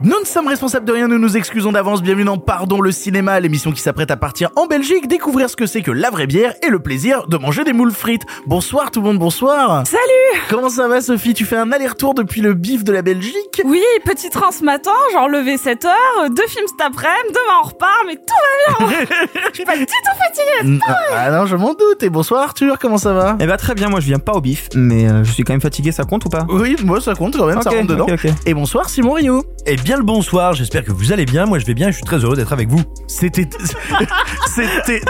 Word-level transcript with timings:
Nous 0.00 0.14
ne 0.20 0.24
sommes 0.24 0.46
responsables 0.46 0.86
de 0.86 0.92
rien, 0.92 1.08
nous 1.08 1.18
nous 1.18 1.36
excusons 1.36 1.72
d'avance. 1.72 2.02
Bienvenue 2.02 2.24
dans 2.24 2.38
Pardon 2.38 2.80
le 2.80 2.92
cinéma, 2.92 3.40
l'émission 3.40 3.72
qui 3.72 3.80
s'apprête 3.80 4.12
à 4.12 4.16
partir 4.16 4.48
en 4.54 4.66
Belgique, 4.66 5.08
découvrir 5.08 5.50
ce 5.50 5.56
que 5.56 5.66
c'est 5.66 5.82
que 5.82 5.90
la 5.90 6.08
vraie 6.10 6.28
bière 6.28 6.54
et 6.64 6.68
le 6.70 6.78
plaisir 6.78 7.26
de 7.26 7.36
manger 7.36 7.64
des 7.64 7.72
moules 7.72 7.90
frites. 7.90 8.22
Bonsoir 8.46 8.92
tout 8.92 9.00
le 9.00 9.06
monde, 9.08 9.18
bonsoir. 9.18 9.84
Salut 9.88 10.40
Comment 10.50 10.68
ça 10.68 10.86
va 10.86 11.00
Sophie? 11.00 11.34
Tu 11.34 11.44
fais 11.44 11.56
un 11.56 11.72
aller-retour 11.72 12.14
depuis 12.14 12.42
le 12.42 12.54
bif 12.54 12.84
de 12.84 12.92
la 12.92 13.02
Belgique? 13.02 13.60
Oui, 13.64 13.82
petit 14.04 14.30
train 14.30 14.52
ce 14.52 14.62
matin, 14.62 14.92
genre 15.12 15.28
levé 15.28 15.56
7 15.58 15.84
heures, 15.86 16.30
deux 16.30 16.46
films 16.46 16.66
cet 16.68 16.80
après-midi, 16.86 17.30
demain 17.34 17.58
on 17.64 17.66
repart, 17.66 18.04
mais 18.06 18.14
tout 18.14 18.78
va 18.80 18.86
bien 18.86 18.98
Je 19.50 19.54
suis 19.54 19.64
pas 19.64 19.76
du 19.76 19.84
tout 19.84 19.92
fatiguée 20.16 20.38
Mm, 20.62 20.78
Ah 21.14 21.30
non, 21.30 21.46
je 21.46 21.56
m'en 21.56 21.74
doute. 21.74 22.02
Et 22.02 22.10
bonsoir 22.10 22.42
Arthur, 22.42 22.78
comment 22.78 22.98
ça 22.98 23.12
va? 23.12 23.36
Eh 23.40 23.46
bah 23.46 23.56
très 23.56 23.74
bien, 23.74 23.88
moi 23.88 23.98
je 24.00 24.06
viens 24.06 24.18
pas 24.20 24.32
au 24.32 24.40
bif, 24.40 24.68
mais 24.74 25.08
euh, 25.08 25.24
je 25.24 25.32
suis 25.32 25.42
quand 25.42 25.52
même 25.52 25.60
fatigué, 25.60 25.90
ça 25.92 26.04
compte 26.04 26.24
ou 26.24 26.28
pas? 26.28 26.46
Oui, 26.48 26.76
moi 26.84 27.00
ça 27.00 27.14
compte 27.14 27.36
quand 27.36 27.46
même, 27.46 27.60
ça 27.62 27.70
rentre 27.70 27.86
dedans. 27.86 28.06
Et 28.46 28.54
bonsoir 28.54 28.88
Simon 28.88 29.12
Rio. 29.14 29.44
Eh 29.66 29.76
bien 29.88 29.96
le 29.96 30.02
bonsoir, 30.02 30.52
j'espère 30.52 30.84
que 30.84 30.92
vous 30.92 31.12
allez 31.14 31.24
bien, 31.24 31.46
moi 31.46 31.58
je 31.58 31.64
vais 31.64 31.72
bien 31.72 31.90
je 31.90 31.94
suis 31.96 32.04
très 32.04 32.18
heureux 32.18 32.36
d'être 32.36 32.52
avec 32.52 32.68
vous. 32.68 32.82
C'était... 33.06 33.48
C'était... 34.54 35.00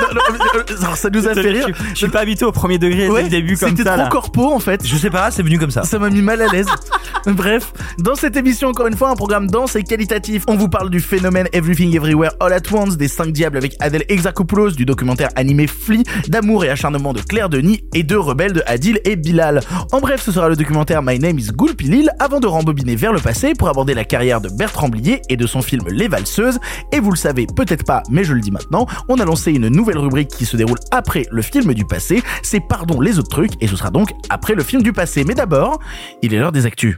euh, 0.54 0.94
ça 0.94 1.10
nous 1.10 1.26
a 1.26 1.34
fait 1.34 1.50
rire. 1.50 1.66
je 1.90 1.94
suis 1.96 2.08
pas 2.08 2.20
habitué 2.20 2.46
au 2.46 2.52
premier 2.52 2.78
degré 2.78 3.06
dès 3.06 3.10
Ouais, 3.10 3.22
le 3.24 3.28
début 3.28 3.56
comme 3.56 3.70
C'était 3.70 3.82
ça 3.82 3.94
trop 3.94 4.02
là. 4.02 4.08
corpo 4.08 4.52
en 4.52 4.60
fait. 4.60 4.86
Je 4.86 4.96
sais 4.96 5.10
pas, 5.10 5.32
c'est 5.32 5.42
venu 5.42 5.58
comme 5.58 5.72
ça. 5.72 5.82
Ça 5.82 5.98
m'a 5.98 6.10
mis 6.10 6.22
mal 6.22 6.40
à 6.42 6.46
l'aise. 6.46 6.68
Bref, 7.26 7.72
dans 7.98 8.14
cette 8.14 8.36
émission, 8.36 8.68
encore 8.68 8.86
une 8.86 8.96
fois, 8.96 9.10
un 9.10 9.16
programme 9.16 9.48
dense 9.48 9.74
et 9.74 9.82
qualitatif. 9.82 10.44
On 10.46 10.54
vous 10.56 10.68
parle 10.68 10.90
du 10.90 11.00
phénomène 11.00 11.48
Everything 11.52 11.96
Everywhere 11.96 12.30
All 12.38 12.52
at 12.52 12.62
Once, 12.72 12.96
des 12.96 13.08
5 13.08 13.32
diables 13.32 13.56
avec 13.56 13.74
Adèle 13.80 14.04
Exarchopoulos, 14.08 14.70
du 14.72 14.84
documentaire 14.84 15.30
animé 15.34 15.66
Flea, 15.66 16.04
d'amour 16.28 16.64
et 16.64 16.70
acharnement 16.70 17.12
de 17.12 17.20
Claire 17.20 17.48
Denis 17.48 17.80
et 17.94 18.04
de 18.04 18.14
rebelles 18.14 18.52
de 18.52 18.62
Adil 18.66 19.00
et 19.04 19.16
Bilal. 19.16 19.60
En 19.90 19.98
bref, 20.00 20.22
ce 20.22 20.30
sera 20.30 20.48
le 20.48 20.54
documentaire 20.54 21.02
My 21.02 21.18
Name 21.18 21.38
is 21.40 21.48
Goulpilil 21.52 22.10
avant 22.20 22.38
de 22.38 22.46
rembobiner 22.46 22.94
vers 22.94 23.12
le 23.12 23.18
passé 23.20 23.54
pour 23.58 23.68
aborder 23.68 23.94
la 23.94 24.04
carrière 24.04 24.40
de 24.40 24.48
Bertrand 24.48 24.67
Blier 24.88 25.22
et 25.28 25.36
de 25.36 25.46
son 25.46 25.62
film 25.62 25.82
Les 25.88 26.08
Valseuses. 26.08 26.58
Et 26.92 27.00
vous 27.00 27.10
le 27.10 27.16
savez 27.16 27.46
peut-être 27.46 27.84
pas, 27.84 28.02
mais 28.10 28.24
je 28.24 28.32
le 28.32 28.40
dis 28.40 28.50
maintenant, 28.50 28.86
on 29.08 29.18
a 29.18 29.24
lancé 29.24 29.52
une 29.52 29.68
nouvelle 29.68 29.98
rubrique 29.98 30.28
qui 30.28 30.46
se 30.46 30.56
déroule 30.56 30.78
après 30.90 31.26
le 31.30 31.42
film 31.42 31.74
du 31.74 31.84
passé. 31.84 32.22
C'est 32.42 32.60
Pardon 32.60 33.00
les 33.00 33.18
autres 33.18 33.30
trucs 33.30 33.52
et 33.60 33.66
ce 33.66 33.76
sera 33.76 33.90
donc 33.90 34.10
après 34.28 34.54
le 34.54 34.62
film 34.62 34.82
du 34.82 34.92
passé. 34.92 35.24
Mais 35.24 35.34
d'abord, 35.34 35.78
il 36.22 36.34
est 36.34 36.38
l'heure 36.38 36.52
des 36.52 36.66
actus. 36.66 36.96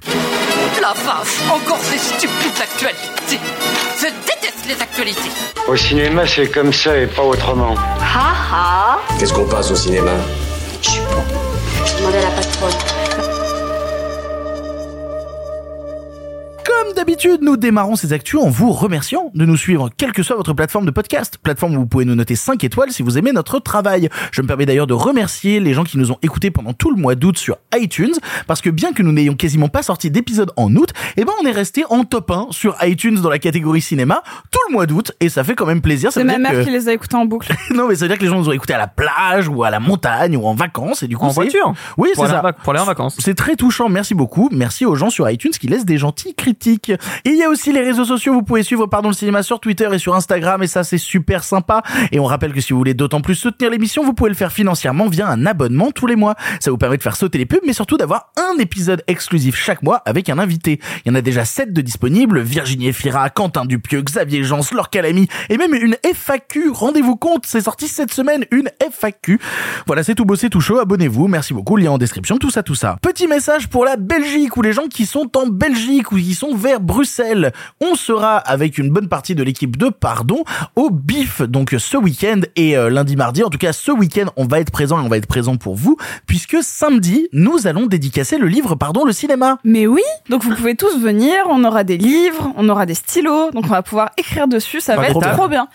La 0.80 0.88
vache, 0.88 1.38
encore 1.50 1.78
ces 1.80 1.98
stupides 1.98 2.60
actualités. 2.60 3.38
Je 3.98 4.06
déteste 4.06 4.66
les 4.66 4.80
actualités. 4.82 5.30
Au 5.68 5.76
cinéma, 5.76 6.26
c'est 6.26 6.48
comme 6.50 6.72
ça 6.72 6.96
et 6.96 7.06
pas 7.06 7.22
autrement. 7.22 7.74
Ha 8.00 8.34
ha 8.52 8.98
Qu'est-ce 9.18 9.32
qu'on 9.32 9.46
passe 9.46 9.70
au 9.70 9.76
cinéma? 9.76 10.12
Je 10.82 10.90
suis 10.90 11.00
bon. 11.00 11.22
Je 11.86 11.98
demandais 11.98 12.18
à 12.18 12.22
la 12.22 12.30
patronne. 12.30 13.00
Comme 16.82 16.94
d'habitude, 16.94 17.40
nous 17.42 17.58
démarrons 17.58 17.94
ces 17.94 18.14
actus 18.14 18.40
en 18.40 18.48
vous 18.48 18.72
remerciant 18.72 19.30
de 19.34 19.44
nous 19.44 19.56
suivre, 19.58 19.90
quelle 19.98 20.12
que 20.12 20.22
soit 20.22 20.36
votre 20.36 20.54
plateforme 20.54 20.86
de 20.86 20.90
podcast. 20.90 21.36
Plateforme 21.42 21.74
où 21.76 21.80
vous 21.80 21.86
pouvez 21.86 22.06
nous 22.06 22.14
noter 22.14 22.36
5 22.36 22.64
étoiles 22.64 22.90
si 22.90 23.02
vous 23.02 23.18
aimez 23.18 23.32
notre 23.32 23.58
travail. 23.58 24.08
Je 24.32 24.40
me 24.40 24.46
permets 24.46 24.64
d'ailleurs 24.64 24.86
de 24.86 24.94
remercier 24.94 25.60
les 25.60 25.74
gens 25.74 25.84
qui 25.84 25.98
nous 25.98 26.10
ont 26.10 26.16
écoutés 26.22 26.50
pendant 26.50 26.72
tout 26.72 26.90
le 26.90 26.96
mois 26.96 27.16
d'août 27.16 27.36
sur 27.36 27.58
iTunes, 27.78 28.14
parce 28.46 28.62
que 28.62 28.70
bien 28.70 28.92
que 28.94 29.02
nous 29.02 29.12
n'ayons 29.12 29.34
quasiment 29.34 29.68
pas 29.68 29.82
sorti 29.82 30.10
d'épisode 30.10 30.52
en 30.56 30.74
août, 30.74 30.90
eh 31.18 31.24
ben 31.26 31.32
on 31.42 31.46
est 31.46 31.52
resté 31.52 31.84
en 31.90 32.04
top 32.04 32.30
1 32.30 32.46
sur 32.50 32.74
iTunes 32.82 33.16
dans 33.20 33.28
la 33.30 33.38
catégorie 33.38 33.82
cinéma 33.82 34.22
tout 34.50 34.60
le 34.68 34.72
mois 34.72 34.86
d'août, 34.86 35.12
et 35.20 35.28
ça 35.28 35.44
fait 35.44 35.54
quand 35.54 35.66
même 35.66 35.82
plaisir. 35.82 36.10
C'est 36.12 36.24
ma 36.24 36.38
mère 36.38 36.52
que- 36.52 36.64
qui 36.64 36.70
les 36.70 36.88
a 36.88 36.94
écoutés 36.94 37.16
en 37.16 37.26
boucle. 37.26 37.52
non, 37.74 37.88
mais 37.88 37.94
ça 37.94 38.06
veut 38.06 38.08
dire 38.08 38.16
que 38.16 38.22
les 38.24 38.30
gens 38.30 38.38
nous 38.38 38.48
ont 38.48 38.52
écoutés 38.52 38.74
à 38.74 38.78
la 38.78 38.88
plage, 38.88 39.48
ou 39.48 39.64
à 39.64 39.70
la 39.70 39.80
montagne, 39.80 40.34
ou 40.34 40.46
en 40.46 40.54
vacances, 40.54 41.02
et 41.02 41.08
du 41.08 41.18
coup 41.18 41.26
En 41.26 41.28
voiture 41.28 41.74
Oui, 41.98 42.08
c'est 42.14 42.26
ça. 42.26 42.42
pour 42.64 42.72
aller 42.72 42.80
en 42.80 42.86
vacances. 42.86 43.16
C'est 43.18 43.34
très 43.34 43.56
touchant, 43.56 43.90
merci 43.90 44.14
beaucoup. 44.14 44.48
Merci 44.50 44.86
aux 44.86 44.94
gens 44.94 45.10
sur 45.10 45.28
iTunes 45.28 45.50
qui 45.52 45.66
laissent 45.68 45.84
des 45.84 45.98
gentils 45.98 46.34
critiques. 46.34 46.69
Il 47.24 47.36
y 47.36 47.42
a 47.42 47.48
aussi 47.48 47.72
les 47.72 47.82
réseaux 47.82 48.04
sociaux, 48.04 48.32
vous 48.32 48.42
pouvez 48.42 48.62
suivre 48.62 48.86
Pardon 48.86 49.08
le 49.08 49.14
cinéma 49.14 49.42
sur 49.42 49.60
Twitter 49.60 49.88
et 49.92 49.98
sur 49.98 50.14
Instagram 50.14 50.62
et 50.62 50.66
ça 50.66 50.84
c'est 50.84 50.98
super 50.98 51.44
sympa. 51.44 51.82
Et 52.12 52.18
on 52.18 52.24
rappelle 52.24 52.52
que 52.52 52.60
si 52.60 52.72
vous 52.72 52.78
voulez 52.78 52.94
d'autant 52.94 53.20
plus 53.20 53.34
soutenir 53.34 53.70
l'émission, 53.70 54.04
vous 54.04 54.14
pouvez 54.14 54.30
le 54.30 54.36
faire 54.36 54.52
financièrement 54.52 55.08
via 55.08 55.28
un 55.28 55.46
abonnement 55.46 55.90
tous 55.90 56.06
les 56.06 56.16
mois. 56.16 56.34
Ça 56.60 56.70
vous 56.70 56.78
permet 56.78 56.96
de 56.96 57.02
faire 57.02 57.16
sauter 57.16 57.38
les 57.38 57.46
pubs 57.46 57.60
mais 57.66 57.72
surtout 57.72 57.96
d'avoir 57.96 58.32
un 58.36 58.58
épisode 58.58 59.02
exclusif 59.06 59.56
chaque 59.56 59.82
mois 59.82 60.02
avec 60.06 60.28
un 60.28 60.38
invité. 60.38 60.80
Il 61.04 61.10
y 61.10 61.12
en 61.12 61.14
a 61.14 61.22
déjà 61.22 61.44
7 61.44 61.72
de 61.72 61.80
disponibles, 61.80 62.40
Virginie 62.40 62.88
Efira, 62.88 63.30
Quentin 63.30 63.64
Dupieux, 63.64 64.02
Xavier 64.02 64.44
Jans, 64.44 64.60
Laure 64.72 64.90
Calamy 64.90 65.28
et 65.48 65.56
même 65.56 65.74
une 65.74 65.96
FAQ. 66.02 66.70
Rendez-vous 66.70 67.16
compte, 67.16 67.44
c'est 67.46 67.62
sorti 67.62 67.88
cette 67.88 68.12
semaine, 68.12 68.44
une 68.50 68.70
FAQ. 68.80 69.38
Voilà, 69.86 70.02
c'est 70.02 70.14
tout 70.14 70.26
c'est 70.36 70.50
tout 70.50 70.60
chaud, 70.60 70.78
abonnez-vous, 70.78 71.28
merci 71.28 71.52
beaucoup, 71.52 71.76
lien 71.76 71.90
en 71.90 71.98
description, 71.98 72.38
tout 72.38 72.50
ça, 72.50 72.62
tout 72.62 72.74
ça. 72.74 72.96
Petit 73.02 73.26
message 73.26 73.68
pour 73.68 73.84
la 73.84 73.96
Belgique 73.96 74.56
ou 74.56 74.62
les 74.62 74.72
gens 74.72 74.86
qui 74.86 75.06
sont 75.06 75.36
en 75.36 75.46
Belgique 75.46 76.12
ou 76.12 76.16
qui 76.16 76.34
sont 76.34 76.54
vers 76.60 76.80
Bruxelles. 76.80 77.52
On 77.80 77.94
sera 77.94 78.36
avec 78.36 78.78
une 78.78 78.90
bonne 78.90 79.08
partie 79.08 79.34
de 79.34 79.42
l'équipe 79.42 79.76
de 79.76 79.88
Pardon 79.88 80.44
au 80.76 80.90
BIF, 80.90 81.42
donc 81.42 81.74
ce 81.78 81.96
week-end 81.96 82.42
et 82.54 82.76
euh, 82.76 82.90
lundi, 82.90 83.16
mardi. 83.16 83.42
En 83.42 83.48
tout 83.48 83.58
cas, 83.58 83.72
ce 83.72 83.90
week-end, 83.90 84.26
on 84.36 84.46
va 84.46 84.60
être 84.60 84.70
présent 84.70 85.00
et 85.00 85.04
on 85.04 85.08
va 85.08 85.16
être 85.16 85.26
présent 85.26 85.56
pour 85.56 85.74
vous 85.74 85.96
puisque 86.26 86.58
samedi, 86.62 87.28
nous 87.32 87.66
allons 87.66 87.86
dédicacer 87.86 88.38
le 88.38 88.46
livre 88.46 88.74
Pardon 88.74 89.04
le 89.04 89.12
cinéma. 89.12 89.58
Mais 89.64 89.86
oui, 89.86 90.02
donc 90.28 90.44
vous 90.44 90.54
pouvez 90.54 90.76
tous 90.76 90.98
venir, 90.98 91.34
on 91.48 91.64
aura 91.64 91.82
des 91.82 91.96
livres, 91.96 92.52
on 92.56 92.68
aura 92.68 92.84
des 92.86 92.94
stylos, 92.94 93.50
donc 93.52 93.64
on 93.64 93.68
va 93.68 93.82
pouvoir 93.82 94.10
écrire 94.18 94.46
dessus, 94.46 94.80
ça 94.80 94.96
va 94.96 95.08
être 95.08 95.32
trop 95.32 95.48
bien. 95.48 95.68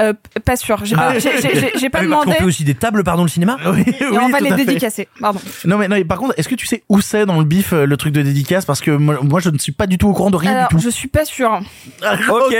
Euh, 0.00 0.12
pas 0.44 0.56
sûr, 0.56 0.84
j'ai 0.84 0.94
pas, 0.94 1.08
Ah. 1.14 1.18
j'ai- 1.18 1.40
j'ai- 1.42 1.58
j'ai- 1.60 1.72
j'ai 1.76 1.90
pas 1.90 1.98
Ah 1.98 2.02
oui, 2.02 2.08
parce 2.08 2.20
qu'on 2.20 2.30
demandé. 2.30 2.32
fait 2.34 2.44
aussi 2.44 2.62
des 2.64 2.74
tables, 2.74 3.02
pardon, 3.02 3.22
le 3.24 3.28
cinéma 3.28 3.56
Oui, 3.66 3.82
Et 3.86 4.04
oui, 4.06 4.18
on 4.20 4.28
va 4.28 4.38
les 4.40 4.52
dédicacer. 4.52 5.08
Pardon. 5.20 5.40
Non 5.64 5.76
mais, 5.78 5.88
non 5.88 5.96
mais 5.96 6.04
par 6.04 6.18
contre, 6.18 6.34
est-ce 6.36 6.48
que 6.48 6.54
tu 6.54 6.66
sais 6.66 6.84
où 6.88 7.00
c'est 7.00 7.26
dans 7.26 7.38
le 7.38 7.44
BIF 7.44 7.72
euh, 7.72 7.84
le 7.84 7.96
truc 7.96 8.12
de 8.12 8.22
dédicace? 8.22 8.64
Parce 8.64 8.80
que 8.80 8.92
moi, 8.92 9.18
moi, 9.22 9.40
je 9.40 9.50
ne 9.50 9.58
suis 9.58 9.72
pas 9.72 9.86
du 9.88 9.98
tout 9.98 10.08
au 10.08 10.12
courant 10.12 10.30
de 10.30 10.36
rien 10.36 10.52
Alors, 10.52 10.68
du 10.68 10.76
tout. 10.76 10.80
je 10.82 10.88
suis 10.90 11.08
pas 11.08 11.24
sûre. 11.24 11.60
ok. 12.02 12.54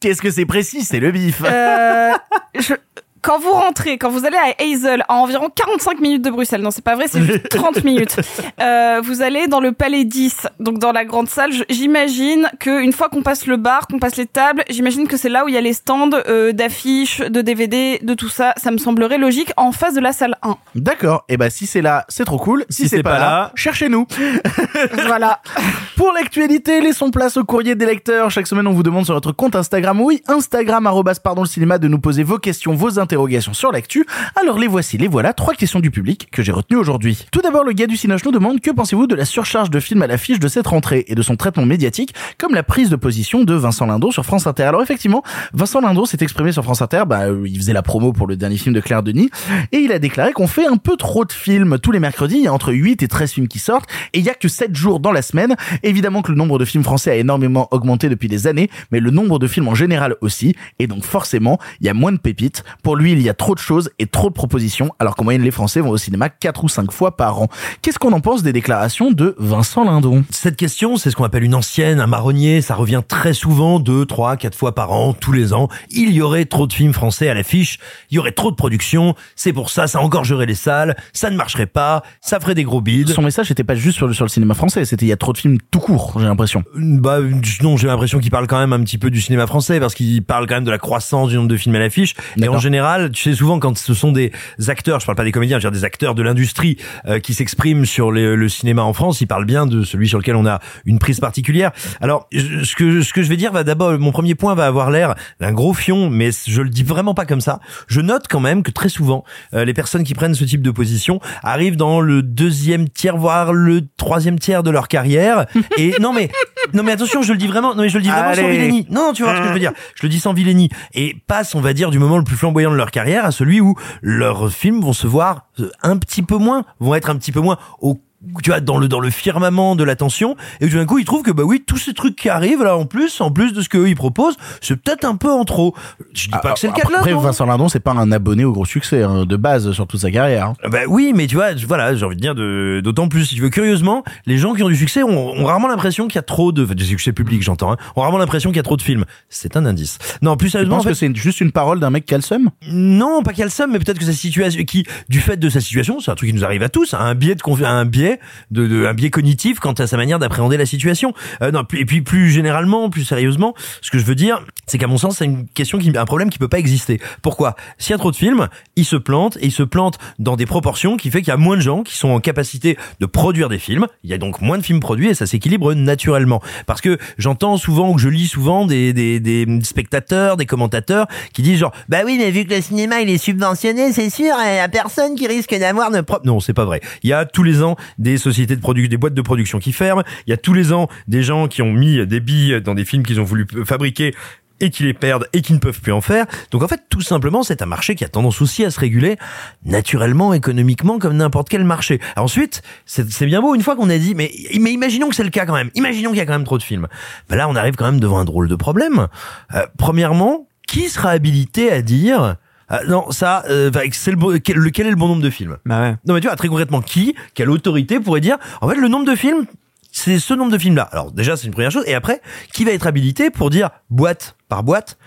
Qu'est-ce 0.00 0.20
que 0.20 0.30
c'est 0.30 0.44
précis? 0.46 0.82
C'est 0.82 1.00
le 1.00 1.10
BIF. 1.10 1.42
Euh, 1.44 2.10
je- 2.58 2.74
quand 3.22 3.38
vous 3.38 3.50
rentrez, 3.52 3.98
quand 3.98 4.10
vous 4.10 4.24
allez 4.24 4.36
à 4.36 4.62
Hazel, 4.62 5.04
à 5.08 5.14
environ 5.14 5.48
45 5.54 6.00
minutes 6.00 6.22
de 6.22 6.30
Bruxelles, 6.30 6.62
non 6.62 6.70
c'est 6.70 6.84
pas 6.84 6.94
vrai, 6.94 7.06
c'est 7.08 7.22
juste 7.22 7.48
30 7.50 7.84
minutes, 7.84 8.16
euh, 8.60 9.00
vous 9.02 9.22
allez 9.22 9.46
dans 9.46 9.60
le 9.60 9.72
Palais 9.72 10.04
10, 10.04 10.46
donc 10.58 10.78
dans 10.78 10.92
la 10.92 11.04
grande 11.04 11.28
salle. 11.28 11.50
J'imagine 11.68 12.50
que 12.58 12.82
une 12.82 12.92
fois 12.92 13.08
qu'on 13.08 13.22
passe 13.22 13.46
le 13.46 13.56
bar, 13.56 13.86
qu'on 13.86 13.98
passe 13.98 14.16
les 14.16 14.26
tables, 14.26 14.64
j'imagine 14.70 15.06
que 15.06 15.16
c'est 15.16 15.28
là 15.28 15.44
où 15.44 15.48
il 15.48 15.54
y 15.54 15.58
a 15.58 15.60
les 15.60 15.74
stands 15.74 16.10
euh, 16.28 16.52
d'affiches, 16.52 17.20
de 17.20 17.40
DVD, 17.42 17.98
de 18.02 18.14
tout 18.14 18.28
ça. 18.28 18.54
Ça 18.56 18.70
me 18.70 18.78
semblerait 18.78 19.18
logique 19.18 19.52
en 19.56 19.72
face 19.72 19.94
de 19.94 20.00
la 20.00 20.12
salle 20.12 20.36
1. 20.42 20.56
D'accord. 20.74 21.24
Et 21.28 21.36
bah 21.36 21.50
si 21.50 21.66
c'est 21.66 21.82
là, 21.82 22.06
c'est 22.08 22.24
trop 22.24 22.38
cool. 22.38 22.64
Si, 22.70 22.88
c'est 22.88 23.02
pas, 23.02 23.18
là, 23.18 23.52
cherchez-nous. 23.54 24.06
voilà. 25.06 25.40
Pour 25.96 26.12
l'actualité, 26.12 26.80
laissons 26.80 27.10
place 27.10 27.36
au 27.36 27.44
courrier 27.44 27.74
des 27.74 27.86
lecteurs. 27.86 28.30
Chaque 28.30 28.46
semaine, 28.46 28.66
on 28.66 28.72
vous 28.72 28.82
demande 28.82 29.04
sur 29.04 29.14
notre 29.14 29.32
compte 29.32 29.56
Instagram, 29.56 30.00
oui, 30.00 30.22
Instagram 30.26 30.86
arrobas, 30.86 31.20
pardon 31.22 31.42
le 31.42 31.48
cinéma, 31.48 31.78
de 31.78 31.88
nous 31.88 31.98
poser 31.98 32.22
vos 32.22 32.38
questions, 32.38 32.74
vos 32.74 32.98
interrogations 32.98 33.09
sur 33.52 33.72
l'actu. 33.72 34.06
Alors 34.40 34.58
les 34.58 34.66
voici, 34.66 34.98
les 34.98 35.08
voilà, 35.08 35.32
trois 35.32 35.54
questions 35.54 35.80
du 35.80 35.90
public 35.90 36.28
que 36.30 36.42
j'ai 36.42 36.52
retenues 36.52 36.78
aujourd'hui. 36.78 37.26
Tout 37.32 37.40
d'abord, 37.40 37.64
le 37.64 37.72
gars 37.72 37.86
du 37.86 37.96
Cinoche 37.96 38.24
nous 38.24 38.30
demande 38.30 38.60
que 38.60 38.70
pensez-vous 38.70 39.06
de 39.06 39.14
la 39.14 39.24
surcharge 39.24 39.70
de 39.70 39.80
films 39.80 40.02
à 40.02 40.06
l'affiche 40.06 40.38
de 40.38 40.48
cette 40.48 40.66
rentrée 40.66 41.04
et 41.08 41.14
de 41.14 41.22
son 41.22 41.36
traitement 41.36 41.66
médiatique, 41.66 42.14
comme 42.38 42.54
la 42.54 42.62
prise 42.62 42.88
de 42.88 42.96
position 42.96 43.44
de 43.44 43.54
Vincent 43.54 43.86
Lindon 43.86 44.10
sur 44.10 44.24
France 44.24 44.46
Inter? 44.46 44.64
Alors 44.64 44.82
effectivement, 44.82 45.22
Vincent 45.52 45.80
Lindon 45.80 46.04
s'est 46.04 46.18
exprimé 46.20 46.52
sur 46.52 46.62
France 46.62 46.82
Inter, 46.82 47.02
bah, 47.06 47.28
euh, 47.28 47.42
il 47.46 47.56
faisait 47.56 47.72
la 47.72 47.82
promo 47.82 48.12
pour 48.12 48.26
le 48.26 48.36
dernier 48.36 48.56
film 48.56 48.74
de 48.74 48.80
Claire 48.80 49.02
Denis, 49.02 49.30
et 49.72 49.78
il 49.78 49.92
a 49.92 49.98
déclaré 49.98 50.32
qu'on 50.32 50.46
fait 50.46 50.66
un 50.66 50.76
peu 50.76 50.96
trop 50.96 51.24
de 51.24 51.32
films. 51.32 51.78
Tous 51.78 51.92
les 51.92 52.00
mercredis, 52.00 52.36
il 52.36 52.44
y 52.44 52.48
a 52.48 52.52
entre 52.52 52.72
8 52.72 53.02
et 53.02 53.08
13 53.08 53.32
films 53.32 53.48
qui 53.48 53.58
sortent, 53.58 53.88
et 54.12 54.18
il 54.18 54.24
y 54.24 54.30
a 54.30 54.34
que 54.34 54.48
7 54.48 54.74
jours 54.74 55.00
dans 55.00 55.12
la 55.12 55.22
semaine. 55.22 55.56
Évidemment 55.82 56.22
que 56.22 56.30
le 56.30 56.38
nombre 56.38 56.58
de 56.58 56.64
films 56.64 56.84
français 56.84 57.10
a 57.10 57.16
énormément 57.16 57.68
augmenté 57.70 58.08
depuis 58.08 58.28
des 58.28 58.46
années, 58.46 58.70
mais 58.92 59.00
le 59.00 59.10
nombre 59.10 59.38
de 59.38 59.46
films 59.46 59.68
en 59.68 59.74
général 59.74 60.14
aussi, 60.20 60.54
et 60.78 60.86
donc 60.86 61.04
forcément, 61.04 61.58
il 61.80 61.86
y 61.86 61.90
a 61.90 61.94
moins 61.94 62.12
de 62.12 62.18
pépites. 62.18 62.62
Pour 62.82 62.96
lui, 63.00 63.12
il 63.12 63.22
y 63.22 63.28
a 63.28 63.34
trop 63.34 63.54
de 63.54 63.60
choses 63.60 63.90
et 63.98 64.06
trop 64.06 64.28
de 64.28 64.34
propositions, 64.34 64.90
alors 64.98 65.16
qu'en 65.16 65.24
moyenne, 65.24 65.42
les 65.42 65.50
Français 65.50 65.80
vont 65.80 65.90
au 65.90 65.96
cinéma 65.96 66.28
4 66.28 66.64
ou 66.64 66.68
5 66.68 66.92
fois 66.92 67.16
par 67.16 67.40
an. 67.40 67.48
Qu'est-ce 67.82 67.98
qu'on 67.98 68.12
en 68.12 68.20
pense 68.20 68.42
des 68.42 68.52
déclarations 68.52 69.10
de 69.10 69.34
Vincent 69.38 69.84
Lindon? 69.84 70.24
Cette 70.30 70.56
question, 70.56 70.96
c'est 70.96 71.10
ce 71.10 71.16
qu'on 71.16 71.24
appelle 71.24 71.44
une 71.44 71.54
ancienne, 71.54 72.00
un 72.00 72.06
marronnier. 72.06 72.60
Ça 72.62 72.74
revient 72.74 73.02
très 73.06 73.32
souvent, 73.32 73.80
deux, 73.80 74.06
trois, 74.06 74.36
quatre 74.36 74.56
fois 74.56 74.74
par 74.74 74.92
an, 74.92 75.12
tous 75.12 75.32
les 75.32 75.52
ans. 75.52 75.68
Il 75.90 76.12
y 76.12 76.22
aurait 76.22 76.44
trop 76.44 76.66
de 76.66 76.72
films 76.72 76.92
français 76.92 77.28
à 77.28 77.34
l'affiche. 77.34 77.78
Il 78.10 78.16
y 78.16 78.18
aurait 78.18 78.32
trop 78.32 78.50
de 78.50 78.56
production. 78.56 79.14
C'est 79.36 79.52
pour 79.52 79.70
ça, 79.70 79.86
ça 79.86 80.00
engorgerait 80.00 80.46
les 80.46 80.54
salles. 80.54 80.96
Ça 81.12 81.30
ne 81.30 81.36
marcherait 81.36 81.66
pas. 81.66 82.02
Ça 82.20 82.40
ferait 82.40 82.54
des 82.54 82.64
gros 82.64 82.80
bides. 82.80 83.10
Son 83.10 83.22
message 83.22 83.50
n'était 83.50 83.64
pas 83.64 83.74
juste 83.74 83.96
sur 83.96 84.06
le, 84.06 84.14
sur 84.14 84.24
le 84.24 84.28
cinéma 84.30 84.54
français, 84.54 84.84
c'était 84.84 85.06
il 85.06 85.08
y 85.08 85.12
a 85.12 85.16
trop 85.16 85.32
de 85.32 85.38
films 85.38 85.58
tout 85.70 85.80
court, 85.80 86.14
j'ai 86.18 86.26
l'impression. 86.26 86.64
Bah 86.74 87.18
non, 87.62 87.76
j'ai 87.76 87.86
l'impression 87.86 88.18
qu'il 88.18 88.30
parle 88.30 88.46
quand 88.46 88.58
même 88.58 88.72
un 88.72 88.80
petit 88.80 88.98
peu 88.98 89.10
du 89.10 89.20
cinéma 89.20 89.46
français 89.46 89.80
parce 89.80 89.94
qu'il 89.94 90.22
parle 90.22 90.46
quand 90.46 90.54
même 90.54 90.64
de 90.64 90.70
la 90.70 90.78
croissance 90.78 91.28
du 91.28 91.36
nombre 91.36 91.48
de 91.48 91.56
films 91.56 91.74
à 91.74 91.78
l'affiche. 91.78 92.14
Et 92.40 92.48
en 92.48 92.58
général, 92.58 92.89
général, 92.94 93.12
tu 93.12 93.22
sais 93.30 93.36
souvent 93.36 93.58
quand 93.58 93.76
ce 93.78 93.94
sont 93.94 94.12
des 94.12 94.32
acteurs, 94.68 95.00
je 95.00 95.06
parle 95.06 95.16
pas 95.16 95.24
des 95.24 95.32
comédiens, 95.32 95.58
je 95.58 95.66
veux 95.66 95.70
dire 95.70 95.78
des 95.80 95.84
acteurs 95.84 96.14
de 96.14 96.22
l'industrie 96.22 96.76
euh, 97.06 97.18
qui 97.18 97.34
s'expriment 97.34 97.84
sur 97.86 98.12
les- 98.12 98.36
le 98.36 98.48
cinéma 98.48 98.82
en 98.82 98.92
France, 98.92 99.20
ils 99.20 99.26
parlent 99.26 99.44
bien 99.44 99.66
de 99.66 99.82
celui 99.82 100.08
sur 100.08 100.18
lequel 100.18 100.36
on 100.36 100.46
a 100.46 100.60
une 100.84 100.98
prise 100.98 101.20
particulière. 101.20 101.70
Alors, 102.00 102.28
ce 102.32 102.74
que 102.74 103.02
ce 103.02 103.12
que 103.12 103.22
je 103.22 103.28
vais 103.28 103.36
dire 103.36 103.52
va 103.52 103.64
d'abord, 103.64 103.98
mon 103.98 104.12
premier 104.12 104.34
point 104.34 104.54
va 104.54 104.66
avoir 104.66 104.90
l'air 104.90 105.14
d'un 105.40 105.52
gros 105.52 105.72
fion, 105.74 106.10
mais 106.10 106.30
je 106.46 106.62
le 106.62 106.70
dis 106.70 106.82
vraiment 106.82 107.14
pas 107.14 107.26
comme 107.26 107.40
ça. 107.40 107.60
Je 107.88 108.00
note 108.00 108.26
quand 108.28 108.40
même 108.40 108.62
que 108.62 108.70
très 108.70 108.88
souvent, 108.88 109.24
euh, 109.54 109.64
les 109.64 109.74
personnes 109.74 110.04
qui 110.04 110.14
prennent 110.14 110.34
ce 110.34 110.44
type 110.44 110.62
de 110.62 110.70
position 110.70 111.20
arrivent 111.42 111.76
dans 111.76 112.00
le 112.00 112.22
deuxième 112.22 112.88
tiers, 112.88 113.16
voire 113.16 113.52
le 113.52 113.82
troisième 113.96 114.38
tiers 114.38 114.62
de 114.62 114.70
leur 114.70 114.88
carrière. 114.88 115.46
Et 115.76 115.94
non 116.00 116.12
mais 116.12 116.30
non 116.74 116.82
mais 116.82 116.92
attention, 116.92 117.22
je 117.22 117.32
le 117.32 117.38
dis 117.38 117.46
vraiment, 117.46 117.74
non 117.74 117.82
mais 117.82 117.88
je 117.88 117.96
le 117.96 118.02
dis 118.02 118.10
vraiment 118.10 118.34
sans 118.34 118.48
vilainie. 118.48 118.86
Non, 118.90 119.08
non, 119.08 119.12
tu 119.12 119.22
vois 119.22 119.34
ce 119.36 119.40
que 119.40 119.48
je 119.48 119.52
veux 119.52 119.58
dire. 119.58 119.72
Je 119.94 120.02
le 120.04 120.08
dis 120.08 120.20
sans 120.20 120.32
vilainie. 120.32 120.68
Et 120.94 121.16
passe, 121.26 121.54
on 121.54 121.60
va 121.60 121.72
dire, 121.72 121.90
du 121.90 121.98
moment 121.98 122.18
le 122.18 122.24
plus 122.24 122.36
flamboyant 122.36 122.70
de 122.70 122.76
leur 122.80 122.90
carrière 122.90 123.24
à 123.24 123.30
celui 123.30 123.60
où 123.60 123.74
leurs 124.02 124.50
films 124.50 124.80
vont 124.80 124.92
se 124.92 125.06
voir 125.06 125.46
euh, 125.60 125.70
un 125.82 125.96
petit 125.96 126.22
peu 126.22 126.36
moins, 126.36 126.64
vont 126.80 126.94
être 126.94 127.10
un 127.10 127.16
petit 127.16 127.32
peu 127.32 127.40
moins 127.40 127.58
au 127.80 128.00
tu 128.42 128.50
vois 128.50 128.60
dans 128.60 128.78
le 128.78 128.86
dans 128.88 129.00
le 129.00 129.10
firmament 129.10 129.76
de 129.76 129.84
l'attention 129.84 130.36
et 130.60 130.68
tout 130.68 130.76
d'un 130.76 130.84
coup 130.86 130.98
ils 130.98 131.04
trouvent 131.04 131.22
que 131.22 131.30
bah 131.30 131.42
oui 131.44 131.62
tous 131.66 131.78
ces 131.78 131.94
trucs 131.94 132.16
qui 132.16 132.28
arrivent 132.28 132.62
là 132.62 132.76
en 132.76 132.84
plus 132.84 133.20
en 133.20 133.30
plus 133.30 133.52
de 133.52 133.62
ce 133.62 133.68
qu'eux 133.68 133.88
ils 133.88 133.94
proposent 133.96 134.36
c'est 134.60 134.76
peut-être 134.76 135.04
un 135.04 135.16
peu 135.16 135.30
en 135.30 135.44
trop 135.44 135.74
je 136.12 136.24
dis 136.24 136.30
pas 136.30 136.52
que 136.52 136.58
c'est 136.58 136.66
le 136.66 136.72
cas 136.74 136.86
de 136.86 136.92
là 136.92 136.98
Après, 136.98 137.12
non. 137.12 137.20
Vincent 137.20 137.46
Lindon, 137.46 137.68
c'est 137.68 137.80
pas 137.80 137.92
un 137.92 138.12
abonné 138.12 138.44
au 138.44 138.52
gros 138.52 138.64
succès 138.64 139.02
hein, 139.02 139.24
de 139.24 139.36
base 139.36 139.72
sur 139.72 139.86
toute 139.86 140.00
sa 140.00 140.10
carrière. 140.10 140.46
hein. 140.48 140.68
Bah 140.68 140.80
oui, 140.88 141.12
mais 141.14 141.26
tu 141.26 141.36
vois, 141.36 141.54
voilà, 141.66 141.94
j'ai 141.94 142.04
envie 142.04 142.16
de 142.16 142.20
dire 142.20 142.34
de 142.34 142.80
d'autant 142.82 143.08
plus 143.08 143.24
si 143.26 143.34
tu 143.36 143.40
veux. 143.42 143.48
Curieusement, 143.50 144.02
les 144.26 144.38
gens 144.38 144.54
qui 144.54 144.62
ont 144.62 144.68
du 144.68 144.76
succès 144.76 145.02
ont, 145.02 145.30
ont 145.30 145.44
rarement 145.44 145.68
l'impression 145.68 146.06
qu'il 146.08 146.16
y 146.16 146.18
a 146.18 146.22
trop 146.22 146.52
de 146.52 146.64
enfin, 146.64 146.74
du 146.74 146.84
succès 146.84 147.12
public, 147.12 147.42
j'entends, 147.42 147.72
hein, 147.72 147.76
ont 147.96 148.02
rarement 148.02 148.18
l'impression 148.18 148.50
qu'il 148.50 148.56
y 148.56 148.60
a 148.60 148.64
trop 148.64 148.76
de 148.76 148.82
films. 148.82 149.04
C'est 149.28 149.56
un 149.56 149.64
indice. 149.66 149.98
Non, 150.22 150.36
plus 150.36 150.48
Je 150.48 150.52
sérieusement, 150.52 150.76
pense 150.76 150.84
en 150.86 150.88
fait, 150.88 150.90
que 150.90 150.96
c'est 150.98 151.16
juste 151.16 151.40
une 151.40 151.52
parole 151.52 151.80
d'un 151.80 151.90
mec 151.90 152.12
seum? 152.20 152.50
non, 152.70 153.22
pas 153.22 153.32
seum, 153.48 153.70
mais 153.72 153.78
peut-être 153.78 153.98
que 153.98 154.04
sa 154.04 154.12
situation, 154.12 154.62
qui, 154.64 154.84
du 155.08 155.20
fait 155.20 155.36
de 155.36 155.48
sa 155.48 155.60
situation, 155.60 156.00
c'est 156.00 156.10
un 156.10 156.14
truc 156.14 156.30
qui 156.30 156.34
nous 156.34 156.44
arrive 156.44 156.62
à 156.62 156.68
tous, 156.68 156.94
a 156.94 157.00
un 157.00 157.14
biais 157.14 157.34
de, 157.34 157.64
un 157.64 157.84
biais 157.84 158.09
de, 158.50 158.66
de- 158.66 158.86
un 158.86 158.94
biais 158.94 159.10
cognitif 159.10 159.60
quant 159.60 159.72
à 159.72 159.86
sa 159.86 159.96
manière 159.96 160.18
d'appréhender 160.18 160.56
la 160.56 160.66
situation. 160.66 161.12
Euh, 161.42 161.50
non, 161.50 161.64
et 161.74 161.84
puis 161.84 162.00
plus 162.02 162.30
généralement, 162.30 162.90
plus 162.90 163.04
sérieusement, 163.04 163.54
ce 163.82 163.90
que 163.90 163.98
je 163.98 164.04
veux 164.04 164.14
dire, 164.14 164.44
c'est 164.66 164.78
qu'à 164.78 164.86
mon 164.86 164.98
sens, 164.98 165.18
c'est 165.18 165.24
une 165.26 165.46
question 165.48 165.78
qui, 165.78 165.96
un 165.96 166.04
problème 166.04 166.30
qui 166.30 166.38
peut 166.38 166.48
pas 166.48 166.58
exister. 166.58 167.00
Pourquoi? 167.22 167.56
S'il 167.78 167.92
y 167.92 167.94
a 167.94 167.98
trop 167.98 168.10
de 168.10 168.16
films, 168.16 168.48
ils 168.76 168.84
se 168.84 168.96
plantent 168.96 169.36
et 169.38 169.46
ils 169.46 169.52
se 169.52 169.62
plantent 169.62 169.98
dans 170.18 170.36
des 170.36 170.46
proportions 170.46 170.96
qui 170.96 171.10
fait 171.10 171.20
qu'il 171.20 171.28
y 171.28 171.32
a 171.32 171.36
moins 171.36 171.56
de 171.56 171.62
gens 171.62 171.82
qui 171.82 171.96
sont 171.96 172.08
en 172.08 172.20
capacité 172.20 172.76
de 173.00 173.06
produire 173.06 173.48
des 173.48 173.58
films. 173.58 173.86
Il 174.04 174.10
y 174.10 174.14
a 174.14 174.18
donc 174.18 174.40
moins 174.40 174.58
de 174.58 174.62
films 174.62 174.80
produits 174.80 175.08
et 175.08 175.14
ça 175.14 175.26
s'équilibre 175.26 175.74
naturellement. 175.74 176.40
Parce 176.66 176.80
que 176.80 176.98
j'entends 177.18 177.56
souvent 177.56 177.90
ou 177.90 177.94
que 177.94 178.00
je 178.00 178.08
lis 178.08 178.26
souvent 178.28 178.66
des, 178.66 178.92
des, 178.92 179.20
des 179.20 179.46
spectateurs, 179.62 180.36
des 180.36 180.46
commentateurs 180.46 181.06
qui 181.32 181.42
disent 181.42 181.58
genre 181.58 181.72
bah 181.88 181.98
oui 182.04 182.16
mais 182.18 182.30
vu 182.30 182.44
que 182.44 182.54
le 182.54 182.60
cinéma 182.60 183.00
il 183.00 183.10
est 183.10 183.18
subventionné 183.18 183.92
c'est 183.92 184.10
sûr 184.10 184.34
il 184.44 184.56
y 184.56 184.58
a 184.58 184.68
personne 184.68 185.14
qui 185.14 185.26
risque 185.26 185.54
d'avoir 185.58 185.90
de 185.90 186.00
propre 186.00 186.26
non 186.26 186.40
c'est 186.40 186.52
pas 186.54 186.64
vrai 186.64 186.80
il 187.02 187.10
y 187.10 187.12
a 187.12 187.24
tous 187.24 187.42
les 187.42 187.62
ans 187.62 187.76
des 188.00 188.18
sociétés 188.18 188.56
de 188.56 188.60
production 188.60 188.90
des 188.90 188.96
boîtes 188.96 189.14
de 189.14 189.22
production 189.22 189.60
qui 189.60 189.72
ferment 189.72 190.02
il 190.26 190.30
y 190.30 190.32
a 190.32 190.36
tous 190.36 190.54
les 190.54 190.72
ans 190.72 190.88
des 191.06 191.22
gens 191.22 191.46
qui 191.46 191.62
ont 191.62 191.72
mis 191.72 192.04
des 192.06 192.20
billes 192.20 192.60
dans 192.60 192.74
des 192.74 192.84
films 192.84 193.04
qu'ils 193.04 193.20
ont 193.20 193.24
voulu 193.24 193.46
fabriquer 193.64 194.12
et 194.60 194.70
qui 194.70 194.82
les 194.82 194.94
perdent 194.94 195.26
et 195.32 195.42
qui 195.42 195.52
ne 195.52 195.58
peuvent 195.58 195.80
plus 195.80 195.92
en 195.92 196.00
faire. 196.00 196.26
Donc 196.50 196.62
en 196.62 196.68
fait, 196.68 196.82
tout 196.88 197.00
simplement, 197.00 197.42
c'est 197.42 197.62
un 197.62 197.66
marché 197.66 197.94
qui 197.94 198.04
a 198.04 198.08
tendance 198.08 198.40
aussi 198.40 198.64
à 198.64 198.70
se 198.70 198.78
réguler 198.78 199.16
naturellement, 199.64 200.34
économiquement, 200.34 200.98
comme 200.98 201.16
n'importe 201.16 201.48
quel 201.48 201.64
marché. 201.64 202.00
Ensuite, 202.16 202.62
c'est 202.84 203.26
bien 203.26 203.40
beau 203.40 203.54
une 203.54 203.62
fois 203.62 203.74
qu'on 203.74 203.90
a 203.90 203.98
dit, 203.98 204.14
mais, 204.14 204.30
mais 204.60 204.72
imaginons 204.72 205.08
que 205.08 205.14
c'est 205.14 205.24
le 205.24 205.30
cas 205.30 205.46
quand 205.46 205.54
même. 205.54 205.70
Imaginons 205.74 206.10
qu'il 206.10 206.18
y 206.18 206.22
a 206.22 206.26
quand 206.26 206.32
même 206.32 206.44
trop 206.44 206.58
de 206.58 206.62
films. 206.62 206.86
Ben 207.28 207.36
là, 207.36 207.48
on 207.48 207.56
arrive 207.56 207.74
quand 207.74 207.86
même 207.86 208.00
devant 208.00 208.18
un 208.18 208.24
drôle 208.24 208.48
de 208.48 208.56
problème. 208.56 209.08
Euh, 209.54 209.66
premièrement, 209.78 210.46
qui 210.66 210.88
sera 210.88 211.10
habilité 211.10 211.72
à 211.72 211.82
dire 211.82 212.36
ah, 212.70 212.80
non, 212.86 213.10
ça, 213.10 213.42
euh, 213.50 213.70
c'est 213.92 214.12
le, 214.12 214.16
bon- 214.16 214.40
quel, 214.42 214.56
est 214.58 214.90
le 214.90 214.94
bon 214.96 215.08
nombre 215.08 215.22
de 215.22 215.30
films? 215.30 215.56
Bah 215.66 215.80
ouais. 215.80 215.96
Non, 216.06 216.14
mais 216.14 216.20
tu 216.20 216.28
vois, 216.28 216.36
très 216.36 216.46
concrètement, 216.46 216.80
qui, 216.80 217.16
quelle 217.34 217.50
autorité 217.50 217.98
pourrait 217.98 218.20
dire, 218.20 218.38
en 218.60 218.68
fait, 218.68 218.76
le 218.76 218.86
nombre 218.86 219.06
de 219.10 219.16
films, 219.16 219.46
c'est 219.90 220.20
ce 220.20 220.34
nombre 220.34 220.52
de 220.52 220.58
films-là. 220.58 220.88
Alors, 220.92 221.10
déjà, 221.10 221.36
c'est 221.36 221.46
une 221.48 221.52
première 221.52 221.72
chose. 221.72 221.82
Et 221.88 221.94
après, 221.94 222.20
qui 222.52 222.64
va 222.64 222.70
être 222.70 222.86
habilité 222.86 223.30
pour 223.30 223.50
dire, 223.50 223.70
boîte 223.90 224.36
par 224.48 224.62
boîte, 224.62 224.98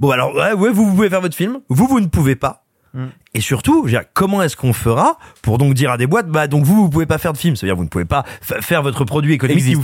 bon, 0.00 0.10
alors, 0.10 0.34
ouais, 0.34 0.52
ouais, 0.52 0.70
vous, 0.70 0.84
vous 0.84 0.94
pouvez 0.96 1.10
faire 1.10 1.20
votre 1.20 1.36
film, 1.36 1.60
vous, 1.68 1.86
vous 1.86 2.00
ne 2.00 2.06
pouvez 2.06 2.34
pas. 2.34 2.61
Et 3.34 3.40
surtout, 3.40 3.80
je 3.86 3.92
veux 3.92 3.98
dire, 3.98 4.02
comment 4.12 4.42
est-ce 4.42 4.56
qu'on 4.56 4.72
fera 4.74 5.16
pour 5.40 5.56
donc 5.56 5.72
dire 5.72 5.90
à 5.90 5.96
des 5.96 6.06
boîtes, 6.06 6.28
bah 6.28 6.46
donc 6.46 6.64
vous, 6.64 6.76
vous 6.82 6.90
pouvez 6.90 7.06
pas 7.06 7.16
faire 7.18 7.32
de 7.32 7.38
film, 7.38 7.56
c'est-à-dire 7.56 7.74
vous 7.76 7.84
ne 7.84 7.88
pouvez 7.88 8.04
pas 8.04 8.24
fa- 8.42 8.60
faire 8.60 8.82
votre 8.82 9.04
produit 9.06 9.32
économique 9.32 9.64
qui 9.64 9.74
vous 9.74 9.82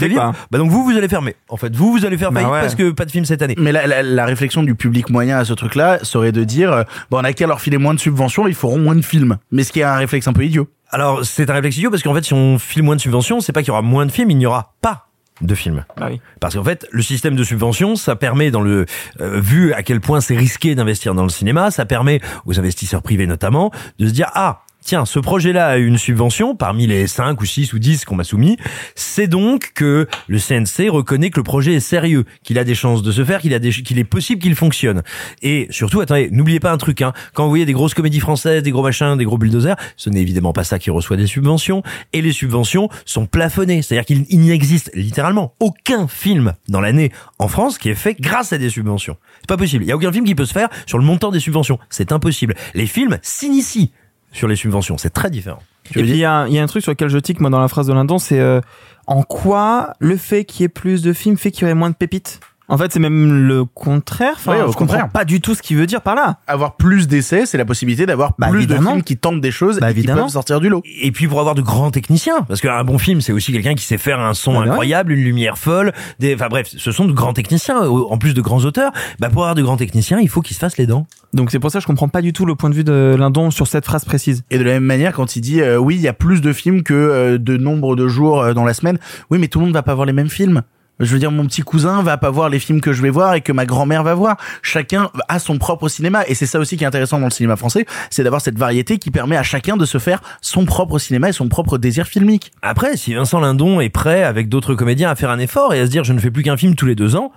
bah 0.50 0.58
donc 0.58 0.70
vous, 0.70 0.84
vous 0.84 0.96
allez 0.96 1.08
fermer. 1.08 1.34
En 1.48 1.56
fait, 1.56 1.74
vous, 1.74 1.90
vous 1.92 2.04
allez 2.04 2.18
faire 2.18 2.30
Bah 2.32 2.40
faillite 2.40 2.52
ouais. 2.52 2.60
parce 2.60 2.74
que 2.74 2.90
pas 2.90 3.06
de 3.06 3.10
film 3.10 3.24
cette 3.24 3.40
année. 3.40 3.54
Mais 3.58 3.72
la, 3.72 3.86
la- 3.86 4.02
la 4.02 4.24
réflexion 4.26 4.62
du 4.62 4.74
public 4.74 5.08
moyen 5.08 5.38
à 5.38 5.44
ce 5.46 5.54
truc-là 5.54 6.00
serait 6.02 6.32
de 6.32 6.44
dire, 6.44 6.70
euh, 6.72 6.82
bon, 7.10 7.18
on 7.20 7.24
a 7.24 7.32
qu'à 7.32 7.46
leur 7.46 7.60
filer 7.62 7.78
moins 7.78 7.94
de 7.94 8.00
subventions, 8.00 8.46
ils 8.46 8.54
feront 8.54 8.78
moins 8.78 8.94
de 8.94 9.02
films. 9.02 9.38
Mais 9.52 9.64
ce 9.64 9.72
qui 9.72 9.80
est 9.80 9.84
un 9.84 9.96
réflexe 9.96 10.28
un 10.28 10.32
peu 10.34 10.44
idiot. 10.44 10.68
Alors, 10.90 11.24
c'est 11.24 11.48
un 11.50 11.54
réflexe 11.54 11.76
idiot 11.78 11.90
parce 11.90 12.02
qu'en 12.02 12.14
fait, 12.14 12.24
si 12.24 12.34
on 12.34 12.58
file 12.58 12.82
moins 12.82 12.96
de 12.96 13.00
subventions, 13.00 13.40
c'est 13.40 13.52
pas 13.52 13.60
qu'il 13.62 13.68
y 13.68 13.72
aura 13.72 13.82
moins 13.82 14.04
de 14.06 14.12
films, 14.12 14.30
il 14.30 14.36
n'y 14.38 14.46
aura 14.46 14.74
pas 14.82 15.07
de 15.40 15.54
films. 15.54 15.84
Bah 15.96 16.08
oui. 16.10 16.20
Parce 16.40 16.54
qu'en 16.54 16.64
fait, 16.64 16.86
le 16.90 17.02
système 17.02 17.36
de 17.36 17.44
subvention, 17.44 17.96
ça 17.96 18.16
permet, 18.16 18.50
dans 18.50 18.60
le 18.60 18.86
euh, 19.20 19.40
vu 19.40 19.72
à 19.72 19.82
quel 19.82 20.00
point 20.00 20.20
c'est 20.20 20.36
risqué 20.36 20.74
d'investir 20.74 21.14
dans 21.14 21.22
le 21.22 21.28
cinéma, 21.28 21.70
ça 21.70 21.86
permet 21.86 22.20
aux 22.46 22.58
investisseurs 22.58 23.02
privés 23.02 23.26
notamment 23.26 23.70
de 23.98 24.06
se 24.06 24.12
dire 24.12 24.30
ah 24.34 24.62
tiens, 24.88 25.04
ce 25.04 25.18
projet-là 25.18 25.66
a 25.66 25.76
une 25.76 25.98
subvention 25.98 26.56
parmi 26.56 26.86
les 26.86 27.06
5 27.06 27.38
ou 27.38 27.44
6 27.44 27.74
ou 27.74 27.78
10 27.78 28.06
qu'on 28.06 28.16
m'a 28.16 28.24
soumis, 28.24 28.56
c'est 28.94 29.26
donc 29.26 29.72
que 29.74 30.08
le 30.28 30.38
CNC 30.38 30.88
reconnaît 30.88 31.28
que 31.28 31.38
le 31.38 31.42
projet 31.42 31.74
est 31.74 31.80
sérieux, 31.80 32.24
qu'il 32.42 32.58
a 32.58 32.64
des 32.64 32.74
chances 32.74 33.02
de 33.02 33.12
se 33.12 33.22
faire, 33.22 33.42
qu'il 33.42 33.52
est 33.52 34.04
possible 34.04 34.40
qu'il 34.40 34.54
fonctionne. 34.54 35.02
Et 35.42 35.66
surtout, 35.68 36.00
attendez, 36.00 36.30
n'oubliez 36.30 36.58
pas 36.58 36.72
un 36.72 36.78
truc, 36.78 37.02
hein, 37.02 37.12
quand 37.34 37.44
vous 37.44 37.50
voyez 37.50 37.66
des 37.66 37.74
grosses 37.74 37.92
comédies 37.92 38.20
françaises, 38.20 38.62
des 38.62 38.70
gros 38.70 38.82
machins, 38.82 39.18
des 39.18 39.26
gros 39.26 39.36
bulldozers, 39.36 39.76
ce 39.98 40.08
n'est 40.08 40.22
évidemment 40.22 40.54
pas 40.54 40.64
ça 40.64 40.78
qui 40.78 40.88
reçoit 40.88 41.18
des 41.18 41.26
subventions, 41.26 41.82
et 42.14 42.22
les 42.22 42.32
subventions 42.32 42.88
sont 43.04 43.26
plafonnées, 43.26 43.82
c'est-à-dire 43.82 44.06
qu'il 44.06 44.24
il 44.30 44.40
n'existe 44.40 44.90
littéralement 44.94 45.54
aucun 45.60 46.08
film 46.08 46.54
dans 46.68 46.80
l'année 46.80 47.12
en 47.38 47.48
France 47.48 47.76
qui 47.76 47.90
est 47.90 47.94
fait 47.94 48.16
grâce 48.18 48.54
à 48.54 48.58
des 48.58 48.70
subventions. 48.70 49.18
C'est 49.40 49.48
pas 49.48 49.58
possible. 49.58 49.84
Il 49.84 49.88
y 49.88 49.92
a 49.92 49.96
aucun 49.96 50.12
film 50.12 50.24
qui 50.24 50.34
peut 50.34 50.46
se 50.46 50.54
faire 50.54 50.70
sur 50.86 50.96
le 50.96 51.04
montant 51.04 51.30
des 51.30 51.40
subventions. 51.40 51.78
C'est 51.90 52.10
impossible. 52.10 52.54
Les 52.74 52.86
films 52.86 53.18
s'initient 53.20 53.92
sur 54.32 54.48
les 54.48 54.56
subventions. 54.56 54.98
C'est 54.98 55.10
très 55.10 55.30
différent. 55.30 55.60
Et 55.90 56.02
puis 56.02 56.10
il 56.10 56.16
y, 56.16 56.24
a 56.24 56.32
un- 56.32 56.46
il 56.46 56.52
y 56.52 56.58
a 56.58 56.62
un 56.62 56.66
truc 56.66 56.82
sur 56.82 56.92
lequel 56.92 57.08
je 57.08 57.18
tique 57.18 57.40
moi 57.40 57.48
dans 57.50 57.60
la 57.60 57.68
phrase 57.68 57.86
de 57.86 57.92
Lindon, 57.94 58.18
c'est 58.18 58.40
euh, 58.40 58.60
en 59.06 59.22
quoi 59.22 59.94
le 60.00 60.16
fait 60.18 60.44
qu'il 60.44 60.62
y 60.62 60.64
ait 60.64 60.68
plus 60.68 61.00
de 61.02 61.12
films 61.14 61.38
fait 61.38 61.50
qu'il 61.50 61.62
y 61.62 61.64
aurait 61.64 61.74
moins 61.74 61.88
de 61.90 61.94
pépites? 61.94 62.40
En 62.70 62.76
fait, 62.76 62.92
c'est 62.92 62.98
même 63.00 63.46
le 63.46 63.64
contraire. 63.64 64.34
Enfin, 64.36 64.52
Ouais, 64.52 64.58
au 64.62 64.72
je 64.72 64.76
comprends 64.76 64.86
contraire. 64.96 65.08
pas 65.08 65.24
du 65.24 65.40
tout 65.40 65.54
ce 65.54 65.62
qu'il 65.62 65.76
veut 65.78 65.86
dire 65.86 66.02
par 66.02 66.14
là. 66.14 66.38
Avoir 66.46 66.76
plus 66.76 67.08
d'essais, 67.08 67.46
c'est 67.46 67.56
la 67.58 67.64
possibilité 67.64 68.04
d'avoir 68.04 68.34
Bah, 68.38 68.48
plus 68.48 68.58
évidemment. 68.58 68.90
de 68.90 68.94
films 68.96 69.02
qui 69.02 69.16
tentent 69.16 69.40
des 69.40 69.50
choses 69.50 69.78
Bah, 69.80 69.90
et 69.90 69.94
qui 69.94 70.02
peuvent 70.06 70.28
sortir 70.28 70.60
du 70.60 70.68
lot. 70.68 70.82
Et 71.00 71.10
puis 71.10 71.28
pour 71.28 71.40
avoir 71.40 71.54
de 71.54 71.62
grands 71.62 71.90
techniciens, 71.90 72.42
parce 72.46 72.60
qu'un 72.60 72.84
bon 72.84 72.98
film, 72.98 73.20
c'est 73.22 73.32
aussi 73.32 73.52
quelqu'un 73.52 73.74
qui 73.74 73.84
sait 73.84 73.96
faire 73.98 74.20
un 74.20 74.34
son 74.34 74.52
Ah 74.52 74.54
bah 74.54 74.60
ouais. 74.64 74.68
incroyable, 74.70 75.12
une 75.12 75.24
lumière 75.24 75.56
folle, 75.58 75.92
des, 76.18 76.34
enfin 76.34 76.48
bref, 76.48 76.68
ce 76.76 76.92
sont 76.92 77.06
de 77.06 77.12
grands 77.12 77.32
techniciens, 77.32 77.80
en 77.88 78.18
plus 78.18 78.34
de 78.34 78.40
grands 78.42 78.64
auteurs. 78.64 78.92
Bah 79.18 79.28
pour 79.30 79.42
avoir 79.42 79.54
de 79.54 79.62
grands 79.62 79.76
techniciens, 79.78 80.18
il 80.20 80.28
faut 80.28 80.42
qu'ils 80.42 80.54
se 80.54 80.60
fassent 80.60 80.76
les 80.78 80.86
dents. 80.86 81.06
Donc 81.32 81.50
c'est 81.50 81.58
pour 81.58 81.70
ça 81.70 81.78
que 81.78 81.82
je 81.82 81.86
comprends 81.86 82.08
pas 82.08 82.20
du 82.22 82.32
tout 82.32 82.44
le 82.46 82.54
point 82.54 82.68
de 82.70 82.74
vue 82.74 82.84
de 82.84 83.16
Lindon 83.18 83.50
sur 83.50 83.66
cette 83.66 83.84
phrase 83.86 84.04
précise. 84.04 84.44
Et 84.50 84.58
de 84.58 84.62
la 84.64 84.72
même 84.72 84.84
manière, 84.84 85.12
quand 85.14 85.36
il 85.36 85.40
dit 85.40 85.60
euh, 85.62 85.78
oui, 85.78 85.94
il 85.96 86.00
y 86.02 86.08
a 86.08 86.12
plus 86.12 86.40
de 86.42 86.52
films 86.52 86.82
que 86.82 86.92
euh, 86.94 87.38
de 87.38 87.56
nombre 87.56 87.96
de 87.96 88.08
jours 88.08 88.40
euh, 88.42 88.52
dans 88.54 88.64
la 88.64 88.74
semaine, 88.74 88.98
oui, 89.30 89.38
mais 89.38 89.48
tout 89.48 89.58
le 89.58 89.64
monde 89.66 89.74
va 89.74 89.82
pas 89.82 89.94
voir 89.94 90.06
les 90.06 90.12
mêmes 90.12 90.28
films. 90.30 90.62
Je 91.00 91.12
veux 91.12 91.18
dire, 91.18 91.30
mon 91.30 91.46
petit 91.46 91.62
cousin 91.62 92.02
va 92.02 92.16
pas 92.16 92.30
voir 92.30 92.48
les 92.48 92.58
films 92.58 92.80
que 92.80 92.92
je 92.92 93.02
vais 93.02 93.10
voir 93.10 93.34
et 93.34 93.40
que 93.40 93.52
ma 93.52 93.66
grand-mère 93.66 94.02
va 94.02 94.14
voir. 94.14 94.36
Chacun 94.62 95.10
a 95.28 95.38
son 95.38 95.58
propre 95.58 95.88
cinéma. 95.88 96.24
Et 96.26 96.34
c'est 96.34 96.46
ça 96.46 96.58
aussi 96.58 96.76
qui 96.76 96.84
est 96.84 96.86
intéressant 96.86 97.18
dans 97.18 97.26
le 97.26 97.32
cinéma 97.32 97.56
français, 97.56 97.86
c'est 98.10 98.24
d'avoir 98.24 98.40
cette 98.40 98.58
variété 98.58 98.98
qui 98.98 99.10
permet 99.10 99.36
à 99.36 99.42
chacun 99.42 99.76
de 99.76 99.84
se 99.84 99.98
faire 99.98 100.20
son 100.40 100.64
propre 100.64 100.98
cinéma 100.98 101.28
et 101.28 101.32
son 101.32 101.48
propre 101.48 101.78
désir 101.78 102.06
filmique. 102.06 102.52
Après, 102.62 102.96
si 102.96 103.14
Vincent 103.14 103.40
Lindon 103.40 103.80
est 103.80 103.88
prêt 103.88 104.24
avec 104.24 104.48
d'autres 104.48 104.74
comédiens 104.74 105.10
à 105.10 105.14
faire 105.14 105.30
un 105.30 105.38
effort 105.38 105.74
et 105.74 105.80
à 105.80 105.86
se 105.86 105.90
dire 105.90 106.04
je 106.04 106.12
ne 106.12 106.18
fais 106.18 106.30
plus 106.30 106.42
qu'un 106.42 106.56
film 106.56 106.74
tous 106.74 106.86
les 106.86 106.94
deux 106.94 107.16
ans, 107.16 107.32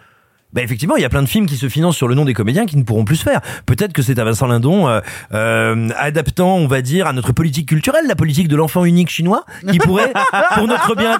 bah 0.53 0.61
effectivement, 0.61 0.95
il 0.95 1.01
y 1.01 1.05
a 1.05 1.09
plein 1.09 1.21
de 1.21 1.29
films 1.29 1.45
qui 1.45 1.55
se 1.55 1.69
financent 1.69 1.95
sur 1.95 2.07
le 2.07 2.15
nom 2.15 2.25
des 2.25 2.33
comédiens 2.33 2.65
qui 2.65 2.77
ne 2.77 2.83
pourront 2.83 3.05
plus 3.05 3.17
se 3.17 3.23
faire. 3.23 3.41
Peut-être 3.65 3.93
que 3.93 4.01
c'est 4.01 4.19
à 4.19 4.23
Vincent 4.23 4.47
Lindon, 4.47 4.87
euh, 4.87 4.99
euh, 5.33 5.89
adaptant, 5.97 6.55
on 6.55 6.67
va 6.67 6.81
dire, 6.81 7.07
à 7.07 7.13
notre 7.13 7.31
politique 7.31 7.69
culturelle, 7.69 8.05
la 8.07 8.15
politique 8.15 8.47
de 8.47 8.55
l'enfant 8.55 8.83
unique 8.83 9.09
chinois, 9.09 9.45
qui 9.69 9.77
pourrait, 9.79 10.11
pour 10.55 10.67
notre 10.67 10.95
bien 10.95 11.17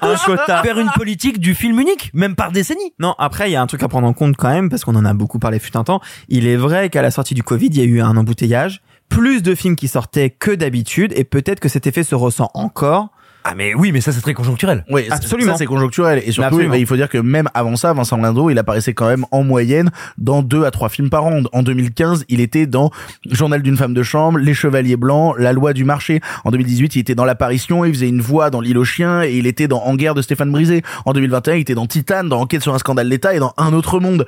faire 0.61 0.79
une 0.79 0.89
politique 0.95 1.39
du 1.39 1.55
film 1.55 1.79
unique, 1.79 2.11
même 2.13 2.35
par 2.35 2.51
décennie. 2.51 2.93
Non, 2.99 3.15
après, 3.17 3.49
il 3.49 3.53
y 3.53 3.55
a 3.55 3.61
un 3.61 3.67
truc 3.67 3.83
à 3.83 3.87
prendre 3.87 4.07
en 4.07 4.13
compte 4.13 4.35
quand 4.35 4.49
même, 4.49 4.69
parce 4.69 4.83
qu'on 4.83 4.95
en 4.95 5.05
a 5.05 5.13
beaucoup 5.13 5.39
parlé 5.39 5.59
fut 5.59 5.75
un 5.77 5.83
temps. 5.83 6.01
Il 6.27 6.47
est 6.47 6.57
vrai 6.57 6.89
qu'à 6.89 7.01
la 7.01 7.11
sortie 7.11 7.33
du 7.33 7.43
Covid, 7.43 7.67
il 7.67 7.77
y 7.77 7.81
a 7.81 7.85
eu 7.85 8.01
un 8.01 8.17
embouteillage, 8.17 8.81
plus 9.09 9.43
de 9.43 9.55
films 9.55 9.75
qui 9.75 9.87
sortaient 9.87 10.29
que 10.29 10.51
d'habitude, 10.51 11.13
et 11.15 11.23
peut-être 11.23 11.59
que 11.59 11.69
cet 11.69 11.87
effet 11.87 12.03
se 12.03 12.15
ressent 12.15 12.49
encore. 12.53 13.09
Ah 13.43 13.53
mais 13.55 13.73
oui, 13.73 13.91
mais 13.91 14.01
ça 14.01 14.11
c'est 14.11 14.21
très 14.21 14.33
conjoncturel. 14.33 14.85
Oui, 14.89 15.07
Absolument. 15.09 15.53
Ça, 15.53 15.57
c'est 15.57 15.65
conjoncturel. 15.65 16.21
Et 16.25 16.31
surtout, 16.31 16.57
bah, 16.69 16.77
il 16.77 16.85
faut 16.85 16.95
dire 16.95 17.09
que 17.09 17.17
même 17.17 17.49
avant 17.53 17.75
ça, 17.75 17.91
Vincent 17.93 18.17
Lindon, 18.17 18.49
il 18.49 18.57
apparaissait 18.59 18.93
quand 18.93 19.07
même 19.07 19.25
en 19.31 19.43
moyenne 19.43 19.89
dans 20.17 20.43
deux 20.43 20.63
à 20.65 20.71
trois 20.71 20.89
films 20.89 21.09
par 21.09 21.25
an. 21.25 21.41
En 21.51 21.63
2015, 21.63 22.25
il 22.29 22.39
était 22.39 22.67
dans 22.67 22.91
Journal 23.29 23.61
d'une 23.61 23.77
femme 23.77 23.93
de 23.93 24.03
chambre, 24.03 24.37
Les 24.37 24.53
Chevaliers 24.53 24.95
Blancs, 24.95 25.35
La 25.39 25.53
Loi 25.53 25.73
du 25.73 25.83
Marché. 25.83 26.21
En 26.43 26.51
2018, 26.51 26.95
il 26.95 26.99
était 26.99 27.15
dans 27.15 27.25
L'Apparition, 27.25 27.83
il 27.83 27.93
faisait 27.93 28.09
une 28.09 28.21
voix 28.21 28.49
dans 28.49 28.61
L'île 28.61 28.77
aux 28.77 28.85
chiens 28.85 29.23
et 29.23 29.35
il 29.35 29.47
était 29.47 29.67
dans 29.67 29.81
En 29.81 29.95
guerre 29.95 30.13
de 30.13 30.21
Stéphane 30.21 30.51
Brisé. 30.51 30.83
En 31.05 31.13
2021, 31.13 31.55
il 31.55 31.61
était 31.61 31.75
dans 31.75 31.87
Titane, 31.87 32.29
dans 32.29 32.41
Enquête 32.41 32.61
sur 32.61 32.75
un 32.75 32.79
scandale 32.79 33.09
d'État 33.09 33.33
et 33.33 33.39
dans 33.39 33.53
Un 33.57 33.73
autre 33.73 33.99
monde. 33.99 34.27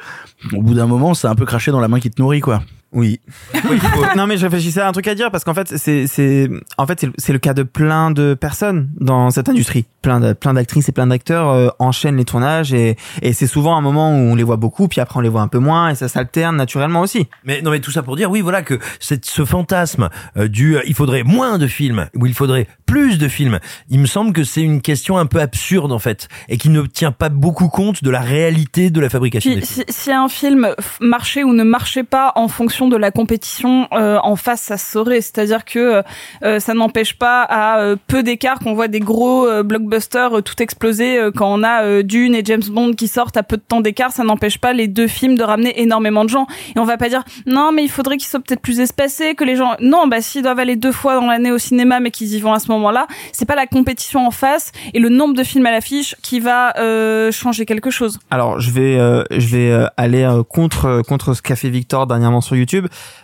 Au 0.54 0.62
bout 0.62 0.74
d'un 0.74 0.88
moment, 0.88 1.14
c'est 1.14 1.28
un 1.28 1.36
peu 1.36 1.46
craché 1.46 1.72
dans 1.72 1.80
la 1.80 1.88
main 1.88 2.00
qui 2.00 2.10
te 2.10 2.22
nourrit, 2.22 2.42
quoi. 2.42 2.62
Oui. 2.94 3.20
Non 4.16 4.28
mais 4.28 4.38
je 4.38 4.46
réfléchissais 4.46 4.82
à 4.82 4.88
un 4.88 4.92
truc 4.92 5.08
à 5.08 5.16
dire 5.16 5.32
parce 5.32 5.44
qu'en 5.44 5.54
fait 5.54 5.78
c'est 5.78 6.08
c'est 6.08 6.50
en 6.78 6.86
fait 6.86 7.06
c'est 7.18 7.34
le- 7.34 7.40
cas 7.40 7.54
de 7.54 7.64
plein 7.64 8.12
de 8.12 8.34
personnes 8.36 8.90
dans 9.00 9.30
cette 9.32 9.50
industrie. 9.50 9.86
Plein 10.02 10.20
de 10.20 10.34
plein 10.34 10.54
d'actrices 10.54 10.88
et 10.90 10.92
plein 10.92 11.08
d'acteurs 11.08 11.50
euh, 11.50 11.70
enchaînent 11.80 12.18
les 12.18 12.26
tournages 12.26 12.74
et 12.74 12.96
et 13.22 13.34
c'est 13.34 13.48
souvent 13.48 13.76
un 13.76 13.82
moment 13.82 14.12
où 14.12 14.20
on 14.20 14.36
les 14.36 14.44
voit 14.44 14.58
beaucoup 14.58 14.88
puis 14.88 15.02
après 15.02 15.18
on 15.18 15.22
les 15.22 15.30
voit 15.30 15.42
un 15.42 15.48
peu 15.48 15.60
moins 15.60 15.90
et 15.90 15.96
ça 15.96 16.08
s'alterne 16.08 16.56
naturellement 16.56 17.02
aussi. 17.02 17.28
Mais 17.44 17.62
non, 17.62 17.72
mais 17.72 17.80
tout 17.80 17.92
ça 17.92 18.04
pour 18.04 18.16
dire, 18.16 18.30
oui, 18.30 18.42
voilà 18.42 18.62
que 18.62 18.80
c'est 19.00 19.26
ce 19.26 19.44
fantasme 19.46 20.10
euh, 20.38 20.48
du, 20.48 20.78
euh, 20.78 20.82
il 20.86 20.94
faudrait 20.94 21.24
moins 21.24 21.58
de 21.58 21.68
films 21.68 22.08
ou 22.16 22.26
il 22.28 22.34
faudrait 22.34 22.68
plus 22.86 23.18
de 23.18 23.28
films. 23.28 23.60
Il 23.90 24.00
me 24.00 24.06
semble 24.06 24.34
que 24.34 24.44
c'est 24.44 24.62
une 24.62 24.82
question 24.82 25.18
un 25.18 25.26
peu 25.26 25.40
absurde 25.40 25.92
en 25.92 26.00
fait 26.00 26.28
et 26.50 26.58
qui 26.58 26.70
ne 26.70 26.82
tient 26.84 27.12
pas 27.12 27.30
beaucoup 27.30 27.68
compte 27.70 28.04
de 28.04 28.10
la 28.10 28.22
réalité 28.22 28.90
de 28.90 29.00
la 29.02 29.10
fabrication 29.10 29.52
Puis, 29.52 29.60
des 29.62 29.66
films. 29.66 29.86
si, 29.88 29.94
si 30.04 30.12
un 30.12 30.28
film 30.30 30.70
marchait 31.02 31.44
ou 31.44 31.54
ne 31.54 31.64
marchait 31.64 32.04
pas 32.04 32.32
en 32.36 32.48
fonction 32.48 32.83
de 32.88 32.98
la 32.98 33.12
compétition 33.12 33.88
euh, 33.94 34.18
en 34.24 34.36
face, 34.36 34.62
ça 34.62 34.78
se 34.78 34.92
saurait. 34.92 35.22
C'est-à-dire 35.22 35.66
que 35.66 36.04
euh, 36.44 36.60
ça 36.60 36.74
n'empêche 36.74 37.18
pas 37.18 37.44
à 37.44 37.80
euh, 37.80 37.96
peu 38.08 38.24
d'écart 38.24 38.60
qu'on 38.60 38.74
voit 38.74 38.88
des 38.88 39.00
gros 39.00 39.48
euh, 39.48 39.64
blockbusters 39.64 40.38
euh, 40.38 40.42
tout 40.42 40.62
exploser 40.62 41.18
euh, 41.18 41.32
quand 41.32 41.54
on 41.54 41.64
a 41.64 41.84
euh, 41.84 42.04
Dune 42.04 42.36
et 42.36 42.42
James 42.46 42.64
Bond 42.70 42.94
qui 42.94 43.08
sortent 43.08 43.38
à 43.38 43.44
peu 43.44 43.58
de 43.58 43.62
temps 43.62 43.82
d'écart. 43.82 44.12
Ça 44.12 44.24
n'empêche 44.24 44.58
pas 44.58 44.74
les 44.74 44.88
deux 44.88 45.08
films 45.08 45.38
de 45.38 45.44
ramener 45.44 45.82
énormément 45.82 46.24
de 46.24 46.30
gens. 46.30 46.48
Et 46.76 46.80
on 46.80 46.86
va 46.86 46.98
pas 46.98 47.10
dire 47.10 47.24
non, 47.46 47.72
mais 47.72 47.84
il 47.84 47.90
faudrait 47.90 48.18
qu'ils 48.18 48.28
soient 48.28 48.40
peut-être 48.40 48.62
plus 48.62 48.80
espacés, 48.80 49.36
que 49.36 49.44
les 49.44 49.56
gens. 49.56 49.76
Non, 49.80 50.08
bah 50.08 50.22
s'ils 50.22 50.42
doivent 50.42 50.60
aller 50.60 50.76
deux 50.76 50.92
fois 50.92 51.16
dans 51.16 51.28
l'année 51.28 51.52
au 51.52 51.58
cinéma, 51.58 52.00
mais 52.00 52.12
qu'ils 52.12 52.34
y 52.34 52.40
vont 52.40 52.54
à 52.54 52.60
ce 52.60 52.72
moment-là, 52.72 53.08
c'est 53.32 53.46
pas 53.46 53.56
la 53.56 53.68
compétition 53.68 54.26
en 54.26 54.32
face 54.32 54.72
et 54.94 55.00
le 55.00 55.10
nombre 55.10 55.34
de 55.34 55.44
films 55.44 55.66
à 55.66 55.72
l'affiche 55.72 56.16
qui 56.22 56.40
va 56.40 56.78
euh, 56.78 57.32
changer 57.32 57.66
quelque 57.66 57.90
chose. 57.90 58.20
Alors 58.32 58.60
je 58.60 58.72
vais 58.72 58.98
euh, 58.98 59.24
je 59.32 59.48
vais 59.48 59.72
euh, 59.72 59.88
aller 59.98 60.24
euh, 60.24 60.44
contre 60.44 61.02
contre 61.08 61.34
ce 61.34 61.42
qu'a 61.42 61.56
fait 61.56 61.70
Victor 61.70 62.08
dernièrement 62.08 62.42
sur 62.42 62.56
YouTube. 62.56 62.73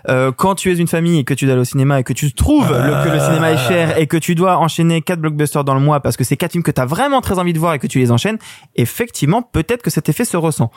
Euh, 0.07 0.31
quand 0.31 0.55
tu 0.55 0.71
es 0.71 0.75
une 0.77 0.87
famille 0.87 1.19
et 1.19 1.23
que 1.23 1.33
tu 1.33 1.45
dois 1.45 1.53
aller 1.53 1.61
au 1.61 1.65
cinéma 1.65 1.99
et 1.99 2.03
que 2.03 2.13
tu 2.13 2.31
trouves 2.33 2.71
le- 2.71 3.03
que 3.03 3.09
le 3.13 3.19
cinéma 3.19 3.51
est 3.51 3.57
cher 3.67 3.97
et 3.97 4.07
que 4.07 4.17
tu 4.17 4.35
dois 4.35 4.57
enchaîner 4.57 5.01
quatre 5.01 5.19
blockbusters 5.21 5.63
dans 5.63 5.73
le 5.75 5.81
mois 5.81 5.99
parce 6.01 6.17
que 6.17 6.23
c'est 6.23 6.37
quatre 6.37 6.51
films 6.51 6.63
que 6.63 6.71
tu 6.71 6.81
as 6.81 6.85
vraiment 6.85 7.21
très 7.21 7.39
envie 7.39 7.53
de 7.53 7.59
voir 7.59 7.73
et 7.73 7.79
que 7.79 7.87
tu 7.87 7.99
les 7.99 8.11
enchaînes, 8.11 8.37
effectivement 8.75 9.41
peut-être 9.41 9.81
que 9.81 9.89
cet 9.89 10.09
effet 10.09 10.25
se 10.25 10.37
ressent. 10.37 10.71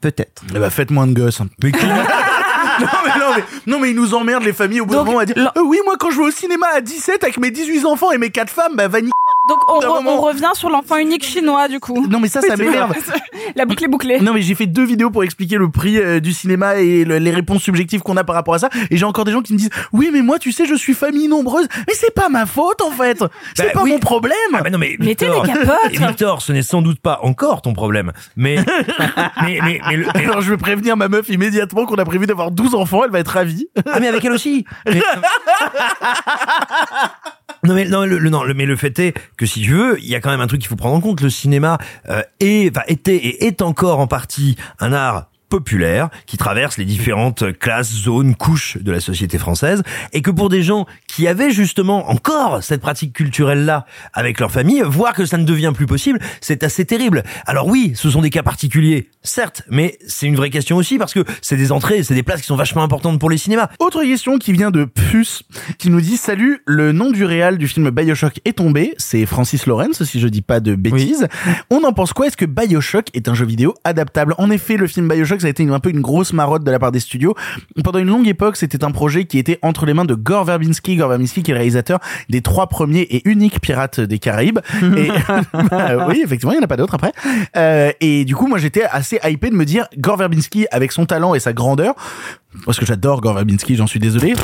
Peut-être. 0.00 0.42
Eh 0.54 0.58
bah, 0.58 0.70
faites 0.70 0.90
moins 0.90 1.06
de 1.06 1.14
gosses. 1.14 1.40
Mais 1.62 1.72
qui- 1.72 1.86
non, 1.86 1.94
mais, 1.94 3.20
non, 3.20 3.26
mais, 3.36 3.42
non, 3.66 3.78
mais 3.80 3.90
ils 3.90 3.96
nous 3.96 4.14
emmerdent, 4.14 4.44
les 4.44 4.52
familles, 4.52 4.80
au 4.80 4.86
bout 4.86 4.94
d'un 4.94 5.04
moment, 5.04 5.18
à 5.20 5.24
dire 5.26 5.36
Euh, 5.38 5.60
Oui, 5.64 5.78
moi, 5.84 5.94
quand 5.98 6.10
je 6.10 6.18
vais 6.18 6.24
au 6.24 6.30
cinéma 6.30 6.66
à 6.76 6.80
17 6.80 7.22
avec 7.24 7.38
mes 7.38 7.50
18 7.50 7.86
enfants 7.86 8.10
et 8.12 8.18
mes 8.18 8.30
4 8.30 8.50
femmes, 8.50 8.74
bah, 8.76 8.88
va 8.88 9.00
ni- 9.00 9.10
Donc 9.48 9.58
on, 9.70 9.80
D'un 9.80 9.88
re- 9.88 9.94
moment- 9.96 10.16
on 10.16 10.20
revient 10.22 10.50
sur 10.54 10.70
l'enfant 10.70 10.96
unique 10.96 11.24
chinois 11.24 11.68
du 11.68 11.78
coup. 11.78 12.06
Non, 12.08 12.18
mais 12.18 12.28
ça, 12.28 12.40
ça 12.40 12.54
Oui, 12.58 12.64
m'énerve. 12.64 12.94
La 13.56 13.66
boucle 13.66 13.84
est 13.84 13.88
bouclée. 13.88 14.18
Non 14.20 14.32
mais 14.32 14.40
j'ai 14.40 14.54
fait 14.54 14.66
deux 14.66 14.84
vidéos 14.84 15.10
pour 15.10 15.22
expliquer 15.22 15.56
le 15.56 15.68
prix 15.70 15.98
euh, 15.98 16.18
du 16.20 16.32
cinéma 16.32 16.76
et 16.76 17.04
le- 17.04 17.18
les 17.18 17.30
réponses 17.30 17.62
subjectives 17.62 18.00
qu'on 18.00 18.16
a 18.16 18.24
par 18.24 18.34
rapport 18.34 18.54
à 18.54 18.58
ça 18.58 18.70
et 18.90 18.96
j'ai 18.96 19.04
encore 19.04 19.24
des 19.26 19.32
gens 19.32 19.42
qui 19.42 19.52
me 19.52 19.58
disent 19.58 19.68
oui 19.92 20.08
mais 20.12 20.22
moi 20.22 20.38
tu 20.38 20.50
sais 20.50 20.64
je 20.66 20.74
suis 20.74 20.94
famille 20.94 21.28
nombreuse 21.28 21.68
mais 21.86 21.92
c'est 21.94 22.14
pas 22.14 22.28
ma 22.30 22.46
faute 22.46 22.80
en 22.80 22.90
fait 22.90 23.22
c'est 23.54 23.64
Bah 23.66 23.70
pas 23.74 23.82
oui. 23.82 23.90
mon 23.90 23.98
problème 23.98 24.34
Ah 24.54 24.62
bah 24.62 24.70
non 24.70 24.78
mais 24.78 24.96
Victor, 24.98 25.42
des 25.42 25.52
capotes. 25.52 25.74
et 25.92 25.98
Victor, 25.98 26.40
ce 26.40 26.52
n'est 26.52 26.62
sans 26.62 26.80
doute 26.80 27.00
pas 27.00 27.18
encore 27.22 27.60
ton 27.60 27.74
problème, 27.74 28.12
mais 28.36 28.56
mais 29.42 29.58
mais, 29.62 29.80
mais, 29.86 29.96
le- 29.96 30.06
mais- 30.14 30.24
alors 30.24 30.40
je 30.40 30.50
vais 30.50 30.56
prévenir 30.56 30.96
ma 30.96 31.08
meuf 31.08 31.28
immédiatement 31.28 31.84
qu'on 31.84 31.96
a 31.96 32.04
prévu 32.06 32.26
d'avoir 32.26 32.50
12 32.50 32.74
enfants 32.74 33.02
elle 33.04 33.10
va 33.10 33.18
être 33.20 33.28
ravie 33.32 33.68
ah 33.92 34.00
mais 34.00 34.08
avec 34.08 34.24
elle 34.24 34.32
aussi. 34.32 34.64
Mais- 34.86 35.02
non 37.64 37.74
mais 37.74 37.84
non 37.86 38.04
le, 38.04 38.18
non 38.28 38.44
mais 38.54 38.66
le 38.66 38.76
fait 38.76 38.98
est 38.98 39.14
que 39.36 39.46
si 39.46 39.62
tu 39.62 39.72
veux, 39.72 39.98
il 40.00 40.06
y 40.06 40.14
a 40.14 40.20
quand 40.20 40.30
même 40.30 40.40
un 40.40 40.46
truc 40.46 40.60
qu'il 40.60 40.68
faut 40.68 40.76
prendre 40.76 40.94
en 40.94 41.00
compte. 41.00 41.20
Le 41.20 41.30
cinéma 41.30 41.78
euh, 42.08 42.22
est, 42.40 42.70
enfin, 42.70 42.84
était 42.88 43.16
et 43.16 43.46
est 43.46 43.62
encore 43.62 44.00
en 44.00 44.06
partie 44.06 44.56
un 44.80 44.92
art 44.92 45.30
populaire 45.54 46.08
qui 46.26 46.36
traverse 46.36 46.78
les 46.78 46.84
différentes 46.84 47.56
classes, 47.60 47.92
zones, 47.92 48.34
couches 48.34 48.76
de 48.78 48.90
la 48.90 48.98
société 48.98 49.38
française 49.38 49.84
et 50.12 50.20
que 50.20 50.32
pour 50.32 50.48
des 50.48 50.64
gens 50.64 50.84
qui 51.06 51.28
avaient 51.28 51.52
justement 51.52 52.10
encore 52.10 52.60
cette 52.60 52.80
pratique 52.80 53.12
culturelle 53.12 53.64
là 53.64 53.86
avec 54.14 54.40
leur 54.40 54.50
famille, 54.50 54.82
voir 54.84 55.12
que 55.12 55.24
ça 55.26 55.38
ne 55.38 55.44
devient 55.44 55.70
plus 55.72 55.86
possible, 55.86 56.18
c'est 56.40 56.64
assez 56.64 56.84
terrible. 56.84 57.22
Alors 57.46 57.68
oui, 57.68 57.92
ce 57.94 58.10
sont 58.10 58.20
des 58.20 58.30
cas 58.30 58.42
particuliers, 58.42 59.10
certes, 59.22 59.62
mais 59.70 59.96
c'est 60.08 60.26
une 60.26 60.34
vraie 60.34 60.50
question 60.50 60.76
aussi 60.76 60.98
parce 60.98 61.14
que 61.14 61.24
c'est 61.40 61.56
des 61.56 61.70
entrées, 61.70 62.02
c'est 62.02 62.16
des 62.16 62.24
places 62.24 62.40
qui 62.40 62.48
sont 62.48 62.56
vachement 62.56 62.82
importantes 62.82 63.20
pour 63.20 63.30
les 63.30 63.38
cinémas. 63.38 63.68
autre 63.78 64.02
question 64.02 64.38
qui 64.38 64.52
vient 64.52 64.72
de 64.72 64.84
Puce 64.84 65.44
qui 65.78 65.88
nous 65.88 66.00
dit 66.00 66.16
salut 66.16 66.62
le 66.66 66.90
nom 66.90 67.12
du 67.12 67.24
réal 67.24 67.58
du 67.58 67.68
film 67.68 67.90
Bioshock 67.90 68.40
est 68.44 68.54
tombé. 68.54 68.94
C'est 68.98 69.24
Francis 69.24 69.66
Lawrence 69.66 70.02
si 70.02 70.18
je 70.18 70.26
dis 70.26 70.42
pas 70.42 70.58
de 70.58 70.74
bêtises. 70.74 71.28
On 71.70 71.84
en 71.84 71.92
pense 71.92 72.12
quoi? 72.12 72.26
Est-ce 72.26 72.36
que 72.36 72.44
Bioshock 72.44 73.06
est 73.14 73.28
un 73.28 73.34
jeu 73.34 73.46
vidéo 73.46 73.72
adaptable 73.84 74.34
en 74.38 74.50
effet 74.50 74.76
le 74.76 74.88
film 74.88 75.06
Bioshock 75.06 75.43
ça 75.44 75.48
a 75.48 75.50
été 75.50 75.62
une- 75.62 75.72
un 75.72 75.78
peu 75.80 75.90
une 75.90 76.00
grosse 76.00 76.32
marotte 76.32 76.64
de 76.64 76.70
la 76.70 76.78
part 76.78 76.90
des 76.92 77.00
studios. 77.00 77.34
Pendant 77.84 77.98
une 77.98 78.08
longue 78.08 78.26
époque 78.26 78.56
c'était 78.56 78.82
un 78.84 78.90
projet 78.90 79.26
qui 79.26 79.38
était 79.38 79.58
entre 79.62 79.84
les 79.86 79.94
mains 79.94 80.04
de 80.06 80.14
Gore 80.14 80.44
Verbinski. 80.44 80.96
Gore 80.96 81.10
Verbinski 81.10 81.42
qui 81.42 81.50
est 81.50 81.54
le 81.54 81.58
réalisateur 81.58 81.98
des 82.30 82.40
trois 82.40 82.66
premiers 82.68 83.02
et 83.02 83.22
uniques 83.28 83.60
pirates 83.60 84.00
des 84.00 84.18
Caraïbes. 84.18 84.60
Et 84.96 85.08
Bah 85.70 86.06
oui 86.08 86.22
effectivement 86.24 86.52
il 86.52 86.56
n'y 86.56 86.60
en 86.60 86.64
a 86.64 86.68
pas 86.68 86.76
d'autres 86.76 86.94
après. 86.94 87.12
Euh, 87.56 87.92
et 88.00 88.24
du 88.24 88.34
coup 88.34 88.46
moi 88.46 88.58
j'étais 88.58 88.84
assez 88.84 89.18
hypé 89.24 89.50
de 89.50 89.54
me 89.54 89.64
dire 89.64 89.86
Gore 89.98 90.16
Verbinski 90.16 90.66
avec 90.70 90.92
son 90.92 91.04
talent 91.06 91.34
et 91.34 91.40
sa 91.40 91.52
grandeur 91.52 91.94
parce 92.64 92.78
que 92.78 92.86
j'adore 92.86 93.20
Gore 93.20 93.34
Verbinski 93.34 93.76
j'en 93.76 93.86
suis 93.86 94.00
désolé 94.00 94.34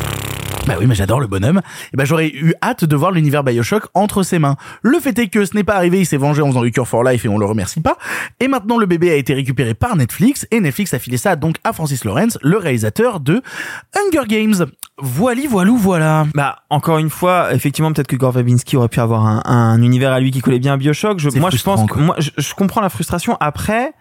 bah 0.67 0.75
oui, 0.79 0.87
mais 0.87 0.95
j'adore 0.95 1.21
le 1.21 1.26
bonhomme. 1.26 1.61
Et 1.93 1.97
ben 1.97 2.05
j'aurais 2.05 2.29
eu 2.29 2.55
hâte 2.62 2.85
de 2.85 2.97
voir 2.97 3.11
l'univers 3.11 3.43
Bioshock 3.43 3.88
entre 3.95 4.23
ses 4.23 4.38
mains. 4.38 4.57
Le 4.83 5.00
fait 5.00 5.19
est 5.19 5.29
que 5.29 5.45
ce 5.45 5.55
n'est 5.55 5.64
pas 5.64 5.75
arrivé, 5.75 6.00
il 6.00 6.07
s'est 6.07 6.17
vengé 6.17 6.43
en 6.43 6.49
faisant 6.49 6.62
du 6.62 6.71
Cure 6.71 6.87
for 6.87 7.02
Life 7.02 7.25
et 7.25 7.29
on 7.29 7.38
le 7.38 7.47
remercie 7.47 7.81
pas. 7.81 7.97
Et 8.40 8.49
maintenant 8.49 8.79
le 8.79 8.87
bébé 8.87 9.11
a 9.11 9.14
été 9.14 9.35
récupéré 9.35 9.75
par 9.75 9.97
Netflix 9.97 10.47
et 10.50 10.61
Netflix 10.61 10.95
a 10.95 10.99
filé 10.99 11.17
ça 11.17 11.37
donc 11.37 11.57
à 11.64 11.73
Francis 11.73 12.05
Lawrence, 12.05 12.38
le 12.43 12.57
réalisateur 12.59 13.21
de 13.21 13.43
Hunger 13.97 14.26
Games. 14.29 14.67
Voili 14.99 15.47
voilou 15.47 15.76
voilà. 15.76 16.26
Bah 16.35 16.57
encore 16.69 16.99
une 16.99 17.11
fois, 17.11 17.55
effectivement 17.55 17.93
peut-être 17.93 18.09
que 18.09 18.17
Gore 18.17 18.33
Verbinski 18.33 18.76
aurait 18.76 18.88
pu 18.88 19.00
avoir 19.00 19.26
un, 19.26 19.43
un 19.47 19.81
univers 19.83 20.12
à 20.12 20.21
lui 20.21 20.31
qui 20.31 20.40
collait 20.40 20.59
bien 20.59 20.75
à 20.75 20.76
BioShock. 20.76 21.19
Je, 21.19 21.31
moi 21.38 21.50
je 21.50 21.62
pense 21.62 21.90
que 21.90 21.99
moi 21.99 22.17
je, 22.19 22.31
je 22.37 22.55
comprends 22.55 22.83
la 22.83 22.90
frustration. 22.90 23.37
Après, 23.40 23.95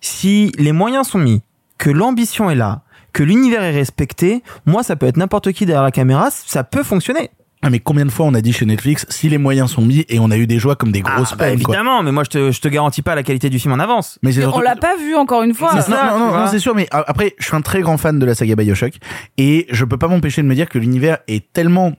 si 0.00 0.52
les 0.58 0.72
moyens 0.72 1.06
sont 1.06 1.18
mis, 1.18 1.42
que 1.78 1.90
l'ambition 1.90 2.50
est 2.50 2.56
là, 2.56 2.82
que 3.12 3.22
l'univers 3.22 3.62
est 3.62 3.70
respecté, 3.72 4.42
moi 4.66 4.82
ça 4.82 4.96
peut 4.96 5.06
être 5.06 5.16
n'importe 5.16 5.52
qui 5.52 5.66
derrière 5.66 5.82
la 5.82 5.90
caméra, 5.90 6.28
ça 6.30 6.64
peut 6.64 6.82
fonctionner. 6.82 7.30
Ah 7.62 7.68
mais 7.68 7.78
combien 7.78 8.06
de 8.06 8.10
fois 8.10 8.24
on 8.24 8.32
a 8.32 8.40
dit 8.40 8.54
chez 8.54 8.64
Netflix 8.64 9.04
si 9.10 9.28
les 9.28 9.36
moyens 9.36 9.70
sont 9.70 9.82
mis 9.82 10.06
et 10.08 10.18
on 10.18 10.30
a 10.30 10.38
eu 10.38 10.46
des 10.46 10.58
joies 10.58 10.76
comme 10.76 10.92
des 10.92 11.02
grosses 11.02 11.32
Ah, 11.32 11.36
bah, 11.36 11.44
peines 11.44 11.62
quoi. 11.62 11.74
évidemment, 11.74 12.02
mais 12.02 12.10
moi 12.10 12.24
je 12.24 12.30
te, 12.30 12.50
je 12.52 12.60
te 12.62 12.68
garantis 12.68 13.02
pas 13.02 13.14
la 13.14 13.22
qualité 13.22 13.50
du 13.50 13.58
film 13.58 13.74
en 13.74 13.78
avance. 13.78 14.18
Mais 14.22 14.32
on 14.46 14.60
l'a 14.60 14.76
pas 14.76 14.96
vu 14.96 15.14
encore 15.14 15.42
une 15.42 15.52
fois. 15.52 15.74
Non, 15.74 15.82
ça, 15.82 16.16
non, 16.18 16.32
non, 16.38 16.46
c'est 16.46 16.58
sûr, 16.58 16.74
mais 16.74 16.88
a- 16.90 17.04
après, 17.06 17.34
je 17.38 17.44
suis 17.44 17.54
un 17.54 17.60
très 17.60 17.82
grand 17.82 17.98
fan 17.98 18.18
de 18.18 18.24
la 18.24 18.34
saga 18.34 18.56
Bioshock 18.56 18.94
et 19.36 19.66
je 19.70 19.84
peux 19.84 19.98
pas 19.98 20.08
m'empêcher 20.08 20.40
de 20.40 20.46
me 20.46 20.54
dire 20.54 20.70
que 20.70 20.78
l'univers 20.78 21.18
est 21.28 21.52
tellement 21.52 21.92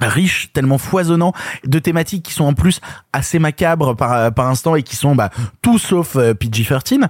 riche, 0.00 0.52
tellement 0.52 0.78
foisonnant 0.78 1.32
de 1.66 1.78
thématiques 1.80 2.24
qui 2.24 2.32
sont 2.32 2.44
en 2.44 2.54
plus 2.54 2.80
assez 3.12 3.38
macabres 3.40 3.96
par, 3.96 4.32
par 4.32 4.46
instant 4.46 4.76
et 4.76 4.82
qui 4.84 4.94
sont 4.94 5.16
bah, 5.16 5.30
tout 5.60 5.78
sauf 5.78 6.14
euh, 6.16 6.34
PG-13. 6.34 7.06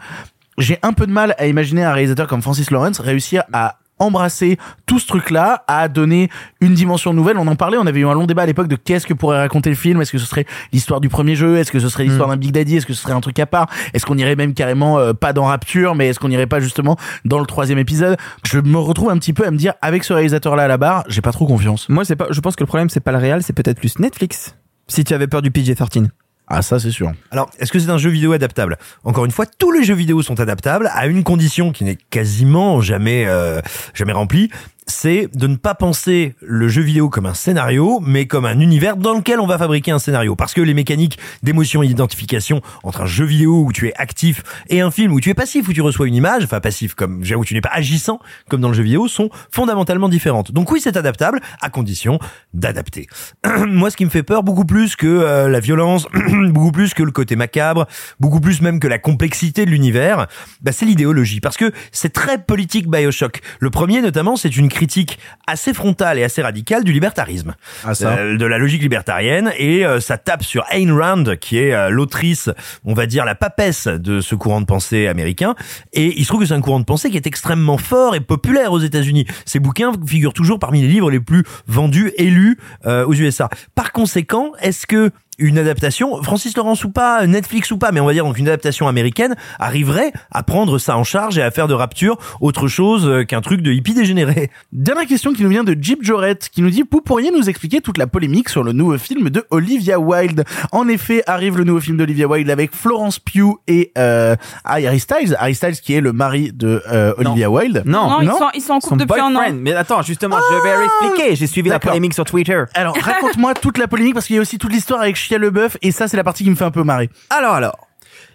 J'ai 0.59 0.79
un 0.83 0.93
peu 0.93 1.07
de 1.07 1.13
mal 1.13 1.35
à 1.39 1.47
imaginer 1.47 1.85
un 1.85 1.93
réalisateur 1.93 2.27
comme 2.27 2.43
Francis 2.43 2.71
Lawrence 2.71 3.01
réussir 3.01 3.45
à 3.53 3.77
embrasser 4.01 4.59
tout 4.87 4.99
ce 4.99 5.07
truc-là, 5.07 5.63
à 5.69 5.89
donner 5.89 6.29
une 6.61 6.75
dimension 6.75 7.13
nouvelle. 7.13 7.39
On 7.39 7.47
en 7.47 7.55
parlait, 7.55 7.77
on 7.79 7.87
avait 7.87 8.01
eu 8.01 8.07
un 8.07 8.15
long 8.15 8.27
débat 8.27 8.43
à 8.43 8.47
l'époque 8.47 8.67
de 8.67 8.77
qu'est-ce 8.77 9.07
que 9.07 9.15
pourrait 9.15 9.39
raconter 9.39 9.71
le 9.71 9.77
film. 9.77 10.01
Est-ce 10.01 10.11
que 10.11 10.19
ce 10.19 10.27
serait 10.27 10.47
l'histoire 10.73 11.01
du 11.01 11.09
premier 11.09 11.37
jeu? 11.37 11.59
Est-ce 11.59 11.71
que 11.71 11.79
ce 11.79 11.89
serait 11.89 12.05
l'histoire 12.05 12.29
d'un 12.29 12.37
Big 12.37 12.51
Daddy? 12.51 12.77
Est-ce 12.77 12.87
que 12.87 12.95
ce 12.95 13.03
serait 13.03 13.13
un 13.13 13.21
truc 13.21 13.39
à 13.39 13.47
part? 13.47 13.69
Est-ce 13.95 14.07
qu'on 14.07 14.17
irait 14.19 14.37
même 14.37 14.55
carrément 14.55 14.99
euh, 14.99 15.13
pas 15.13 15.33
dans 15.33 15.45
Rapture, 15.45 15.95
mais 15.95 16.09
est-ce 16.09 16.19
qu'on 16.19 16.31
irait 16.31 16.47
pas 16.47 16.61
justement 16.61 16.97
dans 17.25 17.39
le 17.39 17.47
troisième 17.47 17.79
épisode? 17.79 18.17
Je 18.45 18.59
me 18.59 18.79
retrouve 18.79 19.11
un 19.11 19.19
petit 19.19 19.33
peu 19.33 19.47
à 19.47 19.51
me 19.51 19.57
dire, 19.57 19.75
avec 19.83 20.05
ce 20.05 20.13
réalisateur-là 20.13 20.65
à 20.65 20.69
la 20.69 20.79
barre, 20.79 21.05
j'ai 21.09 21.21
pas 21.21 21.33
trop 21.33 21.47
confiance. 21.47 21.89
Moi 21.89 22.05
c'est 22.05 22.17
pas, 22.17 22.29
je 22.31 22.41
pense 22.41 22.57
que 22.57 22.63
le 22.63 22.69
problème 22.69 22.89
c'est 22.89 23.01
pas 23.01 23.13
le 23.13 23.19
réel, 23.19 23.43
c'est 23.43 23.53
peut-être 23.53 23.79
plus 23.79 23.99
Netflix. 23.99 24.57
Si 24.89 25.05
tu 25.05 25.15
avais 25.15 25.27
peur 25.27 25.43
du 25.43 25.51
PG-13. 25.51 26.09
Ah 26.53 26.63
ça 26.63 26.81
c'est 26.81 26.91
sûr. 26.91 27.13
Alors, 27.31 27.49
est-ce 27.61 27.71
que 27.71 27.79
c'est 27.79 27.91
un 27.91 27.99
jeu 27.99 28.11
vidéo 28.11 28.33
adaptable? 28.33 28.77
Encore 29.05 29.25
une 29.25 29.31
fois, 29.31 29.47
tous 29.47 29.71
les 29.71 29.85
jeux 29.85 29.95
vidéo 29.95 30.21
sont 30.21 30.41
adaptables 30.41 30.91
à 30.93 31.07
une 31.07 31.23
condition 31.23 31.71
qui 31.71 31.85
n'est 31.85 31.97
quasiment 31.97 32.81
jamais 32.81 33.25
euh, 33.29 33.61
jamais 33.95 34.13
remplie, 34.13 34.51
c'est 34.91 35.29
de 35.35 35.47
ne 35.47 35.57
pas 35.57 35.75
penser 35.75 36.35
le 36.43 36.69
jeu 36.69 36.83
vidéo 36.83 37.09
comme 37.09 37.27
un 37.27 37.35
scénario, 37.35 38.01
mais 38.05 38.27
comme 38.27 38.45
un 38.45 38.59
univers 38.61 38.97
dans 38.97 39.15
lequel 39.15 39.41
on 39.41 39.47
va 39.47 39.57
fabriquer 39.57 39.93
un 39.93 39.99
scénario. 39.99 40.37
Parce 40.37 40.53
que 40.53 40.61
les 40.61 40.75
mécaniques 40.75 41.19
d'émotion 41.43 41.83
et 41.83 41.87
d'identification 41.87 42.61
entre 42.83 43.03
un 43.03 43.07
jeu 43.07 43.25
vidéo 43.25 43.65
où 43.65 43.73
tu 43.73 43.89
es 43.89 43.95
actif 43.97 44.43
et 44.69 44.81
un 44.81 44.91
film 44.91 45.13
où 45.13 45.21
tu 45.21 45.31
es 45.31 45.35
passif, 45.35 45.69
où 45.69 45.73
tu 45.73 45.81
reçois 45.81 46.07
une 46.07 46.15
image, 46.15 46.45
enfin 46.45 46.61
passif 46.61 46.95
comme 46.95 47.23
où 47.23 47.45
tu 47.45 47.55
n'es 47.55 47.61
pas 47.61 47.71
agissant 47.73 48.21
comme 48.49 48.61
dans 48.61 48.69
le 48.69 48.75
jeu 48.75 48.83
vidéo, 48.83 49.09
sont 49.09 49.31
fondamentalement 49.51 50.09
différentes. 50.09 50.53
Donc 50.53 50.71
oui, 50.73 50.81
c'est 50.83 50.97
adaptable 50.97 51.41
à 51.63 51.71
condition 51.71 52.19
d'adapter. 52.53 53.07
Moi, 53.67 53.91
ce 53.91 53.97
qui 53.97 54.05
me 54.05 54.11
fait 54.11 54.23
peur 54.23 54.43
beaucoup 54.43 54.65
plus 54.65 54.97
que 54.97 55.07
euh, 55.07 55.49
la 55.49 55.61
violence, 55.61 56.07
beaucoup 56.51 56.73
plus 56.73 56.95
que 56.95 57.03
le 57.03 57.13
côté 57.13 57.37
macabre, 57.37 57.87
beaucoup 58.19 58.41
plus 58.41 58.61
même 58.61 58.81
que 58.81 58.89
la 58.89 58.99
complexité 58.99 59.65
de 59.65 59.71
l'univers, 59.71 60.27
bah, 60.61 60.73
c'est 60.73 60.85
l'idéologie. 60.85 61.41
Parce 61.41 61.57
que 61.57 61.73
c'est 61.93 62.13
très 62.13 62.39
politique 62.43 62.89
Bioshock. 62.89 63.41
Le 63.61 63.71
premier, 63.71 64.03
notamment, 64.03 64.37
c'est 64.37 64.57
une 64.57 64.69
critique 64.81 65.19
assez 65.47 65.75
frontale 65.75 66.19
et 66.19 66.25
assez 66.25 66.41
radicale 66.41 66.85
du 66.85 66.93
libertarisme, 66.93 67.55
Ah, 67.85 67.95
ça. 67.95 68.17
Euh, 68.17 68.39
de 68.39 68.47
la 68.47 68.57
logique 68.57 68.81
libertarienne, 68.81 69.53
et 69.59 69.85
euh, 69.85 70.01
ça 70.01 70.17
tape 70.17 70.43
sur 70.43 70.65
Ayn 70.71 70.91
Rand, 70.91 71.37
qui 71.39 71.59
est 71.59 71.75
euh, 71.75 71.91
l'autrice, 71.91 72.49
on 72.87 72.95
va 72.95 73.05
dire 73.05 73.27
la 73.27 73.35
papesse 73.35 73.89
de 73.89 74.23
ce 74.23 74.35
courant 74.35 74.63
de 74.63 74.65
pensée 74.65 75.07
américain. 75.07 75.55
Et 75.93 76.19
il 76.19 76.23
se 76.25 76.29
trouve 76.29 76.41
que 76.41 76.47
c'est 76.47 76.55
un 76.55 76.63
courant 76.63 76.81
de 76.81 76.87
pensée 76.87 77.11
qui 77.11 77.19
est 77.19 77.27
extrêmement 77.27 77.77
fort 77.77 78.15
et 78.15 78.21
populaire 78.21 78.73
aux 78.73 78.79
États-Unis. 78.79 79.27
Ces 79.45 79.59
bouquins 79.59 79.93
figurent 80.07 80.33
toujours 80.33 80.59
parmi 80.59 80.81
les 80.81 80.89
livres 80.89 81.11
les 81.11 81.21
plus 81.21 81.45
vendus 81.67 82.13
et 82.17 82.31
lus 82.31 82.57
aux 82.87 83.15
USA. 83.15 83.51
Par 83.75 83.93
conséquent, 83.93 84.53
est-ce 84.63 84.87
que 84.87 85.11
une 85.41 85.59
adaptation, 85.59 86.23
Francis 86.23 86.57
Lawrence 86.57 86.85
ou 86.85 86.91
pas, 86.91 87.27
Netflix 87.27 87.71
ou 87.71 87.79
pas, 87.79 87.91
mais 87.93 88.01
on 88.01 88.07
va 88.07 88.13
dire 88.13 88.25
donc 88.25 88.39
une 88.39 88.47
adaptation 88.47 88.87
américaine 88.87 89.35
arriverait 89.59 90.13
à 90.31 90.43
prendre 90.43 90.79
ça 90.79 90.97
en 90.97 91.05
charge 91.05 91.39
et 91.39 91.43
à 91.43 91.51
faire 91.51 91.67
de 91.67 91.75
Rapture 91.75 92.19
autre 92.41 92.69
chose 92.69 93.07
euh, 93.09 93.25
qu'un 93.25 93.41
truc 93.41 93.63
de 93.63 93.73
hippie 93.73 93.95
dégénéré. 93.95 94.51
Dernière 94.73 95.07
question 95.07 95.33
qui 95.33 95.43
nous 95.43 95.49
vient 95.49 95.65
de 95.65 95.77
Jeep 95.81 96.03
Jorette, 96.03 96.51
qui 96.53 96.63
nous 96.63 96.71
dit 96.71 96.85
Vous 96.91 97.01
pourriez 97.01 97.31
nous 97.31 97.49
expliquer 97.49 97.81
toute 97.81 97.97
la 97.97 98.07
polémique 98.07 98.49
sur 98.49 98.63
le 98.63 98.73
nouveau 98.73 98.99
film 98.99 99.31
de 99.31 99.45
Olivia 99.51 99.99
Wilde 99.99 100.45
En 100.73 100.89
effet, 100.89 101.23
arrive 101.27 101.57
le 101.57 101.65
nouveau 101.65 101.81
film 101.81 101.97
d'Olivia 101.97 102.29
Wilde 102.29 102.51
avec 102.51 102.75
Florence 102.75 103.19
Pugh 103.19 103.57
et 103.67 103.93
euh, 103.97 104.37
Harry 104.65 105.01
Styles. 105.01 105.37
Harry 105.39 105.55
Styles 105.55 105.81
qui 105.81 105.95
est 105.95 106.01
le 106.01 106.13
mari 106.13 106.53
de 106.53 106.83
euh, 106.91 107.15
Olivia 107.17 107.51
Wilde. 107.51 107.83
Non, 107.87 108.11
Non, 108.11 108.21
ils 108.21 108.29
sont, 108.29 108.51
ils 108.55 108.61
sont 108.61 108.73
en 108.75 108.81
couple 108.81 108.99
depuis 108.99 109.21
un 109.21 109.35
an. 109.35 109.43
Mais 109.55 109.73
attends, 109.73 110.03
justement, 110.03 110.37
je 110.51 110.63
vais 110.63 110.85
expliquer. 110.85 111.37
J'ai 111.37 111.47
suivi 111.47 111.71
la 111.71 111.79
polémique 111.79 112.15
sur 112.15 112.25
Twitter. 112.25 112.63
Alors, 112.75 112.97
raconte-moi 113.01 113.55
toute 113.55 113.79
la 113.79 113.89
polémique 113.89 114.15
parce 114.15 114.27
qu'il 114.27 114.37
y 114.37 114.39
a 114.39 114.43
aussi 114.43 114.59
toute 114.59 114.73
l'histoire 114.73 115.01
avec 115.01 115.17
Shia 115.39 115.69
et 115.83 115.93
ça, 115.93 116.09
c'est 116.09 116.17
la 116.17 116.25
partie 116.25 116.45
qui 116.45 116.51
me 116.51 116.57
fait 116.57 116.65
un 116.65 116.71
peu 116.71 116.83
marrer. 116.83 117.11
Alors, 117.31 117.55
alors. 117.55 117.87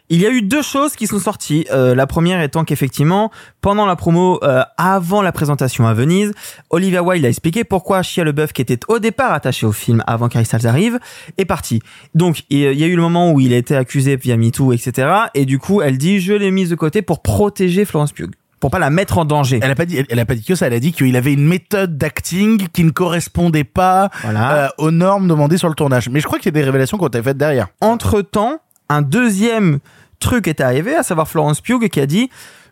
Il 0.08 0.22
y 0.22 0.28
a 0.28 0.30
eu 0.30 0.44
deux 0.44 0.62
choses 0.62 0.96
qui 0.96 1.08
sont 1.08 1.18
sorties. 1.18 1.66
Euh, 1.72 1.96
la 1.96 2.06
première 2.06 2.40
étant 2.40 2.64
qu'effectivement, 2.64 3.32
pendant 3.62 3.88
la 3.88 3.96
promo, 3.96 4.40
euh, 4.44 4.62
avant 4.78 5.24
la 5.24 5.32
présentation 5.32 5.88
à 5.88 5.96
Venise, 5.96 6.32
Olivia 6.70 7.02
Wilde 7.02 7.26
a 7.26 7.30
expliqué 7.30 7.64
pourquoi 7.64 8.04
Shia 8.04 8.24
LeBeouf, 8.24 8.54
qui 8.54 8.62
était 8.62 8.80
au 8.88 9.00
départ 9.00 9.34
attaché 9.34 9.66
au 9.66 9.72
film 9.72 10.04
avant 10.06 10.30
qu'Harry 10.30 10.48
arrive, 10.66 11.00
est 11.40 11.46
parti. 11.46 11.82
Donc, 12.14 12.44
il 12.52 12.60
y 12.60 12.84
a 12.84 12.88
eu 12.88 12.96
le 12.96 13.02
moment 13.02 13.32
où 13.32 13.40
il 13.40 13.52
a 13.52 13.58
été 13.58 13.76
accusé 13.76 14.16
via 14.16 14.38
MeToo, 14.38 14.74
etc. 14.74 15.10
Et 15.34 15.46
du 15.46 15.58
coup, 15.58 15.82
elle 15.82 15.98
dit, 15.98 16.20
je 16.20 16.34
l'ai 16.34 16.52
mise 16.52 16.70
de 16.70 16.76
côté 16.76 17.02
pour 17.02 17.24
protéger 17.24 17.84
Florence 17.84 18.12
Pugh. 18.12 18.30
Pour 18.66 18.72
pas 18.72 18.80
la 18.80 18.90
mettre 18.90 19.20
en 19.20 19.26
danger. 19.26 19.60
Elle 19.62 19.70
a 19.70 19.76
pas 19.76 19.86
dit, 19.86 19.96
elle, 19.98 20.08
elle 20.10 20.18
a 20.20 20.26
pas 20.26 20.34
dit 20.34 20.44
que 20.44 20.56
ça. 20.56 20.66
Elle 20.66 20.74
a 20.74 20.80
dit 20.80 20.92
qu'il 20.92 21.16
avait 21.16 21.34
une 21.34 21.46
méthode 21.46 22.00
d'acting 22.00 22.68
qui 22.74 22.84
ne 22.84 22.90
correspondait 22.90 23.64
pas 23.64 24.10
Voilà. 24.24 24.64
euh, 24.64 24.68
aux 24.80 24.90
normes 24.90 25.28
demandées 25.28 25.60
sur 25.60 25.70
le 25.70 25.76
tournage. 25.76 26.10
Mais 26.10 26.20
je 26.20 26.26
crois 26.26 26.40
qu'il 26.40 26.48
y 26.48 26.50
a 26.50 26.60
des 26.60 26.64
révélations 26.64 26.98
qu'on 26.98 27.10
t'a 27.10 27.22
faites 27.22 27.38
derrière. 27.38 27.68
Entre 27.80 28.24
temps, 28.24 28.58
un 28.90 29.04
deuxième 29.04 29.78
truc 30.20 30.48
est 30.48 30.62
arrivé, 30.62 30.96
à 30.96 31.04
savoir 31.04 31.28
Florence 31.28 31.62
Pugh 31.62 31.88
qui 31.90 32.00
a 32.00 32.08
dit 32.08 32.32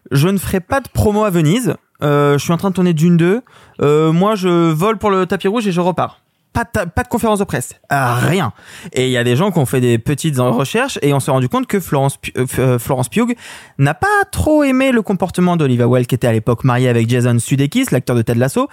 je 0.10 0.30
ne 0.30 0.40
ferai 0.40 0.62
pas 0.62 0.80
de 0.82 0.88
promo 0.92 1.26
à 1.26 1.30
Venise. 1.30 1.76
Euh, 2.02 2.40
je 2.40 2.44
suis 2.44 2.52
en 2.54 2.58
train 2.58 2.72
de 2.72 2.74
tourner 2.74 2.96
Dune 2.96 3.16
2. 3.18 3.42
Euh, 3.84 4.12
moi, 4.12 4.34
je 4.34 4.72
vole 4.72 4.98
pour 4.98 5.12
le 5.12 5.28
tapis 5.28 5.48
rouge 5.48 5.68
et 5.68 5.72
je 5.72 5.80
repars. 5.80 6.22
Pas 6.54 6.66
de, 6.66 6.90
pas 6.90 7.02
de 7.02 7.08
conférence 7.08 7.40
de 7.40 7.46
presse, 7.46 7.74
Ah, 7.90 8.14
rien. 8.16 8.54
Et 8.92 9.08
il 9.08 9.12
y 9.12 9.18
a 9.18 9.24
des 9.24 9.36
gens 9.36 9.52
qui 9.52 9.58
ont 9.58 9.66
fait 9.66 9.82
des 9.82 9.98
petites 9.98 10.38
recherches 10.38 11.00
et 11.02 11.12
on 11.12 11.20
s'est 11.20 11.32
rendu 11.32 11.50
compte 11.50 11.66
que 11.66 11.80
Florence, 11.80 12.20
euh, 12.38 12.46
euh, 12.60 12.78
Florence 12.78 13.10
Pugh 13.10 13.36
n'a 13.80 13.96
pas 13.96 14.08
trop 14.32 14.64
aimé 14.64 14.92
le 14.92 15.02
comportement 15.02 15.58
d'Olivia 15.58 15.88
Wilde, 15.88 16.06
qui 16.06 16.14
était 16.14 16.28
à 16.28 16.32
l'époque 16.32 16.64
mariée 16.64 16.90
avec 16.90 17.10
Jason 17.10 17.40
Sudeikis, 17.40 17.88
l'acteur 17.92 18.16
de 18.16 18.22
Ted 18.22 18.40
Lasso, 18.40 18.70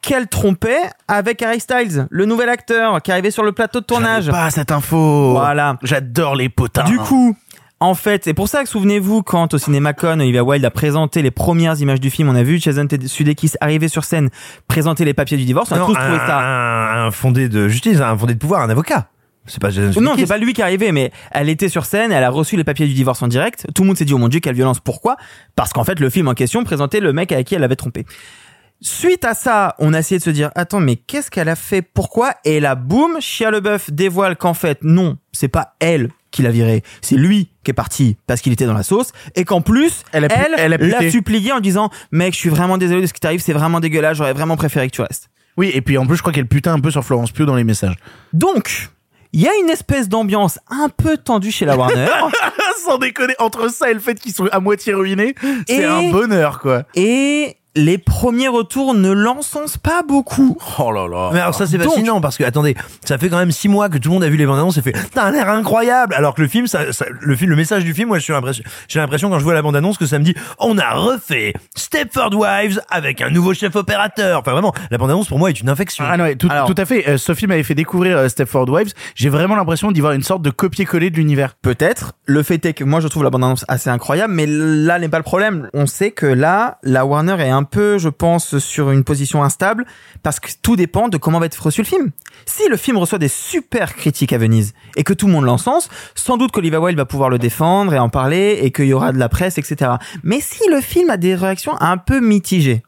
qu'elle 0.00 0.28
trompait 0.28 0.80
avec 1.08 1.42
Harry 1.42 1.60
Styles, 1.60 2.06
le 2.10 2.24
nouvel 2.24 2.48
acteur 2.48 3.02
qui 3.02 3.12
arrivait 3.12 3.30
sur 3.30 3.42
le 3.44 3.52
plateau 3.52 3.80
de 3.80 3.84
tournage. 3.84 4.30
Pas 4.30 4.50
cette 4.50 4.72
info. 4.72 5.32
Voilà. 5.32 5.76
J'adore 5.82 6.34
les 6.34 6.48
potins. 6.48 6.84
Du 6.84 6.96
coup, 6.96 7.36
en 7.80 7.94
fait, 7.94 8.24
c'est 8.24 8.34
pour 8.34 8.48
ça 8.48 8.62
que 8.62 8.68
souvenez-vous 8.68 9.22
quand 9.22 9.54
au 9.54 9.58
cinéma 9.58 9.92
Con, 9.94 10.20
Olivia 10.20 10.44
Wilde 10.44 10.64
a 10.64 10.70
présenté 10.70 11.22
les 11.22 11.30
premières 11.30 11.80
images 11.80 12.00
du 12.00 12.10
film, 12.10 12.28
on 12.28 12.34
a 12.34 12.42
vu 12.42 12.58
Jason 12.60 12.86
Sudeikis 13.06 13.52
arriver 13.60 13.88
sur 13.88 14.04
scène, 14.04 14.28
présenter 14.68 15.04
les 15.06 15.14
papiers 15.14 15.38
du 15.38 15.44
divorce, 15.46 15.72
on 15.72 15.76
a 15.76 15.78
Non, 15.78 15.86
tous 15.86 15.96
un, 15.96 16.00
trouvé 16.04 16.18
ça. 16.18 16.38
un, 16.40 17.06
un 17.06 17.10
fondé 17.10 17.48
de 17.48 17.68
justice, 17.68 18.00
un 18.00 18.16
fondé 18.16 18.34
de 18.34 18.38
pouvoir, 18.38 18.60
un 18.62 18.68
avocat. 18.70 19.08
C'est 19.46 19.60
pas 19.60 19.70
Jason 19.70 20.00
Non, 20.00 20.12
c'est 20.16 20.26
pas 20.26 20.36
lui 20.36 20.52
qui 20.52 20.60
est 20.60 20.64
arrivé, 20.64 20.92
mais 20.92 21.10
elle 21.32 21.48
était 21.48 21.70
sur 21.70 21.86
scène, 21.86 22.12
elle 22.12 22.22
a 22.22 22.30
reçu 22.30 22.56
les 22.56 22.64
papiers 22.64 22.86
du 22.86 22.92
divorce 22.92 23.22
en 23.22 23.28
direct. 23.28 23.66
Tout 23.74 23.82
le 23.82 23.88
monde 23.88 23.96
s'est 23.96 24.04
dit, 24.04 24.12
oh 24.12 24.18
mon 24.18 24.28
dieu, 24.28 24.38
quelle 24.40 24.54
violence. 24.54 24.78
Pourquoi? 24.80 25.16
Parce 25.56 25.72
qu'en 25.72 25.82
fait, 25.82 25.98
le 25.98 26.10
film 26.10 26.28
en 26.28 26.34
question 26.34 26.62
présentait 26.62 27.00
le 27.00 27.12
mec 27.14 27.32
avec 27.32 27.46
qui 27.46 27.54
elle 27.54 27.64
avait 27.64 27.74
trompé. 27.74 28.04
Suite 28.82 29.24
à 29.26 29.34
ça, 29.34 29.74
on 29.78 29.92
a 29.92 29.98
essayé 29.98 30.18
de 30.18 30.24
se 30.24 30.30
dire, 30.30 30.50
attends, 30.54 30.80
mais 30.80 30.96
qu'est-ce 30.96 31.30
qu'elle 31.30 31.48
a 31.50 31.56
fait? 31.56 31.82
Pourquoi? 31.82 32.34
Et 32.44 32.60
là, 32.60 32.74
boum, 32.74 33.20
Chia 33.20 33.50
Leboeuf 33.50 33.90
dévoile 33.90 34.36
qu'en 34.36 34.54
fait, 34.54 34.78
non, 34.82 35.18
c'est 35.32 35.48
pas 35.48 35.74
elle 35.80 36.08
qui 36.30 36.42
l'a 36.42 36.50
viré, 36.50 36.82
c'est 37.02 37.16
lui 37.16 37.50
qui 37.64 37.72
est 37.72 37.74
parti 37.74 38.16
parce 38.26 38.40
qu'il 38.40 38.52
était 38.52 38.64
dans 38.64 38.72
la 38.72 38.84
sauce, 38.84 39.10
et 39.34 39.44
qu'en 39.44 39.60
plus, 39.62 40.02
Elle 40.12 40.24
a 40.24 40.28
pu- 40.28 40.34
elle, 40.38 40.54
elle 40.80 40.88
l'a 40.88 41.10
supplié 41.10 41.52
en 41.52 41.58
disant, 41.60 41.90
mec, 42.12 42.32
je 42.34 42.38
suis 42.38 42.48
vraiment 42.48 42.78
désolé 42.78 43.02
de 43.02 43.06
ce 43.06 43.12
qui 43.12 43.20
t'arrive, 43.20 43.40
c'est 43.40 43.52
vraiment 43.52 43.80
dégueulasse, 43.80 44.16
j'aurais 44.16 44.32
vraiment 44.32 44.56
préféré 44.56 44.88
que 44.88 44.94
tu 44.94 45.02
restes. 45.02 45.28
Oui, 45.56 45.70
et 45.74 45.82
puis 45.82 45.98
en 45.98 46.06
plus, 46.06 46.16
je 46.16 46.22
crois 46.22 46.32
qu'elle 46.32 46.46
putain 46.46 46.72
un 46.72 46.80
peu 46.80 46.90
sur 46.92 47.04
Florence 47.04 47.32
Pugh 47.32 47.44
dans 47.46 47.56
les 47.56 47.64
messages. 47.64 47.96
Donc, 48.32 48.88
il 49.32 49.40
y 49.42 49.48
a 49.48 49.50
une 49.62 49.68
espèce 49.70 50.08
d'ambiance 50.08 50.58
un 50.70 50.88
peu 50.88 51.16
tendue 51.18 51.50
chez 51.50 51.64
la 51.66 51.76
Warner. 51.76 52.06
Sans 52.86 52.96
déconner, 52.98 53.34
entre 53.40 53.68
ça 53.70 53.90
et 53.90 53.94
le 53.94 54.00
fait 54.00 54.14
qu'ils 54.18 54.32
sont 54.32 54.46
à 54.52 54.60
moitié 54.60 54.94
ruinés, 54.94 55.34
c'est 55.68 55.84
un 55.84 56.10
bonheur, 56.10 56.60
quoi. 56.60 56.84
et 56.94 57.56
les 57.76 57.98
premiers 57.98 58.48
retours 58.48 58.94
ne 58.94 59.10
l'encensent 59.12 59.78
pas 59.78 60.02
beaucoup. 60.02 60.58
Oh 60.78 60.90
là 60.90 61.06
là. 61.06 61.30
Mais 61.32 61.40
alors 61.40 61.54
ça 61.54 61.66
c'est 61.66 61.78
Donc- 61.78 61.88
fascinant 61.88 62.20
parce 62.20 62.36
que 62.36 62.44
attendez, 62.44 62.74
ça 63.04 63.16
fait 63.18 63.28
quand 63.28 63.38
même 63.38 63.52
six 63.52 63.68
mois 63.68 63.88
que 63.88 63.98
tout 63.98 64.08
le 64.08 64.14
monde 64.14 64.24
a 64.24 64.28
vu 64.28 64.36
les 64.36 64.46
bandes 64.46 64.58
annonces 64.58 64.76
et 64.78 64.82
fait 64.82 64.92
t'as 65.14 65.24
un 65.24 65.32
air 65.34 65.48
incroyable 65.48 66.14
alors 66.14 66.34
que 66.34 66.42
le 66.42 66.48
film, 66.48 66.66
ça, 66.66 66.92
ça- 66.92 67.06
le 67.20 67.36
film, 67.36 67.50
le 67.50 67.56
message 67.56 67.84
du 67.84 67.94
film, 67.94 68.08
moi 68.08 68.18
je 68.18 68.24
suis 68.24 68.32
l'impression, 68.32 68.64
j'ai 68.88 68.98
l'impression 68.98 69.30
quand 69.30 69.38
je 69.38 69.44
vois 69.44 69.54
la 69.54 69.62
bande 69.62 69.76
annonce 69.76 69.98
que 69.98 70.06
ça 70.06 70.18
me 70.18 70.24
dit 70.24 70.34
on 70.58 70.78
a 70.78 70.90
refait 70.94 71.52
Stepford 71.76 72.34
Wives 72.34 72.80
avec 72.90 73.20
un 73.20 73.30
nouveau 73.30 73.54
chef 73.54 73.76
opérateur. 73.76 74.40
Enfin 74.40 74.52
vraiment, 74.52 74.72
la 74.90 74.98
bande 74.98 75.10
annonce 75.10 75.28
pour 75.28 75.38
moi 75.38 75.50
est 75.50 75.60
une 75.60 75.68
infection. 75.68 76.04
Ah 76.08 76.16
non, 76.16 76.24
ouais, 76.24 76.36
tout, 76.36 76.48
Alors- 76.50 76.66
tout 76.66 76.74
à 76.76 76.84
fait. 76.84 77.08
Euh, 77.08 77.18
Sophie 77.18 77.46
m'avait 77.46 77.62
fait 77.62 77.74
découvrir 77.74 78.16
euh, 78.18 78.28
Stepford 78.28 78.68
Wives. 78.68 78.92
J'ai 79.14 79.28
vraiment 79.28 79.54
l'impression 79.56 79.92
d'y 79.92 80.00
voir 80.00 80.12
une 80.12 80.22
sorte 80.22 80.42
de 80.42 80.50
copier-coller 80.50 81.10
de 81.10 81.16
l'univers. 81.16 81.54
Peut-être. 81.62 82.12
Le 82.26 82.42
fait 82.42 82.64
est 82.66 82.72
que 82.74 82.84
moi 82.84 83.00
je 83.00 83.08
trouve 83.08 83.22
la 83.24 83.30
bande-annonce 83.30 83.64
assez 83.68 83.90
incroyable, 83.90 84.34
mais 84.34 84.46
là 84.48 84.98
n'est 84.98 85.08
pas 85.08 85.18
le 85.18 85.22
problème. 85.24 85.68
On 85.74 85.86
sait 85.86 86.10
que 86.10 86.26
là, 86.26 86.78
la 86.82 87.04
Warner 87.06 87.36
est 87.40 87.50
un 87.50 87.59
peu, 87.64 87.98
je 87.98 88.08
pense, 88.08 88.58
sur 88.58 88.90
une 88.90 89.04
position 89.04 89.42
instable 89.42 89.84
parce 90.22 90.40
que 90.40 90.48
tout 90.62 90.76
dépend 90.76 91.08
de 91.08 91.16
comment 91.16 91.38
va 91.38 91.46
être 91.46 91.62
reçu 91.62 91.80
le 91.82 91.86
film. 91.86 92.10
Si 92.46 92.68
le 92.68 92.76
film 92.76 92.96
reçoit 92.96 93.18
des 93.18 93.28
super 93.28 93.94
critiques 93.94 94.32
à 94.32 94.38
Venise 94.38 94.74
et 94.96 95.04
que 95.04 95.12
tout 95.12 95.26
le 95.26 95.32
monde 95.32 95.44
l'encense, 95.44 95.88
sans 96.14 96.36
doute 96.36 96.52
qu'Olivia 96.52 96.80
Wilde 96.80 96.98
va 96.98 97.06
pouvoir 97.06 97.30
le 97.30 97.38
défendre 97.38 97.94
et 97.94 97.98
en 97.98 98.08
parler 98.08 98.58
et 98.62 98.70
qu'il 98.70 98.86
y 98.86 98.92
aura 98.92 99.12
de 99.12 99.18
la 99.18 99.28
presse, 99.28 99.58
etc. 99.58 99.92
Mais 100.22 100.40
si 100.40 100.68
le 100.70 100.80
film 100.80 101.10
a 101.10 101.16
des 101.16 101.34
réactions 101.34 101.80
un 101.80 101.96
peu 101.96 102.20
mitigées, 102.20 102.82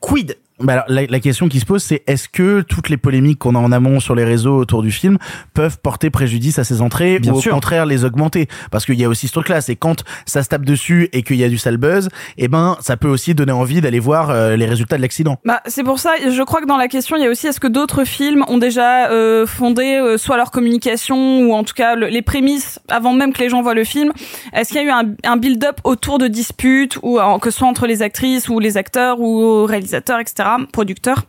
quid 0.00 0.38
Bah 0.58 0.72
alors, 0.72 0.84
la, 0.88 1.04
la 1.06 1.20
question 1.20 1.48
qui 1.48 1.60
se 1.60 1.66
pose, 1.66 1.82
c'est 1.82 2.02
est-ce 2.06 2.28
que 2.30 2.62
toutes 2.62 2.88
les 2.88 2.96
polémiques 2.96 3.38
qu'on 3.38 3.54
a 3.54 3.58
en 3.58 3.72
amont 3.72 4.00
sur 4.00 4.14
les 4.14 4.24
réseaux 4.24 4.56
autour 4.56 4.82
du 4.82 4.90
film 4.90 5.18
peuvent 5.52 5.78
porter 5.82 6.08
préjudice 6.08 6.58
à 6.58 6.64
ses 6.64 6.80
entrées 6.80 7.18
Bien 7.18 7.34
ou 7.34 7.40
sûr. 7.42 7.52
au 7.52 7.54
contraire 7.56 7.84
les 7.84 8.04
augmenter? 8.04 8.48
Parce 8.70 8.86
qu'il 8.86 8.98
y 8.98 9.04
a 9.04 9.08
aussi 9.10 9.28
ce 9.28 9.32
truc-là, 9.32 9.60
c'est 9.60 9.76
quand 9.76 10.02
ça 10.24 10.42
se 10.42 10.48
tape 10.48 10.64
dessus 10.64 11.10
et 11.12 11.22
qu'il 11.22 11.36
y 11.36 11.44
a 11.44 11.48
du 11.50 11.58
sale 11.58 11.76
buzz, 11.76 12.08
eh 12.38 12.48
ben 12.48 12.78
ça 12.80 12.96
peut 12.96 13.08
aussi 13.08 13.34
donner 13.34 13.52
envie 13.52 13.82
d'aller 13.82 13.98
voir 14.00 14.30
euh, 14.30 14.56
les 14.56 14.64
résultats 14.64 14.96
de 14.96 15.02
l'accident. 15.02 15.38
Bah, 15.44 15.60
c'est 15.66 15.84
pour 15.84 15.98
ça, 15.98 16.12
je 16.26 16.42
crois 16.42 16.62
que 16.62 16.66
dans 16.66 16.78
la 16.78 16.88
question, 16.88 17.16
il 17.16 17.22
y 17.22 17.26
a 17.26 17.30
aussi 17.30 17.46
est-ce 17.48 17.60
que 17.60 17.68
d'autres 17.68 18.04
films 18.04 18.42
ont 18.48 18.58
déjà 18.58 19.10
euh, 19.10 19.46
fondé 19.46 19.98
euh, 20.00 20.16
soit 20.16 20.38
leur 20.38 20.50
communication 20.50 21.40
ou 21.40 21.52
en 21.52 21.64
tout 21.64 21.74
cas 21.74 21.96
le- 21.96 22.06
les 22.08 22.22
prémices 22.22 22.78
avant 22.88 23.12
même 23.12 23.34
que 23.34 23.40
les 23.40 23.50
gens 23.50 23.60
voient 23.60 23.74
le 23.74 23.84
film? 23.84 24.10
Est-ce 24.54 24.70
qu'il 24.72 24.78
y 24.78 24.80
a 24.80 24.84
eu 24.86 24.90
un, 24.90 25.14
un 25.30 25.36
build-up 25.36 25.80
autour 25.84 26.16
de 26.16 26.28
disputes 26.28 26.98
ou 27.02 27.18
que 27.42 27.50
ce 27.50 27.58
soit 27.58 27.68
entre 27.68 27.86
les 27.86 28.00
actrices 28.00 28.48
ou 28.48 28.58
les 28.58 28.78
acteurs 28.78 29.20
ou 29.20 29.66
réalisateurs, 29.66 30.18
etc., 30.20 30.44
producteurs. 30.72 31.24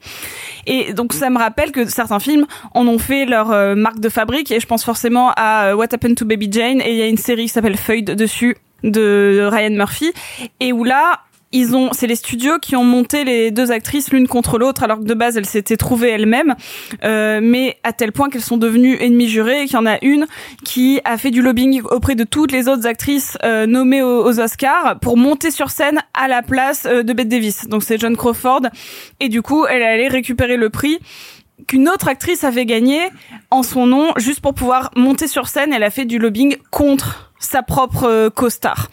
Et 0.65 0.93
donc 0.93 1.13
ça 1.13 1.29
me 1.29 1.37
rappelle 1.37 1.71
que 1.71 1.85
certains 1.85 2.19
films 2.19 2.45
en 2.73 2.87
ont 2.87 2.99
fait 2.99 3.25
leur 3.25 3.51
euh, 3.51 3.75
marque 3.75 3.99
de 3.99 4.09
fabrique. 4.09 4.51
Et 4.51 4.59
je 4.59 4.67
pense 4.67 4.83
forcément 4.83 5.31
à 5.35 5.67
euh, 5.67 5.75
What 5.75 5.93
Happened 5.93 6.15
to 6.15 6.25
Baby 6.25 6.49
Jane. 6.51 6.81
Et 6.81 6.91
il 6.91 6.97
y 6.97 7.01
a 7.01 7.07
une 7.07 7.17
série 7.17 7.43
qui 7.43 7.49
s'appelle 7.49 7.77
Feuille 7.77 8.03
dessus 8.03 8.57
de 8.83 9.47
Ryan 9.51 9.71
Murphy. 9.71 10.11
Et 10.59 10.73
où 10.73 10.83
là 10.83 11.21
ils 11.51 11.75
ont, 11.75 11.89
c'est 11.93 12.07
les 12.07 12.15
studios 12.15 12.59
qui 12.59 12.75
ont 12.75 12.83
monté 12.83 13.23
les 13.23 13.51
deux 13.51 13.71
actrices 13.71 14.11
l'une 14.11 14.27
contre 14.27 14.57
l'autre, 14.57 14.83
alors 14.83 14.99
que 14.99 15.05
de 15.05 15.13
base 15.13 15.37
elles 15.37 15.45
s'étaient 15.45 15.77
trouvées 15.77 16.09
elles-mêmes, 16.09 16.55
euh, 17.03 17.39
mais 17.41 17.77
à 17.83 17.93
tel 17.93 18.11
point 18.11 18.29
qu'elles 18.29 18.41
sont 18.41 18.57
devenues 18.57 18.97
ennemies 18.99 19.29
jurées 19.29 19.61
et 19.61 19.65
qu'il 19.65 19.75
y 19.75 19.77
en 19.77 19.85
a 19.85 19.97
une 20.01 20.27
qui 20.65 20.99
a 21.05 21.17
fait 21.17 21.31
du 21.31 21.41
lobbying 21.41 21.81
auprès 21.83 22.15
de 22.15 22.23
toutes 22.23 22.51
les 22.51 22.67
autres 22.67 22.85
actrices 22.85 23.37
euh, 23.43 23.65
nommées 23.65 24.03
aux, 24.03 24.39
Oscars 24.39 24.99
pour 24.99 25.17
monter 25.17 25.51
sur 25.51 25.71
scène 25.71 26.01
à 26.13 26.27
la 26.27 26.41
place 26.41 26.85
euh, 26.85 27.01
de 27.01 27.13
Bette 27.13 27.29
Davis. 27.29 27.67
Donc 27.67 27.83
c'est 27.83 27.97
John 27.97 28.17
Crawford, 28.17 28.63
et 29.19 29.29
du 29.29 29.41
coup 29.41 29.65
elle 29.65 29.83
allait 29.83 30.09
récupérer 30.09 30.57
le 30.57 30.69
prix 30.69 30.99
qu'une 31.65 31.89
autre 31.89 32.07
actrice 32.07 32.43
avait 32.43 32.65
gagné 32.65 32.99
en 33.49 33.63
son 33.63 33.87
nom 33.87 34.11
juste 34.17 34.41
pour 34.41 34.53
pouvoir 34.53 34.91
monter 34.95 35.27
sur 35.27 35.47
scène. 35.47 35.73
Elle 35.73 35.83
a 35.83 35.89
fait 35.89 36.05
du 36.05 36.19
lobbying 36.19 36.57
contre 36.71 37.26
sa 37.39 37.61
propre 37.63 38.03
euh, 38.05 38.29
co-star. 38.29 38.89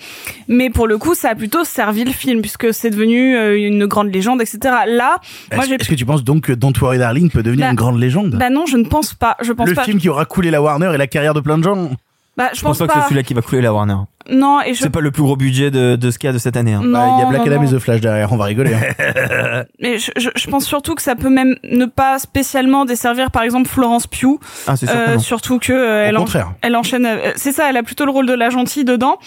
Mais 0.49 0.71
pour 0.71 0.87
le 0.87 0.99
coup, 0.99 1.15
ça 1.15 1.31
a 1.31 1.35
plutôt 1.35 1.65
servi 1.65 2.05
le 2.05 2.13
film 2.13 2.41
puisque 2.41 2.73
c'est 2.75 2.91
devenu 2.91 3.37
euh, 3.37 3.57
une 3.59 3.87
grande 3.87 4.13
légende, 4.13 4.41
etc. 4.43 4.59
Là, 4.87 5.17
moi 5.55 5.65
j'ai 5.67 5.75
est-ce 5.75 5.89
que 5.89 5.95
tu 5.95 6.05
penses 6.07 6.25
donc 6.25 6.43
que 6.45 6.53
Don't 6.53 6.75
Worry 6.81 6.99
Darling 6.99 7.31
peut 7.31 7.43
devenir 7.43 7.67
Bah, 7.67 7.71
une 7.71 7.77
grande 7.77 7.99
légende? 7.99 8.37
bah 8.39 8.51
non, 8.51 8.67
je 8.67 8.77
ne 8.77 8.85
pense 8.85 9.15
pas. 9.15 9.37
Je 9.43 9.53
pense 9.53 9.69
Le 9.69 9.75
pas. 9.75 9.85
film 9.85 9.99
qui 9.99 10.09
aura 10.09 10.25
coulé 10.25 10.51
la 10.51 10.61
Warner 10.63 10.91
et 10.95 10.99
la 10.99 11.07
carrière 11.07 11.35
de 11.35 11.41
plein 11.41 11.59
de 11.59 11.63
gens. 11.65 11.91
Bah, 12.37 12.51
je, 12.53 12.59
Je 12.59 12.63
pense 12.65 12.79
pas 12.79 12.87
que 12.89 12.93
c'est 12.95 13.03
celui-là 13.05 13.23
qui 13.23 13.33
va 13.35 13.43
couler 13.43 13.63
la 13.63 13.73
Warner. 13.73 13.97
Non, 14.31 14.61
et 14.63 14.75
je 14.75 14.81
C'est 14.81 14.91
pas 14.91 15.01
le 15.01 15.11
plus 15.11 15.23
gros 15.23 15.37
budget 15.37 15.71
de, 15.71 15.97
de 15.97 16.11
ce 16.11 16.19
qu'il 16.19 16.29
y 16.29 16.31
a 16.31 16.33
de 16.33 16.39
cette 16.39 16.57
année. 16.57 16.73
hein. 16.75 16.81
Non, 16.85 16.93
Bah, 16.93 17.07
Il 17.17 17.21
y 17.21 17.23
a 17.23 17.27
Black 17.29 17.41
non, 17.43 17.47
Adam 17.53 17.63
non. 17.63 17.69
et 17.69 17.75
The 17.75 17.79
Flash 17.79 18.01
derrière, 18.01 18.33
on 18.33 18.37
va 18.37 18.45
rigoler. 18.47 18.73
hein. 18.75 19.65
Mais 19.81 19.99
je, 19.99 20.11
je, 20.17 20.31
je 20.35 20.47
pense 20.49 20.65
surtout 20.65 20.95
que 20.95 21.03
ça 21.03 21.15
peut 21.15 21.29
même 21.31 21.57
ne 21.65 21.85
pas 21.87 22.19
spécialement 22.19 22.85
desservir, 22.85 23.31
par 23.31 23.43
exemple, 23.43 23.69
Florence 23.69 24.07
Pugh. 24.07 24.39
Ah, 24.67 24.77
c'est 24.77 24.87
sûr 24.87 24.95
Euh, 24.97 25.19
surtout 25.19 25.59
que 25.59 25.73
euh, 25.73 26.07
elle, 26.09 26.15
Au 26.17 26.21
en- 26.21 26.25
contraire. 26.25 26.53
elle 26.63 26.77
enchaîne. 26.77 27.07
euh, 27.07 27.33
C'est 27.37 27.53
ça, 27.53 27.69
elle 27.69 27.77
a 27.77 27.83
plutôt 27.83 28.05
le 28.05 28.11
rôle 28.13 28.27
de 28.27 28.33
la 28.35 28.51
gentille 28.51 28.85
dedans. 28.85 29.19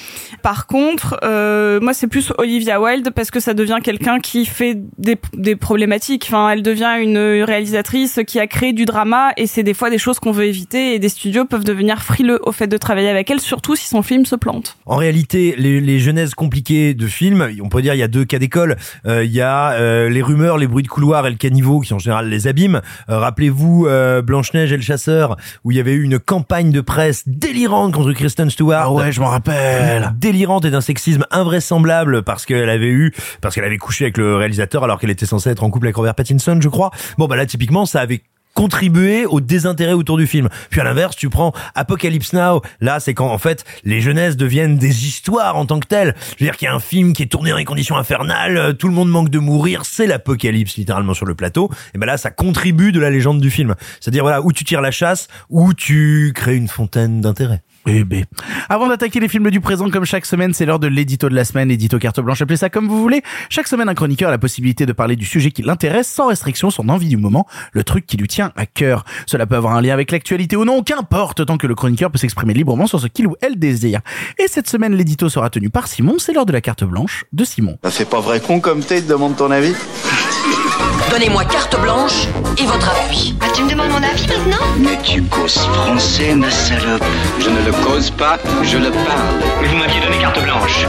Par 0.42 0.68
contre, 0.68 1.18
euh, 1.24 1.80
moi, 1.80 1.94
c'est 1.94 2.08
plus 2.08 2.32
Olivia 2.38 2.82
Wilde 2.82 3.12
parce 3.12 3.32
que 3.32 3.40
ça 3.40 3.54
devient 3.54 3.78
quelqu'un 3.84 4.20
qui 4.20 4.46
fait 4.46 4.78
des, 4.98 5.18
des 5.34 5.56
problématiques. 5.56 6.26
Enfin, 6.28 6.50
elle 6.50 6.64
devient 6.64 6.96
une 7.00 7.18
réalisatrice 7.44 8.20
qui 8.26 8.40
a 8.40 8.48
créé 8.48 8.74
du 8.74 8.86
drama 8.86 9.32
et 9.38 9.48
c'est 9.48 9.64
des 9.64 9.74
fois 9.74 9.90
des 9.90 9.98
choses 9.98 10.20
qu'on 10.20 10.32
veut 10.32 10.46
éviter 10.46 10.94
et 10.96 11.00
des 11.00 11.10
studios 11.10 11.46
peuvent 11.46 11.64
devenir 11.64 12.02
frileux 12.02 12.40
au 12.44 12.52
fait 12.52 12.68
de 12.68 12.78
travailler 12.78 13.10
avec 13.10 13.30
elle, 13.30 13.40
surtout 13.40 13.76
si 13.76 13.88
son 13.88 14.02
film 14.02 14.26
se 14.26 14.36
plante. 14.36 14.78
En 14.88 14.96
réalité, 14.96 15.56
les, 15.58 15.80
les 15.80 16.00
genèses 16.00 16.34
compliquées 16.34 16.94
de 16.94 17.08
films, 17.08 17.50
on 17.62 17.70
peut 17.70 17.82
dire 17.82 17.94
il 17.94 18.00
y 18.00 18.04
a 18.04 18.08
deux 18.08 18.26
cas 18.26 18.40
d'école. 18.40 18.78
Euh, 19.06 19.24
Il 19.24 19.32
y 19.32 19.42
a 19.42 19.72
euh, 19.74 20.10
les 20.10 20.22
rumeurs, 20.22 20.58
les 20.58 20.68
bruits 20.68 20.84
de 20.84 20.88
couloir 20.88 21.28
et 21.28 21.30
le 21.30 21.36
caniveau 21.36 21.82
qui 21.82 21.94
en 21.94 22.00
général 22.00 22.30
les 22.30 22.48
abîment. 22.48 22.82
Euh, 23.10 23.20
Rappelez-vous 23.20 23.86
euh, 23.88 24.22
Blanche-Neige 24.22 24.72
et 24.72 24.78
le 24.78 24.82
chasseur 24.84 25.36
où 25.64 25.72
il 25.72 25.78
y 25.78 25.80
avait 25.80 25.94
eu 25.94 26.04
une 26.04 26.20
campagne 26.20 26.72
de 26.72 26.82
presse 26.82 27.24
délirante 27.28 27.94
contre 27.94 28.14
Kristen 28.14 28.50
Stewart. 28.50 28.84
Ah 28.86 28.92
ouais, 28.92 29.12
je 29.12 29.20
m'en 29.20 29.28
rappelle. 29.28 30.14
Délirante 30.18 30.66
et 30.66 30.72
d'un 30.72 30.82
sexisme 30.82 31.26
invraisemblable 31.32 32.24
parce 32.24 32.46
qu'elle 32.46 32.70
avait 32.70 32.88
eu, 32.90 33.14
parce 33.42 33.56
qu'elle 33.56 33.66
avait 33.66 33.78
couché 33.78 34.06
avec 34.06 34.18
le 34.18 34.36
réalisateur 34.38 34.84
alors 34.84 35.00
qu'elle 35.00 35.10
était 35.10 35.26
censée 35.26 35.50
être 35.50 35.64
en 35.64 35.70
couple 35.70 35.88
avec 35.88 35.98
Robert 35.98 36.16
Pattinson, 36.16 36.60
je 36.62 36.70
crois. 36.70 36.92
Bon 37.18 37.28
bah 37.28 37.36
là 37.36 37.46
typiquement 37.46 37.86
ça 37.86 38.00
avait 38.02 38.22
contribué 38.58 39.28
au 39.28 39.40
désintérêt 39.40 39.94
autour 39.94 40.18
du 40.18 40.26
film. 40.26 40.50
Puis 40.72 40.82
à 40.82 40.84
l'inverse, 40.84 41.16
tu 41.16 41.30
prends 41.30 41.54
Apocalypse 41.76 42.34
Now, 42.34 42.64
là 42.82 43.00
c'est 43.00 43.14
quand 43.14 43.30
en 43.30 43.38
fait 43.38 43.64
les 43.84 44.02
jeunesses 44.02 44.36
deviennent 44.36 44.80
des 44.80 45.06
histoires 45.06 45.58
en 45.58 45.68
tant 45.68 45.80
que 45.80 45.86
telles. 45.86 46.16
Je 46.40 46.44
veux 46.44 46.50
dire 46.50 46.58
qu'il 46.58 46.66
y 46.66 46.70
a 46.70 46.74
un 46.74 46.80
film 46.80 47.14
qui 47.14 47.22
est 47.22 47.28
tourné 47.28 47.52
dans 47.52 47.58
des 47.58 47.66
conditions 47.66 47.98
infernales, 47.98 48.58
euh, 48.58 48.74
tout 48.74 48.88
le 48.88 48.96
monde 48.96 49.10
manque 49.10 49.30
de 49.30 49.38
mourir, 49.38 49.86
c'est 49.86 50.08
l'apocalypse 50.08 50.76
littéralement 50.76 51.14
sur 51.14 51.28
le 51.28 51.36
plateau. 51.36 51.70
Et 51.94 52.00
ben 52.00 52.08
là 52.08 52.18
ça 52.18 52.32
contribue 52.32 52.92
de 52.92 53.00
la 53.00 53.12
légende 53.12 53.40
du 53.40 53.52
film. 53.52 53.76
C'est-à-dire 54.00 54.24
voilà, 54.24 54.42
où 54.42 54.52
tu 54.52 54.64
tires 54.64 54.82
la 54.82 54.90
chasse, 54.90 55.28
où 55.52 55.76
tu 55.76 56.32
crées 56.34 56.56
une 56.56 56.68
fontaine 56.68 57.22
d'intérêt. 57.22 57.62
Eh 57.90 58.04
ben. 58.04 58.26
Avant 58.68 58.90
d'attaquer 58.90 59.22
les 59.22 59.30
films 59.30 59.50
du 59.50 59.62
présent 59.62 59.90
comme 59.90 60.04
chaque 60.04 60.26
semaine, 60.26 60.54
c'est 60.54 60.66
l'heure 60.66 60.80
de 60.80 60.88
l'édito 60.88 61.30
de 61.30 61.36
la 61.36 61.46
semaine, 61.46 61.72
édito 61.72 61.98
carte 62.00 62.20
blanche, 62.20 62.42
appelez 62.42 62.58
ça 62.58 62.70
comme 62.70 62.88
vous 62.88 63.02
voulez. 63.02 63.22
Chaque 63.50 63.68
semaine, 63.68 63.88
un 63.88 63.94
chroniqueur 63.94 64.28
a 64.28 64.32
la 64.32 64.38
possibilité 64.38 64.86
de 64.86 64.92
parler 64.92 65.16
du 65.16 65.26
sujet 65.26 65.52
qui 65.52 65.62
l'intéresse 65.62 66.10
sans 66.10 66.28
restriction, 66.28 66.70
son 66.70 66.90
envie 66.90 67.08
du 67.08 67.16
moment, 67.16 67.48
le 67.72 67.86
truc 67.86 68.06
qui 68.06 68.18
lui 68.18 68.28
tient 68.28 68.52
à 68.58 68.66
cœur. 68.66 69.06
Cela 69.26 69.46
peut 69.46 69.56
avoir 69.56 69.74
un 69.74 69.82
lien 69.82 69.94
avec 69.94 70.12
l'actualité 70.12 70.58
ou 70.58 70.66
non, 70.66 70.84
qu'importe, 70.84 71.46
tant 71.46 71.58
que 71.58 71.66
le 71.66 71.76
chroniqueur 71.76 72.12
peut 72.12 72.18
s'exprimer 72.18 72.54
librement 72.54 72.88
sur 72.88 73.00
ce 73.00 73.08
qu'il 73.08 73.26
ou 73.26 73.36
elle 73.42 73.58
désire. 73.58 74.02
Et 74.38 74.48
cette 74.50 74.68
semaine, 74.68 74.94
l'édito 74.94 75.30
sera 75.30 75.50
tenu 75.50 75.70
par 75.70 75.88
Simon, 75.88 76.16
c'est 76.18 76.34
l'heure 76.34 76.46
de 76.46 76.54
la 76.54 76.62
carte 76.62 76.84
blanche 76.84 77.24
de 77.32 77.46
Simon. 77.46 77.78
Ça 77.84 77.92
fait 77.92 78.06
pas 78.06 78.20
vrai 78.20 78.42
con 78.42 78.60
comme 78.60 78.82
t'es, 78.82 79.02
te 79.02 79.08
demande 79.08 79.38
ton 79.38 79.50
avis 79.50 79.74
Donnez-moi 81.10 81.46
carte 81.46 81.80
blanche 81.82 82.28
et 82.58 82.66
votre 82.66 82.90
appui. 82.90 83.36
Ah, 83.42 83.46
tu 83.56 83.64
me 83.64 83.70
demandes 83.70 83.90
mon 83.90 84.04
avis 84.04 84.28
maintenant 84.28 84.66
Mais 84.80 85.02
tu 85.04 85.24
causes 85.24 85.58
français, 85.58 86.36
ma 86.36 86.50
salope. 86.52 87.04
Je 87.40 87.50
ne 87.50 87.66
le 87.66 87.72
cause 87.86 88.12
pas, 88.12 88.38
je 88.64 88.78
le 88.78 88.92
parle. 88.92 89.62
Mais 89.62 89.68
vous 89.68 89.78
m'aviez 89.78 90.02
donné 90.02 90.18
carte 90.20 90.42
blanche. 90.44 90.86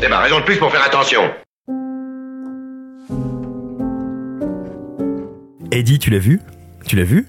C'est 0.00 0.08
ma 0.08 0.20
raison 0.20 0.40
de 0.40 0.44
plus 0.44 0.56
pour 0.56 0.70
faire 0.70 0.84
attention. 0.84 1.22
Eddie, 5.72 5.98
tu 5.98 6.10
l'as 6.10 6.18
vu? 6.18 6.40
Tu 6.86 6.96
l'as 6.96 7.04
vu? 7.04 7.26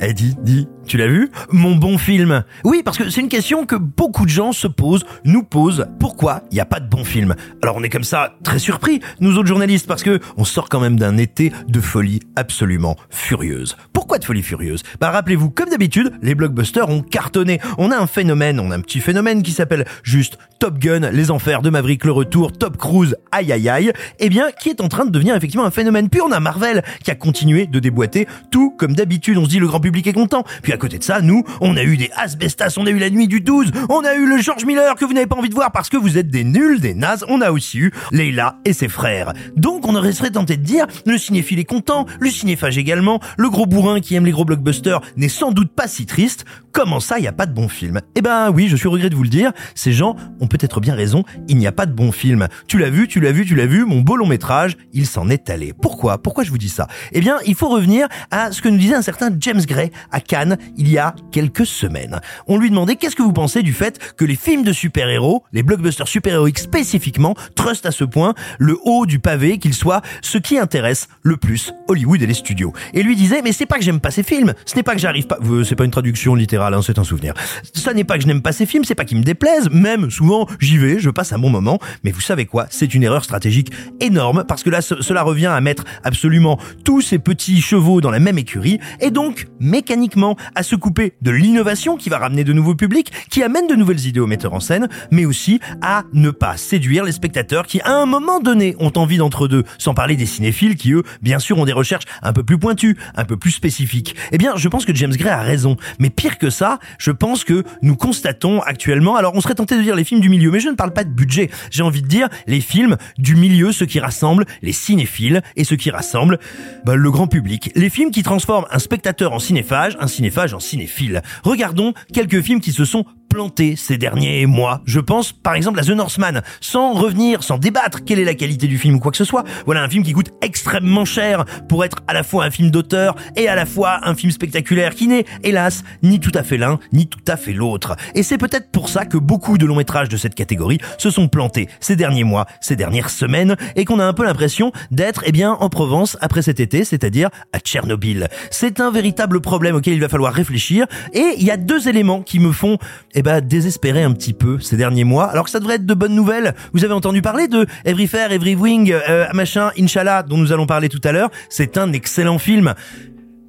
Eddie, 0.00 0.36
dis, 0.40 0.68
tu 0.90 0.96
l'as 0.96 1.06
vu 1.06 1.30
Mon 1.52 1.76
bon 1.76 1.98
film. 1.98 2.42
Oui, 2.64 2.82
parce 2.84 2.98
que 2.98 3.10
c'est 3.10 3.20
une 3.20 3.28
question 3.28 3.64
que 3.64 3.76
beaucoup 3.76 4.24
de 4.24 4.30
gens 4.30 4.50
se 4.50 4.66
posent, 4.66 5.04
nous 5.24 5.44
posent. 5.44 5.86
Pourquoi 6.00 6.42
il 6.50 6.54
n'y 6.54 6.60
a 6.60 6.64
pas 6.64 6.80
de 6.80 6.88
bon 6.88 7.04
film? 7.04 7.36
Alors 7.62 7.76
on 7.76 7.84
est 7.84 7.88
comme 7.88 8.02
ça 8.02 8.34
très 8.42 8.58
surpris, 8.58 9.00
nous 9.20 9.38
autres 9.38 9.46
journalistes, 9.46 9.86
parce 9.86 10.02
que 10.02 10.18
on 10.36 10.44
sort 10.44 10.68
quand 10.68 10.80
même 10.80 10.98
d'un 10.98 11.16
été 11.16 11.52
de 11.68 11.80
folie 11.80 12.18
absolument 12.34 12.96
furieuse. 13.08 13.76
Pourquoi 13.92 14.18
de 14.18 14.24
folie 14.24 14.42
furieuse? 14.42 14.82
Bah 15.00 15.12
rappelez-vous, 15.12 15.50
comme 15.50 15.68
d'habitude, 15.68 16.10
les 16.22 16.34
blockbusters 16.34 16.88
ont 16.88 17.02
cartonné. 17.02 17.60
On 17.78 17.92
a 17.92 17.96
un 17.96 18.08
phénomène, 18.08 18.58
on 18.58 18.72
a 18.72 18.76
un 18.76 18.80
petit 18.80 18.98
phénomène 18.98 19.44
qui 19.44 19.52
s'appelle 19.52 19.84
juste 20.02 20.38
Top 20.58 20.76
Gun, 20.78 21.08
Les 21.12 21.30
Enfers 21.30 21.62
de 21.62 21.70
Maverick, 21.70 22.04
le 22.04 22.10
retour, 22.10 22.50
Top 22.50 22.76
Cruise, 22.76 23.16
aïe 23.30 23.52
aïe 23.52 23.68
aïe, 23.68 23.92
eh 24.18 24.28
bien 24.28 24.50
qui 24.60 24.70
est 24.70 24.80
en 24.80 24.88
train 24.88 25.04
de 25.04 25.10
devenir 25.10 25.36
effectivement 25.36 25.64
un 25.64 25.70
phénomène. 25.70 26.08
Puis 26.08 26.20
on 26.20 26.32
a 26.32 26.40
Marvel 26.40 26.82
qui 27.04 27.12
a 27.12 27.14
continué 27.14 27.66
de 27.66 27.78
déboîter 27.78 28.26
tout 28.50 28.74
comme 28.76 28.96
d'habitude. 28.96 29.38
On 29.38 29.44
se 29.44 29.50
dit 29.50 29.60
le 29.60 29.68
grand 29.68 29.80
public 29.80 30.08
est 30.08 30.12
content. 30.12 30.44
Puis 30.62 30.72
côté 30.80 30.98
de 30.98 31.04
ça, 31.04 31.20
nous, 31.20 31.44
on 31.60 31.76
a 31.76 31.84
eu 31.84 31.96
des 31.96 32.10
Asbestas, 32.16 32.74
on 32.76 32.86
a 32.86 32.90
eu 32.90 32.98
la 32.98 33.10
nuit 33.10 33.28
du 33.28 33.40
12, 33.40 33.70
on 33.88 34.00
a 34.00 34.14
eu 34.14 34.26
le 34.26 34.38
George 34.38 34.64
Miller 34.64 34.96
que 34.96 35.04
vous 35.04 35.12
n'avez 35.12 35.26
pas 35.26 35.36
envie 35.36 35.48
de 35.48 35.54
voir 35.54 35.70
parce 35.70 35.88
que 35.88 35.96
vous 35.96 36.18
êtes 36.18 36.28
des 36.28 36.42
nuls, 36.42 36.80
des 36.80 36.94
nazes. 36.94 37.24
On 37.28 37.40
a 37.40 37.52
aussi 37.52 37.78
eu 37.78 37.92
Leila 38.10 38.56
et 38.64 38.72
ses 38.72 38.88
frères. 38.88 39.32
Donc 39.56 39.86
on 39.86 39.94
aurait 39.94 40.12
serait 40.12 40.30
tenté 40.30 40.56
de 40.56 40.62
dire 40.62 40.86
le 41.06 41.18
cinéphile 41.18 41.58
est 41.58 41.64
content, 41.64 42.06
le 42.18 42.30
cinéphage 42.30 42.78
également, 42.78 43.20
le 43.38 43.50
gros 43.50 43.66
bourrin 43.66 44.00
qui 44.00 44.14
aime 44.14 44.24
les 44.24 44.32
gros 44.32 44.44
blockbusters 44.44 45.00
n'est 45.16 45.28
sans 45.28 45.52
doute 45.52 45.72
pas 45.72 45.86
si 45.86 46.06
triste. 46.06 46.44
Comment 46.72 47.00
ça, 47.00 47.18
il 47.18 47.22
n'y 47.22 47.28
a 47.28 47.32
pas 47.32 47.46
de 47.46 47.52
bon 47.52 47.68
film? 47.68 48.00
Eh 48.14 48.22
ben 48.22 48.50
oui, 48.50 48.68
je 48.68 48.76
suis 48.76 48.88
regret 48.88 49.10
de 49.10 49.16
vous 49.16 49.24
le 49.24 49.28
dire, 49.28 49.52
ces 49.74 49.92
gens 49.92 50.16
ont 50.40 50.46
peut-être 50.46 50.80
bien 50.80 50.94
raison, 50.94 51.24
il 51.48 51.58
n'y 51.58 51.66
a 51.66 51.72
pas 51.72 51.86
de 51.86 51.92
bon 51.92 52.12
film. 52.12 52.48
Tu 52.66 52.78
l'as 52.78 52.90
vu, 52.90 53.08
tu 53.08 53.20
l'as 53.20 53.32
vu, 53.32 53.44
tu 53.44 53.54
l'as 53.54 53.66
vu, 53.66 53.84
mon 53.84 54.00
beau 54.00 54.16
long 54.16 54.26
métrage, 54.26 54.76
il 54.92 55.06
s'en 55.06 55.28
est 55.28 55.50
allé. 55.50 55.72
Pourquoi? 55.72 56.18
Pourquoi 56.22 56.44
je 56.44 56.50
vous 56.50 56.58
dis 56.58 56.68
ça? 56.68 56.86
Eh 57.12 57.20
bien, 57.20 57.38
il 57.44 57.54
faut 57.54 57.68
revenir 57.68 58.08
à 58.30 58.52
ce 58.52 58.62
que 58.62 58.68
nous 58.68 58.78
disait 58.78 58.94
un 58.94 59.02
certain 59.02 59.30
James 59.38 59.60
Gray 59.66 59.90
à 60.10 60.20
Cannes 60.20 60.56
il 60.76 60.88
y 60.88 60.98
a 60.98 61.14
quelques 61.32 61.66
semaines. 61.66 62.20
On 62.46 62.58
lui 62.58 62.70
demandait 62.70 62.96
qu'est-ce 62.96 63.16
que 63.16 63.22
vous 63.22 63.32
pensez 63.32 63.62
du 63.62 63.72
fait 63.72 64.14
que 64.16 64.24
les 64.24 64.36
films 64.36 64.62
de 64.62 64.72
super-héros, 64.72 65.44
les 65.52 65.62
blockbusters 65.62 66.08
super-héroïques 66.08 66.58
spécifiquement, 66.58 67.34
trustent 67.54 67.86
à 67.86 67.90
ce 67.90 68.04
point 68.04 68.34
le 68.58 68.78
haut 68.84 69.06
du 69.06 69.18
pavé 69.18 69.58
qu'ils 69.58 69.74
soient 69.74 70.02
ce 70.22 70.38
qui 70.38 70.58
intéresse 70.58 71.08
le 71.22 71.36
plus 71.36 71.72
Hollywood 71.88 72.22
et 72.22 72.26
les 72.26 72.34
studios. 72.34 72.72
Et 72.94 73.02
lui 73.02 73.16
disait, 73.16 73.42
mais 73.42 73.52
c'est 73.52 73.66
pas 73.66 73.78
que 73.78 73.84
j'aime 73.84 74.00
pas 74.00 74.10
ces 74.10 74.22
films, 74.22 74.54
ce 74.66 74.76
n'est 74.76 74.82
pas 74.82 74.94
que 74.94 75.00
j'arrive 75.00 75.26
pas, 75.26 75.38
c'est 75.64 75.76
pas 75.76 75.84
une 75.84 75.90
traduction 75.90 76.34
littérale, 76.34 76.74
hein, 76.74 76.82
c'est 76.82 76.98
un 76.98 77.04
souvenir. 77.04 77.34
Ça 77.74 77.92
n'est 77.94 78.04
pas 78.04 78.16
que 78.16 78.22
je 78.22 78.26
n'aime 78.26 78.42
pas 78.42 78.52
ces 78.52 78.66
films, 78.66 78.84
c'est 78.84 78.94
pas 78.94 79.04
qu'ils 79.04 79.18
me 79.18 79.22
déplaisent, 79.22 79.70
même 79.70 80.10
souvent 80.10 80.46
j'y 80.60 80.78
vais, 80.78 80.98
je 80.98 81.10
passe 81.10 81.32
un 81.32 81.38
bon 81.38 81.50
moment, 81.50 81.78
mais 82.04 82.10
vous 82.10 82.20
savez 82.20 82.46
quoi, 82.46 82.66
c'est 82.70 82.94
une 82.94 83.02
erreur 83.02 83.24
stratégique 83.24 83.72
énorme, 84.00 84.44
parce 84.46 84.62
que 84.62 84.70
là 84.70 84.80
ce- 84.82 85.02
cela 85.02 85.22
revient 85.22 85.46
à 85.46 85.60
mettre 85.60 85.84
absolument 86.04 86.58
tous 86.84 87.00
ces 87.00 87.18
petits 87.18 87.60
chevaux 87.60 88.00
dans 88.00 88.10
la 88.10 88.20
même 88.20 88.38
écurie, 88.38 88.80
et 89.00 89.10
donc 89.10 89.46
mécaniquement 89.60 90.36
à 90.54 90.62
se 90.62 90.76
couper 90.76 91.14
de 91.22 91.30
l'innovation 91.30 91.96
qui 91.96 92.08
va 92.08 92.18
ramener 92.18 92.44
de 92.44 92.52
nouveaux 92.52 92.74
publics, 92.74 93.12
qui 93.30 93.42
amène 93.42 93.66
de 93.66 93.74
nouvelles 93.74 94.06
idées 94.06 94.20
aux 94.20 94.26
metteurs 94.26 94.54
en 94.54 94.60
scène, 94.60 94.88
mais 95.10 95.24
aussi 95.24 95.60
à 95.82 96.04
ne 96.12 96.30
pas 96.30 96.56
séduire 96.56 97.04
les 97.04 97.12
spectateurs 97.12 97.66
qui 97.66 97.80
à 97.82 97.94
un 97.94 98.06
moment 98.06 98.40
donné 98.40 98.76
ont 98.78 98.92
envie 98.96 99.18
d'entre 99.18 99.48
deux, 99.48 99.64
sans 99.78 99.94
parler 99.94 100.16
des 100.16 100.26
cinéphiles 100.26 100.76
qui 100.76 100.92
eux, 100.92 101.02
bien 101.22 101.38
sûr, 101.38 101.58
ont 101.58 101.64
des 101.64 101.72
recherches 101.72 102.04
un 102.22 102.32
peu 102.32 102.42
plus 102.42 102.58
pointues, 102.58 102.96
un 103.16 103.24
peu 103.24 103.36
plus 103.36 103.50
spécifiques. 103.50 104.16
Eh 104.32 104.38
bien, 104.38 104.56
je 104.56 104.68
pense 104.68 104.84
que 104.84 104.94
James 104.94 105.14
Gray 105.14 105.32
a 105.32 105.42
raison, 105.42 105.76
mais 105.98 106.10
pire 106.10 106.38
que 106.38 106.50
ça, 106.50 106.78
je 106.98 107.10
pense 107.10 107.44
que 107.44 107.64
nous 107.82 107.96
constatons 107.96 108.60
actuellement, 108.60 109.16
alors 109.16 109.34
on 109.34 109.40
serait 109.40 109.54
tenté 109.54 109.76
de 109.76 109.82
dire 109.82 109.96
les 109.96 110.04
films 110.04 110.20
du 110.20 110.28
milieu, 110.28 110.50
mais 110.50 110.60
je 110.60 110.68
ne 110.68 110.74
parle 110.74 110.92
pas 110.92 111.04
de 111.04 111.10
budget, 111.10 111.50
j'ai 111.70 111.82
envie 111.82 112.02
de 112.02 112.08
dire 112.08 112.28
les 112.46 112.60
films 112.60 112.96
du 113.18 113.36
milieu, 113.36 113.72
ceux 113.72 113.86
qui 113.86 114.00
rassemblent 114.00 114.44
les 114.62 114.72
cinéphiles 114.72 115.42
et 115.56 115.64
ceux 115.64 115.76
qui 115.76 115.90
rassemblent 115.90 116.38
bah, 116.84 116.96
le 116.96 117.10
grand 117.10 117.26
public. 117.26 117.70
Les 117.74 117.90
films 117.90 118.10
qui 118.10 118.22
transforment 118.22 118.66
un 118.70 118.78
spectateur 118.78 119.32
en 119.32 119.38
cinéphage, 119.38 119.96
un 120.00 120.06
cinéphage 120.06 120.39
en 120.54 120.60
cinéphile. 120.60 121.22
Regardons 121.42 121.92
quelques 122.12 122.40
films 122.40 122.60
qui 122.60 122.72
se 122.72 122.84
sont 122.84 123.04
plantés 123.30 123.76
ces 123.76 123.96
derniers 123.96 124.44
mois. 124.44 124.82
Je 124.84 125.00
pense 125.00 125.32
par 125.32 125.54
exemple 125.54 125.78
à 125.78 125.84
The 125.84 125.90
Northman, 125.90 126.42
sans 126.60 126.92
revenir, 126.92 127.42
sans 127.42 127.56
débattre 127.56 128.04
quelle 128.04 128.18
est 128.18 128.24
la 128.24 128.34
qualité 128.34 128.66
du 128.66 128.76
film 128.76 128.96
ou 128.96 128.98
quoi 128.98 129.12
que 129.12 129.16
ce 129.16 129.24
soit. 129.24 129.44
Voilà 129.64 129.82
un 129.82 129.88
film 129.88 130.02
qui 130.02 130.12
coûte 130.12 130.32
extrêmement 130.42 131.04
cher 131.04 131.44
pour 131.68 131.84
être 131.84 131.98
à 132.08 132.12
la 132.12 132.24
fois 132.24 132.44
un 132.44 132.50
film 132.50 132.70
d'auteur 132.70 133.14
et 133.36 133.48
à 133.48 133.54
la 133.54 133.64
fois 133.64 134.00
un 134.02 134.14
film 134.14 134.32
spectaculaire 134.32 134.94
qui 134.94 135.06
n'est, 135.06 135.24
hélas, 135.42 135.84
ni 136.02 136.18
tout 136.20 136.32
à 136.34 136.42
fait 136.42 136.58
l'un, 136.58 136.78
ni 136.92 137.06
tout 137.06 137.24
à 137.28 137.36
fait 137.36 137.52
l'autre. 137.52 137.96
Et 138.14 138.22
c'est 138.22 138.36
peut-être 138.36 138.70
pour 138.70 138.88
ça 138.88 139.06
que 139.06 139.16
beaucoup 139.16 139.56
de 139.56 139.64
longs 139.64 139.76
métrages 139.76 140.08
de 140.08 140.16
cette 140.16 140.34
catégorie 140.34 140.78
se 140.98 141.10
sont 141.10 141.28
plantés 141.28 141.68
ces 141.78 141.96
derniers 141.96 142.24
mois, 142.24 142.46
ces 142.60 142.74
dernières 142.74 143.10
semaines, 143.10 143.56
et 143.76 143.84
qu'on 143.84 144.00
a 144.00 144.04
un 144.04 144.12
peu 144.12 144.24
l'impression 144.24 144.72
d'être, 144.90 145.22
eh 145.24 145.32
bien, 145.32 145.52
en 145.52 145.68
Provence 145.68 146.18
après 146.20 146.42
cet 146.42 146.58
été, 146.58 146.84
c'est-à-dire 146.84 147.30
à 147.52 147.60
Tchernobyl. 147.60 148.28
C'est 148.50 148.80
un 148.80 148.90
véritable 148.90 149.40
problème 149.40 149.76
auquel 149.76 149.94
il 149.94 150.00
va 150.00 150.08
falloir 150.08 150.32
réfléchir, 150.32 150.86
et 151.12 151.34
il 151.36 151.44
y 151.44 151.50
a 151.50 151.56
deux 151.56 151.88
éléments 151.88 152.22
qui 152.22 152.40
me 152.40 152.50
font, 152.50 152.78
ben, 153.22 153.40
désespérer 153.40 154.02
un 154.02 154.12
petit 154.12 154.32
peu 154.32 154.58
ces 154.60 154.76
derniers 154.76 155.04
mois, 155.04 155.26
alors 155.26 155.44
que 155.44 155.50
ça 155.50 155.60
devrait 155.60 155.76
être 155.76 155.86
de 155.86 155.94
bonnes 155.94 156.14
nouvelles. 156.14 156.54
Vous 156.72 156.84
avez 156.84 156.94
entendu 156.94 157.22
parler 157.22 157.48
de 157.48 157.66
Every 157.84 158.06
Fair, 158.06 158.32
Every 158.32 158.54
Wing, 158.54 158.92
euh, 158.92 159.26
machin, 159.32 159.70
Inch'Allah, 159.78 160.22
dont 160.22 160.36
nous 160.36 160.52
allons 160.52 160.66
parler 160.66 160.88
tout 160.88 161.00
à 161.04 161.12
l'heure. 161.12 161.30
C'est 161.48 161.76
un 161.78 161.92
excellent 161.92 162.38
film. 162.38 162.74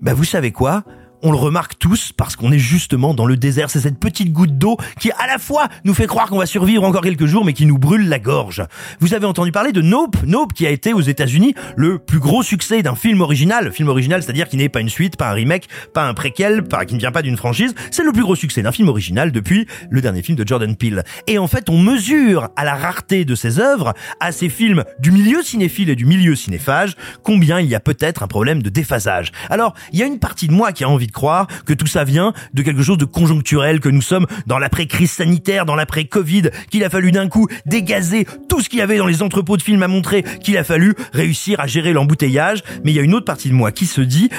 Bah, 0.01 0.13
vous 0.13 0.23
savez 0.23 0.51
quoi? 0.51 0.83
On 1.23 1.31
le 1.31 1.37
remarque 1.37 1.77
tous 1.79 2.11
parce 2.15 2.35
qu'on 2.35 2.51
est 2.51 2.59
justement 2.59 3.13
dans 3.13 3.25
le 3.25 3.37
désert. 3.37 3.69
C'est 3.69 3.79
cette 3.79 3.99
petite 3.99 4.31
goutte 4.31 4.57
d'eau 4.57 4.77
qui 4.99 5.11
à 5.11 5.27
la 5.27 5.37
fois 5.37 5.67
nous 5.83 5.93
fait 5.93 6.07
croire 6.07 6.29
qu'on 6.29 6.37
va 6.37 6.45
survivre 6.45 6.83
encore 6.83 7.01
quelques 7.01 7.25
jours 7.25 7.45
mais 7.45 7.53
qui 7.53 7.65
nous 7.65 7.77
brûle 7.77 8.07
la 8.09 8.19
gorge. 8.19 8.63
Vous 8.99 9.13
avez 9.13 9.25
entendu 9.25 9.51
parler 9.51 9.71
de 9.71 9.81
Nope, 9.81 10.17
Nope 10.25 10.53
qui 10.53 10.65
a 10.65 10.69
été 10.69 10.93
aux 10.93 11.01
États-Unis 11.01 11.53
le 11.75 11.99
plus 11.99 12.19
gros 12.19 12.43
succès 12.43 12.81
d'un 12.81 12.95
film 12.95 13.21
original. 13.21 13.71
Film 13.71 13.89
original, 13.89 14.23
c'est-à-dire 14.23 14.47
qui 14.49 14.57
n'est 14.57 14.69
pas 14.69 14.81
une 14.81 14.89
suite, 14.89 15.17
pas 15.17 15.29
un 15.29 15.33
remake, 15.33 15.67
pas 15.93 16.07
un 16.07 16.13
préquel, 16.13 16.63
qui 16.87 16.95
ne 16.95 16.99
vient 16.99 17.11
pas 17.11 17.21
d'une 17.21 17.37
franchise. 17.37 17.73
C'est 17.91 18.03
le 18.03 18.11
plus 18.11 18.23
gros 18.23 18.35
succès 18.35 18.61
d'un 18.61 18.71
film 18.71 18.89
original 18.89 19.31
depuis 19.31 19.67
le 19.89 20.01
dernier 20.01 20.21
film 20.21 20.37
de 20.37 20.47
Jordan 20.47 20.75
Peele. 20.75 21.03
Et 21.27 21.37
en 21.37 21.47
fait, 21.47 21.69
on 21.69 21.77
mesure 21.77 22.49
à 22.55 22.65
la 22.65 22.75
rareté 22.75 23.25
de 23.25 23.35
ses 23.35 23.59
œuvres, 23.59 23.93
à 24.19 24.31
ces 24.31 24.49
films 24.49 24.83
du 24.99 25.11
milieu 25.11 25.41
cinéphile 25.43 25.89
et 25.89 25.95
du 25.95 26.05
milieu 26.05 26.35
cinéphage, 26.35 26.95
combien 27.23 27.59
il 27.59 27.67
y 27.67 27.75
a 27.75 27.79
peut-être 27.79 28.23
un 28.23 28.27
problème 28.27 28.61
de 28.61 28.69
déphasage. 28.69 29.31
Alors, 29.49 29.73
il 29.91 29.99
y 29.99 30.03
a 30.03 30.05
une 30.05 30.19
partie 30.19 30.47
de 30.47 30.53
moi 30.53 30.71
qui 30.71 30.83
a 30.83 30.89
envie 30.89 31.07
croire 31.11 31.47
que 31.65 31.73
tout 31.73 31.87
ça 31.87 32.03
vient 32.03 32.33
de 32.53 32.61
quelque 32.61 32.83
chose 32.83 32.97
de 32.97 33.05
conjoncturel, 33.05 33.79
que 33.79 33.89
nous 33.89 34.01
sommes 34.01 34.25
dans 34.47 34.59
l'après-crise 34.59 35.11
sanitaire, 35.11 35.65
dans 35.65 35.75
l'après-Covid, 35.75 36.49
qu'il 36.69 36.83
a 36.83 36.89
fallu 36.89 37.11
d'un 37.11 37.27
coup 37.27 37.47
dégazer 37.65 38.25
tout 38.49 38.61
ce 38.61 38.69
qu'il 38.69 38.79
y 38.79 38.81
avait 38.81 38.97
dans 38.97 39.07
les 39.07 39.21
entrepôts 39.21 39.57
de 39.57 39.61
films 39.61 39.83
à 39.83 39.87
montrer, 39.87 40.23
qu'il 40.23 40.57
a 40.57 40.63
fallu 40.63 40.95
réussir 41.13 41.59
à 41.59 41.67
gérer 41.67 41.93
l'embouteillage. 41.93 42.63
Mais 42.83 42.91
il 42.91 42.95
y 42.95 42.99
a 42.99 43.03
une 43.03 43.13
autre 43.13 43.25
partie 43.25 43.49
de 43.49 43.53
moi 43.53 43.71
qui 43.71 43.85
se 43.85 44.01
dit 44.01 44.29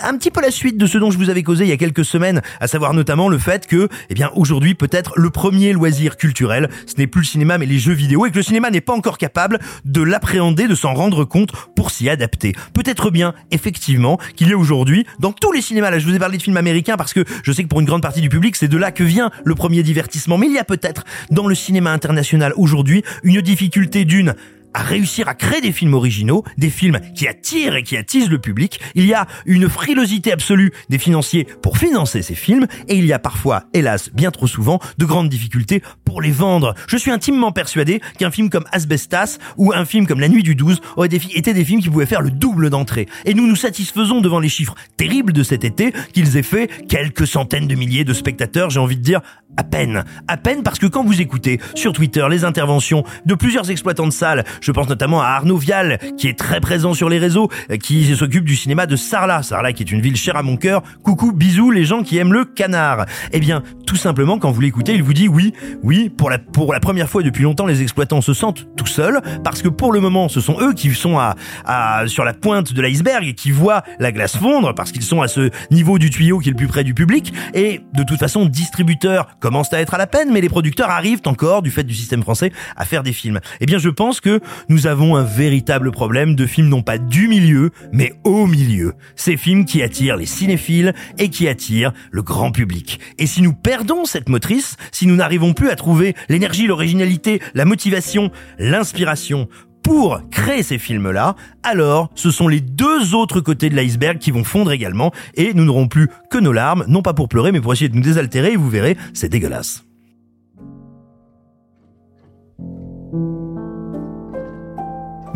un 0.00 0.16
petit 0.16 0.30
peu 0.30 0.40
la 0.40 0.50
suite 0.50 0.76
de 0.76 0.86
ce 0.86 0.98
dont 0.98 1.10
je 1.10 1.18
vous 1.18 1.30
avais 1.30 1.42
causé 1.42 1.64
il 1.64 1.68
y 1.68 1.72
a 1.72 1.76
quelques 1.76 2.04
semaines, 2.04 2.42
à 2.60 2.66
savoir 2.66 2.94
notamment 2.94 3.28
le 3.28 3.38
fait 3.38 3.66
que, 3.66 3.88
eh 4.10 4.14
bien, 4.14 4.30
aujourd'hui, 4.34 4.74
peut-être 4.74 5.12
le 5.16 5.30
premier 5.30 5.72
loisir 5.72 6.16
culturel, 6.16 6.68
ce 6.86 6.94
n'est 6.98 7.06
plus 7.06 7.22
le 7.22 7.26
cinéma 7.26 7.58
mais 7.58 7.66
les 7.66 7.78
jeux 7.78 7.92
vidéo 7.92 8.26
et 8.26 8.30
que 8.30 8.36
le 8.36 8.42
cinéma 8.42 8.70
n'est 8.70 8.80
pas 8.80 8.92
encore 8.92 9.18
capable 9.18 9.58
de 9.84 10.02
l'appréhender, 10.02 10.68
de 10.68 10.74
s'en 10.74 10.94
rendre 10.94 11.24
compte 11.24 11.52
pour 11.74 11.90
s'y 11.90 12.08
adapter. 12.08 12.54
Peut-être 12.74 13.10
bien, 13.10 13.34
effectivement, 13.50 14.18
qu'il 14.34 14.48
y 14.48 14.52
a 14.52 14.58
aujourd'hui, 14.58 15.06
dans 15.18 15.32
tous 15.32 15.52
les 15.52 15.62
cinémas, 15.62 15.90
là, 15.90 15.98
je 15.98 16.06
vous 16.06 16.14
ai 16.14 16.18
parlé 16.18 16.38
de 16.38 16.42
films 16.42 16.56
américains 16.56 16.96
parce 16.96 17.12
que 17.12 17.24
je 17.42 17.52
sais 17.52 17.62
que 17.62 17.68
pour 17.68 17.80
une 17.80 17.86
grande 17.86 18.02
partie 18.02 18.20
du 18.20 18.28
public, 18.28 18.56
c'est 18.56 18.68
de 18.68 18.76
là 18.76 18.92
que 18.92 19.04
vient 19.04 19.30
le 19.44 19.54
premier 19.54 19.82
divertissement, 19.82 20.38
mais 20.38 20.46
il 20.46 20.52
y 20.52 20.58
a 20.58 20.64
peut-être 20.64 21.04
dans 21.30 21.46
le 21.46 21.54
cinéma 21.54 21.92
international 21.92 22.52
aujourd'hui 22.56 23.02
une 23.22 23.40
difficulté 23.40 24.04
d'une 24.04 24.34
à 24.76 24.82
réussir 24.82 25.26
à 25.26 25.34
créer 25.34 25.62
des 25.62 25.72
films 25.72 25.94
originaux, 25.94 26.44
des 26.58 26.68
films 26.68 27.00
qui 27.14 27.26
attirent 27.26 27.76
et 27.76 27.82
qui 27.82 27.96
attisent 27.96 28.28
le 28.28 28.38
public. 28.38 28.78
Il 28.94 29.06
y 29.06 29.14
a 29.14 29.26
une 29.46 29.70
frilosité 29.70 30.32
absolue 30.32 30.70
des 30.90 30.98
financiers 30.98 31.46
pour 31.62 31.78
financer 31.78 32.20
ces 32.20 32.34
films 32.34 32.66
et 32.86 32.96
il 32.96 33.06
y 33.06 33.14
a 33.14 33.18
parfois, 33.18 33.64
hélas, 33.72 34.10
bien 34.12 34.30
trop 34.30 34.46
souvent, 34.46 34.78
de 34.98 35.06
grandes 35.06 35.30
difficultés 35.30 35.82
pour 36.04 36.20
les 36.20 36.30
vendre. 36.30 36.74
Je 36.88 36.98
suis 36.98 37.10
intimement 37.10 37.52
persuadé 37.52 38.02
qu'un 38.18 38.30
film 38.30 38.50
comme 38.50 38.66
Asbestas 38.70 39.38
ou 39.56 39.72
un 39.72 39.86
film 39.86 40.06
comme 40.06 40.20
La 40.20 40.28
Nuit 40.28 40.42
du 40.42 40.54
12 40.54 40.82
auraient 40.96 41.08
été 41.08 41.54
des 41.54 41.64
films 41.64 41.80
qui 41.80 41.88
pouvaient 41.88 42.04
faire 42.04 42.20
le 42.20 42.30
double 42.30 42.68
d'entrée. 42.68 43.06
Et 43.24 43.32
nous 43.32 43.46
nous 43.46 43.56
satisfaisons 43.56 44.20
devant 44.20 44.40
les 44.40 44.50
chiffres 44.50 44.74
terribles 44.98 45.32
de 45.32 45.42
cet 45.42 45.64
été 45.64 45.94
qu'ils 46.12 46.36
aient 46.36 46.42
fait 46.42 46.68
quelques 46.86 47.26
centaines 47.26 47.66
de 47.66 47.74
milliers 47.74 48.04
de 48.04 48.12
spectateurs, 48.12 48.68
j'ai 48.68 48.80
envie 48.80 48.98
de 48.98 49.02
dire 49.02 49.22
à 49.56 49.64
peine. 49.64 50.04
À 50.28 50.36
peine 50.36 50.62
parce 50.62 50.78
que 50.78 50.86
quand 50.86 51.02
vous 51.02 51.22
écoutez 51.22 51.60
sur 51.74 51.94
Twitter 51.94 52.26
les 52.28 52.44
interventions 52.44 53.04
de 53.24 53.34
plusieurs 53.34 53.70
exploitants 53.70 54.06
de 54.06 54.12
salles, 54.12 54.44
je 54.66 54.72
pense 54.72 54.88
notamment 54.88 55.22
à 55.22 55.26
Arnaud 55.26 55.58
Vial, 55.58 56.00
qui 56.18 56.26
est 56.26 56.36
très 56.36 56.60
présent 56.60 56.92
sur 56.92 57.08
les 57.08 57.18
réseaux, 57.18 57.48
qui 57.80 58.16
s'occupe 58.16 58.44
du 58.44 58.56
cinéma 58.56 58.86
de 58.86 58.96
Sarlat. 58.96 59.44
Sarlat 59.44 59.72
qui 59.72 59.84
est 59.84 59.92
une 59.92 60.00
ville 60.00 60.16
chère 60.16 60.34
à 60.34 60.42
mon 60.42 60.56
cœur. 60.56 60.82
Coucou, 61.04 61.30
bisous 61.30 61.70
les 61.70 61.84
gens 61.84 62.02
qui 62.02 62.18
aiment 62.18 62.32
le 62.32 62.44
canard. 62.44 63.06
Eh 63.32 63.38
bien, 63.38 63.62
tout 63.86 63.94
simplement, 63.94 64.40
quand 64.40 64.50
vous 64.50 64.60
l'écoutez, 64.60 64.94
il 64.94 65.04
vous 65.04 65.12
dit 65.12 65.28
oui, 65.28 65.52
oui, 65.84 66.08
pour 66.08 66.30
la, 66.30 66.40
pour 66.40 66.72
la 66.72 66.80
première 66.80 67.08
fois 67.08 67.22
depuis 67.22 67.44
longtemps, 67.44 67.66
les 67.66 67.80
exploitants 67.80 68.20
se 68.20 68.34
sentent 68.34 68.66
tout 68.76 68.86
seuls, 68.86 69.20
parce 69.44 69.62
que 69.62 69.68
pour 69.68 69.92
le 69.92 70.00
moment, 70.00 70.28
ce 70.28 70.40
sont 70.40 70.56
eux 70.60 70.72
qui 70.72 70.92
sont 70.94 71.16
à, 71.16 71.36
à 71.64 72.08
sur 72.08 72.24
la 72.24 72.34
pointe 72.34 72.72
de 72.72 72.82
l'iceberg 72.82 73.34
qui 73.34 73.52
voient 73.52 73.84
la 74.00 74.10
glace 74.10 74.36
fondre, 74.36 74.74
parce 74.74 74.90
qu'ils 74.90 75.02
sont 75.02 75.22
à 75.22 75.28
ce 75.28 75.50
niveau 75.70 76.00
du 76.00 76.10
tuyau 76.10 76.40
qui 76.40 76.48
est 76.48 76.52
le 76.52 76.56
plus 76.56 76.66
près 76.66 76.82
du 76.82 76.92
public, 76.92 77.32
et 77.54 77.82
de 77.94 78.02
toute 78.02 78.18
façon, 78.18 78.46
distributeurs 78.46 79.28
commencent 79.38 79.72
à 79.72 79.80
être 79.80 79.94
à 79.94 79.98
la 79.98 80.08
peine, 80.08 80.32
mais 80.32 80.40
les 80.40 80.48
producteurs 80.48 80.90
arrivent 80.90 81.22
encore, 81.26 81.62
du 81.62 81.70
fait 81.70 81.84
du 81.84 81.94
système 81.94 82.22
français, 82.22 82.50
à 82.76 82.84
faire 82.84 83.04
des 83.04 83.12
films. 83.12 83.38
Eh 83.60 83.66
bien, 83.66 83.78
je 83.78 83.90
pense 83.90 84.20
que 84.20 84.40
nous 84.68 84.86
avons 84.86 85.16
un 85.16 85.22
véritable 85.22 85.90
problème 85.90 86.34
de 86.34 86.46
films 86.46 86.68
non 86.68 86.82
pas 86.82 86.98
du 86.98 87.28
milieu, 87.28 87.70
mais 87.92 88.14
au 88.24 88.46
milieu. 88.46 88.94
Ces 89.14 89.36
films 89.36 89.64
qui 89.64 89.82
attirent 89.82 90.16
les 90.16 90.26
cinéphiles 90.26 90.94
et 91.18 91.28
qui 91.28 91.48
attirent 91.48 91.92
le 92.10 92.22
grand 92.22 92.52
public. 92.52 93.00
Et 93.18 93.26
si 93.26 93.42
nous 93.42 93.52
perdons 93.52 94.04
cette 94.04 94.28
motrice, 94.28 94.76
si 94.92 95.06
nous 95.06 95.16
n'arrivons 95.16 95.52
plus 95.52 95.70
à 95.70 95.76
trouver 95.76 96.14
l'énergie, 96.28 96.66
l'originalité, 96.66 97.40
la 97.54 97.64
motivation, 97.64 98.30
l'inspiration 98.58 99.48
pour 99.82 100.20
créer 100.30 100.64
ces 100.64 100.78
films-là, 100.78 101.36
alors 101.62 102.10
ce 102.16 102.32
sont 102.32 102.48
les 102.48 102.60
deux 102.60 103.14
autres 103.14 103.40
côtés 103.40 103.70
de 103.70 103.76
l'iceberg 103.76 104.18
qui 104.18 104.32
vont 104.32 104.42
fondre 104.42 104.72
également 104.72 105.12
et 105.34 105.54
nous 105.54 105.64
n'aurons 105.64 105.86
plus 105.86 106.08
que 106.28 106.38
nos 106.38 106.52
larmes, 106.52 106.84
non 106.88 107.02
pas 107.02 107.14
pour 107.14 107.28
pleurer 107.28 107.52
mais 107.52 107.60
pour 107.60 107.72
essayer 107.72 107.88
de 107.88 107.94
nous 107.94 108.02
désaltérer 108.02 108.52
et 108.52 108.56
vous 108.56 108.68
verrez, 108.68 108.96
c'est 109.14 109.28
dégueulasse. 109.28 109.84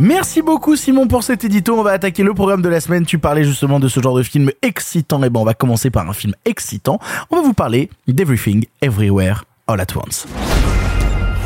Merci 0.03 0.41
beaucoup 0.41 0.77
Simon 0.77 1.07
pour 1.07 1.23
cet 1.23 1.45
édito. 1.45 1.79
On 1.79 1.83
va 1.83 1.91
attaquer 1.91 2.23
le 2.23 2.33
programme 2.33 2.63
de 2.63 2.71
la 2.71 2.81
semaine. 2.81 3.05
Tu 3.05 3.19
parlais 3.19 3.45
justement 3.45 3.79
de 3.79 3.87
ce 3.87 4.01
genre 4.01 4.17
de 4.17 4.23
film 4.23 4.51
excitant. 4.63 5.23
Et 5.23 5.29
ben 5.29 5.41
on 5.41 5.45
va 5.45 5.53
commencer 5.53 5.91
par 5.91 6.09
un 6.09 6.15
film 6.15 6.33
excitant. 6.47 6.99
On 7.31 7.37
va 7.37 7.43
vous 7.43 7.53
parler 7.53 7.91
d'Everything 8.09 8.65
Everywhere 8.81 9.45
All 9.67 9.79
at 9.79 9.95
Once. 9.95 10.27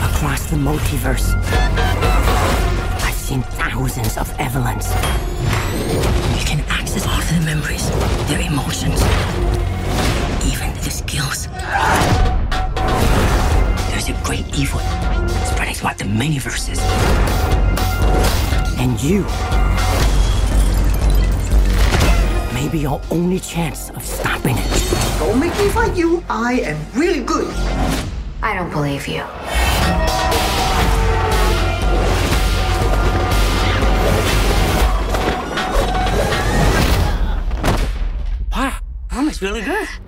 Across 0.05 0.51
the 0.51 0.57
multiverse. 0.57 1.35
seen 3.11 3.43
thousands 3.59 4.17
of 4.19 4.33
Evelyns. 4.39 4.87
You 6.39 6.45
can 6.47 6.61
access 6.71 7.09
all 7.09 7.21
their 7.23 7.41
memories, 7.41 7.91
their 8.29 8.41
emotions, 8.41 9.03
even 10.47 10.73
their 10.81 10.93
skills. 10.93 11.49
There's 13.91 14.09
a 14.11 14.15
great 14.23 14.47
evil 14.57 14.79
spreading 15.51 15.75
throughout 15.75 15.99
the 15.99 16.05
many 16.05 16.39
verses. 16.39 16.79
And 18.79 19.01
you 19.03 19.23
may 22.55 22.69
be 22.69 22.87
our 22.87 23.01
only 23.11 23.41
chance 23.41 23.91
of 23.91 24.05
stopping 24.05 24.57
it. 24.59 25.19
Don't 25.19 25.41
make 25.41 25.57
me 25.59 25.69
fight 25.71 25.97
you. 25.97 26.23
I 26.29 26.61
am 26.61 26.79
really 26.95 27.23
good. 27.23 27.53
I 28.43 28.55
don't 28.55 28.71
believe 28.71 29.09
you. 29.09 29.25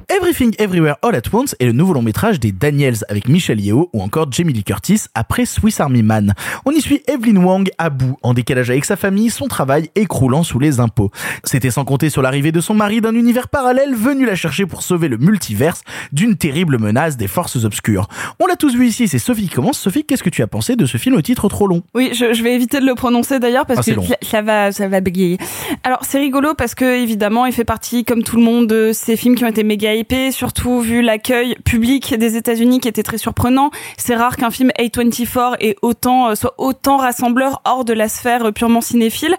Everything 0.08 0.54
Everywhere 0.58 0.94
All 1.02 1.16
at 1.16 1.22
Once 1.32 1.56
est 1.58 1.64
le 1.64 1.72
nouveau 1.72 1.92
long 1.92 2.02
métrage 2.02 2.38
des 2.38 2.52
Daniels 2.52 2.98
avec 3.08 3.26
Michelle 3.28 3.60
Yeoh 3.60 3.90
ou 3.92 4.02
encore 4.02 4.30
Jamie 4.30 4.52
Lee 4.52 4.62
Curtis 4.62 5.02
après 5.16 5.46
Swiss 5.46 5.80
Army 5.80 6.04
Man. 6.04 6.32
On 6.64 6.70
y 6.70 6.80
suit 6.80 7.02
Evelyn 7.08 7.42
Wang 7.42 7.68
à 7.76 7.90
bout, 7.90 8.16
en 8.22 8.32
décalage 8.32 8.70
avec 8.70 8.84
sa 8.84 8.94
famille, 8.94 9.30
son 9.30 9.48
travail 9.48 9.90
écroulant 9.96 10.44
sous 10.44 10.60
les 10.60 10.78
impôts. 10.78 11.10
C'était 11.42 11.72
sans 11.72 11.84
compter 11.84 12.08
sur 12.08 12.22
l'arrivée 12.22 12.52
de 12.52 12.60
son 12.60 12.72
mari 12.72 13.00
d'un 13.00 13.14
univers 13.16 13.48
parallèle 13.48 13.96
venu 13.96 14.26
la 14.26 14.36
chercher 14.36 14.64
pour 14.64 14.82
sauver 14.82 15.08
le 15.08 15.16
multiverse 15.18 15.82
d'une 16.12 16.36
terrible 16.36 16.78
menace 16.78 17.16
des 17.16 17.26
forces 17.26 17.64
obscures. 17.64 18.06
On 18.38 18.46
l'a 18.46 18.54
tous 18.54 18.76
vu 18.76 18.86
ici, 18.86 19.08
c'est 19.08 19.18
Sophie 19.18 19.48
qui 19.48 19.54
commence. 19.56 19.78
Sophie, 19.78 20.04
qu'est-ce 20.04 20.22
que 20.22 20.30
tu 20.30 20.40
as 20.42 20.46
pensé 20.46 20.76
de 20.76 20.86
ce 20.86 20.98
film 20.98 21.16
au 21.16 21.22
titre 21.22 21.48
trop 21.48 21.66
long? 21.66 21.82
Oui, 21.94 22.10
je, 22.12 22.32
je, 22.32 22.42
vais 22.44 22.54
éviter 22.54 22.78
de 22.78 22.86
le 22.86 22.94
prononcer 22.94 23.40
d'ailleurs 23.40 23.66
parce 23.66 23.80
Ah, 23.88 23.94
que 23.94 24.00
ça, 24.06 24.16
ça 24.22 24.42
va, 24.42 24.70
ça 24.70 24.86
va 24.86 25.00
bégayer. 25.00 25.38
Alors 25.82 25.98
c'est 26.02 26.20
rigolo 26.20 26.54
parce 26.54 26.76
que 26.76 27.02
évidemment 27.02 27.44
il 27.46 27.52
fait 27.52 27.64
partie, 27.64 28.04
comme 28.04 28.22
tout 28.22 28.36
le 28.36 28.42
monde, 28.42 28.68
de 28.68 28.92
ces 28.94 29.16
films 29.16 29.34
qui 29.34 29.44
ont 29.44 29.48
été 29.48 29.64
méga 29.64 29.95
hypés, 29.98 30.30
surtout 30.30 30.80
vu 30.80 31.02
l'accueil 31.02 31.56
public 31.64 32.14
des 32.14 32.36
États-Unis 32.36 32.80
qui 32.80 32.88
était 32.88 33.02
très 33.02 33.18
surprenant. 33.18 33.70
C'est 33.96 34.14
rare 34.14 34.36
qu'un 34.36 34.50
film 34.50 34.70
A24 34.78 35.56
ait 35.60 35.76
autant, 35.82 36.28
euh, 36.28 36.34
soit 36.34 36.54
autant 36.58 36.96
rassembleur 36.96 37.60
hors 37.64 37.84
de 37.84 37.92
la 37.92 38.08
sphère 38.08 38.46
euh, 38.46 38.52
purement 38.52 38.80
cinéphile. 38.80 39.36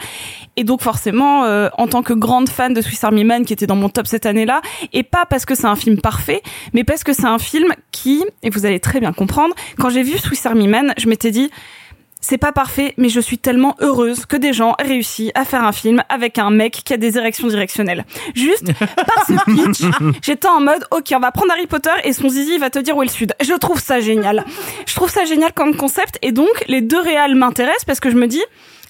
Et 0.56 0.64
donc 0.64 0.82
forcément, 0.82 1.46
euh, 1.46 1.70
en 1.78 1.88
tant 1.88 2.04
que 2.04 2.14
grande 2.14 2.50
fan 2.50 2.74
de 2.74 2.82
Swiss 2.82 3.04
Army 3.04 3.24
Man 3.24 3.46
qui 3.46 3.54
était 3.54 3.68
dans 3.68 3.76
mon 3.76 3.90
top 3.90 4.08
cette 4.08 4.26
année-là, 4.26 4.62
et 4.94 5.04
pas 5.04 5.26
parce 5.26 5.46
que 5.46 5.56
c'est 5.56 5.68
un 5.68 5.76
film 5.76 6.02
parfait, 6.02 6.42
mais 6.74 6.84
parce 6.84 7.04
que 7.04 7.14
c'est 7.14 7.26
un 7.26 7.40
film 7.40 7.74
qui, 7.92 8.26
et 8.44 8.50
vous 8.50 8.66
allez 8.66 8.80
très 8.80 9.00
bien 9.00 9.14
comprendre, 9.14 9.54
quand 9.78 9.90
j'ai 9.90 10.04
vu 10.04 10.18
Swiss 10.18 10.46
Army 10.46 10.68
Man, 10.68 10.94
je 10.98 11.08
m'étais 11.08 11.32
dit 11.32 11.52
c'est 12.20 12.38
pas 12.38 12.52
parfait, 12.52 12.94
mais 12.98 13.10
je 13.10 13.20
suis 13.20 13.38
tellement 13.38 13.76
heureuse 13.80 14.26
que 14.26 14.36
des 14.36 14.54
gens 14.54 14.76
aient 14.80 14.88
réussi 14.88 15.32
à 15.36 15.46
faire 15.46 15.64
un 15.64 15.72
film 15.72 16.04
avec 16.10 16.40
un 16.40 16.50
mec 16.50 16.82
qui 16.84 16.94
a 16.94 16.98
des 16.98 17.18
érections 17.18 17.48
directionnelles. 17.48 18.06
Juste 18.34 18.74
par 18.80 19.26
ce 19.28 19.34
pitch, 19.46 19.90
j'étais 20.22 20.48
en 20.48 20.60
mode, 20.60 20.84
ok, 20.92 21.14
on 21.16 21.20
va 21.20 21.32
prendre 21.32 21.52
Harry 21.52 21.68
Potter 21.68 21.92
et 22.04 22.14
son 22.14 22.30
zizi 22.30 22.58
va 22.58 22.70
te 22.70 22.80
dire 22.80 22.98
où 22.98 23.04
est 23.04 23.06
le 23.06 23.12
sud. 23.12 23.34
Je 23.42 23.54
trouve 23.54 23.80
ça 23.80 24.00
génial. 24.00 24.46
Je 24.86 24.96
trouve 24.96 25.10
ça 25.10 25.26
génial 25.26 25.54
comme 25.54 25.76
concept 25.76 26.18
et 26.22 26.32
donc 26.32 26.50
les 26.68 26.82
deux 26.82 27.00
réals 27.00 27.36
m'intéressent 27.36 27.86
parce 27.86 28.00
que 28.00 28.10
je 28.10 28.16
me 28.16 28.28
dis, 28.28 28.44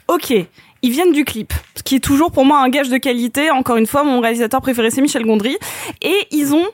ok, 0.08 0.34
ils 0.82 0.92
viennent 0.92 1.12
du 1.12 1.26
clip, 1.26 1.54
ce 1.76 1.84
qui 1.84 1.96
est 1.96 2.04
toujours 2.04 2.32
pour 2.32 2.46
moi 2.46 2.60
un 2.60 2.70
gage 2.70 2.90
de 2.90 2.98
qualité. 2.98 3.52
Encore 3.52 3.78
une 3.78 3.88
fois, 3.88 4.04
mon 4.04 4.20
réalisateur 4.20 4.62
préféré 4.62 4.90
c'est 4.90 5.02
Michel 5.02 5.26
Gondry 5.26 5.58
et 6.02 6.16
ils 6.32 6.54
ont 6.54 6.66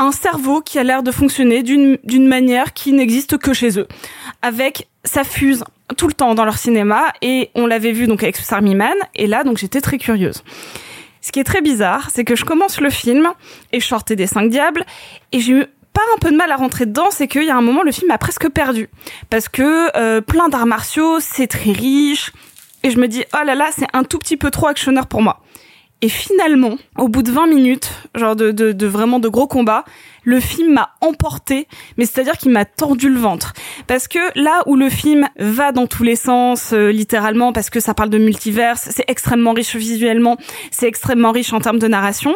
un 0.00 0.12
cerveau 0.12 0.62
qui 0.62 0.78
a 0.78 0.82
l'air 0.82 1.02
de 1.02 1.10
fonctionner 1.10 1.62
d'une 1.62 2.26
manière 2.26 2.72
qui 2.72 2.92
n'existe 2.92 3.36
que 3.36 3.52
chez 3.52 3.78
eux. 3.78 3.86
Avec 4.40 4.88
ça 5.04 5.24
fuse 5.24 5.62
tout 5.98 6.08
le 6.08 6.14
temps 6.14 6.34
dans 6.34 6.46
leur 6.46 6.56
cinéma 6.56 7.12
et 7.20 7.50
on 7.54 7.66
l'avait 7.66 7.92
vu 7.92 8.06
donc 8.06 8.22
avec 8.22 8.36
Swiss 8.36 8.50
Army 8.50 8.74
Man 8.74 8.94
et 9.14 9.26
là 9.26 9.44
donc 9.44 9.58
j'étais 9.58 9.82
très 9.82 9.98
curieuse. 9.98 10.42
Ce 11.20 11.32
qui 11.32 11.38
est 11.38 11.44
très 11.44 11.60
bizarre, 11.60 12.08
c'est 12.10 12.24
que 12.24 12.34
je 12.34 12.46
commence 12.46 12.80
le 12.80 12.88
film 12.88 13.28
et 13.72 13.80
je 13.80 13.86
sortais 13.86 14.16
des 14.16 14.26
cinq 14.26 14.48
diables 14.48 14.86
et 15.32 15.40
j'ai 15.40 15.52
eu 15.52 15.66
pas 15.92 16.00
un 16.14 16.18
peu 16.18 16.30
de 16.30 16.36
mal 16.36 16.50
à 16.50 16.56
rentrer 16.56 16.86
dedans, 16.86 17.10
c'est 17.10 17.28
qu'il 17.28 17.44
y 17.44 17.50
a 17.50 17.56
un 17.56 17.60
moment 17.60 17.82
le 17.82 17.92
film 17.92 18.08
m'a 18.08 18.16
presque 18.16 18.48
perdu 18.48 18.88
parce 19.28 19.50
que 19.50 19.94
euh, 19.98 20.22
plein 20.22 20.48
d'arts 20.48 20.66
martiaux, 20.66 21.20
c'est 21.20 21.46
très 21.46 21.72
riche 21.72 22.32
et 22.82 22.90
je 22.90 22.98
me 22.98 23.06
dis 23.06 23.22
oh 23.34 23.44
là 23.44 23.54
là, 23.54 23.68
c'est 23.76 23.88
un 23.92 24.04
tout 24.04 24.18
petit 24.18 24.38
peu 24.38 24.50
trop 24.50 24.68
actionneur 24.68 25.08
pour 25.08 25.20
moi. 25.20 25.42
Et 26.02 26.08
finalement, 26.08 26.76
au 26.98 27.08
bout 27.08 27.22
de 27.22 27.30
20 27.30 27.46
minutes, 27.46 27.90
genre 28.14 28.34
de, 28.34 28.52
de, 28.52 28.72
de 28.72 28.86
vraiment 28.86 29.18
de 29.18 29.28
gros 29.28 29.46
combats, 29.46 29.84
le 30.24 30.40
film 30.40 30.72
m'a 30.72 30.90
emporté, 31.02 31.66
mais 31.98 32.06
c'est-à-dire 32.06 32.38
qu'il 32.38 32.52
m'a 32.52 32.64
tordu 32.64 33.10
le 33.10 33.18
ventre. 33.18 33.52
Parce 33.86 34.08
que 34.08 34.18
là 34.34 34.62
où 34.66 34.76
le 34.76 34.88
film 34.88 35.28
va 35.38 35.72
dans 35.72 35.86
tous 35.86 36.02
les 36.02 36.16
sens, 36.16 36.72
euh, 36.72 36.90
littéralement, 36.90 37.52
parce 37.52 37.68
que 37.68 37.80
ça 37.80 37.92
parle 37.92 38.08
de 38.08 38.18
multiverse, 38.18 38.88
c'est 38.90 39.04
extrêmement 39.08 39.52
riche 39.52 39.76
visuellement, 39.76 40.38
c'est 40.70 40.86
extrêmement 40.86 41.32
riche 41.32 41.52
en 41.52 41.60
termes 41.60 41.78
de 41.78 41.88
narration, 41.88 42.34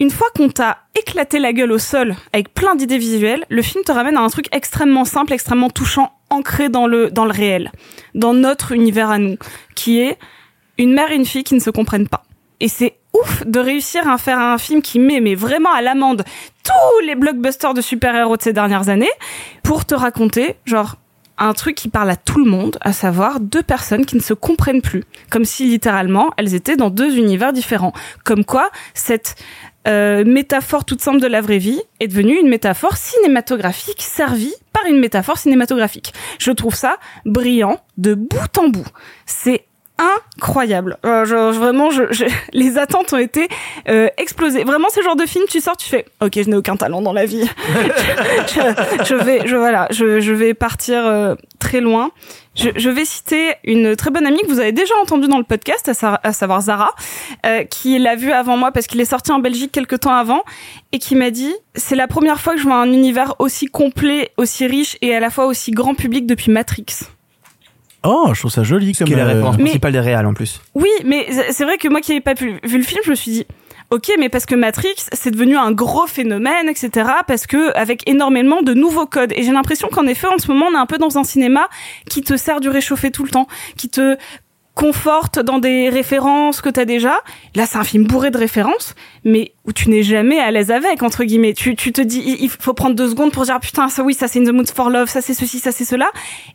une 0.00 0.10
fois 0.10 0.28
qu'on 0.34 0.48
t'a 0.48 0.78
éclaté 0.98 1.38
la 1.38 1.52
gueule 1.52 1.72
au 1.72 1.78
sol 1.78 2.16
avec 2.32 2.54
plein 2.54 2.74
d'idées 2.74 2.96
visuelles, 2.96 3.44
le 3.50 3.60
film 3.60 3.84
te 3.84 3.92
ramène 3.92 4.16
à 4.16 4.20
un 4.20 4.28
truc 4.30 4.46
extrêmement 4.50 5.04
simple, 5.04 5.34
extrêmement 5.34 5.68
touchant, 5.68 6.12
ancré 6.30 6.70
dans 6.70 6.86
le, 6.86 7.10
dans 7.10 7.26
le 7.26 7.32
réel, 7.32 7.70
dans 8.14 8.32
notre 8.32 8.72
univers 8.72 9.10
à 9.10 9.18
nous, 9.18 9.36
qui 9.74 10.00
est 10.00 10.18
une 10.78 10.94
mère 10.94 11.10
et 11.10 11.16
une 11.16 11.26
fille 11.26 11.44
qui 11.44 11.54
ne 11.54 11.60
se 11.60 11.68
comprennent 11.68 12.08
pas. 12.08 12.22
Et 12.60 12.68
c'est 12.68 12.96
ouf 13.12 13.44
de 13.46 13.58
réussir 13.58 14.08
à 14.08 14.18
faire 14.18 14.38
un 14.38 14.58
film 14.58 14.82
qui 14.82 14.98
met 14.98 15.20
mais 15.20 15.34
vraiment 15.34 15.72
à 15.72 15.82
l'amende 15.82 16.24
tous 16.64 17.06
les 17.06 17.14
blockbusters 17.14 17.74
de 17.74 17.80
super-héros 17.80 18.36
de 18.36 18.42
ces 18.42 18.52
dernières 18.52 18.88
années 18.88 19.10
pour 19.62 19.84
te 19.84 19.94
raconter 19.94 20.56
genre 20.64 20.96
un 21.40 21.54
truc 21.54 21.74
qui 21.74 21.88
parle 21.88 22.10
à 22.10 22.16
tout 22.16 22.38
le 22.38 22.48
monde, 22.48 22.76
à 22.82 22.92
savoir 22.92 23.40
deux 23.40 23.62
personnes 23.62 24.04
qui 24.04 24.14
ne 24.14 24.20
se 24.20 24.34
comprennent 24.34 24.82
plus, 24.82 25.04
comme 25.30 25.46
si 25.46 25.64
littéralement 25.64 26.30
elles 26.36 26.54
étaient 26.54 26.76
dans 26.76 26.90
deux 26.90 27.16
univers 27.16 27.54
différents. 27.54 27.94
Comme 28.24 28.44
quoi 28.44 28.70
cette 28.92 29.36
euh, 29.88 30.22
métaphore 30.26 30.84
toute 30.84 31.00
simple 31.00 31.20
de 31.20 31.26
la 31.26 31.40
vraie 31.40 31.58
vie 31.58 31.80
est 31.98 32.08
devenue 32.08 32.38
une 32.38 32.50
métaphore 32.50 32.98
cinématographique 32.98 34.02
servie 34.02 34.54
par 34.74 34.84
une 34.84 34.98
métaphore 34.98 35.38
cinématographique. 35.38 36.12
Je 36.38 36.50
trouve 36.50 36.74
ça 36.74 36.98
brillant 37.24 37.80
de 37.96 38.12
bout 38.14 38.58
en 38.58 38.68
bout. 38.68 38.86
C'est 39.24 39.64
incroyable. 40.00 40.96
Euh, 41.04 41.24
vraiment, 41.52 41.90
je, 41.90 42.04
je- 42.10 42.24
les 42.52 42.78
attentes 42.78 43.12
ont 43.12 43.18
été 43.18 43.48
euh, 43.88 44.08
explosées. 44.16 44.64
Vraiment, 44.64 44.88
ce 44.90 45.02
genre 45.02 45.16
de 45.16 45.26
film, 45.26 45.44
tu 45.48 45.60
sors, 45.60 45.76
tu 45.76 45.88
fais, 45.88 46.06
ok, 46.20 46.32
je 46.36 46.48
n'ai 46.48 46.56
aucun 46.56 46.76
talent 46.76 47.02
dans 47.02 47.12
la 47.12 47.26
vie. 47.26 47.48
je, 48.54 49.14
vais, 49.14 49.46
je 49.46 49.56
voilà, 49.56 49.88
je, 49.90 50.32
vais 50.32 50.54
partir 50.54 51.06
euh, 51.06 51.34
très 51.58 51.80
loin. 51.80 52.10
Je, 52.56 52.90
vais 52.90 53.04
citer 53.04 53.54
une 53.64 53.96
très 53.96 54.10
bonne 54.10 54.26
amie 54.26 54.40
que 54.42 54.48
vous 54.48 54.58
avez 54.58 54.72
déjà 54.72 54.94
entendue 55.00 55.28
dans 55.28 55.38
le 55.38 55.44
podcast, 55.44 55.90
à 56.04 56.32
savoir 56.32 56.60
Zara, 56.62 56.94
euh, 57.46 57.64
qui 57.64 57.98
l'a 57.98 58.16
vu 58.16 58.32
avant 58.32 58.56
moi 58.56 58.70
parce 58.72 58.86
qu'il 58.86 59.00
est 59.00 59.04
sorti 59.06 59.32
en 59.32 59.38
Belgique 59.38 59.72
quelques 59.72 60.00
temps 60.00 60.12
avant 60.12 60.42
et 60.92 60.98
qui 60.98 61.14
m'a 61.14 61.30
dit 61.30 61.54
c'est 61.74 61.94
la 61.96 62.08
première 62.08 62.40
fois 62.40 62.54
que 62.54 62.58
je 62.58 62.64
vois 62.64 62.76
un 62.76 62.92
univers 62.92 63.34
aussi 63.38 63.66
complet, 63.66 64.32
aussi 64.36 64.66
riche 64.66 64.98
et 65.00 65.14
à 65.14 65.20
la 65.20 65.30
fois 65.30 65.46
aussi 65.46 65.70
grand 65.70 65.94
public 65.94 66.26
depuis 66.26 66.50
Matrix. 66.50 66.86
Oh, 68.02 68.30
je 68.32 68.38
trouve 68.40 68.50
ça 68.50 68.62
joli 68.62 68.92
comme 68.94 69.06
Qui 69.06 69.12
est 69.12 69.16
la 69.16 69.24
euh, 69.24 69.28
référence 69.28 69.56
Mais- 69.58 69.64
principale 69.64 69.92
des 69.92 70.00
réals 70.00 70.26
en 70.26 70.34
plus. 70.34 70.60
Oui, 70.74 70.88
mais 71.04 71.26
c'est- 71.50 71.64
vrai 71.64 71.76
que 71.76 71.88
moi 71.88 72.00
qui 72.00 72.12
n'avais 72.12 72.22
pas 72.22 72.34
pu, 72.34 72.58
vu 72.64 72.78
le 72.78 72.84
film, 72.84 73.00
je 73.04 73.10
me 73.10 73.14
suis 73.14 73.30
dit, 73.30 73.46
ok, 73.90 74.10
mais 74.18 74.28
parce 74.28 74.46
que 74.46 74.54
Matrix, 74.54 74.94
c'est 75.12 75.30
devenu 75.30 75.56
un 75.56 75.72
gros 75.72 76.06
phénomène, 76.06 76.68
etc. 76.68 77.10
Parce 77.26 77.46
que 77.46 77.76
avec 77.76 78.08
énormément 78.08 78.62
de 78.62 78.72
nouveaux 78.72 79.06
codes. 79.06 79.32
Et 79.36 79.42
j'ai 79.42 79.52
l'impression 79.52 79.88
qu'en 79.88 80.06
effet, 80.06 80.28
en 80.28 80.38
ce 80.38 80.48
moment, 80.50 80.66
on 80.70 80.74
est 80.74 80.78
un 80.80 80.86
peu 80.86 80.96
dans 80.98 81.18
un 81.18 81.24
cinéma 81.24 81.68
qui 82.08 82.22
te 82.22 82.36
sert 82.36 82.60
du 82.60 82.68
réchauffé 82.70 83.10
tout 83.10 83.24
le 83.24 83.30
temps, 83.30 83.48
qui 83.76 83.88
te 83.90 84.16
conforte 84.80 85.38
dans 85.38 85.58
des 85.58 85.90
références 85.90 86.62
que 86.62 86.70
t'as 86.70 86.86
déjà. 86.86 87.20
Là, 87.54 87.66
c'est 87.66 87.76
un 87.76 87.84
film 87.84 88.04
bourré 88.04 88.30
de 88.30 88.38
références, 88.38 88.94
mais 89.24 89.52
où 89.66 89.74
tu 89.74 89.90
n'es 89.90 90.02
jamais 90.02 90.38
à 90.40 90.50
l'aise 90.50 90.70
avec, 90.70 91.02
entre 91.02 91.24
guillemets. 91.24 91.52
Tu, 91.52 91.76
tu 91.76 91.92
te 91.92 92.00
dis, 92.00 92.38
il 92.40 92.48
faut 92.48 92.72
prendre 92.72 92.96
deux 92.96 93.10
secondes 93.10 93.30
pour 93.30 93.44
dire, 93.44 93.56
ah, 93.56 93.60
putain, 93.60 93.90
ça 93.90 94.02
oui, 94.02 94.14
ça 94.14 94.26
c'est 94.26 94.40
In 94.40 94.44
the 94.44 94.54
Mood 94.54 94.70
for 94.70 94.88
Love, 94.88 95.10
ça 95.10 95.20
c'est 95.20 95.34
ceci, 95.34 95.58
ça 95.58 95.70
c'est 95.70 95.84
cela. 95.84 96.10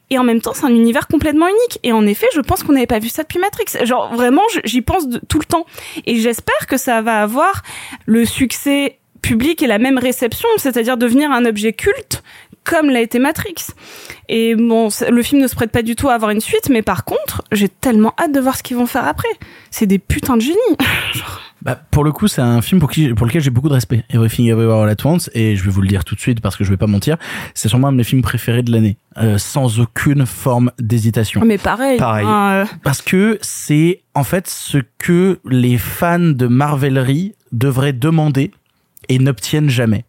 Et 0.10 0.18
en 0.18 0.24
même 0.24 0.42
temps, 0.42 0.54
c'est 0.56 0.66
un 0.66 0.70
univers 0.70 1.08
complètement 1.08 1.48
unique. 1.48 1.80
Et 1.84 1.94
en 1.94 2.08
effet, 2.08 2.26
je 2.34 2.42
pense 2.42 2.64
qu'on 2.64 2.74
n'avait 2.74 2.88
pas 2.88 2.98
vu 2.98 3.10
ça 3.10 3.22
depuis 3.22 3.38
Matrix. 3.38 3.86
Genre, 3.86 4.12
vraiment, 4.16 4.42
j'y 4.64 4.82
pense 4.82 5.04
tout 5.30 5.38
le 5.38 5.46
temps. 5.46 5.68
Et 6.08 6.16
j'espère 6.16 6.66
que 6.68 6.78
ça 6.78 7.04
va 7.04 7.22
avoir 7.22 7.62
le 8.08 8.26
succès 8.26 8.98
public 9.22 9.64
et 9.64 9.68
la 9.68 9.80
même 9.80 9.98
réception, 9.98 10.48
c'est-à-dire 10.58 10.98
devenir 10.98 11.32
un 11.32 11.46
objet 11.46 11.74
culte 11.74 12.24
comme 12.66 12.90
l'a 12.90 13.02
été 13.02 13.20
Matrix. 13.20 13.56
Et 14.28 14.56
bon, 14.56 14.90
le 15.10 15.22
film 15.24 15.42
ne 15.42 15.48
se 15.48 15.56
prête 15.56 15.72
pas 15.72 15.84
du 15.84 15.96
tout 15.96 16.10
à 16.10 16.14
avoir 16.16 16.32
une 16.32 16.42
suite, 16.42 16.70
mais 16.70 16.82
par 16.82 17.06
contre, 17.06 17.44
j'ai 17.52 17.70
tellement 17.70 18.14
hâte 18.20 18.34
de 18.34 18.40
voir 18.40 18.58
ce 18.58 18.64
qu'ils 18.64 18.76
vont 18.78 18.88
faire 18.88 19.08
après. 19.08 19.30
C'est 19.72 19.86
des 19.86 20.00
putains 20.00 20.36
de 20.36 20.42
génies. 20.42 20.58
Bah, 21.62 21.80
pour 21.90 22.04
le 22.04 22.12
coup, 22.12 22.28
c'est 22.28 22.44
un 22.44 22.62
film 22.62 22.80
pour, 22.80 22.92
qui, 22.92 23.12
pour 23.16 23.26
lequel 23.26 23.42
j'ai 23.42 23.50
beaucoup 23.50 23.70
de 23.70 23.74
respect. 23.74 24.04
Everything 24.12 24.48
Everywhere 24.52 24.84
All 24.84 24.90
At 24.90 25.04
Once, 25.04 25.32
et 25.34 25.56
je 25.56 25.64
vais 25.64 25.72
vous 25.72 25.82
le 25.82 25.88
dire 25.88 26.04
tout 26.06 26.14
de 26.14 26.20
suite 26.20 26.40
parce 26.40 26.56
que 26.56 26.64
je 26.64 26.70
vais 26.70 26.78
pas 26.78 26.86
mentir, 26.86 27.18
c'est 27.56 27.70
sûrement 27.70 27.88
un 27.88 27.92
de 27.92 27.98
mes 27.98 28.04
films 28.04 28.22
préférés 28.22 28.62
de 28.62 28.72
l'année, 28.72 28.98
euh, 29.18 29.40
sans 29.40 29.80
aucune 29.80 30.28
forme 30.28 30.72
d'hésitation. 30.78 31.42
Mais 31.44 31.58
pareil. 31.58 31.98
Pareil. 31.98 32.28
hein, 32.28 32.52
euh, 32.52 32.66
Parce 32.84 33.02
que 33.02 33.40
c'est 33.42 34.02
en 34.14 34.24
fait 34.24 34.48
ce 34.48 34.78
que 35.00 35.40
les 35.50 35.80
fans 35.80 36.20
de 36.20 36.46
Marvelerie 36.46 37.34
devraient 37.52 37.94
demander 37.94 38.52
et 39.10 39.18
n'obtiennent 39.18 39.70
jamais. 39.70 40.06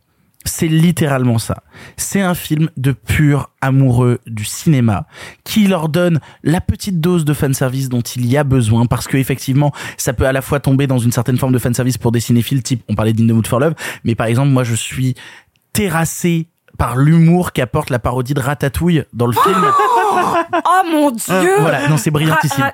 C'est 0.47 0.69
littéralement 0.69 1.39
ça. 1.39 1.63
C'est 1.97 2.21
un 2.23 2.35
film 2.35 2.71
de 2.77 2.93
pur 2.93 3.51
amoureux 3.61 4.21
du 4.27 4.45
cinéma 4.45 5.07
qui 5.45 5.67
leur 5.67 5.89
donne 5.89 6.21
la 6.43 6.61
petite 6.61 7.01
dose 7.01 7.25
de 7.25 7.35
fanservice 7.35 7.89
dont 7.89 8.01
il 8.01 8.25
y 8.27 8.37
a 8.37 8.45
besoin 8.45 8.87
parce 8.87 9.07
que 9.09 9.17
effectivement, 9.17 9.73
ça 9.97 10.13
peut 10.13 10.27
à 10.27 10.33
la 10.33 10.41
fois 10.43 10.61
tomber 10.61 10.87
dans 10.87 10.99
une 10.99 11.13
certaine 11.13 11.37
forme 11.37 11.53
de 11.53 11.59
fanservice 11.59 11.99
pour 11.99 12.13
des 12.13 12.21
cinéphiles 12.21 12.63
type, 12.63 12.83
on 12.89 12.95
parlait 12.95 13.13
d'In 13.13 13.27
the 13.27 13.33
Mood 13.33 13.47
for 13.47 13.59
Love, 13.61 13.75
mais 14.05 14.15
par 14.15 14.29
exemple, 14.29 14.49
moi 14.51 14.63
je 14.65 14.75
suis 14.75 15.15
terrassé 15.73 16.49
par 16.79 16.97
l'humour 16.97 17.53
qu'apporte 17.53 17.91
la 17.91 17.99
parodie 17.99 18.35
de 18.35 18.41
Ratatouille 18.41 19.05
dans 19.15 19.27
le 19.27 19.33
film. 19.33 19.65
Oh 20.65 20.83
mon 20.91 21.11
dieu 21.11 21.57
Voilà, 21.61 21.89
non, 21.89 21.97
c'est 21.97 22.11
brillantissime. 22.11 22.71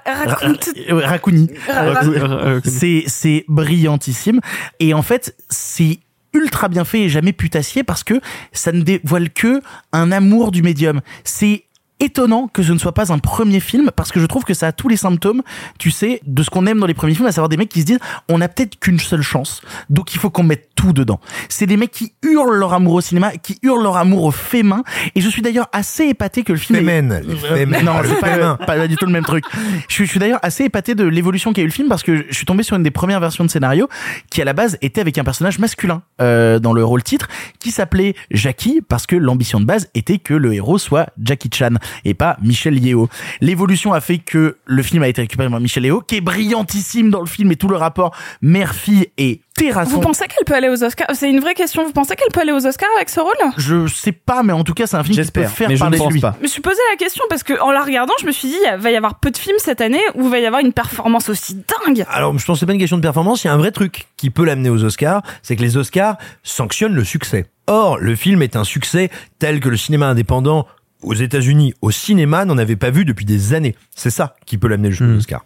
Racouni. 1.05 1.49
Ra- 1.69 2.03
Euh, 2.05 2.61
c'est 3.07 3.45
brillantissime 3.49 4.41
et 4.81 4.93
en 4.95 5.03
fait 5.03 5.37
c'est 5.49 6.01
ultra 6.33 6.69
bien 6.69 6.85
fait 6.85 7.03
et 7.03 7.09
jamais 7.09 7.33
putassier 7.33 7.83
parce 7.85 8.05
que 8.05 8.21
ça 8.53 8.73
ne 8.73 8.83
dévoile 8.83 9.31
que 9.31 9.63
un 9.93 10.13
amour 10.13 10.51
du 10.51 10.63
médium. 10.63 11.01
C'est 11.25 11.65
étonnant 12.03 12.49
que 12.49 12.63
ce 12.63 12.73
ne 12.73 12.79
soit 12.79 12.93
pas 12.93 13.13
un 13.13 13.19
premier 13.19 13.61
film 13.61 13.91
parce 13.95 14.13
que 14.13 14.21
je 14.21 14.27
trouve 14.27 14.45
que 14.45 14.55
ça 14.55 14.67
a 14.67 14.73
tous 14.73 14.89
les 14.89 14.97
symptômes, 14.97 15.43
tu 15.79 15.91
sais, 15.91 16.21
de 16.27 16.43
ce 16.43 16.51
qu'on 16.51 16.67
aime 16.67 16.81
dans 16.81 16.87
les 16.87 16.95
premiers 16.95 17.15
films, 17.15 17.27
à 17.27 17.33
savoir 17.33 17.49
des 17.49 17.57
mecs 17.57 17.69
qui 17.69 17.81
se 17.81 17.87
disent 17.87 18.01
on 18.29 18.41
a 18.41 18.49
peut-être 18.49 18.79
qu'une 18.79 18.99
seule 18.99 19.23
chance, 19.23 19.63
donc 19.89 20.15
il 20.15 20.19
faut 20.19 20.31
qu'on 20.31 20.43
mette 20.43 20.71
tout 20.75 20.93
dedans. 20.93 21.21
C'est 21.49 21.67
des 21.67 21.77
mecs 21.77 21.93
qui 21.93 22.13
hurlent 22.23 22.57
leur 22.57 22.73
amour 22.73 22.95
au 22.95 23.01
cinéma, 23.01 23.33
qui 23.37 23.59
hurlent 23.63 23.83
leur 23.83 23.97
amour 23.97 24.25
au 24.25 24.31
fait 24.31 24.63
main, 24.63 24.83
et 25.15 25.21
je 25.21 25.29
suis 25.29 25.43
d'ailleurs 25.43 25.69
assez 25.73 26.05
épaté 26.05 26.43
que 26.43 26.53
le 26.53 26.59
film. 26.59 26.81
Femen, 26.81 27.23
les 27.25 27.45
Euh, 27.45 27.67
non, 27.83 27.95
c'est 28.05 28.21
pas, 28.21 28.57
pas 28.57 28.89
du 28.89 28.97
tout 28.97 29.07
le 29.07 29.13
même 29.13 29.25
truc. 29.25 29.45
Je 29.89 29.95
suis, 29.95 30.07
je 30.07 30.11
suis 30.11 30.21
d'ailleurs 30.21 30.41
assez 30.43 30.65
épaté 30.65 30.95
de 30.95 31.05
l'évolution 31.05 31.53
qu'a 31.53 31.63
eu 31.63 31.67
le 31.67 31.71
film 31.71 31.89
parce 31.89 32.03
que 32.03 32.25
je 32.29 32.35
suis 32.35 32.47
tombé 32.47 32.63
sur 32.63 32.77
une 32.77 32.83
des 32.83 32.91
premières 32.91 33.21
versions 33.21 33.45
de 33.45 33.51
scénario 33.51 33.89
qui 34.31 34.43
à 34.43 34.45
la 34.45 34.53
base 34.53 34.77
était 34.83 35.01
avec 35.01 35.19
un 35.19 35.25
personnage 35.25 35.59
masculin 35.59 36.03
euh, 36.21 36.59
dans 36.59 36.73
le 36.73 36.85
rôle 36.85 37.03
titre 37.03 37.29
qui 37.59 37.71
s'appelait 37.71 38.15
Jackie 38.31 38.81
parce 38.87 39.07
que 39.07 39.17
l'ambition 39.17 39.61
de 39.61 39.65
base 39.65 39.89
était 39.95 40.19
que 40.19 40.35
le 40.35 40.55
héros 40.55 40.79
soit 40.79 41.11
Jackie 41.23 41.51
Chan 41.53 41.75
et 42.05 42.15
pas 42.15 42.37
Michel 42.43 42.79
Yeo. 42.79 43.09
L'évolution 43.41 43.93
a 43.93 44.01
fait 44.01 44.19
que 44.19 44.57
le 44.65 44.83
film 44.83 45.03
a 45.03 45.09
été 45.09 45.21
récupéré 45.23 45.49
par 45.51 45.61
Michel 45.61 45.85
Yeo 45.85 46.01
qui 46.01 46.17
est 46.17 46.21
brillantissime 46.21 47.11
dans 47.11 47.21
le 47.21 47.27
film 47.27 47.53
et 47.53 47.57
tout 47.57 47.69
le 47.69 47.77
rapport 47.77 48.15
mère-fille 48.41 49.09
est 49.19 49.41
terrassant. 49.55 49.91
Vous 49.91 50.01
pensez 50.01 50.27
qu'elle 50.27 50.45
peut 50.47 50.55
aller 50.55 50.69
aux 50.69 50.83
Oscars? 50.83 51.09
C'est 51.15 51.31
une 51.31 51.41
vraie 51.41 51.55
question. 51.55 51.85
Vous 51.85 51.93
pensez 51.93 52.17
qu'elle 52.17 52.33
peut 52.33 52.41
aller 52.41 52.53
aux 52.53 52.67
Oscars 52.67 52.89
avec 52.97 53.09
ce 53.11 53.21
rôle? 53.21 53.33
Je 53.59 53.87
sais 53.87 54.13
pas, 54.13 54.43
mais 54.43 54.53
en 54.53 54.65
tout 54.65 54.73
cas, 54.75 54.87
c'est 54.87 54.97
un 54.97 55.05
film 55.05 55.15
qui 55.15 55.31
peut 55.31 55.41
J'espère, 55.41 55.51
faire 55.51 55.69
mais 55.69 55.77
je 55.77 55.81
parler 55.81 55.97
ne 55.97 56.01
de 56.01 56.05
pense 56.05 56.13
lui. 56.15 56.21
pas. 56.21 56.35
Je 56.39 56.43
me 56.43 56.49
suis 56.49 56.63
posé 56.63 56.79
la 56.91 56.97
question 56.97 57.25
parce 57.29 57.43
que 57.43 57.61
en 57.61 57.71
la 57.71 57.83
regardant, 57.83 58.15
je 58.21 58.27
me 58.27 58.33
suis 58.33 58.49
dit, 58.49 58.57
il 58.63 58.79
va 58.79 58.91
y 58.91 58.97
avoir 58.97 59.19
peu 59.21 59.31
de 59.31 59.37
films 59.37 59.57
cette 59.59 59.81
année 59.81 60.01
où 60.15 60.25
il 60.25 60.31
va 60.31 60.39
y 60.39 60.47
avoir 60.47 60.63
une 60.63 60.73
performance 60.73 61.29
aussi 61.29 61.55
dingue. 61.87 62.05
Alors, 62.09 62.37
je 62.39 62.45
pense 62.45 62.57
que 62.57 62.61
c'est 62.61 62.67
pas 62.67 62.73
une 62.73 62.79
question 62.79 62.97
de 62.97 63.03
performance, 63.03 63.45
il 63.45 63.49
y 63.49 63.51
a 63.51 63.53
un 63.53 63.59
vrai 63.59 63.73
truc 63.73 64.07
qui 64.17 64.31
peut 64.31 64.45
l'amener 64.45 64.71
aux 64.71 64.83
Oscars, 64.85 65.23
c'est 65.43 65.57
que 65.57 65.63
les 65.63 65.77
Oscars 65.77 66.17
sanctionnent 66.43 66.95
le 66.95 67.05
succès. 67.05 67.47
Or, 67.67 67.99
le 67.99 68.17
film 68.17 68.43
est 68.43 68.57
un 68.57 68.65
succès 68.65 69.11
tel 69.39 69.61
que 69.61 69.69
le 69.69 69.77
cinéma 69.77 70.07
indépendant 70.09 70.67
aux 71.03 71.15
États-Unis, 71.15 71.75
au 71.83 71.91
cinéma, 71.91 72.45
n'en 72.45 72.59
avait 72.59 72.77
pas 72.77 72.91
vu 72.91 73.05
depuis 73.05 73.25
des 73.25 73.55
années. 73.55 73.75
C'est 73.95 74.11
ça 74.11 74.37
qui 74.47 74.59
peut 74.59 74.69
l'amener 74.69 74.91
jusqu'aux 74.91 75.17
Oscars. 75.17 75.45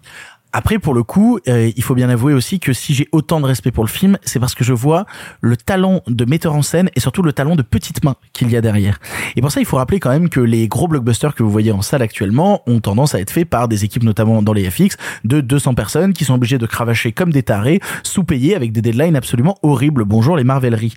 Après, 0.58 0.78
pour 0.78 0.94
le 0.94 1.02
coup, 1.02 1.38
euh, 1.48 1.70
il 1.76 1.82
faut 1.82 1.94
bien 1.94 2.08
avouer 2.08 2.32
aussi 2.32 2.60
que 2.60 2.72
si 2.72 2.94
j'ai 2.94 3.08
autant 3.12 3.40
de 3.40 3.46
respect 3.46 3.72
pour 3.72 3.84
le 3.84 3.90
film, 3.90 4.16
c'est 4.22 4.40
parce 4.40 4.54
que 4.54 4.64
je 4.64 4.72
vois 4.72 5.04
le 5.42 5.54
talent 5.54 6.00
de 6.06 6.24
metteur 6.24 6.54
en 6.54 6.62
scène 6.62 6.88
et 6.96 7.00
surtout 7.00 7.20
le 7.20 7.34
talent 7.34 7.56
de 7.56 7.62
petite 7.62 8.02
main 8.04 8.14
qu'il 8.32 8.50
y 8.50 8.56
a 8.56 8.62
derrière. 8.62 8.98
Et 9.34 9.42
pour 9.42 9.52
ça, 9.52 9.60
il 9.60 9.66
faut 9.66 9.76
rappeler 9.76 10.00
quand 10.00 10.08
même 10.08 10.30
que 10.30 10.40
les 10.40 10.66
gros 10.66 10.88
blockbusters 10.88 11.34
que 11.34 11.42
vous 11.42 11.50
voyez 11.50 11.72
en 11.72 11.82
salle 11.82 12.00
actuellement 12.00 12.62
ont 12.66 12.80
tendance 12.80 13.14
à 13.14 13.20
être 13.20 13.30
faits 13.30 13.50
par 13.50 13.68
des 13.68 13.84
équipes, 13.84 14.04
notamment 14.04 14.40
dans 14.40 14.54
les 14.54 14.70
FX, 14.70 14.96
de 15.24 15.42
200 15.42 15.74
personnes 15.74 16.14
qui 16.14 16.24
sont 16.24 16.32
obligées 16.32 16.56
de 16.56 16.66
cravacher 16.66 17.12
comme 17.12 17.34
des 17.34 17.42
tarés, 17.42 17.80
sous-payés 18.02 18.56
avec 18.56 18.72
des 18.72 18.80
deadlines 18.80 19.16
absolument 19.16 19.58
horribles. 19.62 20.06
Bonjour 20.06 20.38
les 20.38 20.44
Marveleries. 20.44 20.94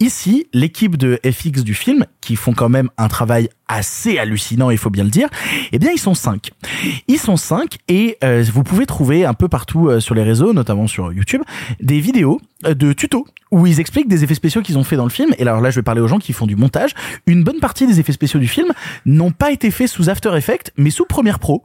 Ici, 0.00 0.48
l'équipe 0.52 0.96
de 0.96 1.20
FX 1.24 1.62
du 1.62 1.74
film, 1.74 2.06
qui 2.20 2.34
font 2.34 2.54
quand 2.54 2.68
même 2.68 2.90
un 2.98 3.06
travail 3.06 3.50
assez 3.68 4.18
hallucinant, 4.18 4.70
il 4.70 4.78
faut 4.78 4.90
bien 4.90 5.04
le 5.04 5.10
dire. 5.10 5.28
Eh 5.72 5.78
bien, 5.78 5.90
ils 5.92 5.98
sont 5.98 6.14
cinq. 6.14 6.50
Ils 7.08 7.18
sont 7.18 7.36
cinq 7.36 7.78
et 7.88 8.18
euh, 8.22 8.44
vous 8.52 8.62
pouvez 8.62 8.86
trouver 8.86 9.24
un 9.24 9.34
peu 9.34 9.48
partout 9.48 9.88
euh, 9.88 10.00
sur 10.00 10.14
les 10.14 10.22
réseaux, 10.22 10.52
notamment 10.52 10.86
sur 10.86 11.12
YouTube, 11.12 11.42
des 11.80 12.00
vidéos 12.00 12.40
de 12.74 12.92
tutos 12.92 13.26
où 13.52 13.66
ils 13.66 13.78
expliquent 13.80 14.08
des 14.08 14.24
effets 14.24 14.34
spéciaux 14.34 14.62
qu'ils 14.62 14.76
ont 14.76 14.84
fait 14.84 14.96
dans 14.96 15.04
le 15.04 15.10
film. 15.10 15.32
Et 15.38 15.42
alors 15.42 15.60
là, 15.60 15.70
je 15.70 15.76
vais 15.76 15.82
parler 15.82 16.00
aux 16.00 16.08
gens 16.08 16.18
qui 16.18 16.32
font 16.32 16.46
du 16.46 16.56
montage. 16.56 16.92
Une 17.26 17.44
bonne 17.44 17.60
partie 17.60 17.86
des 17.86 18.00
effets 18.00 18.12
spéciaux 18.12 18.40
du 18.40 18.48
film 18.48 18.72
n'ont 19.04 19.30
pas 19.30 19.52
été 19.52 19.70
faits 19.70 19.88
sous 19.88 20.10
After 20.10 20.36
Effects, 20.36 20.72
mais 20.76 20.90
sous 20.90 21.04
Premiere 21.04 21.38
Pro, 21.38 21.62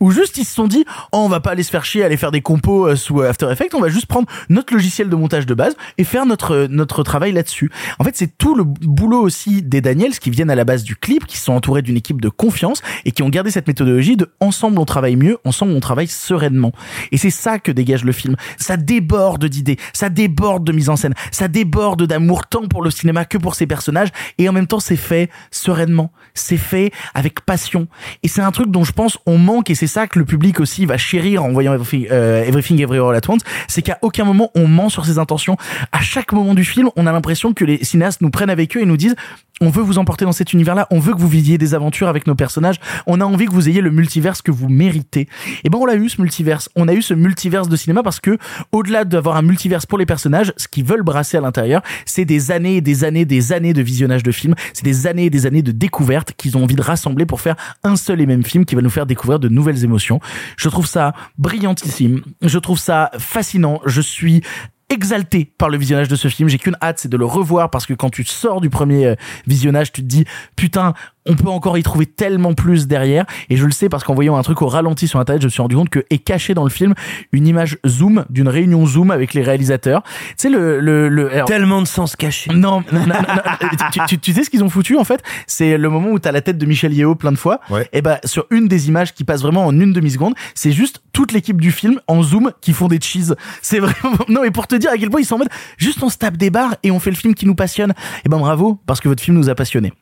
où 0.00 0.10
juste 0.10 0.38
ils 0.38 0.44
se 0.44 0.54
sont 0.54 0.68
dit, 0.68 0.84
oh, 1.12 1.18
on 1.18 1.28
va 1.28 1.40
pas 1.40 1.50
aller 1.50 1.62
se 1.62 1.70
faire 1.70 1.84
chier, 1.84 2.04
aller 2.04 2.16
faire 2.16 2.30
des 2.30 2.40
compos 2.40 2.88
euh, 2.88 2.96
sous 2.96 3.20
After 3.22 3.50
Effects, 3.50 3.74
on 3.74 3.80
va 3.80 3.88
juste 3.88 4.06
prendre 4.06 4.28
notre 4.48 4.72
logiciel 4.72 5.08
de 5.08 5.16
montage 5.16 5.46
de 5.46 5.54
base 5.54 5.76
et 5.98 6.04
faire 6.04 6.26
notre 6.26 6.66
notre 6.70 7.02
travail 7.02 7.32
là-dessus. 7.32 7.70
En 7.98 8.04
fait, 8.04 8.16
c'est 8.16 8.38
tout 8.38 8.54
le 8.54 8.64
boulot 8.64 9.20
aussi 9.20 9.62
des 9.62 9.80
Daniels 9.80 10.18
qui 10.18 10.30
viennent 10.30 10.50
à 10.50 10.54
la 10.54 10.64
base 10.64 10.84
du 10.84 10.94
clip, 10.94 11.26
qui 11.26 11.36
sont 11.36 11.52
entourés 11.52 11.82
d'une 11.82 11.96
équipe 11.96 12.20
de 12.20 12.28
confiance 12.28 12.80
et 13.04 13.10
qui 13.10 13.22
ont 13.22 13.28
gardé 13.28 13.50
cette 13.50 13.66
méthodologie 13.66 14.16
de 14.16 14.30
ensemble 14.40 14.78
on 14.78 14.84
travaille 14.84 15.16
mieux, 15.16 15.38
ensemble 15.44 15.72
on 15.72 15.80
travaille 15.80 16.08
sereinement. 16.08 16.72
Et 17.10 17.16
c'est 17.16 17.30
ça 17.30 17.58
que 17.58 17.72
dégage 17.72 18.04
le 18.04 18.12
film. 18.12 18.36
Ça 18.58 18.76
déborde 18.76 19.46
d'idées, 19.46 19.78
ça 19.92 20.08
déborde 20.08 20.43
de 20.44 20.72
mise 20.72 20.90
en 20.90 20.96
scène, 20.96 21.14
ça 21.30 21.48
déborde 21.48 22.06
d'amour 22.06 22.46
tant 22.46 22.68
pour 22.68 22.82
le 22.82 22.90
cinéma 22.90 23.24
que 23.24 23.38
pour 23.38 23.54
ses 23.54 23.66
personnages 23.66 24.10
et 24.38 24.48
en 24.48 24.52
même 24.52 24.66
temps 24.66 24.80
c'est 24.80 24.96
fait 24.96 25.30
sereinement, 25.50 26.12
c'est 26.34 26.56
fait 26.58 26.92
avec 27.14 27.40
passion. 27.40 27.88
Et 28.22 28.28
c'est 28.28 28.42
un 28.42 28.50
truc 28.50 28.70
dont 28.70 28.84
je 28.84 28.92
pense 28.92 29.18
on 29.26 29.38
manque 29.38 29.70
et 29.70 29.74
c'est 29.74 29.86
ça 29.86 30.06
que 30.06 30.18
le 30.18 30.24
public 30.24 30.60
aussi 30.60 30.84
va 30.86 30.98
chérir 30.98 31.44
en 31.44 31.52
voyant 31.52 31.72
Everything, 31.72 32.08
euh, 32.10 32.44
Everything 32.44 32.80
Everywhere 32.80 33.10
All 33.10 33.16
At 33.16 33.30
Once, 33.30 33.40
c'est 33.68 33.82
qu'à 33.82 33.98
aucun 34.02 34.24
moment 34.24 34.50
on 34.54 34.68
ment 34.68 34.88
sur 34.88 35.06
ses 35.06 35.18
intentions. 35.18 35.56
À 35.92 36.00
chaque 36.00 36.32
moment 36.32 36.54
du 36.54 36.64
film, 36.64 36.90
on 36.96 37.06
a 37.06 37.12
l'impression 37.12 37.54
que 37.54 37.64
les 37.64 37.82
cinéastes 37.82 38.20
nous 38.20 38.30
prennent 38.30 38.50
avec 38.50 38.76
eux 38.76 38.82
et 38.82 38.86
nous 38.86 38.96
disent 38.96 39.16
on 39.60 39.70
veut 39.70 39.82
vous 39.82 39.98
emporter 39.98 40.24
dans 40.24 40.32
cet 40.32 40.52
univers-là, 40.52 40.86
on 40.90 40.98
veut 40.98 41.14
que 41.14 41.18
vous 41.18 41.28
viviez 41.28 41.58
des 41.58 41.74
aventures 41.74 42.08
avec 42.08 42.26
nos 42.26 42.34
personnages, 42.34 42.80
on 43.06 43.20
a 43.20 43.24
envie 43.24 43.46
que 43.46 43.52
vous 43.52 43.68
ayez 43.68 43.80
le 43.80 43.90
multiverse 43.90 44.42
que 44.42 44.50
vous 44.50 44.68
méritez. 44.68 45.28
Et 45.62 45.70
ben 45.70 45.78
on 45.78 45.86
l'a 45.86 45.94
eu 45.94 46.08
ce 46.08 46.20
multiverse, 46.20 46.68
on 46.74 46.88
a 46.88 46.92
eu 46.92 47.02
ce 47.02 47.14
multiverse 47.14 47.68
de 47.68 47.76
cinéma 47.76 48.02
parce 48.02 48.20
que 48.20 48.36
au-delà 48.72 49.04
d'avoir 49.04 49.36
un 49.36 49.42
multiverse 49.42 49.86
pour 49.86 49.98
les 49.98 50.06
personnages, 50.06 50.52
ce 50.56 50.66
qu'ils 50.66 50.84
veulent 50.84 51.02
brasser 51.02 51.36
à 51.36 51.40
l'intérieur, 51.40 51.82
c'est 52.04 52.24
des 52.24 52.50
années 52.50 52.76
et 52.76 52.80
des 52.80 53.04
années, 53.04 53.24
des 53.24 53.52
années 53.52 53.72
de 53.72 53.82
visionnage 53.82 54.22
de 54.22 54.32
films, 54.32 54.54
c'est 54.72 54.84
des 54.84 55.06
années 55.06 55.26
et 55.26 55.30
des 55.30 55.46
années 55.46 55.62
de 55.62 55.72
découvertes 55.72 56.32
qu'ils 56.36 56.56
ont 56.56 56.64
envie 56.64 56.74
de 56.74 56.82
rassembler 56.82 57.26
pour 57.26 57.40
faire 57.40 57.56
un 57.84 57.96
seul 57.96 58.20
et 58.20 58.26
même 58.26 58.44
film 58.44 58.64
qui 58.64 58.74
va 58.74 58.82
nous 58.82 58.90
faire 58.90 59.06
découvrir 59.06 59.38
de 59.38 59.48
nouvelles 59.48 59.84
émotions. 59.84 60.20
Je 60.56 60.68
trouve 60.68 60.86
ça 60.86 61.14
brillantissime, 61.38 62.22
je 62.42 62.58
trouve 62.58 62.78
ça 62.78 63.10
fascinant, 63.18 63.80
je 63.86 64.00
suis 64.00 64.42
exalté 64.90 65.50
par 65.58 65.68
le 65.68 65.78
visionnage 65.78 66.08
de 66.08 66.16
ce 66.16 66.28
film. 66.28 66.48
J'ai 66.48 66.58
qu'une 66.58 66.76
hâte, 66.82 66.98
c'est 66.98 67.08
de 67.08 67.16
le 67.16 67.24
revoir 67.24 67.70
parce 67.70 67.86
que 67.86 67.94
quand 67.94 68.10
tu 68.10 68.24
sors 68.24 68.60
du 68.60 68.70
premier 68.70 69.06
euh, 69.06 69.14
visionnage, 69.46 69.92
tu 69.92 70.02
te 70.02 70.06
dis 70.06 70.24
putain, 70.56 70.94
on 71.26 71.34
peut 71.36 71.48
encore 71.48 71.78
y 71.78 71.82
trouver 71.82 72.04
tellement 72.06 72.52
plus 72.52 72.86
derrière. 72.86 73.24
Et 73.48 73.56
je 73.56 73.64
le 73.64 73.72
sais 73.72 73.88
parce 73.88 74.04
qu'en 74.04 74.14
voyant 74.14 74.36
un 74.36 74.42
truc 74.42 74.60
au 74.60 74.66
ralenti 74.68 75.08
sur 75.08 75.18
internet, 75.20 75.40
je 75.42 75.46
me 75.46 75.50
suis 75.50 75.62
rendu 75.62 75.74
compte 75.74 75.88
que 75.88 76.04
est 76.10 76.18
caché 76.18 76.52
dans 76.52 76.64
le 76.64 76.70
film 76.70 76.92
une 77.32 77.46
image 77.46 77.78
zoom 77.86 78.26
d'une 78.28 78.48
réunion 78.48 78.84
zoom 78.86 79.10
avec 79.10 79.32
les 79.32 79.42
réalisateurs. 79.42 80.02
Tu 80.02 80.34
sais 80.36 80.48
le 80.50 80.80
le, 80.80 81.08
le 81.08 81.32
alors- 81.32 81.48
Tellement 81.48 81.80
de 81.80 81.86
sens 81.86 82.14
caché. 82.14 82.52
non, 82.52 82.84
non, 82.92 83.00
non, 83.00 83.06
non, 83.06 83.14
non. 83.16 83.68
tu, 83.90 84.00
tu, 84.06 84.18
tu 84.18 84.32
sais 84.34 84.44
ce 84.44 84.50
qu'ils 84.50 84.62
ont 84.62 84.68
foutu 84.68 84.98
en 84.98 85.04
fait? 85.04 85.22
C'est 85.46 85.78
le 85.78 85.88
moment 85.88 86.10
où 86.10 86.18
t'as 86.18 86.32
la 86.32 86.42
tête 86.42 86.58
de 86.58 86.66
Michel 86.66 86.92
Yeo 86.92 87.14
plein 87.14 87.32
de 87.32 87.38
fois. 87.38 87.60
Et 87.92 88.02
ben 88.02 88.18
sur 88.24 88.44
une 88.50 88.68
des 88.68 88.88
images 88.88 89.14
qui 89.14 89.24
passe 89.24 89.40
vraiment 89.40 89.64
en 89.66 89.72
une 89.80 89.92
demi 89.94 90.10
seconde, 90.10 90.34
c'est 90.54 90.72
juste 90.72 91.00
toute 91.12 91.32
l'équipe 91.32 91.60
du 91.60 91.72
film 91.72 92.00
en 92.06 92.22
zoom 92.22 92.52
qui 92.60 92.72
font 92.74 92.88
des 92.88 93.00
cheese. 93.00 93.34
C'est 93.62 93.78
vraiment 93.78 94.18
non 94.28 94.42
mais 94.42 94.50
pour 94.50 94.66
te 94.66 94.74
dire 94.74 94.83
à 94.88 94.96
quel 94.98 95.10
point 95.10 95.20
ils 95.20 95.24
sont 95.24 95.36
en 95.36 95.38
mode 95.38 95.48
juste 95.76 96.02
on 96.02 96.08
se 96.08 96.16
tape 96.18 96.36
des 96.36 96.50
barres 96.50 96.76
et 96.82 96.90
on 96.90 96.98
fait 97.00 97.10
le 97.10 97.16
film 97.16 97.34
qui 97.34 97.46
nous 97.46 97.54
passionne. 97.54 97.92
Et 98.24 98.28
ben 98.28 98.38
bravo 98.38 98.80
parce 98.86 99.00
que 99.00 99.08
votre 99.08 99.22
film 99.22 99.36
nous 99.36 99.48
a 99.48 99.54
passionné. 99.54 99.92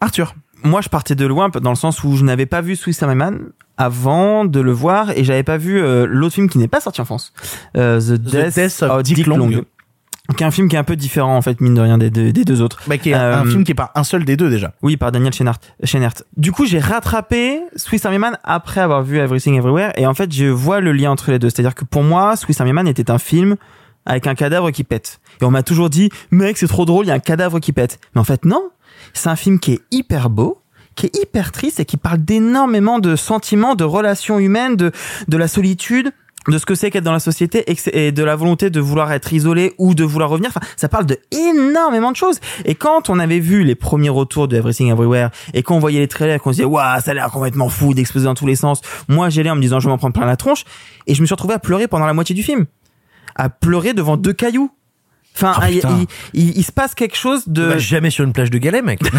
Arthur. 0.00 0.34
Moi, 0.66 0.80
je 0.80 0.88
partais 0.88 1.14
de 1.14 1.26
loin 1.26 1.50
dans 1.50 1.68
le 1.70 1.76
sens 1.76 2.02
où 2.04 2.16
je 2.16 2.24
n'avais 2.24 2.46
pas 2.46 2.62
vu 2.62 2.74
Swiss 2.74 3.02
Army 3.02 3.16
Man 3.16 3.40
avant 3.76 4.46
de 4.46 4.60
le 4.60 4.72
voir 4.72 5.10
et 5.10 5.22
j'avais 5.22 5.42
pas 5.42 5.58
vu 5.58 5.78
euh, 5.78 6.06
l'autre 6.08 6.36
film 6.36 6.48
qui 6.48 6.56
n'est 6.56 6.68
pas 6.68 6.80
sorti 6.80 7.02
en 7.02 7.04
France, 7.04 7.34
euh, 7.76 8.00
The, 8.00 8.12
Death, 8.14 8.54
Death 8.54 8.82
of 8.82 8.90
of 8.90 9.02
Dick 9.02 9.16
Dick 9.16 9.26
Long. 9.26 9.36
Long. 9.36 9.64
Qui 10.38 10.42
est 10.42 10.46
un 10.46 10.50
film 10.50 10.70
qui 10.70 10.76
est 10.76 10.78
un 10.78 10.84
peu 10.84 10.96
différent 10.96 11.36
en 11.36 11.42
fait 11.42 11.60
mine 11.60 11.74
de 11.74 11.82
rien 11.82 11.98
des 11.98 12.08
deux, 12.08 12.32
des 12.32 12.46
deux 12.46 12.62
autres. 12.62 12.80
Bah, 12.86 12.96
qui 12.96 13.10
est 13.10 13.12
un 13.14 13.44
Euh, 13.44 13.50
film 13.50 13.62
qui 13.62 13.72
est 13.72 13.74
pas 13.74 13.92
un 13.94 14.04
seul 14.04 14.24
des 14.24 14.38
deux 14.38 14.48
déjà. 14.48 14.72
Oui, 14.80 14.96
par 14.96 15.12
Daniel 15.12 15.34
Scheinert. 15.34 15.58
Scheinert. 15.82 16.14
Du 16.38 16.50
coup, 16.50 16.64
j'ai 16.64 16.78
rattrapé 16.78 17.60
Swiss 17.76 18.06
Army 18.06 18.16
Man 18.16 18.38
après 18.42 18.80
avoir 18.80 19.02
vu 19.02 19.18
Everything 19.18 19.56
Everywhere 19.58 19.92
et 19.98 20.06
en 20.06 20.14
fait, 20.14 20.32
je 20.32 20.46
vois 20.46 20.80
le 20.80 20.92
lien 20.92 21.10
entre 21.10 21.30
les 21.30 21.38
deux. 21.38 21.50
C'est-à-dire 21.50 21.74
que 21.74 21.84
pour 21.84 22.02
moi, 22.04 22.36
Swiss 22.36 22.58
Army 22.58 22.72
Man 22.72 22.88
était 22.88 23.10
un 23.10 23.18
film 23.18 23.56
avec 24.06 24.26
un 24.26 24.34
cadavre 24.34 24.70
qui 24.70 24.84
pète. 24.84 25.20
Et 25.40 25.44
on 25.44 25.50
m'a 25.50 25.62
toujours 25.62 25.90
dit, 25.90 26.10
mec, 26.30 26.56
c'est 26.58 26.66
trop 26.66 26.84
drôle, 26.84 27.06
il 27.06 27.08
y 27.08 27.12
a 27.12 27.14
un 27.14 27.20
cadavre 27.20 27.60
qui 27.60 27.72
pète. 27.72 27.98
Mais 28.14 28.20
en 28.20 28.24
fait, 28.24 28.44
non. 28.44 28.70
C'est 29.12 29.28
un 29.28 29.36
film 29.36 29.58
qui 29.58 29.72
est 29.72 29.80
hyper 29.90 30.30
beau, 30.30 30.60
qui 30.94 31.06
est 31.06 31.16
hyper 31.16 31.52
triste 31.52 31.80
et 31.80 31.84
qui 31.84 31.96
parle 31.96 32.18
d'énormément 32.18 32.98
de 32.98 33.16
sentiments, 33.16 33.74
de 33.74 33.84
relations 33.84 34.38
humaines, 34.38 34.76
de, 34.76 34.92
de 35.28 35.36
la 35.36 35.48
solitude 35.48 36.12
de 36.48 36.58
ce 36.58 36.66
que 36.66 36.74
c'est 36.74 36.90
qu'être 36.90 37.04
dans 37.04 37.12
la 37.12 37.20
société 37.20 37.64
et 37.92 38.12
de 38.12 38.22
la 38.22 38.36
volonté 38.36 38.70
de 38.70 38.80
vouloir 38.80 39.12
être 39.12 39.32
isolé 39.32 39.72
ou 39.78 39.94
de 39.94 40.04
vouloir 40.04 40.30
revenir. 40.30 40.50
Enfin, 40.50 40.60
ça 40.76 40.88
parle 40.88 41.06
de 41.06 41.18
énormément 41.30 42.10
de 42.10 42.16
choses. 42.16 42.38
Et 42.64 42.74
quand 42.74 43.08
on 43.08 43.18
avait 43.18 43.40
vu 43.40 43.64
les 43.64 43.74
premiers 43.74 44.10
retours 44.10 44.48
de 44.48 44.56
Everything 44.56 44.90
Everywhere 44.90 45.30
et 45.54 45.62
qu'on 45.62 45.78
voyait 45.78 46.00
les 46.00 46.08
trailers, 46.08 46.40
qu'on 46.40 46.50
se 46.50 46.56
disait, 46.56 46.66
waouh, 46.66 47.00
ça 47.00 47.12
a 47.12 47.14
l'air 47.14 47.30
complètement 47.30 47.68
fou 47.68 47.94
d'exploser 47.94 48.26
dans 48.26 48.34
tous 48.34 48.46
les 48.46 48.56
sens. 48.56 48.80
Moi, 49.08 49.30
j'allais 49.30 49.50
en 49.50 49.56
me 49.56 49.62
disant, 49.62 49.80
je 49.80 49.86
vais 49.86 49.90
m'en 49.92 49.98
prendre 49.98 50.14
plein 50.14 50.26
la 50.26 50.36
tronche. 50.36 50.64
Et 51.06 51.14
je 51.14 51.20
me 51.20 51.26
suis 51.26 51.34
retrouvé 51.34 51.54
à 51.54 51.58
pleurer 51.58 51.88
pendant 51.88 52.06
la 52.06 52.14
moitié 52.14 52.34
du 52.34 52.42
film. 52.42 52.66
À 53.34 53.48
pleurer 53.48 53.92
devant 53.94 54.16
deux 54.16 54.32
cailloux. 54.32 54.70
Enfin, 55.36 55.54
Oh, 55.58 55.64
il, 55.68 55.76
il- 55.78 56.06
il- 56.50 56.58
il 56.58 56.62
se 56.64 56.70
passe 56.70 56.94
quelque 56.94 57.16
chose 57.16 57.48
de... 57.48 57.70
Bah, 57.70 57.78
jamais 57.78 58.10
sur 58.10 58.24
une 58.24 58.32
plage 58.32 58.50
de 58.50 58.58
galets, 58.58 58.84
mec. 58.84 59.00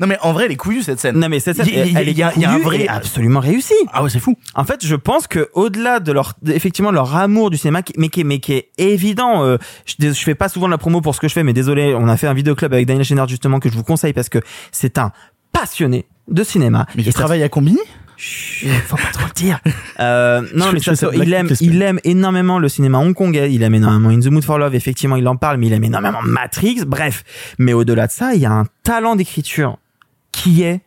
Non 0.00 0.06
mais 0.08 0.18
en 0.22 0.32
vrai, 0.32 0.46
elle 0.46 0.52
est 0.52 0.56
couillue 0.56 0.82
cette 0.82 0.98
scène. 0.98 1.16
Non 1.18 1.28
mais 1.28 1.38
cette 1.40 1.56
scène, 1.56 1.68
elle 1.68 2.08
est 2.08 2.12
il 2.12 2.18
y 2.18 2.22
a- 2.22 2.32
un 2.50 2.58
vrai- 2.58 2.88
absolument 2.88 3.38
réussie. 3.40 3.72
Ah 3.92 4.02
ouais, 4.02 4.10
c'est 4.10 4.18
fou. 4.18 4.36
En 4.54 4.64
fait, 4.64 4.84
je 4.84 4.96
pense 4.96 5.26
que 5.28 5.48
au-delà 5.54 6.00
de 6.00 6.10
leur, 6.10 6.32
effectivement, 6.48 6.90
leur 6.90 7.14
amour 7.14 7.50
du 7.50 7.56
cinéma, 7.56 7.80
mais 7.96 8.08
qui, 8.08 8.20
est- 8.20 8.24
mais 8.24 8.40
qui 8.40 8.54
est 8.54 8.70
évident. 8.76 9.44
euh, 9.44 9.56
je, 9.86 9.94
je 10.12 10.22
fais 10.24 10.34
pas 10.34 10.48
souvent 10.48 10.66
de 10.66 10.72
la 10.72 10.78
promo 10.78 11.00
pour 11.00 11.14
ce 11.14 11.20
que 11.20 11.28
je 11.28 11.32
fais, 11.32 11.44
mais 11.44 11.52
désolé, 11.52 11.94
on 11.94 12.08
a 12.08 12.16
fait 12.16 12.26
un 12.26 12.34
vidéoclub 12.34 12.72
avec 12.72 12.86
Daniel 12.86 13.04
Schneider 13.04 13.28
justement 13.28 13.60
que 13.60 13.68
je 13.68 13.74
vous 13.74 13.84
conseille 13.84 14.12
parce 14.12 14.28
que 14.28 14.38
c'est 14.72 14.98
un 14.98 15.12
passionné 15.52 16.06
de 16.28 16.42
cinéma. 16.42 16.86
Mais 16.96 17.02
tu 17.04 17.12
travailles 17.12 17.42
à 17.44 17.48
Combini? 17.48 17.78
Chut, 18.26 18.68
faut 18.86 18.96
pas 18.96 19.10
trop 19.12 19.26
le 19.26 19.34
dire. 19.34 19.60
Euh, 20.00 20.40
non, 20.54 20.72
mais 20.72 20.80
ça, 20.80 21.10
il 21.12 21.32
aime, 21.32 21.48
il 21.60 21.82
aime 21.82 22.00
énormément 22.04 22.58
le 22.58 22.70
cinéma 22.70 22.98
hongkongais. 22.98 23.52
Il 23.52 23.62
aime 23.62 23.74
énormément 23.74 24.08
In 24.08 24.20
the 24.20 24.26
Mood 24.26 24.44
for 24.44 24.58
Love. 24.58 24.74
Effectivement, 24.74 25.16
il 25.16 25.28
en 25.28 25.36
parle, 25.36 25.58
mais 25.58 25.66
il 25.66 25.72
aime 25.74 25.84
énormément 25.84 26.22
Matrix. 26.22 26.84
Bref. 26.86 27.22
Mais 27.58 27.74
au-delà 27.74 28.06
de 28.06 28.12
ça, 28.12 28.34
il 28.34 28.40
y 28.40 28.46
a 28.46 28.52
un 28.52 28.64
talent 28.82 29.14
d'écriture 29.14 29.76
qui 30.32 30.62
est 30.62 30.80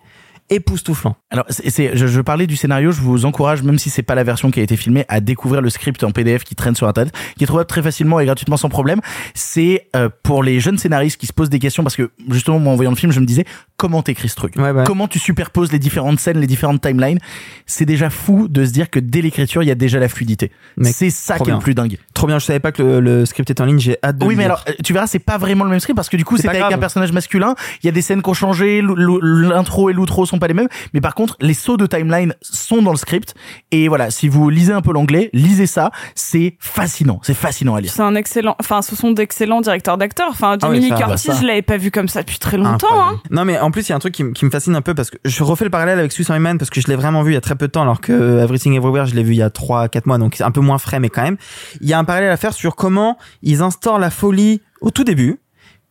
époustouflant. 0.50 1.16
Alors, 1.30 1.46
c'est, 1.50 1.70
c'est- 1.70 1.96
je, 1.98 2.08
je 2.08 2.22
parlais 2.22 2.48
du 2.48 2.56
scénario, 2.56 2.92
je 2.92 3.02
vous 3.02 3.26
encourage, 3.26 3.64
même 3.64 3.78
si 3.78 3.90
c'est 3.90 4.02
pas 4.04 4.16
la 4.16 4.24
version 4.24 4.50
qui 4.52 4.60
a 4.60 4.64
été 4.64 4.78
filmée, 4.78 5.06
à 5.10 5.20
découvrir 5.20 5.62
le 5.62 5.70
script 5.70 6.04
en 6.04 6.12
PDF 6.12 6.44
qui 6.44 6.56
traîne 6.56 6.76
sur 6.76 6.88
Internet, 6.88 7.14
qui 7.38 7.44
est 7.44 7.48
trouvable 7.48 7.68
très 7.68 7.82
facilement 7.82 8.20
et 8.20 8.26
gratuitement 8.26 8.58
sans 8.58 8.70
problème. 8.70 9.00
C'est 9.34 9.88
euh, 9.96 10.10
pour 10.24 10.44
les 10.44 10.60
jeunes 10.60 10.78
scénaristes 10.78 11.20
qui 11.20 11.28
se 11.28 11.34
posent 11.34 11.50
des 11.50 11.60
questions, 11.60 11.84
parce 11.84 11.96
que 11.96 12.12
justement, 12.30 12.60
moi, 12.60 12.74
en 12.74 12.76
voyant 12.76 12.92
le 12.92 12.98
film, 12.98 13.12
je 13.12 13.20
me 13.20 13.26
disais, 13.26 13.46
comment 13.78 14.02
t'écris 14.02 14.30
ce 14.30 14.36
truc? 14.36 14.56
Ouais, 14.56 14.72
ouais. 14.72 14.84
Comment 14.86 15.08
tu 15.08 15.20
superposes 15.20 15.72
les 15.72 15.80
différentes 15.80 16.20
scènes, 16.20 16.40
les 16.40 16.48
différentes 16.48 16.82
timelines? 16.82 17.20
C'est 17.66 17.86
déjà 17.86 18.10
fou 18.10 18.48
de 18.48 18.66
se 18.66 18.72
dire 18.72 18.90
que 18.90 19.00
dès 19.00 19.22
l'écriture, 19.22 19.64
il 19.64 19.68
y 19.68 19.72
a 19.72 19.76
déjà 19.76 20.00
la 20.00 20.10
fluidité. 20.10 20.52
Mec, 20.78 20.94
C'est 20.96 21.10
ça 21.10 21.38
qui 21.40 21.50
est 21.50 21.54
le 21.54 21.60
plus 21.60 21.74
dingue. 21.76 21.98
Trop 22.14 22.28
bien. 22.28 22.40
Je 22.40 22.46
savais 22.46 22.60
pas 22.60 22.72
que 22.72 22.82
le, 22.82 23.00
le 23.00 23.26
script 23.26 23.50
était 23.50 23.62
en 23.62 23.66
ligne. 23.66 23.80
J'ai 23.80 23.98
hâte 24.04 24.18
de 24.18 24.26
Oui, 24.26 24.36
mais 24.36 24.46
alors, 24.46 24.64
euh, 24.70 24.74
tu 24.84 24.94
verras, 24.94 25.08
c'est 25.08 25.20
pas 25.20 25.38
vraiment 25.38 25.64
le 25.64 25.70
même 25.70 25.80
script 25.80 25.96
parce 25.96 26.10
que 26.10 26.18
du 26.18 26.26
coup, 26.26 26.36
C'est 26.38 26.44
c'était 26.44 26.50
avec 26.58 26.62
grave. 26.62 26.74
un 26.74 26.78
personnage 26.78 27.12
masculin. 27.12 27.56
Il 27.84 27.86
y 27.86 27.90
a 27.90 27.92
des 27.92 28.02
scènes 28.02 28.22
qui 28.22 28.30
ont 28.30 28.34
changé, 28.34 28.82
l'intro 29.22 29.90
et 29.90 29.94
l'outro 29.94 30.26
sont 30.26 30.37
pas 30.40 30.48
les 30.48 30.54
mêmes. 30.54 30.68
Mais 30.94 31.02
par 31.02 31.16
contre, 31.16 31.36
les 31.42 31.54
sauts 31.54 31.78
de 31.78 31.86
timeline 31.86 32.34
sont 32.42 32.82
dans 32.82 32.92
le 32.92 32.98
script. 32.98 33.36
Et 33.72 33.88
voilà, 33.88 34.12
si 34.12 34.28
vous 34.28 34.50
lisez 34.50 34.74
un 34.74 34.82
peu 34.82 34.92
l'anglais, 34.92 35.30
lisez 35.34 35.68
ça. 35.68 35.92
C'est 36.16 36.58
fascinant. 36.60 37.20
C'est 37.24 37.34
fascinant 37.34 37.76
à 37.76 37.82
lire. 37.82 37.92
C'est 37.92 38.02
un 38.02 38.16
excellent, 38.16 38.56
enfin, 38.60 38.82
ce 38.82 38.96
sont 38.96 39.12
d'excellents 39.12 39.62
directeurs 39.62 39.98
d'acteurs. 39.98 40.30
Enfin, 40.30 40.58
Ah 40.62 40.70
oui, 40.70 40.90
bah, 40.90 40.98
Curtis, 40.98 41.32
je 41.42 41.46
l'avais 41.46 41.62
pas 41.62 41.78
vu 41.78 41.92
comme 41.92 42.08
ça 42.08 42.22
depuis 42.22 42.40
très 42.40 42.58
longtemps. 42.58 42.88
Hein. 42.92 43.22
Non, 43.32 43.46
mais 43.46 43.60
en 43.60 43.72
plus, 43.72 43.88
il 43.88 43.90
y 43.90 43.94
a 43.94 43.96
un 43.96 44.00
truc 44.00 44.14
qui, 44.14 44.24
qui 44.34 44.46
me 44.46 44.50
fascine 44.50 44.76
un 44.76 44.82
peu 44.82 44.94
parce 44.94 45.10
que 45.10 45.18
je 45.26 45.44
refais 45.44 45.66
le 45.66 45.72
parallèle 45.72 46.00
avec 46.00 46.12
Army 46.30 46.42
Man 46.42 46.58
parce 46.58 46.70
que 46.70 46.82
je 46.82 46.88
l'ai 46.88 46.96
vraiment 46.96 47.24
vu 47.24 47.32
il 47.32 47.36
y 47.36 47.38
a 47.38 47.42
très 47.42 47.56
peu 47.56 47.68
de 47.68 47.72
temps 47.72 47.82
alors 47.82 48.02
que 48.02 48.12
euh, 48.12 48.44
Everything 48.44 48.74
Everywhere, 48.76 49.06
je 49.06 49.16
l'ai 49.16 49.24
vu 49.24 49.34
il 49.34 49.38
y 49.38 49.42
a 49.42 49.50
3-4 49.50 50.02
mois, 50.06 50.18
donc 50.18 50.36
c'est 50.36 50.44
un 50.44 50.52
peu 50.52 50.62
moins 50.62 50.78
frais, 50.78 51.00
mais 51.00 51.10
quand 51.10 51.24
même. 51.24 51.38
Il 51.82 51.88
y 51.88 51.94
a 51.94 52.00
un 52.00 52.04
parallèle 52.04 52.32
à 52.32 52.38
faire 52.38 52.54
sur 52.54 52.76
comment 52.76 53.18
ils 53.42 53.62
instaurent 53.62 54.00
la 54.00 54.10
folie 54.10 54.62
au 54.82 54.92
tout 54.92 55.04
début, 55.04 55.40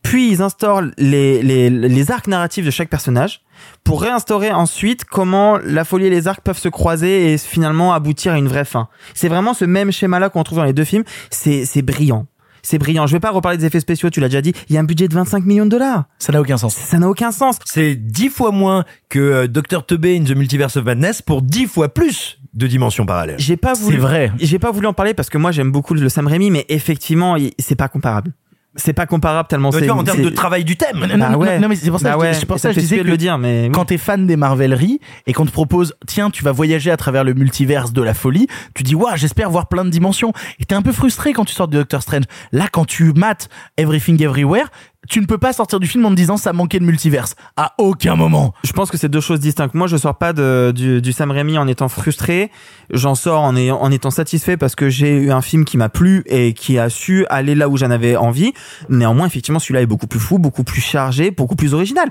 puis 0.07 0.31
ils 0.31 0.41
instaurent 0.41 0.83
les, 0.97 1.43
les, 1.43 1.69
les 1.69 2.11
arcs 2.11 2.27
narratifs 2.27 2.65
de 2.65 2.71
chaque 2.71 2.89
personnage 2.89 3.41
pour 3.83 4.01
réinstaurer 4.01 4.53
ensuite 4.53 5.03
comment 5.03 5.57
la 5.57 5.83
folie 5.83 6.05
et 6.05 6.09
les 6.09 6.29
arcs 6.29 6.39
peuvent 6.39 6.57
se 6.57 6.69
croiser 6.69 7.33
et 7.33 7.37
finalement 7.37 7.93
aboutir 7.93 8.31
à 8.31 8.37
une 8.37 8.47
vraie 8.47 8.63
fin. 8.63 8.87
C'est 9.13 9.27
vraiment 9.27 9.53
ce 9.53 9.65
même 9.65 9.91
schéma-là 9.91 10.29
qu'on 10.29 10.43
trouve 10.43 10.59
dans 10.59 10.63
les 10.63 10.71
deux 10.71 10.85
films. 10.85 11.03
C'est, 11.29 11.65
c'est 11.65 11.81
brillant. 11.81 12.25
C'est 12.63 12.77
brillant. 12.77 13.05
Je 13.05 13.11
vais 13.11 13.19
pas 13.19 13.31
reparler 13.31 13.57
des 13.57 13.65
effets 13.65 13.81
spéciaux, 13.81 14.09
tu 14.09 14.21
l'as 14.21 14.29
déjà 14.29 14.41
dit. 14.41 14.53
Il 14.69 14.75
y 14.75 14.77
a 14.77 14.79
un 14.79 14.85
budget 14.85 15.09
de 15.09 15.13
25 15.13 15.43
millions 15.43 15.65
de 15.65 15.71
dollars. 15.71 16.05
Ça 16.19 16.31
n'a 16.31 16.39
aucun 16.39 16.55
sens. 16.55 16.73
Ça 16.73 16.99
n'a 16.99 17.09
aucun 17.09 17.33
sens. 17.33 17.59
C'est 17.65 17.95
dix 17.95 18.29
fois 18.29 18.51
moins 18.51 18.85
que 19.09 19.19
euh, 19.19 19.47
Dr. 19.49 19.85
Tebey 19.85 20.17
in 20.17 20.23
the 20.23 20.37
Multiverse 20.37 20.77
of 20.77 20.85
Madness 20.85 21.21
pour 21.21 21.41
dix 21.41 21.65
fois 21.65 21.93
plus 21.93 22.39
de 22.53 22.65
dimensions 22.65 23.05
parallèles. 23.05 23.39
J'ai 23.39 23.57
pas 23.57 23.73
voulu. 23.73 23.95
C'est 23.95 24.01
vrai. 24.01 24.31
J'ai 24.39 24.57
pas 24.57 24.71
voulu 24.71 24.87
en 24.87 24.93
parler 24.93 25.13
parce 25.13 25.29
que 25.29 25.37
moi 25.37 25.51
j'aime 25.51 25.73
beaucoup 25.73 25.93
le 25.93 26.07
Sam 26.07 26.27
Raimi, 26.27 26.49
mais 26.49 26.65
effectivement, 26.69 27.35
c'est 27.59 27.75
pas 27.75 27.89
comparable. 27.89 28.31
C'est 28.77 28.93
pas 28.93 29.05
comparable 29.05 29.47
tellement 29.49 29.71
c'est 29.71 29.89
en 29.89 30.03
termes 30.03 30.21
de 30.21 30.29
travail 30.29 30.63
du 30.63 30.77
thème. 30.77 30.99
Non, 30.99 31.17
Bah 31.17 31.29
non, 31.31 31.37
ouais. 31.39 31.59
non, 31.59 31.67
mais 31.67 31.75
c'est 31.75 31.89
pour 31.89 31.99
ça, 31.99 32.11
Bah 32.11 32.13
que 32.15 32.21
je- 32.21 32.25
ouais. 32.27 32.33
c'est 32.35 32.45
pour 32.45 32.55
Et 32.55 32.59
ça 32.59 32.69
ça 32.69 32.69
que 32.69 32.75
je 32.75 32.79
fait 32.79 32.81
disais 32.83 32.97
que 32.99 33.03
de 33.03 33.09
le 33.09 33.17
dire, 33.17 33.37
mais 33.37 33.63
oui. 33.65 33.71
quand 33.71 33.85
t'es 33.85 33.97
fan 33.97 34.25
des 34.27 34.35
Marveleries 34.37 34.99
et 35.25 35.33
qu'on 35.33 35.45
te 35.45 35.51
propose, 35.51 35.93
tiens, 36.07 36.29
tu 36.29 36.43
vas 36.43 36.51
voyager 36.51 36.91
à 36.91 36.97
travers 36.97 37.23
le 37.23 37.33
multiverse 37.33 37.91
de 37.91 38.01
la 38.01 38.13
folie, 38.13 38.47
tu 38.75 38.83
dis, 38.83 38.95
waouh, 38.95 39.15
j'espère 39.17 39.49
voir 39.49 39.67
plein 39.67 39.83
de 39.85 39.89
dimensions. 39.89 40.31
Et 40.59 40.65
t'es 40.65 40.75
un 40.75 40.81
peu 40.81 40.91
frustré 40.93 41.33
quand 41.33 41.45
tu 41.45 41.53
sors 41.53 41.67
de 41.67 41.77
Doctor 41.77 42.01
Strange. 42.01 42.23
Là, 42.51 42.67
quand 42.71 42.85
tu 42.85 43.13
mates 43.13 43.49
Everything 43.77 44.21
Everywhere, 44.21 44.67
tu 45.07 45.21
ne 45.21 45.25
peux 45.25 45.37
pas 45.37 45.53
sortir 45.53 45.79
du 45.79 45.87
film 45.87 46.05
en 46.05 46.09
te 46.09 46.15
disant 46.15 46.37
ça 46.37 46.53
manquait 46.53 46.79
de 46.79 46.85
multiverse. 46.85 47.35
À 47.55 47.73
aucun 47.77 48.15
moment. 48.15 48.53
Je 48.63 48.71
pense 48.73 48.91
que 48.91 48.97
c'est 48.97 49.09
deux 49.09 49.21
choses 49.21 49.39
distinctes. 49.39 49.73
Moi, 49.73 49.87
je 49.87 49.97
sors 49.97 50.17
pas 50.17 50.33
de, 50.33 50.71
du, 50.75 51.01
du 51.01 51.11
Sam 51.11 51.31
Raimi 51.31 51.57
en 51.57 51.67
étant 51.67 51.87
frustré. 51.87 52.51
J'en 52.91 53.15
sors 53.15 53.41
en, 53.41 53.55
ayant, 53.55 53.79
en 53.81 53.91
étant 53.91 54.11
satisfait 54.11 54.57
parce 54.57 54.75
que 54.75 54.89
j'ai 54.89 55.15
eu 55.15 55.31
un 55.31 55.41
film 55.41 55.65
qui 55.65 55.77
m'a 55.77 55.89
plu 55.89 56.23
et 56.27 56.53
qui 56.53 56.77
a 56.77 56.89
su 56.89 57.25
aller 57.29 57.55
là 57.55 57.69
où 57.69 57.77
j'en 57.77 57.91
avais 57.91 58.15
envie. 58.15 58.53
Néanmoins, 58.89 59.27
effectivement, 59.27 59.59
celui-là 59.59 59.81
est 59.81 59.87
beaucoup 59.87 60.07
plus 60.07 60.19
fou, 60.19 60.39
beaucoup 60.39 60.63
plus 60.63 60.81
chargé, 60.81 61.31
beaucoup 61.31 61.55
plus 61.55 61.73
original. 61.73 62.09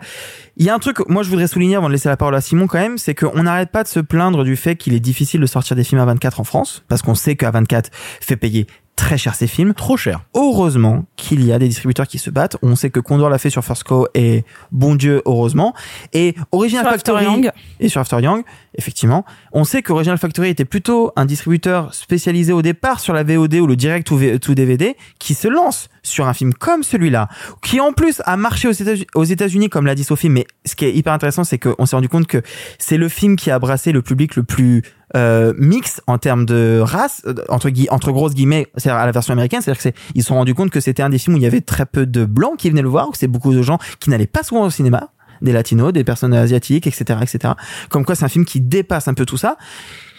Il 0.57 0.65
y 0.65 0.71
a 0.71 0.75
un 0.75 0.79
truc, 0.79 0.99
moi, 1.09 1.23
je 1.23 1.29
voudrais 1.29 1.49
souligner 1.49 1.77
avant 1.77 1.89
de 1.89 1.93
laisser 1.93 2.09
la 2.09 2.17
parole 2.17 2.35
à 2.35 2.41
Simon 2.41 2.67
quand 2.67 2.79
même, 2.79 2.99
c'est 2.99 3.15
qu'on 3.15 3.43
n'arrête 3.43 3.71
pas 3.71 3.83
de 3.83 3.89
se 3.89 4.01
plaindre 4.01 4.45
du 4.45 4.57
fait 4.57 4.77
qu'il 4.77 4.95
est 4.95 5.01
difficile 5.01 5.41
de 5.41 5.47
sortir 5.47 5.77
des 5.77 5.85
films 5.85 6.01
à 6.01 6.07
24 6.07 6.41
en 6.41 6.45
France 6.45 6.83
parce 6.89 7.03
qu'on 7.03 7.15
sait 7.15 7.37
qu'à 7.37 7.51
24 7.51 7.91
fait 7.93 8.37
payer 8.37 8.67
très 8.97 9.19
cher 9.19 9.35
ces 9.35 9.47
films. 9.47 9.75
Trop 9.75 9.97
cher. 9.97 10.23
Heureusement 10.35 11.05
qu'il 11.17 11.45
y 11.45 11.53
a 11.53 11.59
des 11.59 11.69
distributeurs 11.69 12.09
qui 12.09 12.19
se 12.19 12.31
battent. 12.31 12.57
On 12.63 12.75
sait 12.75 12.91
que 12.91 12.99
Condor 12.99 13.31
l'a 13.31 13.39
fait 13.39 13.51
sur 13.51 13.65
First 13.65 13.85
Co 13.85 14.09
et 14.15 14.45
bon 14.73 14.95
Dieu, 14.95 15.23
heureusement. 15.27 15.75
Et 16.13 16.35
Original 16.51 16.85
Sur 16.85 16.93
Factory 16.93 17.25
After 17.25 17.31
Yang. 17.31 17.53
et 17.79 17.89
sur 17.89 18.01
After 18.01 18.21
Young, 18.21 18.43
effectivement. 18.75 19.25
On 19.53 19.65
sait 19.65 19.83
que 19.83 19.93
Original 19.93 20.19
Factory 20.19 20.49
était 20.49 20.65
plutôt 20.65 21.13
un 21.15 21.27
distributeur 21.27 21.95
spécialisé 21.95 22.53
au 22.53 22.63
départ 22.63 23.01
sur 23.01 23.13
la 23.13 23.23
VOD 23.23 23.55
ou 23.55 23.67
le 23.67 23.77
direct 23.77 24.07
to 24.07 24.55
DVD 24.55 24.97
qui 25.19 25.35
se 25.35 25.49
lance 25.49 25.89
sur 26.03 26.27
un 26.27 26.35
film 26.35 26.55
comme 26.55 26.83
celui-là, 26.83 27.29
qui 27.63 27.81
en 27.81 27.93
plus 27.93 28.23
a 28.25 28.37
marché 28.37 28.69
aux 29.15 29.25
États-Unis 29.25 29.69
comme 29.69 29.87
l'a 29.87 29.95
dit 29.95 30.05
Sophie, 30.05 30.29
mais 30.29 30.47
ce 30.65 30.75
qui 30.75 30.85
est 30.85 30.93
hyper 30.93 31.13
intéressant, 31.13 31.45
c'est 31.45 31.59
qu'on 31.59 31.85
s'est 31.85 31.97
rendu 31.97 32.09
compte 32.09 32.27
que 32.27 32.43
c'est 32.79 32.97
le 32.97 33.09
film 33.09 33.37
qui 33.37 33.51
a 33.51 33.59
brassé 33.59 33.93
le 33.93 34.03
public 34.03 34.37
le 34.37 34.45
plus 34.45 34.83
euh, 35.17 35.53
mix 35.57 36.01
en 36.07 36.19
termes 36.19 36.47
de 36.47 36.81
race 36.81 37.23
euh, 37.27 37.35
entre 37.49 38.11
grosses 38.13 38.35
guillemets 38.35 38.67
c'est 38.77 38.91
à 38.91 39.07
la 39.07 39.13
version 39.13 39.33
américaine 39.33 39.61
c'est-à-dire 39.63 39.79
que 39.79 39.83
c'est 39.83 39.95
ils 40.15 40.23
se 40.23 40.29
sont 40.29 40.35
rendus 40.35 40.55
compte 40.55 40.71
que 40.71 40.81
c'était 40.81 41.03
un 41.03 41.09
des 41.09 41.19
films 41.19 41.35
où 41.35 41.39
il 41.39 41.43
y 41.43 41.47
avait 41.47 41.61
très 41.61 41.87
peu 41.87 42.07
de 42.07 42.25
blancs 42.25 42.57
qui 42.59 42.71
venaient 42.71 42.83
le 42.83 42.89
voir 42.89 43.11
que 43.11 43.19
c'est 43.19 43.27
beaucoup 43.27 43.53
de 43.53 43.63
gens 43.63 43.79
qui 43.99 44.11
n'allaient 44.11 44.27
pas 44.27 44.43
souvent 44.43 44.65
au 44.65 44.71
cinéma 44.71 45.11
des 45.43 45.53
latinos 45.53 45.93
des 45.93 46.05
personnes 46.05 46.35
asiatiques 46.35 46.87
etc 46.87 47.21
etc 47.23 47.55
comme 47.89 48.05
quoi 48.05 48.15
c'est 48.15 48.25
un 48.25 48.29
film 48.29 48.45
qui 48.45 48.61
dépasse 48.61 49.09
un 49.09 49.15
peu 49.15 49.27
tout 49.27 49.37
ça. 49.37 49.57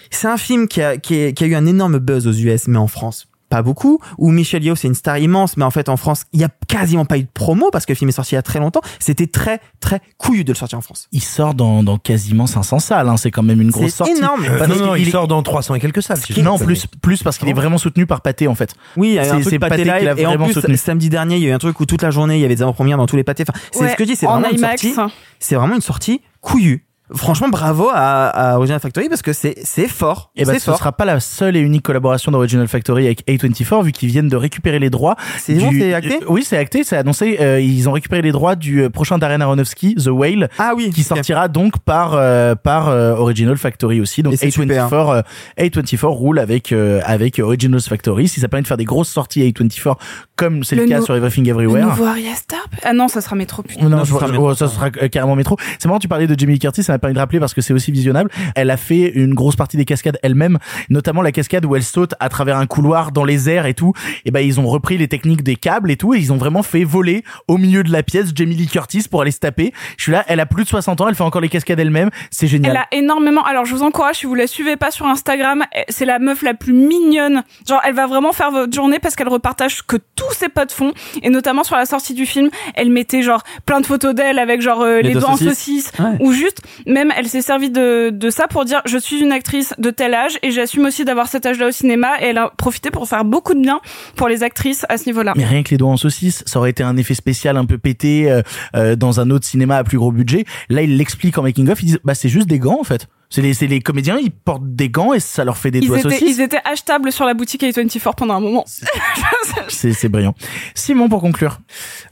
C'est 0.10 0.28
un 0.28 0.38
film 0.38 0.70
qui, 0.70 0.82
a, 0.82 0.98
qui 0.98 1.16
a 1.16 1.46
eu 1.46 1.56
un 1.56 1.66
énorme 1.66 2.00
buzz 2.00 2.28
aux 2.28 2.32
US 2.32 2.68
mais 2.68 2.78
en 2.78 2.88
France 2.88 3.27
pas 3.50 3.62
beaucoup, 3.62 4.00
où 4.18 4.32
Michel 4.32 4.64
Yeoh 4.64 4.76
c'est 4.76 4.88
une 4.88 4.96
star 4.96 5.18
immense, 5.18 5.58
mais 5.58 5.64
en 5.66 5.72
fait 5.72 5.90
en 5.90 5.98
France 5.98 6.24
il 6.34 6.42
y 6.42 6.44
a 6.44 6.50
quasiment 6.68 7.06
pas 7.06 7.18
eu 7.18 7.24
de 7.24 7.30
promo 7.34 7.70
parce 7.72 7.86
que 7.86 7.94
le 7.94 7.98
film 7.98 8.10
est 8.10 8.14
sorti 8.14 8.34
il 8.34 8.36
y 8.36 8.38
a 8.40 8.42
très 8.42 8.60
longtemps. 8.60 8.82
C'était 9.00 9.28
très 9.28 9.60
très 9.80 10.02
couillu 10.18 10.44
de 10.44 10.52
le 10.52 10.58
sortir 10.58 10.78
en 10.78 10.82
France. 10.82 11.08
Il 11.12 11.22
sort 11.22 11.54
dans, 11.54 11.84
dans 11.84 11.98
quasiment 11.98 12.48
500 12.48 12.80
salles, 12.80 13.08
hein. 13.10 13.18
c'est 13.18 13.32
quand 13.32 13.44
même 13.44 13.62
une 13.62 13.72
grosse 13.72 13.86
C'est 13.92 13.98
sortie. 13.98 14.14
énorme. 14.18 14.46
Euh, 14.46 14.68
non, 14.68 14.76
non, 14.76 14.96
il 14.96 15.08
est- 15.08 15.12
sort 15.12 15.28
dans 15.28 15.42
300 15.44 15.76
et 15.76 15.80
quelques 15.80 16.02
salles. 16.04 16.18
si 16.18 16.42
Non, 16.42 16.58
plus, 16.58 16.86
plus 17.02 17.24
parce 17.24 17.38
qu'il 17.38 17.50
est 17.50 17.54
vraiment 17.54 17.78
soutenu 17.78 18.06
par 18.06 18.22
Pathé 18.22 18.48
en 18.48 18.56
fait. 18.56 18.74
Oui, 18.96 19.10
il 19.10 19.14
y 19.16 19.20
a 19.20 19.26
eu 19.28 19.30
un 19.30 19.42
C'est- 19.44 19.58
pâté 19.58 19.60
Pathé 19.60 19.82
qui 19.84 19.88
l'a 19.88 20.00
live 20.00 20.20
et 20.20 20.26
en 20.26 20.30
vraiment 20.30 20.46
plus 20.46 20.54
soutenu. 20.54 20.78
samedi 20.78 21.10
dernier 21.10 21.38
il 21.38 21.44
y 21.44 21.46
a 21.48 21.50
eu 21.50 21.54
un 21.54 21.60
truc 21.60 21.80
où 21.80 21.86
toute 21.86 22.02
la 22.02 22.12
journée 22.12 22.38
il 22.38 22.42
y 22.42 22.46
avait 22.46 22.56
des 22.56 22.62
avant-premières 22.62 22.98
dans 22.98 23.06
tous 23.06 23.16
les 23.16 23.24
pâtés. 23.24 23.44
Enfin, 23.48 23.58
c'est 23.72 23.80
Ouais, 23.82 23.92
ce 23.92 23.96
que 23.96 24.04
je 24.04 24.10
dis, 24.10 24.16
c'est 24.16 24.28
en 24.28 24.34
vraiment 24.40 24.50
une 24.50 24.58
IMAX. 24.58 24.82
sortie. 24.82 25.12
C'est 25.40 25.56
vraiment 25.56 25.76
une 25.76 25.82
sortie 25.82 26.22
couillue. 26.42 26.87
Franchement, 27.14 27.48
bravo 27.50 27.90
à, 27.94 28.28
à 28.28 28.58
Original 28.58 28.80
Factory 28.82 29.08
parce 29.08 29.22
que 29.22 29.32
c'est 29.34 29.56
c'est 29.64 29.88
fort. 29.88 30.32
Et 30.36 30.44
ben, 30.44 30.54
c'est 30.54 30.60
ce 30.60 30.66
fort. 30.66 30.78
sera 30.78 30.92
pas 30.92 31.06
la 31.06 31.20
seule 31.22 31.56
et 31.56 31.60
unique 31.62 31.84
collaboration 31.84 32.32
d'Original 32.34 32.68
Factory 32.68 33.06
avec 33.06 33.26
A24 33.28 33.84
vu 33.84 33.92
qu'ils 33.94 34.10
viennent 34.10 34.28
de 34.28 34.36
récupérer 34.36 34.80
les 34.80 34.90
droits. 34.90 35.16
C'est 35.38 35.54
bon, 35.56 35.70
c'est 35.72 35.94
acté 35.94 36.16
euh, 36.22 36.26
Oui, 36.28 36.44
c'est 36.44 36.58
acté, 36.58 36.84
c'est 36.84 36.98
annoncé. 36.98 37.38
euh, 37.40 37.62
ils 37.62 37.88
ont 37.88 37.94
récupéré 37.94 38.22
les 38.22 38.32
droits 38.34 38.56
du 38.56 38.82
euh, 38.84 38.90
prochain 38.90 39.18
Darren 39.18 39.40
Aronofsky, 39.42 39.96
The 39.96 40.08
Whale, 40.08 40.50
Ah 40.60 40.74
oui, 40.76 40.90
qui 40.90 41.04
sortira 41.04 41.48
donc 41.48 41.80
par 41.80 42.14
euh, 42.14 42.56
par 42.56 42.90
euh, 42.90 43.14
Original 43.16 43.58
Factory 43.58 44.02
aussi. 44.02 44.22
Donc 44.22 44.34
Et 44.34 44.38
c'est 44.38 44.52
super. 44.52 44.90
A24 44.90 45.24
euh, 45.60 45.64
A24 45.70 46.06
roule 46.08 46.40
avec 46.40 46.72
euh, 46.72 47.00
avec 47.06 47.40
Original 47.40 47.80
Factory. 47.80 48.28
Si 48.28 48.42
ça 48.42 48.48
permet 48.50 48.64
de 48.64 48.68
faire 48.68 48.78
des 48.78 48.86
grosses 48.86 49.10
sorties 49.10 49.42
A24 49.50 49.96
comme 50.36 50.64
c'est 50.64 50.76
le, 50.76 50.84
Le 50.84 50.90
cas 50.90 51.02
sur 51.02 51.16
Everything 51.16 51.46
Le 51.46 51.52
Everywhere. 51.52 51.86
nouveau 51.88 52.04
Arya 52.06 52.36
Starp? 52.36 52.70
Ah 52.84 52.94
non, 52.94 53.08
ça 53.08 53.22
sera 53.22 53.36
métro 53.36 53.64
putain. 53.64 53.84
Non, 53.88 53.98
Non, 53.98 54.06
ça 54.06 54.12
sera 54.14 54.28
métro. 54.28 54.50
oh, 54.52 54.56
ça 54.56 54.68
sera 54.68 54.90
carrément 54.92 55.36
métro. 55.36 55.56
C'est 55.80 55.88
marrant, 55.88 56.00
tu 56.00 56.08
parlais 56.08 56.28
de 56.28 56.38
Jamie 56.38 56.54
Lee 56.54 56.60
Curtis, 56.60 56.84
ça 56.84 56.97
m'a 56.98 57.00
permis 57.00 57.14
de 57.14 57.20
rappeler 57.20 57.40
parce 57.40 57.54
que 57.54 57.62
c'est 57.62 57.74
aussi 57.74 57.92
visionnable. 57.92 58.30
Elle 58.56 58.70
a 58.70 58.78
fait 58.78 59.10
une 59.10 59.34
grosse 59.34 59.56
partie 59.56 59.78
des 59.78 59.86
cascades 59.86 60.18
elle-même, 60.24 60.58
notamment 60.90 61.22
la 61.22 61.32
cascade 61.32 61.66
où 61.66 61.76
elle 61.76 61.84
saute 61.84 62.14
à 62.20 62.30
travers 62.30 62.58
un 62.58 62.66
couloir 62.66 63.12
dans 63.12 63.24
les 63.24 63.50
airs 63.50 63.66
et 63.66 63.74
tout. 63.74 63.94
Et 64.26 64.32
ben 64.32 64.40
ils 64.42 64.60
ont 64.60 64.68
repris 64.68 64.98
les 64.98 65.08
techniques 65.08 65.44
des 65.44 65.56
câbles 65.56 65.92
et 65.92 65.98
tout 65.98 66.14
et 66.14 66.18
ils 66.18 66.34
ont 66.34 66.38
vraiment 66.38 66.64
fait 66.64 66.84
voler 66.84 67.24
au 67.48 67.58
milieu 67.58 67.84
de 67.84 67.92
la 67.92 68.04
pièce 68.04 68.32
Jamie 68.36 68.56
Lee 68.56 68.68
Curtis 68.68 69.06
pour 69.10 69.22
aller 69.22 69.32
se 69.32 69.40
taper. 69.40 69.74
Je 69.98 70.04
suis 70.04 70.12
là, 70.12 70.24
elle 70.28 70.40
a 70.40 70.46
plus 70.46 70.64
de 70.64 70.70
60 70.70 71.02
ans, 71.02 71.08
elle 71.08 71.16
fait 71.16 71.24
encore 71.24 71.42
les 71.42 71.50
cascades 71.50 71.80
elle-même, 71.80 72.10
c'est 72.32 72.48
génial. 72.48 72.72
Elle 72.72 72.78
a 72.78 72.88
énormément. 72.92 73.44
Alors, 73.44 73.66
je 73.66 73.74
vous 73.76 73.84
encourage, 73.84 74.18
si 74.18 74.26
vous 74.26 74.36
la 74.36 74.48
suivez 74.48 74.76
pas 74.76 74.92
sur 74.92 75.06
Instagram, 75.06 75.64
eh, 75.76 75.84
c'est 75.90 76.06
la 76.06 76.20
meuf 76.20 76.42
la 76.42 76.54
plus 76.54 76.74
mignonne. 76.74 77.44
Genre, 77.68 77.82
elle 77.86 77.94
va 77.94 78.08
vraiment 78.08 78.34
faire 78.34 78.52
votre 78.52 78.74
journée 78.74 79.00
parce 79.00 79.16
qu'elle 79.16 79.28
repartage 79.30 79.78
ce 79.78 79.84
que 79.84 79.98
tous 80.16 80.34
ses 80.34 80.50
potes 80.50 80.72
font. 80.72 80.94
Et 81.24 81.30
notamment 81.30 81.64
sur 81.64 81.76
la 81.76 81.86
sortie 81.86 82.14
du 82.14 82.26
film, 82.26 82.50
elle 82.76 82.90
mettait 82.90 83.22
genre 83.22 83.44
plein 83.66 83.82
de 83.82 83.86
photos 83.86 84.16
d'elle 84.16 84.40
avec 84.40 84.62
genre 84.62 84.82
euh, 84.82 85.02
Les 85.02 85.10
les, 85.10 85.14
doigts 85.14 85.30
en 85.30 85.38
saucisses. 85.38 85.86
saucisse. 85.88 85.92
Ouais. 86.00 86.18
Ou 86.20 86.32
juste, 86.32 86.62
même, 86.88 87.12
elle 87.16 87.28
s'est 87.28 87.42
servie 87.42 87.70
de, 87.70 88.10
de 88.12 88.30
ça 88.30 88.48
pour 88.48 88.66
dire, 88.66 88.82
je 88.86 88.98
suis 88.98 89.20
une 89.20 89.32
actrice 89.32 89.74
de 89.78 89.90
tel 89.92 90.14
âge 90.14 90.40
et 90.42 90.52
j'assume 90.52 90.86
aussi 90.86 91.06
d'avoir 91.06 91.28
cet 91.28 91.46
âge-là 91.46 91.68
au 91.68 91.72
cinéma. 91.72 92.08
Et 92.22 92.26
elle 92.28 92.38
a 92.38 92.52
profité 92.58 92.90
pour 92.92 93.08
faire 93.08 93.26
beaucoup 93.26 93.54
de 93.54 93.62
bien 93.62 93.80
pour 94.16 94.28
les 94.28 94.44
actrices 94.44 94.86
à 94.90 94.98
ce 94.98 95.06
niveau-là. 95.06 95.34
Mais 95.36 95.46
rien 95.46 95.64
que 95.64 95.70
les 95.72 95.78
doigts 95.78 95.92
en 95.92 95.98
saucisse, 95.98 96.44
ça 96.46 96.60
aurait 96.60 96.72
été 96.72 96.84
un 96.84 96.98
effet 96.98 97.14
spécial 97.14 97.58
un 97.58 97.66
peu 97.66 97.78
pété 97.78 98.32
euh, 98.32 98.42
euh, 98.76 98.96
dans 98.96 99.20
un 99.20 99.30
autre 99.30 99.46
cinéma 99.46 99.78
à 99.78 99.84
plus 99.84 99.98
gros 99.98 100.12
budget. 100.12 100.46
Là, 100.70 100.82
il 100.82 100.98
l'explique 100.98 101.38
en 101.38 101.44
making 101.44 101.70
of, 101.70 101.82
ils 101.84 101.88
disent 101.88 102.00
bah 102.04 102.16
c'est 102.16 102.30
juste 102.30 102.48
des 102.48 102.60
gants 102.60 102.80
en 102.80 102.84
fait. 102.84 103.08
C'est 103.30 103.42
les, 103.42 103.54
c'est 103.54 103.68
les 103.68 103.82
comédiens, 103.82 104.18
ils 104.22 104.32
portent 104.32 104.74
des 104.74 104.90
gants 104.90 105.12
et 105.14 105.20
ça 105.20 105.44
leur 105.44 105.58
fait 105.58 105.70
des 105.70 105.80
Ils 105.80 105.88
doigts 105.88 106.00
étaient, 106.00 106.12
saucisses. 106.12 106.38
ils 106.38 106.42
étaient 106.42 106.62
achetables 106.64 107.12
sur 107.12 107.26
la 107.26 107.34
boutique 107.34 107.62
A24 107.62 108.16
pendant 108.16 108.36
un 108.36 108.40
moment. 108.40 108.64
C'est 109.68 109.92
c'est 109.92 110.08
brillant. 110.08 110.34
Simon 110.76 111.10
pour 111.10 111.20
conclure. 111.20 111.60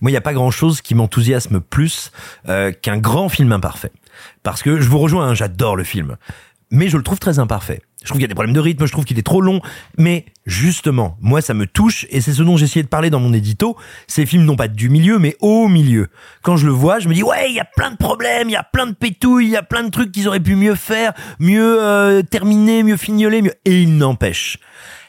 Moi, 0.01 0.11
il 0.11 0.13
n'y 0.13 0.17
a 0.17 0.21
pas 0.21 0.33
grand-chose 0.33 0.81
qui 0.81 0.93
m'enthousiasme 0.93 1.61
plus 1.61 2.11
euh, 2.49 2.71
qu'un 2.73 2.97
grand 2.97 3.29
film 3.29 3.53
imparfait. 3.53 3.91
Parce 4.43 4.63
que 4.63 4.79
je 4.79 4.89
vous 4.89 4.99
rejoins, 4.99 5.29
hein, 5.29 5.33
j'adore 5.33 5.75
le 5.75 5.83
film. 5.83 6.17
Mais 6.71 6.89
je 6.89 6.97
le 6.97 7.03
trouve 7.03 7.19
très 7.19 7.39
imparfait. 7.39 7.81
Je 8.01 8.09
trouve 8.09 8.17
qu'il 8.17 8.23
y 8.23 8.25
a 8.25 8.27
des 8.27 8.35
problèmes 8.35 8.53
de 8.53 8.59
rythme, 8.59 8.85
je 8.85 8.91
trouve 8.91 9.05
qu'il 9.05 9.17
est 9.17 9.23
trop 9.23 9.41
long. 9.41 9.61
Mais 9.97 10.25
justement, 10.45 11.17
moi, 11.21 11.41
ça 11.41 11.53
me 11.53 11.65
touche, 11.65 12.05
et 12.09 12.21
c'est 12.21 12.33
ce 12.33 12.43
dont 12.43 12.55
essayé 12.55 12.83
de 12.83 12.87
parler 12.87 13.09
dans 13.09 13.19
mon 13.19 13.33
édito. 13.33 13.75
Ces 14.07 14.25
films 14.25 14.45
non 14.45 14.55
pas 14.55 14.67
du 14.67 14.89
milieu, 14.89 15.17
mais 15.17 15.35
au 15.39 15.67
milieu. 15.67 16.09
Quand 16.43 16.55
je 16.55 16.67
le 16.67 16.71
vois, 16.71 16.99
je 16.99 17.09
me 17.09 17.13
dis, 17.13 17.23
ouais, 17.23 17.49
il 17.49 17.55
y 17.55 17.59
a 17.59 17.65
plein 17.65 17.91
de 17.91 17.97
problèmes, 17.97 18.49
il 18.49 18.53
y 18.53 18.57
a 18.57 18.63
plein 18.63 18.85
de 18.85 18.93
pétouilles, 18.93 19.45
il 19.45 19.51
y 19.51 19.57
a 19.57 19.63
plein 19.63 19.83
de 19.83 19.89
trucs 19.89 20.11
qu'ils 20.11 20.27
auraient 20.27 20.39
pu 20.39 20.55
mieux 20.55 20.75
faire, 20.75 21.13
mieux 21.39 21.81
euh, 21.81 22.21
terminer, 22.21 22.83
mieux 22.83 22.97
fignoler, 22.97 23.41
mieux... 23.41 23.53
Et 23.65 23.81
il 23.81 23.97
n'empêche. 23.97 24.59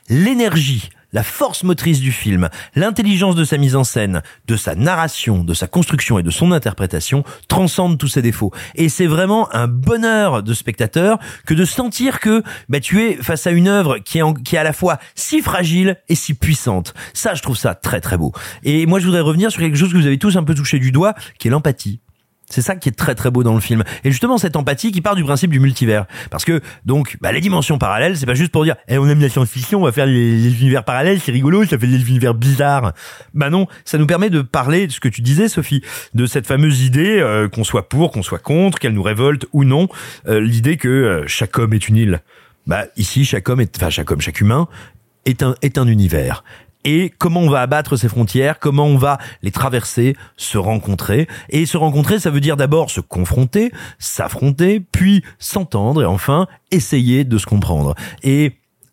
L'énergie, 0.09 0.89
la 1.17 1.23
force 1.23 1.65
motrice 1.65 2.01
du 2.01 2.13
film, 2.13 2.51
l'intelligence 2.75 3.37
de 3.37 3.45
sa 3.45 3.57
mise 3.57 3.75
en 3.75 3.85
scène, 3.85 4.21
de 4.47 4.55
sa 4.55 4.75
narration, 4.75 5.45
de 5.45 5.55
sa 5.55 5.67
construction 5.67 6.19
et 6.19 6.23
de 6.23 6.31
son 6.31 6.53
interprétation 6.53 7.25
transcendent 7.49 7.97
tous 7.97 8.09
ses 8.09 8.21
défauts. 8.21 8.53
Et 8.75 8.91
c'est 8.91 9.07
vraiment 9.07 9.49
un 9.55 9.67
bonheur 9.67 10.43
de 10.43 10.53
spectateur 10.53 11.19
que 11.47 11.55
de 11.55 11.65
sentir 11.65 12.21
que 12.21 12.43
bah, 12.69 12.81
tu 12.81 13.03
es 13.03 13.15
face 13.15 13.47
à 13.47 13.51
une 13.51 13.67
œuvre 13.67 13.97
qui 13.97 14.19
est, 14.19 14.43
qui 14.45 14.57
est 14.57 14.59
à 14.59 14.63
la 14.63 14.75
fois 14.75 14.99
si 15.15 15.41
fragile 15.41 15.97
et 16.11 16.15
si 16.15 16.35
puissante. 16.35 16.93
Ça, 17.15 17.33
je 17.33 17.41
trouve 17.41 17.57
ça 17.57 17.75
très 17.75 18.03
très 18.03 18.19
beau. 18.19 18.33
Et 18.63 18.85
moi, 18.85 18.99
je 18.99 19.07
voudrais 19.07 19.23
revenir 19.23 19.51
sur 19.51 19.63
quelque 19.63 19.79
chose 19.79 19.93
que 19.95 19.97
vous 19.97 20.07
avez 20.07 20.19
tous 20.19 20.37
un 20.37 20.45
peu 20.45 20.55
touché 20.55 20.79
du 20.79 20.93
doigt, 20.93 21.15
qui 21.39 21.49
est 21.49 21.51
l'empathie. 21.51 22.01
C'est 22.49 22.63
ça 22.63 22.77
qui 22.77 22.89
est 22.89 22.93
très 22.93 23.15
très 23.15 23.31
beau 23.31 23.43
dans 23.43 23.55
le 23.55 23.61
film. 23.61 23.83
Et 24.05 24.11
justement 24.11 24.39
cette 24.39 24.55
empathie 24.55 24.93
qui 24.93 25.01
part 25.01 25.17
du 25.17 25.25
principe 25.25 25.51
du 25.51 25.59
multivers. 25.59 26.07
Parce 26.31 26.45
que 26.45 26.61
donc 26.85 27.17
bah, 27.21 27.33
les 27.33 27.41
dimensions 27.41 27.77
parallèles, 27.79 28.17
c'est 28.17 28.27
pas 28.27 28.35
juste 28.35 28.53
pour 28.53 28.65
dire 28.65 28.77
eh, 28.89 28.99
on 28.99 29.09
aime 29.09 29.21
la 29.21 29.29
science-fiction, 29.29 29.81
on 29.81 29.85
va 29.85 29.93
faire 29.93 30.07
les, 30.07 30.61
univers 30.61 30.85
parallèles, 30.85 31.21
c'est 31.21 31.33
rigolo, 31.33 31.65
ça 31.65 31.77
fait 31.79 31.89
des 31.89 32.09
univers 32.09 32.35
bizarres. 32.35 32.93
Bah 33.35 33.51
non, 33.51 33.67
ça 33.85 33.99
nous 33.99 34.07
permet 34.07 34.31
de 34.31 34.43
parler 34.43 34.87
de 34.87 34.93
ce 34.93 35.01
que 35.01 35.09
tu 35.09 35.23
disais 35.23 35.49
Sophie, 35.49 35.83
de 36.15 36.27
cette 36.27 36.47
fameuse 36.47 36.83
idée 36.83 37.19
euh, 37.19 37.49
qu'on 37.49 37.65
soit 37.65 37.89
pour, 37.89 38.13
qu'on 38.13 38.23
soit 38.23 38.39
contre, 38.39 38.79
qu'elle 38.79 38.95
nous 38.95 39.03
révolte 39.03 39.47
ou 39.53 39.65
non, 39.65 39.89
euh, 40.29 40.41
l'idée 40.41 40.77
que 40.77 40.89
euh, 40.89 41.25
chaque 41.27 41.59
homme 41.59 41.73
est 41.73 41.89
une 41.89 41.97
île. 41.97 42.23
Bah 42.67 42.85
ici 42.97 43.25
chaque 43.25 43.49
homme 43.49 43.61
est 43.61 43.77
enfin 43.77 43.91
chaque 43.91 44.11
homme, 44.11 44.21
chaque 44.21 44.41
humain 44.41 44.69
est 45.25 45.43
un 45.43 45.55
est 45.63 45.79
un 45.79 45.87
univers 45.87 46.45
et 46.87 47.13
comment 47.19 47.41
on 47.41 47.51
va 47.51 47.63
abattre 47.63 47.97
ces 47.97 48.09
frontières, 48.09 48.61
comment 48.61 48.87
on 48.87 48.97
va 48.97 49.19
les 49.43 49.51
traverser, 49.51 50.17
se 50.37 50.57
rencontrer. 50.57 51.27
Et 51.51 51.67
se 51.67 51.77
rencontrer, 51.77 52.21
ça 52.21 52.31
veut 52.31 52.41
dire 52.41 52.57
d'abord 52.57 52.91
se 52.91 53.01
confronter, 53.01 53.73
s'affronter, 53.99 54.79
puis 54.81 55.25
s'entendre 55.41 56.03
et 56.03 56.07
enfin 56.07 56.47
essayer 56.71 57.25
de 57.25 57.39
se 57.39 57.47
comprendre. 57.47 57.97
Et 58.23 58.53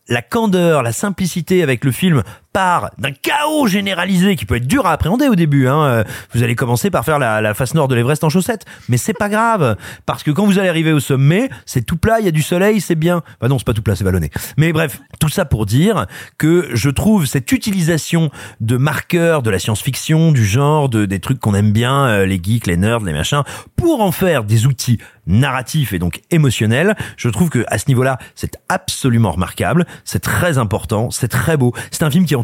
la 0.09 0.23
candeur, 0.23 0.81
la 0.81 0.91
simplicité 0.91 1.61
avec 1.61 1.85
le 1.85 1.91
film 1.91 2.23
part 2.53 2.91
d'un 2.97 3.11
chaos 3.11 3.67
généralisé 3.67 4.35
qui 4.35 4.45
peut 4.45 4.55
être 4.55 4.67
dur 4.67 4.85
à 4.85 4.91
appréhender 4.91 5.27
au 5.27 5.35
début. 5.35 5.67
Hein. 5.67 6.03
Vous 6.33 6.43
allez 6.43 6.55
commencer 6.55 6.89
par 6.89 7.03
faire 7.03 7.19
la, 7.19 7.53
face 7.53 7.73
nord 7.73 7.87
de 7.87 7.95
l'Everest 7.95 8.23
en 8.23 8.29
chaussettes, 8.29 8.65
mais 8.89 8.97
c'est 8.97 9.13
pas 9.13 9.29
grave 9.29 9.75
parce 10.05 10.23
que 10.23 10.31
quand 10.31 10.45
vous 10.45 10.59
allez 10.59 10.69
arriver 10.69 10.93
au 10.93 10.99
sommet, 10.99 11.49
c'est 11.65 11.85
tout 11.85 11.97
plat, 11.97 12.19
il 12.19 12.25
y 12.25 12.27
a 12.27 12.31
du 12.31 12.41
soleil, 12.41 12.79
c'est 12.79 12.95
bien. 12.95 13.23
Bah 13.41 13.47
non, 13.47 13.57
c'est 13.57 13.65
pas 13.65 13.73
tout 13.73 13.81
plat, 13.81 13.95
c'est 13.95 14.03
vallonné. 14.03 14.29
Mais 14.57 14.71
bref, 14.71 15.01
tout 15.19 15.29
ça 15.29 15.45
pour 15.45 15.65
dire 15.65 16.05
que 16.37 16.69
je 16.73 16.89
trouve 16.89 17.25
cette 17.25 17.51
utilisation 17.51 18.29
de 18.61 18.77
marqueurs 18.77 19.41
de 19.41 19.49
la 19.49 19.59
science-fiction, 19.59 20.31
du 20.31 20.45
genre, 20.45 20.89
de 20.89 21.05
des 21.05 21.19
trucs 21.19 21.39
qu'on 21.39 21.55
aime 21.55 21.71
bien, 21.71 22.05
euh, 22.07 22.25
les 22.25 22.39
geeks, 22.41 22.67
les 22.67 22.77
nerds, 22.77 23.01
les 23.01 23.13
machins, 23.13 23.43
pour 23.75 24.01
en 24.01 24.11
faire 24.11 24.43
des 24.43 24.65
outils 24.65 24.99
narratifs 25.27 25.93
et 25.93 25.99
donc 25.99 26.21
émotionnels. 26.31 26.95
Je 27.17 27.29
trouve 27.29 27.49
que 27.49 27.63
à 27.67 27.77
ce 27.77 27.85
niveau-là, 27.87 28.17
c'est 28.35 28.57
absolument 28.69 29.31
remarquable, 29.31 29.85
c'est 30.03 30.21
très 30.21 30.57
important, 30.57 31.11
c'est 31.11 31.27
très 31.27 31.57
beau. 31.57 31.73
C'est 31.91 32.03
un 32.03 32.11
film 32.11 32.25
qui 32.25 32.33
est 32.33 32.37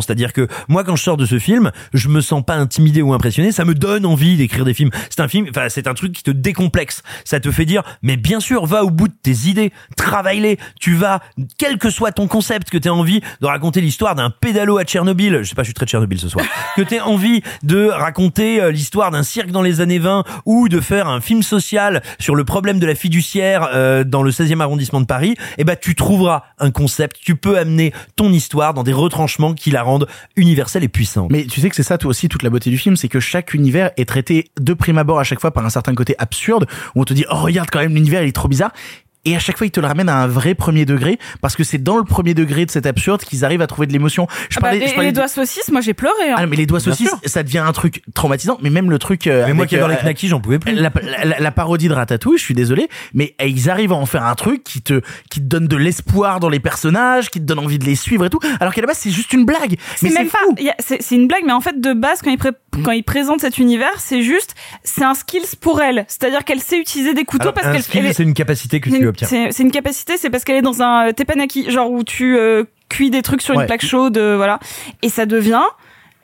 c'est-à-dire 0.00 0.32
que 0.32 0.48
moi 0.68 0.84
quand 0.84 0.96
je 0.96 1.02
sors 1.02 1.16
de 1.16 1.26
ce 1.26 1.38
film, 1.38 1.70
je 1.94 2.08
me 2.08 2.20
sens 2.20 2.44
pas 2.44 2.54
intimidé 2.54 3.02
ou 3.02 3.12
impressionné, 3.12 3.52
ça 3.52 3.64
me 3.64 3.74
donne 3.74 4.06
envie 4.06 4.36
d'écrire 4.36 4.64
des 4.64 4.74
films. 4.74 4.90
C'est 5.10 5.20
un 5.20 5.28
film, 5.28 5.46
enfin 5.50 5.68
c'est 5.68 5.86
un 5.86 5.94
truc 5.94 6.12
qui 6.12 6.22
te 6.22 6.30
décomplexe. 6.30 7.02
Ça 7.24 7.40
te 7.40 7.50
fait 7.50 7.64
dire 7.64 7.82
mais 8.02 8.16
bien 8.16 8.40
sûr, 8.40 8.66
va 8.66 8.84
au 8.84 8.90
bout 8.90 9.08
de 9.08 9.14
tes 9.22 9.48
idées, 9.48 9.72
travaille-les. 9.96 10.58
Tu 10.80 10.94
vas 10.94 11.20
quel 11.58 11.78
que 11.78 11.90
soit 11.90 12.12
ton 12.12 12.26
concept 12.26 12.70
que 12.70 12.78
tu 12.78 12.88
envie 12.88 13.20
de 13.40 13.46
raconter 13.46 13.80
l'histoire 13.80 14.14
d'un 14.14 14.30
pédalo 14.30 14.78
à 14.78 14.84
Tchernobyl, 14.84 15.40
je 15.42 15.48
sais 15.48 15.54
pas, 15.54 15.62
je 15.62 15.68
suis 15.68 15.74
très 15.74 15.86
Tchernobyl 15.86 16.18
ce 16.18 16.28
soir. 16.28 16.44
que 16.76 16.82
tu 16.82 16.98
envie 17.00 17.42
de 17.62 17.86
raconter 17.86 18.60
euh, 18.60 18.70
l'histoire 18.70 19.10
d'un 19.10 19.22
cirque 19.22 19.50
dans 19.50 19.62
les 19.62 19.80
années 19.80 19.98
20 19.98 20.24
ou 20.46 20.68
de 20.68 20.80
faire 20.80 21.08
un 21.08 21.20
film 21.20 21.42
social 21.42 22.02
sur 22.18 22.34
le 22.34 22.44
problème 22.44 22.78
de 22.78 22.86
la 22.86 22.94
fiduciaire 22.94 23.68
euh, 23.72 24.04
dans 24.04 24.22
le 24.22 24.30
16e 24.30 24.60
arrondissement 24.60 25.00
de 25.00 25.06
Paris, 25.06 25.34
eh 25.58 25.64
ben 25.64 25.76
tu 25.80 25.94
trouveras 25.94 26.44
un 26.58 26.70
concept, 26.70 27.16
tu 27.22 27.36
peux 27.36 27.58
amener 27.58 27.92
ton 28.16 28.32
histoire 28.32 28.74
dans 28.74 28.82
des 28.82 28.92
retranchements 28.92 29.37
qui 29.54 29.70
la 29.70 29.82
rendent 29.82 30.06
universelle 30.36 30.84
et 30.84 30.88
puissante. 30.88 31.30
Mais 31.30 31.44
tu 31.44 31.60
sais 31.60 31.70
que 31.70 31.76
c'est 31.76 31.82
ça 31.82 31.98
toi 31.98 32.10
aussi 32.10 32.28
toute 32.28 32.42
la 32.42 32.50
beauté 32.50 32.70
du 32.70 32.78
film, 32.78 32.96
c'est 32.96 33.08
que 33.08 33.20
chaque 33.20 33.54
univers 33.54 33.90
est 33.96 34.08
traité 34.08 34.50
de 34.60 34.74
prime 34.74 34.98
abord 34.98 35.18
à 35.18 35.24
chaque 35.24 35.40
fois 35.40 35.50
par 35.50 35.64
un 35.64 35.70
certain 35.70 35.94
côté 35.94 36.14
absurde 36.18 36.66
où 36.94 37.00
on 37.00 37.04
te 37.04 37.14
dit 37.14 37.24
oh 37.30 37.36
regarde 37.36 37.68
quand 37.70 37.80
même 37.80 37.94
l'univers 37.94 38.22
il 38.22 38.28
est 38.28 38.32
trop 38.32 38.48
bizarre 38.48 38.72
et 39.24 39.36
à 39.36 39.38
chaque 39.38 39.58
fois, 39.58 39.66
ils 39.66 39.70
te 39.70 39.80
le 39.80 39.86
ramènent 39.86 40.08
à 40.08 40.16
un 40.22 40.26
vrai 40.26 40.54
premier 40.54 40.84
degré 40.84 41.18
parce 41.40 41.56
que 41.56 41.64
c'est 41.64 41.78
dans 41.82 41.96
le 41.98 42.04
premier 42.04 42.34
degré 42.34 42.64
de 42.66 42.70
cet 42.70 42.86
absurde 42.86 43.20
qu'ils 43.22 43.44
arrivent 43.44 43.62
à 43.62 43.66
trouver 43.66 43.86
de 43.86 43.92
l'émotion. 43.92 44.26
Je 44.48 44.56
Ah 44.58 44.60
bah, 44.60 44.68
parlais, 44.68 44.78
les, 44.80 44.86
je 44.88 44.94
parlais 44.94 45.06
les 45.08 45.12
de- 45.12 45.16
doigts 45.16 45.28
saucisses, 45.28 45.70
moi 45.70 45.80
j'ai 45.80 45.94
pleuré. 45.94 46.30
Hein. 46.30 46.36
Ah, 46.38 46.46
mais 46.46 46.56
les 46.56 46.66
doigts 46.66 46.80
saucisses, 46.80 47.14
ça 47.24 47.42
devient 47.42 47.58
un 47.58 47.72
truc 47.72 48.02
traumatisant. 48.14 48.58
Mais 48.62 48.70
même 48.70 48.90
le 48.90 48.98
truc. 48.98 49.26
euh, 49.26 49.44
Mais 49.46 49.52
moi 49.54 49.66
qui 49.66 49.74
est 49.76 49.78
dans 49.80 49.86
euh, 49.88 49.90
les 49.90 49.96
knackis, 49.96 50.28
j'en 50.28 50.40
pouvais 50.40 50.58
plus. 50.58 50.72
La, 50.72 50.90
la- 51.24 51.38
la 51.40 51.50
parodie 51.50 51.88
de 51.88 51.94
Ratatouille, 51.94 52.38
je 52.38 52.44
suis 52.44 52.54
désolé, 52.54 52.88
mais 53.14 53.34
euh, 53.42 53.46
ils 53.46 53.68
arrivent 53.70 53.92
à 53.92 53.96
en 53.96 54.06
faire 54.06 54.24
un 54.24 54.34
truc 54.34 54.62
qui 54.64 54.80
te 54.82 55.00
qui 55.30 55.40
te 55.40 55.46
donne 55.46 55.66
de 55.68 55.76
l'espoir 55.76 56.40
dans 56.40 56.48
les 56.48 56.60
personnages, 56.60 57.30
qui 57.30 57.40
te 57.40 57.44
donne 57.44 57.58
envie 57.58 57.78
de 57.78 57.84
les 57.84 57.96
suivre 57.96 58.24
et 58.24 58.30
tout. 58.30 58.40
Alors 58.60 58.72
qu'à 58.72 58.80
la 58.80 58.86
base, 58.86 58.98
c'est 58.98 59.10
juste 59.10 59.32
une 59.32 59.44
blague. 59.44 59.76
Mais 60.02 60.08
C'est 60.10 60.14
même 60.14 60.28
pas, 60.28 60.38
fou. 60.46 60.54
c'est 60.80 61.14
une 61.14 61.26
blague, 61.28 61.42
mais 61.44 61.52
en 61.52 61.60
fait 61.60 61.80
de 61.80 61.92
base 61.92 62.22
quand 62.22 62.30
il 62.30 62.38
pré- 62.38 62.50
quand 62.84 62.92
il 62.92 63.02
présente 63.02 63.40
cet 63.40 63.58
univers, 63.58 63.90
c'est 63.98 64.22
juste, 64.22 64.54
c'est 64.84 65.02
un 65.04 65.14
skills 65.14 65.56
pour 65.60 65.80
elle. 65.82 66.04
C'est-à-dire 66.08 66.44
qu'elle 66.44 66.60
sait 66.60 66.78
utiliser 66.78 67.12
des 67.14 67.24
couteaux 67.24 67.42
Alors, 67.50 67.54
parce 67.54 67.86
qu'elle 67.88 68.14
c'est 68.14 68.22
une 68.22 68.34
capacité 68.34 68.80
que 68.80 68.90
tu 68.90 69.07
C'est 69.50 69.62
une 69.62 69.70
capacité, 69.70 70.16
c'est 70.16 70.30
parce 70.30 70.44
qu'elle 70.44 70.56
est 70.56 70.62
dans 70.62 70.82
un 70.82 71.08
euh, 71.08 71.12
teppanyaki, 71.12 71.70
genre 71.70 71.90
où 71.90 72.04
tu 72.04 72.36
euh, 72.36 72.64
cuis 72.88 73.10
des 73.10 73.22
trucs 73.22 73.42
sur 73.42 73.54
Ouais. 73.56 73.62
une 73.62 73.66
plaque 73.66 73.84
chaude, 73.84 74.16
euh, 74.18 74.36
voilà, 74.36 74.58
et 75.02 75.08
ça 75.08 75.26
devient 75.26 75.62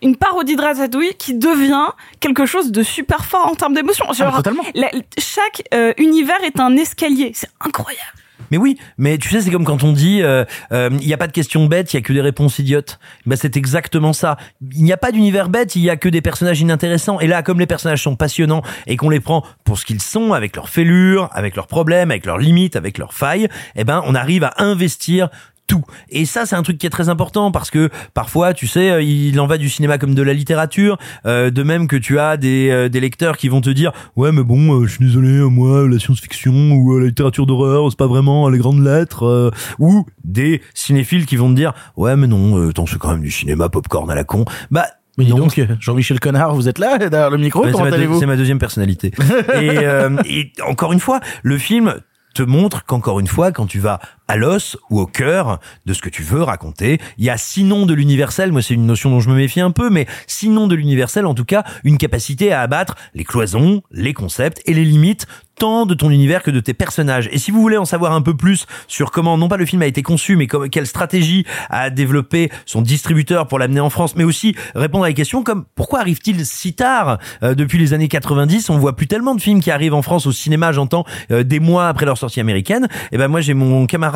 une 0.02 0.16
parodie 0.16 0.56
de 0.56 0.60
Ratatouille 0.60 1.14
qui 1.18 1.34
devient 1.34 1.86
quelque 2.20 2.44
chose 2.46 2.70
de 2.72 2.82
super 2.82 3.24
fort 3.24 3.46
en 3.46 3.54
termes 3.54 3.72
d'émotion. 3.74 4.04
Ah, 4.10 4.32
totalement. 4.36 4.62
la- 4.74 4.90
chaque 5.18 5.62
euh, 5.72 5.94
univers 5.98 6.42
est 6.44 6.60
un 6.60 6.76
escalier, 6.76 7.32
c'est 7.34 7.48
incroyable. 7.60 8.02
Mais 8.50 8.56
oui, 8.56 8.78
mais 8.98 9.18
tu 9.18 9.28
sais, 9.28 9.40
c'est 9.40 9.50
comme 9.50 9.64
quand 9.64 9.82
on 9.84 9.92
dit 9.92 10.22
euh, 10.22 10.44
euh, 10.72 10.90
il 11.00 11.06
n'y 11.06 11.14
a 11.14 11.16
pas 11.16 11.26
de 11.26 11.32
questions 11.32 11.66
bêtes, 11.66 11.92
il 11.92 11.96
y 11.96 11.98
a 11.98 12.02
que 12.02 12.12
des 12.12 12.20
réponses 12.20 12.58
idiotes. 12.58 12.98
Bah, 13.26 13.36
c'est 13.36 13.56
exactement 13.56 14.12
ça. 14.12 14.36
Il 14.74 14.84
n'y 14.84 14.92
a 14.92 14.96
pas 14.96 15.12
d'univers 15.12 15.48
bête, 15.48 15.76
il 15.76 15.82
y 15.82 15.90
a 15.90 15.96
que 15.96 16.08
des 16.08 16.20
personnages 16.20 16.60
inintéressants. 16.60 17.20
Et 17.20 17.26
là, 17.26 17.42
comme 17.42 17.60
les 17.60 17.66
personnages 17.66 18.02
sont 18.02 18.16
passionnants 18.16 18.62
et 18.86 18.96
qu'on 18.96 19.10
les 19.10 19.20
prend 19.20 19.44
pour 19.64 19.78
ce 19.78 19.84
qu'ils 19.84 20.02
sont, 20.02 20.32
avec 20.32 20.56
leurs 20.56 20.68
fêlures, 20.68 21.28
avec 21.32 21.56
leurs 21.56 21.66
problèmes, 21.66 22.10
avec 22.10 22.26
leurs 22.26 22.38
limites, 22.38 22.76
avec 22.76 22.98
leurs 22.98 23.14
failles, 23.14 23.48
eh 23.76 23.84
ben, 23.84 24.02
on 24.06 24.14
arrive 24.14 24.44
à 24.44 24.54
investir 24.58 25.28
tout. 25.66 25.82
Et 26.10 26.24
ça, 26.26 26.46
c'est 26.46 26.56
un 26.56 26.62
truc 26.62 26.78
qui 26.78 26.86
est 26.86 26.90
très 26.90 27.08
important 27.08 27.50
parce 27.50 27.70
que 27.70 27.88
parfois, 28.12 28.52
tu 28.54 28.66
sais, 28.66 28.90
euh, 28.90 29.02
il 29.02 29.38
en 29.40 29.46
va 29.46 29.56
du 29.58 29.68
cinéma 29.68 29.98
comme 29.98 30.14
de 30.14 30.22
la 30.22 30.32
littérature. 30.34 30.98
euh, 31.26 31.50
de 31.50 31.62
même 31.62 31.86
que 31.88 31.96
tu 31.96 32.18
as 32.18 32.36
des, 32.36 32.68
euh, 32.70 32.88
des 32.88 33.00
lecteurs 33.00 33.36
qui 33.36 33.48
vont 33.48 33.60
te 33.60 33.70
dire, 33.70 33.92
ouais, 34.16 34.30
mais 34.32 34.42
bon, 34.42 34.80
euh, 34.80 34.86
je 34.86 34.92
suis 34.96 35.04
désolé, 35.04 35.28
euh, 35.38 35.46
moi, 35.48 35.88
la 35.88 35.98
science-fiction 35.98 36.72
ou 36.72 36.94
euh, 36.94 37.00
la 37.00 37.06
littérature 37.06 37.46
d'horreur, 37.46 37.86
c'est 37.90 37.98
pas 37.98 38.06
vraiment 38.06 38.48
les 38.48 38.58
grandes 38.58 38.84
lettres. 38.84 39.24
euh, 39.24 39.50
ou 39.78 40.06
des 40.24 40.60
cinéphiles 40.74 41.26
qui 41.26 41.36
vont 41.36 41.48
te 41.50 41.54
dire, 41.56 41.72
ouais, 41.96 42.14
mais 42.16 42.26
non, 42.26 42.58
euh, 42.58 42.70
attends, 42.70 42.86
c'est 42.86 42.98
quand 42.98 43.10
même 43.12 43.22
du 43.22 43.30
cinéma 43.30 43.68
popcorn 43.68 44.10
à 44.10 44.14
la 44.14 44.24
con. 44.24 44.44
Bah, 44.70 44.86
Mais 45.18 45.24
dis 45.24 45.30
non, 45.30 45.38
donc, 45.38 45.60
Jean-Michel 45.80 46.20
Connard, 46.20 46.54
vous 46.54 46.68
êtes 46.68 46.78
là 46.78 46.98
derrière 47.10 47.30
le 47.30 47.38
micro 47.38 47.64
c'est 47.64 47.72
Comment 47.72 47.84
allez-vous 47.84 48.18
c'est 48.20 48.26
ma 48.26 48.36
deuxième 48.36 48.58
personnalité. 48.58 49.12
et, 49.60 49.78
euh, 49.78 50.10
et 50.28 50.52
encore 50.66 50.92
une 50.92 51.00
fois, 51.00 51.20
le 51.42 51.56
film 51.58 51.94
te 52.34 52.42
montre 52.42 52.84
qu'encore 52.84 53.20
une 53.20 53.28
fois, 53.28 53.52
quand 53.52 53.66
tu 53.66 53.78
vas 53.78 54.00
à 54.28 54.36
l'os 54.36 54.76
ou 54.90 55.00
au 55.00 55.06
cœur 55.06 55.60
de 55.86 55.92
ce 55.92 56.00
que 56.02 56.08
tu 56.08 56.22
veux 56.22 56.42
raconter, 56.42 57.00
il 57.18 57.24
y 57.24 57.30
a 57.30 57.36
sinon 57.36 57.86
de 57.86 57.94
l'universel, 57.94 58.52
moi 58.52 58.62
c'est 58.62 58.74
une 58.74 58.86
notion 58.86 59.10
dont 59.10 59.20
je 59.20 59.28
me 59.28 59.34
méfie 59.36 59.60
un 59.60 59.70
peu, 59.70 59.90
mais 59.90 60.06
sinon 60.26 60.66
de 60.66 60.74
l'universel, 60.74 61.26
en 61.26 61.34
tout 61.34 61.44
cas, 61.44 61.64
une 61.84 61.98
capacité 61.98 62.52
à 62.52 62.60
abattre 62.60 62.96
les 63.14 63.24
cloisons, 63.24 63.82
les 63.90 64.14
concepts 64.14 64.62
et 64.66 64.74
les 64.74 64.84
limites 64.84 65.26
tant 65.56 65.86
de 65.86 65.94
ton 65.94 66.10
univers 66.10 66.42
que 66.42 66.50
de 66.50 66.60
tes 66.60 66.74
personnages. 66.74 67.28
Et 67.30 67.38
si 67.38 67.50
vous 67.50 67.60
voulez 67.60 67.76
en 67.76 67.84
savoir 67.84 68.12
un 68.12 68.22
peu 68.22 68.36
plus 68.36 68.66
sur 68.88 69.10
comment, 69.10 69.38
non 69.38 69.48
pas 69.48 69.56
le 69.56 69.66
film 69.66 69.82
a 69.82 69.86
été 69.86 70.02
conçu, 70.02 70.36
mais 70.36 70.46
comme, 70.46 70.68
quelle 70.68 70.86
stratégie 70.86 71.46
a 71.70 71.90
développé 71.90 72.50
son 72.66 72.82
distributeur 72.82 73.46
pour 73.46 73.58
l'amener 73.58 73.80
en 73.80 73.90
France, 73.90 74.16
mais 74.16 74.24
aussi 74.24 74.56
répondre 74.74 75.04
à 75.04 75.08
des 75.08 75.14
questions 75.14 75.42
comme 75.42 75.64
pourquoi 75.74 76.00
arrive-t-il 76.00 76.44
si 76.44 76.74
tard 76.74 77.18
Euh, 77.42 77.54
depuis 77.54 77.78
les 77.78 77.92
années 77.92 78.08
90 78.08 78.70
On 78.70 78.78
voit 78.78 78.96
plus 78.96 79.06
tellement 79.06 79.34
de 79.34 79.40
films 79.40 79.60
qui 79.60 79.70
arrivent 79.70 79.94
en 79.94 80.02
France 80.02 80.26
au 80.26 80.32
cinéma, 80.32 80.72
j'entends, 80.72 81.04
euh, 81.30 81.44
des 81.44 81.60
mois 81.60 81.88
après 81.88 82.06
leur 82.06 82.18
sortie 82.18 82.40
américaine. 82.40 82.88
Et 83.12 83.18
ben 83.18 83.28
moi 83.28 83.40
j'ai 83.40 83.54
mon 83.54 83.86
camarade 83.86 84.13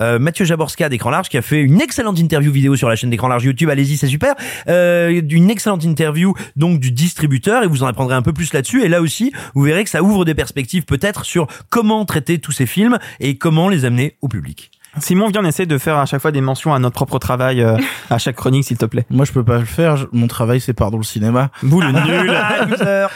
euh, 0.00 0.18
Mathieu 0.18 0.44
Jaborska 0.44 0.88
d'Écran 0.88 1.10
Large 1.10 1.28
qui 1.28 1.38
a 1.38 1.42
fait 1.42 1.60
une 1.60 1.80
excellente 1.80 2.18
interview 2.18 2.52
vidéo 2.52 2.76
sur 2.76 2.88
la 2.88 2.96
chaîne 2.96 3.10
d'Écran 3.10 3.28
Large 3.28 3.44
YouTube. 3.44 3.70
Allez-y, 3.70 3.96
c'est 3.96 4.06
super. 4.06 4.34
Euh, 4.68 5.20
d'une 5.20 5.50
excellente 5.50 5.84
interview 5.84 6.34
donc 6.56 6.80
du 6.80 6.90
distributeur 6.90 7.62
et 7.62 7.66
vous 7.66 7.82
en 7.82 7.86
apprendrez 7.86 8.14
un 8.14 8.22
peu 8.22 8.32
plus 8.32 8.52
là-dessus. 8.52 8.82
Et 8.82 8.88
là 8.88 9.00
aussi, 9.00 9.32
vous 9.54 9.62
verrez 9.62 9.84
que 9.84 9.90
ça 9.90 10.02
ouvre 10.02 10.24
des 10.24 10.34
perspectives 10.34 10.84
peut-être 10.84 11.24
sur 11.24 11.46
comment 11.70 12.04
traiter 12.04 12.38
tous 12.38 12.52
ces 12.52 12.66
films 12.66 12.98
et 13.20 13.36
comment 13.36 13.68
les 13.68 13.84
amener 13.84 14.16
au 14.22 14.28
public. 14.28 14.70
Simon, 14.98 15.28
viens, 15.28 15.40
on 15.42 15.46
essaie 15.46 15.64
de 15.64 15.78
faire 15.78 15.96
à 15.96 16.04
chaque 16.04 16.20
fois 16.20 16.32
des 16.32 16.42
mentions 16.42 16.74
à 16.74 16.78
notre 16.78 16.94
propre 16.94 17.18
travail 17.18 17.62
euh, 17.62 17.76
à 18.10 18.18
chaque 18.18 18.36
chronique, 18.36 18.64
s'il 18.64 18.76
te 18.76 18.84
plaît. 18.84 19.06
Moi, 19.08 19.24
je 19.24 19.32
peux 19.32 19.42
pas 19.42 19.58
le 19.58 19.64
faire. 19.64 19.96
je- 19.96 20.06
Mon 20.12 20.26
travail, 20.26 20.60
c'est 20.60 20.74
pardon 20.74 20.98
le 20.98 21.02
cinéma. 21.02 21.50
Boule 21.62 21.86
nul. 21.86 22.36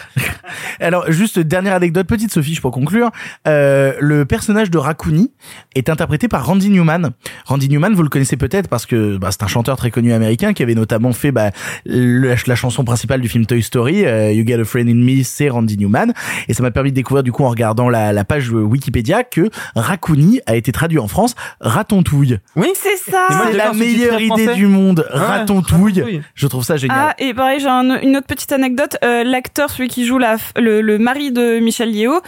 Alors, 0.80 1.10
juste 1.12 1.38
dernière 1.38 1.74
anecdote, 1.74 2.06
petite 2.06 2.32
Sophie, 2.32 2.58
pour 2.60 2.70
conclure. 2.70 3.10
Euh, 3.46 3.92
le 4.00 4.24
personnage 4.24 4.70
de 4.70 4.78
Raccoon 4.78 5.28
est 5.74 5.88
interprété 5.90 6.28
par 6.28 6.46
Randy 6.46 6.70
Newman. 6.70 7.10
Randy 7.44 7.68
Newman, 7.68 7.92
vous 7.94 8.02
le 8.02 8.08
connaissez 8.08 8.36
peut-être 8.38 8.68
parce 8.68 8.86
que 8.86 9.18
bah, 9.18 9.28
c'est 9.30 9.42
un 9.42 9.46
chanteur 9.46 9.76
très 9.76 9.90
connu 9.90 10.12
américain 10.14 10.54
qui 10.54 10.62
avait 10.62 10.74
notamment 10.74 11.12
fait 11.12 11.30
bah, 11.32 11.50
le- 11.84 12.34
la 12.46 12.54
chanson 12.54 12.84
principale 12.84 13.20
du 13.20 13.28
film 13.28 13.44
Toy 13.44 13.62
Story, 13.62 14.06
euh, 14.06 14.32
You 14.32 14.46
Get 14.46 14.60
a 14.60 14.64
Friend 14.64 14.88
in 14.88 14.94
Me, 14.94 15.22
c'est 15.24 15.50
Randy 15.50 15.76
Newman. 15.76 16.12
Et 16.48 16.54
ça 16.54 16.62
m'a 16.62 16.70
permis 16.70 16.90
de 16.90 16.96
découvrir 16.96 17.22
du 17.22 17.32
coup 17.32 17.44
en 17.44 17.50
regardant 17.50 17.88
la, 17.90 18.12
la 18.14 18.24
page 18.24 18.48
Wikipédia 18.50 19.24
que 19.24 19.50
Raccoon 19.74 20.38
a 20.46 20.56
été 20.56 20.72
traduit 20.72 20.98
en 20.98 21.08
France 21.08 21.34
Ratontouille. 21.66 22.38
Oui, 22.56 22.68
C'est 22.74 22.96
ça. 22.96 23.26
C'est 23.28 23.52
la 23.56 23.72
meilleure 23.72 24.20
français. 24.20 24.42
idée 24.44 24.54
du 24.54 24.66
monde. 24.66 25.06
Ouais, 25.12 25.18
Ratontouille. 25.20 25.92
Ratontouille. 26.00 26.22
Je 26.34 26.46
trouve 26.46 26.64
ça 26.64 26.76
génial. 26.76 26.96
Ah, 27.10 27.14
et 27.18 27.34
pareil, 27.34 27.60
j'ai 27.60 27.66
un- 27.68 28.00
une 28.00 28.16
autre 28.16 28.26
petite 28.26 28.52
anecdote. 28.52 28.96
Euh, 29.04 29.24
L'acteur, 29.24 29.70
celui 29.70 29.88
qui 29.88 30.06
joue 30.06 30.18
la, 30.18 30.36
le, 30.56 30.80
le 30.80 30.98
mari 30.98 31.32
de 31.32 31.58
Michel 31.58 31.90
Yeo, 31.94 32.20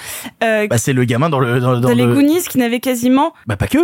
euh, 0.42 0.66
Bah, 0.68 0.78
c'est 0.78 0.92
le 0.92 1.04
gamin 1.04 1.30
dans 1.30 1.38
le 1.40 1.60
dans, 1.60 1.78
dans 1.80 1.88
les 1.90 2.04
le 2.04 2.14
Goonies, 2.14 2.42
qui 2.48 2.58
n'avait 2.58 2.80
quasiment. 2.80 3.32
bah 3.46 3.56
pas 3.56 3.66
que 3.68 3.78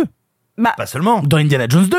Bah, 0.57 0.73
Pas 0.77 0.85
seulement. 0.85 1.21
dans 1.23 1.37
Indiana 1.37 1.65
Jones 1.69 1.87
2 1.87 1.97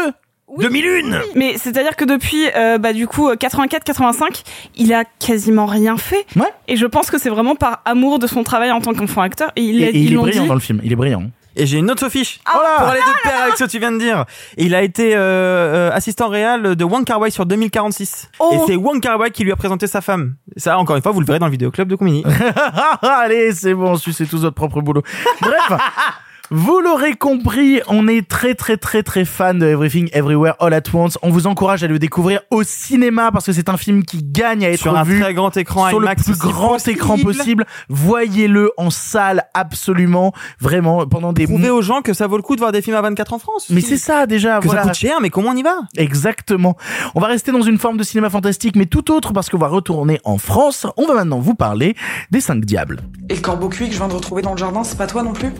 2001 0.58 1.20
mais 1.34 1.58
c'est-à-dire 1.58 1.96
que 1.96 2.04
depuis, 2.04 2.46
euh, 2.56 2.78
bah, 2.78 2.92
du 2.92 3.06
coup, 3.06 3.28
84-85, 3.32 4.42
il 4.76 4.94
a 4.94 5.04
quasiment 5.04 5.66
rien 5.66 5.96
fait. 5.96 6.24
Ouais. 6.36 6.46
Et 6.68 6.76
je 6.76 6.86
pense 6.86 7.10
que 7.10 7.18
c'est 7.18 7.28
vraiment 7.28 7.56
par 7.56 7.82
amour 7.84 8.18
de 8.18 8.26
son 8.26 8.42
travail 8.44 8.70
en 8.70 8.80
tant 8.80 8.94
qu'enfant 8.94 9.22
acteur. 9.22 9.50
Et, 9.56 9.62
il 9.62 9.82
et, 9.82 9.86
a- 9.86 9.88
et 9.90 9.92
ils 9.94 10.04
il 10.06 10.12
est 10.12 10.16
brillant 10.16 10.42
dit. 10.42 10.48
dans 10.48 10.54
le 10.54 10.60
film 10.60 10.80
il 10.84 10.92
est 10.92 10.96
brillant 10.96 11.24
Et 11.56 11.64
j'ai 11.64 11.78
une 11.78 11.90
autre 11.90 12.10
fiche 12.10 12.38
Ah, 12.44 12.74
pour 12.76 12.88
aller 12.88 13.00
de 13.00 13.22
pair 13.22 13.42
avec 13.44 13.56
ce 13.56 13.64
que 13.64 13.70
tu 13.70 13.78
viens 13.78 13.90
de 13.90 13.98
dire. 13.98 14.26
Il 14.58 14.74
a 14.74 14.82
été 14.82 15.16
euh, 15.16 15.18
euh, 15.18 15.90
assistant 15.90 16.28
réel 16.28 16.76
de 16.76 16.84
Wong 16.84 17.04
Kar 17.04 17.18
Wai 17.18 17.30
sur 17.30 17.46
2046. 17.46 18.30
Oh. 18.38 18.50
Et 18.52 18.58
c'est 18.66 18.76
Wong 18.76 19.00
Kar 19.00 19.18
Wai 19.18 19.30
qui 19.30 19.42
lui 19.42 19.52
a 19.52 19.56
présenté 19.56 19.86
sa 19.86 20.02
femme. 20.02 20.34
Ça, 20.56 20.78
encore 20.78 20.96
une 20.96 21.02
fois, 21.02 21.12
vous 21.12 21.20
le 21.20 21.26
verrez 21.26 21.38
dans 21.38 21.46
le 21.46 21.52
vidéoclub 21.52 21.88
de 21.88 21.96
Comini. 21.96 22.24
Allez, 23.02 23.52
c'est 23.52 23.72
bon, 23.72 23.96
sucez 23.96 24.26
tous 24.26 24.42
votre 24.42 24.54
propre 24.54 24.82
boulot. 24.82 25.02
Bref, 25.40 25.80
Vous 26.50 26.78
l'aurez 26.78 27.14
compris, 27.14 27.80
on 27.88 28.06
est 28.06 28.26
très 28.28 28.54
très 28.54 28.76
très 28.76 29.02
très 29.02 29.24
fan 29.24 29.58
de 29.58 29.66
Everything 29.66 30.08
Everywhere 30.12 30.54
All 30.60 30.72
at 30.74 30.82
Once. 30.94 31.18
On 31.22 31.30
vous 31.30 31.48
encourage 31.48 31.82
à 31.82 31.88
le 31.88 31.98
découvrir 31.98 32.40
au 32.52 32.62
cinéma 32.62 33.32
parce 33.32 33.46
que 33.46 33.52
c'est 33.52 33.68
un 33.68 33.76
film 33.76 34.04
qui 34.04 34.22
gagne 34.22 34.64
à 34.64 34.70
être 34.70 34.80
Sur 34.80 34.96
un 34.96 35.02
vu 35.02 35.20
très 35.20 35.34
grand 35.34 35.56
écran 35.56 35.88
sur 35.88 36.00
IMAX 36.00 36.28
le 36.28 36.34
plus 36.34 36.38
grand 36.38 36.74
possible. 36.74 36.96
écran 36.96 37.18
possible. 37.18 37.66
Voyez-le 37.88 38.70
en 38.76 38.90
salle 38.90 39.42
absolument, 39.54 40.32
vraiment 40.60 41.04
pendant 41.06 41.32
des 41.32 41.48
Prouvez 41.48 41.70
aux 41.70 41.82
gens 41.82 42.00
que 42.00 42.12
ça 42.12 42.28
vaut 42.28 42.36
le 42.36 42.44
coup 42.44 42.54
de 42.54 42.60
voir 42.60 42.70
des 42.70 42.80
films 42.80 42.96
à 42.96 43.02
24 43.02 43.32
en 43.32 43.38
France. 43.40 43.66
Mais 43.70 43.80
c'est 43.80 43.96
ça 43.96 44.26
déjà. 44.26 44.60
Que 44.60 44.66
voilà. 44.66 44.82
ça 44.82 44.88
coûte 44.88 44.98
cher, 44.98 45.20
mais 45.20 45.30
comment 45.30 45.50
on 45.50 45.56
y 45.56 45.64
va? 45.64 45.74
Exactement. 45.96 46.76
On 47.16 47.20
va 47.20 47.26
rester 47.26 47.50
dans 47.50 47.62
une 47.62 47.78
forme 47.78 47.96
de 47.96 48.04
cinéma 48.04 48.30
fantastique, 48.30 48.76
mais 48.76 48.86
tout 48.86 49.12
autre 49.12 49.32
parce 49.32 49.48
qu'on 49.48 49.58
va 49.58 49.68
retourner 49.68 50.20
en 50.22 50.38
France. 50.38 50.86
On 50.96 51.08
va 51.08 51.14
maintenant 51.14 51.40
vous 51.40 51.54
parler 51.54 51.96
des 52.30 52.40
cinq 52.40 52.64
diables. 52.64 53.00
Et 53.28 53.34
le 53.34 53.40
corbeau 53.40 53.68
cuit 53.68 53.86
que 53.88 53.94
je 53.94 53.98
viens 53.98 54.06
de 54.08 54.14
retrouver 54.14 54.42
dans 54.42 54.52
le 54.52 54.58
jardin, 54.58 54.84
c'est 54.84 54.96
pas 54.96 55.08
toi 55.08 55.24
non 55.24 55.32
plus? 55.32 55.50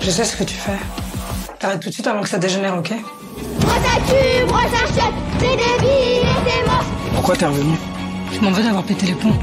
Je 0.00 0.10
sais 0.10 0.24
ce 0.24 0.36
que 0.36 0.44
tu 0.44 0.54
fais. 0.54 0.78
T'arrêtes 1.58 1.80
tout 1.80 1.88
de 1.88 1.94
suite 1.94 2.06
avant 2.06 2.22
que 2.22 2.28
ça 2.28 2.38
dégénère, 2.38 2.76
ok 2.76 2.92
Brosse 3.60 3.74
à 3.76 4.00
tube, 4.00 4.48
brosse 4.48 4.64
à 4.64 4.86
chiottes, 4.86 5.14
c'est 5.38 5.56
débile 5.56 6.26
et 6.28 6.64
moche. 6.66 6.86
Pourquoi 7.14 7.36
t'es 7.36 7.46
revenu? 7.46 7.74
Je 8.32 8.40
m'en 8.40 8.50
veux 8.50 8.62
d'avoir 8.62 8.82
pété 8.84 9.06
les 9.06 9.14
plombs. 9.14 9.38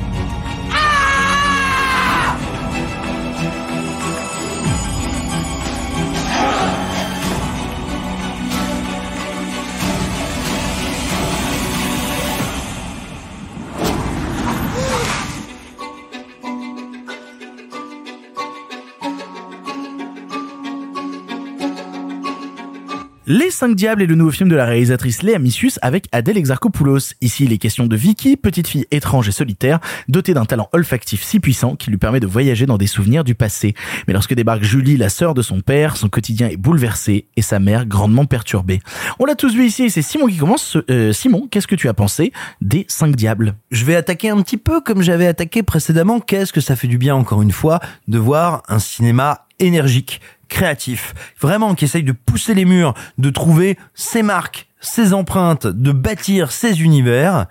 Les 23.30 23.52
cinq 23.52 23.76
diables 23.76 24.02
est 24.02 24.06
le 24.06 24.16
nouveau 24.16 24.32
film 24.32 24.48
de 24.48 24.56
la 24.56 24.64
réalisatrice 24.64 25.22
Léa 25.22 25.38
Missius 25.38 25.80
avec 25.82 26.08
Adèle 26.14 26.38
Exarchopoulos. 26.38 27.14
Ici, 27.20 27.44
il 27.44 27.52
est 27.52 27.58
question 27.58 27.86
de 27.86 27.94
Vicky, 27.94 28.38
petite 28.38 28.70
fille 28.70 28.86
étrange 28.90 29.28
et 29.28 29.34
solitaire, 29.34 29.82
dotée 30.08 30.34
d'un 30.34 30.46
talent 30.46 30.70
olfactif 30.72 31.24
si 31.24 31.42
puissant 31.42 31.76
qu'il 31.76 31.92
lui 31.92 31.98
permet 31.98 32.22
de 32.22 32.26
voyager 32.26 32.66
dans 32.66 32.78
des 32.78 32.88
souvenirs 32.88 33.26
du 33.26 33.36
passé. 33.36 33.74
Mais 34.08 34.14
lorsque 34.14 34.34
débarque 34.34 34.64
Julie, 34.64 34.96
la 34.96 35.10
sœur 35.10 35.34
de 35.34 35.42
son 35.42 35.60
père, 35.60 35.98
son 35.98 36.08
quotidien 36.08 36.48
est 36.48 36.56
bouleversé 36.56 37.28
et 37.36 37.42
sa 37.42 37.60
mère 37.60 37.86
grandement 37.86 38.24
perturbée. 38.24 38.80
On 39.20 39.26
l'a 39.26 39.36
tous 39.36 39.54
vu 39.54 39.66
ici 39.66 39.84
et 39.84 39.90
c'est 39.90 40.02
Simon 40.02 40.28
qui 40.28 40.38
commence. 40.38 40.78
Euh, 40.90 41.12
Simon, 41.12 41.50
qu'est-ce 41.52 41.68
que 41.68 41.76
tu 41.76 41.90
as 41.90 41.94
pensé 41.94 42.32
des 42.62 42.86
cinq 42.88 43.18
diables? 43.18 43.56
Je 43.72 43.84
vais 43.84 43.98
attaquer 43.98 44.30
un 44.30 44.42
petit 44.42 44.56
peu 44.56 44.80
comme 44.80 45.02
j'avais 45.02 45.28
attaqué 45.28 45.64
précédemment. 45.64 46.22
Qu'est-ce 46.22 46.54
que 46.54 46.62
ça 46.62 46.78
fait 46.78 46.88
du 46.88 46.98
bien, 46.98 47.14
encore 47.14 47.42
une 47.42 47.52
fois, 47.52 47.82
de 48.08 48.20
voir 48.20 48.64
un 48.70 48.80
cinéma 48.80 49.48
énergique, 49.60 50.22
créatif, 50.48 51.14
vraiment 51.40 51.76
qui 51.76 51.86
essaye 51.86 52.04
de 52.04 52.12
pousser 52.12 52.54
les 52.54 52.66
murs, 52.66 52.94
de 53.18 53.30
trouver 53.30 53.78
ses 53.94 54.24
marques, 54.24 54.68
ses 54.80 55.14
empreintes, 55.14 55.68
de 55.68 55.92
bâtir 55.92 56.52
ses 56.52 56.82
univers. 56.82 57.48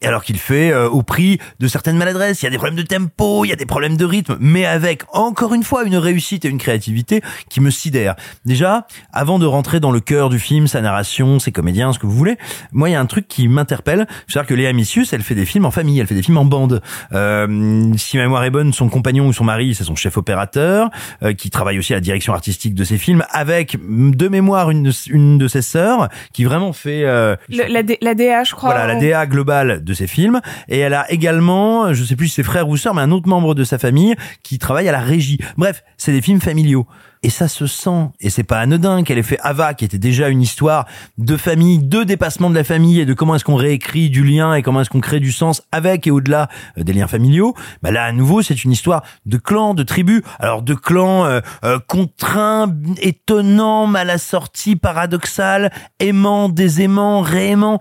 Et 0.00 0.06
alors 0.06 0.22
qu'il 0.22 0.38
fait 0.38 0.70
euh, 0.70 0.88
au 0.88 1.02
prix 1.02 1.38
de 1.58 1.66
certaines 1.68 1.96
maladresses, 1.96 2.40
il 2.42 2.44
y 2.44 2.48
a 2.48 2.50
des 2.50 2.56
problèmes 2.56 2.76
de 2.76 2.82
tempo, 2.82 3.44
il 3.44 3.48
y 3.48 3.52
a 3.52 3.56
des 3.56 3.66
problèmes 3.66 3.96
de 3.96 4.04
rythme, 4.04 4.36
mais 4.38 4.64
avec 4.64 5.02
encore 5.12 5.54
une 5.54 5.64
fois 5.64 5.82
une 5.84 5.96
réussite 5.96 6.44
et 6.44 6.48
une 6.48 6.58
créativité 6.58 7.20
qui 7.50 7.60
me 7.60 7.70
sidèrent. 7.70 8.14
Déjà, 8.44 8.86
avant 9.12 9.38
de 9.40 9.46
rentrer 9.46 9.80
dans 9.80 9.90
le 9.90 10.00
cœur 10.00 10.28
du 10.28 10.38
film, 10.38 10.68
sa 10.68 10.80
narration, 10.80 11.38
ses 11.40 11.50
comédiens, 11.50 11.92
ce 11.92 11.98
que 11.98 12.06
vous 12.06 12.12
voulez, 12.16 12.36
moi 12.72 12.88
il 12.88 12.92
y 12.92 12.94
a 12.94 13.00
un 13.00 13.06
truc 13.06 13.26
qui 13.26 13.48
m'interpelle, 13.48 14.06
c'est-à-dire 14.28 14.46
que 14.48 14.54
Léa 14.54 14.72
Missius, 14.72 15.12
elle 15.12 15.22
fait 15.22 15.34
des 15.34 15.46
films 15.46 15.64
en 15.64 15.70
famille, 15.72 15.98
elle 15.98 16.06
fait 16.06 16.14
des 16.14 16.22
films 16.22 16.38
en 16.38 16.44
bande. 16.44 16.80
Euh, 17.12 17.92
si 17.96 18.16
ma 18.16 18.22
mémoire 18.24 18.44
est 18.44 18.50
bonne, 18.50 18.72
son 18.72 18.88
compagnon 18.88 19.26
ou 19.26 19.32
son 19.32 19.44
mari, 19.44 19.74
c'est 19.74 19.84
son 19.84 19.96
chef 19.96 20.16
opérateur, 20.16 20.90
euh, 21.22 21.32
qui 21.32 21.50
travaille 21.50 21.78
aussi 21.78 21.92
à 21.92 21.96
la 21.96 22.00
direction 22.00 22.32
artistique 22.32 22.74
de 22.74 22.84
ses 22.84 22.98
films, 22.98 23.24
avec 23.30 23.76
de 23.88 24.28
mémoire 24.28 24.70
une 24.70 24.84
de, 24.84 24.92
une 25.10 25.38
de 25.38 25.48
ses 25.48 25.62
sœurs, 25.62 26.08
qui 26.32 26.44
vraiment 26.44 26.72
fait 26.72 27.02
euh, 27.04 27.36
Le- 27.48 27.64
la, 27.72 27.82
D- 27.82 27.98
la 28.00 28.14
DA, 28.14 28.44
je 28.44 28.54
crois. 28.54 28.70
voilà, 28.70 28.86
la 28.94 29.00
DA 29.00 29.26
globale 29.26 29.82
de 29.88 29.94
ses 29.94 30.06
films. 30.06 30.40
Et 30.68 30.78
elle 30.78 30.94
a 30.94 31.10
également, 31.10 31.92
je 31.92 32.04
sais 32.04 32.16
plus 32.16 32.28
si 32.28 32.34
c'est 32.34 32.42
frère 32.42 32.68
ou 32.68 32.76
sœur, 32.76 32.94
mais 32.94 33.02
un 33.02 33.10
autre 33.10 33.28
membre 33.28 33.54
de 33.54 33.64
sa 33.64 33.78
famille 33.78 34.14
qui 34.42 34.58
travaille 34.58 34.88
à 34.88 34.92
la 34.92 35.00
régie. 35.00 35.38
Bref, 35.56 35.82
c'est 35.96 36.12
des 36.12 36.22
films 36.22 36.40
familiaux. 36.40 36.86
Et 37.22 37.30
ça 37.30 37.48
se 37.48 37.66
sent. 37.66 38.10
Et 38.20 38.30
c'est 38.30 38.44
pas 38.44 38.60
anodin 38.60 39.02
qu'elle 39.02 39.18
ait 39.18 39.24
fait 39.24 39.40
Ava, 39.42 39.74
qui 39.74 39.84
était 39.84 39.98
déjà 39.98 40.28
une 40.28 40.40
histoire 40.40 40.86
de 41.18 41.36
famille, 41.36 41.78
de 41.78 42.04
dépassement 42.04 42.48
de 42.48 42.54
la 42.54 42.62
famille 42.62 43.00
et 43.00 43.06
de 43.06 43.14
comment 43.14 43.34
est-ce 43.34 43.44
qu'on 43.44 43.56
réécrit 43.56 44.08
du 44.08 44.22
lien 44.22 44.54
et 44.54 44.62
comment 44.62 44.82
est-ce 44.82 44.90
qu'on 44.90 45.00
crée 45.00 45.18
du 45.18 45.32
sens 45.32 45.62
avec 45.72 46.06
et 46.06 46.10
au-delà 46.12 46.48
euh, 46.76 46.84
des 46.84 46.92
liens 46.92 47.08
familiaux. 47.08 47.54
Bah 47.82 47.90
là, 47.90 48.04
à 48.04 48.12
nouveau, 48.12 48.42
c'est 48.42 48.62
une 48.62 48.70
histoire 48.70 49.02
de 49.26 49.36
clans, 49.36 49.74
de 49.74 49.82
tribus. 49.82 50.22
Alors, 50.38 50.62
de 50.62 50.74
clans 50.74 51.24
euh, 51.24 51.40
euh, 51.64 51.80
contraints, 51.86 52.72
étonnants, 53.00 53.86
mal 53.86 54.10
assortis, 54.10 54.76
paradoxal, 54.76 55.72
aimants, 55.98 56.48
désaimants, 56.48 57.20
réaimants. 57.20 57.80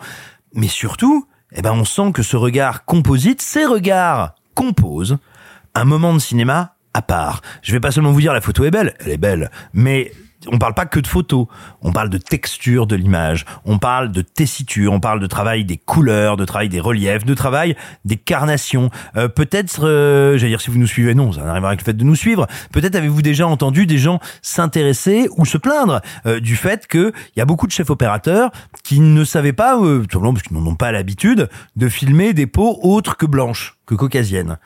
Mais 0.56 0.68
surtout, 0.68 1.28
eh 1.58 1.62
ben, 1.62 1.74
on 1.74 1.86
sent 1.86 2.12
que 2.14 2.22
ce 2.22 2.38
regard 2.38 2.86
composite, 2.86 3.42
ces 3.42 3.66
regards 3.66 4.36
composent 4.54 5.18
un 5.74 5.86
moment 5.86 6.14
de 6.14 6.20
cinéma 6.20 6.76
à 6.94 7.02
part. 7.02 7.42
Je 7.62 7.72
vais 7.72 7.80
pas 7.80 7.92
seulement 7.92 8.12
vous 8.12 8.22
dire 8.22 8.34
la 8.34 8.42
photo 8.42 8.64
est 8.64 8.72
belle, 8.72 8.96
elle 9.00 9.12
est 9.12 9.18
belle, 9.18 9.52
mais 9.74 10.12
on 10.52 10.58
parle 10.58 10.74
pas 10.74 10.86
que 10.86 11.00
de 11.00 11.08
photos, 11.08 11.48
on 11.82 11.92
parle 11.92 12.10
de 12.10 12.18
texture 12.18 12.88
de 12.88 12.96
l'image, 12.96 13.46
on 13.66 13.78
parle 13.78 14.12
de 14.12 14.22
tessiture, 14.22 14.94
on 14.94 15.00
parle 15.00 15.20
de 15.20 15.28
travail 15.28 15.66
des 15.66 15.78
couleurs, 15.78 16.38
de 16.38 16.46
travail 16.46 16.70
des 16.70 16.80
reliefs, 16.80 17.26
de 17.26 17.34
travail 17.34 17.76
des 18.06 18.18
carnations. 18.18 18.90
Euh, 19.16 19.28
peut-être, 19.28 19.86
euh, 19.86 20.38
j'allais 20.38 20.52
dire 20.52 20.62
si 20.62 20.72
vous 20.72 20.80
nous 20.80 20.88
suivez, 20.88 21.14
non, 21.14 21.32
ça 21.32 21.42
n'a 21.44 21.54
rien 21.54 21.72
le 21.72 21.84
fait 21.84 21.94
de 21.94 22.04
nous 22.04 22.16
suivre. 22.16 22.48
Peut-être 22.72 22.96
avez-vous 22.96 23.22
déjà 23.22 23.48
entendu 23.48 23.86
des 23.86 23.98
gens 23.98 24.20
s'intéresser 24.42 25.30
ou 25.38 25.46
se 25.46 25.58
plaindre 25.58 26.02
euh, 26.26 26.40
du 26.40 26.56
fait 26.56 26.88
qu'il 26.88 27.14
y 27.36 27.42
a 27.42 27.46
beaucoup 27.46 27.68
de 27.68 27.72
chefs 27.72 27.90
opérateurs 27.90 28.52
qui 28.84 29.00
ne 29.00 29.24
savaient 29.24 29.54
pas, 29.54 29.78
euh, 29.78 30.04
tout 30.04 30.14
simplement 30.14 30.34
parce 30.34 30.44
qu'ils 30.44 30.58
n'en 30.58 30.66
ont 30.66 30.76
pas 30.76 30.92
l'habitude, 30.92 31.50
de 31.76 31.90
filmer 31.90 32.34
des 32.34 32.48
peaux 32.48 32.80
autres 32.82 33.18
que 33.18 33.26
blanches, 33.26 33.78
que 33.86 33.96
caucasiennes. 33.96 34.58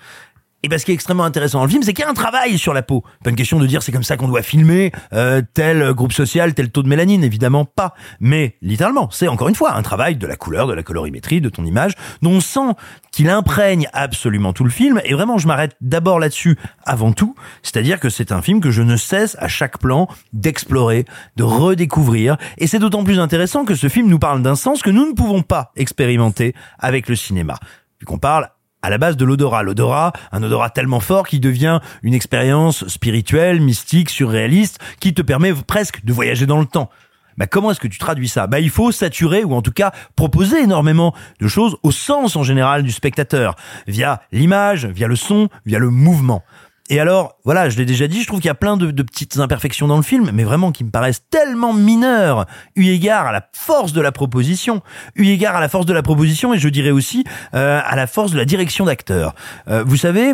Et 0.63 0.67
ben, 0.67 0.77
ce 0.77 0.85
qui 0.85 0.91
est 0.91 0.93
extrêmement 0.93 1.23
intéressant 1.23 1.59
dans 1.59 1.65
le 1.65 1.71
film, 1.71 1.81
c'est 1.81 1.93
qu'il 1.93 2.03
y 2.03 2.07
a 2.07 2.09
un 2.09 2.13
travail 2.13 2.57
sur 2.57 2.73
la 2.73 2.83
peau. 2.83 3.03
Pas 3.23 3.31
une 3.31 3.35
question 3.35 3.59
de 3.59 3.65
dire 3.65 3.81
c'est 3.81 3.91
comme 3.91 4.03
ça 4.03 4.15
qu'on 4.15 4.27
doit 4.27 4.43
filmer 4.43 4.91
euh, 5.13 5.41
tel 5.53 5.93
groupe 5.93 6.13
social, 6.13 6.53
tel 6.53 6.69
taux 6.69 6.83
de 6.83 6.87
mélanine, 6.87 7.23
évidemment 7.23 7.65
pas. 7.65 7.95
Mais 8.19 8.57
littéralement, 8.61 9.09
c'est 9.11 9.27
encore 9.27 9.47
une 9.49 9.55
fois 9.55 9.73
un 9.73 9.81
travail 9.81 10.17
de 10.17 10.27
la 10.27 10.35
couleur, 10.35 10.67
de 10.67 10.73
la 10.73 10.83
colorimétrie, 10.83 11.41
de 11.41 11.49
ton 11.49 11.65
image, 11.65 11.93
dont 12.21 12.31
on 12.33 12.39
sent 12.41 12.75
qu'il 13.11 13.29
imprègne 13.29 13.87
absolument 13.93 14.53
tout 14.53 14.63
le 14.63 14.69
film. 14.69 15.01
Et 15.03 15.13
vraiment, 15.13 15.39
je 15.39 15.47
m'arrête 15.47 15.75
d'abord 15.81 16.19
là-dessus 16.19 16.57
avant 16.85 17.11
tout. 17.11 17.35
C'est-à-dire 17.63 17.99
que 17.99 18.09
c'est 18.09 18.31
un 18.31 18.41
film 18.41 18.61
que 18.61 18.69
je 18.69 18.83
ne 18.83 18.97
cesse 18.97 19.35
à 19.39 19.47
chaque 19.47 19.79
plan 19.79 20.07
d'explorer, 20.31 21.05
de 21.37 21.43
redécouvrir. 21.43 22.37
Et 22.59 22.67
c'est 22.67 22.79
d'autant 22.79 23.03
plus 23.03 23.19
intéressant 23.19 23.65
que 23.65 23.73
ce 23.73 23.89
film 23.89 24.07
nous 24.07 24.19
parle 24.19 24.43
d'un 24.43 24.55
sens 24.55 24.83
que 24.83 24.91
nous 24.91 25.07
ne 25.07 25.13
pouvons 25.13 25.41
pas 25.41 25.71
expérimenter 25.75 26.53
avec 26.77 27.09
le 27.09 27.15
cinéma. 27.15 27.55
Vu 27.99 28.05
qu'on 28.05 28.19
parle 28.19 28.49
à 28.81 28.89
la 28.89 28.97
base 28.97 29.17
de 29.17 29.25
l'odorat. 29.25 29.63
L'odorat, 29.63 30.13
un 30.31 30.43
odorat 30.43 30.69
tellement 30.69 30.99
fort 30.99 31.27
qui 31.27 31.39
devient 31.39 31.79
une 32.03 32.13
expérience 32.13 32.87
spirituelle, 32.87 33.61
mystique, 33.61 34.09
surréaliste, 34.09 34.79
qui 34.99 35.13
te 35.13 35.21
permet 35.21 35.53
presque 35.53 36.03
de 36.03 36.13
voyager 36.13 36.45
dans 36.45 36.59
le 36.59 36.65
temps. 36.65 36.89
Bah 37.37 37.47
comment 37.47 37.71
est-ce 37.71 37.79
que 37.79 37.87
tu 37.87 37.97
traduis 37.97 38.27
ça? 38.27 38.47
Bah 38.47 38.59
il 38.59 38.69
faut 38.69 38.91
saturer 38.91 39.43
ou 39.43 39.53
en 39.53 39.61
tout 39.61 39.71
cas 39.71 39.91
proposer 40.15 40.61
énormément 40.61 41.15
de 41.39 41.47
choses 41.47 41.77
au 41.81 41.91
sens 41.91 42.35
en 42.35 42.43
général 42.43 42.83
du 42.83 42.91
spectateur, 42.91 43.55
via 43.87 44.21
l'image, 44.31 44.85
via 44.85 45.07
le 45.07 45.15
son, 45.15 45.47
via 45.65 45.79
le 45.79 45.89
mouvement. 45.89 46.43
Et 46.91 46.99
alors, 46.99 47.37
voilà, 47.45 47.69
je 47.69 47.77
l'ai 47.77 47.85
déjà 47.85 48.09
dit, 48.09 48.21
je 48.21 48.27
trouve 48.27 48.41
qu'il 48.41 48.49
y 48.49 48.51
a 48.51 48.53
plein 48.53 48.75
de, 48.75 48.91
de 48.91 49.01
petites 49.01 49.37
imperfections 49.39 49.87
dans 49.87 49.95
le 49.95 50.03
film, 50.03 50.29
mais 50.33 50.43
vraiment 50.43 50.73
qui 50.73 50.83
me 50.83 50.91
paraissent 50.91 51.23
tellement 51.29 51.71
mineures, 51.71 52.47
eu 52.75 52.87
égard 52.87 53.27
à 53.27 53.31
la 53.31 53.47
force 53.53 53.93
de 53.93 54.01
la 54.01 54.11
proposition, 54.11 54.81
eu 55.15 55.27
égard 55.27 55.55
à 55.55 55.61
la 55.61 55.69
force 55.69 55.85
de 55.85 55.93
la 55.93 56.03
proposition, 56.03 56.53
et 56.53 56.59
je 56.59 56.67
dirais 56.67 56.91
aussi 56.91 57.23
euh, 57.55 57.79
à 57.81 57.95
la 57.95 58.07
force 58.07 58.33
de 58.33 58.37
la 58.37 58.43
direction 58.43 58.83
d'acteur. 58.83 59.35
Euh, 59.69 59.85
vous 59.87 59.95
savez, 59.95 60.33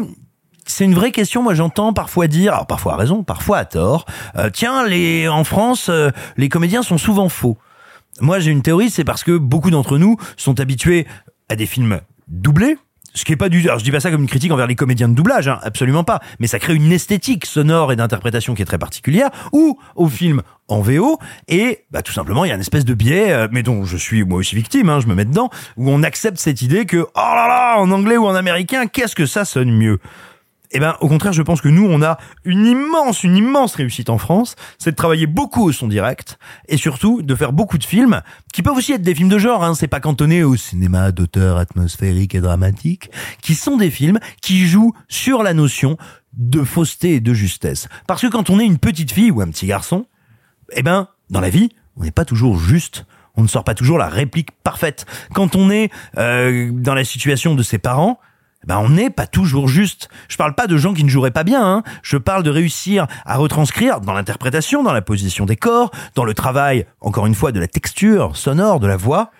c'est 0.65 0.83
une 0.83 0.95
vraie 0.95 1.11
question. 1.11 1.43
Moi, 1.43 1.53
j'entends 1.53 1.93
parfois 1.93 2.25
dire, 2.25 2.53
alors 2.53 2.65
parfois 2.65 2.93
à 2.93 2.95
raison, 2.95 3.23
parfois 3.23 3.59
à 3.59 3.65
tort. 3.65 4.07
euh, 4.35 4.49
tiens, 4.51 4.83
les 4.83 5.27
en 5.27 5.43
France, 5.43 5.89
euh, 5.89 6.09
les 6.37 6.49
comédiens 6.49 6.81
sont 6.81 6.97
souvent 6.97 7.29
faux. 7.29 7.59
Moi, 8.19 8.39
j'ai 8.39 8.49
une 8.49 8.63
théorie, 8.63 8.89
c'est 8.89 9.03
parce 9.03 9.23
que 9.23 9.37
beaucoup 9.37 9.69
d'entre 9.69 9.99
nous 9.99 10.17
sont 10.37 10.59
habitués 10.59 11.05
à 11.49 11.55
des 11.55 11.67
films 11.67 11.99
doublés. 12.27 12.79
Ce 13.17 13.25
qui 13.25 13.33
est 13.33 13.37
pas 13.37 13.49
du, 13.49 13.61
alors 13.61 13.79
je 13.79 13.83
dis 13.83 13.89
pas 13.89 13.99
ça 13.99 14.11
comme 14.11 14.21
une 14.21 14.27
critique 14.27 14.51
envers 14.51 14.67
les 14.67 14.75
comédiens 14.75 15.09
de 15.09 15.15
doublage, 15.15 15.47
hein, 15.47 15.57
absolument 15.63 16.03
pas. 16.03 16.19
Mais 16.39 16.45
ça 16.45 16.59
crée 16.59 16.75
une 16.75 16.91
esthétique 16.91 17.47
sonore 17.47 17.91
et 17.91 17.95
d'interprétation 17.95 18.53
qui 18.53 18.61
est 18.61 18.65
très 18.65 18.77
particulière. 18.77 19.31
Ou 19.53 19.79
au 19.95 20.07
film 20.07 20.43
en 20.67 20.81
VO 20.81 21.17
et 21.47 21.85
bah 21.89 22.03
tout 22.03 22.13
simplement 22.13 22.45
il 22.45 22.49
y 22.49 22.51
a 22.51 22.55
une 22.55 22.61
espèce 22.61 22.85
de 22.85 22.93
biais, 22.93 23.31
euh, 23.31 23.47
mais 23.51 23.63
dont 23.63 23.85
je 23.85 23.97
suis 23.97 24.23
moi 24.23 24.37
aussi 24.37 24.55
victime, 24.55 24.89
hein, 24.89 24.99
je 24.99 25.07
me 25.07 25.15
mets 25.15 25.25
dedans, 25.25 25.49
où 25.77 25.89
on 25.89 26.03
accepte 26.03 26.37
cette 26.37 26.61
idée 26.61 26.85
que 26.85 26.97
oh 26.97 27.09
là 27.15 27.47
là, 27.47 27.77
en 27.79 27.89
anglais 27.89 28.17
ou 28.17 28.25
en 28.27 28.35
américain, 28.35 28.85
qu'est-ce 28.85 29.15
que 29.15 29.25
ça 29.25 29.45
sonne 29.45 29.71
mieux? 29.71 29.97
Eh 30.71 30.79
ben, 30.79 30.95
au 30.99 31.07
contraire, 31.07 31.33
je 31.33 31.41
pense 31.41 31.61
que 31.61 31.69
nous, 31.69 31.85
on 31.85 32.01
a 32.01 32.17
une 32.43 32.65
immense, 32.65 33.23
une 33.23 33.37
immense 33.37 33.75
réussite 33.75 34.09
en 34.09 34.17
France, 34.17 34.55
c'est 34.77 34.91
de 34.91 34.95
travailler 34.95 35.27
beaucoup 35.27 35.63
au 35.63 35.71
son 35.71 35.87
direct 35.87 36.37
et 36.67 36.77
surtout 36.77 37.21
de 37.21 37.35
faire 37.35 37.53
beaucoup 37.53 37.77
de 37.77 37.85
films 37.85 38.21
qui 38.53 38.63
peuvent 38.63 38.75
aussi 38.75 38.91
être 38.91 39.01
des 39.01 39.15
films 39.15 39.29
de 39.29 39.39
genre. 39.39 39.63
Hein, 39.63 39.75
c'est 39.75 39.87
pas 39.87 39.99
cantonné 39.99 40.43
au 40.43 40.55
cinéma 40.57 41.11
d'auteur 41.11 41.57
atmosphérique 41.57 42.35
et 42.35 42.41
dramatique, 42.41 43.09
qui 43.41 43.55
sont 43.55 43.77
des 43.77 43.89
films 43.89 44.19
qui 44.41 44.67
jouent 44.67 44.93
sur 45.07 45.41
la 45.41 45.53
notion 45.53 45.97
de 46.33 46.63
fausseté 46.63 47.15
et 47.15 47.19
de 47.19 47.33
justesse. 47.33 47.87
Parce 48.05 48.21
que 48.21 48.27
quand 48.27 48.49
on 48.49 48.59
est 48.59 48.65
une 48.65 48.77
petite 48.77 49.11
fille 49.11 49.31
ou 49.31 49.41
un 49.41 49.49
petit 49.49 49.67
garçon, 49.67 50.05
eh 50.73 50.83
ben, 50.83 51.07
dans 51.29 51.41
la 51.41 51.49
vie, 51.49 51.69
on 51.95 52.03
n'est 52.03 52.11
pas 52.11 52.25
toujours 52.25 52.59
juste. 52.59 53.05
On 53.35 53.43
ne 53.43 53.47
sort 53.47 53.63
pas 53.63 53.75
toujours 53.75 53.97
la 53.97 54.09
réplique 54.09 54.51
parfaite. 54.63 55.05
Quand 55.33 55.55
on 55.55 55.69
est 55.69 55.91
euh, 56.17 56.71
dans 56.73 56.95
la 56.95 57.05
situation 57.05 57.55
de 57.55 57.63
ses 57.63 57.77
parents, 57.77 58.19
ben 58.65 58.77
on 58.79 58.89
n'est 58.89 59.09
pas 59.09 59.27
toujours 59.27 59.67
juste. 59.67 60.09
Je 60.27 60.37
parle 60.37 60.55
pas 60.55 60.67
de 60.67 60.77
gens 60.77 60.93
qui 60.93 61.03
ne 61.03 61.09
joueraient 61.09 61.31
pas 61.31 61.43
bien. 61.43 61.65
Hein. 61.65 61.83
Je 62.03 62.17
parle 62.17 62.43
de 62.43 62.49
réussir 62.49 63.07
à 63.25 63.37
retranscrire 63.37 64.01
dans 64.01 64.13
l'interprétation, 64.13 64.83
dans 64.83 64.93
la 64.93 65.01
position 65.01 65.45
des 65.45 65.55
corps, 65.55 65.91
dans 66.15 66.25
le 66.25 66.33
travail, 66.33 66.85
encore 67.01 67.27
une 67.27 67.35
fois, 67.35 67.51
de 67.51 67.59
la 67.59 67.67
texture 67.67 68.35
sonore 68.35 68.79
de 68.79 68.87
la 68.87 68.97
voix, 68.97 69.31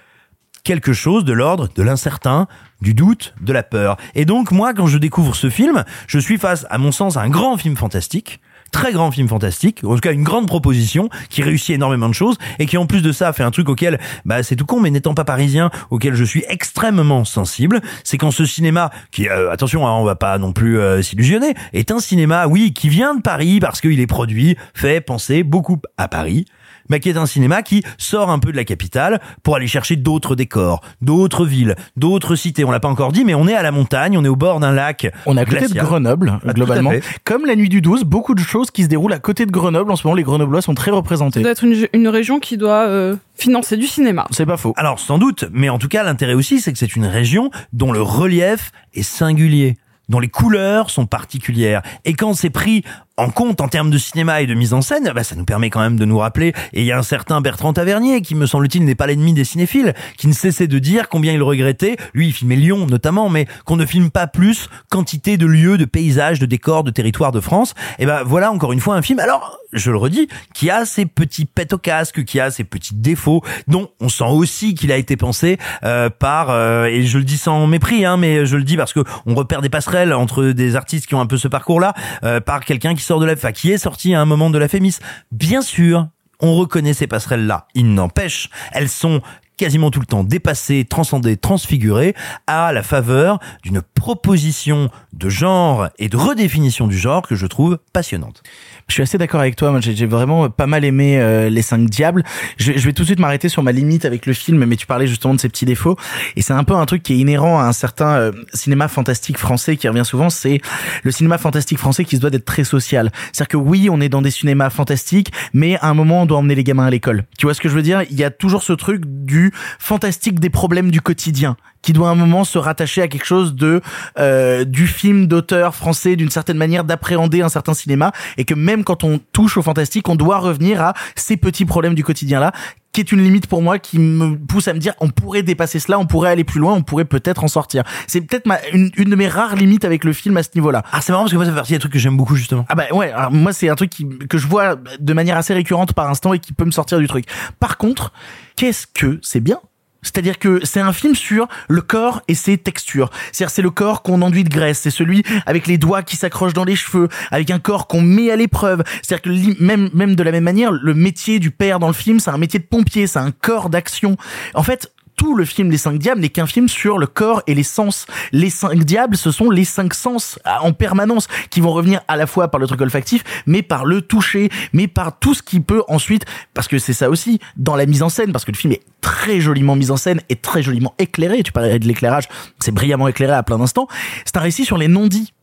quelque 0.63 0.93
chose 0.93 1.25
de 1.25 1.33
l'ordre 1.33 1.69
de 1.75 1.83
l'incertain, 1.83 2.47
du 2.81 2.93
doute, 2.93 3.33
de 3.41 3.53
la 3.53 3.63
peur. 3.63 3.97
Et 4.15 4.25
donc 4.25 4.51
moi, 4.51 4.73
quand 4.73 4.87
je 4.87 4.97
découvre 4.97 5.35
ce 5.35 5.49
film, 5.49 5.83
je 6.07 6.19
suis 6.19 6.37
face, 6.37 6.65
à 6.69 6.77
mon 6.77 6.91
sens, 6.91 7.17
à 7.17 7.21
un 7.21 7.29
grand 7.29 7.57
film 7.57 7.75
fantastique 7.75 8.39
très 8.71 8.91
grand 8.91 9.11
film 9.11 9.27
fantastique, 9.27 9.81
en 9.83 9.95
tout 9.95 10.01
cas 10.01 10.13
une 10.13 10.23
grande 10.23 10.47
proposition 10.47 11.09
qui 11.29 11.41
réussit 11.41 11.75
énormément 11.75 12.09
de 12.09 12.13
choses 12.13 12.37
et 12.59 12.65
qui 12.65 12.77
en 12.77 12.85
plus 12.85 13.01
de 13.01 13.11
ça 13.11 13.33
fait 13.33 13.43
un 13.43 13.51
truc 13.51 13.69
auquel, 13.69 13.99
bah 14.25 14.43
c'est 14.43 14.55
tout 14.55 14.65
con, 14.65 14.79
mais 14.79 14.91
n'étant 14.91 15.13
pas 15.13 15.25
parisien, 15.25 15.71
auquel 15.89 16.13
je 16.13 16.23
suis 16.23 16.43
extrêmement 16.47 17.25
sensible, 17.25 17.81
c'est 18.03 18.17
quand 18.17 18.31
ce 18.31 18.45
cinéma, 18.45 18.91
qui 19.11 19.27
euh, 19.29 19.51
attention, 19.51 19.87
hein, 19.87 19.91
on 19.91 20.03
va 20.03 20.15
pas 20.15 20.37
non 20.37 20.53
plus 20.53 20.79
euh, 20.79 21.01
s'illusionner, 21.01 21.53
est 21.73 21.91
un 21.91 21.99
cinéma, 21.99 22.47
oui, 22.47 22.73
qui 22.73 22.89
vient 22.89 23.15
de 23.15 23.21
Paris 23.21 23.59
parce 23.59 23.81
qu'il 23.81 23.99
est 23.99 24.07
produit, 24.07 24.57
fait 24.73 25.01
penser 25.01 25.43
beaucoup 25.43 25.79
à 25.97 26.07
Paris, 26.07 26.45
mais 26.89 26.99
qui 26.99 27.09
est 27.09 27.17
un 27.17 27.25
cinéma 27.25 27.61
qui 27.61 27.83
sort 27.97 28.29
un 28.29 28.39
peu 28.39 28.51
de 28.51 28.57
la 28.57 28.63
capitale 28.63 29.21
pour 29.43 29.55
aller 29.55 29.67
chercher 29.67 29.95
d'autres 29.95 30.35
décors, 30.35 30.81
d'autres 31.01 31.45
villes, 31.45 31.75
d'autres 31.95 32.35
cités. 32.35 32.63
On 32.63 32.71
l'a 32.71 32.79
pas 32.79 32.87
encore 32.87 33.11
dit, 33.11 33.23
mais 33.25 33.33
on 33.33 33.47
est 33.47 33.55
à 33.55 33.63
la 33.63 33.71
montagne, 33.71 34.17
on 34.17 34.23
est 34.23 34.29
au 34.29 34.35
bord 34.35 34.59
d'un 34.59 34.71
lac. 34.71 35.11
On 35.25 35.37
est 35.37 35.41
à 35.41 35.45
côté 35.45 35.67
de 35.67 35.79
Grenoble, 35.79 36.39
Ah, 36.47 36.53
globalement. 36.53 36.91
Comme 37.23 37.45
la 37.45 37.55
nuit 37.55 37.69
du 37.69 37.81
12, 37.81 38.03
beaucoup 38.03 38.35
de 38.35 38.39
choses 38.41 38.71
qui 38.71 38.83
se 38.83 38.87
déroulent 38.87 39.13
à 39.13 39.19
côté 39.19 39.45
de 39.45 39.51
Grenoble. 39.51 39.91
En 39.91 39.95
ce 39.95 40.05
moment, 40.05 40.15
les 40.15 40.23
Grenoblois 40.23 40.61
sont 40.61 40.75
très 40.75 40.91
représentés. 40.91 41.39
Ça 41.39 41.43
doit 41.43 41.51
être 41.51 41.63
une, 41.63 41.87
une 41.93 42.07
région 42.07 42.39
qui 42.39 42.57
doit 42.57 42.87
euh, 42.87 43.15
financer 43.35 43.77
du 43.77 43.87
cinéma. 43.87 44.27
C'est 44.31 44.45
pas 44.45 44.57
faux. 44.57 44.73
Alors 44.77 44.99
sans 44.99 45.17
doute, 45.17 45.45
mais 45.51 45.69
en 45.69 45.77
tout 45.77 45.87
cas 45.87 46.03
l'intérêt 46.03 46.33
aussi 46.33 46.59
c'est 46.59 46.71
que 46.71 46.79
c'est 46.79 46.95
une 46.95 47.05
région 47.05 47.51
dont 47.73 47.91
le 47.91 48.01
relief 48.01 48.71
est 48.93 49.03
singulier 49.03 49.77
dont 50.09 50.19
les 50.19 50.29
couleurs 50.29 50.89
sont 50.89 51.05
particulières. 51.05 51.81
Et 52.05 52.13
quand 52.13 52.33
c'est 52.33 52.49
pris 52.49 52.83
en 53.17 53.29
compte 53.29 53.61
en 53.61 53.67
termes 53.67 53.89
de 53.89 53.97
cinéma 53.97 54.41
et 54.41 54.47
de 54.47 54.53
mise 54.53 54.73
en 54.73 54.81
scène, 54.81 55.11
bah, 55.13 55.23
ça 55.23 55.35
nous 55.35 55.45
permet 55.45 55.69
quand 55.69 55.79
même 55.79 55.97
de 55.97 56.05
nous 56.05 56.19
rappeler, 56.19 56.53
et 56.73 56.81
il 56.81 56.85
y 56.85 56.91
a 56.91 56.97
un 56.97 57.03
certain 57.03 57.41
Bertrand 57.41 57.73
Tavernier, 57.73 58.21
qui 58.21 58.35
me 58.35 58.45
semble-t-il 58.45 58.85
n'est 58.85 58.95
pas 58.95 59.07
l'ennemi 59.07 59.33
des 59.33 59.43
cinéphiles, 59.43 59.93
qui 60.17 60.27
ne 60.27 60.33
cessait 60.33 60.67
de 60.67 60.79
dire 60.79 61.09
combien 61.09 61.33
il 61.33 61.41
regrettait, 61.41 61.97
lui 62.13 62.27
il 62.27 62.33
filmait 62.33 62.55
Lyon 62.55 62.85
notamment, 62.85 63.29
mais 63.29 63.47
qu'on 63.65 63.75
ne 63.75 63.85
filme 63.85 64.11
pas 64.11 64.27
plus 64.27 64.69
quantité 64.89 65.37
de 65.37 65.45
lieux, 65.45 65.77
de 65.77 65.85
paysages, 65.85 66.39
de 66.39 66.45
décors, 66.45 66.83
de 66.83 66.91
territoires 66.91 67.31
de 67.31 67.39
France. 67.39 67.73
Et 67.99 68.05
ben 68.05 68.23
voilà 68.23 68.51
encore 68.51 68.71
une 68.71 68.79
fois 68.79 68.95
un 68.95 69.01
film, 69.01 69.19
alors 69.19 69.57
je 69.73 69.91
le 69.91 69.97
redis, 69.97 70.27
qui 70.53 70.69
a 70.69 70.85
ses 70.85 71.05
petits 71.05 71.45
pets 71.45 71.73
au 71.73 71.77
casque, 71.77 72.23
qui 72.23 72.39
a 72.39 72.51
ses 72.51 72.63
petits 72.63 72.95
défauts, 72.95 73.43
dont 73.67 73.89
on 73.99 74.09
sent 74.09 74.23
aussi 74.29 74.75
qu'il 74.75 74.91
a 74.91 74.97
été 74.97 75.17
pensé 75.17 75.57
euh, 75.83 76.09
par, 76.09 76.49
euh, 76.49 76.85
et 76.85 77.03
je 77.03 77.17
le 77.17 77.23
dis 77.23 77.37
sans 77.37 77.67
mépris, 77.67 78.05
hein, 78.05 78.17
mais 78.17 78.45
je 78.45 78.55
le 78.55 78.63
dis 78.63 78.77
parce 78.77 78.93
que 78.93 79.01
on 79.25 79.35
repère 79.35 79.61
des 79.61 79.69
passerelles 79.69 80.13
entre 80.13 80.45
des 80.45 80.75
artistes 80.75 81.07
qui 81.07 81.15
ont 81.15 81.21
un 81.21 81.25
peu 81.25 81.37
ce 81.37 81.47
parcours-là, 81.47 81.93
euh, 82.23 82.39
par 82.39 82.63
quelqu'un 82.63 82.95
qui 82.95 83.03
sort 83.07 83.19
de 83.21 83.25
la, 83.25 83.35
qui 83.53 83.71
est 83.71 83.77
sorti 83.77 84.13
à 84.13 84.21
un 84.21 84.25
moment 84.25 84.49
de 84.49 84.57
la 84.57 84.67
Fémis. 84.67 84.97
Bien 85.31 85.61
sûr, 85.61 86.07
on 86.41 86.55
reconnaît 86.55 86.93
ces 86.93 87.07
passerelles-là. 87.07 87.67
Il 87.73 87.93
n'empêche, 87.93 88.49
elles 88.73 88.89
sont 88.89 89.21
quasiment 89.57 89.91
tout 89.91 89.99
le 89.99 90.05
temps 90.05 90.23
dépassées, 90.23 90.85
transcendées, 90.85 91.35
transfigurées 91.35 92.15
à 92.45 92.71
la 92.71 92.83
faveur 92.83 93.39
d'une 93.63 93.81
proposition 93.81 94.89
de 95.13 95.29
genre 95.29 95.89
et 95.97 96.09
de 96.09 96.17
redéfinition 96.17 96.87
du 96.87 96.97
genre 96.97 97.23
que 97.23 97.35
je 97.35 97.47
trouve 97.47 97.79
passionnante. 97.91 98.43
Je 98.87 98.93
suis 98.93 99.03
assez 99.03 99.17
d'accord 99.17 99.41
avec 99.41 99.55
toi. 99.55 99.71
Moi, 99.71 99.81
j'ai 99.81 100.05
vraiment 100.05 100.49
pas 100.49 100.67
mal 100.67 100.85
aimé 100.85 101.19
euh, 101.19 101.49
les 101.49 101.61
cinq 101.61 101.89
diables. 101.89 102.23
Je, 102.57 102.71
vais 102.71 102.93
tout 102.93 103.01
de 103.01 103.07
suite 103.07 103.19
m'arrêter 103.19 103.49
sur 103.49 103.63
ma 103.63 103.71
limite 103.71 104.05
avec 104.05 104.25
le 104.25 104.33
film, 104.33 104.63
mais 104.63 104.75
tu 104.77 104.85
parlais 104.85 105.07
justement 105.07 105.33
de 105.33 105.39
ces 105.39 105.49
petits 105.49 105.65
défauts, 105.65 105.97
et 106.35 106.41
c'est 106.41 106.53
un 106.53 106.63
peu 106.63 106.73
un 106.73 106.85
truc 106.85 107.03
qui 107.03 107.13
est 107.13 107.17
inhérent 107.17 107.59
à 107.59 107.63
un 107.63 107.73
certain 107.73 108.15
euh, 108.15 108.31
cinéma 108.53 108.87
fantastique 108.87 109.37
français 109.37 109.75
qui 109.75 109.87
revient 109.87 110.05
souvent. 110.05 110.29
C'est 110.29 110.61
le 111.03 111.11
cinéma 111.11 111.37
fantastique 111.37 111.79
français 111.79 112.05
qui 112.05 112.15
se 112.15 112.21
doit 112.21 112.29
d'être 112.29 112.45
très 112.45 112.63
social. 112.63 113.11
C'est-à-dire 113.33 113.47
que 113.49 113.57
oui, 113.57 113.89
on 113.91 113.99
est 113.99 114.09
dans 114.09 114.21
des 114.21 114.31
cinémas 114.31 114.69
fantastiques, 114.69 115.31
mais 115.53 115.77
à 115.79 115.87
un 115.87 115.93
moment, 115.93 116.21
on 116.21 116.25
doit 116.25 116.37
emmener 116.37 116.55
les 116.55 116.63
gamins 116.63 116.85
à 116.85 116.89
l'école. 116.89 117.25
Tu 117.37 117.45
vois 117.45 117.53
ce 117.53 117.61
que 117.61 117.69
je 117.69 117.73
veux 117.73 117.81
dire? 117.81 118.03
Il 118.09 118.17
y 118.17 118.23
a 118.23 118.29
toujours 118.29 118.63
ce 118.63 118.73
truc 118.73 119.01
du 119.05 119.46
fantastique 119.79 120.39
des 120.39 120.49
problèmes 120.49 120.91
du 120.91 121.01
quotidien 121.01 121.57
qui 121.87 121.93
doit 121.93 122.09
à 122.09 122.11
un 122.11 122.15
moment 122.15 122.43
se 122.43 122.57
rattacher 122.57 123.01
à 123.01 123.07
quelque 123.07 123.25
chose 123.25 123.55
de 123.55 123.79
euh, 124.19 124.65
du 124.65 124.87
film 124.87 125.25
d'auteur 125.25 125.73
français 125.73 126.17
d'une 126.17 126.29
certaine 126.29 126.57
manière 126.57 126.83
d'appréhender 126.83 127.41
un 127.41 127.47
certain 127.47 127.73
cinéma 127.73 128.11
et 128.35 128.43
que 128.43 128.53
même 128.53 128.83
quand 128.83 129.05
on 129.05 129.21
touche 129.31 129.55
au 129.55 129.61
fantastique 129.61 130.09
on 130.09 130.15
doit 130.15 130.39
revenir 130.39 130.81
à 130.81 130.93
ces 131.15 131.37
petits 131.37 131.63
problèmes 131.63 131.95
du 131.95 132.03
quotidien 132.03 132.41
là 132.41 132.51
qui 132.91 132.99
est 132.99 133.13
une 133.13 133.23
limite 133.23 133.47
pour 133.47 133.61
moi 133.61 133.79
qui 133.79 133.99
me 133.99 134.35
pousse 134.35 134.67
à 134.67 134.73
me 134.73 134.79
dire 134.79 134.95
on 134.99 135.07
pourrait 135.07 135.43
dépasser 135.43 135.79
cela 135.79 135.97
on 135.97 136.05
pourrait 136.05 136.29
aller 136.29 136.43
plus 136.43 136.59
loin 136.59 136.73
on 136.73 136.81
pourrait 136.81 137.05
peut-être 137.05 137.45
en 137.45 137.47
sortir 137.47 137.85
c'est 138.05 138.19
peut-être 138.19 138.47
ma 138.47 138.57
une, 138.73 138.91
une 138.97 139.09
de 139.09 139.15
mes 139.15 139.29
rares 139.29 139.55
limites 139.55 139.85
avec 139.85 140.03
le 140.03 140.11
film 140.11 140.35
à 140.35 140.43
ce 140.43 140.49
niveau 140.55 140.71
là 140.71 140.83
Ah 140.91 140.99
c'est 140.99 141.13
marrant 141.13 141.23
parce 141.23 141.31
que 141.31 141.37
moi 141.37 141.45
ça 141.45 141.51
fait 141.51 141.55
partie 141.57 141.71
des 141.71 141.79
trucs 141.79 141.93
que 141.93 141.99
j'aime 141.99 142.17
beaucoup 142.17 142.35
justement. 142.35 142.65
ah 142.67 142.75
bah 142.75 142.87
ouais, 142.91 143.13
alors 143.13 143.31
moi 143.31 143.53
c'est 143.53 143.69
un 143.69 143.75
truc 143.75 143.91
qui, 143.91 144.05
que 144.29 144.37
je 144.37 144.45
vois 144.45 144.75
de 144.99 145.13
manière 145.13 145.37
assez 145.37 145.53
récurrente 145.53 145.93
par 145.93 146.09
instant 146.09 146.33
et 146.33 146.39
qui 146.39 146.51
peut 146.51 146.65
me 146.65 146.71
sortir 146.71 146.99
du 146.99 147.07
truc. 147.07 147.23
Par 147.61 147.77
contre, 147.77 148.11
qu'est-ce 148.57 148.87
que 148.87 149.19
c'est 149.21 149.39
bien 149.39 149.61
c'est-à-dire 150.01 150.39
que 150.39 150.63
c'est 150.63 150.79
un 150.79 150.93
film 150.93 151.15
sur 151.15 151.47
le 151.67 151.81
corps 151.81 152.21
et 152.27 152.35
ses 152.35 152.57
textures. 152.57 153.09
C'est-à-dire 153.31 153.53
c'est 153.53 153.61
le 153.61 153.69
corps 153.69 154.01
qu'on 154.01 154.21
enduit 154.21 154.43
de 154.43 154.49
graisse, 154.49 154.79
c'est 154.79 154.91
celui 154.91 155.23
avec 155.45 155.67
les 155.67 155.77
doigts 155.77 156.03
qui 156.03 156.15
s'accrochent 156.15 156.53
dans 156.53 156.63
les 156.63 156.75
cheveux, 156.75 157.07
avec 157.31 157.49
un 157.51 157.59
corps 157.59 157.87
qu'on 157.87 158.01
met 158.01 158.31
à 158.31 158.35
l'épreuve. 158.35 158.83
C'est-à-dire 159.01 159.21
que 159.21 159.63
même 159.63 160.15
de 160.15 160.23
la 160.23 160.31
même 160.31 160.43
manière, 160.43 160.71
le 160.71 160.93
métier 160.93 161.39
du 161.39 161.51
père 161.51 161.79
dans 161.79 161.87
le 161.87 161.93
film, 161.93 162.19
c'est 162.19 162.31
un 162.31 162.37
métier 162.37 162.59
de 162.59 162.65
pompier, 162.65 163.07
c'est 163.07 163.19
un 163.19 163.31
corps 163.31 163.69
d'action. 163.69 164.17
En 164.53 164.63
fait, 164.63 164.91
tout 165.17 165.35
le 165.35 165.43
film 165.43 165.69
Les 165.69 165.77
Cinq 165.77 165.97
Diables 165.99 166.21
n'est 166.21 166.29
qu'un 166.29 166.45
film 166.45 166.69
sur 166.69 166.97
le 166.97 167.07
corps 167.07 167.41
et 167.47 167.55
les 167.55 167.63
sens. 167.63 168.05
Les 168.31 168.49
Cinq 168.49 168.85
Diables, 168.85 169.17
ce 169.17 169.31
sont 169.31 169.49
les 169.49 169.65
cinq 169.65 169.93
sens 169.93 170.39
ah, 170.45 170.63
en 170.63 170.71
permanence 170.71 171.27
qui 171.49 171.59
vont 171.59 171.71
revenir 171.71 172.01
à 172.07 172.15
la 172.15 172.27
fois 172.27 172.47
par 172.47 172.59
le 172.59 172.67
truc 172.67 172.79
olfactif, 172.79 173.23
mais 173.45 173.63
par 173.63 173.85
le 173.85 174.01
toucher, 174.01 174.49
mais 174.71 174.87
par 174.87 175.19
tout 175.19 175.33
ce 175.33 175.43
qui 175.43 175.59
peut 175.59 175.83
ensuite, 175.89 176.25
parce 176.53 176.67
que 176.67 176.77
c'est 176.79 176.93
ça 176.93 177.09
aussi, 177.09 177.39
dans 177.57 177.75
la 177.75 177.85
mise 177.85 178.03
en 178.03 178.09
scène, 178.09 178.31
parce 178.31 178.45
que 178.45 178.51
le 178.51 178.57
film 178.57 178.73
est 178.73 178.83
très 179.01 179.41
joliment 179.41 179.75
mis 179.75 179.91
en 179.91 179.97
scène 179.97 180.21
et 180.29 180.35
très 180.35 180.61
joliment 180.61 180.93
éclairé. 180.99 181.41
Tu 181.43 181.51
parlais 181.51 181.79
de 181.79 181.87
l'éclairage, 181.87 182.25
c'est 182.59 182.71
brillamment 182.71 183.07
éclairé 183.07 183.33
à 183.33 183.43
plein 183.43 183.57
d'instants. 183.57 183.87
C'est 184.23 184.37
un 184.37 184.41
récit 184.41 184.65
sur 184.65 184.77
les 184.77 184.87
non-dits 184.87 185.33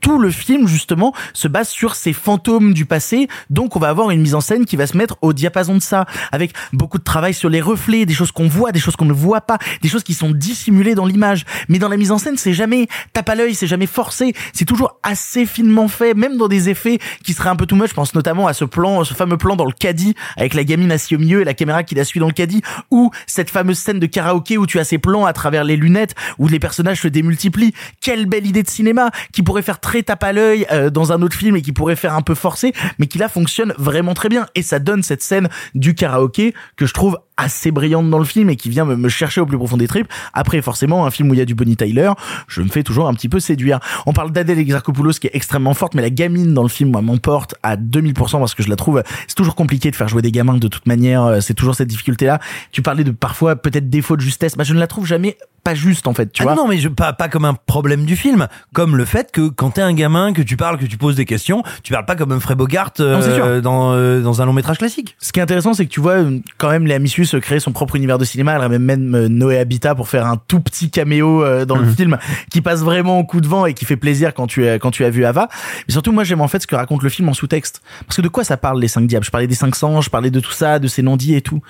tout 0.00 0.18
le 0.18 0.30
film 0.30 0.66
justement 0.66 1.12
se 1.32 1.48
base 1.48 1.68
sur 1.68 1.94
ces 1.94 2.12
fantômes 2.12 2.74
du 2.74 2.86
passé. 2.86 3.28
Donc 3.50 3.76
on 3.76 3.78
va 3.78 3.88
avoir 3.88 4.10
une 4.10 4.20
mise 4.20 4.34
en 4.34 4.40
scène 4.40 4.64
qui 4.64 4.76
va 4.76 4.86
se 4.86 4.96
mettre 4.96 5.16
au 5.22 5.32
diapason 5.32 5.74
de 5.74 5.82
ça 5.82 6.06
avec 6.30 6.52
beaucoup 6.72 6.98
de 6.98 7.04
travail 7.04 7.34
sur 7.34 7.48
les 7.48 7.60
reflets 7.60 8.06
des 8.06 8.14
choses 8.14 8.32
qu'on 8.32 8.48
voit 8.48 8.72
des 8.72 8.80
choses 8.80 8.96
qu'on 8.96 9.04
ne 9.04 9.12
voit 9.12 9.42
pas 9.42 9.58
des 9.82 9.88
choses 9.88 10.02
qui 10.02 10.14
sont 10.14 10.30
dissimulées 10.30 10.94
dans 10.94 11.06
l'image. 11.06 11.44
Mais 11.68 11.78
dans 11.78 11.88
la 11.88 11.96
mise 11.96 12.12
en 12.12 12.18
scène 12.18 12.36
c'est 12.36 12.54
jamais 12.54 12.88
tape 13.12 13.28
à 13.28 13.34
l'œil 13.34 13.54
c'est 13.54 13.66
jamais 13.66 13.86
forcé. 13.86 14.34
C'est 14.52 14.64
toujours 14.64 14.98
assez 15.02 15.46
finement 15.46 15.88
fait 15.88 16.14
même 16.14 16.36
dans 16.36 16.48
des 16.48 16.68
effets 16.68 16.98
qui 17.24 17.32
seraient 17.32 17.50
un 17.50 17.56
peu 17.56 17.66
too 17.66 17.76
much. 17.76 17.90
Je 17.90 17.94
pense 17.94 18.14
notamment 18.14 18.46
à 18.46 18.54
ce 18.54 18.64
plan 18.64 19.04
ce 19.04 19.14
fameux 19.14 19.36
plan 19.36 19.56
dans 19.56 19.64
le 19.66 19.72
caddie 19.72 20.14
avec 20.36 20.54
la 20.54 20.64
gamine 20.64 20.92
assise 20.92 21.16
au 21.16 21.20
milieu 21.20 21.40
et 21.40 21.44
la 21.44 21.54
caméra 21.54 21.82
qui 21.82 21.94
la 21.94 22.04
suit 22.04 22.20
dans 22.20 22.26
le 22.26 22.32
caddie 22.32 22.62
ou 22.90 23.10
cette 23.26 23.50
fameuse 23.50 23.78
scène 23.78 23.98
de 23.98 24.06
karaoké 24.06 24.58
où 24.58 24.66
tu 24.66 24.78
as 24.78 24.84
ces 24.84 24.98
plans 24.98 25.26
à 25.26 25.32
travers 25.32 25.64
les 25.64 25.76
lunettes 25.76 26.14
où 26.38 26.48
les 26.48 26.58
personnages 26.58 27.00
se 27.02 27.08
démultiplient. 27.08 27.72
Quelle 28.00 28.26
belle 28.26 28.46
idée 28.46 28.62
de 28.62 28.70
cinéma 28.70 29.10
qui 29.32 29.42
pourrait 29.42 29.62
faire 29.62 29.80
très 29.82 30.02
tape 30.02 30.24
à 30.24 30.32
l'œil 30.32 30.66
euh, 30.72 30.88
dans 30.88 31.12
un 31.12 31.20
autre 31.20 31.36
film 31.36 31.56
et 31.56 31.62
qui 31.62 31.72
pourrait 31.72 31.96
faire 31.96 32.14
un 32.14 32.22
peu 32.22 32.34
forcé 32.34 32.72
mais 32.98 33.06
qui 33.06 33.18
là 33.18 33.28
fonctionne 33.28 33.74
vraiment 33.76 34.14
très 34.14 34.30
bien 34.30 34.46
et 34.54 34.62
ça 34.62 34.78
donne 34.78 35.02
cette 35.02 35.22
scène 35.22 35.48
du 35.74 35.94
karaoké 35.94 36.54
que 36.76 36.86
je 36.86 36.94
trouve 36.94 37.18
assez 37.36 37.70
brillante 37.70 38.08
dans 38.08 38.18
le 38.18 38.24
film 38.24 38.50
et 38.50 38.56
qui 38.56 38.68
vient 38.68 38.84
me, 38.84 39.08
chercher 39.08 39.40
au 39.40 39.46
plus 39.46 39.56
profond 39.56 39.76
des 39.76 39.88
tripes. 39.88 40.06
Après, 40.32 40.60
forcément, 40.62 41.06
un 41.06 41.10
film 41.10 41.30
où 41.30 41.34
il 41.34 41.38
y 41.38 41.40
a 41.40 41.44
du 41.44 41.54
Bonnie 41.54 41.76
Tyler, 41.76 42.10
je 42.46 42.62
me 42.62 42.68
fais 42.68 42.82
toujours 42.82 43.08
un 43.08 43.14
petit 43.14 43.28
peu 43.28 43.40
séduire. 43.40 43.80
On 44.06 44.12
parle 44.12 44.32
d'Adèle 44.32 44.58
Exarchopoulos 44.58 45.12
qui 45.12 45.26
est 45.26 45.34
extrêmement 45.34 45.74
forte, 45.74 45.94
mais 45.94 46.02
la 46.02 46.10
gamine 46.10 46.54
dans 46.54 46.62
le 46.62 46.68
film, 46.68 46.92
m'emporte 46.92 47.54
à 47.62 47.76
2000% 47.76 48.38
parce 48.38 48.54
que 48.54 48.62
je 48.62 48.68
la 48.68 48.76
trouve, 48.76 49.02
c'est 49.26 49.34
toujours 49.34 49.54
compliqué 49.54 49.90
de 49.90 49.96
faire 49.96 50.08
jouer 50.08 50.22
des 50.22 50.30
gamins 50.30 50.56
de 50.56 50.68
toute 50.68 50.86
manière, 50.86 51.24
euh, 51.24 51.40
c'est 51.40 51.54
toujours 51.54 51.74
cette 51.74 51.88
difficulté-là. 51.88 52.38
Tu 52.70 52.82
parlais 52.82 53.04
de 53.04 53.10
parfois 53.10 53.56
peut-être 53.56 53.88
défaut 53.88 54.16
de 54.16 54.20
justesse, 54.20 54.56
bah, 54.56 54.64
je 54.64 54.74
ne 54.74 54.78
la 54.78 54.86
trouve 54.86 55.06
jamais 55.06 55.36
pas 55.62 55.74
juste 55.74 56.06
en 56.06 56.14
fait, 56.14 56.32
tu 56.32 56.42
Ah 56.42 56.46
vois. 56.46 56.54
non, 56.54 56.66
mais 56.68 56.78
je, 56.78 56.88
pas, 56.88 57.12
pas 57.12 57.28
comme 57.28 57.44
un 57.44 57.54
problème 57.54 58.04
du 58.04 58.16
film, 58.16 58.48
comme 58.72 58.96
le 58.96 59.04
fait 59.04 59.30
que 59.32 59.48
quand 59.48 59.70
t'es 59.70 59.82
un 59.82 59.92
gamin, 59.94 60.32
que 60.32 60.42
tu 60.42 60.56
parles, 60.56 60.78
que 60.78 60.86
tu 60.86 60.96
poses 60.98 61.16
des 61.16 61.24
questions, 61.24 61.62
tu 61.82 61.92
parles 61.92 62.04
pas 62.06 62.16
comme 62.16 62.32
Humphrey 62.32 62.54
Bogart 62.54 62.92
euh, 63.00 63.56
Non, 63.56 63.60
dans, 63.60 63.92
euh, 63.94 64.20
dans 64.20 64.42
un 64.42 64.46
long 64.46 64.52
métrage 64.52 64.78
classique. 64.78 65.16
Ce 65.20 65.32
qui 65.32 65.40
est 65.40 65.42
intéressant, 65.42 65.74
c'est 65.74 65.86
que 65.86 65.90
tu 65.90 66.00
vois, 66.00 66.14
euh, 66.14 66.38
quand 66.58 66.68
même, 66.70 66.86
Léa 66.86 66.98
Missus 66.98 67.26
se 67.26 67.36
crée 67.36 67.60
son 67.60 67.72
propre 67.72 67.96
univers 67.96 68.18
de 68.18 68.24
cinéma. 68.24 68.52
Elle 68.54 68.60
ramène 68.60 68.82
même 68.82 69.14
euh, 69.14 69.28
Noé 69.28 69.58
Habitat 69.58 69.94
pour 69.94 70.08
faire 70.08 70.26
un 70.26 70.36
tout 70.36 70.60
petit 70.60 70.90
caméo 70.90 71.44
euh, 71.44 71.64
dans 71.64 71.76
le 71.76 71.86
Mhm. 71.86 71.94
film 71.96 72.18
qui 72.50 72.60
passe 72.60 72.80
vraiment 72.80 73.18
au 73.18 73.24
coup 73.24 73.40
de 73.40 73.46
vent 73.48 73.66
et 73.66 73.74
qui 73.74 73.84
fait 73.84 73.96
plaisir 73.96 74.34
quand 74.34 74.46
tu 74.46 74.66
as, 74.66 74.78
quand 74.78 74.90
tu 74.90 75.04
as 75.04 75.10
vu 75.10 75.24
Ava. 75.24 75.48
Mais 75.88 75.92
surtout, 75.92 76.12
moi, 76.12 76.24
j'aime 76.24 76.40
en 76.40 76.48
fait 76.48 76.60
ce 76.62 76.66
que 76.66 76.74
raconte 76.76 77.02
le 77.02 77.08
film 77.08 77.28
en 77.28 77.34
sous-texte. 77.34 77.82
Parce 78.06 78.16
que 78.16 78.22
de 78.22 78.28
quoi 78.28 78.44
ça 78.44 78.56
parle, 78.56 78.80
les 78.80 78.88
cinq 78.88 79.06
diables? 79.06 79.24
Je 79.24 79.30
parlais 79.30 79.46
des 79.46 79.54
cinq 79.54 79.74
sangs, 79.76 80.00
je 80.00 80.10
parlais 80.10 80.30
de 80.30 80.40
tout 80.40 80.52
ça, 80.52 80.78
de 80.78 80.88
ces 80.88 81.02
non-dits 81.02 81.34
et 81.34 81.40
tout. 81.42 81.60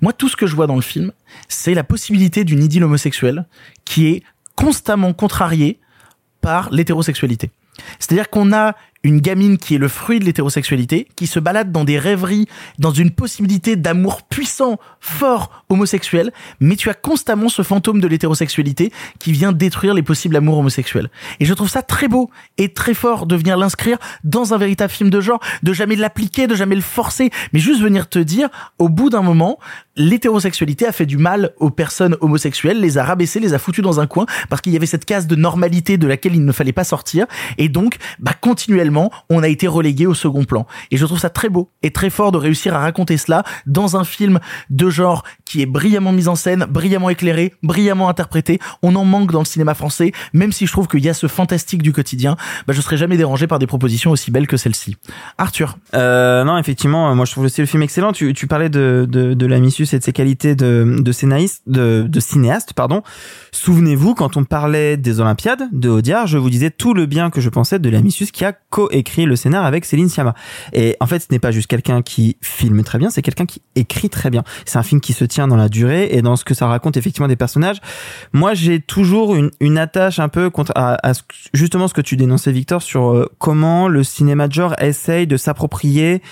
Moi, 0.00 0.12
tout 0.12 0.28
ce 0.28 0.36
que 0.36 0.46
je 0.46 0.54
vois 0.56 0.66
dans 0.66 0.74
le 0.76 0.80
film, 0.82 1.12
c'est 1.48 1.74
la 1.74 1.84
possibilité 1.84 2.44
d'une 2.44 2.62
idylle 2.62 2.84
homosexuelle 2.84 3.46
qui 3.84 4.08
est 4.08 4.22
constamment 4.54 5.12
contrariée 5.12 5.80
par 6.40 6.70
l'hétérosexualité. 6.70 7.50
C'est-à-dire 7.98 8.30
qu'on 8.30 8.52
a 8.52 8.74
une 9.06 9.20
gamine 9.20 9.56
qui 9.56 9.76
est 9.76 9.78
le 9.78 9.88
fruit 9.88 10.18
de 10.18 10.24
l'hétérosexualité, 10.24 11.06
qui 11.16 11.26
se 11.26 11.38
balade 11.38 11.70
dans 11.70 11.84
des 11.84 11.98
rêveries, 11.98 12.46
dans 12.78 12.90
une 12.90 13.10
possibilité 13.10 13.76
d'amour 13.76 14.22
puissant, 14.22 14.78
fort, 15.00 15.64
homosexuel, 15.68 16.32
mais 16.60 16.76
tu 16.76 16.90
as 16.90 16.94
constamment 16.94 17.48
ce 17.48 17.62
fantôme 17.62 18.00
de 18.00 18.08
l'hétérosexualité 18.08 18.92
qui 19.18 19.32
vient 19.32 19.52
détruire 19.52 19.94
les 19.94 20.02
possibles 20.02 20.36
amours 20.36 20.58
homosexuels. 20.58 21.08
Et 21.38 21.44
je 21.44 21.54
trouve 21.54 21.68
ça 21.68 21.82
très 21.82 22.08
beau 22.08 22.30
et 22.58 22.72
très 22.72 22.94
fort 22.94 23.26
de 23.26 23.36
venir 23.36 23.56
l'inscrire 23.56 23.98
dans 24.24 24.54
un 24.54 24.58
véritable 24.58 24.92
film 24.92 25.10
de 25.10 25.20
genre, 25.20 25.40
de 25.62 25.72
jamais 25.72 25.96
l'appliquer, 25.96 26.46
de 26.46 26.56
jamais 26.56 26.74
le 26.74 26.80
forcer, 26.80 27.30
mais 27.52 27.60
juste 27.60 27.80
venir 27.80 28.08
te 28.08 28.18
dire, 28.18 28.48
au 28.78 28.88
bout 28.88 29.10
d'un 29.10 29.22
moment, 29.22 29.58
l'hétérosexualité 29.96 30.86
a 30.86 30.92
fait 30.92 31.06
du 31.06 31.16
mal 31.16 31.52
aux 31.58 31.70
personnes 31.70 32.16
homosexuelles, 32.20 32.80
les 32.80 32.98
a 32.98 33.04
rabaissées, 33.04 33.40
les 33.40 33.54
a 33.54 33.58
foutues 33.58 33.82
dans 33.82 34.00
un 34.00 34.06
coin, 34.06 34.26
parce 34.48 34.60
qu'il 34.62 34.72
y 34.72 34.76
avait 34.76 34.86
cette 34.86 35.04
case 35.04 35.26
de 35.26 35.36
normalité 35.36 35.96
de 35.96 36.06
laquelle 36.06 36.34
il 36.34 36.44
ne 36.44 36.52
fallait 36.52 36.72
pas 36.72 36.84
sortir, 36.84 37.26
et 37.58 37.68
donc, 37.68 37.96
bah, 38.18 38.32
continuellement, 38.40 38.95
on 39.30 39.42
a 39.42 39.48
été 39.48 39.66
relégué 39.66 40.06
au 40.06 40.14
second 40.14 40.44
plan. 40.44 40.66
Et 40.90 40.96
je 40.96 41.04
trouve 41.04 41.18
ça 41.18 41.30
très 41.30 41.48
beau 41.48 41.70
et 41.82 41.90
très 41.90 42.10
fort 42.10 42.32
de 42.32 42.38
réussir 42.38 42.74
à 42.74 42.80
raconter 42.80 43.16
cela 43.16 43.44
dans 43.66 43.96
un 43.96 44.04
film 44.04 44.40
de 44.70 44.90
genre 44.90 45.22
qui 45.46 45.62
est 45.62 45.66
brillamment 45.66 46.12
mis 46.12 46.28
en 46.28 46.34
scène, 46.34 46.66
brillamment 46.68 47.08
éclairé, 47.08 47.54
brillamment 47.62 48.08
interprété. 48.08 48.58
On 48.82 48.94
en 48.96 49.04
manque 49.04 49.32
dans 49.32 49.38
le 49.38 49.46
cinéma 49.46 49.74
français, 49.74 50.12
même 50.32 50.52
si 50.52 50.66
je 50.66 50.72
trouve 50.72 50.88
qu'il 50.88 51.04
y 51.04 51.08
a 51.08 51.14
ce 51.14 51.26
fantastique 51.28 51.82
du 51.82 51.92
quotidien, 51.92 52.36
bah, 52.66 52.74
je 52.74 52.80
serais 52.80 52.96
jamais 52.96 53.16
dérangé 53.16 53.46
par 53.46 53.58
des 53.58 53.66
propositions 53.66 54.10
aussi 54.10 54.30
belles 54.30 54.46
que 54.46 54.56
celle-ci. 54.56 54.96
Arthur. 55.38 55.78
Euh, 55.94 56.44
non, 56.44 56.58
effectivement, 56.58 57.14
moi 57.14 57.24
je 57.24 57.32
trouve 57.32 57.44
aussi 57.44 57.60
le 57.60 57.66
film 57.66 57.82
excellent. 57.82 58.12
Tu, 58.12 58.34
tu 58.34 58.46
parlais 58.46 58.68
de, 58.68 59.06
de, 59.08 59.34
de 59.34 59.46
Lamicius 59.46 59.94
et 59.94 59.98
de 59.98 60.04
ses 60.04 60.12
qualités 60.12 60.54
de, 60.54 60.96
de 60.98 61.12
scénariste, 61.12 61.62
de, 61.66 62.06
de 62.08 62.20
cinéaste, 62.20 62.72
pardon. 62.72 63.02
Souvenez-vous, 63.52 64.14
quand 64.14 64.36
on 64.36 64.44
parlait 64.44 64.96
des 64.96 65.20
Olympiades 65.20 65.68
de 65.72 65.88
Audiard, 65.88 66.26
je 66.26 66.38
vous 66.38 66.50
disais 66.50 66.70
tout 66.70 66.92
le 66.94 67.06
bien 67.06 67.30
que 67.30 67.40
je 67.40 67.48
pensais 67.48 67.78
de 67.78 67.88
Lamicius 67.88 68.30
qui 68.30 68.44
a 68.44 68.52
coécrit 68.52 69.26
le 69.26 69.36
scénar 69.36 69.64
avec 69.64 69.84
Céline 69.84 70.08
Sciamma. 70.08 70.34
Et 70.72 70.96
en 71.00 71.06
fait, 71.06 71.20
ce 71.20 71.26
n'est 71.30 71.38
pas 71.38 71.50
juste 71.52 71.68
quelqu'un 71.68 72.02
qui 72.02 72.36
filme 72.40 72.82
très 72.82 72.98
bien, 72.98 73.10
c'est 73.10 73.22
quelqu'un 73.22 73.46
qui 73.46 73.62
écrit 73.76 74.10
très 74.10 74.30
bien. 74.30 74.42
C'est 74.64 74.78
un 74.78 74.82
film 74.82 75.00
qui 75.00 75.12
se 75.12 75.24
tient 75.24 75.35
dans 75.46 75.56
la 75.56 75.68
durée 75.68 76.08
et 76.12 76.22
dans 76.22 76.36
ce 76.36 76.44
que 76.44 76.54
ça 76.54 76.66
raconte 76.66 76.96
effectivement 76.96 77.28
des 77.28 77.36
personnages. 77.36 77.80
Moi, 78.32 78.54
j'ai 78.54 78.80
toujours 78.80 79.36
une, 79.36 79.78
attache 79.78 80.18
un 80.18 80.28
peu 80.28 80.48
contre 80.48 80.72
à, 80.74 81.12
ce- 81.14 81.22
justement 81.52 81.86
ce 81.88 81.94
que 81.94 82.00
tu 82.00 82.16
dénonçais, 82.16 82.52
Victor, 82.52 82.80
sur 82.82 83.10
euh, 83.14 83.26
comment 83.38 83.88
le 83.88 84.02
cinéma 84.02 84.48
de 84.48 84.54
genre 84.54 84.74
essaye 84.80 85.26
de 85.26 85.36
s'approprier 85.36 86.22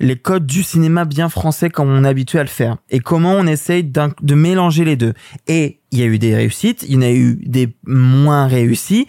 les 0.00 0.16
codes 0.16 0.44
du 0.44 0.62
cinéma 0.62 1.04
bien 1.04 1.28
français 1.28 1.70
comme 1.70 1.88
on 1.88 2.04
est 2.04 2.08
habitué 2.08 2.38
à 2.40 2.42
le 2.42 2.48
faire 2.48 2.76
et 2.90 2.98
comment 2.98 3.32
on 3.32 3.46
essaye 3.46 3.84
de 3.84 4.34
mélanger 4.34 4.84
les 4.84 4.96
deux. 4.96 5.14
Et 5.46 5.78
il 5.92 5.98
y 6.00 6.02
a 6.02 6.06
eu 6.06 6.18
des 6.18 6.34
réussites, 6.34 6.84
il 6.86 6.94
y 6.94 6.96
en 6.96 7.02
a 7.02 7.10
eu 7.12 7.38
des 7.46 7.74
moins 7.86 8.46
réussies. 8.48 9.06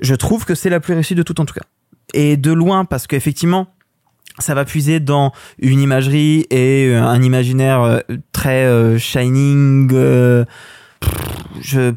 Je 0.00 0.14
trouve 0.16 0.44
que 0.44 0.56
c'est 0.56 0.70
la 0.70 0.80
plus 0.80 0.94
réussie 0.94 1.14
de 1.14 1.22
toutes 1.22 1.38
en 1.40 1.44
tout 1.44 1.54
cas. 1.54 1.64
Et 2.14 2.36
de 2.36 2.52
loin 2.52 2.84
parce 2.84 3.06
qu'effectivement, 3.06 3.68
ça 4.38 4.54
va 4.54 4.64
puiser 4.64 5.00
dans 5.00 5.32
une 5.58 5.80
imagerie 5.80 6.46
et 6.50 6.88
euh, 6.88 7.02
un 7.02 7.22
imaginaire 7.22 7.82
euh, 7.82 8.00
très 8.32 8.64
euh, 8.64 8.98
shining, 8.98 9.92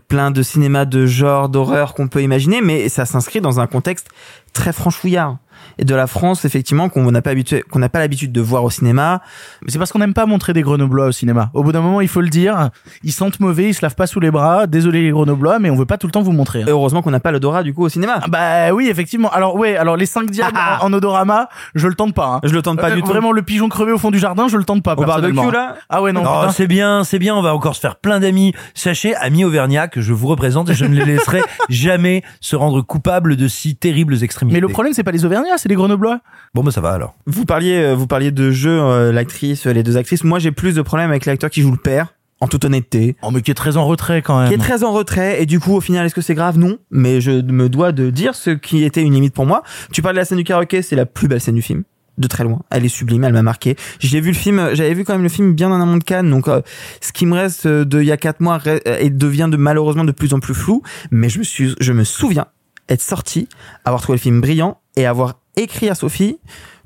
plein 0.08 0.32
de 0.32 0.44
cinéma 0.44 0.86
de 0.86 1.06
genre, 1.06 1.50
d'horreur 1.50 1.94
qu'on 1.94 2.08
peut 2.08 2.22
imaginer, 2.22 2.62
mais 2.62 2.90
ça 2.90 3.06
s'inscrit 3.06 3.42
dans 3.42 3.60
un 3.60 3.68
contexte 3.68 4.10
très 4.54 4.74
franchouillard. 4.74 5.38
Et 5.80 5.86
de 5.86 5.94
la 5.96 6.08
France, 6.08 6.46
effectivement, 6.46 6.90
qu'on 6.90 7.12
n'a 7.12 7.22
pas 7.22 7.32
habitué, 7.32 7.64
qu'on 7.70 7.80
n'a 7.80 7.90
pas 7.90 8.00
l'habitude 8.00 8.32
de 8.32 8.42
voir 8.42 8.64
au 8.64 8.70
cinéma. 8.70 9.22
Mais 9.62 9.72
c'est 9.72 9.78
parce 9.80 9.92
qu'on 9.92 10.00
n'aime 10.00 10.14
pas 10.14 10.26
montrer 10.26 10.54
des 10.54 10.62
grenoblois 10.62 11.06
au 11.08 11.12
cinéma. 11.12 11.50
Au 11.54 11.64
bout 11.64 11.72
d'un 11.72 11.82
moment, 11.82 12.02
il 12.02 12.08
faut 12.08 12.22
le 12.22 12.30
dire, 12.30 12.70
ils 13.04 13.12
sentent 13.12 13.40
mauvais, 13.40 13.70
ils 13.70 13.74
se 13.74 13.82
lavent 13.84 13.96
pas 13.96 14.08
sous 14.08 14.20
les 14.20 14.32
bras. 14.32 14.68
Désolé 14.68 15.04
les 15.04 15.12
grenoblois, 15.12 15.60
mais 15.60 15.70
on 15.70 15.76
veut 15.76 15.86
pas 15.86 15.98
tout 15.98 16.08
le 16.08 16.12
temps 16.12 16.22
vous 16.22 16.32
montrer. 16.32 16.64
hein. 16.64 16.66
Et 16.68 16.72
heureusement 16.72 17.02
qu'on 17.02 17.12
n'a 17.12 17.20
pas 17.20 17.32
l'odorat 17.32 17.64
du 17.64 17.74
coup 17.74 17.84
au 17.84 17.90
cinéma. 17.90 18.20
Ah 18.22 18.28
Bah 18.28 18.74
oui, 18.74 18.88
effectivement. 18.90 19.30
Alors 19.32 19.56
ouais, 19.56 19.76
alors 19.78 19.98
les 19.98 20.06
5 20.06 20.30
diables 20.32 20.58
en, 20.82 20.86
en 20.88 20.94
odorama, 20.94 21.50
je 21.76 21.88
le 21.88 21.96
tente 21.96 22.14
pas. 22.14 22.28
hein. 22.28 22.40
Je 22.44 22.54
le 22.54 22.62
tente 22.62 22.80
pas 22.80 22.90
Euh, 22.92 22.96
du 22.96 23.02
tout. 23.02 23.08
Vraiment 23.08 23.32
le 23.32 23.42
pigeon 23.42 23.70
crevé 23.70 23.92
au 23.92 23.98
fond 23.98 24.12
du 24.12 24.20
jardin, 24.20 24.48
je 24.48 24.58
le 24.58 24.64
tente 24.64 24.84
pas. 24.84 24.94
Au 24.94 25.04
barbecue, 25.06 25.52
là 25.52 25.76
Ah 25.90 26.02
ouais 26.02 26.12
non. 26.12 26.24
Oh, 26.26 26.48
c'est 26.52 26.68
bien, 26.68 27.04
c'est 27.04 27.20
bien, 27.20 27.36
on 27.36 27.42
va 27.42 27.54
encore 27.54 27.76
se 27.76 27.80
faire 27.82 27.96
plein 27.98 28.20
d'amis. 28.20 28.54
Sachez, 28.74 29.16
amis 29.16 29.44
auvergnats, 29.46 29.88
que 29.88 30.02
je 30.02 30.14
vous 30.14 30.28
représente 30.28 30.70
et 30.70 30.74
je 30.74 30.86
ne 30.86 30.96
les 30.96 31.06
laisserai 31.06 31.42
jamais 31.70 32.24
se 32.42 32.56
rendre 32.56 32.82
coupables 32.82 33.36
de 33.36 33.48
si 33.48 33.76
terribles 33.76 34.24
extrémités. 34.24 34.56
Mais 34.56 34.62
le 34.62 34.68
problème 34.68 34.94
c'est 34.94 35.04
pas 35.04 35.12
les 35.12 35.26
auvergnats, 35.26 35.58
c'est 35.68 35.72
les 35.72 35.76
grenoblois. 35.76 36.22
Bon, 36.54 36.64
bah 36.64 36.72
ça 36.72 36.80
va 36.80 36.92
alors. 36.92 37.14
Vous 37.26 37.44
parliez, 37.44 37.76
euh, 37.76 37.94
vous 37.94 38.08
parliez 38.08 38.32
de 38.32 38.52
jeu, 38.52 38.72
euh, 38.72 39.12
l'actrice, 39.12 39.68
euh, 39.68 39.74
les 39.74 39.84
deux 39.84 39.98
actrices. 39.98 40.24
Moi, 40.24 40.40
j'ai 40.40 40.52
plus 40.54 40.74
de 40.74 40.82
problèmes 40.82 41.10
avec 41.10 41.26
l'acteur 41.26 41.50
qui 41.50 41.62
joue 41.62 41.72
le 41.72 41.78
père, 41.78 42.14
en 42.40 42.48
toute 42.48 42.64
honnêteté. 42.64 43.18
Oh 43.22 43.32
mais 43.32 43.42
qui 43.42 43.52
est 43.52 43.56
très 43.56 43.76
en 43.76 43.86
retrait 43.86 44.22
quand 44.22 44.40
même. 44.40 44.48
Qui 44.48 44.54
est 44.54 44.58
très 44.58 44.86
en 44.86 44.94
retrait, 44.94 45.42
et 45.42 45.46
du 45.46 45.60
coup, 45.60 45.74
au 45.74 45.82
final, 45.82 46.06
est-ce 46.06 46.16
que 46.16 46.22
c'est 46.22 46.36
grave? 46.36 46.58
Non. 46.58 46.78
Mais 46.90 47.20
je 47.20 47.32
me 47.32 47.68
dois 47.68 47.92
de 47.92 48.10
dire 48.10 48.34
ce 48.34 48.52
qui 48.52 48.86
était 48.86 49.02
une 49.02 49.14
limite 49.14 49.34
pour 49.34 49.46
moi. 49.46 49.64
Tu 49.92 50.02
parles 50.02 50.16
de 50.16 50.20
la 50.22 50.26
scène 50.26 50.38
du 50.38 50.46
karaoké, 50.46 50.82
c'est 50.82 50.96
la 50.96 51.06
plus 51.06 51.28
belle 51.28 51.42
scène 51.42 51.56
du 51.56 51.62
film. 51.62 51.84
De 52.18 52.28
très 52.28 52.46
loin. 52.46 52.62
Elle 52.72 52.86
est 52.86 52.90
sublime, 52.90 53.26
elle 53.26 53.34
m'a 53.34 53.44
marqué. 53.44 53.76
J'ai 54.00 54.22
vu 54.22 54.30
le 54.30 54.38
film, 54.38 54.70
j'avais 54.72 54.94
vu 54.94 55.04
quand 55.04 55.14
même 55.14 55.24
le 55.24 55.30
film 55.30 55.54
bien 55.54 55.70
en 55.70 55.82
amont 55.82 55.98
de 55.98 56.04
Cannes, 56.04 56.30
donc 56.30 56.48
euh, 56.48 56.62
ce 57.02 57.12
qui 57.12 57.26
me 57.26 57.36
reste 57.36 57.66
euh, 57.66 57.86
de 57.86 58.02
il 58.02 58.08
y 58.08 58.12
a 58.12 58.18
quatre 58.18 58.40
mois 58.40 58.60
euh, 58.66 58.80
et 59.00 59.12
devient 59.12 59.50
de 59.52 59.58
malheureusement 59.58 60.04
de 60.04 60.12
plus 60.14 60.34
en 60.34 60.40
plus 60.40 60.56
flou. 60.56 60.82
Mais 61.12 61.30
je 61.30 61.40
me 61.40 61.44
suis, 61.44 61.76
je 61.80 61.94
me 61.94 62.04
souviens 62.04 62.48
être 62.90 63.02
sorti, 63.02 63.48
avoir 63.86 64.02
trouvé 64.02 64.18
le 64.18 64.22
film 64.22 64.42
brillant 64.42 64.80
et 64.96 65.06
avoir 65.06 65.42
écrit 65.58 65.90
à 65.90 65.96
Sophie, 65.96 66.38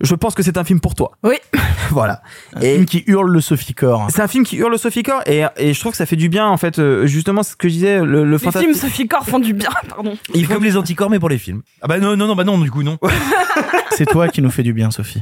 je 0.01 0.15
pense 0.15 0.33
que 0.33 0.41
c'est 0.43 0.57
un 0.57 0.63
film 0.63 0.79
pour 0.79 0.95
toi. 0.95 1.11
Oui. 1.23 1.35
voilà. 1.91 2.21
Un 2.55 2.61
film 2.61 2.85
qui 2.85 3.03
hurle 3.07 3.31
le 3.31 3.41
Sophie 3.41 3.73
Core. 3.73 4.07
C'est 4.09 4.21
un 4.21 4.27
film 4.27 4.43
qui 4.45 4.57
hurle 4.57 4.71
le 4.71 4.77
Sophie 4.77 5.03
Core 5.03 5.21
et, 5.27 5.43
et 5.57 5.73
je 5.73 5.79
trouve 5.79 5.91
que 5.91 5.97
ça 5.97 6.05
fait 6.05 6.15
du 6.15 6.29
bien 6.29 6.47
en 6.47 6.57
fait. 6.57 6.79
euh, 6.79 7.05
justement, 7.05 7.43
ce 7.43 7.55
que 7.55 7.67
je 7.67 7.73
disais, 7.73 7.99
le, 7.99 8.23
le 8.23 8.37
Les 8.37 8.51
films 8.51 8.73
Sophie 8.73 9.07
Corps 9.07 9.25
font 9.25 9.39
du 9.39 9.53
bien, 9.53 9.69
pardon. 9.89 10.17
Il 10.33 10.45
faut 10.45 10.53
comme 10.53 10.63
les 10.63 10.75
anticorps, 10.77 11.09
mais 11.09 11.19
pour 11.19 11.29
les 11.29 11.37
films. 11.37 11.61
Ah 11.81 11.87
bah 11.87 11.99
non, 11.99 12.15
non, 12.15 12.27
non, 12.27 12.35
bah 12.35 12.43
non, 12.43 12.57
du 12.57 12.71
coup, 12.71 12.83
non. 12.83 12.97
C'est 13.91 14.05
toi 14.05 14.27
qui 14.29 14.41
nous 14.41 14.49
fais 14.51 14.63
du 14.63 14.73
bien, 14.73 14.89
Sophie. 14.89 15.21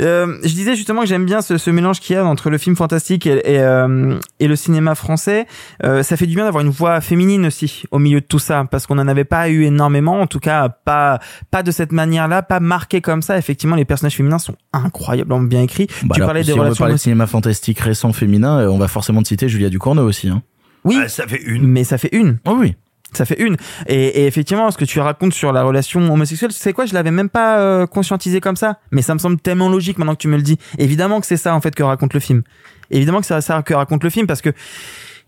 Euh, 0.00 0.38
je 0.42 0.48
disais 0.48 0.74
justement 0.76 1.02
que 1.02 1.06
j'aime 1.06 1.26
bien 1.26 1.42
ce, 1.42 1.58
ce 1.58 1.70
mélange 1.70 2.00
qu'il 2.00 2.14
y 2.14 2.18
a 2.18 2.24
entre 2.24 2.48
le 2.50 2.58
film 2.58 2.74
fantastique 2.76 3.26
et, 3.26 3.40
et, 3.54 3.60
euh, 3.60 4.18
et 4.38 4.48
le 4.48 4.56
cinéma 4.56 4.94
français. 4.94 5.46
Euh, 5.84 6.02
ça 6.02 6.16
fait 6.16 6.26
du 6.26 6.34
bien 6.34 6.44
d'avoir 6.44 6.64
une 6.64 6.70
voix 6.70 7.00
féminine 7.00 7.46
aussi 7.46 7.84
au 7.90 7.98
milieu 7.98 8.20
de 8.20 8.26
tout 8.26 8.38
ça, 8.38 8.64
parce 8.70 8.86
qu'on 8.86 8.94
n'en 8.94 9.08
avait 9.08 9.24
pas 9.24 9.48
eu 9.50 9.64
énormément, 9.64 10.20
en 10.20 10.26
tout 10.26 10.38
cas 10.40 10.68
pas 10.70 11.20
pas 11.50 11.62
de 11.62 11.70
cette 11.70 11.92
manière-là, 11.92 12.42
pas 12.42 12.60
marqué 12.60 13.00
comme 13.00 13.22
ça. 13.22 13.36
Effectivement, 13.38 13.76
les 13.76 13.84
personnages 13.84 14.16
féminins 14.16 14.38
sont 14.38 14.54
incroyablement 14.72 15.40
bien 15.40 15.62
écrits. 15.62 15.86
Bah 16.04 16.14
tu 16.14 16.20
alors, 16.20 16.28
parlais 16.28 16.42
si 16.44 16.52
des 16.52 16.58
on 16.58 16.64
veut 16.64 16.74
parler 16.74 16.94
de 16.94 16.98
cinéma 16.98 17.26
fantastique 17.26 17.78
récent 17.80 18.12
féminin, 18.12 18.60
euh, 18.60 18.68
on 18.68 18.78
va 18.78 18.88
forcément 18.88 19.22
te 19.22 19.28
citer 19.28 19.48
Julia 19.48 19.68
Ducournau 19.68 20.06
aussi. 20.06 20.28
Hein. 20.28 20.42
Oui, 20.84 20.96
Ah, 21.02 21.08
ça 21.08 21.26
fait 21.26 21.42
une. 21.42 21.66
mais 21.66 21.84
ça 21.84 21.98
fait 21.98 22.08
une. 22.12 22.38
Oh 22.46 22.56
oui. 22.58 22.74
Ça 23.12 23.24
fait 23.24 23.40
une. 23.40 23.56
Et, 23.86 24.26
effectivement, 24.26 24.70
ce 24.70 24.78
que 24.78 24.84
tu 24.84 25.00
racontes 25.00 25.32
sur 25.34 25.52
la 25.52 25.62
relation 25.62 26.00
homosexuelle, 26.12 26.52
c'est 26.52 26.72
quoi? 26.72 26.86
Je 26.86 26.94
l'avais 26.94 27.10
même 27.10 27.28
pas 27.28 27.58
euh, 27.60 27.86
conscientisé 27.86 28.40
comme 28.40 28.56
ça. 28.56 28.78
Mais 28.92 29.02
ça 29.02 29.14
me 29.14 29.18
semble 29.18 29.38
tellement 29.38 29.68
logique 29.68 29.98
maintenant 29.98 30.14
que 30.14 30.20
tu 30.20 30.28
me 30.28 30.36
le 30.36 30.42
dis. 30.42 30.58
Évidemment 30.78 31.20
que 31.20 31.26
c'est 31.26 31.36
ça 31.36 31.54
en 31.54 31.60
fait 31.60 31.74
que 31.74 31.82
raconte 31.82 32.14
le 32.14 32.20
film. 32.20 32.42
Évidemment 32.90 33.20
que 33.20 33.26
c'est 33.26 33.40
ça 33.40 33.62
que 33.62 33.74
raconte 33.74 34.04
le 34.04 34.10
film 34.10 34.26
parce 34.26 34.42
que 34.42 34.50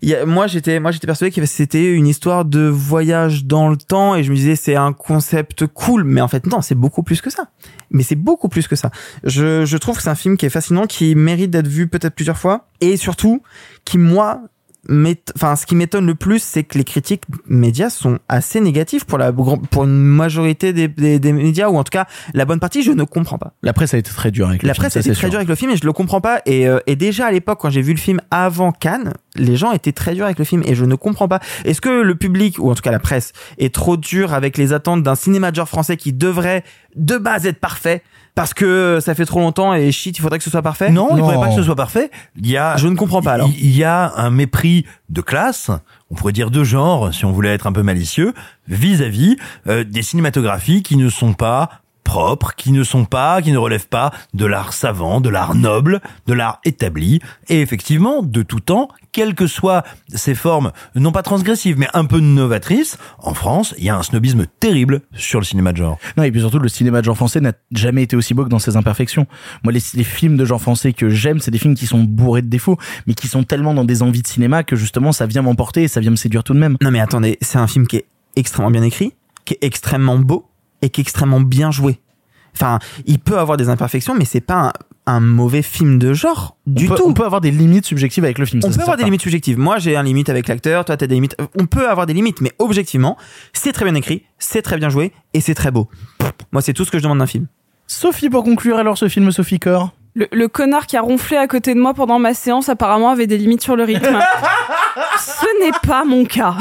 y 0.01 0.13
a- 0.13 0.25
moi 0.25 0.47
j'étais 0.47 0.81
moi 0.81 0.91
j'étais 0.91 1.07
persuadé 1.07 1.31
que 1.31 1.45
c'était 1.45 1.93
une 1.93 2.07
histoire 2.07 2.43
de 2.43 2.67
voyage 2.67 3.45
dans 3.45 3.69
le 3.69 3.77
temps 3.77 4.15
et 4.15 4.23
je 4.23 4.31
me 4.31 4.35
disais 4.35 4.57
c'est 4.57 4.75
un 4.75 4.91
concept 4.91 5.65
cool 5.67 6.03
mais 6.03 6.19
en 6.19 6.27
fait 6.27 6.45
non 6.45 6.59
c'est 6.61 6.75
beaucoup 6.75 7.03
plus 7.03 7.21
que 7.21 7.29
ça 7.29 7.47
mais 7.89 8.03
c'est 8.03 8.15
beaucoup 8.17 8.49
plus 8.49 8.67
que 8.67 8.75
ça 8.75 8.91
je, 9.23 9.63
je 9.63 9.77
trouve 9.77 9.95
que 9.95 10.03
c'est 10.03 10.09
un 10.09 10.15
film 10.15 10.35
qui 10.35 10.45
est 10.45 10.49
fascinant 10.49 10.87
qui 10.87 11.15
mérite 11.15 11.51
d'être 11.51 11.67
vu 11.69 11.87
peut-être 11.87 12.15
plusieurs 12.15 12.37
fois 12.37 12.67
et 12.81 12.97
surtout 12.97 13.43
qui 13.85 13.97
moi 13.97 14.41
enfin 14.89 15.55
ce 15.55 15.65
qui 15.65 15.75
m'étonne 15.75 16.05
le 16.05 16.15
plus 16.15 16.39
c'est 16.39 16.63
que 16.63 16.77
les 16.77 16.83
critiques 16.83 17.23
médias 17.47 17.89
sont 17.89 18.19
assez 18.27 18.59
négatifs 18.59 19.05
pour 19.05 19.17
la 19.17 19.31
pour 19.31 19.83
une 19.85 20.03
majorité 20.03 20.73
des, 20.73 20.87
des, 20.87 21.19
des 21.19 21.33
médias 21.33 21.69
ou 21.69 21.77
en 21.77 21.83
tout 21.83 21.91
cas 21.91 22.05
la 22.33 22.45
bonne 22.45 22.59
partie 22.59 22.83
je 22.83 22.91
ne 22.91 23.03
comprends 23.03 23.37
pas 23.37 23.53
La 23.61 23.73
presse 23.73 23.93
a 23.93 23.97
été 23.97 24.11
très 24.11 24.31
dure 24.31 24.49
avec 24.49 24.63
le 24.63 24.67
la 24.67 24.73
film, 24.73 24.83
presse 24.83 24.93
ça, 24.93 24.99
a 24.99 25.01
été 25.01 25.13
très 25.13 25.29
dure 25.29 25.37
avec 25.37 25.49
le 25.49 25.55
film 25.55 25.71
et 25.71 25.77
je 25.77 25.85
le 25.85 25.93
comprends 25.93 26.21
pas. 26.21 26.41
Et, 26.45 26.67
euh, 26.67 26.79
et 26.87 26.95
déjà 26.95 27.27
à 27.27 27.31
l'époque, 27.31 27.59
quand 27.61 27.69
j'ai 27.69 27.81
vu 27.81 27.93
le 27.93 27.99
film 27.99 28.19
avant 28.31 28.71
Cannes, 28.71 29.13
les 29.35 29.55
gens 29.55 29.71
étaient 29.71 29.91
très 29.91 30.13
durs 30.13 30.25
avec 30.25 30.39
le 30.39 30.45
film 30.45 30.63
et 30.65 30.75
je 30.75 30.85
ne 30.85 30.95
comprends 30.95 31.27
pas. 31.27 31.39
Est-ce 31.65 31.81
que 31.81 31.89
le 31.89 32.15
public, 32.15 32.57
ou 32.59 32.69
en 32.69 32.75
tout 32.75 32.81
cas 32.81 32.91
la 32.91 32.99
presse, 32.99 33.33
est 33.57 33.73
trop 33.73 33.97
dur 33.97 34.33
avec 34.33 34.57
les 34.57 34.73
attentes 34.73 35.03
d'un 35.03 35.15
cinéma 35.15 35.51
de 35.51 35.55
genre 35.55 35.69
français 35.69 35.97
qui 35.97 36.13
devrait 36.13 36.63
de 36.95 37.17
base 37.17 37.45
être 37.45 37.59
parfait? 37.59 38.03
Parce 38.35 38.53
que 38.53 38.99
ça 39.01 39.13
fait 39.15 39.25
trop 39.25 39.39
longtemps 39.39 39.73
et 39.73 39.91
shit, 39.91 40.17
il 40.17 40.21
faudrait 40.21 40.37
que 40.39 40.43
ce 40.43 40.49
soit 40.49 40.61
parfait 40.61 40.89
Non, 40.89 41.09
il 41.11 41.19
faudrait 41.19 41.39
pas 41.39 41.49
que 41.49 41.55
ce 41.55 41.63
soit 41.63 41.75
parfait. 41.75 42.09
Il 42.37 42.49
y 42.49 42.57
a, 42.57 42.77
Je 42.77 42.87
ne 42.87 42.95
comprends 42.95 43.21
pas 43.21 43.33
alors. 43.33 43.49
Il 43.55 43.73
il 43.73 43.77
y 43.77 43.83
a 43.83 44.13
un 44.17 44.29
mépris 44.29 44.85
de 45.09 45.21
classe, 45.21 45.71
on 46.11 46.15
pourrait 46.15 46.31
dire 46.31 46.51
de 46.51 46.63
genre, 46.63 47.13
si 47.13 47.25
on 47.25 47.31
voulait 47.31 47.53
être 47.53 47.65
un 47.65 47.71
peu 47.71 47.81
malicieux, 47.81 48.33
vis-à-vis 48.67 49.35
euh, 49.67 49.83
des 49.83 50.03
cinématographies 50.03 50.83
qui 50.83 50.95
ne 50.95 51.09
sont 51.09 51.33
pas 51.33 51.82
propres, 52.03 52.53
qui 52.55 52.71
ne 52.71 52.83
sont 52.83 53.05
pas, 53.05 53.41
qui 53.41 53.51
ne 53.51 53.57
relèvent 53.57 53.87
pas 53.87 54.11
de 54.33 54.45
l'art 54.45 54.73
savant, 54.73 55.21
de 55.21 55.29
l'art 55.29 55.55
noble, 55.55 56.01
de 56.27 56.33
l'art 56.33 56.59
établi, 56.65 57.19
et 57.49 57.61
effectivement, 57.61 58.21
de 58.21 58.41
tout 58.43 58.59
temps, 58.59 58.89
quelles 59.11 59.35
que 59.35 59.47
soient 59.47 59.83
ces 60.13 60.35
formes, 60.35 60.71
non 60.95 61.11
pas 61.11 61.21
transgressives, 61.21 61.77
mais 61.77 61.87
un 61.93 62.05
peu 62.05 62.19
novatrices, 62.19 62.97
en 63.19 63.33
France, 63.33 63.73
il 63.77 63.85
y 63.85 63.89
a 63.89 63.95
un 63.95 64.03
snobisme 64.03 64.45
terrible 64.59 65.01
sur 65.13 65.39
le 65.39 65.45
cinéma 65.45 65.71
de 65.71 65.77
genre. 65.77 65.97
Non, 66.17 66.23
et 66.23 66.31
puis 66.31 66.41
surtout, 66.41 66.59
le 66.59 66.69
cinéma 66.69 66.99
de 67.01 67.05
genre 67.05 67.15
français 67.15 67.39
n'a 67.39 67.53
jamais 67.71 68.03
été 68.03 68.15
aussi 68.15 68.33
beau 68.33 68.43
que 68.43 68.49
dans 68.49 68.59
ses 68.59 68.75
imperfections. 68.75 69.27
Moi, 69.63 69.71
les, 69.71 69.81
les 69.93 70.03
films 70.03 70.37
de 70.37 70.45
genre 70.45 70.61
français 70.61 70.93
que 70.93 71.09
j'aime, 71.09 71.39
c'est 71.39 71.51
des 71.51 71.59
films 71.59 71.75
qui 71.75 71.85
sont 71.85 72.03
bourrés 72.03 72.41
de 72.41 72.49
défauts, 72.49 72.77
mais 73.07 73.13
qui 73.13 73.27
sont 73.27 73.43
tellement 73.43 73.73
dans 73.73 73.85
des 73.85 74.01
envies 74.01 74.21
de 74.21 74.27
cinéma 74.27 74.63
que 74.63 74.75
justement, 74.75 75.11
ça 75.11 75.25
vient 75.25 75.41
m'emporter 75.41 75.83
et 75.83 75.87
ça 75.87 75.99
vient 75.99 76.11
me 76.11 76.15
séduire 76.15 76.43
tout 76.43 76.53
de 76.53 76.59
même. 76.59 76.77
Non 76.81 76.91
mais 76.91 76.99
attendez, 76.99 77.37
c'est 77.41 77.57
un 77.57 77.67
film 77.67 77.87
qui 77.87 77.97
est 77.97 78.05
extrêmement 78.35 78.71
bien 78.71 78.83
écrit, 78.83 79.13
qui 79.45 79.53
est 79.53 79.63
extrêmement 79.63 80.17
beau 80.17 80.49
et 80.83 80.89
qui 80.89 81.01
est 81.01 81.03
extrêmement 81.03 81.39
bien 81.39 81.71
joué. 81.71 81.99
Enfin, 82.55 82.77
il 83.05 83.17
peut 83.17 83.39
avoir 83.39 83.57
des 83.57 83.69
imperfections, 83.69 84.13
mais 84.13 84.25
c'est 84.25 84.41
pas 84.41 84.71
un, 85.07 85.15
un 85.15 85.19
mauvais 85.19 85.63
film 85.63 85.97
de 85.97 86.13
genre 86.13 86.55
du 86.67 86.85
on 86.85 86.89
peut, 86.89 86.95
tout. 86.95 87.03
On 87.07 87.13
peut 87.13 87.25
avoir 87.25 87.41
des 87.41 87.49
limites 87.49 87.85
subjectives 87.85 88.23
avec 88.23 88.37
le 88.37 88.45
film. 88.45 88.61
On 88.63 88.69
ça, 88.69 88.75
peut 88.75 88.81
avoir 88.83 88.97
des 88.97 89.05
limites 89.05 89.21
subjectives. 89.21 89.57
Moi, 89.57 89.79
j'ai 89.79 89.95
un 89.95 90.03
limite 90.03 90.29
avec 90.29 90.47
l'acteur, 90.47 90.85
toi, 90.85 90.95
t'as 90.95 91.07
des 91.07 91.15
limites. 91.15 91.35
On 91.59 91.65
peut 91.65 91.89
avoir 91.89 92.05
des 92.05 92.13
limites, 92.13 92.41
mais 92.41 92.51
objectivement, 92.59 93.17
c'est 93.53 93.71
très 93.71 93.85
bien 93.85 93.95
écrit, 93.95 94.23
c'est 94.37 94.61
très 94.61 94.77
bien 94.77 94.89
joué 94.89 95.13
et 95.33 95.41
c'est 95.41 95.55
très 95.55 95.71
beau. 95.71 95.89
Moi, 96.51 96.61
c'est 96.61 96.73
tout 96.73 96.85
ce 96.85 96.91
que 96.91 96.99
je 96.99 97.03
demande 97.03 97.19
d'un 97.19 97.27
film. 97.27 97.47
Sophie, 97.87 98.29
pour 98.29 98.43
conclure 98.43 98.77
alors 98.77 98.97
ce 98.97 99.09
film 99.09 99.31
Sophie 99.31 99.59
Core 99.59 99.91
Le, 100.15 100.27
le 100.31 100.47
connard 100.47 100.85
qui 100.85 100.95
a 100.95 101.01
ronflé 101.01 101.37
à 101.37 101.47
côté 101.47 101.73
de 101.73 101.79
moi 101.79 101.93
pendant 101.93 102.19
ma 102.19 102.33
séance 102.33 102.69
apparemment 102.69 103.09
avait 103.09 103.27
des 103.27 103.37
limites 103.37 103.61
sur 103.61 103.75
le 103.75 103.83
rythme. 103.83 104.19
Ce 105.17 105.65
n'est 105.65 105.77
pas 105.85 106.05
mon 106.05 106.23
cas. 106.25 106.55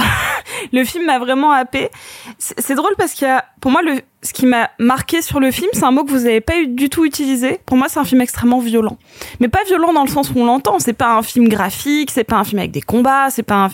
Le 0.72 0.84
film 0.84 1.06
m'a 1.06 1.18
vraiment 1.18 1.50
happé. 1.50 1.90
C'est 2.38 2.74
drôle 2.74 2.94
parce 2.96 3.12
qu'il 3.12 3.26
y 3.26 3.30
a, 3.30 3.44
pour 3.60 3.70
moi, 3.70 3.82
le, 3.82 4.00
ce 4.22 4.32
qui 4.32 4.46
m'a 4.46 4.70
marqué 4.78 5.22
sur 5.22 5.40
le 5.40 5.50
film, 5.50 5.70
c'est 5.72 5.84
un 5.84 5.90
mot 5.90 6.04
que 6.04 6.10
vous 6.10 6.24
n'avez 6.24 6.40
pas 6.40 6.64
du 6.66 6.88
tout 6.88 7.04
utilisé. 7.04 7.60
Pour 7.66 7.76
moi, 7.76 7.88
c'est 7.88 7.98
un 7.98 8.04
film 8.04 8.20
extrêmement 8.20 8.60
violent. 8.60 8.98
Mais 9.40 9.48
pas 9.48 9.64
violent 9.66 9.92
dans 9.92 10.04
le 10.04 10.10
sens 10.10 10.30
où 10.30 10.38
on 10.38 10.44
l'entend. 10.44 10.78
C'est 10.78 10.92
pas 10.92 11.16
un 11.16 11.22
film 11.22 11.48
graphique, 11.48 12.10
c'est 12.10 12.24
pas 12.24 12.36
un 12.36 12.44
film 12.44 12.58
avec 12.58 12.70
des 12.70 12.82
combats, 12.82 13.30
c'est 13.30 13.42
pas 13.42 13.66
un, 13.66 13.70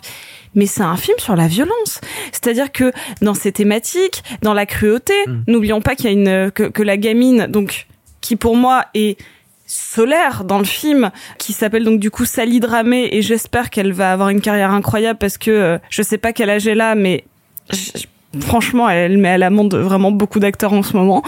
mais 0.54 0.66
c'est 0.66 0.82
un 0.82 0.96
film 0.96 1.18
sur 1.18 1.36
la 1.36 1.46
violence. 1.46 2.00
C'est-à-dire 2.32 2.72
que 2.72 2.92
dans 3.22 3.34
ses 3.34 3.52
thématiques, 3.52 4.22
dans 4.42 4.54
la 4.54 4.66
cruauté, 4.66 5.14
n'oublions 5.46 5.80
pas 5.80 5.94
qu'il 5.94 6.06
y 6.06 6.08
a 6.08 6.12
une, 6.12 6.50
que, 6.50 6.64
que 6.64 6.82
la 6.82 6.96
gamine, 6.96 7.46
donc, 7.46 7.86
qui 8.20 8.36
pour 8.36 8.56
moi 8.56 8.84
est 8.94 9.18
solaire 9.68 10.44
dans 10.44 10.58
le 10.58 10.64
film 10.64 11.10
qui 11.38 11.52
s'appelle 11.52 11.84
donc 11.84 12.00
du 12.00 12.10
coup 12.10 12.24
Sally 12.24 12.58
Dramé 12.58 13.08
et 13.12 13.22
j'espère 13.22 13.70
qu'elle 13.70 13.92
va 13.92 14.12
avoir 14.12 14.30
une 14.30 14.40
carrière 14.40 14.70
incroyable 14.72 15.18
parce 15.18 15.38
que 15.38 15.50
euh, 15.50 15.78
je 15.90 16.02
sais 16.02 16.18
pas 16.18 16.32
quel 16.32 16.50
âge 16.50 16.66
elle 16.66 16.80
a 16.80 16.94
mais 16.96 17.24
je- 17.70 18.06
franchement 18.40 18.88
elle 18.90 19.18
met 19.18 19.30
à 19.30 19.38
l'amende 19.38 19.74
vraiment 19.74 20.10
beaucoup 20.12 20.38
d'acteurs 20.38 20.72
en 20.72 20.82
ce 20.82 20.96
moment 20.96 21.22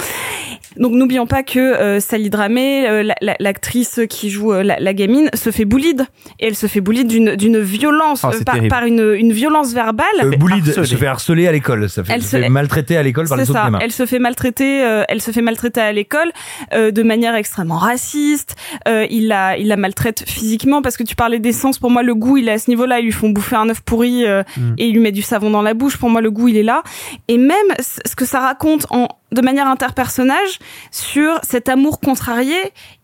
donc 0.76 0.92
n'oublions 0.92 1.26
pas 1.26 1.42
que 1.42 1.58
euh, 1.58 1.98
Sally 1.98 2.30
Dramé 2.30 2.86
euh, 2.88 3.02
la- 3.02 3.16
la- 3.22 3.36
l'actrice 3.40 4.00
qui 4.08 4.30
joue 4.30 4.52
euh, 4.52 4.62
la, 4.62 4.78
la 4.78 4.94
gamine 4.94 5.28
se 5.34 5.50
fait 5.50 5.64
boulide 5.64 6.06
et 6.38 6.46
elle 6.46 6.54
se 6.54 6.66
fait 6.68 6.80
boulide 6.80 7.08
d'une 7.08 7.34
d'une 7.34 7.58
violence 7.58 8.20
Oh, 8.24 8.28
euh, 8.32 8.68
par, 8.68 8.84
une, 8.84 9.14
une 9.18 9.32
violence 9.32 9.72
verbale 9.72 10.06
Euh, 10.22 10.30
Boulide 10.36 10.64
se 10.72 10.94
fait 10.96 11.06
harceler 11.06 11.48
à 11.48 11.52
l'école, 11.52 11.88
ça 11.88 12.04
fait, 12.04 12.12
Elle 12.12 12.22
se 12.22 12.36
fait 12.36 12.48
maltraiter 12.48 12.96
à 12.96 13.02
l'école 13.02 13.26
par 13.28 13.38
les 13.38 13.44
c'est 13.44 13.50
autres 13.50 13.64
gamins. 13.64 13.78
Elle 13.82 13.92
se 13.92 14.06
fait 14.06 14.18
maltraiter. 14.18 14.84
euh, 14.84 15.02
elle 15.08 15.20
se 15.20 15.30
fait 15.32 15.42
maltraiter 15.42 15.80
à 15.80 15.92
l'école 15.92 16.30
euh, 16.74 16.90
de 16.90 17.02
manière 17.02 17.34
extrêmement 17.34 17.78
raciste. 17.78 18.54
Euh, 18.88 19.06
il 19.10 19.26
la, 19.28 19.56
il 19.58 19.66
la 19.68 19.76
maltraite 19.76 20.24
physiquement 20.26 20.82
parce 20.82 20.96
que 20.96 21.02
tu 21.02 21.16
parlais 21.16 21.38
d'essence. 21.40 21.78
Pour 21.78 21.90
moi, 21.90 22.02
le 22.02 22.14
goût, 22.14 22.36
il 22.36 22.48
est 22.48 22.52
à 22.52 22.58
ce 22.58 22.70
niveau-là. 22.70 23.00
Ils 23.00 23.06
lui 23.06 23.12
font 23.12 23.30
bouffer 23.30 23.56
un 23.56 23.68
œuf 23.70 23.80
pourri 23.80 24.24
euh, 24.26 24.42
Mm. 24.56 24.74
et 24.78 24.86
il 24.86 24.92
lui 24.94 25.00
met 25.00 25.12
du 25.12 25.22
savon 25.22 25.50
dans 25.50 25.62
la 25.62 25.74
bouche. 25.74 25.96
Pour 25.96 26.10
moi, 26.10 26.20
le 26.20 26.30
goût, 26.30 26.48
il 26.48 26.56
est 26.56 26.62
là. 26.62 26.82
Et 27.28 27.38
même 27.38 27.56
ce 27.78 28.14
que 28.16 28.24
ça 28.24 28.40
raconte 28.40 28.86
en 28.90 29.08
de 29.32 29.42
manière 29.42 29.68
interpersonnage 29.68 30.58
sur 30.90 31.38
cet 31.44 31.68
amour 31.68 32.00
contrarié, 32.00 32.56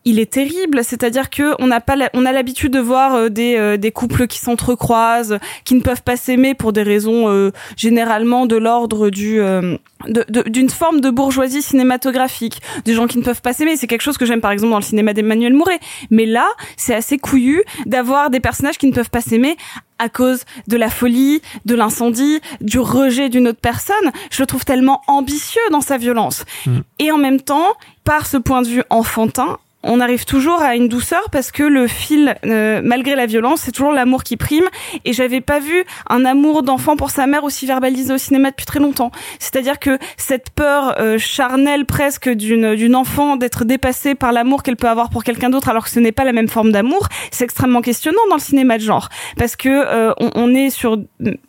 il 0.03 0.19
est 0.19 0.29
terrible. 0.29 0.83
C'est-à-dire 0.83 1.29
que 1.29 1.53
on 1.61 1.67
n'a 1.67 1.79
pas, 1.79 1.95
la- 1.95 2.09
on 2.13 2.25
a 2.25 2.33
l'habitude 2.33 2.73
de 2.73 2.79
voir 2.79 3.15
euh, 3.15 3.29
des 3.29 3.55
euh, 3.55 3.77
des 3.77 3.91
couples 3.91 4.27
qui 4.27 4.39
s'entrecroisent, 4.39 5.39
qui 5.63 5.75
ne 5.75 5.79
peuvent 5.81 6.03
pas 6.03 6.17
s'aimer 6.17 6.53
pour 6.53 6.73
des 6.73 6.83
raisons 6.83 7.29
euh, 7.29 7.51
généralement 7.77 8.45
de 8.45 8.57
l'ordre 8.57 9.09
du 9.09 9.39
euh, 9.39 9.77
d'une 10.47 10.69
forme 10.69 10.99
de 10.99 11.09
bourgeoisie 11.09 11.61
cinématographique, 11.61 12.61
des 12.83 12.93
gens 12.93 13.07
qui 13.07 13.17
ne 13.19 13.23
peuvent 13.23 13.41
pas 13.41 13.53
s'aimer. 13.53 13.77
C'est 13.77 13.87
quelque 13.87 14.01
chose 14.01 14.17
que 14.17 14.25
j'aime 14.25 14.41
par 14.41 14.51
exemple 14.51 14.71
dans 14.71 14.79
le 14.79 14.83
cinéma 14.83 15.13
d'Emmanuel 15.13 15.53
Mouret. 15.53 15.79
Mais 16.11 16.25
là, 16.25 16.47
c'est 16.75 16.93
assez 16.93 17.17
couillu 17.17 17.63
d'avoir 17.85 18.29
des 18.29 18.41
personnages 18.41 18.77
qui 18.77 18.87
ne 18.87 18.93
peuvent 18.93 19.09
pas 19.09 19.21
s'aimer 19.21 19.55
à 19.99 20.09
cause 20.09 20.43
de 20.67 20.77
la 20.77 20.89
folie, 20.89 21.41
de 21.65 21.75
l'incendie, 21.75 22.39
du 22.61 22.79
rejet 22.79 23.29
d'une 23.29 23.47
autre 23.47 23.59
personne. 23.61 23.95
Je 24.31 24.41
le 24.41 24.47
trouve 24.47 24.65
tellement 24.65 25.01
ambitieux 25.07 25.61
dans 25.71 25.81
sa 25.81 25.97
violence. 25.97 26.45
Et 26.99 27.11
en 27.11 27.17
même 27.17 27.41
temps, 27.41 27.73
par 28.03 28.25
ce 28.25 28.37
point 28.37 28.61
de 28.61 28.67
vue 28.67 28.83
enfantin, 28.89 29.59
on 29.87 29.99
arrive 29.99 30.25
toujours 30.25 30.61
à 30.61 30.75
une 30.75 30.87
douceur 30.87 31.29
parce 31.31 31.51
que 31.51 31.63
le 31.63 31.87
fil, 31.87 32.35
euh, 32.45 32.81
malgré 32.83 33.15
la 33.15 33.25
violence, 33.25 33.61
c'est 33.61 33.71
toujours 33.71 33.93
l'amour 33.93 34.23
qui 34.23 34.37
prime. 34.37 34.65
Et 35.05 35.13
j'avais 35.13 35.41
pas 35.41 35.59
vu 35.59 35.83
un 36.09 36.25
amour 36.25 36.63
d'enfant 36.63 36.95
pour 36.95 37.09
sa 37.09 37.25
mère 37.25 37.43
aussi 37.43 37.65
verbalisé 37.65 38.13
au 38.13 38.17
cinéma 38.17 38.51
depuis 38.51 38.65
très 38.65 38.79
longtemps. 38.79 39.11
C'est-à-dire 39.39 39.79
que 39.79 39.97
cette 40.17 40.49
peur 40.49 40.95
euh, 40.99 41.17
charnelle 41.17 41.85
presque 41.85 42.29
d'une 42.29 42.75
d'une 42.75 42.95
enfant 42.95 43.37
d'être 43.37 43.63
dépassée 43.63 44.13
par 44.13 44.31
l'amour 44.31 44.61
qu'elle 44.61 44.75
peut 44.75 44.89
avoir 44.89 45.09
pour 45.09 45.23
quelqu'un 45.23 45.49
d'autre, 45.49 45.69
alors 45.69 45.85
que 45.85 45.89
ce 45.89 45.99
n'est 45.99 46.11
pas 46.11 46.25
la 46.25 46.33
même 46.33 46.49
forme 46.49 46.71
d'amour, 46.71 47.07
c'est 47.31 47.45
extrêmement 47.45 47.81
questionnant 47.81 48.21
dans 48.29 48.35
le 48.35 48.41
cinéma 48.41 48.77
de 48.77 48.83
genre 48.83 49.09
parce 49.37 49.55
que 49.55 49.69
euh, 49.69 50.13
on, 50.19 50.31
on 50.35 50.53
est 50.53 50.69
sur 50.69 50.97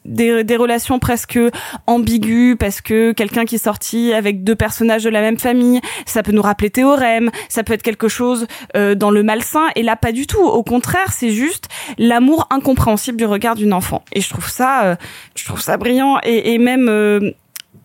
des, 0.05 0.45
des 0.45 0.57
relations 0.57 0.99
presque 0.99 1.39
ambiguës 1.87 2.57
parce 2.59 2.81
que 2.81 3.13
quelqu'un 3.13 3.45
qui 3.45 3.57
est 3.57 3.65
sorti 3.65 4.13
avec 4.13 4.45
deux 4.45 4.55
personnages 4.55 5.05
de 5.05 5.11
la 5.11 5.21
même 5.21 5.39
famille, 5.39 5.81
ça 6.07 6.23
peut 6.23 6.33
nous 6.33 6.43
rappeler 6.43 6.71
Théorème, 6.71 7.31
ça 7.49 7.65
peut 7.65 7.73
être 7.73 7.83
quelque 7.83 8.09
chose 8.09 8.28
euh, 8.77 8.95
dans 8.95 9.11
le 9.11 9.23
malsain 9.23 9.69
et 9.77 9.83
là 9.83 9.97
pas 9.97 10.13
du 10.13 10.27
tout. 10.27 10.43
Au 10.43 10.63
contraire, 10.63 11.13
c'est 11.13 11.31
juste 11.31 11.69
l'amour 11.99 12.47
incompréhensible 12.51 13.17
du 13.17 13.25
regard 13.25 13.55
d'une 13.55 13.73
enfant 13.73 14.03
et 14.13 14.21
je 14.21 14.29
trouve 14.29 14.49
ça, 14.49 14.85
euh, 14.85 14.97
je 15.35 15.45
trouve 15.45 15.61
ça 15.61 15.77
brillant 15.77 16.19
et, 16.23 16.53
et 16.53 16.59
même 16.59 16.89
euh, 16.89 17.33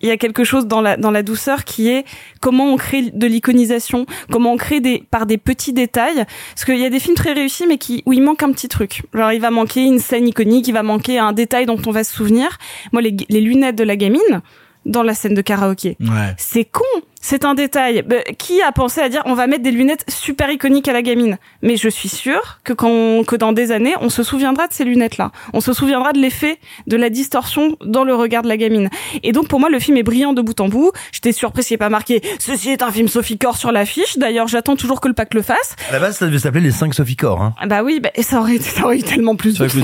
il 0.01 0.09
y 0.09 0.11
a 0.11 0.17
quelque 0.17 0.43
chose 0.43 0.67
dans 0.67 0.81
la 0.81 0.97
dans 0.97 1.11
la 1.11 1.23
douceur 1.23 1.63
qui 1.63 1.89
est 1.89 2.05
comment 2.41 2.65
on 2.65 2.77
crée 2.77 3.11
de 3.11 3.27
l'iconisation, 3.27 4.05
comment 4.31 4.53
on 4.53 4.57
crée 4.57 4.81
des 4.81 5.03
par 5.09 5.25
des 5.25 5.37
petits 5.37 5.73
détails 5.73 6.25
parce 6.53 6.65
qu'il 6.65 6.77
y 6.77 6.85
a 6.85 6.89
des 6.89 6.99
films 6.99 7.15
très 7.15 7.33
réussis 7.33 7.65
mais 7.67 7.77
qui 7.77 8.03
où 8.05 8.13
il 8.13 8.21
manque 8.21 8.43
un 8.43 8.51
petit 8.51 8.67
truc. 8.67 9.03
Genre 9.13 9.31
il 9.31 9.39
va 9.39 9.49
manquer 9.49 9.83
une 9.83 9.99
scène 9.99 10.27
iconique, 10.27 10.67
il 10.67 10.73
va 10.73 10.83
manquer 10.83 11.19
un 11.19 11.31
détail 11.31 11.65
dont 11.65 11.79
on 11.85 11.91
va 11.91 12.03
se 12.03 12.13
souvenir. 12.13 12.57
Moi 12.91 13.01
les, 13.01 13.15
les 13.29 13.41
lunettes 13.41 13.77
de 13.77 13.83
la 13.83 13.95
gamine 13.95 14.41
dans 14.85 15.03
la 15.03 15.13
scène 15.13 15.33
de 15.33 15.41
karaoké. 15.41 15.97
Ouais. 16.01 16.33
C'est 16.37 16.65
con, 16.65 16.83
c'est 17.25 17.45
un 17.45 17.53
détail. 17.53 18.03
Bah, 18.05 18.17
qui 18.37 18.61
a 18.61 18.71
pensé 18.73 18.99
à 18.99 19.07
dire 19.07 19.21
on 19.25 19.33
va 19.33 19.47
mettre 19.47 19.63
des 19.63 19.71
lunettes 19.71 20.03
super 20.09 20.51
iconiques 20.51 20.87
à 20.89 20.93
la 20.93 21.01
gamine? 21.01 21.37
Mais 21.61 21.77
je 21.77 21.87
suis 21.87 22.09
sûre 22.09 22.59
que 22.65 22.73
quand 22.73 23.23
que 23.25 23.35
dans 23.37 23.53
des 23.53 23.71
années, 23.71 23.95
on 24.01 24.09
se 24.09 24.21
souviendra 24.23 24.67
de 24.67 24.73
ces 24.73 24.83
lunettes-là. 24.83 25.31
On 25.53 25.61
se 25.61 25.71
souviendra 25.71 26.11
de 26.11 26.19
l'effet 26.19 26.59
de 26.87 26.97
la 26.97 27.09
distorsion 27.09 27.77
dans 27.85 28.03
le 28.03 28.13
regard 28.13 28.43
de 28.43 28.49
la 28.49 28.57
gamine. 28.57 28.89
Et 29.23 29.31
donc 29.31 29.47
pour 29.47 29.59
moi, 29.61 29.69
le 29.69 29.79
film 29.79 29.95
est 29.97 30.03
brillant 30.03 30.33
de 30.33 30.41
bout 30.41 30.59
en 30.59 30.67
bout. 30.67 30.91
J'étais 31.13 31.31
surprise 31.31 31.65
qu'il 31.65 31.75
n'y 31.75 31.77
ait 31.77 31.85
pas 31.85 31.89
marqué 31.89 32.21
ceci 32.39 32.69
est 32.71 32.81
un 32.83 32.91
film 32.91 33.07
Sophie 33.07 33.37
Core 33.37 33.55
sur 33.57 33.71
l'affiche. 33.71 34.17
D'ailleurs, 34.17 34.47
j'attends 34.49 34.75
toujours 34.75 34.99
que 34.99 35.07
le 35.07 35.13
pack 35.13 35.33
le 35.33 35.41
fasse. 35.41 35.75
À 35.89 35.93
la 35.93 35.99
base, 35.99 36.17
ça 36.17 36.25
devait 36.25 36.39
s'appeler 36.39 36.61
les 36.61 36.71
5 36.71 36.93
Sophie 36.93 37.15
Core. 37.15 37.41
Hein. 37.41 37.53
Ah 37.59 37.67
Bah 37.67 37.83
oui, 37.83 37.99
bah, 38.01 38.09
et 38.15 38.23
ça 38.23 38.39
aurait, 38.41 38.57
ça 38.59 38.83
aurait 38.83 38.97
eu 38.99 39.03
tellement 39.03 39.35
plus 39.37 39.57
de 39.57 39.67
sens. 39.67 39.77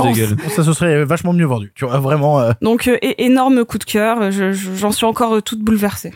Ça 0.56 0.64
se 0.64 0.74
serait 0.74 1.06
vachement 1.06 1.32
mieux 1.34 1.46
vendu. 1.46 1.72
Tu 1.76 1.86
vois, 1.86 2.00
vraiment. 2.00 2.40
euh, 2.42 2.52
Donc 2.62 2.88
euh, 2.88 2.98
énorme 3.18 3.64
coup 3.64 3.78
de 3.78 3.86
cœur. 3.86 4.32
Je- 4.32 4.52
je- 4.52 4.70
J'en 4.76 4.92
suis 4.92 5.06
encore 5.06 5.36
euh, 5.36 5.42
toute 5.42 5.60
bouleversée. 5.60 6.12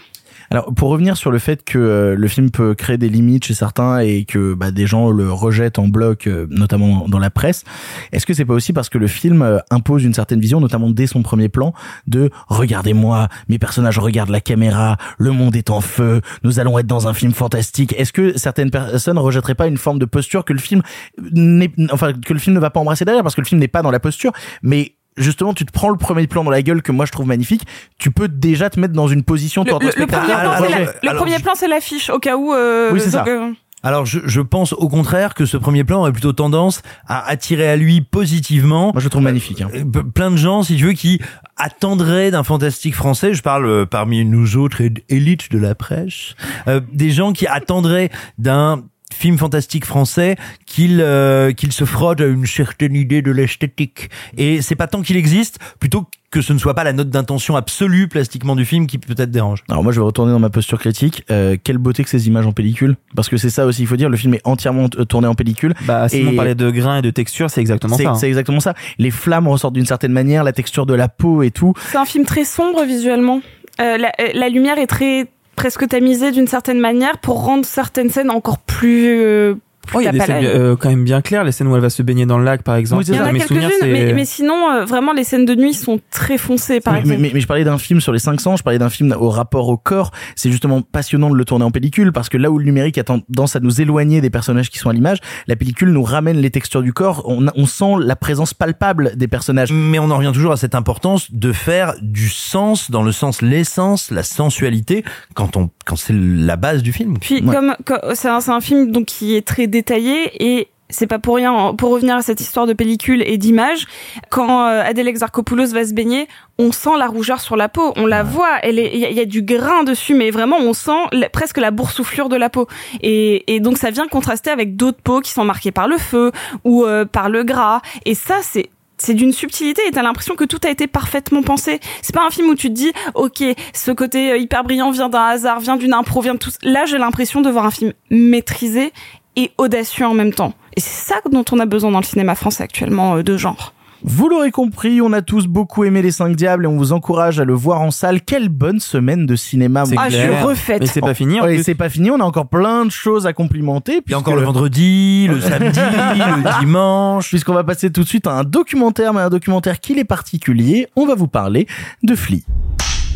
Alors, 0.54 0.72
pour 0.72 0.90
revenir 0.90 1.18
sur 1.18 1.32
le 1.32 1.40
fait 1.40 1.66
que 1.66 1.80
euh, 1.80 2.16
le 2.16 2.28
film 2.28 2.52
peut 2.52 2.76
créer 2.76 3.00
des 3.00 3.10
limites 3.10 3.46
chez 3.46 3.56
certains 3.56 4.02
et 4.02 4.24
que 4.24 4.54
bah, 4.54 4.70
des 4.70 4.86
gens 4.86 5.10
le 5.10 5.32
rejettent 5.32 5.80
en 5.80 5.88
bloc, 5.88 6.28
euh, 6.28 6.46
notamment 6.52 7.08
dans 7.08 7.18
la 7.18 7.32
presse, 7.32 7.64
est-ce 8.12 8.28
que 8.28 8.36
c'est 8.36 8.46
pas 8.46 8.54
aussi 8.54 8.72
parce 8.72 8.88
que 8.88 9.00
le 9.00 9.08
film 9.08 9.42
euh, 9.42 9.58
impose 9.72 10.04
une 10.04 10.14
certaine 10.14 10.40
vision, 10.40 10.60
notamment 10.60 10.92
dès 10.92 11.08
son 11.08 11.24
premier 11.24 11.50
plan, 11.50 11.74
de 12.06 12.30
regardez-moi, 12.50 13.30
mes 13.50 13.58
personnages 13.58 13.98
regardent 13.98 14.30
la 14.30 14.42
caméra, 14.42 14.98
le 15.18 15.32
monde 15.32 15.56
est 15.56 15.72
en 15.72 15.82
feu, 15.82 16.22
nous 16.44 16.60
allons 16.60 16.78
être 16.78 16.86
dans 16.86 17.08
un 17.08 17.16
film 17.16 17.32
fantastique. 17.32 17.96
Est-ce 17.98 18.14
que 18.14 18.38
certaines 18.38 18.70
personnes 18.70 19.18
rejetteraient 19.18 19.56
pas 19.56 19.66
une 19.66 19.78
forme 19.78 19.98
de 19.98 20.06
posture 20.06 20.46
que 20.46 20.54
le 20.54 20.60
film 20.60 20.84
n'est, 21.32 21.72
enfin 21.90 22.14
que 22.14 22.32
le 22.32 22.38
film 22.38 22.56
ne 22.56 22.62
va 22.62 22.70
pas 22.70 22.80
embrasser 22.80 23.06
derrière, 23.06 23.24
parce 23.24 23.34
que 23.34 23.42
le 23.42 23.48
film 23.48 23.60
n'est 23.60 23.68
pas 23.68 23.82
dans 23.82 23.90
la 23.90 24.00
posture, 24.00 24.34
mais 24.62 24.98
justement, 25.18 25.54
tu 25.54 25.66
te 25.66 25.72
prends 25.72 25.90
le 25.90 25.98
premier 25.98 26.28
plan 26.28 26.44
dans 26.44 26.52
la 26.52 26.62
gueule 26.62 26.82
que 26.82 26.92
moi 26.92 27.06
je 27.06 27.12
trouve 27.12 27.28
magnifique, 27.28 27.64
tu 27.98 28.12
peux 28.12 28.28
déjà 28.28 28.70
te 28.70 28.80
mettre 28.80 28.94
dans 28.94 29.08
une 29.08 29.24
position, 29.24 29.64
toi, 29.66 29.76
en 29.78 29.80
Le, 29.80 29.92
que 29.92 30.00
le 30.00 30.08
premier 30.08 30.26
plan, 30.28 30.36
la- 30.70 31.12
le 31.12 31.18
premier 31.18 31.40
plan, 31.40 31.54
c'est 31.56 31.68
l'affiche, 31.68 32.10
au 32.10 32.20
cas 32.20 32.36
où. 32.38 32.54
euh, 32.54 32.92
Oui, 32.94 33.00
c'est 33.00 33.12
ça. 33.12 33.24
euh, 33.28 33.52
Alors 33.86 34.06
je, 34.06 34.20
je 34.26 34.40
pense 34.40 34.72
au 34.72 34.88
contraire 34.88 35.34
que 35.34 35.46
ce 35.46 35.58
premier 35.58 35.84
plan 35.84 36.00
aurait 36.00 36.14
plutôt 36.14 36.32
tendance 36.32 36.82
à 37.06 37.28
attirer 37.28 37.68
à 37.68 37.76
lui 37.76 38.00
positivement. 38.00 38.92
Moi 38.94 39.00
je 39.00 39.04
le 39.06 39.10
trouve 39.10 39.24
magnifique. 39.24 39.60
hein. 39.62 39.70
Euh, 39.76 39.84
pe- 39.84 40.04
Plein 40.10 40.32
de 40.32 40.38
gens, 40.38 40.64
si 40.64 40.78
tu 40.78 40.86
veux, 40.86 40.94
qui 40.94 41.20
attendraient 41.58 42.32
d'un 42.32 42.44
fantastique 42.44 42.96
français. 42.96 43.34
Je 43.34 43.42
parle 43.42 43.66
euh, 43.66 43.86
parmi 43.86 44.24
nous 44.26 44.58
autres 44.58 44.82
élites 45.10 45.52
de 45.52 45.58
la 45.60 45.76
presse, 45.76 46.36
euh, 46.68 46.80
des 46.94 47.12
gens 47.12 47.34
qui 47.34 47.46
attendraient 47.46 48.10
d'un 48.38 48.84
film 49.14 49.38
fantastique 49.38 49.86
français 49.86 50.36
qu'il 50.66 51.00
euh, 51.02 51.52
qu'il 51.54 51.72
se 51.72 51.86
frotte 51.86 52.20
à 52.22 52.26
une 52.26 52.46
certaine 52.46 52.96
idée 52.96 53.22
de 53.22 53.32
l'esthétique. 53.32 54.10
Et 54.38 54.62
c'est 54.62 54.76
pas 54.76 54.88
tant 54.88 55.02
qu'il 55.02 55.16
existe, 55.18 55.60
plutôt 55.80 56.06
que 56.32 56.42
ce 56.42 56.52
ne 56.52 56.58
soit 56.58 56.74
pas 56.74 56.84
la 56.84 56.94
note 56.94 57.10
d'intention 57.10 57.56
absolue 57.56 58.08
plastiquement 58.08 58.56
du 58.56 58.66
film 58.66 58.88
qui 58.88 58.98
peut-être 58.98 59.30
dérange. 59.30 59.64
Alors 59.70 59.84
moi 59.84 59.92
je 59.94 60.00
vais 60.00 60.06
retourner 60.06 60.32
dans 60.32 60.40
ma 60.40 60.50
posture 60.50 60.80
critique. 60.80 61.24
Euh, 61.30 61.56
quelle 61.64 61.78
beauté 61.78 62.04
que 62.04 62.10
ces 62.10 62.28
images 62.28 62.48
en 62.48 62.52
pellicule, 62.52 62.96
parce 63.16 63.30
que 63.30 63.38
c'est 63.38 63.52
ça 63.52 63.66
aussi 63.68 63.84
il 63.84 63.88
faut 63.88 63.96
dire. 63.98 64.10
Le 64.10 64.18
film 64.18 64.34
est 64.34 64.42
entièrement 64.44 64.88
euh, 64.98 65.06
tourné 65.06 65.28
en 65.28 65.36
pellicule. 65.36 65.76
Bah, 65.86 66.10
Simon 66.10 66.32
Et- 66.32 66.36
parlait 66.36 66.56
de 66.56 66.72
grains 66.72 66.98
et 66.98 67.02
de 67.04 67.12
texture, 67.12 67.50
c'est 67.52 67.62
exactement 67.62 67.96
ça. 67.98 68.10
hein. 68.10 68.16
c'est 68.16 68.28
exactement 68.28 68.60
ça. 68.60 68.74
Les 68.98 69.12
flammes 69.12 69.48
ressortent 69.48 69.76
d'une 69.76 69.86
certaine 69.86 70.12
manière, 70.12 70.44
la 70.44 70.54
texture 70.54 70.86
de 70.88 70.94
la 70.96 71.08
peau 71.08 71.44
et 71.44 71.52
tout. 71.52 71.74
C'est 71.92 71.98
un 71.98 72.06
film 72.06 72.26
très 72.26 72.46
sombre 72.46 72.84
visuellement. 72.84 73.42
Euh, 73.82 73.98
la, 73.98 74.12
euh, 74.20 74.30
la 74.34 74.50
lumière 74.50 74.78
est 74.80 74.88
très 74.88 75.28
presque 75.56 75.88
tamisée 75.88 76.32
d'une 76.32 76.48
certaine 76.48 76.80
manière 76.80 77.18
pour 77.20 77.44
rendre 77.44 77.66
certaines 77.66 78.10
scènes 78.10 78.30
encore 78.32 78.58
plus 78.58 79.08
euh, 79.10 79.56
Oh, 79.94 80.00
il 80.00 80.06
y 80.06 80.08
a 80.08 80.12
des 80.12 80.20
scènes 80.22 80.44
euh, 80.46 80.76
quand 80.76 80.90
même 80.90 81.04
bien 81.04 81.22
claires, 81.22 81.44
les 81.44 81.52
scènes 81.52 81.68
où 81.68 81.76
elle 81.76 81.82
va 81.82 81.90
se 81.90 82.02
baigner 82.02 82.26
dans 82.26 82.38
le 82.38 82.46
lac, 82.46 82.64
par 82.64 82.76
exemple. 82.76 83.04
Il 83.08 83.14
y 83.16 83.20
en 83.20 83.26
a 83.26 83.32
Mes 83.32 83.40
souvenirs, 83.42 83.70
quelques-unes, 83.70 83.88
c'est- 83.94 84.06
mais, 84.06 84.14
mais 84.14 84.26
sinon, 84.26 84.70
euh, 84.72 84.86
vraiment, 84.86 85.14
les 85.14 85.24
scènes 85.24 85.46
de 85.46 85.56
nuit 85.56 85.74
sont 85.74 86.00
très 86.10 86.38
foncées, 86.38 86.80
par 86.80 86.94
mais, 86.94 87.00
exemple. 87.02 87.20
mais, 87.22 87.32
mais 87.34 87.40
je 87.42 87.48
parlais 87.48 87.64
d'un 87.64 87.78
film 87.78 88.00
sur 88.02 88.12
les 88.14 88.20
500, 88.20 88.56
je 88.58 88.64
parlais 88.64 88.80
d'un 88.80 88.90
film 88.90 89.14
au 89.20 89.30
rapport 89.30 89.68
au 89.70 89.78
corps. 89.78 90.12
C'est 90.36 90.50
justement 90.52 90.82
passionnant 90.82 91.30
de 91.30 91.36
le 91.36 91.46
tourner 91.46 91.66
en 91.66 91.72
pellicule 91.72 92.12
parce 92.12 92.30
que 92.30 92.38
là 92.38 92.50
où 92.50 92.58
le 92.60 92.66
numérique 92.66 92.98
a 92.98 93.04
tendance 93.04 93.56
à 93.56 93.60
nous 93.60 93.82
éloigner 93.82 94.22
des 94.22 94.30
personnages 94.30 94.70
qui 94.70 94.80
sont 94.80 94.90
à 94.90 94.94
l'image, 94.94 95.20
la 95.48 95.56
pellicule 95.56 95.90
nous 95.92 96.04
ramène 96.04 96.38
les 96.38 96.50
textures 96.50 96.82
du 96.82 96.94
corps. 96.94 97.24
On, 97.28 97.46
on 97.56 97.66
sent 97.66 97.96
la 98.00 98.16
présence 98.16 98.54
palpable 98.54 99.12
des 99.16 99.28
personnages. 99.28 99.72
Mais 99.72 100.00
on 100.00 100.10
en 100.12 100.18
revient 100.18 100.32
toujours 100.34 100.54
à 100.54 100.58
cette 100.58 100.76
importance 100.76 101.32
de 101.32 101.52
faire 101.52 101.94
du 102.02 102.30
sens 102.30 102.90
dans 102.90 103.04
le 103.04 103.12
sens 103.12 103.42
l'essence, 103.42 104.12
la 104.12 104.24
sensualité 104.24 105.04
quand 105.36 105.58
on 105.58 105.70
quand 105.86 105.98
c'est 105.98 106.14
la 106.16 106.56
base 106.56 106.82
du 106.82 106.94
film. 106.94 107.18
Puis 107.20 107.44
comme, 107.44 107.76
comme- 107.86 108.00
c'est 108.14 108.30
un, 108.30 108.40
c'est 108.40 108.52
un 108.52 108.62
film 108.62 108.92
donc 108.92 109.06
qui 109.06 109.36
est 109.36 109.46
très 109.46 109.68
détaillé 109.74 110.32
et 110.44 110.68
c'est 110.90 111.08
pas 111.08 111.18
pour 111.18 111.36
rien. 111.38 111.74
Pour 111.74 111.90
revenir 111.90 112.16
à 112.18 112.22
cette 112.22 112.40
histoire 112.40 112.68
de 112.68 112.74
pellicule 112.74 113.24
et 113.26 113.38
d'image, 113.40 113.88
quand 114.30 114.68
euh, 114.68 114.84
Adèle 114.84 115.08
Exarchopoulos 115.08 115.68
va 115.74 115.84
se 115.86 115.94
baigner, 115.94 116.28
on 116.60 116.72
sent 116.72 116.92
la 117.00 117.08
rougeur 117.08 117.42
sur 117.42 117.56
la 117.56 117.68
peau, 117.68 117.94
on 117.96 118.06
la 118.06 118.22
voit. 118.22 118.60
Elle 118.62 118.78
il 118.78 118.98
y, 119.00 119.06
a- 119.06 119.10
il 119.10 119.18
y 119.18 119.20
a 119.20 119.26
du 119.26 119.42
grain 119.42 119.84
dessus, 119.84 120.14
mais 120.14 120.30
vraiment 120.30 120.58
on 120.60 120.74
sent 120.74 121.02
la- 121.12 121.30
presque 121.30 121.58
la 121.58 121.72
boursouflure 121.72 122.30
de 122.30 122.36
la 122.36 122.50
peau. 122.52 122.68
Et, 123.02 123.56
et 123.56 123.60
donc 123.60 123.78
ça 123.80 123.90
vient 123.90 124.08
contraster 124.08 124.52
avec 124.52 124.76
d'autres 124.76 125.02
peaux 125.02 125.20
qui 125.22 125.32
sont 125.32 125.46
marquées 125.46 125.72
par 125.72 125.88
le 125.88 125.98
feu 125.98 126.32
ou 126.64 126.86
euh, 126.86 127.06
par 127.06 127.28
le 127.30 127.44
gras. 127.44 127.82
Et 128.06 128.14
ça 128.14 128.36
c'est 128.44 128.70
c'est 129.00 129.16
d'une 129.16 129.34
subtilité 129.34 129.82
et 129.88 129.92
t'as 129.92 130.04
l'impression 130.04 130.36
que 130.36 130.46
tout 130.46 130.60
a 130.64 130.70
été 130.70 130.86
parfaitement 130.86 131.42
pensé. 131.42 131.80
C'est 132.04 132.14
pas 132.16 132.26
un 132.26 132.30
film 132.30 132.48
où 132.50 132.56
tu 132.56 132.68
te 132.70 132.74
dis, 132.74 132.94
ok, 133.16 133.44
ce 133.74 133.92
côté 133.92 134.32
euh, 134.32 134.38
hyper 134.38 134.64
brillant 134.64 134.92
vient 134.92 135.10
d'un 135.10 135.24
hasard, 135.26 135.60
vient 135.60 135.76
d'une 135.76 135.94
impro, 135.94 136.22
vient 136.22 136.36
de 136.36 136.40
tout. 136.40 136.52
Là, 136.62 136.86
j'ai 136.86 137.00
l'impression 137.00 137.42
de 137.42 137.50
voir 137.50 137.66
un 137.66 137.72
film 137.72 137.92
maîtrisé 138.12 138.94
et 139.36 139.52
audacieux 139.58 140.06
en 140.06 140.14
même 140.14 140.34
temps. 140.34 140.54
Et 140.76 140.82
c'est 140.82 141.14
ça 141.14 141.16
dont 141.32 141.46
on 141.52 141.60
a 141.60 141.66
besoin 141.66 141.92
dans 141.92 142.00
le 142.00 142.06
cinéma 142.06 142.36
français 142.36 142.64
actuellement 142.64 143.16
euh, 143.18 143.24
de 143.24 143.38
genre. 143.38 143.74
Vous 144.06 144.28
l'aurez 144.28 144.52
compris, 144.52 145.00
on 145.00 145.14
a 145.14 145.22
tous 145.22 145.48
beaucoup 145.48 145.86
aimé 145.86 146.02
Les 146.02 146.12
Cinq 146.12 146.36
Diables 146.36 146.66
et 146.66 146.68
on 146.68 146.76
vous 146.76 146.92
encourage 146.92 147.40
à 147.40 147.46
le 147.46 147.54
voir 147.54 147.80
en 147.80 147.90
salle. 147.90 148.20
Quelle 148.20 148.50
bonne 148.50 148.82
semaine 148.82 149.26
de 149.26 149.38
cinéma. 149.38 149.84
Ah, 149.96 150.10
je 150.10 150.18
clair. 150.18 150.36
suis 150.36 150.44
refaite. 150.44 150.82
Mais 150.82 150.88
c'est 150.88 151.00
pas 151.00 151.14
fini, 151.14 151.40
en 151.40 151.46
Ouais, 151.46 151.64
c'est 151.64 151.74
pas 151.74 151.88
fini, 151.88 152.12
on 152.12 152.20
a 152.20 152.24
encore 152.24 152.48
plein 152.48 152.84
de 152.84 152.92
choses 152.92 153.26
à 153.28 153.32
complimenter. 153.32 154.02
Il 154.06 154.12
y 154.12 154.14
a 154.14 154.20
encore 154.20 154.36
le 154.36 154.42
vendredi, 154.42 155.28
le 155.30 155.40
samedi, 155.40 155.80
le 155.80 156.60
dimanche. 156.60 157.30
Puisqu'on 157.30 157.54
va 157.54 157.64
passer 157.64 157.92
tout 157.92 158.04
de 158.04 158.08
suite 158.08 158.28
à 158.28 158.34
un 158.34 158.44
documentaire, 158.44 159.14
mais 159.14 159.22
un 159.22 159.30
documentaire 159.30 159.80
qui 159.80 159.98
est 159.98 160.04
particulier. 160.04 160.88
On 160.98 161.06
va 161.06 161.16
vous 161.16 161.28
parler 161.30 161.66
de 162.04 162.14
Flea. 162.14 162.44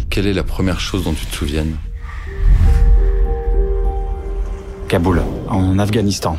Quelle 0.09 0.25
est 0.25 0.33
la 0.33 0.43
première 0.43 0.79
chose 0.79 1.03
dont 1.03 1.13
tu 1.13 1.25
te 1.25 1.35
souviennes? 1.35 1.75
Kaboul, 4.87 5.21
en 5.49 5.79
Afghanistan. 5.79 6.37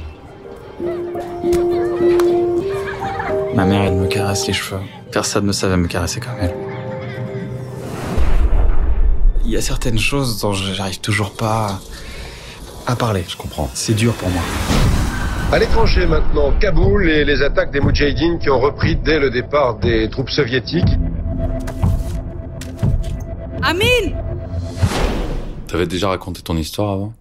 Ma 3.54 3.66
mère, 3.66 3.82
elle 3.82 3.96
me 3.96 4.06
caresse 4.06 4.46
les 4.46 4.54
cheveux. 4.54 4.80
Personne 5.12 5.44
ne 5.44 5.52
savait 5.52 5.76
me 5.76 5.86
caresser 5.86 6.20
comme 6.20 6.32
elle. 6.40 6.54
Il 9.44 9.50
y 9.50 9.56
a 9.56 9.60
certaines 9.60 9.98
choses 9.98 10.40
dont 10.40 10.54
j'arrive 10.54 11.00
toujours 11.00 11.32
pas 11.32 11.78
à 12.86 12.96
parler. 12.96 13.24
Je 13.28 13.36
comprends. 13.36 13.68
C'est 13.74 13.94
dur 13.94 14.14
pour 14.14 14.30
moi. 14.30 14.42
À 15.52 15.58
l'étranger 15.58 16.06
maintenant, 16.06 16.52
Kaboul 16.58 17.08
et 17.08 17.24
les 17.24 17.42
attaques 17.42 17.70
des 17.70 17.80
Moudjahidines 17.80 18.38
qui 18.38 18.48
ont 18.48 18.60
repris 18.60 18.96
dès 18.96 19.18
le 19.18 19.30
départ 19.30 19.78
des 19.78 20.08
troupes 20.08 20.30
soviétiques. 20.30 20.96
Amin 23.62 24.12
T'avais 25.66 25.86
déjà 25.86 26.08
raconté 26.08 26.40
ton 26.40 26.56
histoire 26.56 26.92
avant? 26.92 27.12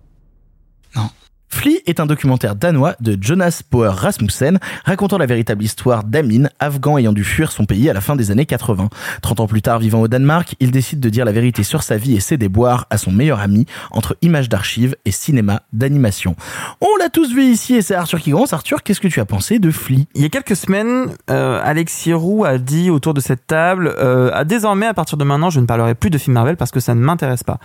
Flea 1.68 1.82
est 1.86 2.00
un 2.00 2.06
documentaire 2.06 2.56
danois 2.56 2.96
de 3.02 3.18
Jonas 3.20 3.62
Power 3.70 3.90
Rasmussen 3.94 4.58
racontant 4.86 5.18
la 5.18 5.26
véritable 5.26 5.66
histoire 5.66 6.06
d'Amin, 6.06 6.48
afghan 6.62 6.98
ayant 6.98 7.12
dû 7.12 7.26
fuir 7.26 7.52
son 7.52 7.66
pays 7.66 7.90
à 7.90 7.94
la 7.94 8.00
fin 8.00 8.16
des 8.16 8.32
années 8.32 8.46
80. 8.46 8.88
30 9.22 9.40
ans 9.42 9.48
plus 9.48 9.62
tard, 9.62 9.80
vivant 9.80 10.00
au 10.00 10.08
Danemark, 10.08 10.56
il 10.62 10.72
décide 10.72 11.02
de 11.02 11.10
dire 11.10 11.26
la 11.26 11.34
vérité 11.34 11.64
sur 11.64 11.84
sa 11.84 11.98
vie 11.98 12.16
et 12.16 12.22
ses 12.22 12.38
déboires 12.38 12.86
à 12.90 12.98
son 12.98 13.12
meilleur 13.12 13.42
ami 13.42 13.66
entre 13.92 14.16
images 14.22 14.48
d'archives 14.48 14.96
et 15.04 15.12
cinéma 15.12 15.64
d'animation. 15.74 16.38
On 16.80 16.96
l'a 17.02 17.10
tous 17.10 17.34
vu 17.34 17.44
ici 17.44 17.76
et 17.76 17.82
c'est 17.82 17.96
Arthur 17.96 18.22
qui 18.22 18.32
commence. 18.32 18.54
Arthur, 18.54 18.82
qu'est-ce 18.82 19.02
que 19.02 19.10
tu 19.10 19.20
as 19.20 19.26
pensé 19.26 19.60
de 19.60 19.70
Flea 19.70 20.06
Il 20.16 20.22
y 20.22 20.26
a 20.26 20.30
quelques 20.30 20.56
semaines, 20.56 21.08
euh, 21.30 21.60
Alexis 21.62 22.14
Roux 22.14 22.46
a 22.46 22.60
dit 22.60 22.90
autour 22.90 23.14
de 23.14 23.20
cette 23.20 23.46
table, 23.46 23.94
euh, 24.00 24.30
à 24.34 24.46
désormais, 24.46 24.86
à 24.86 24.94
partir 24.94 25.18
de 25.18 25.26
maintenant, 25.26 25.50
je 25.50 25.60
ne 25.60 25.66
parlerai 25.66 25.96
plus 25.96 26.12
de 26.12 26.18
films 26.18 26.36
Marvel 26.36 26.56
parce 26.56 26.72
que 26.72 26.80
ça 26.80 26.96
ne 26.96 27.02
m'intéresse 27.02 27.44
pas. 27.44 27.58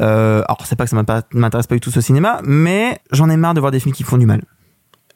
Euh, 0.00 0.42
alors, 0.48 0.58
c'est 0.64 0.74
pas 0.74 0.84
que 0.84 0.90
ça 0.90 0.96
m'impa- 0.96 1.22
m'intéresse 1.32 1.68
pas 1.68 1.76
du 1.76 1.80
tout 1.80 1.92
ce 1.92 2.00
cinéma, 2.00 2.40
mais 2.42 2.98
j'en 3.12 3.30
ai 3.30 3.36
marre 3.44 3.54
de 3.54 3.60
voir 3.60 3.70
des 3.72 3.80
films 3.80 3.94
qui 3.94 4.02
font 4.04 4.16
du 4.18 4.26
mal. 4.26 4.42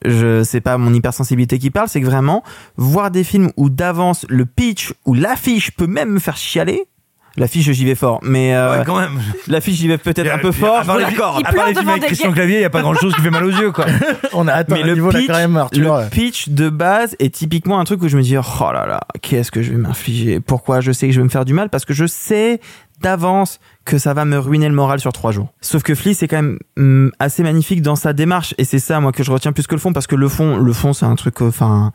Je 0.05 0.43
sais 0.43 0.61
pas 0.61 0.77
mon 0.77 0.93
hypersensibilité 0.93 1.59
qui 1.59 1.71
parle, 1.71 1.89
c'est 1.89 1.99
que 1.99 2.05
vraiment 2.05 2.43
voir 2.77 3.11
des 3.11 3.23
films 3.25 3.51
où 3.57 3.69
d'avance 3.69 4.25
le 4.29 4.45
pitch 4.45 4.93
ou 5.05 5.13
l'affiche 5.13 5.71
peut 5.71 5.87
même 5.87 6.09
me 6.11 6.19
faire 6.19 6.37
chialer. 6.37 6.85
L'affiche 7.37 7.69
j'y 7.71 7.85
vais 7.85 7.95
fort, 7.95 8.19
mais 8.23 8.55
euh, 8.55 8.79
Ouais, 8.79 8.85
quand 8.85 8.99
même. 8.99 9.19
l'affiche 9.47 9.75
j'y 9.77 9.87
vais 9.87 9.97
peut-être 9.97 10.31
un 10.33 10.39
peu 10.39 10.51
fort. 10.51 10.79
À 10.79 10.83
part 10.83 10.97
les, 10.97 11.05
D'accord. 11.05 11.41
à 11.43 11.51
part 11.53 11.67
les 11.67 11.75
films 11.75 11.89
avec 11.89 12.03
Christian 12.05 12.31
Clavier, 12.31 12.57
il 12.57 12.61
y 12.61 12.65
a 12.65 12.69
pas 12.69 12.81
grand 12.81 12.93
chose 12.95 13.13
qui 13.15 13.21
fait 13.21 13.29
mal 13.29 13.45
aux 13.45 13.51
yeux, 13.51 13.71
quoi. 13.71 13.85
On 14.33 14.47
a 14.47 14.53
atteint 14.53 14.75
Mais 14.75 14.83
le 14.83 14.93
niveau 14.95 15.11
là 15.11 15.19
pitch, 15.19 15.27
quand 15.27 15.37
même, 15.37 15.55
Arthur. 15.57 15.97
le 16.03 16.09
pitch 16.09 16.49
de 16.49 16.69
base 16.69 17.15
est 17.19 17.33
typiquement 17.33 17.79
un 17.79 17.83
truc 17.83 18.01
où 18.03 18.07
je 18.07 18.17
me 18.17 18.21
dis 18.23 18.35
oh 18.37 18.71
là 18.73 18.85
là, 18.87 19.01
qu'est-ce 19.21 19.51
que 19.51 19.61
je 19.61 19.71
vais 19.71 19.77
m'infliger? 19.77 20.39
Pourquoi 20.39 20.81
je 20.81 20.91
sais 20.91 21.07
que 21.07 21.13
je 21.13 21.19
vais 21.19 21.23
me 21.25 21.29
faire 21.29 21.45
du 21.45 21.53
mal? 21.53 21.69
Parce 21.69 21.85
que 21.85 21.93
je 21.93 22.05
sais 22.07 22.59
d'avance 23.01 23.59
que 23.85 23.97
ça 23.97 24.13
va 24.13 24.25
me 24.25 24.37
ruiner 24.37 24.67
le 24.67 24.75
moral 24.75 24.99
sur 24.99 25.13
trois 25.13 25.31
jours. 25.31 25.53
Sauf 25.61 25.83
que 25.83 25.95
Flea 25.95 26.13
c'est 26.13 26.27
quand 26.27 26.37
même 26.37 26.59
hum, 26.77 27.11
assez 27.19 27.43
magnifique 27.43 27.81
dans 27.81 27.95
sa 27.95 28.13
démarche 28.13 28.53
et 28.57 28.65
c'est 28.65 28.79
ça 28.79 28.99
moi 28.99 29.11
que 29.11 29.23
je 29.23 29.31
retiens 29.31 29.51
plus 29.51 29.67
que 29.67 29.75
le 29.75 29.81
fond 29.81 29.93
parce 29.93 30.07
que 30.07 30.15
le 30.15 30.27
fond, 30.27 30.57
le 30.57 30.73
fond 30.73 30.93
c'est 30.93 31.05
un 31.05 31.15
truc, 31.15 31.41
euh, 31.41 31.47
enfin. 31.47 31.91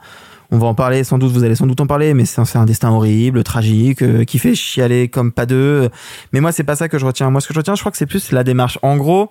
on 0.50 0.58
va 0.58 0.66
en 0.66 0.74
parler 0.74 1.04
sans 1.04 1.18
doute, 1.18 1.32
vous 1.32 1.44
allez 1.44 1.54
sans 1.54 1.66
doute 1.66 1.80
en 1.80 1.86
parler, 1.86 2.14
mais 2.14 2.24
c'est 2.24 2.56
un 2.56 2.64
destin 2.64 2.90
horrible, 2.90 3.42
tragique, 3.42 4.02
euh, 4.02 4.24
qui 4.24 4.38
fait 4.38 4.54
chialer 4.54 5.08
comme 5.08 5.32
pas 5.32 5.46
deux. 5.46 5.88
Mais 6.32 6.40
moi, 6.40 6.52
c'est 6.52 6.64
pas 6.64 6.76
ça 6.76 6.88
que 6.88 6.98
je 6.98 7.06
retiens. 7.06 7.30
Moi, 7.30 7.40
ce 7.40 7.48
que 7.48 7.54
je 7.54 7.58
retiens, 7.58 7.74
je 7.74 7.80
crois 7.80 7.90
que 7.90 7.98
c'est 7.98 8.06
plus 8.06 8.30
la 8.32 8.44
démarche. 8.44 8.78
En 8.82 8.96
gros, 8.96 9.30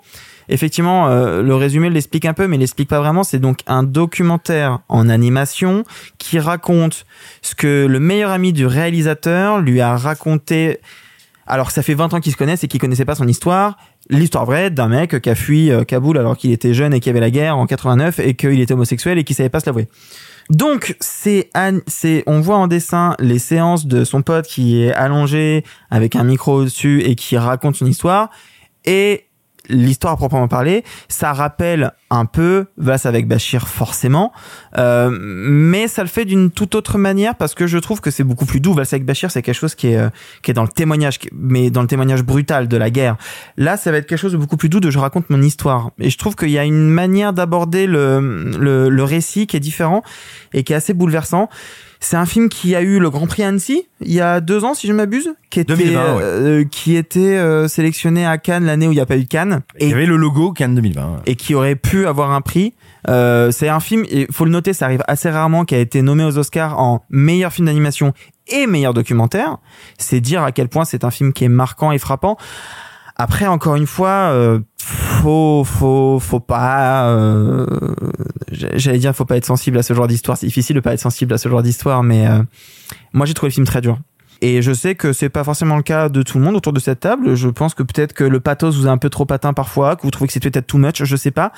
effectivement, 0.50 1.08
euh, 1.08 1.42
le 1.42 1.56
résumé 1.56 1.90
l'explique 1.90 2.26
un 2.26 2.34
peu, 2.34 2.48
mais 2.48 2.58
l'explique 2.58 2.90
pas 2.90 3.00
vraiment. 3.00 3.24
C'est 3.24 3.40
donc 3.40 3.60
un 3.68 3.84
documentaire 3.84 4.80
en 4.90 5.10
animation 5.10 5.84
qui 6.18 6.40
raconte 6.40 7.06
ce 7.42 7.56
que 7.56 7.86
le 7.86 8.00
meilleur 8.00 8.32
ami 8.32 8.54
du 8.54 8.66
réalisateur 8.66 9.60
lui 9.60 9.82
a 9.82 9.96
raconté. 9.96 10.80
Alors 11.54 11.70
ça 11.70 11.84
fait 11.84 11.94
20 11.94 12.16
ans 12.16 12.20
qu'ils 12.20 12.32
se 12.32 12.38
connaissent 12.38 12.64
et 12.64 12.68
qu'ils 12.68 12.82
connaissaient 12.82 13.06
pas 13.06 13.14
son 13.14 13.28
histoire. 13.28 13.78
L'histoire 14.10 14.44
vraie 14.44 14.72
d'un 14.72 14.88
mec 14.88 15.22
qui 15.22 15.30
a 15.30 15.36
fui 15.36 15.70
euh, 15.70 15.84
Kaboul 15.84 16.18
alors 16.18 16.36
qu'il 16.36 16.52
était 16.52 16.74
jeune 16.74 16.96
et 16.96 17.00
qu'il 17.00 17.12
y 17.12 17.12
avait 17.12 17.20
la 17.20 17.30
guerre 17.30 17.60
en 17.60 17.68
89 17.68 18.18
et 18.18 18.34
qu'il 18.34 18.60
était 18.60 18.74
homosexuel 18.74 19.20
et 19.20 19.24
qu'il 19.24 19.36
savait 19.36 19.50
pas 19.50 19.60
se 19.60 19.68
l'avouer. 19.68 19.88
Donc 20.50 20.96
c'est 21.00 21.52
c'est 21.86 22.24
on 22.26 22.42
voit 22.42 22.58
en 22.58 22.66
dessin 22.66 23.16
les 23.20 23.38
séances 23.38 23.86
de 23.86 24.04
son 24.04 24.24
pote 24.24 24.48
qui 24.48 24.82
est 24.82 24.94
allongé 24.94 25.64
avec 25.92 26.16
un 26.16 26.24
micro 26.24 26.62
au-dessus 26.62 27.04
et 27.04 27.14
qui 27.14 27.38
raconte 27.38 27.76
son 27.76 27.86
histoire 27.86 28.32
et 28.86 29.28
l'histoire 29.70 30.14
à 30.14 30.18
proprement 30.18 30.48
parler, 30.48 30.84
ça 31.08 31.34
rappelle 31.34 31.92
un 32.10 32.26
peu 32.26 32.66
Vas 32.78 33.02
avec 33.06 33.28
Bachir 33.28 33.68
forcément, 33.68 34.32
euh, 34.78 35.10
mais 35.12 35.88
ça 35.88 36.04
le 36.04 36.10
fait 36.10 36.26
d'une 36.26 36.52
toute 36.52 36.76
autre 36.76 36.98
manière 36.98 37.36
parce 37.36 37.56
que 37.56 37.68
je 37.68 37.78
trouve 37.78 38.02
que 38.02 38.12
c'est 38.12 38.24
beaucoup 38.24 38.46
plus 38.46 38.60
doux. 38.60 38.74
Vas 38.74 38.84
avec 38.92 39.06
Bachir, 39.06 39.32
c'est 39.32 39.42
quelque 39.42 39.56
chose 39.56 39.76
qui 39.76 39.88
est 39.88 39.98
euh, 39.98 40.10
qui 40.42 40.52
est 40.52 40.54
dans 40.54 40.64
le 40.64 40.70
témoignage, 40.70 41.20
mais 41.32 41.70
dans 41.70 41.82
le 41.82 41.88
témoignage 41.88 42.24
brutal 42.24 42.68
de 42.68 42.78
la 42.78 42.90
guerre. 42.90 43.18
Là, 43.58 43.78
ça 43.78 43.92
va 43.92 43.98
être 43.98 44.08
quelque 44.08 44.20
chose 44.20 44.34
de 44.34 44.38
beaucoup 44.38 44.58
plus 44.58 44.70
doux 44.70 44.80
de 44.80 44.92
je 44.92 45.00
raconte 45.00 45.30
mon 45.30 45.42
histoire. 45.42 45.92
Et 46.00 46.10
je 46.10 46.18
trouve 46.18 46.36
qu'il 46.36 46.52
y 46.52 46.60
a 46.60 46.66
une 46.66 46.90
manière 46.90 47.34
d'aborder 47.34 47.88
le, 47.88 48.54
le 48.60 48.90
le 48.90 49.04
récit 49.04 49.48
qui 49.48 49.58
est 49.58 49.62
différent 49.62 50.04
et 50.54 50.64
qui 50.64 50.74
est 50.74 50.76
assez 50.76 50.94
bouleversant. 50.94 51.50
C'est 52.04 52.18
un 52.18 52.26
film 52.26 52.50
qui 52.50 52.76
a 52.76 52.82
eu 52.82 53.00
le 53.00 53.10
Grand 53.10 53.28
Prix 53.28 53.44
Annecy 53.44 53.88
il 54.02 54.12
y 54.12 54.20
a 54.20 54.42
deux 54.42 54.66
ans, 54.66 54.74
si 54.74 54.88
je 54.88 54.94
m'abuse, 54.94 55.34
qui 55.50 55.62
était 55.62 55.74
2020, 55.74 56.16
ouais. 56.16 56.22
euh, 56.22 56.64
qui 56.66 56.98
était 56.98 57.38
euh, 57.38 57.70
sélectionné 57.70 58.26
à 58.26 58.38
Cannes 58.38 58.66
l'année 58.66 58.88
où 58.88 58.92
il 58.92 58.96
n'y 58.96 59.02
a 59.02 59.06
pas 59.06 59.16
eu 59.16 59.26
Cannes. 59.26 59.62
Il 59.80 59.88
y 59.88 59.94
avait 59.94 60.06
le 60.06 60.18
logo 60.18 60.52
Cannes 60.52 60.76
2020. 60.76 61.22
Et 61.26 61.36
qui 61.38 61.56
aurait 61.56 61.78
pu 61.78 62.06
avoir 62.06 62.32
un 62.32 62.42
prix. 62.42 62.74
Euh, 63.08 63.52
c'est 63.52 63.70
un 63.70 63.80
film, 63.80 64.06
il 64.12 64.28
faut 64.32 64.44
le 64.44 64.52
noter, 64.52 64.74
ça 64.74 64.84
arrive 64.84 65.02
assez 65.08 65.30
rarement, 65.30 65.64
qui 65.64 65.76
a 65.76 65.80
été 65.80 66.02
nommé 66.02 66.26
aux 66.26 66.38
Oscars 66.38 66.78
en 66.78 67.06
meilleur 67.10 67.54
film 67.54 67.68
d'animation 67.68 68.12
et 68.48 68.68
meilleur 68.68 68.94
documentaire. 68.94 69.58
C'est 69.98 70.20
dire 70.20 70.44
à 70.44 70.52
quel 70.52 70.68
point 70.68 70.84
c'est 70.84 71.06
un 71.06 71.12
film 71.12 71.32
qui 71.32 71.46
est 71.46 71.50
marquant 71.50 71.94
et 71.94 72.00
frappant. 72.00 72.38
Après, 73.16 73.48
encore 73.48 73.76
une 73.76 73.88
fois, 73.88 74.32
euh, 74.34 74.60
faut, 74.78 75.64
faut, 75.64 76.20
faut 76.20 76.40
pas. 76.42 77.08
euh, 77.08 77.66
J'allais 78.54 79.00
dire, 79.00 79.16
faut 79.16 79.26
pas 79.26 79.38
être 79.38 79.46
sensible 79.46 79.78
à 79.78 79.84
ce 79.84 79.94
genre 79.94 80.08
d'histoire. 80.08 80.38
C'est 80.38 80.48
difficile 80.48 80.76
de 80.76 80.82
pas 80.82 80.94
être 80.94 81.00
sensible 81.00 81.34
à 81.34 81.38
ce 81.38 81.50
genre 81.50 81.64
d'histoire, 81.64 82.04
mais 82.04 82.28
euh, 82.28 82.42
moi 83.14 83.26
j'ai 83.26 83.34
trouvé 83.34 83.50
le 83.50 83.54
film 83.54 83.66
très 83.66 83.82
dur. 83.82 84.00
Et 84.42 84.62
je 84.62 84.74
sais 84.74 84.96
que 84.96 85.14
c'est 85.14 85.30
pas 85.30 85.44
forcément 85.44 85.78
le 85.78 85.84
cas 85.84 86.10
de 86.10 86.22
tout 86.22 86.38
le 86.38 86.44
monde 86.44 86.56
autour 86.56 86.74
de 86.74 86.80
cette 86.80 87.00
table. 87.00 87.36
Je 87.36 87.48
pense 87.48 87.74
que 87.74 87.84
peut-être 87.84 88.14
que 88.14 88.26
le 88.26 88.40
pathos 88.40 88.76
vous 88.76 88.88
a 88.88 88.92
un 88.92 88.98
peu 88.98 89.10
trop 89.10 89.26
atteint 89.30 89.54
parfois, 89.54 89.96
que 89.96 90.02
vous 90.02 90.12
trouvez 90.12 90.28
que 90.28 90.34
c'est 90.34 90.42
peut-être 90.42 90.68
too 90.68 90.78
much, 90.78 91.04
je 91.04 91.16
sais 91.16 91.32
pas. 91.32 91.54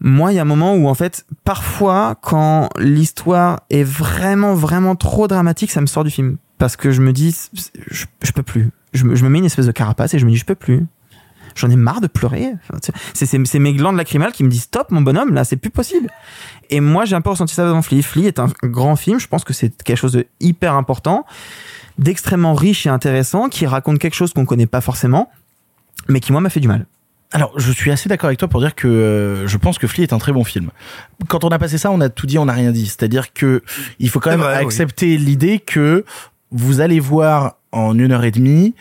Moi, 0.00 0.32
il 0.32 0.34
y 0.36 0.38
a 0.40 0.42
un 0.42 0.46
moment 0.46 0.74
où 0.74 0.88
en 0.88 0.94
fait, 0.94 1.24
parfois, 1.44 2.16
quand 2.20 2.70
l'histoire 2.76 3.60
est 3.70 3.84
vraiment, 3.84 4.54
vraiment 4.54 4.96
trop 4.96 5.28
dramatique, 5.28 5.70
ça 5.70 5.80
me 5.80 5.86
sort 5.86 6.02
du 6.02 6.10
film 6.10 6.38
parce 6.58 6.74
que 6.74 6.90
je 6.90 7.00
me 7.00 7.12
dis, 7.12 7.36
je, 7.88 8.04
je 8.20 8.32
peux 8.32 8.42
plus. 8.42 8.70
Je 8.92 9.04
je 9.14 9.24
me 9.24 9.28
mets 9.28 9.38
une 9.38 9.44
espèce 9.44 9.66
de 9.66 9.72
carapace 9.72 10.12
et 10.14 10.18
je 10.18 10.26
me 10.26 10.30
dis, 10.30 10.36
je 10.36 10.44
peux 10.44 10.56
plus. 10.56 10.86
J'en 11.54 11.70
ai 11.70 11.76
marre 11.76 12.00
de 12.00 12.06
pleurer. 12.06 12.54
Enfin, 12.70 12.92
C'est 13.14 13.58
mes 13.58 13.72
glandes 13.72 13.96
lacrymales 13.96 14.32
qui 14.32 14.44
me 14.44 14.48
disent 14.48 14.62
stop, 14.62 14.90
mon 14.90 15.00
bonhomme, 15.00 15.34
là, 15.34 15.44
c'est 15.44 15.56
plus 15.56 15.70
possible. 15.70 16.08
Et 16.70 16.80
moi, 16.80 17.04
j'ai 17.04 17.14
un 17.14 17.20
peu 17.20 17.30
ressenti 17.30 17.54
ça 17.54 17.64
devant 17.64 17.82
Flea. 17.82 18.02
Flea 18.02 18.26
est 18.26 18.38
un 18.38 18.48
grand 18.62 18.96
film. 18.96 19.20
Je 19.20 19.28
pense 19.28 19.44
que 19.44 19.52
c'est 19.52 19.82
quelque 19.82 19.98
chose 19.98 20.12
de 20.12 20.26
hyper 20.40 20.74
important, 20.74 21.26
d'extrêmement 21.98 22.54
riche 22.54 22.86
et 22.86 22.90
intéressant, 22.90 23.48
qui 23.48 23.66
raconte 23.66 23.98
quelque 23.98 24.14
chose 24.14 24.32
qu'on 24.32 24.46
connaît 24.46 24.66
pas 24.66 24.80
forcément, 24.80 25.30
mais 26.08 26.20
qui 26.20 26.32
moi 26.32 26.40
m'a 26.40 26.50
fait 26.50 26.60
du 26.60 26.68
mal. 26.68 26.86
Alors, 27.34 27.58
je 27.58 27.72
suis 27.72 27.90
assez 27.90 28.08
d'accord 28.08 28.28
avec 28.28 28.38
toi 28.38 28.48
pour 28.48 28.60
dire 28.60 28.74
que 28.74 28.86
euh, 28.86 29.46
je 29.46 29.56
pense 29.56 29.78
que 29.78 29.86
Flea 29.86 30.02
est 30.02 30.12
un 30.12 30.18
très 30.18 30.32
bon 30.32 30.44
film. 30.44 30.70
Quand 31.28 31.44
on 31.44 31.48
a 31.48 31.58
passé 31.58 31.78
ça, 31.78 31.90
on 31.90 32.00
a 32.02 32.10
tout 32.10 32.26
dit, 32.26 32.38
on 32.38 32.44
n'a 32.44 32.52
rien 32.52 32.72
dit. 32.72 32.86
C'est-à-dire 32.86 33.32
que 33.32 33.62
il 33.98 34.10
faut 34.10 34.20
quand 34.20 34.30
même 34.30 34.40
vrai, 34.40 34.58
oui. 34.58 34.64
accepter 34.64 35.16
l'idée 35.16 35.58
que 35.58 36.04
vous 36.50 36.80
allez 36.80 37.00
voir 37.00 37.56
en 37.72 37.98
une 37.98 38.12
heure 38.12 38.24
et 38.24 38.30
demie 38.30 38.74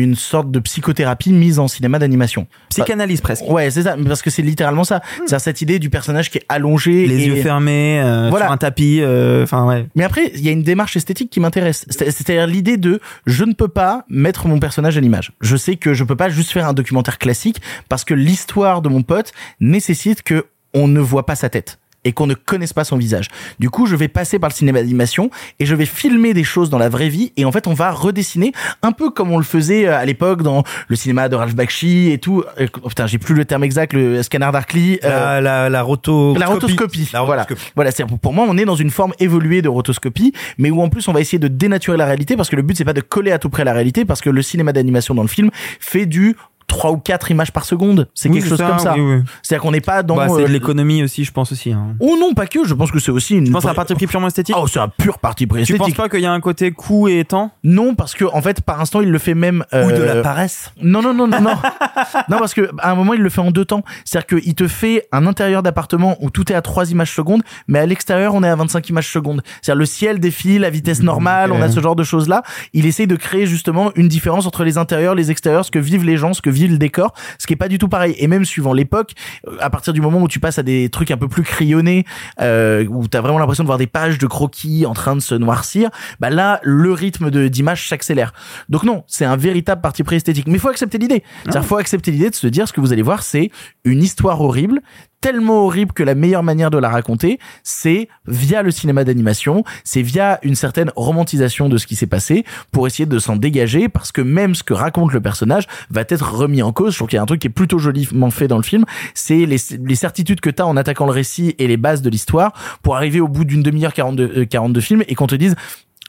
une 0.00 0.14
sorte 0.14 0.50
de 0.50 0.58
psychothérapie 0.58 1.32
mise 1.32 1.58
en 1.58 1.68
cinéma 1.68 1.98
d'animation. 1.98 2.46
Psychanalyse 2.70 3.20
presque. 3.20 3.44
Ouais, 3.48 3.70
c'est 3.70 3.82
ça, 3.82 3.96
parce 4.06 4.22
que 4.22 4.30
c'est 4.30 4.42
littéralement 4.42 4.84
ça. 4.84 5.00
C'est 5.26 5.38
cette 5.38 5.60
idée 5.62 5.78
du 5.78 5.90
personnage 5.90 6.30
qui 6.30 6.38
est 6.38 6.44
allongé, 6.48 7.06
Les 7.06 7.22
et- 7.22 7.26
yeux 7.26 7.42
fermés, 7.42 8.00
euh, 8.02 8.28
Voilà. 8.30 8.46
sur 8.46 8.52
un 8.52 8.56
tapis, 8.56 9.00
euh, 9.00 9.42
enfin 9.44 9.66
ouais. 9.66 9.86
Mais 9.94 10.04
après, 10.04 10.30
il 10.34 10.40
y 10.40 10.48
a 10.48 10.52
une 10.52 10.62
démarche 10.62 10.96
esthétique 10.96 11.30
qui 11.30 11.40
m'intéresse. 11.40 11.84
C'est- 11.90 12.10
C'est-à-dire 12.10 12.46
l'idée 12.46 12.76
de 12.76 13.00
je 13.26 13.44
ne 13.44 13.52
peux 13.52 13.68
pas 13.68 14.04
mettre 14.08 14.46
mon 14.48 14.58
personnage 14.58 14.96
à 14.96 15.00
l'image. 15.00 15.32
Je 15.40 15.56
sais 15.56 15.76
que 15.76 15.94
je 15.94 16.04
peux 16.04 16.16
pas 16.16 16.28
juste 16.28 16.50
faire 16.50 16.66
un 16.68 16.72
documentaire 16.72 17.18
classique 17.18 17.60
parce 17.88 18.04
que 18.04 18.14
l'histoire 18.14 18.82
de 18.82 18.88
mon 18.88 19.02
pote 19.02 19.32
nécessite 19.60 20.22
que 20.22 20.46
on 20.74 20.88
ne 20.88 21.00
voit 21.00 21.26
pas 21.26 21.34
sa 21.34 21.48
tête 21.50 21.78
et 22.04 22.12
qu'on 22.12 22.26
ne 22.26 22.34
connaisse 22.34 22.72
pas 22.72 22.84
son 22.84 22.96
visage. 22.96 23.28
Du 23.58 23.70
coup, 23.70 23.86
je 23.86 23.96
vais 23.96 24.08
passer 24.08 24.38
par 24.38 24.50
le 24.50 24.54
cinéma 24.54 24.80
d'animation 24.80 25.30
et 25.58 25.66
je 25.66 25.74
vais 25.74 25.86
filmer 25.86 26.34
des 26.34 26.44
choses 26.44 26.70
dans 26.70 26.78
la 26.78 26.88
vraie 26.88 27.08
vie 27.08 27.32
et 27.36 27.44
en 27.44 27.52
fait, 27.52 27.66
on 27.66 27.74
va 27.74 27.90
redessiner 27.90 28.52
un 28.82 28.92
peu 28.92 29.10
comme 29.10 29.30
on 29.30 29.38
le 29.38 29.44
faisait 29.44 29.86
euh, 29.86 29.96
à 29.96 30.04
l'époque 30.04 30.42
dans 30.42 30.64
le 30.88 30.96
cinéma 30.96 31.28
de 31.28 31.36
Ralph 31.36 31.54
Bakshi 31.54 32.10
et 32.10 32.18
tout. 32.18 32.42
Euh, 32.60 32.66
Oh, 32.82 32.88
putain, 32.88 33.06
j'ai 33.06 33.18
plus 33.18 33.34
le 33.34 33.44
terme 33.44 33.64
exact, 33.64 33.92
le 33.92 34.22
scanner 34.22 34.48
Darkly. 34.52 34.98
euh, 35.04 35.08
La, 35.08 35.40
la, 35.40 35.68
la 35.70 35.82
roto- 35.82 36.36
la 36.38 36.46
rotoscopie. 36.46 37.08
voilà. 37.26 37.46
Voilà, 37.76 37.90
c'est 37.90 38.04
pour 38.06 38.32
moi 38.32 38.46
on 38.48 38.56
est 38.58 38.64
dans 38.64 38.74
une 38.76 38.90
forme 38.90 39.12
évoluée 39.20 39.62
de 39.62 39.68
rotoscopie, 39.68 40.32
mais 40.58 40.70
où 40.70 40.80
en 40.82 40.88
plus 40.88 41.06
on 41.08 41.12
va 41.12 41.20
essayer 41.20 41.38
de 41.38 41.48
dénaturer 41.48 41.96
la 41.96 42.06
réalité 42.06 42.36
parce 42.36 42.48
que 42.48 42.56
le 42.56 42.62
but 42.62 42.76
c'est 42.76 42.84
pas 42.84 42.92
de 42.92 43.00
coller 43.00 43.30
à 43.32 43.38
tout 43.38 43.50
près 43.50 43.64
la 43.64 43.72
réalité 43.72 44.04
parce 44.04 44.20
que 44.20 44.30
le 44.30 44.42
cinéma 44.42 44.72
d'animation 44.72 45.14
dans 45.14 45.22
le 45.22 45.28
film 45.28 45.50
fait 45.80 46.06
du 46.06 46.36
3 46.72 46.90
ou 46.92 46.96
4 46.96 47.30
images 47.30 47.52
par 47.52 47.64
seconde. 47.66 48.08
C'est 48.14 48.28
Oui, 48.30 48.36
quelque 48.38 48.48
chose 48.48 48.58
ça, 48.58 48.66
comme 48.66 48.78
ça. 48.78 48.94
oui, 48.94 49.00
oui. 49.00 49.22
C'est-à-dire 49.42 49.62
qu'on 49.62 49.70
n'est 49.72 49.80
pas 49.82 50.02
dans 50.02 50.16
Bah, 50.16 50.26
c'est 50.28 50.42
euh, 50.42 50.46
de 50.46 50.52
l'économie 50.52 51.02
aussi, 51.02 51.22
je 51.24 51.30
pense 51.32 51.52
aussi. 51.52 51.70
Hein. 51.70 51.94
Oh 52.00 52.16
non, 52.18 52.32
pas 52.34 52.46
que, 52.46 52.64
je 52.64 52.72
pense 52.74 52.90
que 52.90 52.98
c'est 52.98 53.10
aussi 53.12 53.36
une 53.36 53.44
Tu 53.44 53.52
penses 53.52 53.66
à 53.66 53.70
un 53.70 53.74
parti 53.74 53.94
pris 53.94 54.06
purement 54.06 54.26
esthétique 54.28 54.56
Oh, 54.58 54.66
c'est 54.66 54.80
un 54.80 54.88
pur 54.88 55.18
parti 55.18 55.46
pris 55.46 55.64
Tu 55.64 55.74
penses 55.74 55.88
esthétique. 55.88 55.96
pas 55.96 56.08
qu'il 56.08 56.20
y 56.20 56.26
a 56.26 56.32
un 56.32 56.40
côté 56.40 56.70
coût 56.72 57.08
et 57.08 57.24
temps? 57.24 57.50
Non, 57.62 57.94
parce 57.94 58.14
que 58.14 58.24
en 58.24 58.40
fait, 58.42 58.62
par 58.62 58.80
instant, 58.80 59.00
il 59.02 59.10
le 59.10 59.18
fait 59.18 59.34
même. 59.34 59.64
Ou 59.72 59.76
de 59.76 59.92
euh, 59.92 60.14
la 60.14 60.22
paresse. 60.22 60.72
Non, 60.82 61.02
non, 61.02 61.12
non, 61.14 61.26
non, 61.28 61.40
non. 61.42 61.50
non, 62.30 62.38
parce 62.38 62.54
que 62.54 62.70
à 62.78 62.90
un 62.90 62.94
moment, 62.94 63.12
il 63.14 63.20
le 63.20 63.28
fait 63.30 63.40
en 63.42 63.50
deux 63.50 63.64
temps. 63.64 63.84
C'est-à-dire 64.04 64.38
qu'il 64.40 64.54
te 64.54 64.66
fait 64.66 65.06
un 65.12 65.26
intérieur 65.26 65.62
d'appartement 65.62 66.16
où 66.20 66.30
tout 66.30 66.50
est 66.50 66.54
à 66.54 66.62
3 66.62 66.90
images 66.90 67.12
secondes, 67.14 67.42
mais 67.68 67.78
à 67.78 67.86
l'extérieur, 67.86 68.34
on 68.34 68.42
est 68.42 68.48
à 68.48 68.56
25 68.56 68.88
images 68.88 69.10
secondes. 69.10 69.42
C'est-à-dire 69.60 69.78
le 69.78 69.86
ciel 69.86 70.18
défile 70.20 70.64
à 70.64 70.70
vitesse 70.70 71.02
normale, 71.02 71.52
Ok. 71.52 71.58
on 71.58 71.62
a 71.62 71.68
ce 71.68 71.80
genre 71.80 71.96
de 71.96 72.02
choses-là. 72.04 72.42
Il 72.72 72.86
essaye 72.86 73.06
de 73.06 73.16
créer 73.16 73.46
justement 73.46 73.90
une 73.94 74.08
différence 74.08 74.46
entre 74.46 74.64
les 74.64 74.78
intérieurs, 74.78 75.14
les 75.14 75.30
extérieurs, 75.30 75.64
ce 75.64 75.70
que 75.70 75.78
vivent 75.78 76.04
les 76.04 76.16
gens, 76.16 76.32
ce 76.32 76.42
que 76.42 76.50
vit 76.66 76.72
le 76.72 76.78
décor, 76.78 77.14
ce 77.38 77.46
qui 77.46 77.52
est 77.52 77.56
pas 77.56 77.68
du 77.68 77.78
tout 77.78 77.88
pareil. 77.88 78.14
Et 78.18 78.28
même 78.28 78.44
suivant 78.44 78.72
l'époque, 78.72 79.12
euh, 79.46 79.56
à 79.60 79.70
partir 79.70 79.92
du 79.92 80.00
moment 80.00 80.20
où 80.20 80.28
tu 80.28 80.40
passes 80.40 80.58
à 80.58 80.62
des 80.62 80.88
trucs 80.88 81.10
un 81.10 81.16
peu 81.16 81.28
plus 81.28 81.42
crayonnés, 81.42 82.04
euh, 82.40 82.86
où 82.86 83.08
t'as 83.08 83.20
vraiment 83.20 83.38
l'impression 83.38 83.64
de 83.64 83.68
voir 83.68 83.78
des 83.78 83.86
pages 83.86 84.18
de 84.18 84.26
croquis 84.26 84.86
en 84.86 84.94
train 84.94 85.16
de 85.16 85.20
se 85.20 85.34
noircir, 85.34 85.90
bah 86.20 86.30
là, 86.30 86.60
le 86.62 86.92
rythme 86.92 87.30
de 87.30 87.48
d'image 87.48 87.88
s'accélère. 87.88 88.32
Donc 88.68 88.84
non, 88.84 89.04
c'est 89.06 89.24
un 89.24 89.36
véritable 89.36 89.80
parti 89.80 90.02
pris 90.02 90.16
esthétique. 90.16 90.46
Mais 90.46 90.54
il 90.54 90.60
faut 90.60 90.68
accepter 90.68 90.98
l'idée. 90.98 91.22
C'est-à-dire, 91.44 91.64
faut 91.64 91.76
accepter 91.76 92.10
l'idée 92.10 92.30
de 92.30 92.34
se 92.34 92.46
dire 92.46 92.68
ce 92.68 92.72
que 92.72 92.80
vous 92.80 92.92
allez 92.92 93.02
voir, 93.02 93.22
c'est 93.22 93.50
une 93.84 94.02
histoire 94.02 94.40
horrible, 94.40 94.80
tellement 95.22 95.64
horrible 95.64 95.92
que 95.92 96.02
la 96.02 96.14
meilleure 96.14 96.42
manière 96.42 96.70
de 96.70 96.78
la 96.78 96.90
raconter, 96.90 97.38
c'est 97.62 98.08
via 98.26 98.62
le 98.62 98.72
cinéma 98.72 99.04
d'animation, 99.04 99.64
c'est 99.84 100.02
via 100.02 100.40
une 100.42 100.56
certaine 100.56 100.90
romantisation 100.96 101.68
de 101.68 101.78
ce 101.78 101.86
qui 101.86 101.94
s'est 101.94 102.08
passé 102.08 102.44
pour 102.72 102.88
essayer 102.88 103.06
de 103.06 103.18
s'en 103.18 103.36
dégager 103.36 103.88
parce 103.88 104.10
que 104.10 104.20
même 104.20 104.56
ce 104.56 104.64
que 104.64 104.74
raconte 104.74 105.12
le 105.12 105.20
personnage 105.20 105.68
va 105.90 106.02
être 106.08 106.28
remis 106.28 106.60
en 106.60 106.72
cause. 106.72 106.92
Je 106.92 106.98
trouve 106.98 107.08
qu'il 107.08 107.16
y 107.16 107.20
a 107.20 107.22
un 107.22 107.26
truc 107.26 107.40
qui 107.40 107.46
est 107.46 107.50
plutôt 107.50 107.78
joliment 107.78 108.30
fait 108.30 108.48
dans 108.48 108.56
le 108.56 108.64
film, 108.64 108.84
c'est 109.14 109.46
les, 109.46 109.58
certitudes 109.94 110.40
que 110.40 110.50
tu 110.50 110.60
as 110.60 110.66
en 110.66 110.76
attaquant 110.76 111.06
le 111.06 111.12
récit 111.12 111.54
et 111.58 111.68
les 111.68 111.76
bases 111.76 112.02
de 112.02 112.10
l'histoire 112.10 112.52
pour 112.82 112.96
arriver 112.96 113.20
au 113.20 113.28
bout 113.28 113.44
d'une 113.44 113.62
demi-heure 113.62 113.94
42, 113.94 114.32
euh, 114.36 114.44
42 114.44 114.80
films 114.80 115.04
et 115.06 115.14
qu'on 115.14 115.28
te 115.28 115.36
dise 115.36 115.54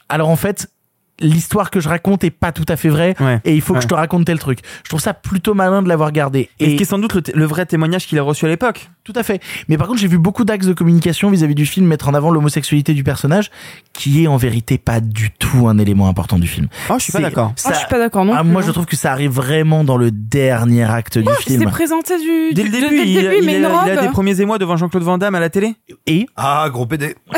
alors 0.08 0.28
en 0.28 0.36
fait 0.36 0.68
l'histoire 1.20 1.70
que 1.70 1.78
je 1.80 1.88
raconte 1.88 2.24
est 2.24 2.30
pas 2.30 2.50
tout 2.52 2.64
à 2.68 2.76
fait 2.76 2.88
vraie 2.88 3.14
Ouais. 3.20 3.40
et 3.44 3.54
il 3.54 3.60
faut 3.60 3.72
Ouais. 3.74 3.78
que 3.78 3.84
je 3.84 3.88
te 3.88 3.94
raconte 3.94 4.24
tel 4.26 4.38
truc. 4.38 4.58
Je 4.82 4.88
trouve 4.88 5.00
ça 5.00 5.14
plutôt 5.14 5.54
malin 5.54 5.80
de 5.82 5.88
l'avoir 5.88 6.10
gardé. 6.12 6.50
Et 6.58 6.70
ce 6.72 6.76
qui 6.76 6.82
est 6.82 6.86
sans 6.86 6.98
doute 6.98 7.30
le, 7.32 7.44
vrai 7.44 7.66
témoignage 7.66 8.06
qu'il 8.06 8.18
a 8.18 8.22
reçu 8.22 8.44
à 8.46 8.48
l'époque. 8.48 8.90
Tout 9.04 9.12
à 9.14 9.22
fait. 9.22 9.40
Mais 9.68 9.78
par 9.78 9.86
contre, 9.86 10.00
j'ai 10.00 10.08
vu 10.08 10.18
beaucoup 10.18 10.44
d'axes 10.44 10.66
de 10.66 10.72
communication 10.72 11.30
vis-à-vis 11.30 11.54
du 11.54 11.66
film 11.66 11.86
mettre 11.86 12.08
en 12.08 12.14
avant 12.14 12.30
l'homosexualité 12.32 12.94
du 12.94 13.04
personnage, 13.04 13.50
qui 13.92 14.24
est 14.24 14.26
en 14.26 14.36
vérité 14.36 14.76
pas 14.78 15.00
du 15.00 15.30
tout 15.30 15.68
un 15.68 15.78
élément 15.78 16.08
important 16.08 16.38
du 16.38 16.48
film. 16.48 16.66
Oh, 16.90 16.94
je 16.98 17.04
suis 17.04 17.12
pas 17.12 17.20
d'accord. 17.20 17.52
ça- 17.56 17.68
Ah, 17.70 17.74
je 17.74 17.78
suis 17.78 17.88
pas 17.88 17.98
d'accord 17.98 18.24
non 18.24 18.34
Ah, 18.36 18.42
moi, 18.42 18.62
hein. 18.62 18.64
je 18.66 18.72
trouve 18.72 18.86
que 18.86 18.96
ça 18.96 19.12
arrive 19.12 19.30
vraiment 19.30 19.84
dans 19.84 19.96
le 19.96 20.10
dernier 20.10 20.84
acte 20.84 21.18
du 21.18 21.28
film. 21.40 21.60
c'est 21.62 21.70
présenté 21.70 22.18
du, 22.18 22.54
Dès 22.54 22.62
le 22.64 22.70
du- 22.70 22.80
début, 22.80 22.96
dès 22.96 23.06
il, 23.06 23.14
le 23.16 23.22
début, 23.22 23.36
il 23.38 23.44
mais 23.46 23.54
a, 23.54 23.58
une 23.58 23.86
il 23.92 23.98
a 23.98 24.02
des 24.02 24.08
premiers 24.08 24.40
émois 24.40 24.58
devant 24.58 24.76
Jean-Claude 24.76 25.02
Van 25.04 25.18
Damme 25.18 25.34
à 25.36 25.40
la 25.40 25.50
télé. 25.50 25.74
Et 26.06 26.26
Ah, 26.36 26.66
gros 26.72 26.86
PD. 26.86 27.14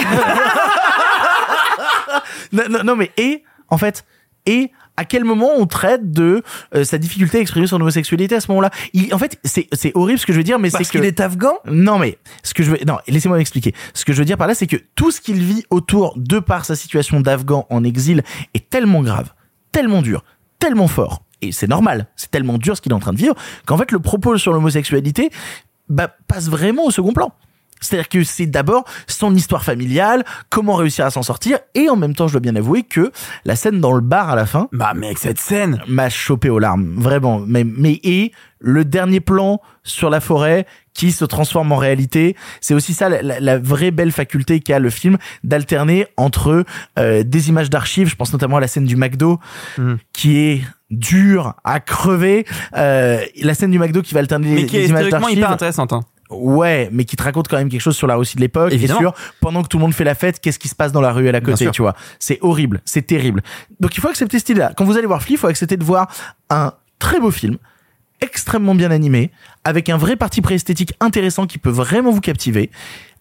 non, 2.52 2.62
non, 2.70 2.78
non, 2.84 2.96
mais 2.96 3.10
et 3.16 3.42
en 3.70 3.78
fait, 3.78 4.04
et 4.46 4.70
à 4.98 5.04
quel 5.04 5.24
moment 5.24 5.50
on 5.58 5.66
traite 5.66 6.10
de 6.12 6.42
euh, 6.74 6.84
sa 6.84 6.96
difficulté 6.98 7.36
à 7.38 7.40
exprimer 7.40 7.66
son 7.66 7.76
homosexualité 7.80 8.34
à 8.36 8.40
ce 8.40 8.48
moment-là? 8.52 8.70
Il- 8.94 9.12
En 9.12 9.18
fait, 9.18 9.38
c'est 9.44 9.68
c'est 9.72 9.92
horrible 9.94 10.18
ce 10.18 10.24
que 10.26 10.32
je 10.32 10.38
veux 10.38 10.44
dire, 10.44 10.58
mais 10.58 10.70
c'est 10.70 10.78
Parce 10.78 10.90
que 10.90 10.98
qu'il 10.98 11.06
est 11.06 11.20
afghan? 11.20 11.54
Non, 11.66 11.98
mais 11.98 12.18
ce 12.42 12.54
que 12.54 12.62
je 12.62 12.70
veux, 12.70 12.78
non, 12.86 12.96
laissez-moi 13.08 13.36
m'expliquer. 13.38 13.74
Ce 13.92 14.04
que 14.04 14.12
je 14.12 14.18
veux 14.18 14.24
dire 14.24 14.38
par 14.38 14.46
là, 14.46 14.54
c'est 14.54 14.66
que 14.66 14.76
tout 14.94 15.10
ce 15.10 15.20
qu'il 15.20 15.42
vit 15.42 15.64
autour, 15.70 16.14
de 16.16 16.38
par 16.38 16.64
sa 16.64 16.76
situation 16.76 17.20
d'Afghan 17.20 17.66
en 17.70 17.84
exil, 17.84 18.22
est 18.54 18.70
tellement 18.70 19.02
grave, 19.02 19.32
tellement 19.72 20.00
dur, 20.00 20.24
tellement 20.58 20.88
fort. 20.88 21.22
Et 21.42 21.52
c'est 21.52 21.66
normal, 21.68 22.06
c'est 22.16 22.30
tellement 22.30 22.56
dur 22.56 22.76
ce 22.76 22.80
qu'il 22.80 22.92
est 22.92 22.94
en 22.94 22.98
train 23.00 23.12
de 23.12 23.18
vivre, 23.18 23.34
qu'en 23.66 23.76
fait, 23.76 23.92
le 23.92 23.98
propos 23.98 24.38
sur 24.38 24.54
l'homosexualité, 24.54 25.28
bah, 25.90 26.16
passe 26.26 26.48
vraiment 26.48 26.86
au 26.86 26.90
second 26.90 27.12
plan. 27.12 27.32
C'est-à-dire 27.80 28.08
que 28.08 28.24
c'est 28.24 28.46
d'abord 28.46 28.84
son 29.06 29.34
histoire 29.34 29.62
familiale, 29.64 30.24
comment 30.50 30.74
réussir 30.74 31.04
à 31.04 31.10
s'en 31.10 31.22
sortir, 31.22 31.58
et 31.74 31.88
en 31.90 31.96
même 31.96 32.14
temps, 32.14 32.26
je 32.26 32.32
dois 32.32 32.40
bien 32.40 32.56
avouer 32.56 32.82
que 32.82 33.12
la 33.44 33.54
scène 33.56 33.80
dans 33.80 33.92
le 33.92 34.00
bar 34.00 34.30
à 34.30 34.36
la 34.36 34.46
fin, 34.46 34.68
Bah 34.72 34.94
mec, 34.94 35.18
cette 35.18 35.38
scène. 35.38 35.82
m'a 35.86 36.08
chopé 36.08 36.48
aux 36.50 36.58
larmes, 36.58 36.94
vraiment. 36.96 37.40
Mais, 37.46 37.64
mais 37.64 38.00
et 38.02 38.32
le 38.58 38.84
dernier 38.84 39.20
plan 39.20 39.60
sur 39.84 40.08
la 40.10 40.20
forêt 40.20 40.66
qui 40.94 41.12
se 41.12 41.26
transforme 41.26 41.70
en 41.72 41.76
réalité, 41.76 42.34
c'est 42.62 42.72
aussi 42.72 42.94
ça 42.94 43.10
la, 43.10 43.20
la- 43.20 43.38
la 43.40 43.58
vraie 43.58 43.90
belle 43.90 44.10
faculté 44.12 44.60
qu'a 44.60 44.78
le 44.78 44.88
film 44.88 45.18
d'alterner 45.44 46.06
entre 46.16 46.64
euh, 46.98 47.22
des 47.22 47.50
images 47.50 47.68
d'archives. 47.68 48.08
Je 48.08 48.16
pense 48.16 48.32
notamment 48.32 48.56
à 48.56 48.60
la 48.60 48.68
scène 48.68 48.86
du 48.86 48.96
McDo 48.96 49.38
Mhm. 49.76 49.98
qui 50.14 50.38
est 50.38 50.62
dure 50.90 51.54
à 51.64 51.80
crever. 51.80 52.46
Euh, 52.76 53.20
la 53.42 53.54
scène 53.54 53.70
du 53.70 53.78
McDo 53.78 54.00
qui 54.00 54.14
va 54.14 54.20
alterner 54.20 54.48
Mais 54.54 54.60
les, 54.62 54.66
qui 54.66 54.76
est 54.78 54.80
les 54.82 54.88
images 54.88 55.02
historiquement 55.04 55.20
d'archives. 55.20 55.38
hyper 55.38 55.50
intéressante. 55.50 55.92
Hein. 55.92 56.00
Ouais, 56.30 56.88
mais 56.92 57.04
qui 57.04 57.16
te 57.16 57.22
raconte 57.22 57.48
quand 57.48 57.56
même 57.56 57.68
quelque 57.68 57.80
chose 57.80 57.96
sur 57.96 58.06
la 58.06 58.16
Russie 58.16 58.36
de 58.36 58.40
l'époque. 58.40 58.72
Et 58.72 58.86
sur 58.86 59.14
pendant 59.40 59.62
que 59.62 59.68
tout 59.68 59.78
le 59.78 59.82
monde 59.82 59.94
fait 59.94 60.04
la 60.04 60.14
fête, 60.14 60.40
qu'est-ce 60.40 60.58
qui 60.58 60.68
se 60.68 60.74
passe 60.74 60.92
dans 60.92 61.00
la 61.00 61.12
rue 61.12 61.28
à 61.28 61.40
côté, 61.40 61.70
tu 61.70 61.82
vois. 61.82 61.94
C'est 62.18 62.38
horrible, 62.40 62.80
c'est 62.84 63.06
terrible. 63.06 63.42
Donc 63.80 63.96
il 63.96 64.00
faut 64.00 64.08
accepter 64.08 64.38
cette 64.38 64.48
idée-là. 64.50 64.72
Quand 64.76 64.84
vous 64.84 64.96
allez 64.96 65.06
voir 65.06 65.22
Flea, 65.22 65.34
il 65.34 65.38
faut 65.38 65.46
accepter 65.46 65.76
de 65.76 65.84
voir 65.84 66.08
un 66.50 66.72
très 66.98 67.20
beau 67.20 67.30
film, 67.30 67.58
extrêmement 68.20 68.74
bien 68.74 68.90
animé, 68.90 69.30
avec 69.64 69.88
un 69.88 69.96
vrai 69.96 70.16
parti 70.16 70.40
préesthétique 70.40 70.94
intéressant 71.00 71.46
qui 71.46 71.58
peut 71.58 71.70
vraiment 71.70 72.10
vous 72.10 72.20
captiver, 72.20 72.70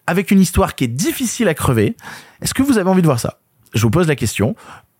avec 0.06 0.30
une 0.30 0.40
histoire 0.40 0.74
qui 0.74 0.84
est 0.84 0.88
difficile 0.88 1.48
à 1.48 1.54
crever. 1.54 1.96
Est-ce 2.40 2.54
que 2.54 2.62
vous 2.62 2.78
avez 2.78 2.88
envie 2.88 3.02
de 3.02 3.06
voir 3.06 3.20
ça? 3.20 3.38
Je 3.74 3.82
vous 3.82 3.90
pose 3.90 4.08
la 4.08 4.16
question. 4.16 4.56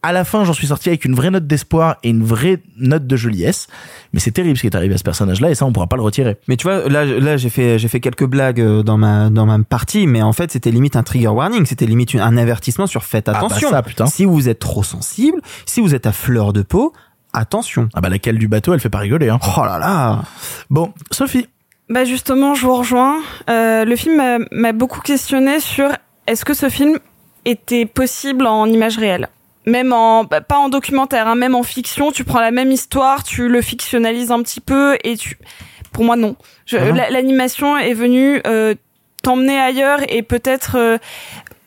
À 0.08 0.12
la 0.12 0.24
fin, 0.24 0.44
j'en 0.44 0.52
suis 0.52 0.68
sorti 0.68 0.88
avec 0.88 1.04
une 1.04 1.14
vraie 1.16 1.30
note 1.32 1.48
d'espoir 1.48 1.96
et 2.04 2.10
une 2.10 2.22
vraie 2.22 2.60
note 2.78 3.08
de 3.08 3.16
joliesse. 3.16 3.66
Mais 4.12 4.20
c'est 4.20 4.30
terrible 4.30 4.56
ce 4.56 4.60
qui 4.60 4.66
est 4.68 4.76
arrivé 4.76 4.94
à 4.94 4.98
ce 4.98 5.02
personnage-là 5.02 5.50
et 5.50 5.54
ça, 5.56 5.66
on 5.66 5.72
pourra 5.72 5.88
pas 5.88 5.96
le 5.96 6.02
retirer. 6.02 6.36
Mais 6.46 6.56
tu 6.56 6.62
vois, 6.68 6.88
là, 6.88 7.04
là, 7.04 7.36
j'ai 7.36 7.50
fait, 7.50 7.78
j'ai 7.80 7.88
fait 7.88 7.98
quelques 7.98 8.24
blagues 8.26 8.60
euh, 8.60 8.82
dans 8.84 8.96
ma, 8.98 9.30
dans 9.30 9.46
ma 9.46 9.58
partie, 9.64 10.06
mais 10.06 10.22
en 10.22 10.32
fait, 10.32 10.52
c'était 10.52 10.70
limite 10.70 10.94
un 10.94 11.02
trigger 11.02 11.26
warning, 11.28 11.66
c'était 11.66 11.86
limite 11.86 12.14
une- 12.14 12.20
un 12.20 12.36
avertissement 12.36 12.86
sur 12.86 13.02
faites 13.02 13.26
bah 13.26 13.38
attention. 13.38 13.68
ça, 13.70 13.82
putain. 13.82 14.06
Si 14.06 14.24
vous 14.24 14.48
êtes 14.48 14.60
trop 14.60 14.84
sensible, 14.84 15.40
si 15.66 15.80
vous 15.80 15.92
êtes 15.94 16.06
à 16.06 16.12
fleur 16.12 16.52
de 16.52 16.62
peau, 16.62 16.92
attention. 17.32 17.88
Ah 17.94 18.00
bah 18.00 18.08
laquelle 18.08 18.38
du 18.38 18.46
bateau, 18.46 18.74
elle 18.74 18.80
fait 18.80 18.88
pas 18.90 18.98
rigoler. 18.98 19.28
Hein. 19.28 19.40
Oh 19.58 19.64
là 19.64 19.78
là. 19.80 20.22
Bon, 20.70 20.92
Sophie. 21.10 21.48
Bah 21.90 22.04
justement, 22.04 22.54
je 22.54 22.64
vous 22.66 22.76
rejoins. 22.76 23.16
Euh, 23.50 23.84
le 23.84 23.96
film 23.96 24.16
m'a- 24.16 24.38
m'a 24.52 24.72
beaucoup 24.72 25.00
questionné 25.00 25.58
sur 25.60 25.88
est-ce 26.28 26.44
que 26.44 26.54
ce 26.54 26.68
film 26.68 26.98
était 27.44 27.86
possible 27.86 28.46
en 28.46 28.66
image 28.66 28.98
réelle? 28.98 29.28
Même 29.66 29.92
en 29.92 30.24
bah, 30.24 30.40
pas 30.40 30.58
en 30.58 30.68
documentaire, 30.68 31.26
hein, 31.28 31.34
même 31.34 31.54
en 31.54 31.62
fiction, 31.62 32.12
tu 32.12 32.24
prends 32.24 32.40
la 32.40 32.50
même 32.50 32.70
histoire, 32.70 33.24
tu 33.24 33.48
le 33.48 33.60
fictionnalises 33.60 34.30
un 34.30 34.42
petit 34.42 34.60
peu 34.60 34.96
et 35.04 35.16
tu. 35.16 35.38
Pour 35.92 36.04
moi, 36.04 36.16
non. 36.16 36.36
Ah 36.72 37.10
L'animation 37.10 37.76
est 37.76 37.94
venue 37.94 38.40
euh, 38.46 38.74
t'emmener 39.22 39.58
ailleurs 39.58 40.00
et 40.08 40.22
peut-être 40.22 40.76
euh, 40.76 40.98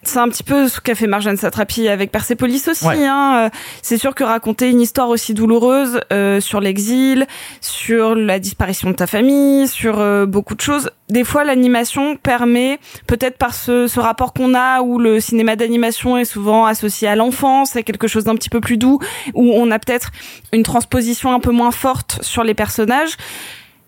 c'est 0.04 0.20
un 0.20 0.30
petit 0.30 0.44
peu 0.44 0.70
ce 0.70 0.80
qu'a 0.80 0.96
fait 0.96 1.08
Marjane 1.08 1.36
Satrapi 1.36 1.88
avec 1.90 2.12
Persepolis 2.12 2.68
aussi. 2.70 2.86
Ouais. 2.86 3.06
Hein. 3.06 3.46
Euh, 3.46 3.50
C'est 3.82 3.98
sûr 3.98 4.16
que 4.16 4.24
raconter 4.24 4.70
une 4.70 4.80
histoire 4.80 5.10
aussi 5.10 5.34
douloureuse 5.34 6.00
euh, 6.14 6.40
sur 6.40 6.62
l'exil, 6.62 7.28
sur 7.60 8.16
la 8.16 8.40
disparition 8.40 8.90
de 8.90 8.96
ta 8.96 9.08
famille, 9.08 9.68
sur 9.68 10.00
euh, 10.00 10.26
beaucoup 10.26 10.56
de 10.56 10.62
choses, 10.62 10.90
des 11.10 11.24
fois 11.24 11.44
l'animation 11.44 12.16
permet, 12.16 12.80
peut-être 13.08 13.38
par 13.38 13.54
ce, 13.54 13.88
ce 13.88 14.00
rapport 14.00 14.34
qu'on 14.34 14.54
a 14.54 14.82
où 14.82 15.00
le 15.00 15.20
cinéma 15.20 15.56
d'animation 15.56 16.18
est 16.18 16.26
souvent 16.26 16.66
associé 16.66 17.08
à 17.08 17.16
l'enfance, 17.16 17.76
à 17.76 17.84
quelque 17.84 18.08
chose 18.08 18.24
d'un 18.24 18.36
petit 18.36 18.50
peu 18.50 18.62
plus 18.62 18.78
doux, 18.78 19.00
où 19.34 19.52
on 19.54 19.70
a 19.70 19.80
peut-être 19.80 20.12
une 20.54 20.64
transposition 20.64 21.34
un 21.34 21.40
peu 21.40 21.52
moins 21.52 21.72
forte 21.72 22.20
sur 22.22 22.44
les 22.44 22.54
personnages, 22.54 23.18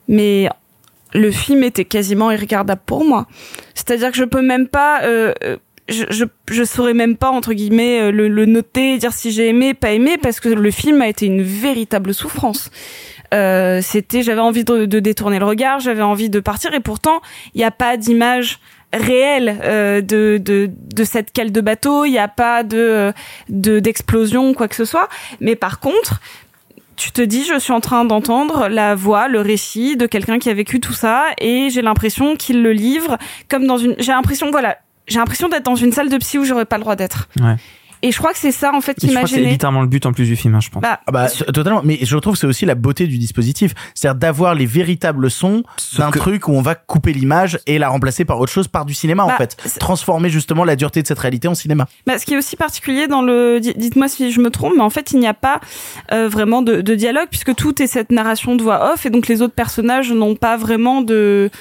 mais 0.08 0.50
le 1.14 1.32
film 1.32 1.64
était 1.64 1.86
quasiment 1.86 2.32
irregardable 2.32 2.82
pour 2.86 3.06
moi. 3.06 3.28
C'est-à-dire 3.76 4.12
que 4.12 4.18
je 4.18 4.24
peux 4.24 4.42
même 4.42 4.68
pas, 4.68 5.04
euh, 5.04 5.34
euh, 5.44 5.58
je, 5.92 6.26
je, 6.50 6.64
saurais 6.64 6.94
même 6.94 7.18
pas 7.18 7.30
entre 7.30 7.54
guillemets 7.54 8.02
euh, 8.02 8.12
le, 8.12 8.28
le 8.28 8.46
noter, 8.46 8.98
dire 8.98 9.14
si 9.14 9.32
j'ai 9.32 9.48
aimé, 9.48 9.74
pas 9.74 9.92
aimé, 9.92 10.18
parce 10.18 10.40
que 10.40 10.50
le 10.50 10.72
film 10.72 11.02
a 11.02 11.08
été 11.08 11.26
une 11.26 11.42
véritable 11.42 12.14
souffrance. 12.14 12.72
Euh, 13.34 13.82
c'était, 13.82 14.24
j'avais 14.24 14.42
envie 14.42 14.64
de, 14.64 14.86
de 14.86 15.00
détourner 15.00 15.40
le 15.40 15.46
regard, 15.46 15.80
j'avais 15.80 16.02
envie 16.02 16.30
de 16.30 16.40
partir, 16.40 16.74
et 16.74 16.82
pourtant 16.82 17.22
il 17.54 17.60
n'y 17.60 17.64
a 17.64 17.72
pas 17.72 17.96
d'image 17.98 18.60
réelle 18.94 19.58
euh, 19.64 20.02
de, 20.02 20.38
de 20.38 20.70
de 20.70 21.04
cette 21.06 21.32
cale 21.32 21.54
de 21.54 21.62
bateau, 21.62 22.04
il 22.04 22.12
n'y 22.12 22.20
a 22.20 22.28
pas 22.28 22.64
de 22.64 23.14
de 23.48 23.80
d'explosion 23.80 24.54
quoi 24.54 24.68
que 24.68 24.76
ce 24.76 24.84
soit. 24.84 25.08
Mais 25.40 25.56
par 25.56 25.80
contre, 25.80 26.20
tu 27.02 27.12
te 27.12 27.22
dis, 27.22 27.46
je 27.46 27.58
suis 27.58 27.74
en 27.74 27.80
train 27.80 28.06
d'entendre 28.06 28.68
la 28.68 28.94
voix, 28.94 29.28
le 29.28 29.42
récit 29.42 29.98
de 29.98 30.06
quelqu'un 30.06 30.38
qui 30.38 30.50
a 30.50 30.54
vécu 30.54 30.80
tout 30.80 30.94
ça, 30.94 31.26
et 31.40 31.70
j'ai 31.72 31.82
l'impression 31.82 32.36
qu'il 32.36 32.62
le 32.62 32.74
livre 32.74 33.18
comme 33.50 33.66
dans 33.66 33.78
une. 33.78 33.96
J'ai 33.98 34.12
l'impression, 34.12 34.52
voilà, 34.52 34.78
j'ai 35.08 35.20
l'impression 35.20 35.50
d'être 35.50 35.66
dans 35.66 35.76
une 35.76 35.92
salle 35.92 36.10
de 36.10 36.18
psy 36.18 36.38
où 36.38 36.44
j'aurais 36.46 36.66
pas 36.66 36.78
le 36.78 36.82
droit 36.84 36.96
d'être. 36.96 37.28
Ouais. 37.40 37.56
Et 38.04 38.12
je 38.12 38.18
crois 38.18 38.32
que 38.34 38.40
c'est 38.40 38.52
ça 38.52 38.72
en 38.74 38.82
fait 38.82 38.94
Et 38.94 39.02
qui 39.02 39.08
je 39.10 39.14
m'a 39.14 39.20
crois 39.20 39.30
que 39.30 39.36
c'est 39.36 39.48
littéralement 39.48 39.82
le 39.82 39.88
but 39.88 40.08
en 40.08 40.12
plus 40.12 40.26
du 40.26 40.36
film, 40.36 40.56
hein, 40.56 40.60
je 40.60 40.72
pense. 40.72 40.82
Bah, 40.82 41.02
Ah 41.06 41.12
bah, 41.12 41.28
totalement. 41.54 41.82
Mais 41.84 42.00
je 42.02 42.18
trouve 42.18 42.34
que 42.34 42.40
c'est 42.40 42.48
aussi 42.48 42.66
la 42.66 42.74
beauté 42.74 43.06
du 43.06 43.20
dispositif. 43.20 43.74
C'est-à-dire 43.94 44.18
d'avoir 44.20 44.56
les 44.56 44.66
véritables 44.66 45.30
sons 45.30 45.62
d'un 46.00 46.10
truc 46.10 46.48
où 46.48 46.52
on 46.54 46.64
va 46.64 46.74
couper 46.74 47.14
l'image 47.14 47.60
et 47.68 47.78
la 47.78 47.90
remplacer 47.90 48.26
par 48.26 48.40
autre 48.40 48.52
chose, 48.52 48.68
par 48.68 48.86
du 48.86 48.96
cinéma, 48.96 49.24
en 49.26 49.28
Bah, 49.28 49.38
fait. 49.38 49.56
Transformer 49.80 50.30
justement 50.30 50.64
la 50.64 50.76
dureté 50.76 51.04
de 51.04 51.08
cette 51.08 51.20
réalité 51.20 51.48
en 51.48 51.54
cinéma. 51.54 51.86
Bah, 52.08 52.18
ce 52.18 52.26
qui 52.26 52.34
est 52.34 52.38
aussi 52.38 52.56
particulier 52.56 53.08
dans 53.08 53.22
le, 53.22 53.60
di- 53.60 53.76
dites-moi 53.76 54.08
si 54.08 54.32
je 54.32 54.42
me 54.42 54.50
trompe, 54.50 54.74
mais 54.76 54.82
en 54.84 54.90
fait 54.90 55.12
il 55.12 55.20
n'y 55.20 55.28
a 55.28 55.36
pas 55.36 55.60
euh, 56.12 56.28
vraiment 56.28 56.64
de, 56.64 56.82
de 56.82 56.96
dialogue 56.96 57.28
puisque 57.30 57.54
tout 57.54 57.84
est 57.84 57.88
cette 57.88 58.12
narration 58.12 58.56
de 58.56 58.64
voix 58.64 58.94
off 58.94 59.06
et 59.06 59.12
donc 59.12 59.28
les 59.28 59.44
autres 59.44 59.54
personnages 59.54 60.12
n'ont 60.12 60.36
pas 60.36 60.58
vraiment 60.58 61.04
de. 61.04 61.52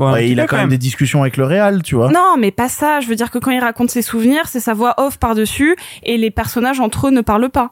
Ouais, 0.00 0.30
il 0.30 0.40
a 0.40 0.46
quand 0.46 0.56
même 0.56 0.68
des 0.68 0.78
discussions 0.78 1.22
avec 1.22 1.36
le 1.36 1.44
réal, 1.44 1.82
tu 1.82 1.94
vois. 1.94 2.10
Non, 2.10 2.36
mais 2.38 2.50
pas 2.50 2.68
ça. 2.68 3.00
Je 3.00 3.08
veux 3.08 3.16
dire 3.16 3.30
que 3.30 3.38
quand 3.38 3.50
il 3.50 3.60
raconte 3.60 3.90
ses 3.90 4.02
souvenirs, 4.02 4.42
c'est 4.46 4.60
sa 4.60 4.74
voix 4.74 4.94
off 4.98 5.18
par 5.18 5.34
dessus 5.34 5.76
et 6.02 6.16
les 6.16 6.30
personnages 6.30 6.80
entre 6.80 7.08
eux 7.08 7.10
ne 7.10 7.20
parlent 7.20 7.50
pas. 7.50 7.70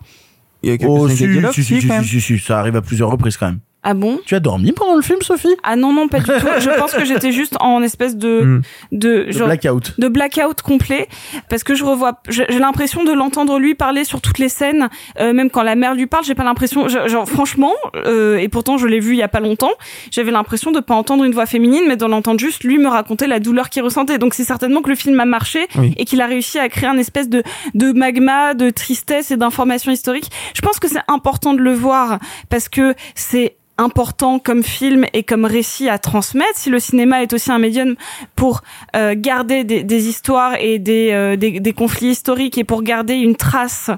Il 0.63 0.71
y 0.71 0.73
a 0.73 0.79
quelques 0.79 0.91
Oh, 0.91 1.09
si, 1.09 1.17
si, 1.53 2.03
si, 2.05 2.21
si, 2.21 2.39
ça 2.39 2.59
arrive 2.59 2.77
à 2.77 2.83
plusieurs 2.83 3.11
reprises 3.11 3.37
quand 3.37 3.47
même. 3.47 3.61
Ah 3.85 3.95
bon? 3.95 4.19
Tu 4.27 4.35
as 4.35 4.41
dormi 4.41 4.73
pendant 4.73 4.97
le 4.97 5.03
film, 5.03 5.21
Sophie? 5.23 5.55
Ah 5.63 5.77
non 5.77 5.93
non 5.93 6.09
pas 6.09 6.19
du 6.19 6.25
tout. 6.27 6.33
Je 6.59 6.79
pense 6.79 6.93
que 6.93 7.05
j'étais 7.05 7.31
juste 7.33 7.57
en 7.61 7.83
espèce 7.83 8.17
de 8.17 8.29
Hmm. 8.45 8.61
de, 8.93 9.25
De 9.25 9.33
genre- 9.33 9.47
blackout. 9.49 9.95
de 9.99 10.09
blackout 10.09 10.63
complet 10.63 11.09
parce 11.49 11.63
que 11.65 11.75
je 11.75 11.85
revois 11.85 12.21
j'ai 12.29 12.47
l'impression 12.59 13.05
de 13.05 13.13
l'entendre 13.13 13.59
lui 13.59 13.75
parler 13.75 14.05
sur 14.05 14.21
toutes 14.21 14.39
les 14.39 14.49
scènes 14.49 14.89
euh, 15.21 15.33
même 15.33 15.51
quand 15.51 15.63
la 15.63 15.75
mère 15.77 15.95
lui 15.95 16.07
parle 16.07 16.25
j'ai 16.25 16.35
pas 16.35 16.45
l'impression 16.45 16.89
genre 16.89 17.29
franchement 17.29 17.73
euh, 17.97 18.37
et 18.39 18.49
pourtant 18.49 18.79
je 18.79 18.87
l'ai 18.87 19.01
vu 19.01 19.13
il 19.13 19.19
y 19.19 19.23
a 19.23 19.29
pas 19.29 19.41
longtemps 19.41 19.71
j'avais 20.11 20.31
l'impression 20.31 20.71
de 20.73 20.81
pas 20.81 20.95
entendre 20.95 21.25
une 21.25 21.33
voix 21.33 21.47
féminine 21.47 21.85
mais 21.89 21.97
d'en 21.97 22.13
entendre 22.13 22.39
juste 22.41 22.65
lui 22.65 22.79
me 22.79 22.89
raconter 22.89 23.27
la 23.27 23.41
douleur 23.41 23.71
qu'il 23.71 23.83
ressentait 23.83 24.19
donc 24.19 24.35
c'est 24.35 24.45
certainement 24.45 24.83
que 24.83 24.91
le 24.91 24.97
film 24.97 25.19
a 25.21 25.25
marché 25.25 25.67
Oui. 25.77 25.95
et 25.97 26.05
qu'il 26.05 26.21
a 26.21 26.27
réussi 26.27 26.59
à 26.59 26.69
créer 26.69 26.89
un 26.89 26.99
espèce 26.99 27.29
de 27.29 27.43
de 27.75 27.93
magma 27.93 28.55
de 28.55 28.71
tristesse 28.71 29.31
et 29.31 29.37
d'information 29.37 29.91
historique 29.93 30.31
je 30.55 30.61
pense 30.63 30.79
que 30.79 30.89
c'est 30.89 31.03
important 31.09 31.55
de 31.55 31.61
le 31.61 31.73
voir 31.75 32.19
parce 32.51 32.69
que 32.69 32.95
c'est 33.15 33.57
important 33.79 34.39
comme 34.39 34.63
film 34.63 35.07
et 35.13 35.23
comme 35.23 35.45
récit 35.45 35.89
à 35.89 35.99
transmettre. 35.99 36.57
Si 36.57 36.69
le 36.71 36.81
cinéma 36.81 37.23
est 37.23 37.33
aussi 37.33 37.51
un 37.51 37.59
médium 37.59 37.95
pour 38.37 38.63
euh, 38.95 39.15
garder 39.17 39.65
des, 39.65 39.83
des 39.85 40.09
histoires 40.09 40.57
et 40.61 40.79
des, 40.79 41.11
euh, 41.13 41.37
des, 41.37 41.61
des 41.61 41.73
conflits 41.73 42.09
historiques 42.09 42.59
et 42.59 42.65
pour 42.65 42.83
garder 42.83 43.15
une 43.15 43.37
trace 43.37 43.91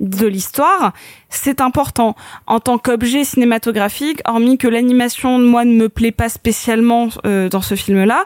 de 0.00 0.26
l'histoire, 0.26 0.92
c'est 1.28 1.60
important. 1.60 2.14
En 2.46 2.60
tant 2.60 2.78
qu'objet 2.78 3.24
cinématographique, 3.24 4.20
hormis 4.24 4.56
que 4.56 4.68
l'animation, 4.68 5.38
moi, 5.38 5.64
ne 5.64 5.74
me 5.74 5.88
plaît 5.88 6.12
pas 6.12 6.28
spécialement 6.28 7.08
euh, 7.26 7.48
dans 7.48 7.62
ce 7.62 7.74
film-là, 7.74 8.24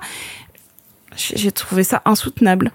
j'ai 1.16 1.52
trouvé 1.52 1.82
ça 1.82 2.02
insoutenable. 2.04 2.72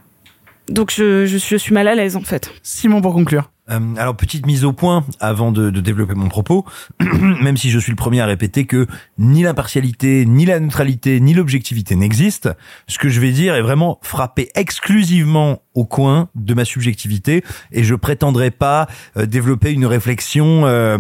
Donc 0.70 0.92
je, 0.92 1.26
je, 1.26 1.38
je 1.38 1.56
suis 1.56 1.74
mal 1.74 1.88
à 1.88 1.96
l'aise 1.96 2.16
en 2.16 2.22
fait. 2.22 2.52
Simon 2.62 3.02
pour 3.02 3.14
conclure. 3.14 3.50
Euh, 3.70 3.80
alors 3.98 4.16
petite 4.16 4.46
mise 4.46 4.64
au 4.64 4.72
point 4.72 5.06
avant 5.20 5.52
de, 5.52 5.70
développer 5.70 6.14
mon 6.14 6.30
propos, 6.30 6.66
même 7.00 7.58
si 7.58 7.70
je 7.70 7.80
suis 7.80 7.92
le 7.92 7.98
premier 7.98 8.22
à 8.22 8.26
répéter 8.26 8.66
que 8.66 8.88
ni 9.18 9.44
l'impartialité, 9.44 10.26
ni 10.26 10.46
la 10.46 10.60
neutralité, 10.60 11.20
ni 11.20 11.34
l'objectivité 11.34 11.96
n'existent, 11.96 12.52
ce 12.88 12.98
que 12.98 13.10
je 13.10 13.20
vais 13.20 13.32
dire 13.32 13.56
est 13.56 13.62
vraiment 13.62 14.00
frappé 14.02 14.50
exclusivement 14.56 15.62
au 15.74 15.86
coin 15.86 16.30
de 16.36 16.54
ma 16.54 16.66
subjectivité 16.66 17.44
et 17.72 17.84
je 17.84 17.96
prétendrai 17.96 18.52
pas 18.52 18.88
euh, 19.18 19.26
développer 19.26 19.72
une 19.74 19.86
réflexion, 19.86 20.66
euh, 20.66 20.98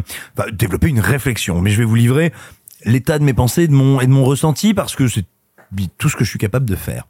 développer 0.51 0.89
une 0.89 0.99
réflexion, 0.99 1.61
mais 1.61 1.71
je 1.71 1.77
vais 1.77 1.85
vous 1.85 1.95
livrer 1.95 2.33
l'état 2.85 3.17
de 3.17 3.23
mes 3.23 3.33
pensées 3.33 3.67
de 3.67 3.73
mon, 3.73 4.01
et 4.01 4.05
de 4.07 4.11
mon 4.11 4.25
ressenti 4.25 4.73
parce 4.73 4.95
que 4.95 5.07
c'est 5.07 5.25
tout 5.97 6.09
ce 6.09 6.15
que 6.15 6.23
je 6.23 6.29
suis 6.29 6.39
capable 6.39 6.65
de 6.65 6.75
faire. 6.75 7.05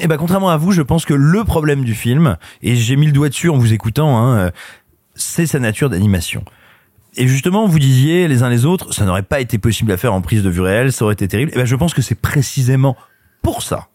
Et 0.00 0.06
ben 0.08 0.16
contrairement 0.16 0.50
à 0.50 0.56
vous, 0.56 0.72
je 0.72 0.82
pense 0.82 1.04
que 1.04 1.14
le 1.14 1.44
problème 1.44 1.84
du 1.84 1.94
film, 1.94 2.36
et 2.62 2.76
j'ai 2.76 2.96
mis 2.96 3.06
le 3.06 3.12
doigt 3.12 3.28
dessus 3.28 3.50
en 3.50 3.56
vous 3.56 3.72
écoutant, 3.72 4.16
hein, 4.18 4.38
euh, 4.38 4.50
c'est 5.14 5.46
sa 5.46 5.58
nature 5.58 5.90
d'animation. 5.90 6.44
Et 7.16 7.26
justement, 7.28 7.66
vous 7.66 7.78
disiez 7.78 8.28
les 8.28 8.42
uns 8.42 8.50
les 8.50 8.66
autres, 8.66 8.92
ça 8.92 9.04
n'aurait 9.04 9.22
pas 9.22 9.40
été 9.40 9.58
possible 9.58 9.90
à 9.92 9.96
faire 9.96 10.12
en 10.12 10.20
prise 10.20 10.42
de 10.42 10.50
vue 10.50 10.60
réelle, 10.60 10.92
ça 10.92 11.04
aurait 11.04 11.14
été 11.14 11.26
terrible. 11.28 11.52
Et 11.54 11.56
ben 11.56 11.64
je 11.64 11.76
pense 11.76 11.94
que 11.94 12.02
c'est 12.02 12.14
précisément 12.14 12.96
pour 13.42 13.62
ça 13.62 13.88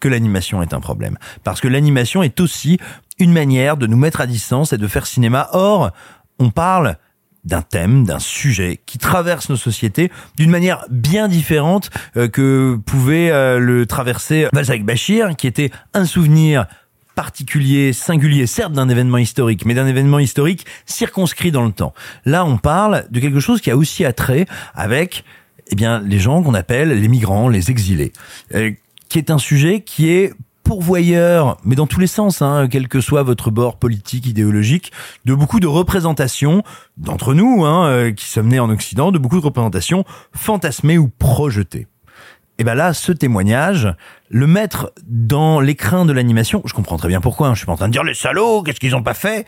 que 0.00 0.08
l'animation 0.08 0.62
est 0.62 0.72
un 0.72 0.80
problème. 0.80 1.18
Parce 1.44 1.60
que 1.60 1.68
l'animation 1.68 2.22
est 2.22 2.40
aussi 2.40 2.78
une 3.18 3.32
manière 3.32 3.76
de 3.76 3.86
nous 3.86 3.96
mettre 3.96 4.20
à 4.20 4.26
distance 4.26 4.72
et 4.72 4.78
de 4.78 4.86
faire 4.86 5.06
cinéma. 5.06 5.48
Or, 5.52 5.90
on 6.38 6.50
parle 6.50 6.96
d'un 7.46 7.62
thème, 7.62 8.04
d'un 8.04 8.18
sujet 8.18 8.80
qui 8.84 8.98
traverse 8.98 9.48
nos 9.48 9.56
sociétés 9.56 10.10
d'une 10.36 10.50
manière 10.50 10.84
bien 10.90 11.28
différente 11.28 11.90
euh, 12.16 12.28
que 12.28 12.78
pouvait 12.84 13.30
euh, 13.30 13.58
le 13.58 13.86
traverser 13.86 14.48
Balzac 14.52 14.84
Bachir, 14.84 15.36
qui 15.36 15.46
était 15.46 15.70
un 15.94 16.04
souvenir 16.04 16.66
particulier, 17.14 17.94
singulier, 17.94 18.46
certes 18.46 18.72
d'un 18.72 18.88
événement 18.88 19.18
historique, 19.18 19.64
mais 19.64 19.74
d'un 19.74 19.86
événement 19.86 20.18
historique 20.18 20.66
circonscrit 20.84 21.50
dans 21.50 21.64
le 21.64 21.72
temps. 21.72 21.94
Là, 22.26 22.44
on 22.44 22.58
parle 22.58 23.06
de 23.10 23.20
quelque 23.20 23.40
chose 23.40 23.60
qui 23.60 23.70
a 23.70 23.76
aussi 23.76 24.04
attrait 24.04 24.46
avec 24.74 25.24
eh 25.72 25.74
bien, 25.74 26.00
les 26.00 26.18
gens 26.18 26.42
qu'on 26.42 26.54
appelle 26.54 26.90
les 26.90 27.08
migrants, 27.08 27.48
les 27.48 27.70
exilés, 27.70 28.12
euh, 28.54 28.70
qui 29.08 29.18
est 29.18 29.30
un 29.30 29.38
sujet 29.38 29.80
qui 29.80 30.10
est 30.10 30.34
pourvoyeur, 30.66 31.58
mais 31.64 31.76
dans 31.76 31.86
tous 31.86 32.00
les 32.00 32.08
sens, 32.08 32.42
hein, 32.42 32.66
quel 32.68 32.88
que 32.88 33.00
soit 33.00 33.22
votre 33.22 33.52
bord 33.52 33.76
politique, 33.76 34.26
idéologique, 34.26 34.90
de 35.24 35.32
beaucoup 35.32 35.60
de 35.60 35.68
représentations 35.68 36.64
d'entre 36.96 37.34
nous, 37.34 37.64
hein, 37.64 37.86
euh, 37.86 38.12
qui 38.12 38.24
sommes 38.26 38.48
nés 38.48 38.58
en 38.58 38.68
Occident, 38.68 39.12
de 39.12 39.18
beaucoup 39.18 39.38
de 39.38 39.44
représentations 39.44 40.04
fantasmées 40.32 40.98
ou 40.98 41.08
projetées. 41.08 41.86
Et 42.58 42.64
ben 42.64 42.74
là, 42.74 42.94
ce 42.94 43.12
témoignage, 43.12 43.94
le 44.28 44.48
mettre 44.48 44.92
dans 45.06 45.60
l'écrin 45.60 46.04
de 46.04 46.12
l'animation, 46.12 46.62
je 46.64 46.72
comprends 46.72 46.96
très 46.96 47.08
bien 47.08 47.20
pourquoi, 47.20 47.46
hein, 47.46 47.54
je 47.54 47.58
suis 47.58 47.66
pas 47.66 47.72
en 47.72 47.76
train 47.76 47.86
de 47.86 47.92
dire 47.92 48.02
les 48.02 48.14
salauds, 48.14 48.64
qu'est-ce 48.64 48.80
qu'ils 48.80 48.96
ont 48.96 49.04
pas 49.04 49.14
fait, 49.14 49.46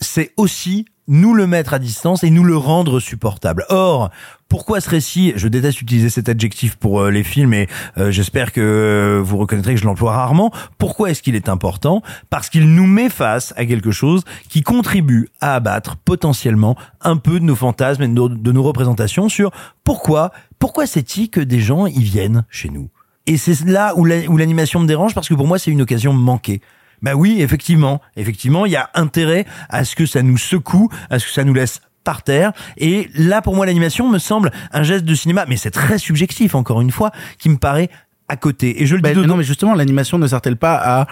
c'est 0.00 0.32
aussi 0.36 0.86
nous 1.06 1.34
le 1.34 1.46
mettre 1.46 1.74
à 1.74 1.78
distance 1.78 2.24
et 2.24 2.30
nous 2.30 2.44
le 2.44 2.56
rendre 2.56 2.98
supportable. 2.98 3.66
Or, 3.68 4.10
pourquoi 4.48 4.80
ce 4.80 4.88
récit 4.88 5.32
Je 5.36 5.48
déteste 5.48 5.82
utiliser 5.82 6.08
cet 6.08 6.28
adjectif 6.28 6.76
pour 6.76 7.00
euh, 7.00 7.10
les 7.10 7.22
films 7.22 7.52
et 7.52 7.68
euh, 7.98 8.10
j'espère 8.10 8.52
que 8.52 9.20
vous 9.22 9.36
reconnaîtrez 9.36 9.74
que 9.74 9.80
je 9.80 9.84
l'emploie 9.84 10.12
rarement. 10.12 10.50
Pourquoi 10.78 11.10
est-ce 11.10 11.22
qu'il 11.22 11.34
est 11.34 11.48
important? 11.48 12.02
Parce 12.30 12.48
qu'il 12.48 12.70
nous 12.70 12.86
met 12.86 13.10
face 13.10 13.52
à 13.56 13.66
quelque 13.66 13.90
chose 13.90 14.22
qui 14.48 14.62
contribue 14.62 15.28
à 15.40 15.56
abattre 15.56 15.96
potentiellement 15.96 16.76
un 17.02 17.16
peu 17.16 17.38
de 17.38 17.44
nos 17.44 17.56
fantasmes 17.56 18.02
et 18.02 18.08
de 18.08 18.12
nos, 18.12 18.28
de 18.28 18.52
nos 18.52 18.62
représentations 18.62 19.28
sur 19.28 19.50
pourquoi 19.82 20.32
pourquoi 20.58 20.86
c'est-il 20.86 21.28
que 21.28 21.40
des 21.40 21.60
gens 21.60 21.86
y 21.86 22.02
viennent 22.02 22.46
chez 22.48 22.70
nous? 22.70 22.88
Et 23.26 23.36
c'est 23.36 23.66
là 23.66 23.92
où 23.96 24.04
l'animation 24.04 24.80
me 24.80 24.86
dérange 24.86 25.14
parce 25.14 25.28
que 25.28 25.34
pour 25.34 25.46
moi 25.46 25.58
c'est 25.58 25.70
une 25.70 25.82
occasion 25.82 26.14
manquée. 26.14 26.62
Bah 27.04 27.14
oui, 27.14 27.36
effectivement, 27.42 28.00
effectivement, 28.16 28.64
il 28.66 28.72
y 28.72 28.76
a 28.76 28.88
intérêt 28.94 29.44
à 29.68 29.84
ce 29.84 29.94
que 29.94 30.06
ça 30.06 30.22
nous 30.22 30.38
secoue, 30.38 30.88
à 31.10 31.18
ce 31.18 31.26
que 31.26 31.32
ça 31.32 31.44
nous 31.44 31.52
laisse 31.54 31.80
par 32.02 32.22
terre. 32.22 32.52
Et 32.78 33.10
là, 33.14 33.42
pour 33.42 33.54
moi, 33.54 33.66
l'animation 33.66 34.08
me 34.10 34.18
semble 34.18 34.50
un 34.72 34.82
geste 34.82 35.04
de 35.04 35.14
cinéma, 35.14 35.44
mais 35.46 35.56
c'est 35.58 35.70
très 35.70 35.98
subjectif, 35.98 36.54
encore 36.54 36.80
une 36.80 36.90
fois, 36.90 37.12
qui 37.38 37.48
me 37.50 37.56
paraît 37.58 37.90
à 38.28 38.36
côté. 38.36 38.82
Et 38.82 38.86
je 38.86 38.94
le 38.96 39.02
dis 39.02 39.10
Ben, 39.10 39.14
d'autant- 39.14 39.28
non, 39.28 39.36
mais 39.36 39.44
justement, 39.44 39.74
l'animation 39.74 40.16
ne 40.18 40.26
sert-elle 40.26 40.56
pas 40.56 40.76
à 40.76 41.06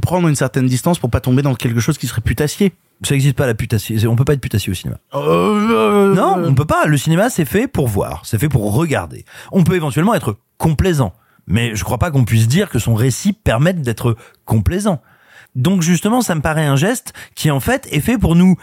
prendre 0.00 0.28
une 0.28 0.36
certaine 0.36 0.66
distance 0.66 0.98
pour 1.00 1.10
pas 1.10 1.20
tomber 1.20 1.42
dans 1.42 1.54
quelque 1.54 1.80
chose 1.80 1.98
qui 1.98 2.06
serait 2.06 2.20
putassier? 2.22 2.72
Ça 3.04 3.14
n'existe 3.14 3.34
pas 3.36 3.46
la 3.46 3.54
putassier. 3.54 4.06
On 4.06 4.14
peut 4.14 4.24
pas 4.24 4.34
être 4.34 4.40
putassier 4.40 4.70
au 4.70 4.74
cinéma. 4.74 4.98
Euh, 5.14 6.14
Non, 6.14 6.36
on 6.44 6.54
peut 6.54 6.64
pas. 6.64 6.86
Le 6.86 6.96
cinéma, 6.96 7.30
c'est 7.30 7.44
fait 7.44 7.66
pour 7.66 7.88
voir, 7.88 8.22
c'est 8.24 8.38
fait 8.38 8.48
pour 8.48 8.72
regarder. 8.74 9.24
On 9.50 9.64
peut 9.64 9.74
éventuellement 9.74 10.14
être 10.14 10.36
complaisant, 10.56 11.12
mais 11.48 11.74
je 11.74 11.82
crois 11.82 11.98
pas 11.98 12.12
qu'on 12.12 12.24
puisse 12.24 12.46
dire 12.46 12.70
que 12.70 12.78
son 12.78 12.94
récit 12.94 13.32
permette 13.32 13.82
d'être 13.82 14.16
complaisant. 14.44 15.02
Donc 15.54 15.82
justement, 15.82 16.22
ça 16.22 16.34
me 16.34 16.40
paraît 16.40 16.64
un 16.66 16.76
geste 16.76 17.12
qui 17.34 17.50
en 17.50 17.60
fait 17.60 17.86
est 17.90 18.00
fait 18.00 18.18
pour 18.18 18.34
nous 18.36 18.56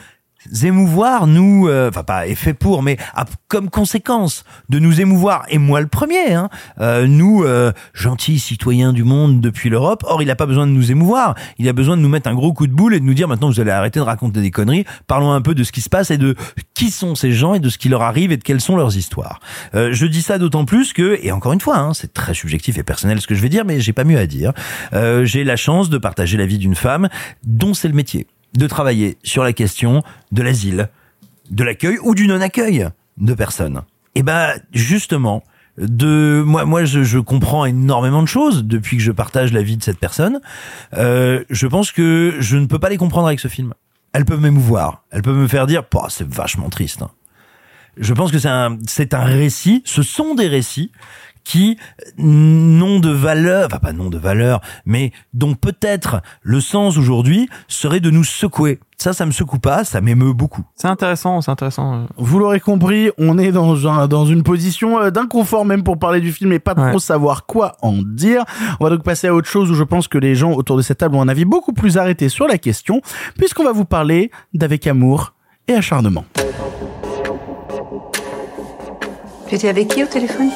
émouvoir, 0.64 1.28
nous, 1.28 1.68
euh, 1.68 1.90
enfin 1.90 2.04
pas 2.04 2.26
fait 2.36 2.54
pour, 2.54 2.84
mais 2.84 2.98
a 3.16 3.26
comme 3.48 3.70
conséquence 3.70 4.44
de 4.70 4.80
nous 4.80 5.02
émouvoir, 5.02 5.46
et 5.50 5.58
moi 5.58 5.82
le 5.82 5.88
premier, 5.88 6.34
hein, 6.34 6.50
euh, 6.80 7.08
nous, 7.08 7.44
euh, 7.44 7.72
gentils 7.94 8.40
citoyens 8.40 8.94
du 8.94 9.04
monde 9.04 9.42
depuis 9.42 9.70
l'Europe, 9.70 10.04
or 10.08 10.22
il 10.22 10.30
a 10.32 10.36
pas 10.36 10.46
besoin 10.46 10.68
de 10.68 10.72
nous 10.72 10.92
émouvoir, 10.92 11.36
il 11.58 11.68
a 11.68 11.74
besoin 11.74 11.98
de 11.98 12.02
nous 12.02 12.10
mettre 12.10 12.30
un 12.30 12.36
gros 12.36 12.54
coup 12.54 12.68
de 12.68 12.74
boule 12.74 12.94
et 12.94 13.00
de 13.00 13.06
nous 13.06 13.14
dire 13.14 13.28
maintenant 13.28 13.50
vous 13.50 13.60
allez 13.60 13.72
arrêter 13.72 14.00
de 14.00 14.06
raconter 14.06 14.42
des 14.42 14.52
conneries, 14.52 14.86
parlons 15.08 15.32
un 15.32 15.42
peu 15.42 15.56
de 15.56 15.64
ce 15.64 15.72
qui 15.72 15.82
se 15.82 15.90
passe 15.90 16.12
et 16.12 16.18
de 16.18 16.36
qui 16.74 16.92
sont 16.92 17.16
ces 17.16 17.32
gens 17.32 17.56
et 17.56 17.60
de 17.60 17.70
ce 17.70 17.78
qui 17.78 17.90
leur 17.90 18.02
arrive 18.02 18.32
et 18.32 18.38
de 18.38 18.44
quelles 18.44 18.62
sont 18.62 18.76
leurs 18.78 18.96
histoires. 18.96 19.40
Euh, 19.76 19.90
je 19.92 20.06
dis 20.06 20.22
ça 20.22 20.38
d'autant 20.38 20.66
plus 20.66 20.94
que, 20.94 21.20
et 21.22 21.32
encore 21.32 21.54
une 21.54 21.62
fois, 21.62 21.78
hein, 21.78 21.94
c'est 21.94 22.14
très 22.14 22.34
subjectif 22.34 22.78
et 22.78 22.84
personnel 22.84 23.20
ce 23.20 23.28
que 23.28 23.36
je 23.36 23.42
vais 23.42 23.50
dire, 23.50 23.66
mais 23.66 23.82
j'ai 23.82 23.94
pas 23.94 24.04
mieux 24.04 24.18
à 24.18 24.28
dire, 24.28 24.54
euh, 24.94 25.26
j'ai 25.26 25.44
la 25.44 25.56
chance 25.56 25.90
de 25.90 25.98
partager 25.98 26.38
la 26.38 26.46
vie 26.46 26.58
d'une 26.58 26.76
femme 26.76 27.10
dont 27.44 27.74
c'est 27.74 27.88
le 27.88 27.94
métier 27.94 28.28
de 28.54 28.68
travailler 28.68 29.18
sur 29.24 29.44
la 29.44 29.54
question 29.54 30.04
de 30.32 30.42
l'asile, 30.42 30.90
de 31.50 31.64
l'accueil 31.64 31.98
ou 32.02 32.16
du 32.16 32.28
non-accueil 32.28 32.90
de 33.18 33.34
personnes. 33.34 33.82
Et 34.16 34.24
ben 34.24 34.54
justement, 34.72 35.44
de 35.78 36.44
moi, 36.46 36.66
moi, 36.66 36.86
je, 36.86 37.04
je, 37.04 37.20
comprends 37.20 37.66
énormément 37.66 38.22
de 38.22 38.28
choses 38.28 38.64
depuis 38.64 38.98
que 38.98 39.04
je 39.04 39.12
partage 39.12 39.54
la 39.54 39.62
vie 39.62 39.78
de 39.78 39.84
cette 39.84 40.00
personne. 40.00 40.42
Euh, 40.96 41.44
je 41.50 41.68
pense 41.68 41.92
que 41.92 42.36
je 42.40 42.58
ne 42.58 42.66
peux 42.66 42.80
pas 42.80 42.90
les 42.90 42.98
comprendre 42.98 43.28
avec 43.28 43.40
ce 43.40 43.48
film. 43.48 43.74
Elles 44.12 44.26
peuvent 44.26 44.42
m'émouvoir, 44.42 45.04
elles 45.12 45.22
peuvent 45.22 45.38
me 45.38 45.48
faire 45.48 45.68
dire, 45.68 45.84
c'est 46.10 46.28
vachement 46.28 46.70
triste. 46.70 47.04
Hein. 47.04 47.12
Je 47.98 48.14
pense 48.14 48.32
que 48.32 48.40
c'est 48.40 48.50
un, 48.50 48.78
c'est 48.88 49.14
un 49.14 49.24
récit. 49.24 49.84
Ce 49.86 50.04
sont 50.04 50.34
des 50.34 50.48
récits 50.48 50.92
qui 51.50 51.80
n'ont 52.20 53.00
de 53.00 53.10
valeur, 53.10 53.66
enfin 53.66 53.80
pas 53.80 53.92
non 53.92 54.12
de 54.12 54.20
valeur, 54.20 54.62
mais 54.86 55.12
dont 55.34 55.56
peut-être 55.56 56.22
le 56.44 56.62
sens 56.62 56.96
aujourd'hui 56.96 57.50
serait 57.68 58.00
de 58.00 58.12
nous 58.12 58.24
secouer. 58.24 58.80
Ça, 59.00 59.14
ça 59.14 59.26
me 59.26 59.32
secoue 59.32 59.58
pas, 59.58 59.84
ça 59.84 60.00
m'émeut 60.00 60.34
beaucoup. 60.34 60.62
C'est 60.76 60.90
intéressant, 60.90 61.42
c'est 61.42 61.50
intéressant. 61.50 62.06
Vous 62.18 62.38
l'aurez 62.38 62.60
compris, 62.60 63.10
on 63.18 63.40
est 63.40 63.52
dans 63.52 63.88
un, 63.88 64.08
dans 64.08 64.28
une 64.28 64.44
position 64.44 65.00
euh, 65.00 65.10
d'inconfort 65.10 65.66
même 65.66 65.84
pour 65.84 65.98
parler 65.98 66.22
du 66.22 66.32
film 66.32 66.52
et 66.52 66.60
pas 66.60 66.76
trop 66.76 67.00
savoir 67.00 67.48
quoi 67.48 67.78
en 67.82 67.94
dire. 67.94 68.44
On 68.80 68.84
va 68.84 68.92
donc 68.92 69.04
passer 69.04 69.26
à 69.26 69.34
autre 69.34 69.50
chose 69.50 69.72
où 69.72 69.74
je 69.74 69.84
pense 69.84 70.08
que 70.08 70.20
les 70.20 70.36
gens 70.36 70.52
autour 70.52 70.78
de 70.78 70.84
cette 70.84 71.00
table 71.00 71.16
ont 71.16 71.22
un 71.22 71.30
avis 71.30 71.46
beaucoup 71.46 71.74
plus 71.74 71.98
arrêté 71.98 72.30
sur 72.30 72.48
la 72.48 72.60
question, 72.60 73.02
puisqu'on 73.40 73.64
va 73.64 73.72
vous 73.72 73.86
parler 73.86 74.30
d'avec 74.54 74.86
amour 74.86 75.34
et 75.68 75.74
acharnement. 75.74 76.26
Tu 79.48 79.56
étais 79.56 79.70
avec 79.70 79.88
qui 79.88 80.04
au 80.04 80.08
téléphone? 80.08 80.52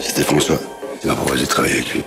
C'était 0.00 0.22
François. 0.22 0.58
Il 1.02 1.08
m'a 1.08 1.16
proposé 1.16 1.44
de 1.44 1.48
travailler 1.48 1.74
avec 1.74 1.94
lui. 1.94 2.02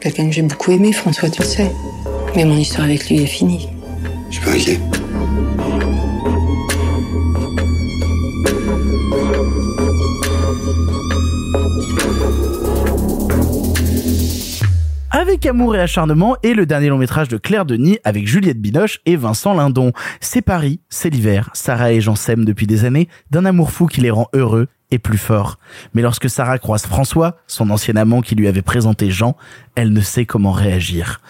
Quelqu'un 0.00 0.26
que 0.26 0.32
j'ai 0.32 0.42
beaucoup 0.42 0.72
aimé, 0.72 0.92
François, 0.92 1.28
tu 1.28 1.42
le 1.42 1.46
sais. 1.46 1.70
Mais 2.34 2.44
mon 2.44 2.56
histoire 2.56 2.84
avec 2.84 3.08
lui 3.08 3.22
est 3.22 3.26
finie. 3.26 3.68
Je 4.30 4.36
suis 4.36 4.44
pas 4.44 4.52
inquiet. 4.52 4.80
Avec 15.20 15.44
amour 15.44 15.76
et 15.76 15.80
acharnement 15.82 16.38
est 16.42 16.54
le 16.54 16.64
dernier 16.64 16.88
long 16.88 16.96
métrage 16.96 17.28
de 17.28 17.36
Claire 17.36 17.66
Denis 17.66 17.98
avec 18.04 18.26
Juliette 18.26 18.58
Binoche 18.58 19.00
et 19.04 19.16
Vincent 19.16 19.52
Lindon. 19.52 19.92
C'est 20.18 20.40
Paris, 20.40 20.80
c'est 20.88 21.10
l'hiver. 21.10 21.50
Sarah 21.52 21.92
et 21.92 22.00
Jean 22.00 22.14
s'aiment 22.14 22.46
depuis 22.46 22.66
des 22.66 22.86
années 22.86 23.06
d'un 23.30 23.44
amour 23.44 23.70
fou 23.70 23.86
qui 23.86 24.00
les 24.00 24.10
rend 24.10 24.28
heureux 24.32 24.68
et 24.90 24.98
plus 24.98 25.18
forts. 25.18 25.58
Mais 25.92 26.00
lorsque 26.00 26.30
Sarah 26.30 26.58
croise 26.58 26.86
François, 26.86 27.36
son 27.46 27.68
ancien 27.68 27.96
amant 27.96 28.22
qui 28.22 28.34
lui 28.34 28.48
avait 28.48 28.62
présenté 28.62 29.10
Jean, 29.10 29.36
elle 29.74 29.92
ne 29.92 30.00
sait 30.00 30.24
comment 30.24 30.52
réagir. 30.52 31.20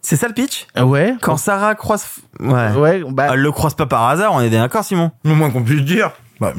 C'est 0.00 0.16
ça 0.16 0.26
le 0.26 0.32
pitch? 0.32 0.66
Ouais? 0.80 1.14
Quand 1.20 1.36
Sarah 1.36 1.74
croise, 1.74 2.06
ouais, 2.40 2.72
ouais, 2.72 3.02
bah... 3.10 3.28
elle 3.34 3.40
le 3.40 3.52
croise 3.52 3.74
pas 3.74 3.84
par 3.84 4.08
hasard, 4.08 4.32
on 4.32 4.40
est 4.40 4.48
d'accord, 4.48 4.82
Simon? 4.82 5.10
Le 5.26 5.34
moins 5.34 5.50
qu'on 5.50 5.62
puisse 5.62 5.82
dire. 5.82 6.12
Bah, 6.40 6.52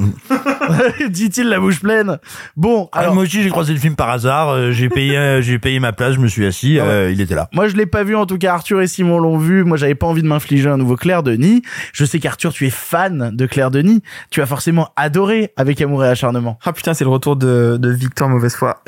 Dit-il 1.09 1.47
la 1.49 1.59
bouche 1.59 1.79
pleine. 1.79 2.17
Bon, 2.57 2.89
alors 2.91 3.13
moi 3.13 3.23
aussi 3.23 3.41
j'ai 3.43 3.49
croisé 3.49 3.73
le 3.73 3.79
film 3.79 3.95
par 3.95 4.09
hasard, 4.09 4.49
euh, 4.49 4.71
j'ai 4.71 4.89
payé 4.89 5.17
euh, 5.17 5.41
j'ai 5.49 5.59
payé 5.59 5.79
ma 5.79 5.93
place, 5.93 6.13
je 6.15 6.19
me 6.19 6.27
suis 6.27 6.45
assis, 6.45 6.79
euh, 6.79 7.11
il 7.11 7.21
était 7.21 7.35
là. 7.35 7.49
Moi, 7.53 7.67
je 7.67 7.75
l'ai 7.75 7.85
pas 7.85 8.03
vu. 8.03 8.15
En 8.15 8.25
tout 8.25 8.37
cas, 8.37 8.53
Arthur 8.53 8.81
et 8.81 8.87
Simon 8.87 9.19
l'ont 9.19 9.37
vu. 9.37 9.63
Moi, 9.63 9.77
j'avais 9.77 9.95
pas 9.95 10.07
envie 10.07 10.21
de 10.21 10.27
m'infliger 10.27 10.69
un 10.69 10.77
nouveau 10.77 10.95
Claire 10.95 11.23
Denis. 11.23 11.61
Je 11.93 12.05
sais 12.05 12.19
qu'Arthur, 12.19 12.53
tu 12.53 12.67
es 12.67 12.69
fan 12.69 13.31
de 13.35 13.45
Claire 13.45 13.71
Denis. 13.71 14.01
Tu 14.29 14.41
as 14.41 14.45
forcément 14.45 14.89
adoré 14.95 15.53
avec 15.57 15.81
amour 15.81 16.03
et 16.05 16.09
acharnement. 16.09 16.59
Ah 16.65 16.73
putain, 16.73 16.93
c'est 16.93 17.03
le 17.03 17.09
retour 17.09 17.35
de, 17.35 17.77
de 17.79 17.89
Victor 17.89 18.29
Mauvaise 18.29 18.55
Foi. 18.55 18.81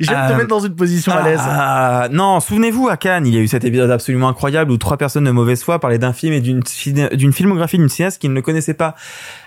De 0.00 0.06
te 0.06 0.12
Euh, 0.12 0.36
mettre 0.36 0.48
dans 0.48 0.60
une 0.60 0.74
position 0.74 1.12
à 1.12 1.22
l'aise. 1.22 1.40
Ah, 1.42 2.08
non, 2.10 2.40
souvenez-vous, 2.40 2.88
à 2.88 2.96
Cannes, 2.96 3.26
il 3.26 3.34
y 3.34 3.38
a 3.38 3.40
eu 3.40 3.46
cet 3.46 3.64
épisode 3.64 3.90
absolument 3.90 4.28
incroyable 4.28 4.70
où 4.72 4.76
trois 4.76 4.96
personnes 4.96 5.24
de 5.24 5.30
mauvaise 5.30 5.62
foi 5.62 5.78
parlaient 5.78 5.98
d'un 5.98 6.12
film 6.12 6.32
et 6.32 6.40
d'une 6.40 6.62
d'une 7.12 7.32
filmographie 7.32 7.76
d'une 7.78 7.88
cinéaste 7.88 8.20
qu'ils 8.20 8.32
ne 8.32 8.40
connaissaient 8.40 8.74
pas. 8.74 8.94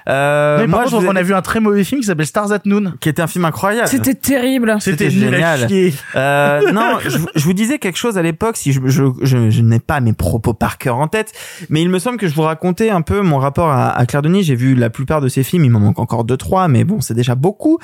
Euh, 0.07 0.24
Mais 0.59 0.67
par 0.67 0.81
moi, 0.81 0.83
contre, 0.83 1.01
je 1.01 1.07
on 1.07 1.15
a 1.15 1.21
vu 1.23 1.33
un 1.33 1.41
très 1.41 1.59
mauvais 1.59 1.83
film 1.83 2.01
qui 2.01 2.07
s'appelle 2.07 2.25
Stars 2.25 2.51
at 2.51 2.59
Noon. 2.65 2.93
qui 2.99 3.09
était 3.09 3.21
un 3.21 3.27
film 3.27 3.45
incroyable. 3.45 3.87
C'était 3.87 4.13
terrible. 4.13 4.75
C'était 4.79 5.09
génial. 5.09 5.67
Euh, 6.15 6.71
non, 6.71 6.97
je, 7.03 7.17
vous- 7.17 7.27
je 7.35 7.43
vous 7.43 7.53
disais 7.53 7.77
quelque 7.79 7.97
chose 7.97 8.17
à 8.17 8.21
l'époque, 8.21 8.57
si 8.57 8.71
je, 8.73 8.79
je, 8.85 9.03
je, 9.21 9.49
je 9.49 9.61
n'ai 9.61 9.79
pas 9.79 9.99
mes 9.99 10.13
propos 10.13 10.53
par 10.53 10.77
cœur 10.77 10.97
en 10.97 11.07
tête, 11.07 11.31
mais 11.69 11.81
il 11.81 11.89
me 11.89 11.99
semble 11.99 12.17
que 12.17 12.27
je 12.27 12.33
vous 12.35 12.41
racontais 12.43 12.89
un 12.89 13.01
peu 13.01 13.21
mon 13.21 13.37
rapport 13.37 13.69
à, 13.69 13.89
à 13.89 14.05
Claire 14.05 14.21
Denis. 14.21 14.43
J'ai 14.43 14.55
vu 14.55 14.75
la 14.75 14.89
plupart 14.89 15.21
de 15.21 15.27
ses 15.27 15.43
films, 15.43 15.65
il 15.65 15.69
m'en 15.71 15.79
manque 15.79 15.99
encore 15.99 16.23
deux 16.23 16.37
trois, 16.37 16.67
mais 16.67 16.83
bon, 16.83 17.01
c'est 17.01 17.13
déjà 17.13 17.35
beaucoup. 17.35 17.77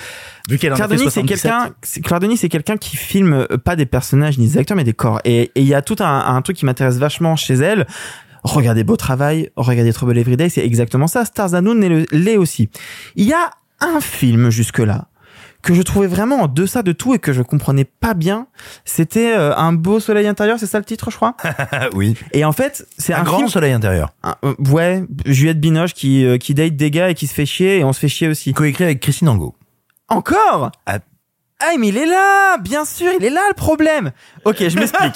Vu 0.49 0.57
qu'elle 0.57 0.73
Claire 0.73 0.87
Denis, 0.87 0.99
c'est 1.05 1.21
77. 1.21 1.41
quelqu'un, 1.51 1.73
c'est- 1.81 2.01
Claire 2.01 2.19
Denis, 2.19 2.37
c'est 2.37 2.49
quelqu'un 2.49 2.77
qui 2.77 2.95
filme 2.97 3.33
euh, 3.33 3.57
pas 3.57 3.75
des 3.75 3.85
personnages 3.85 4.37
ni 4.37 4.47
des 4.47 4.57
acteurs, 4.57 4.77
mais 4.77 4.83
des 4.83 4.93
corps. 4.93 5.19
Et 5.25 5.51
et 5.55 5.61
il 5.61 5.67
y 5.67 5.73
a 5.73 5.81
tout 5.81 5.95
un, 5.99 6.35
un 6.35 6.41
truc 6.41 6.57
qui 6.57 6.65
m'intéresse 6.65 6.97
vachement 6.97 7.35
chez 7.35 7.53
elle. 7.55 7.85
Regardez 8.43 8.83
Beau 8.83 8.95
Travail, 8.97 9.49
regardez 9.55 9.93
Trouble 9.93 10.17
Everyday, 10.17 10.49
c'est 10.49 10.65
exactement 10.65 11.07
ça. 11.07 11.25
Stars 11.25 11.53
Unknown 11.53 11.79
l'est 11.79 11.89
le- 11.89 12.05
l'est 12.11 12.37
aussi. 12.37 12.69
Il 13.15 13.25
y 13.27 13.33
a 13.33 13.51
un 13.79 13.99
film 13.99 14.49
jusque-là 14.49 15.07
que 15.63 15.75
je 15.75 15.81
trouvais 15.83 16.07
vraiment 16.07 16.41
en 16.41 16.47
deçà 16.47 16.81
de 16.81 16.91
tout 16.91 17.13
et 17.13 17.19
que 17.19 17.33
je 17.33 17.43
comprenais 17.43 17.85
pas 17.85 18.15
bien. 18.15 18.47
C'était 18.83 19.35
euh, 19.37 19.55
Un 19.55 19.73
beau 19.73 19.99
soleil 19.99 20.25
intérieur, 20.27 20.57
c'est 20.59 20.65
ça 20.65 20.79
le 20.79 20.85
titre, 20.85 21.11
je 21.11 21.17
crois? 21.17 21.35
oui. 21.93 22.15
Et 22.33 22.43
en 22.45 22.51
fait, 22.51 22.87
c'est 22.97 23.13
Un, 23.13 23.19
un, 23.19 23.23
grand 23.23 23.37
film 23.37 23.49
soleil 23.49 23.71
intérieur. 23.73 24.09
un- 24.23 24.35
euh, 24.43 24.55
ouais, 24.71 25.03
Juliette 25.27 25.59
Binoche 25.59 25.93
qui 25.93 26.25
euh, 26.25 26.37
qui 26.39 26.55
date 26.55 26.75
des 26.75 26.89
gars 26.89 27.11
et 27.11 27.13
qui 27.13 27.27
se 27.27 27.33
fait 27.35 27.45
chier 27.45 27.77
et 27.77 27.83
on 27.83 27.93
se 27.93 27.99
fait 27.99 28.07
chier 28.07 28.27
aussi. 28.27 28.53
Coécrit 28.53 28.85
avec 28.85 29.01
Christine 29.01 29.29
Angot. 29.29 29.55
Encore? 30.09 30.71
Ah. 30.87 30.97
Ah 31.61 31.73
mais 31.77 31.89
il 31.89 31.97
est 31.97 32.05
là, 32.05 32.57
bien 32.57 32.85
sûr, 32.85 33.11
il 33.17 33.23
est 33.23 33.29
là 33.29 33.41
le 33.49 33.53
problème. 33.53 34.11
Ok, 34.45 34.57
je 34.67 34.77
m'explique. 34.77 35.13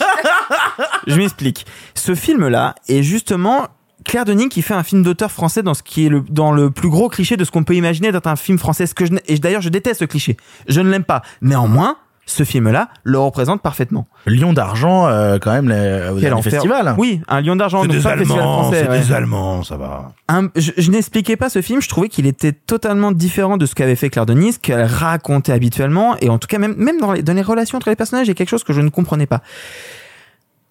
je 1.08 1.16
m'explique. 1.16 1.66
Ce 1.96 2.14
film-là 2.14 2.76
est 2.88 3.04
justement 3.04 3.68
Claire 4.04 4.26
Denis 4.26 4.50
qui 4.50 4.62
fait 4.62 4.74
un 4.76 4.84
film 4.84 5.02
d'auteur 5.02 5.32
français 5.32 5.64
dans 5.64 5.74
ce 5.74 5.82
qui 5.82 6.06
est 6.06 6.10
le 6.10 6.22
dans 6.30 6.52
le 6.52 6.70
plus 6.70 6.90
gros 6.90 7.10
cliché 7.10 7.38
de 7.38 7.44
ce 7.44 7.52
qu'on 7.52 7.64
peut 7.64 7.76
imaginer 7.76 8.12
d'être 8.12 8.28
un 8.28 8.36
film 8.36 8.60
français. 8.60 8.86
Ce 8.86 8.94
que 8.94 9.06
je, 9.06 9.14
et 9.28 9.40
d'ailleurs 9.40 9.62
je 9.62 9.70
déteste 9.70 10.02
ce 10.02 10.06
cliché. 10.06 10.38
Je 10.68 10.82
ne 10.82 10.90
l'aime 10.90 11.04
pas. 11.04 11.24
Néanmoins, 11.42 11.98
ce 12.27 12.43
film-là 12.43 12.89
le 13.03 13.19
représente 13.19 13.61
parfaitement. 13.61 14.07
Lion 14.26 14.52
d'argent, 14.52 15.06
euh, 15.07 15.38
quand 15.39 15.52
même, 15.52 15.69
les, 15.69 15.76
Quel 15.76 16.22
dernier 16.22 16.31
enfer. 16.34 16.52
festival. 16.53 16.95
Oui, 16.97 17.22
un 17.27 17.41
lion 17.41 17.56
d'argent. 17.56 17.84
C'est 17.84 17.88
des 17.89 18.07
Allemands, 18.07 18.72
c'est 18.72 18.89
ouais. 18.89 18.99
des 18.99 19.11
Allemands, 19.11 19.64
ça 19.64 19.77
va. 19.77 20.11
Un- 20.27 20.49
je, 20.56 20.72
je 20.76 20.89
n'expliquais 20.89 21.38
pas 21.38 21.49
ce 21.49 21.61
film, 21.61 21.81
je 21.81 21.88
trouvais 21.88 22.10
qu'il 22.10 22.26
était 22.26 22.52
totalement 22.52 23.11
différent 23.11 23.57
de 23.57 23.68
ce 23.68 23.76
qu'avait 23.76 23.95
fait 23.95 24.10
Claire 24.10 24.26
Denis, 24.26 24.57
qu'elle 24.60 24.85
racontait 24.85 25.52
habituellement, 25.52 26.15
et 26.19 26.30
en 26.30 26.39
tout 26.39 26.47
cas 26.47 26.57
même, 26.57 26.73
même 26.77 26.99
dans, 26.99 27.11
les, 27.11 27.22
dans 27.22 27.34
les 27.34 27.43
relations 27.43 27.77
entre 27.77 27.89
les 27.89 27.95
personnages, 27.95 28.26
il 28.26 28.30
y 28.30 28.31
a 28.31 28.35
quelque 28.35 28.49
chose 28.49 28.64
que 28.64 28.73
je 28.73 28.81
ne 28.81 28.89
comprenais 28.89 29.27
pas. 29.27 29.41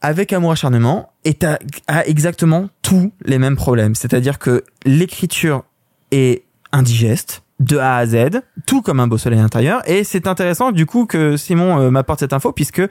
Avec 0.03 0.33
Amour 0.33 0.51
Acharnement, 0.53 1.13
est 1.25 1.45
à, 1.45 1.59
a 1.87 2.05
exactement 2.07 2.69
tous 2.83 3.13
les 3.25 3.39
mêmes 3.39 3.57
problèmes. 3.57 3.95
C'est-à-dire 3.95 4.39
que 4.41 4.65
l'écriture 4.85 5.63
est 6.11 6.43
indigeste, 6.73 7.44
de 7.61 7.79
A 7.79 7.97
à 7.99 8.07
Z, 8.07 8.43
tout 8.67 8.83
comme 8.83 8.99
un 9.01 9.07
beau 9.07 9.17
soleil 9.17 9.39
intérieur. 9.39 9.81
Et 9.89 10.03
c'est 10.05 10.27
intéressant 10.27 10.73
du 10.73 10.87
coup 10.87 11.07
que 11.07 11.37
Simon 11.37 11.79
euh, 11.81 11.91
m'apporte 11.91 12.21
cette 12.21 12.33
info 12.33 12.53
puisque 12.53 12.83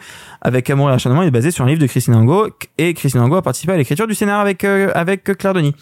avec 0.42 0.70
Amour 0.70 0.90
et 0.90 0.94
Acharnement, 0.94 1.22
il 1.22 1.28
est 1.28 1.32
basé 1.32 1.52
sur 1.52 1.66
un 1.66 1.68
livre 1.68 1.82
de 1.82 1.88
Christine 1.88 2.16
Angot 2.16 2.50
et 2.78 2.94
Christine 2.94 3.22
Angot 3.22 3.36
a 3.36 3.42
participé 3.42 3.74
à 3.74 3.78
l'écriture 3.78 4.08
du 4.08 4.16
scénario 4.16 4.42
avec 4.42 4.64
euh, 4.64 4.92
avec 4.96 5.24
Claire 5.38 5.54
Denis. 5.54 5.76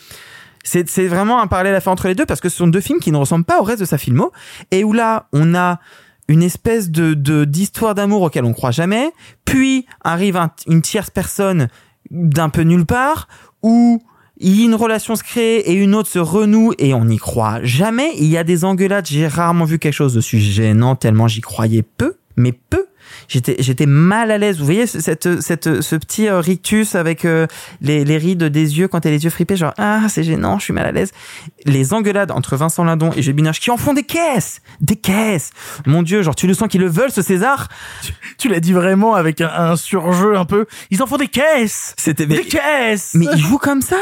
C'est 0.64 0.90
c'est 0.90 1.08
vraiment 1.08 1.42
un 1.42 1.48
parallèle 1.48 1.76
à 1.76 1.80
faire 1.82 1.94
entre 1.94 2.08
les 2.08 2.16
deux 2.16 2.26
parce 2.26 2.40
que 2.42 2.50
ce 2.50 2.58
sont 2.58 2.68
deux 2.68 2.82
films 2.82 3.00
qui 3.00 3.12
ne 3.12 3.18
ressemblent 3.18 3.46
pas 3.46 3.60
au 3.60 3.64
reste 3.64 3.80
de 3.82 3.86
sa 3.86 3.98
filmo 3.98 4.32
et 4.72 4.84
où 4.84 4.94
là 4.94 5.28
on 5.34 5.54
a 5.56 5.80
une 6.28 6.44
espèce 6.44 6.90
de 6.90 7.14
de- 7.14 7.46
d'histoire 7.46 7.94
d'amour 7.96 8.22
auquel 8.24 8.46
on 8.46 8.54
croit 8.54 8.72
jamais, 8.72 9.12
puis 9.46 9.86
arrive 10.04 10.38
un- 10.38 10.52
une 10.68 10.82
tierce 10.82 11.10
personne 11.10 11.68
d'un 12.10 12.50
peu 12.50 12.62
nulle 12.62 12.86
part 12.86 13.28
où 13.64 14.02
une 14.42 14.76
relation 14.76 15.16
se 15.16 15.24
crée 15.24 15.58
et 15.58 15.74
une 15.74 15.96
autre 15.96 16.10
se 16.10 16.20
renoue 16.20 16.74
et 16.80 16.94
on 16.94 17.06
n'y 17.06 17.18
croit 17.18 17.64
jamais. 17.64 18.12
Il 18.18 18.26
y 18.26 18.38
a 18.38 18.44
des 18.44 18.66
engueulades, 18.66 19.06
j'ai 19.06 19.28
rarement 19.28 19.66
vu 19.66 19.80
quelque 19.80 19.94
chose 19.94 20.14
de 20.14 20.22
si 20.22 20.42
gênant 20.42 20.96
tellement 20.96 21.28
j'y 21.28 21.42
croyais 21.42 21.84
peu, 21.84 22.16
mais 22.36 22.52
peu. 22.52 22.86
J'étais, 23.28 23.56
j'étais 23.60 23.86
mal 23.86 24.32
à 24.32 24.38
l'aise. 24.38 24.60
Vous 24.60 24.66
voyez 24.66 24.88
cette, 24.88 25.42
cette, 25.42 25.82
ce 25.82 25.96
petit 25.96 26.28
euh, 26.28 26.40
rictus 26.40 26.96
avec 26.96 27.26
euh, 27.26 27.48
les, 27.82 28.04
les 28.06 28.18
rides 28.18 28.44
des 28.44 28.80
yeux 28.80 28.88
quand 28.88 29.06
elle 29.06 29.14
a 29.14 29.16
les 29.16 29.24
yeux 29.24 29.30
fripés, 29.30 29.56
genre 29.56 29.74
ah 29.78 30.02
c'est 30.10 30.24
gênant, 30.24 30.60
je 30.60 30.66
suis 30.66 30.74
mal 30.74 30.86
à 30.86 30.92
l'aise. 30.92 31.12
Les 31.66 31.94
engueulades 31.94 32.32
entre 32.32 32.56
Vincent 32.56 32.84
Lindon 32.84 33.12
et 33.16 33.34
Binoche 33.34 33.60
qui 33.60 33.72
en 33.72 33.78
font 33.78 33.94
des 33.94 34.04
caisses, 34.04 34.62
des 34.80 34.96
caisses. 34.96 35.52
Mon 35.86 36.04
Dieu, 36.04 36.22
genre 36.24 36.36
tu 36.36 36.48
le 36.48 36.54
sens 36.54 36.68
qu'ils 36.68 36.82
le 36.82 36.90
veulent 36.90 37.12
ce 37.12 37.22
César? 37.22 37.68
Tu, 38.04 38.14
tu 38.38 38.50
l'as 38.50 38.60
dit 38.60 38.74
vraiment 38.74 39.16
avec 39.16 39.42
un, 39.42 39.50
un, 39.50 39.76
surjeu 39.76 40.36
un 40.38 40.46
peu. 40.46 40.66
Ils 40.90 41.02
en 41.02 41.08
font 41.08 41.18
des 41.18 41.28
caisses. 41.28 41.96
C'était 41.98 42.26
des 42.26 42.44
caisses. 42.44 43.12
Mais 43.14 43.26
ils 43.34 43.40
jouent 43.40 43.58
comme 43.58 43.82
ça. 43.82 43.98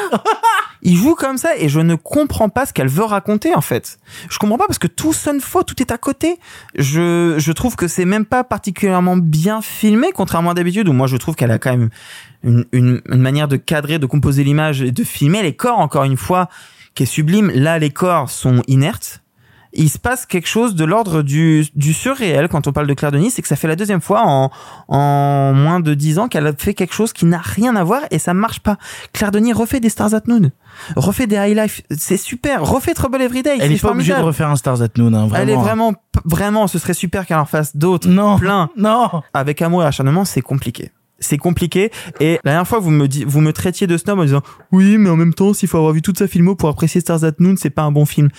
ils 0.81 0.95
jouent 0.95 1.15
comme 1.15 1.37
ça 1.37 1.55
et 1.57 1.69
je 1.69 1.79
ne 1.79 1.95
comprends 1.95 2.49
pas 2.49 2.65
ce 2.65 2.73
qu'elle 2.73 2.87
veut 2.87 3.03
raconter 3.03 3.55
en 3.55 3.61
fait. 3.61 3.99
Je 4.29 4.37
comprends 4.37 4.57
pas 4.57 4.67
parce 4.67 4.79
que 4.79 4.87
tout 4.87 5.13
sonne 5.13 5.41
faux, 5.41 5.63
tout 5.63 5.81
est 5.81 5.91
à 5.91 5.97
côté. 5.97 6.39
Je 6.75 7.35
je 7.37 7.51
trouve 7.51 7.75
que 7.75 7.87
c'est 7.87 8.05
même 8.05 8.25
pas 8.25 8.43
particulièrement 8.43 8.98
bien 9.17 9.61
filmé, 9.61 10.07
contrairement 10.13 10.51
à 10.51 10.53
d'habitude 10.53 10.87
où 10.87 10.93
moi 10.93 11.07
je 11.07 11.17
trouve 11.17 11.35
qu'elle 11.35 11.51
a 11.51 11.59
quand 11.59 11.71
même 11.71 11.89
une, 12.43 12.65
une, 12.71 13.01
une, 13.09 13.21
manière 13.21 13.47
de 13.47 13.57
cadrer, 13.57 13.99
de 13.99 14.05
composer 14.05 14.43
l'image 14.43 14.81
et 14.81 14.91
de 14.91 15.03
filmer 15.03 15.41
les 15.43 15.53
corps 15.53 15.79
encore 15.79 16.03
une 16.03 16.17
fois 16.17 16.49
qui 16.95 17.03
est 17.03 17.05
sublime. 17.05 17.51
Là, 17.53 17.79
les 17.79 17.91
corps 17.91 18.29
sont 18.29 18.61
inertes. 18.67 19.21
Il 19.73 19.89
se 19.89 19.99
passe 19.99 20.25
quelque 20.25 20.47
chose 20.47 20.75
de 20.75 20.83
l'ordre 20.83 21.21
du, 21.21 21.65
du 21.75 21.93
surréel 21.93 22.47
quand 22.49 22.67
on 22.67 22.71
parle 22.71 22.87
de 22.87 22.93
Claire 22.93 23.11
Denis, 23.11 23.29
c'est 23.29 23.41
que 23.41 23.47
ça 23.47 23.55
fait 23.55 23.67
la 23.67 23.75
deuxième 23.75 24.01
fois 24.01 24.23
en, 24.25 24.51
en 24.87 25.53
moins 25.53 25.79
de 25.79 25.93
dix 25.93 26.17
ans 26.17 26.27
qu'elle 26.27 26.47
a 26.47 26.53
fait 26.53 26.73
quelque 26.73 26.93
chose 26.93 27.13
qui 27.13 27.25
n'a 27.25 27.37
rien 27.37 27.75
à 27.75 27.83
voir 27.83 28.01
et 28.11 28.19
ça 28.19 28.33
marche 28.33 28.61
pas. 28.61 28.77
Claire 29.13 29.31
Denis 29.31 29.53
refait 29.53 29.79
des 29.79 29.89
Stars 29.89 30.13
at 30.13 30.23
Noon, 30.27 30.51
refait 30.95 31.27
des 31.27 31.35
High 31.35 31.55
Life, 31.55 31.81
c'est 31.91 32.17
super, 32.17 32.63
refait 32.63 32.93
Trouble 32.93 33.21
Everyday. 33.21 33.57
Elle 33.59 33.71
est 33.71 33.81
pas 33.81 33.91
obligée 33.91 34.13
de 34.15 34.19
refaire 34.19 34.49
un 34.49 34.55
Stars 34.55 34.81
at 34.81 34.89
Noon, 34.97 35.13
hein, 35.13 35.27
vraiment. 35.27 35.43
Elle 35.43 35.49
est 35.49 35.55
vraiment, 35.55 35.93
vraiment, 36.25 36.67
ce 36.67 36.79
serait 36.79 36.93
super 36.93 37.25
qu'elle 37.25 37.37
en 37.37 37.45
fasse 37.45 37.75
d'autres, 37.75 38.07
non, 38.07 38.37
plein. 38.39 38.69
Non. 38.75 39.09
Avec 39.33 39.61
amour 39.61 39.83
et 39.83 39.85
acharnement, 39.85 40.25
c'est 40.25 40.41
compliqué 40.41 40.91
c'est 41.19 41.37
compliqué 41.37 41.91
et 42.19 42.39
la 42.43 42.51
dernière 42.51 42.67
fois 42.67 42.79
vous 42.79 42.91
me 42.91 43.07
dit, 43.07 43.25
vous 43.25 43.41
me 43.41 43.51
traitiez 43.53 43.87
de 43.87 43.97
snob 43.97 44.19
en 44.19 44.23
disant 44.23 44.41
oui 44.71 44.97
mais 44.97 45.09
en 45.09 45.15
même 45.15 45.33
temps 45.33 45.53
s'il 45.53 45.67
faut 45.67 45.77
avoir 45.77 45.93
vu 45.93 46.01
toute 46.01 46.17
sa 46.17 46.27
filmo 46.27 46.55
pour 46.55 46.69
apprécier 46.69 47.01
Stars 47.01 47.23
at 47.23 47.33
Noon 47.39 47.55
c'est 47.57 47.69
pas 47.69 47.83
un 47.83 47.91
bon 47.91 48.05
film 48.05 48.29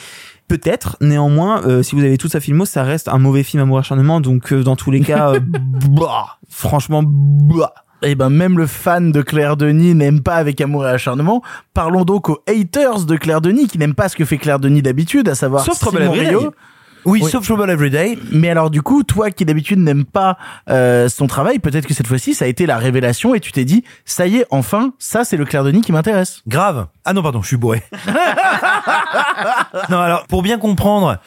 peut-être 0.51 0.97
néanmoins 1.01 1.63
euh, 1.65 1.85
si 1.85 1.95
vous 1.95 2.03
avez 2.03 2.19
toute 2.19 2.33
sa 2.33 2.41
filmo 2.41 2.65
ça 2.65 2.83
reste 2.83 3.07
un 3.07 3.19
mauvais 3.19 3.45
film 3.45 3.63
amour 3.63 3.79
acharnement 3.79 4.21
donc 4.21 4.53
euh, 4.53 4.65
dans 4.65 4.75
tous 4.75 4.91
les 4.91 4.99
cas 4.99 5.35
euh, 5.35 5.41
bah, 5.91 6.39
franchement 6.49 7.05
bah. 7.05 7.73
Et 8.03 8.17
ben 8.17 8.31
même 8.31 8.59
le 8.59 8.67
fan 8.67 9.13
de 9.13 9.23
Claire 9.23 9.57
Denis 9.57 9.95
n'aime 9.95 10.23
pas 10.23 10.37
avec 10.37 10.59
amour 10.63 10.87
et 10.87 10.91
acharnement. 10.91 11.43
Parlons 11.75 12.07
donc 12.07 12.31
aux 12.31 12.43
haters 12.49 13.05
de 13.05 13.17
Claire 13.17 13.43
Denis 13.43 13.69
qui 13.69 13.77
n'aiment 13.77 13.95
pas 13.95 14.09
ce 14.09 14.17
que 14.17 14.25
fait 14.25 14.39
Claire 14.39 14.59
Denis 14.59 14.81
d'habitude, 14.81 15.29
à 15.29 15.35
savoir 15.35 15.63
Sauf 15.63 15.77
Simon 15.77 16.11
Rio. 16.11 16.55
Oui, 17.05 17.21
oui, 17.23 17.31
sauf 17.31 17.45
Trouble 17.45 17.71
Everyday. 17.71 18.19
Mais 18.31 18.51
alors 18.51 18.71
du 18.71 18.83
coup, 18.83 19.03
toi 19.03 19.31
qui 19.31 19.45
d'habitude 19.45 19.79
n'aime 19.79 20.05
pas 20.05 20.37
euh, 20.69 21.09
son 21.09 21.27
travail, 21.27 21.59
peut-être 21.59 21.87
que 21.87 21.95
cette 21.95 22.07
fois-ci, 22.07 22.35
ça 22.35 22.45
a 22.45 22.49
été 22.49 22.67
la 22.67 22.79
révélation 22.79 23.35
et 23.35 23.41
tu 23.41 23.53
t'es 23.53 23.65
dit, 23.65 23.85
ça 24.05 24.27
y 24.27 24.37
est, 24.37 24.47
enfin, 24.51 24.93
ça 24.99 25.25
c'est 25.25 25.37
le 25.37 25.45
Claire 25.45 25.65
Denis 25.65 25.81
qui 25.81 25.93
m'intéresse. 25.93 26.43
Grave. 26.47 26.87
Ah 27.05 27.13
non, 27.13 27.23
pardon, 27.23 27.43
je 27.43 27.49
suis 27.49 27.57
bourré. 27.57 27.83
non, 29.91 29.99
alors 29.99 30.27
pour 30.27 30.43
bien 30.43 30.59
comprendre 30.59 31.19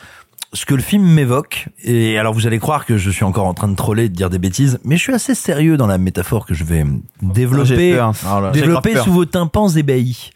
ce 0.53 0.65
que 0.65 0.75
le 0.75 0.81
film 0.81 1.03
m'évoque, 1.03 1.67
et 1.83 2.17
alors 2.19 2.33
vous 2.33 2.45
allez 2.45 2.59
croire 2.59 2.85
que 2.85 2.97
je 2.97 3.09
suis 3.09 3.23
encore 3.23 3.47
en 3.47 3.55
train 3.55 3.67
de 3.67 3.75
troller, 3.75 4.07
de 4.07 4.15
dire 4.15 4.29
des 4.29 4.37
bêtises, 4.37 4.79
mais 4.83 4.97
je 4.97 5.01
suis 5.01 5.13
assez 5.13 5.33
sérieux 5.33 5.77
dans 5.77 5.87
la 5.87 5.97
métaphore 5.97 6.45
que 6.45 6.53
je 6.53 6.63
vais 6.63 6.85
développer, 7.21 7.99
Oh 7.99 8.39
là, 8.39 8.51
développer 8.51 8.95
sous 8.97 9.11
vos 9.11 9.25
tympans 9.25 9.69
ébahis. 9.69 10.29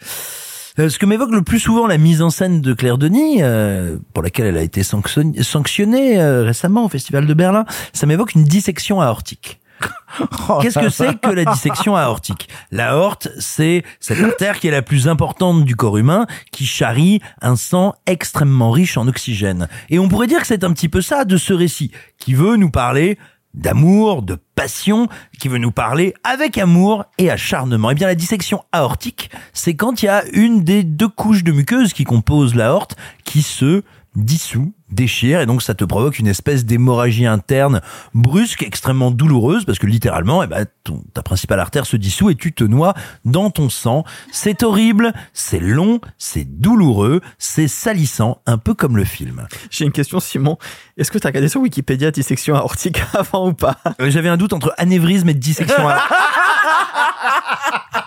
Euh, 0.80 0.90
ce 0.90 1.00
que 1.00 1.06
m'évoque 1.06 1.32
le 1.32 1.42
plus 1.42 1.60
souvent 1.60 1.88
la 1.88 1.98
mise 1.98 2.22
en 2.22 2.30
scène 2.30 2.62
de 2.62 2.74
Claire 2.74 2.98
Denis, 2.98 3.42
euh, 3.42 3.98
pour 4.14 4.24
laquelle 4.24 4.46
elle 4.46 4.58
a 4.58 4.62
été 4.62 4.84
sanctionnée, 4.84 5.42
sanctionnée 5.42 6.20
euh, 6.20 6.44
récemment 6.44 6.86
au 6.86 6.90
Festival 6.90 7.26
de 7.26 7.34
Berlin, 7.34 7.66
ça 7.94 8.06
m'évoque 8.06 8.36
une 8.36 8.44
dissection 8.44 9.02
aortique. 9.02 9.60
Qu'est-ce 10.62 10.80
que 10.80 10.90
c'est 10.90 11.20
que 11.20 11.30
la 11.30 11.46
dissection 11.46 11.96
aortique? 11.96 12.50
L'aorte, 12.72 13.28
c'est 13.40 13.84
cette 14.00 14.22
artère 14.22 14.60
qui 14.60 14.68
est 14.68 14.72
la 14.72 14.82
plus 14.82 15.08
importante 15.08 15.66
du 15.66 15.76
corps 15.76 15.98
humain, 15.98 16.26
qui 16.52 16.66
charrie 16.66 17.22
un 17.42 17.56
sang 17.56 17.94
extrêmement 18.06 18.72
riche 18.72 18.98
en 18.98 19.08
oxygène. 19.08 19.68
Et 19.90 20.00
on 20.00 20.08
pourrait 20.08 20.28
dire 20.28 20.42
que 20.42 20.48
c'est 20.48 20.64
un 20.64 20.74
petit 20.74 20.90
peu 20.90 21.02
ça 21.02 21.26
de 21.26 21.38
ce 21.38 21.54
récit, 21.54 21.92
qui 22.18 22.34
veut 22.34 22.56
nous 22.56 22.72
parler 22.72 23.20
d'amour, 23.54 24.22
de 24.22 24.38
passion, 24.56 25.08
qui 25.40 25.48
veut 25.48 25.58
nous 25.58 25.72
parler 25.72 26.14
avec 26.24 26.58
amour 26.58 27.06
et 27.18 27.30
acharnement. 27.30 27.92
Eh 27.92 27.96
bien, 27.96 28.08
la 28.08 28.16
dissection 28.16 28.64
aortique, 28.72 29.30
c'est 29.54 29.76
quand 29.76 30.02
il 30.02 30.06
y 30.06 30.10
a 30.10 30.24
une 30.34 30.64
des 30.64 30.84
deux 30.84 31.08
couches 31.08 31.44
de 31.44 31.52
muqueuse 31.52 31.94
qui 31.94 32.04
composent 32.04 32.56
l'aorte 32.56 32.96
qui 33.24 33.42
se 33.42 33.84
dissout, 34.18 34.74
déchire, 34.90 35.42
et 35.42 35.46
donc 35.46 35.62
ça 35.62 35.74
te 35.74 35.86
provoque 35.86 36.20
une 36.20 36.28
espèce 36.28 36.66
d'hémorragie 36.66 37.26
interne 37.26 37.82
brusque, 38.14 38.64
extrêmement 38.64 39.12
douloureuse, 39.12 39.66
parce 39.66 39.80
que 39.80 39.86
littéralement, 39.86 40.44
eh 40.44 40.48
ben, 40.48 40.66
ton, 40.84 41.04
ta 41.14 41.22
principale 41.22 41.60
artère 41.60 41.86
se 41.86 41.98
dissout 41.98 42.30
et 42.30 42.36
tu 42.36 42.54
te 42.54 42.64
noies 42.64 42.94
dans 43.26 43.50
ton 43.50 43.70
sang. 43.70 44.04
C'est 44.32 44.64
horrible, 44.64 45.14
c'est 45.34 45.60
long, 45.60 46.00
c'est 46.18 46.46
douloureux, 46.46 47.22
c'est 47.38 47.68
salissant, 47.68 48.42
un 48.46 48.58
peu 48.58 48.74
comme 48.74 48.98
le 48.98 49.06
film. 49.06 49.48
J'ai 49.70 49.86
une 49.86 49.92
question, 49.92 50.20
Simon. 50.20 50.58
Est-ce 50.98 51.12
que 51.12 51.20
tu 51.20 51.28
as 51.28 51.30
regardé 51.30 51.50
sur 51.50 51.62
Wikipédia 51.62 52.12
dissection 52.12 52.56
aortique 52.56 53.02
avant 53.14 53.50
ou 53.50 53.54
pas? 53.54 53.78
Euh, 54.02 54.10
J'avais 54.10 54.30
un 54.30 54.38
doute 54.38 54.54
entre 54.54 54.74
anévrisme 54.78 55.30
et 55.30 55.34
dissection 55.34 55.88
aortique. 55.88 56.08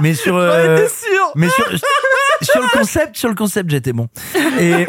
mais 0.00 0.14
sur 0.14 0.36
euh, 0.36 0.86
mais 1.34 1.48
sur 1.48 1.66
sur 2.42 2.60
le 2.60 2.78
concept 2.78 3.16
sur 3.16 3.28
le 3.28 3.34
concept 3.34 3.70
j'étais 3.70 3.92
bon. 3.92 4.08
Et, 4.58 4.86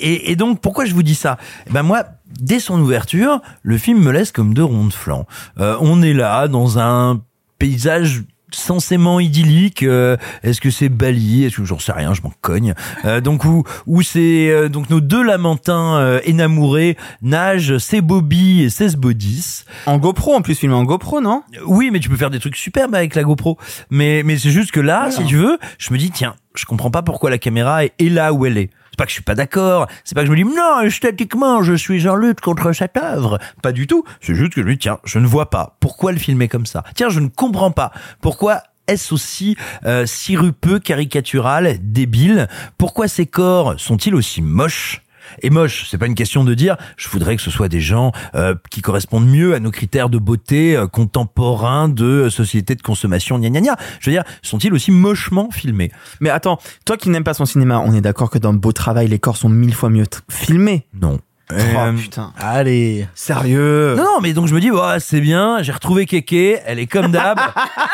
et 0.00 0.32
et 0.32 0.36
donc 0.36 0.60
pourquoi 0.60 0.84
je 0.84 0.94
vous 0.94 1.02
dis 1.02 1.14
ça? 1.14 1.38
Ben 1.70 1.82
moi 1.82 2.04
dès 2.40 2.60
son 2.60 2.80
ouverture 2.80 3.40
le 3.62 3.78
film 3.78 4.02
me 4.02 4.10
laisse 4.12 4.32
comme 4.32 4.54
deux 4.54 4.64
ronds 4.64 4.86
de 4.86 4.92
flanc. 4.92 5.26
Euh, 5.58 5.76
on 5.80 6.02
est 6.02 6.12
là 6.12 6.48
dans 6.48 6.78
un 6.78 7.20
paysage 7.58 8.22
censément 8.52 9.20
idyllique 9.20 9.82
euh, 9.82 10.16
est-ce 10.42 10.60
que 10.60 10.70
c'est 10.70 10.88
Bali 10.88 11.44
est-ce 11.44 11.56
que 11.56 11.64
j'en 11.64 11.78
sais 11.78 11.92
rien 11.92 12.14
je 12.14 12.22
m'en 12.22 12.32
cogne. 12.40 12.74
Euh, 13.04 13.20
donc 13.20 13.44
où 13.44 13.64
où 13.86 14.02
c'est 14.02 14.50
euh, 14.50 14.68
donc 14.68 14.88
nos 14.90 15.00
deux 15.00 15.22
lamentins 15.22 15.96
euh, 15.96 16.20
énamourés 16.24 16.96
nagent 17.22 17.78
c'est 17.78 18.00
Bobby 18.00 18.62
et 18.62 18.70
c'est 18.70 18.96
Bodis 18.96 19.64
en 19.86 19.98
GoPro 19.98 20.34
en 20.34 20.42
plus 20.42 20.54
filmé 20.54 20.74
en 20.74 20.84
GoPro 20.84 21.20
non? 21.20 21.42
Oui 21.66 21.90
mais 21.92 21.98
tu 21.98 22.08
peux 22.08 22.16
faire 22.16 22.30
des 22.30 22.40
trucs 22.40 22.56
superbes 22.56 22.94
avec 22.94 23.14
la 23.14 23.24
GoPro. 23.24 23.58
Mais 23.90 24.22
mais 24.24 24.38
c'est 24.38 24.50
juste 24.50 24.70
que 24.70 24.80
là 24.80 25.10
si 25.10 25.24
tu 25.24 25.36
veux 25.36 25.58
je 25.78 25.92
me 25.92 25.98
dis 25.98 26.10
tiens 26.10 26.36
je 26.54 26.64
comprends 26.64 26.90
pas 26.90 27.02
pourquoi 27.02 27.30
la 27.30 27.38
caméra 27.38 27.84
est, 27.84 27.92
est 27.98 28.08
là 28.08 28.32
où 28.32 28.46
elle 28.46 28.58
est 28.58 28.70
c'est 28.96 29.00
pas 29.00 29.04
que 29.04 29.10
je 29.10 29.14
suis 29.16 29.22
pas 29.22 29.34
d'accord, 29.34 29.88
c'est 30.04 30.14
pas 30.14 30.22
que 30.22 30.26
je 30.26 30.32
me 30.32 30.36
dis 30.36 30.44
non, 30.44 30.80
esthétiquement, 30.80 31.62
je 31.62 31.74
suis 31.74 32.08
en 32.08 32.16
lutte 32.16 32.40
contre 32.40 32.72
cette 32.72 32.96
œuvre. 32.96 33.38
Pas 33.60 33.72
du 33.72 33.86
tout. 33.86 34.04
C'est 34.22 34.34
juste 34.34 34.54
que 34.54 34.66
je 34.66 34.72
tiens, 34.74 34.98
je 35.04 35.18
ne 35.18 35.26
vois 35.26 35.50
pas 35.50 35.76
pourquoi 35.80 36.12
le 36.12 36.18
filmer 36.18 36.48
comme 36.48 36.64
ça? 36.64 36.82
Tiens, 36.94 37.10
je 37.10 37.20
ne 37.20 37.28
comprends 37.28 37.72
pas 37.72 37.92
pourquoi 38.22 38.62
est-ce 38.86 39.12
aussi 39.12 39.54
euh, 39.84 40.06
sirupeux, 40.06 40.78
caricatural, 40.78 41.76
débile? 41.82 42.48
Pourquoi 42.78 43.06
ces 43.06 43.26
corps 43.26 43.78
sont-ils 43.78 44.14
aussi 44.14 44.40
moches? 44.40 45.02
Et 45.42 45.50
moche, 45.50 45.86
c'est 45.90 45.98
pas 45.98 46.06
une 46.06 46.14
question 46.14 46.44
de 46.44 46.54
dire 46.54 46.76
je 46.96 47.08
voudrais 47.08 47.36
que 47.36 47.42
ce 47.42 47.50
soit 47.50 47.68
des 47.68 47.80
gens 47.80 48.12
euh, 48.34 48.54
qui 48.70 48.82
correspondent 48.82 49.28
mieux 49.28 49.54
à 49.54 49.60
nos 49.60 49.70
critères 49.70 50.08
de 50.08 50.18
beauté 50.18 50.76
euh, 50.76 50.86
contemporains 50.86 51.88
de 51.88 52.28
société 52.28 52.74
de 52.74 52.82
consommation 52.82 53.38
gna 53.38 53.50
gna 53.50 53.60
gna. 53.60 53.76
Je 54.00 54.10
veux 54.10 54.14
dire, 54.16 54.24
sont-ils 54.42 54.72
aussi 54.72 54.90
mochement 54.90 55.50
filmés? 55.50 55.90
Mais 56.20 56.30
attends, 56.30 56.58
toi 56.84 56.96
qui 56.96 57.10
n'aimes 57.10 57.24
pas 57.24 57.34
son 57.34 57.46
cinéma, 57.46 57.82
on 57.84 57.94
est 57.94 58.00
d'accord 58.00 58.30
que 58.30 58.38
dans 58.38 58.52
Beau 58.52 58.72
Travail, 58.72 59.08
les 59.08 59.18
corps 59.18 59.36
sont 59.36 59.48
mille 59.48 59.74
fois 59.74 59.90
mieux 59.90 60.06
filmés? 60.30 60.86
Non. 61.00 61.18
Oh 61.50 61.54
Euh, 61.54 61.92
putain. 61.92 62.32
Allez. 62.38 63.06
Sérieux 63.14 63.94
Non, 63.96 64.02
non, 64.04 64.20
mais 64.20 64.32
donc 64.32 64.48
je 64.48 64.54
me 64.54 64.60
dis, 64.60 64.70
ouais, 64.70 64.98
c'est 64.98 65.20
bien, 65.20 65.62
j'ai 65.62 65.70
retrouvé 65.72 66.04
Kéké, 66.06 66.58
elle 66.66 66.78
est 66.80 66.86
comme 66.88 67.12
d'hab, 67.12 67.38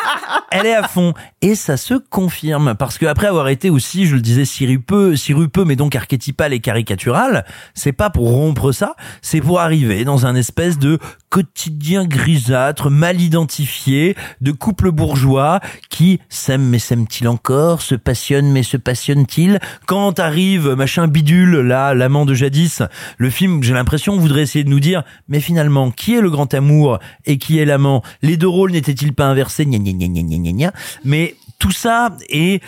elle 0.51 0.67
est 0.67 0.75
à 0.75 0.89
fond. 0.89 1.13
Et 1.43 1.55
ça 1.55 1.77
se 1.77 1.95
confirme, 1.95 2.75
parce 2.79 2.97
que 2.99 3.05
après 3.07 3.27
avoir 3.27 3.49
été 3.49 3.69
aussi, 3.69 4.07
je 4.07 4.15
le 4.15 4.23
disais, 4.23 4.45
sirupeux, 4.47 5.17
sirupeux, 5.17 5.65
mais 5.65 5.77
donc 5.77 5.95
archétypal 5.95 6.53
et 6.55 6.61
caricatural, 6.61 7.45
c'est 7.75 7.93
pas 7.93 8.09
pour 8.11 8.31
rompre 8.31 8.73
ça, 8.73 8.95
c'est 9.21 9.41
pour 9.41 9.61
arriver 9.61 10.05
dans 10.05 10.25
un 10.25 10.35
espèce 10.35 10.79
de 10.79 10.99
quotidien 11.33 12.05
grisâtre, 12.05 12.91
mal 12.91 13.19
identifié, 13.19 14.15
de 14.43 14.53
couple 14.53 14.91
bourgeois 14.91 15.61
qui 15.89 16.21
s'aime 16.29 16.69
mais 16.69 16.79
s'aime-t-il 16.79 17.27
encore, 17.27 17.81
se 17.81 17.95
passionne 17.95 18.53
mais 18.53 18.63
se 18.63 18.77
passionne-t-il 18.77 19.59
Quand 19.87 20.21
arrive 20.21 20.75
machin 20.75 21.09
bidule, 21.09 21.61
là, 21.61 21.95
l'amant 21.95 22.27
de 22.27 22.35
jadis, 22.35 22.83
le 23.17 23.31
film, 23.31 23.63
j'ai 23.63 23.73
l'impression, 23.73 24.19
voudrait 24.19 24.43
essayer 24.43 24.63
de 24.63 24.69
nous 24.69 24.79
dire, 24.79 25.05
mais 25.27 25.41
finalement, 25.41 25.91
qui 25.91 26.15
est 26.15 26.21
le 26.21 26.29
grand 26.29 26.53
amour 26.53 26.99
et 27.25 27.39
qui 27.39 27.59
est 27.59 27.65
l'amant? 27.65 28.03
Les 28.21 28.37
deux 28.37 28.49
rôles 28.49 28.73
n'étaient-ils 28.73 29.15
pas 29.15 29.25
inversés? 29.25 29.65
Gna, 29.65 29.79
gna, 29.79 30.53
gna. 30.53 30.73
Mais 31.03 31.37
tout 31.59 31.71
ça 31.71 32.15
est 32.29 32.63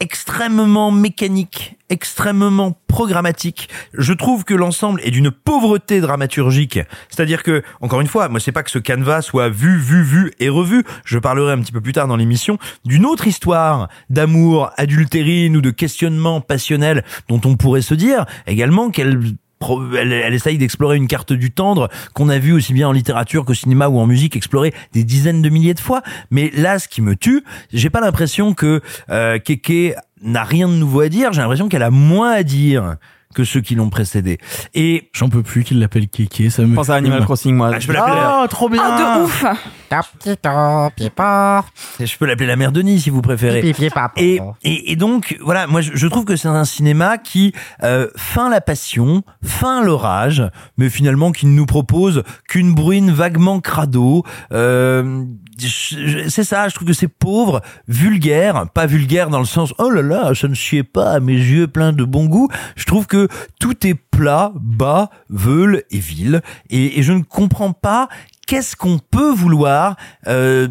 extrêmement 0.00 0.92
mécanique, 0.92 1.76
extrêmement 1.88 2.78
programmatique. 2.86 3.68
Je 3.94 4.12
trouve 4.12 4.44
que 4.44 4.54
l'ensemble 4.54 5.00
est 5.02 5.10
d'une 5.10 5.30
pauvreté 5.30 6.00
dramaturgique. 6.00 6.78
C'est-à-dire 7.08 7.42
que, 7.42 7.62
encore 7.80 8.00
une 8.00 8.06
fois, 8.06 8.28
moi 8.28 8.38
c'est 8.38 8.52
pas 8.52 8.62
que 8.62 8.70
ce 8.70 8.78
canevas 8.78 9.22
soit 9.22 9.48
vu, 9.48 9.76
vu, 9.76 10.02
vu 10.02 10.32
et 10.38 10.48
revu. 10.48 10.84
Je 11.04 11.18
parlerai 11.18 11.52
un 11.52 11.60
petit 11.60 11.72
peu 11.72 11.80
plus 11.80 11.92
tard 11.92 12.06
dans 12.06 12.16
l'émission 12.16 12.58
d'une 12.84 13.04
autre 13.04 13.26
histoire 13.26 13.88
d'amour 14.08 14.70
adultérine 14.76 15.56
ou 15.56 15.60
de 15.60 15.70
questionnement 15.70 16.40
passionnel 16.40 17.04
dont 17.28 17.40
on 17.44 17.56
pourrait 17.56 17.82
se 17.82 17.94
dire 17.94 18.24
également 18.46 18.90
qu'elle 18.90 19.20
elle, 19.98 20.12
elle 20.12 20.34
essaye 20.34 20.58
d'explorer 20.58 20.96
une 20.96 21.08
carte 21.08 21.32
du 21.32 21.50
tendre 21.50 21.88
qu'on 22.14 22.28
a 22.28 22.38
vu 22.38 22.52
aussi 22.52 22.72
bien 22.72 22.88
en 22.88 22.92
littérature 22.92 23.44
qu'au 23.44 23.54
cinéma 23.54 23.88
ou 23.88 23.98
en 23.98 24.06
musique 24.06 24.36
explorer 24.36 24.72
des 24.92 25.04
dizaines 25.04 25.42
de 25.42 25.48
milliers 25.48 25.74
de 25.74 25.80
fois. 25.80 26.02
Mais 26.30 26.50
là, 26.54 26.78
ce 26.78 26.88
qui 26.88 27.02
me 27.02 27.16
tue, 27.16 27.42
j'ai 27.72 27.90
pas 27.90 28.00
l'impression 28.00 28.54
que 28.54 28.80
euh, 29.10 29.38
Keke 29.38 29.94
n'a 30.22 30.44
rien 30.44 30.68
de 30.68 30.74
nouveau 30.74 31.00
à 31.00 31.08
dire. 31.08 31.32
J'ai 31.32 31.40
l'impression 31.40 31.68
qu'elle 31.68 31.82
a 31.82 31.90
moins 31.90 32.32
à 32.32 32.42
dire 32.42 32.96
que 33.34 33.44
ceux 33.44 33.60
qui 33.60 33.74
l'ont 33.74 33.90
précédé. 33.90 34.38
Et 34.74 35.10
j'en 35.12 35.28
peux 35.28 35.42
plus 35.42 35.64
qu'il 35.64 35.78
l'appelle 35.80 36.08
Kéké, 36.08 36.50
ça 36.50 36.62
me 36.62 36.74
pense 36.74 36.90
à 36.90 36.94
Animal 36.96 37.24
Crossing, 37.24 37.54
moi. 37.54 37.70
Ah, 37.74 37.78
je 37.78 37.86
peux 37.86 37.92
l'appeler 37.92 38.16
la- 38.16 38.40
Oh, 38.42 38.46
trop 38.48 38.68
bien. 38.68 38.82
Ah, 38.84 39.18
de 39.18 39.24
ouf 39.24 39.44
Je 42.00 42.16
peux 42.18 42.26
l'appeler 42.26 42.46
la 42.46 42.56
mère 42.56 42.72
Denis 42.72 43.00
si 43.00 43.10
vous 43.10 43.22
préférez. 43.22 43.60
Et, 44.16 44.40
et, 44.62 44.92
et 44.92 44.96
donc 44.96 45.36
voilà, 45.42 45.66
moi 45.66 45.80
je, 45.80 45.92
je 45.94 46.06
trouve 46.06 46.24
que 46.24 46.36
c'est 46.36 46.48
un 46.48 46.64
cinéma 46.64 47.18
qui 47.18 47.52
euh, 47.82 48.08
feint 48.16 48.48
la 48.50 48.60
passion, 48.60 49.22
feint 49.44 49.82
l'orage, 49.82 50.42
mais 50.76 50.88
finalement 50.88 51.32
qui 51.32 51.46
ne 51.46 51.52
nous 51.52 51.66
propose 51.66 52.22
qu'une 52.48 52.74
bruine 52.74 53.10
vaguement 53.10 53.60
crado. 53.60 54.24
Euh, 54.52 55.24
c'est 56.28 56.44
ça, 56.44 56.68
je 56.68 56.74
trouve 56.74 56.86
que 56.86 56.94
c'est 56.94 57.08
pauvre, 57.08 57.60
vulgaire, 57.88 58.66
pas 58.72 58.86
vulgaire 58.86 59.28
dans 59.28 59.40
le 59.40 59.44
sens 59.44 59.74
oh 59.78 59.90
là 59.90 60.02
là, 60.02 60.34
ça 60.34 60.46
ne 60.48 60.54
sied 60.54 60.84
pas 60.84 61.12
à 61.14 61.20
mes 61.20 61.32
yeux 61.32 61.66
pleins 61.66 61.92
de 61.92 62.04
bon 62.04 62.26
goût. 62.26 62.48
Je 62.76 62.84
trouve 62.84 63.06
que 63.26 63.34
tout 63.58 63.86
est 63.86 63.94
plat, 63.94 64.52
bas, 64.56 65.10
veule 65.28 65.82
et 65.90 65.98
vil, 65.98 66.42
et, 66.70 66.98
et 66.98 67.02
je 67.02 67.12
ne 67.12 67.22
comprends 67.22 67.72
pas 67.72 68.08
qu'est-ce 68.46 68.76
qu'on 68.76 68.98
peut 68.98 69.32
vouloir. 69.32 69.96
Euh, 70.26 70.68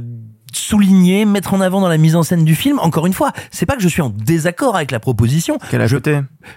souligner, 0.53 1.25
mettre 1.25 1.53
en 1.53 1.61
avant 1.61 1.81
dans 1.81 1.87
la 1.87 1.97
mise 1.97 2.15
en 2.15 2.23
scène 2.23 2.43
du 2.43 2.55
film. 2.55 2.79
Encore 2.79 3.05
une 3.05 3.13
fois, 3.13 3.31
c'est 3.51 3.65
pas 3.65 3.75
que 3.75 3.81
je 3.81 3.87
suis 3.87 4.01
en 4.01 4.09
désaccord 4.09 4.75
avec 4.75 4.89
la 4.89 4.99
proposition. 4.99 5.59
Qu'elle 5.69 5.81
a 5.81 5.87
je, 5.87 5.97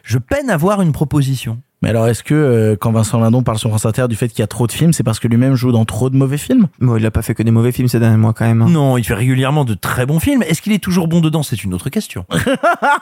je 0.04 0.18
peine 0.18 0.48
à 0.48 0.56
voir 0.56 0.80
une 0.80 0.92
proposition. 0.92 1.60
Mais 1.82 1.88
alors, 1.88 2.06
est-ce 2.08 2.22
que 2.22 2.34
euh, 2.34 2.76
quand 2.78 2.92
Vincent 2.92 3.18
Lindon 3.20 3.42
parle 3.42 3.56
sur 3.58 3.70
France 3.70 3.86
Inter 3.86 4.06
du 4.08 4.14
fait 4.16 4.28
qu'il 4.28 4.40
y 4.40 4.42
a 4.42 4.46
trop 4.46 4.66
de 4.66 4.72
films, 4.72 4.92
c'est 4.92 5.02
parce 5.02 5.18
que 5.18 5.28
lui-même 5.28 5.54
joue 5.54 5.72
dans 5.72 5.86
trop 5.86 6.10
de 6.10 6.16
mauvais 6.16 6.36
films? 6.36 6.66
Bon, 6.78 6.96
il 6.96 7.06
a 7.06 7.10
pas 7.10 7.22
fait 7.22 7.34
que 7.34 7.42
des 7.42 7.50
mauvais 7.50 7.72
films 7.72 7.88
ces 7.88 7.98
derniers 7.98 8.18
mois 8.18 8.34
quand 8.34 8.44
même. 8.44 8.60
hein. 8.60 8.66
Non, 8.68 8.98
il 8.98 9.04
fait 9.04 9.14
régulièrement 9.14 9.64
de 9.64 9.72
très 9.72 10.04
bons 10.04 10.20
films. 10.20 10.42
Est-ce 10.42 10.60
qu'il 10.60 10.72
est 10.74 10.78
toujours 10.82 11.08
bon 11.08 11.20
dedans? 11.20 11.42
C'est 11.42 11.64
une 11.64 11.72
autre 11.74 11.88
question. 11.90 12.24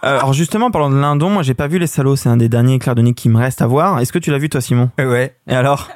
Euh, 0.04 0.18
alors 0.18 0.32
justement, 0.32 0.70
parlant 0.70 0.90
de 0.90 0.96
Lindon, 0.96 1.28
moi 1.30 1.42
j'ai 1.42 1.54
pas 1.54 1.66
vu 1.66 1.78
Les 1.80 1.86
Salauds, 1.88 2.14
c'est 2.14 2.28
un 2.28 2.36
des 2.36 2.48
derniers 2.48 2.74
éclairs 2.74 2.94
de 2.94 3.02
Nick 3.02 3.16
qui 3.16 3.28
me 3.28 3.36
reste 3.36 3.62
à 3.62 3.66
voir. 3.66 3.98
Est-ce 3.98 4.12
que 4.12 4.18
tu 4.20 4.30
l'as 4.30 4.38
vu 4.38 4.48
toi 4.48 4.60
Simon? 4.60 4.90
Ouais. 4.98 5.34
Et 5.48 5.54
alors? 5.54 5.88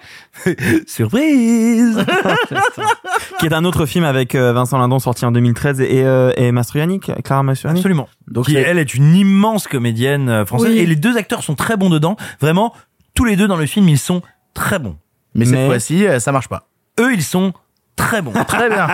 Surprise 0.86 2.04
Qui 3.38 3.46
est 3.46 3.52
un 3.54 3.64
autre 3.64 3.86
film 3.86 4.04
avec 4.04 4.34
euh, 4.34 4.52
Vincent 4.52 4.78
Lindon 4.78 4.98
sorti 4.98 5.24
en 5.24 5.30
2013 5.32 5.80
et, 5.80 6.04
euh, 6.04 6.32
et 6.36 6.50
Mastroianni, 6.52 7.00
Clara 7.00 7.42
Mastroianni 7.42 7.78
Absolument. 7.80 8.08
Donc, 8.28 8.46
Qui, 8.46 8.52
c'est- 8.52 8.60
elle 8.62 8.78
est 8.78 8.94
une 8.94 9.14
immense 9.14 9.66
comédienne 9.68 10.28
euh, 10.28 10.44
française 10.44 10.72
Oui. 10.72 10.78
et 10.78 10.86
les 10.86 10.96
deux 10.96 11.16
acteurs 11.16 11.42
sont 11.42 11.54
très 11.54 11.76
bons 11.76 11.90
dedans. 11.90 12.16
Vraiment, 12.40 12.71
tous 13.14 13.24
les 13.24 13.36
deux 13.36 13.48
dans 13.48 13.56
le 13.56 13.66
film, 13.66 13.88
ils 13.88 13.98
sont 13.98 14.22
très 14.54 14.78
bons. 14.78 14.96
Mais 15.34 15.44
cette 15.44 15.66
fois-ci, 15.66 16.06
euh, 16.06 16.18
ça 16.18 16.32
marche 16.32 16.48
pas. 16.48 16.68
Eux, 17.00 17.14
ils 17.14 17.22
sont 17.22 17.52
très 17.96 18.22
bons. 18.22 18.32
Très 18.48 18.68
bien. 18.68 18.86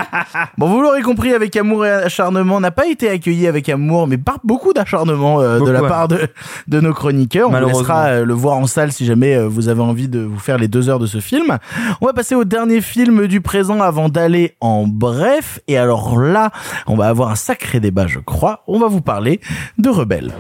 Bon, 0.57 0.69
vous 0.69 0.81
l'aurez 0.81 1.03
compris, 1.03 1.33
avec 1.33 1.57
amour 1.57 1.87
et 1.87 1.91
acharnement, 1.91 2.61
n'a 2.61 2.71
pas 2.71 2.87
été 2.87 3.09
accueilli 3.09 3.47
avec 3.47 3.69
amour, 3.69 4.07
mais 4.07 4.19
par 4.19 4.39
beaucoup 4.45 4.73
d'acharnement 4.73 5.41
euh, 5.41 5.61
de 5.61 5.71
la 5.71 5.83
ouais. 5.83 5.89
part 5.89 6.09
de, 6.09 6.29
de 6.67 6.81
nos 6.81 6.93
chroniqueurs. 6.93 7.47
On 7.47 7.51
vous 7.51 7.55
Malheureusement. 7.55 7.81
laissera 7.81 8.05
euh, 8.07 8.25
le 8.25 8.35
voir 8.35 8.57
en 8.57 8.67
salle 8.67 8.93
si 8.93 9.07
jamais 9.07 9.35
euh, 9.37 9.49
vous 9.49 9.69
avez 9.69 9.81
envie 9.81 10.09
de 10.09 10.21
vous 10.21 10.39
faire 10.39 10.59
les 10.59 10.69
deux 10.69 10.89
heures 10.89 10.99
de 10.99 11.07
ce 11.07 11.21
film. 11.21 11.59
On 12.01 12.07
va 12.07 12.13
passer 12.13 12.35
au 12.35 12.45
dernier 12.45 12.81
film 12.81 13.27
du 13.27 13.41
présent 13.41 13.81
avant 13.81 14.09
d'aller 14.09 14.57
en 14.61 14.87
bref. 14.87 15.61
Et 15.69 15.79
alors 15.79 16.19
là, 16.19 16.51
on 16.87 16.97
va 16.97 17.09
avoir 17.09 17.31
un 17.31 17.37
sacré 17.37 17.81
débat, 17.81 18.07
je 18.07 18.19
crois. 18.19 18.63
On 18.67 18.79
va 18.79 18.89
vous 18.89 19.01
parler 19.01 19.41
de 19.79 19.89
Rebelle 19.89 20.33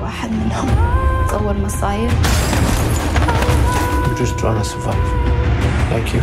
I'm 4.17 4.17
just 4.17 4.38
trying 4.39 4.57
to 4.61 4.65
survive. 4.65 5.07
Like 5.91 6.13
you. 6.13 6.21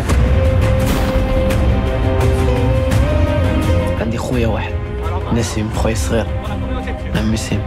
عندي 4.01 4.19
خويا 4.19 4.47
واحد 4.47 4.73
نسيم 5.33 5.71
خويا 5.75 5.95
صغير 5.95 6.27
عمي 7.17 7.37
سيم 7.37 7.63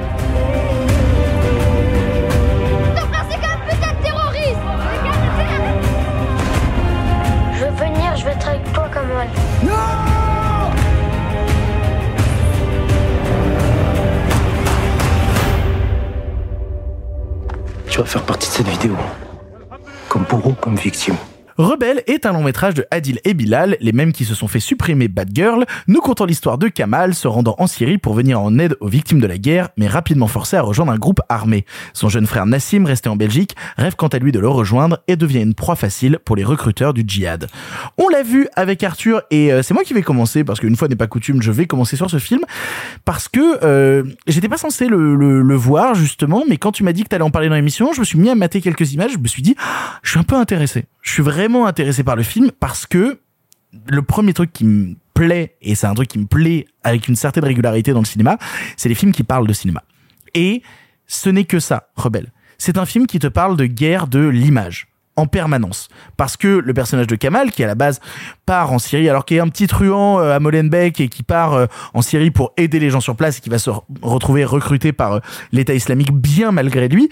Je 7.57 7.65
veux 7.65 7.75
venir, 7.85 8.15
je 8.17 8.25
veux 8.25 8.31
être 8.31 8.47
avec 8.47 8.73
toi, 8.73 8.89
Kamal. 8.93 9.29
Tu 17.89 17.99
vas 17.99 18.05
faire 18.05 18.23
partie 18.23 18.49
de 18.49 18.53
cette 18.53 18.67
vidéo. 18.67 18.97
Comme 20.08 20.24
bourreau, 20.24 20.54
comme 20.60 20.76
victime. 20.76 21.16
Rebelle 21.58 22.04
est 22.06 22.24
un 22.24 22.32
long 22.32 22.44
métrage 22.44 22.74
de 22.74 22.86
Adil 22.92 23.18
et 23.24 23.34
Bilal, 23.34 23.76
les 23.80 23.90
mêmes 23.90 24.12
qui 24.12 24.24
se 24.24 24.32
sont 24.36 24.46
fait 24.46 24.60
supprimer 24.60 25.08
Bad 25.08 25.30
Girl, 25.34 25.66
nous 25.88 26.00
contant 26.00 26.24
l'histoire 26.24 26.56
de 26.56 26.68
Kamal 26.68 27.16
se 27.16 27.26
rendant 27.26 27.56
en 27.58 27.66
Syrie 27.66 27.98
pour 27.98 28.14
venir 28.14 28.40
en 28.40 28.60
aide 28.60 28.76
aux 28.78 28.86
victimes 28.86 29.18
de 29.18 29.26
la 29.26 29.38
guerre, 29.38 29.70
mais 29.76 29.88
rapidement 29.88 30.28
forcé 30.28 30.56
à 30.56 30.62
rejoindre 30.62 30.92
un 30.92 30.98
groupe 30.98 31.20
armé. 31.28 31.66
Son 31.94 32.08
jeune 32.08 32.28
frère 32.28 32.46
Nassim, 32.46 32.84
resté 32.84 33.08
en 33.08 33.16
Belgique, 33.16 33.56
rêve 33.76 33.96
quant 33.96 34.06
à 34.06 34.20
lui 34.20 34.30
de 34.30 34.38
le 34.38 34.48
rejoindre 34.48 35.00
et 35.08 35.16
devient 35.16 35.42
une 35.42 35.54
proie 35.54 35.74
facile 35.74 36.20
pour 36.24 36.36
les 36.36 36.44
recruteurs 36.44 36.94
du 36.94 37.02
djihad. 37.04 37.48
On 37.98 38.08
l'a 38.08 38.22
vu 38.22 38.46
avec 38.54 38.84
Arthur 38.84 39.22
et 39.32 39.52
euh, 39.52 39.62
c'est 39.64 39.74
moi 39.74 39.82
qui 39.82 39.94
vais 39.94 40.02
commencer 40.02 40.44
parce 40.44 40.60
qu'une 40.60 40.76
fois 40.76 40.86
n'est 40.86 40.94
pas 40.94 41.08
coutume, 41.08 41.42
je 41.42 41.50
vais 41.50 41.66
commencer 41.66 41.96
sur 41.96 42.08
ce 42.08 42.18
film 42.18 42.42
parce 43.04 43.26
que 43.26 43.64
euh, 43.64 44.04
j'étais 44.28 44.48
pas 44.48 44.58
censé 44.58 44.86
le, 44.86 45.16
le, 45.16 45.42
le 45.42 45.54
voir 45.56 45.96
justement, 45.96 46.44
mais 46.48 46.56
quand 46.56 46.70
tu 46.70 46.84
m'as 46.84 46.92
dit 46.92 47.02
que 47.02 47.08
t'allais 47.08 47.24
en 47.24 47.30
parler 47.30 47.48
dans 47.48 47.56
l'émission, 47.56 47.92
je 47.92 47.98
me 47.98 48.04
suis 48.04 48.20
mis 48.20 48.30
à 48.30 48.36
mater 48.36 48.60
quelques 48.60 48.92
images, 48.92 49.14
je 49.14 49.18
me 49.18 49.26
suis 49.26 49.42
dit, 49.42 49.56
Ah, 49.58 49.98
je 50.04 50.10
suis 50.10 50.20
un 50.20 50.24
peu 50.24 50.36
intéressé. 50.36 50.84
Je 51.08 51.14
suis 51.14 51.22
vraiment 51.22 51.66
intéressé 51.66 52.04
par 52.04 52.16
le 52.16 52.22
film 52.22 52.50
parce 52.60 52.84
que 52.84 53.18
le 53.86 54.02
premier 54.02 54.34
truc 54.34 54.52
qui 54.52 54.64
me 54.66 54.94
plaît, 55.14 55.56
et 55.62 55.74
c'est 55.74 55.86
un 55.86 55.94
truc 55.94 56.06
qui 56.06 56.18
me 56.18 56.26
plaît 56.26 56.66
avec 56.84 57.08
une 57.08 57.16
certaine 57.16 57.44
régularité 57.44 57.94
dans 57.94 58.00
le 58.00 58.04
cinéma, 58.04 58.36
c'est 58.76 58.90
les 58.90 58.94
films 58.94 59.12
qui 59.12 59.22
parlent 59.22 59.46
de 59.46 59.54
cinéma. 59.54 59.82
Et 60.34 60.62
ce 61.06 61.30
n'est 61.30 61.44
que 61.44 61.60
ça, 61.60 61.88
Rebelle. 61.96 62.30
C'est 62.58 62.76
un 62.76 62.84
film 62.84 63.06
qui 63.06 63.18
te 63.20 63.26
parle 63.26 63.56
de 63.56 63.64
guerre 63.64 64.06
de 64.06 64.28
l'image 64.28 64.88
en 65.16 65.26
permanence. 65.26 65.88
Parce 66.18 66.36
que 66.36 66.46
le 66.46 66.74
personnage 66.74 67.06
de 67.06 67.16
Kamal, 67.16 67.52
qui 67.52 67.64
à 67.64 67.66
la 67.66 67.74
base 67.74 68.00
part 68.44 68.70
en 68.70 68.78
Syrie, 68.78 69.08
alors 69.08 69.24
qu'il 69.24 69.38
est 69.38 69.40
un 69.40 69.48
petit 69.48 69.66
truand 69.66 70.20
euh, 70.20 70.36
à 70.36 70.40
Molenbeek 70.40 71.00
et 71.00 71.08
qui 71.08 71.22
part 71.22 71.54
euh, 71.54 71.66
en 71.94 72.02
Syrie 72.02 72.30
pour 72.30 72.52
aider 72.58 72.78
les 72.80 72.90
gens 72.90 73.00
sur 73.00 73.16
place 73.16 73.38
et 73.38 73.40
qui 73.40 73.48
va 73.48 73.58
se 73.58 73.70
re- 73.70 73.82
retrouver 74.02 74.44
recruté 74.44 74.92
par 74.92 75.14
euh, 75.14 75.20
l'État 75.52 75.72
islamique 75.72 76.12
bien 76.12 76.52
malgré 76.52 76.86
lui, 76.88 77.08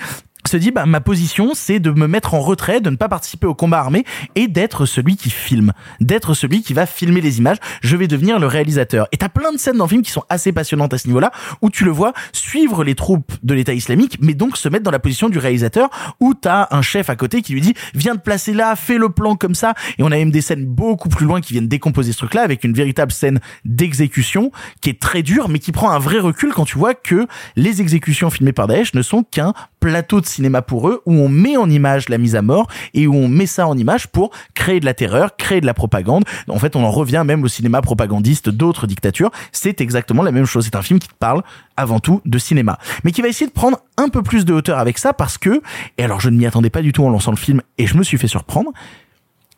se 0.46 0.56
dit 0.56 0.70
bah, 0.70 0.86
ma 0.86 1.00
position 1.00 1.52
c'est 1.54 1.80
de 1.80 1.90
me 1.90 2.06
mettre 2.06 2.34
en 2.34 2.40
retrait, 2.40 2.80
de 2.80 2.90
ne 2.90 2.96
pas 2.96 3.08
participer 3.08 3.46
au 3.46 3.54
combat 3.54 3.78
armé 3.78 4.04
et 4.34 4.48
d'être 4.48 4.86
celui 4.86 5.16
qui 5.16 5.30
filme, 5.30 5.72
d'être 6.00 6.34
celui 6.34 6.62
qui 6.62 6.74
va 6.74 6.86
filmer 6.86 7.20
les 7.20 7.38
images. 7.38 7.58
Je 7.82 7.96
vais 7.96 8.08
devenir 8.08 8.38
le 8.38 8.46
réalisateur. 8.46 9.08
Et 9.12 9.16
t'as 9.16 9.28
plein 9.28 9.52
de 9.52 9.58
scènes 9.58 9.76
dans 9.76 9.84
le 9.84 9.90
film 9.90 10.02
qui 10.02 10.10
sont 10.10 10.24
assez 10.28 10.52
passionnantes 10.52 10.94
à 10.94 10.98
ce 10.98 11.06
niveau-là, 11.06 11.30
où 11.62 11.70
tu 11.70 11.84
le 11.84 11.90
vois 11.90 12.12
suivre 12.32 12.84
les 12.84 12.94
troupes 12.94 13.32
de 13.42 13.54
l'État 13.54 13.74
islamique, 13.74 14.18
mais 14.20 14.34
donc 14.34 14.56
se 14.56 14.68
mettre 14.68 14.84
dans 14.84 14.90
la 14.90 14.98
position 14.98 15.28
du 15.28 15.38
réalisateur, 15.38 15.90
où 16.20 16.34
t'as 16.34 16.68
un 16.70 16.82
chef 16.82 17.10
à 17.10 17.16
côté 17.16 17.42
qui 17.42 17.52
lui 17.52 17.60
dit 17.60 17.74
viens 17.94 18.16
te 18.16 18.22
placer 18.22 18.52
là, 18.52 18.76
fais 18.76 18.98
le 18.98 19.08
plan 19.08 19.36
comme 19.36 19.54
ça. 19.54 19.74
Et 19.98 20.02
on 20.02 20.06
a 20.06 20.16
même 20.16 20.30
des 20.30 20.40
scènes 20.40 20.66
beaucoup 20.66 21.08
plus 21.08 21.26
loin 21.26 21.40
qui 21.40 21.52
viennent 21.52 21.68
décomposer 21.68 22.12
ce 22.12 22.18
truc-là 22.18 22.42
avec 22.42 22.64
une 22.64 22.72
véritable 22.72 23.12
scène 23.12 23.40
d'exécution 23.64 24.50
qui 24.80 24.90
est 24.90 25.00
très 25.00 25.22
dure, 25.22 25.48
mais 25.48 25.58
qui 25.58 25.72
prend 25.72 25.90
un 25.90 25.98
vrai 25.98 26.18
recul 26.18 26.52
quand 26.52 26.64
tu 26.64 26.78
vois 26.78 26.94
que 26.94 27.26
les 27.56 27.80
exécutions 27.80 28.30
filmées 28.30 28.52
par 28.52 28.66
Daesh 28.66 28.94
ne 28.94 29.02
sont 29.02 29.22
qu'un 29.22 29.52
plateau 29.80 30.20
de 30.20 30.26
cinéma 30.36 30.62
pour 30.62 30.88
eux 30.88 31.02
où 31.06 31.12
on 31.12 31.28
met 31.28 31.56
en 31.56 31.68
image 31.68 32.08
la 32.08 32.18
mise 32.18 32.36
à 32.36 32.42
mort 32.42 32.68
et 32.94 33.06
où 33.06 33.14
on 33.14 33.28
met 33.28 33.46
ça 33.46 33.66
en 33.66 33.76
image 33.76 34.06
pour 34.08 34.30
créer 34.54 34.80
de 34.80 34.84
la 34.84 34.94
terreur, 34.94 35.36
créer 35.36 35.60
de 35.60 35.66
la 35.66 35.74
propagande. 35.74 36.24
En 36.48 36.58
fait, 36.58 36.76
on 36.76 36.84
en 36.84 36.90
revient 36.90 37.24
même 37.26 37.42
au 37.42 37.48
cinéma 37.48 37.82
propagandiste 37.82 38.48
d'autres 38.48 38.86
dictatures. 38.86 39.30
C'est 39.52 39.80
exactement 39.80 40.22
la 40.22 40.32
même 40.32 40.46
chose. 40.46 40.64
C'est 40.64 40.76
un 40.76 40.82
film 40.82 40.98
qui 40.98 41.08
parle 41.18 41.42
avant 41.76 42.00
tout 42.00 42.20
de 42.24 42.38
cinéma, 42.38 42.78
mais 43.04 43.12
qui 43.12 43.22
va 43.22 43.28
essayer 43.28 43.46
de 43.46 43.52
prendre 43.52 43.78
un 43.96 44.08
peu 44.08 44.22
plus 44.22 44.44
de 44.44 44.52
hauteur 44.52 44.78
avec 44.78 44.98
ça 44.98 45.12
parce 45.12 45.38
que, 45.38 45.60
et 45.98 46.04
alors 46.04 46.20
je 46.20 46.30
ne 46.30 46.36
m'y 46.36 46.46
attendais 46.46 46.70
pas 46.70 46.82
du 46.82 46.92
tout 46.92 47.04
en 47.04 47.10
lançant 47.10 47.32
le 47.32 47.36
film 47.36 47.60
et 47.78 47.86
je 47.86 47.96
me 47.96 48.02
suis 48.02 48.18
fait 48.18 48.28
surprendre, 48.28 48.72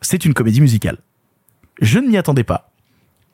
c'est 0.01 0.25
une 0.25 0.33
comédie 0.33 0.61
musicale. 0.61 0.97
Je 1.81 1.99
ne 1.99 2.07
m'y 2.07 2.17
attendais 2.17 2.43
pas. 2.43 2.71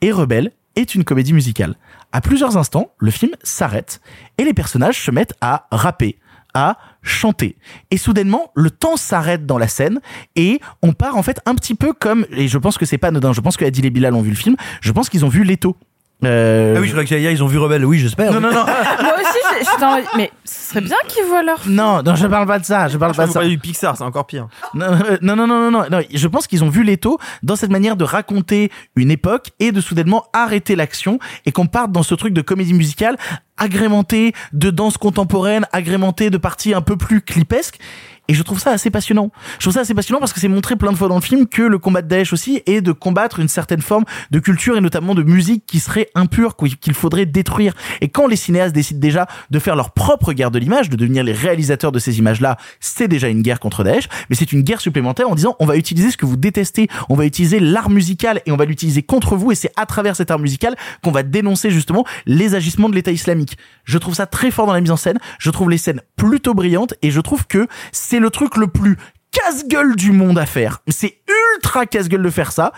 Et 0.02 0.12
Rebelle 0.12 0.52
est 0.76 0.96
une 0.96 1.04
comédie 1.04 1.34
musicale. 1.34 1.76
À 2.12 2.22
plusieurs 2.22 2.58
instants, 2.58 2.92
le 2.98 3.12
film 3.12 3.32
s'arrête 3.44 4.02
et 4.38 4.44
les 4.44 4.54
personnages 4.54 5.02
se 5.02 5.12
mettent 5.12 5.36
à 5.42 5.68
rapper, 5.72 6.18
à 6.54 6.78
chanter. 7.06 7.56
Et 7.92 7.98
soudainement, 7.98 8.52
le 8.56 8.70
temps 8.72 8.98
s'arrête 8.98 9.46
dans 9.46 9.58
la 9.58 9.68
scène 9.70 10.00
et 10.36 10.60
on 10.82 10.92
part 10.94 11.16
en 11.16 11.24
fait 11.24 11.40
un 11.46 11.56
petit 11.56 11.76
peu 11.76 11.94
comme, 11.94 12.26
et 12.32 12.48
je 12.50 12.58
pense 12.58 12.78
que 12.78 12.86
c'est 12.86 12.98
pas 12.98 13.08
anodin, 13.08 13.32
je 13.32 13.42
pense 13.42 13.56
que 13.56 13.64
Adil 13.64 13.86
et 13.86 13.90
Bilal 13.90 14.14
ont 14.16 14.22
vu 14.22 14.32
le 14.32 14.36
film, 14.36 14.56
je 14.82 14.92
pense 14.92 15.08
qu'ils 15.10 15.24
ont 15.24 15.30
vu 15.30 15.44
Leto. 15.44 15.78
Euh... 16.24 16.76
Ah 16.78 16.80
oui, 16.80 16.88
je 16.88 16.94
crois 16.94 17.04
que 17.04 17.14
ils 17.14 17.44
ont 17.44 17.48
vu 17.48 17.58
Rebelle. 17.58 17.84
Oui, 17.86 18.00
j'espère. 18.00 18.32
Non, 18.34 18.40
non, 18.40 18.50
non. 18.52 18.66
Moi 19.04 19.14
aussi, 19.20 19.38
je- 19.60 19.66
j'étais 19.70 19.84
en 19.84 19.96
mode, 19.96 20.06
mais 20.16 20.32
ce 20.46 20.70
serait 20.70 20.82
bien 20.82 20.96
qu'ils 21.10 21.26
voient 21.26 21.44
leur 21.44 21.60
Non, 21.68 22.02
non, 22.04 22.16
je 22.16 22.26
parle 22.26 22.48
pas 22.48 22.58
de 22.58 22.64
ça. 22.66 22.88
Je 22.88 22.98
parle 22.98 23.12
Je 23.12 23.18
pas 23.18 23.28
de 23.28 23.32
ça. 23.34 23.44
du 23.46 23.58
Pixar, 23.60 23.98
c'est 23.98 24.04
encore 24.04 24.26
pire. 24.26 24.48
Non, 24.74 24.86
euh, 24.94 25.18
non, 25.22 25.36
non, 25.36 25.46
non, 25.46 25.60
non, 25.60 25.72
non, 25.72 25.86
non. 25.92 26.02
Je 26.12 26.28
pense 26.30 26.48
qu'ils 26.48 26.64
ont 26.64 26.70
vu 26.70 26.84
Leto 26.84 27.20
dans 27.44 27.58
cette 27.58 27.70
manière 27.70 27.98
de 27.98 28.06
raconter 28.06 28.72
une 28.96 29.12
époque 29.12 29.50
et 29.60 29.74
de 29.74 29.82
soudainement 29.82 30.24
arrêter 30.32 30.78
l'action 30.78 31.20
et 31.46 31.52
qu'on 31.52 31.68
parte 31.68 31.92
dans 31.92 32.02
ce 32.04 32.16
truc 32.16 32.34
de 32.34 32.42
comédie 32.42 32.74
musicale 32.74 33.18
agrémenté 33.58 34.34
de 34.54 34.70
danse 34.70 34.98
contemporaine, 34.98 35.66
agrémenté 35.72 36.30
de 36.30 36.38
parties 36.38 36.74
un 36.74 36.82
peu 36.82 36.98
plus 36.98 37.22
clipesques. 37.22 37.80
Et 38.28 38.34
je 38.34 38.42
trouve 38.42 38.60
ça 38.60 38.72
assez 38.72 38.90
passionnant. 38.90 39.30
Je 39.60 39.66
trouve 39.66 39.74
ça 39.74 39.82
assez 39.82 39.94
passionnant 39.94 40.20
parce 40.20 40.34
que 40.34 40.40
c'est 40.40 40.48
montré 40.48 40.76
plein 40.76 40.92
de 40.92 40.98
fois 40.98 41.08
dans 41.08 41.16
le 41.16 41.22
film 41.22 41.48
que 41.48 41.62
le 41.62 41.78
combat 41.78 42.02
de 42.02 42.08
Daesh 42.08 42.34
aussi 42.34 42.62
est 42.66 42.82
de 42.82 42.92
combattre 42.92 43.40
une 43.40 43.48
certaine 43.48 43.82
forme 43.82 44.04
de 44.32 44.40
culture 44.40 44.78
et 44.78 44.82
notamment 44.82 45.14
de 45.14 45.22
musique 45.22 45.66
qui 45.68 45.80
serait 45.80 46.10
impure, 46.16 46.56
qu'il 46.56 46.94
faudrait 46.94 47.28
détruire. 47.28 47.74
Et 48.02 48.10
quand 48.10 48.28
les 48.28 48.36
cinéastes 48.36 48.74
décident 48.74 49.00
déjà 49.00 49.28
de 49.52 49.60
faire 49.60 49.76
leur 49.76 49.92
propre 49.92 50.34
guerre 50.34 50.50
de 50.50 50.58
l'image, 50.58 50.90
de 50.90 50.96
devenir 50.96 51.24
les 51.24 51.34
réalisateurs 51.34 51.92
de 51.92 52.00
ces 52.00 52.18
images-là, 52.18 52.58
c'est 52.80 53.08
déjà 53.08 53.28
une 53.28 53.44
guerre 53.44 53.60
contre 53.60 53.84
Daesh, 53.84 54.08
mais 54.30 54.36
c'est 54.36 54.52
une 54.52 54.64
guerre 54.64 54.82
supplémentaire 54.82 55.30
en 55.30 55.36
disant 55.36 55.56
on 55.60 55.66
va 55.68 55.78
utiliser 55.78 56.10
ce 56.10 56.18
que 56.18 56.26
vous 56.26 56.38
détestez, 56.38 56.88
on 57.10 57.16
va 57.16 57.26
utiliser 57.26 57.60
l'art 57.60 57.92
musical 57.92 58.42
et 58.48 58.52
on 58.52 58.58
va 58.58 58.66
l'utiliser 58.66 59.04
contre 59.04 59.36
vous 59.36 59.52
et 59.52 59.56
c'est 59.56 59.72
à 59.78 59.86
travers 59.86 60.16
cet 60.16 60.32
art 60.32 60.40
musical 60.40 60.76
qu'on 61.04 61.12
va 61.12 61.22
dénoncer 61.22 61.70
justement 61.70 62.06
les 62.26 62.56
agissements 62.56 62.90
de 62.90 62.96
l'État 62.96 63.12
islamique. 63.12 63.45
Je 63.84 63.98
trouve 63.98 64.16
ça 64.16 64.26
très 64.26 64.52
fort 64.52 64.68
dans 64.68 64.74
la 64.74 64.82
mise 64.82 64.92
en 64.92 64.98
scène, 64.98 65.20
je 65.40 65.50
trouve 65.50 65.70
les 65.70 65.78
scènes 65.78 66.02
plutôt 66.16 66.54
brillantes 66.54 66.94
et 67.02 67.12
je 67.12 67.22
trouve 67.22 67.48
que 67.48 67.68
c'est 67.92 68.20
le 68.20 68.30
truc 68.30 68.58
le 68.58 68.68
plus 68.68 68.98
casse-gueule 69.32 69.96
du 69.96 70.12
monde 70.12 70.38
à 70.38 70.46
faire. 70.46 70.82
C'est 70.88 71.20
ultra 71.56 71.86
casse-gueule 71.86 72.24
de 72.24 72.30
faire 72.30 72.52
ça. 72.52 72.72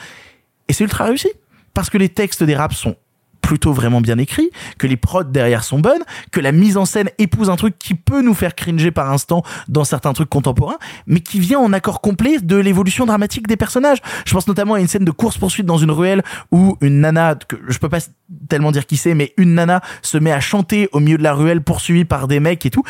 Et 0.68 0.74
c'est 0.74 0.84
ultra 0.84 1.06
réussi. 1.06 1.30
Parce 1.74 1.90
que 1.90 1.98
les 1.98 2.10
textes 2.10 2.44
des 2.44 2.56
raps 2.56 2.76
sont 2.76 2.96
plutôt 3.48 3.72
vraiment 3.72 4.02
bien 4.02 4.18
écrits, 4.18 4.50
que 4.78 4.88
les 4.88 4.98
prods 4.98 5.24
derrière 5.24 5.64
sont 5.64 5.80
bonnes, 5.80 6.04
que 6.34 6.42
la 6.42 6.52
mise 6.52 6.76
en 6.76 6.84
scène 6.84 7.10
épouse 7.18 7.50
un 7.50 7.56
truc 7.56 7.80
qui 7.80 7.96
peut 7.96 8.22
nous 8.22 8.34
faire 8.34 8.56
cringer 8.56 8.92
par 8.92 9.10
instant 9.10 9.42
dans 9.70 9.86
certains 9.86 10.12
trucs 10.12 10.28
contemporains, 10.28 10.76
mais 11.06 11.22
qui 11.22 11.40
vient 11.40 11.60
en 11.60 11.72
accord 11.72 12.02
complet 12.02 12.40
de 12.40 12.58
l'évolution 12.58 13.06
dramatique 13.06 13.48
des 13.48 13.56
personnages. 13.56 14.00
Je 14.26 14.34
pense 14.34 14.50
notamment 14.50 14.74
à 14.74 14.82
une 14.82 14.88
scène 14.90 15.06
de 15.06 15.12
course-poursuite 15.12 15.66
dans 15.66 15.78
une 15.78 15.92
ruelle 15.92 16.24
où 16.52 16.78
une 16.82 17.00
nana, 17.00 17.36
que 17.36 17.56
je 17.70 17.78
peux 17.80 17.88
pas 17.88 18.00
tellement 18.50 18.74
dire 18.74 18.86
qui 18.86 18.98
c'est, 18.98 19.14
mais 19.14 19.34
une 19.38 19.54
nana 19.54 19.80
se 20.02 20.18
met 20.18 20.34
à 20.34 20.42
chanter 20.42 20.90
au 20.92 21.00
milieu 21.00 21.18
de 21.18 21.24
la 21.24 21.34
ruelle 21.34 21.62
poursuivie 21.62 22.04
par 22.04 22.28
des 22.28 22.42
mecs 22.42 22.66
et 22.66 22.70
tout 22.70 22.84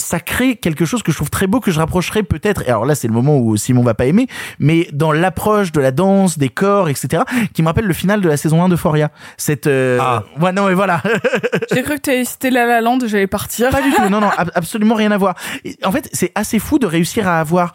ça 0.00 0.20
crée 0.20 0.56
quelque 0.56 0.84
chose 0.84 1.02
que 1.02 1.12
je 1.12 1.16
trouve 1.16 1.30
très 1.30 1.46
beau 1.46 1.60
que 1.60 1.70
je 1.70 1.78
rapprocherais 1.78 2.22
peut-être 2.22 2.62
et 2.62 2.68
alors 2.68 2.86
là 2.86 2.94
c'est 2.94 3.08
le 3.08 3.14
moment 3.14 3.38
où 3.38 3.56
Simon 3.56 3.82
va 3.82 3.94
pas 3.94 4.06
aimer 4.06 4.26
mais 4.58 4.88
dans 4.92 5.12
l'approche 5.12 5.72
de 5.72 5.80
la 5.80 5.90
danse 5.90 6.38
des 6.38 6.48
corps 6.48 6.88
etc 6.88 7.22
qui 7.52 7.62
me 7.62 7.68
rappelle 7.68 7.84
le 7.84 7.94
final 7.94 8.20
de 8.20 8.28
la 8.28 8.36
saison 8.36 8.62
1 8.62 8.68
de 8.68 8.76
Foria. 8.76 9.10
Cette 9.36 9.66
euh... 9.66 9.98
ah. 10.00 10.24
ouais 10.40 10.52
non 10.52 10.66
mais 10.66 10.74
voilà. 10.74 11.02
J'ai 11.72 11.82
cru 11.82 11.96
que 11.96 12.00
t'avais 12.00 12.24
cité 12.24 12.50
La 12.50 12.66
La 12.66 12.80
Land 12.80 12.98
j'allais 13.06 13.26
partir. 13.26 13.70
Pas 13.70 13.82
du 13.82 13.92
tout 13.92 14.08
non 14.08 14.20
non 14.20 14.30
absolument 14.54 14.94
rien 14.94 15.12
à 15.12 15.18
voir. 15.18 15.34
En 15.84 15.92
fait 15.92 16.08
c'est 16.12 16.32
assez 16.34 16.58
fou 16.58 16.78
de 16.78 16.86
réussir 16.86 17.28
à 17.28 17.40
avoir 17.40 17.72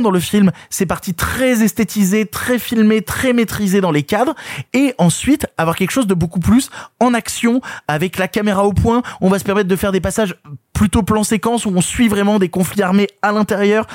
dans 0.00 0.12
le 0.12 0.20
film 0.20 0.52
ces 0.70 0.86
parties 0.86 1.14
très 1.14 1.64
esthétisées, 1.64 2.26
très 2.26 2.60
filmées, 2.60 3.02
très 3.02 3.32
maîtrisées 3.32 3.80
dans 3.80 3.90
les 3.90 4.04
cadres, 4.04 4.36
et 4.72 4.94
ensuite 4.98 5.46
avoir 5.58 5.74
quelque 5.74 5.90
chose 5.90 6.06
de 6.06 6.14
beaucoup 6.14 6.38
plus 6.38 6.70
en 7.00 7.14
action, 7.14 7.60
avec 7.88 8.16
la 8.16 8.28
caméra 8.28 8.64
au 8.64 8.72
point, 8.72 9.02
on 9.20 9.28
va 9.28 9.40
se 9.40 9.44
permettre 9.44 9.68
de 9.68 9.76
faire 9.76 9.90
des 9.90 10.00
passages 10.00 10.36
plutôt 10.72 11.02
plan 11.02 11.24
séquence 11.24 11.66
où 11.66 11.72
on 11.74 11.80
suit 11.80 12.08
vraiment 12.08 12.38
des 12.38 12.48
conflits 12.48 12.82
armés 12.82 13.08
à 13.20 13.32
l'intérieur. 13.32 13.86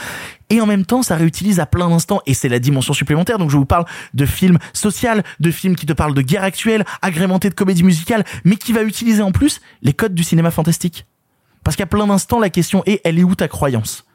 Et 0.49 0.61
en 0.61 0.67
même 0.67 0.85
temps, 0.85 1.01
ça 1.01 1.15
réutilise 1.15 1.59
à 1.59 1.65
plein 1.65 1.89
d'instants, 1.89 2.21
et 2.25 2.33
c'est 2.33 2.49
la 2.49 2.59
dimension 2.59 2.93
supplémentaire. 2.93 3.37
Donc 3.37 3.49
je 3.49 3.57
vous 3.57 3.65
parle 3.65 3.85
de 4.13 4.25
films 4.25 4.59
social, 4.73 5.23
de 5.39 5.51
films 5.51 5.75
qui 5.75 5.85
te 5.85 5.93
parlent 5.93 6.13
de 6.13 6.21
guerre 6.21 6.43
actuelle, 6.43 6.85
agrémentés 7.01 7.49
de 7.49 7.55
comédie 7.55 7.83
musicale, 7.83 8.23
mais 8.43 8.57
qui 8.57 8.73
va 8.73 8.83
utiliser 8.83 9.21
en 9.21 9.31
plus 9.31 9.61
les 9.81 9.93
codes 9.93 10.13
du 10.13 10.23
cinéma 10.23 10.51
fantastique. 10.51 11.05
Parce 11.63 11.75
qu'à 11.75 11.87
plein 11.87 12.05
d'instants, 12.05 12.39
la 12.39 12.51
question 12.51 12.83
est, 12.85 13.01
elle 13.03 13.17
est 13.17 13.23
où 13.23 13.33
ta 13.33 13.47
croyance? 13.47 14.05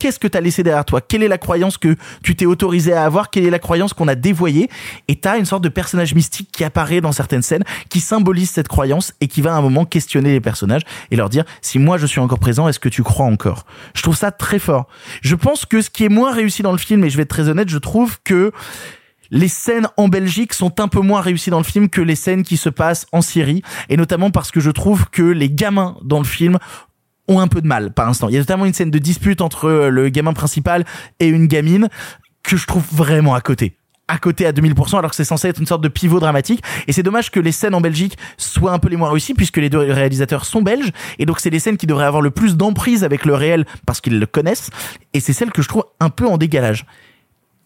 Qu'est-ce 0.00 0.18
que 0.18 0.26
tu 0.26 0.36
as 0.36 0.40
laissé 0.40 0.64
derrière 0.64 0.84
toi? 0.84 1.00
Quelle 1.00 1.22
est 1.22 1.28
la 1.28 1.38
croyance 1.38 1.78
que 1.78 1.94
tu 2.24 2.34
t'es 2.34 2.46
autorisé 2.46 2.92
à 2.92 3.04
avoir? 3.04 3.30
Quelle 3.30 3.44
est 3.44 3.50
la 3.50 3.60
croyance 3.60 3.92
qu'on 3.92 4.08
a 4.08 4.16
dévoyée? 4.16 4.68
Et 5.06 5.20
tu 5.20 5.28
une 5.28 5.44
sorte 5.44 5.62
de 5.62 5.68
personnage 5.68 6.14
mystique 6.14 6.48
qui 6.50 6.64
apparaît 6.64 7.00
dans 7.00 7.12
certaines 7.12 7.42
scènes, 7.42 7.62
qui 7.88 8.00
symbolise 8.00 8.50
cette 8.50 8.66
croyance 8.66 9.12
et 9.20 9.28
qui 9.28 9.42
va 9.42 9.54
à 9.54 9.58
un 9.58 9.60
moment 9.60 9.84
questionner 9.84 10.32
les 10.32 10.40
personnages 10.40 10.82
et 11.12 11.16
leur 11.16 11.28
dire 11.28 11.44
si 11.60 11.78
moi 11.78 11.98
je 11.98 12.06
suis 12.06 12.18
encore 12.18 12.40
présent, 12.40 12.66
est-ce 12.66 12.80
que 12.80 12.88
tu 12.88 13.04
crois 13.04 13.26
encore 13.26 13.66
Je 13.94 14.02
trouve 14.02 14.16
ça 14.16 14.32
très 14.32 14.58
fort. 14.58 14.88
Je 15.22 15.36
pense 15.36 15.66
que 15.66 15.82
ce 15.82 15.90
qui 15.90 16.04
est 16.04 16.08
moins 16.08 16.32
réussi 16.32 16.62
dans 16.62 16.72
le 16.72 16.78
film, 16.78 17.04
et 17.04 17.10
je 17.10 17.16
vais 17.16 17.22
être 17.22 17.28
très 17.28 17.48
honnête, 17.48 17.68
je 17.68 17.78
trouve 17.78 18.18
que 18.24 18.50
les 19.30 19.48
scènes 19.48 19.86
en 19.96 20.08
Belgique 20.08 20.52
sont 20.52 20.80
un 20.80 20.88
peu 20.88 21.00
moins 21.00 21.20
réussies 21.20 21.50
dans 21.50 21.58
le 21.58 21.64
film 21.64 21.88
que 21.88 22.00
les 22.00 22.16
scènes 22.16 22.42
qui 22.42 22.56
se 22.56 22.68
passent 22.68 23.06
en 23.12 23.22
Syrie, 23.22 23.62
et 23.88 23.96
notamment 23.96 24.30
parce 24.30 24.50
que 24.50 24.60
je 24.60 24.70
trouve 24.70 25.08
que 25.10 25.22
les 25.22 25.50
gamins 25.50 25.96
dans 26.02 26.18
le 26.18 26.24
film 26.24 26.58
ont 27.30 27.40
un 27.40 27.48
peu 27.48 27.62
de 27.62 27.66
mal 27.66 27.92
par 27.92 28.08
instant. 28.08 28.28
Il 28.28 28.34
y 28.34 28.36
a 28.36 28.40
notamment 28.40 28.66
une 28.66 28.74
scène 28.74 28.90
de 28.90 28.98
dispute 28.98 29.40
entre 29.40 29.66
euh, 29.66 29.88
le 29.88 30.08
gamin 30.08 30.32
principal 30.32 30.84
et 31.20 31.28
une 31.28 31.46
gamine 31.46 31.88
que 32.42 32.56
je 32.56 32.66
trouve 32.66 32.84
vraiment 32.92 33.34
à 33.34 33.40
côté 33.40 33.76
à 34.08 34.18
côté 34.18 34.44
à 34.44 34.50
2000% 34.50 34.98
alors 34.98 35.10
que 35.10 35.16
c'est 35.16 35.24
censé 35.24 35.46
être 35.46 35.60
une 35.60 35.66
sorte 35.66 35.82
de 35.82 35.88
pivot 35.88 36.18
dramatique 36.18 36.64
et 36.88 36.92
c'est 36.92 37.04
dommage 37.04 37.30
que 37.30 37.38
les 37.38 37.52
scènes 37.52 37.76
en 37.76 37.80
Belgique 37.80 38.18
soient 38.38 38.72
un 38.72 38.80
peu 38.80 38.88
les 38.88 38.96
moins 38.96 39.08
réussies 39.08 39.34
puisque 39.34 39.58
les 39.58 39.70
deux 39.70 39.78
réalisateurs 39.78 40.46
sont 40.46 40.62
belges 40.62 40.90
et 41.20 41.26
donc 41.26 41.38
c'est 41.38 41.50
les 41.50 41.60
scènes 41.60 41.76
qui 41.76 41.86
devraient 41.86 42.06
avoir 42.06 42.20
le 42.20 42.32
plus 42.32 42.56
d'emprise 42.56 43.04
avec 43.04 43.24
le 43.24 43.36
réel 43.36 43.66
parce 43.86 44.00
qu'ils 44.00 44.18
le 44.18 44.26
connaissent 44.26 44.70
et 45.12 45.20
c'est 45.20 45.32
celle 45.32 45.52
que 45.52 45.62
je 45.62 45.68
trouve 45.68 45.84
un 46.00 46.10
peu 46.10 46.26
en 46.26 46.38
dégalage. 46.38 46.86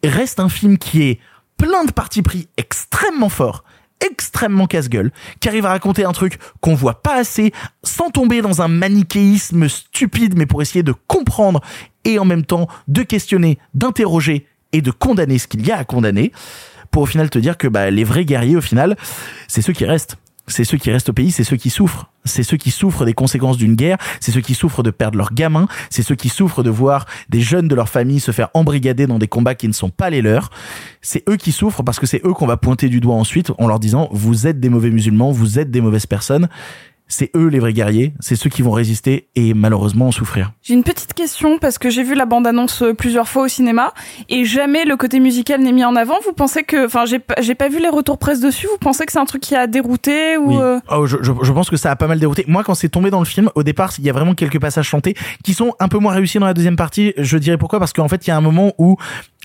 Reste 0.04 0.38
un 0.38 0.50
film 0.50 0.76
qui 0.76 1.04
est 1.04 1.20
plein 1.56 1.84
de 1.84 1.92
partis 1.92 2.20
pris 2.20 2.48
extrêmement 2.58 3.30
forts 3.30 3.64
extrêmement 4.06 4.66
casse-gueule, 4.66 5.12
qui 5.40 5.48
arrive 5.48 5.66
à 5.66 5.70
raconter 5.70 6.04
un 6.04 6.12
truc 6.12 6.38
qu'on 6.60 6.74
voit 6.74 7.02
pas 7.02 7.16
assez, 7.16 7.52
sans 7.82 8.10
tomber 8.10 8.42
dans 8.42 8.62
un 8.62 8.68
manichéisme 8.68 9.68
stupide, 9.68 10.36
mais 10.36 10.46
pour 10.46 10.62
essayer 10.62 10.82
de 10.82 10.94
comprendre 11.06 11.60
et 12.04 12.18
en 12.18 12.24
même 12.24 12.44
temps 12.44 12.68
de 12.88 13.02
questionner, 13.02 13.58
d'interroger 13.74 14.46
et 14.72 14.82
de 14.82 14.90
condamner 14.90 15.38
ce 15.38 15.46
qu'il 15.46 15.66
y 15.66 15.70
a 15.70 15.78
à 15.78 15.84
condamner, 15.84 16.32
pour 16.90 17.02
au 17.02 17.06
final 17.06 17.30
te 17.30 17.38
dire 17.38 17.56
que 17.56 17.66
bah, 17.66 17.90
les 17.90 18.04
vrais 18.04 18.24
guerriers, 18.24 18.56
au 18.56 18.60
final, 18.60 18.96
c'est 19.48 19.62
ceux 19.62 19.72
qui 19.72 19.84
restent 19.84 20.16
c'est 20.46 20.64
ceux 20.64 20.78
qui 20.78 20.90
restent 20.90 21.08
au 21.08 21.12
pays, 21.12 21.30
c'est 21.30 21.44
ceux 21.44 21.56
qui 21.56 21.70
souffrent. 21.70 22.10
C'est 22.24 22.42
ceux 22.42 22.56
qui 22.56 22.70
souffrent 22.70 23.04
des 23.04 23.12
conséquences 23.12 23.56
d'une 23.56 23.74
guerre, 23.74 23.98
c'est 24.20 24.32
ceux 24.32 24.40
qui 24.40 24.54
souffrent 24.54 24.82
de 24.82 24.90
perdre 24.90 25.18
leurs 25.18 25.32
gamins, 25.32 25.68
c'est 25.90 26.02
ceux 26.02 26.14
qui 26.14 26.28
souffrent 26.28 26.62
de 26.62 26.70
voir 26.70 27.06
des 27.28 27.40
jeunes 27.40 27.68
de 27.68 27.74
leur 27.74 27.88
famille 27.88 28.20
se 28.20 28.30
faire 28.30 28.48
embrigader 28.54 29.06
dans 29.06 29.18
des 29.18 29.28
combats 29.28 29.54
qui 29.54 29.68
ne 29.68 29.72
sont 29.72 29.90
pas 29.90 30.10
les 30.10 30.22
leurs. 30.22 30.50
C'est 31.02 31.28
eux 31.28 31.36
qui 31.36 31.52
souffrent 31.52 31.82
parce 31.82 31.98
que 31.98 32.06
c'est 32.06 32.24
eux 32.24 32.32
qu'on 32.32 32.46
va 32.46 32.56
pointer 32.56 32.88
du 32.88 33.00
doigt 33.00 33.14
ensuite 33.14 33.52
en 33.58 33.66
leur 33.66 33.78
disant 33.78 34.08
vous 34.12 34.46
êtes 34.46 34.60
des 34.60 34.68
mauvais 34.68 34.90
musulmans, 34.90 35.32
vous 35.32 35.58
êtes 35.58 35.70
des 35.70 35.80
mauvaises 35.80 36.06
personnes 36.06 36.48
c'est 37.06 37.30
eux 37.36 37.48
les 37.48 37.58
vrais 37.58 37.72
guerriers, 37.72 38.14
c'est 38.20 38.36
ceux 38.36 38.48
qui 38.48 38.62
vont 38.62 38.70
résister 38.70 39.28
et 39.34 39.52
malheureusement 39.54 40.08
en 40.08 40.12
souffrir. 40.12 40.52
J'ai 40.62 40.74
une 40.74 40.82
petite 40.82 41.12
question 41.12 41.58
parce 41.58 41.78
que 41.78 41.90
j'ai 41.90 42.02
vu 42.02 42.14
la 42.14 42.24
bande-annonce 42.24 42.82
euh, 42.82 42.94
plusieurs 42.94 43.28
fois 43.28 43.44
au 43.44 43.48
cinéma 43.48 43.92
et 44.28 44.44
jamais 44.44 44.84
le 44.84 44.96
côté 44.96 45.20
musical 45.20 45.60
n'est 45.60 45.72
mis 45.72 45.84
en 45.84 45.96
avant. 45.96 46.16
Vous 46.24 46.32
pensez 46.32 46.62
que, 46.62 46.86
enfin, 46.86 47.04
j'ai 47.04 47.18
pas, 47.18 47.68
vu 47.68 47.78
les 47.80 47.88
retours 47.88 48.18
presse 48.18 48.40
dessus. 48.40 48.66
Vous 48.66 48.78
pensez 48.78 49.04
que 49.04 49.12
c'est 49.12 49.18
un 49.18 49.26
truc 49.26 49.42
qui 49.42 49.54
a 49.54 49.66
dérouté 49.66 50.36
ou 50.38 50.60
oui. 50.60 50.80
oh, 50.90 51.06
je, 51.06 51.18
je, 51.20 51.32
je, 51.42 51.52
pense 51.52 51.68
que 51.68 51.76
ça 51.76 51.90
a 51.90 51.96
pas 51.96 52.06
mal 52.06 52.18
dérouté. 52.18 52.44
Moi, 52.48 52.64
quand 52.64 52.74
c'est 52.74 52.88
tombé 52.88 53.10
dans 53.10 53.18
le 53.18 53.26
film, 53.26 53.50
au 53.54 53.62
départ, 53.62 53.92
il 53.98 54.04
y 54.04 54.10
a 54.10 54.12
vraiment 54.12 54.34
quelques 54.34 54.60
passages 54.60 54.86
chantés 54.86 55.14
qui 55.42 55.54
sont 55.54 55.74
un 55.80 55.88
peu 55.88 55.98
moins 55.98 56.14
réussis 56.14 56.38
dans 56.38 56.46
la 56.46 56.54
deuxième 56.54 56.76
partie. 56.76 57.12
Je 57.18 57.36
dirais 57.36 57.58
pourquoi? 57.58 57.78
Parce 57.78 57.92
qu'en 57.92 58.08
fait, 58.08 58.26
il 58.26 58.30
y 58.30 58.32
a 58.32 58.36
un 58.36 58.40
moment 58.40 58.72
où 58.78 58.96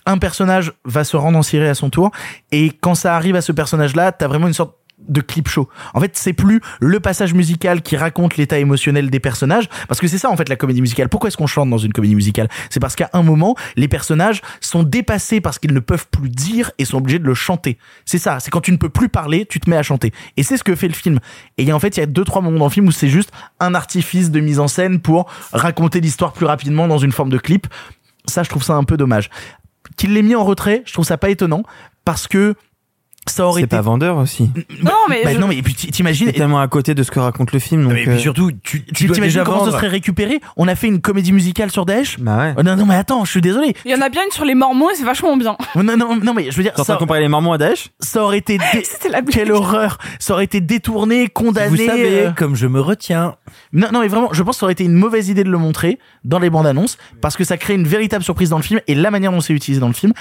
un 0.05 0.17
personnage 0.17 0.73
va 0.85 1.03
se 1.03 1.17
rendre 1.17 1.37
en 1.37 1.43
Syrie 1.43 1.67
à 1.67 1.75
son 1.75 1.89
tour 1.89 2.11
et 2.51 2.71
quand 2.71 2.95
ça 2.95 3.15
arrive 3.15 3.35
à 3.35 3.41
ce 3.41 3.51
personnage-là, 3.51 4.11
t'as 4.11 4.27
vraiment 4.27 4.47
une 4.47 4.53
sorte 4.53 4.75
de 5.07 5.21
clip 5.21 5.47
show. 5.47 5.69
En 5.93 5.99
fait, 5.99 6.17
c'est 6.17 6.33
plus 6.33 6.61
le 6.79 6.99
passage 6.99 7.33
musical 7.33 7.81
qui 7.81 7.97
raconte 7.97 8.37
l'état 8.37 8.59
émotionnel 8.59 9.09
des 9.09 9.19
personnages, 9.19 9.69
parce 9.87 9.99
que 9.99 10.07
c'est 10.07 10.17
ça 10.17 10.29
en 10.29 10.37
fait 10.37 10.49
la 10.49 10.55
comédie 10.55 10.81
musicale. 10.81 11.09
Pourquoi 11.09 11.29
est-ce 11.29 11.37
qu'on 11.37 11.47
chante 11.47 11.69
dans 11.69 11.77
une 11.77 11.93
comédie 11.93 12.15
musicale? 12.15 12.47
C'est 12.69 12.79
parce 12.79 12.95
qu'à 12.95 13.09
un 13.13 13.23
moment, 13.23 13.55
les 13.75 13.87
personnages 13.87 14.41
sont 14.61 14.83
dépassés 14.83 15.41
parce 15.41 15.59
qu'ils 15.59 15.73
ne 15.73 15.79
peuvent 15.79 16.07
plus 16.09 16.29
dire 16.29 16.71
et 16.77 16.85
sont 16.85 16.97
obligés 16.97 17.19
de 17.19 17.25
le 17.25 17.33
chanter. 17.33 17.77
C'est 18.05 18.17
ça. 18.17 18.39
C'est 18.39 18.51
quand 18.51 18.61
tu 18.61 18.71
ne 18.71 18.77
peux 18.77 18.89
plus 18.89 19.09
parler, 19.09 19.45
tu 19.45 19.59
te 19.59 19.69
mets 19.69 19.77
à 19.77 19.83
chanter. 19.83 20.13
Et 20.37 20.43
c'est 20.43 20.57
ce 20.57 20.63
que 20.63 20.75
fait 20.75 20.87
le 20.87 20.93
film. 20.93 21.19
Et 21.57 21.71
en 21.73 21.79
fait, 21.79 21.97
il 21.97 21.99
y 21.99 22.03
a 22.03 22.05
deux 22.05 22.23
trois 22.23 22.41
moments 22.41 22.59
dans 22.59 22.65
le 22.65 22.71
film 22.71 22.87
où 22.87 22.91
c'est 22.91 23.09
juste 23.09 23.31
un 23.59 23.73
artifice 23.73 24.31
de 24.31 24.39
mise 24.39 24.59
en 24.59 24.67
scène 24.67 24.99
pour 24.99 25.29
raconter 25.53 26.01
l'histoire 26.01 26.33
plus 26.33 26.45
rapidement 26.45 26.87
dans 26.87 26.97
une 26.97 27.11
forme 27.11 27.29
de 27.29 27.37
clip. 27.37 27.67
Ça, 28.25 28.43
je 28.43 28.49
trouve 28.49 28.63
ça 28.63 28.73
un 28.73 28.83
peu 28.83 28.97
dommage. 28.97 29.29
Qu'il 29.97 30.13
l'ait 30.13 30.21
mis 30.21 30.35
en 30.35 30.43
retrait, 30.43 30.83
je 30.85 30.93
trouve 30.93 31.05
ça 31.05 31.17
pas 31.17 31.29
étonnant 31.29 31.63
parce 32.05 32.27
que 32.27 32.55
ça 33.27 33.45
aurait 33.45 33.61
c'est 33.61 33.65
été 33.65 33.75
pas 33.75 33.81
vendeur 33.81 34.17
aussi. 34.17 34.49
Non 34.81 34.91
mais 35.09 35.23
bah, 35.23 35.33
je- 35.33 35.37
non 35.39 35.47
mais 35.47 35.57
et 35.57 35.61
puis 35.61 35.75
t'imagines 35.75 36.31
tellement 36.31 36.59
à 36.59 36.67
côté 36.67 36.95
de 36.95 37.03
ce 37.03 37.11
que 37.11 37.19
raconte 37.19 37.51
le 37.51 37.59
film. 37.59 37.83
Donc, 37.83 37.93
Mais 37.93 38.01
puis 38.03 38.11
euh, 38.11 38.17
surtout, 38.17 38.51
tu, 38.51 38.83
tu 38.85 38.93
tu 38.93 39.05
dois 39.05 39.15
t'imagines 39.15 39.39
déjà 39.41 39.43
comment 39.43 39.65
ça 39.65 39.71
serait 39.71 39.87
récupéré 39.87 40.39
On 40.57 40.67
a 40.67 40.75
fait 40.75 40.87
une 40.87 40.99
comédie 41.01 41.31
musicale 41.31 41.69
sur 41.69 41.85
Daesh 41.85 42.19
Bah 42.19 42.37
ouais. 42.37 42.53
Oh, 42.57 42.63
non 42.63 42.75
non 42.75 42.85
mais 42.85 42.95
attends, 42.95 43.25
je 43.25 43.31
suis 43.31 43.41
désolé. 43.41 43.75
il 43.85 43.91
y 43.91 43.95
en 43.95 44.01
a 44.01 44.09
bien 44.09 44.23
une 44.25 44.31
sur 44.31 44.45
les 44.45 44.55
Mormons 44.55 44.89
et 44.89 44.95
c'est 44.95 45.03
vachement 45.03 45.35
bien. 45.37 45.55
Non 45.75 45.95
non 45.97 46.15
non 46.21 46.33
mais 46.33 46.49
je 46.49 46.57
veux 46.57 46.63
dire 46.63 46.73
T'es 46.73 46.83
ça, 46.83 46.95
comparer 46.95 47.19
les 47.21 47.27
Mormons 47.27 47.53
à 47.53 47.57
Daesh 47.57 47.89
ça 47.99 48.23
aurait 48.23 48.39
été 48.39 48.57
dé- 48.57 48.63
C'était 48.83 49.09
la 49.09 49.21
blague. 49.21 49.33
quelle 49.35 49.51
horreur. 49.51 49.97
Ça 50.17 50.33
aurait 50.33 50.45
été 50.45 50.59
détourné, 50.61 51.27
condamné. 51.27 51.69
Vous 51.69 51.85
savez, 51.85 52.21
euh, 52.27 52.31
comme 52.31 52.55
je 52.55 52.65
me 52.67 52.79
retiens. 52.81 53.35
Non, 53.73 53.87
non, 53.93 53.99
mais 54.01 54.07
vraiment, 54.07 54.29
je 54.31 54.41
pense 54.43 54.55
que 54.55 54.59
ça 54.61 54.65
aurait 54.65 54.73
été 54.73 54.83
une 54.83 54.93
mauvaise 54.93 55.29
idée 55.29 55.43
de 55.43 55.49
le 55.51 55.57
montrer 55.57 55.99
dans 56.23 56.39
les 56.39 56.49
bandes 56.49 56.65
annonces 56.67 56.97
parce 57.21 57.37
que 57.37 57.43
ça 57.43 57.57
crée 57.57 57.75
une 57.75 57.87
véritable 57.87 58.23
surprise 58.23 58.49
dans 58.49 58.57
le 58.57 58.63
film 58.63 58.79
et 58.87 58.95
la 58.95 59.11
manière 59.11 59.31
dont 59.31 59.41
c'est 59.41 59.53
utilisé 59.53 59.79
dans 59.79 59.87
le 59.87 59.93
film, 59.93 60.13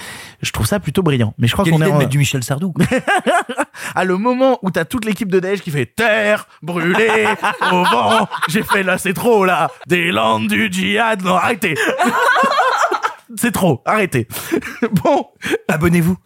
je 0.42 0.50
trouve 0.52 0.66
ça 0.66 0.78
plutôt 0.80 1.02
brillant. 1.02 1.34
Mais 1.38 1.46
je 1.46 1.52
crois 1.54 1.64
qu'on 1.64 1.80
est 1.80 1.90
en- 1.90 1.98
mettre 1.98 2.10
du 2.10 2.18
Michel 2.18 2.42
Sardou. 2.44 2.74
à 3.94 4.04
le 4.04 4.16
moment 4.16 4.58
où 4.62 4.70
t'as 4.70 4.84
toute 4.84 5.04
l'équipe 5.04 5.30
de 5.30 5.40
Daesh 5.40 5.60
qui 5.60 5.70
fait 5.70 5.86
terre 5.86 6.46
brûlée 6.62 7.26
au 7.72 7.84
vent. 7.84 8.28
J'ai 8.48 8.62
fait 8.62 8.82
là, 8.82 8.98
c'est 8.98 9.14
trop 9.14 9.44
là. 9.44 9.70
Des 9.86 10.10
landes 10.10 10.48
du 10.48 10.68
djihad. 10.70 11.22
Non, 11.22 11.36
arrêtez. 11.36 11.74
c'est 13.36 13.52
trop. 13.52 13.82
Arrêtez. 13.84 14.28
bon, 14.92 15.28
Abonnez-vous. 15.68 16.16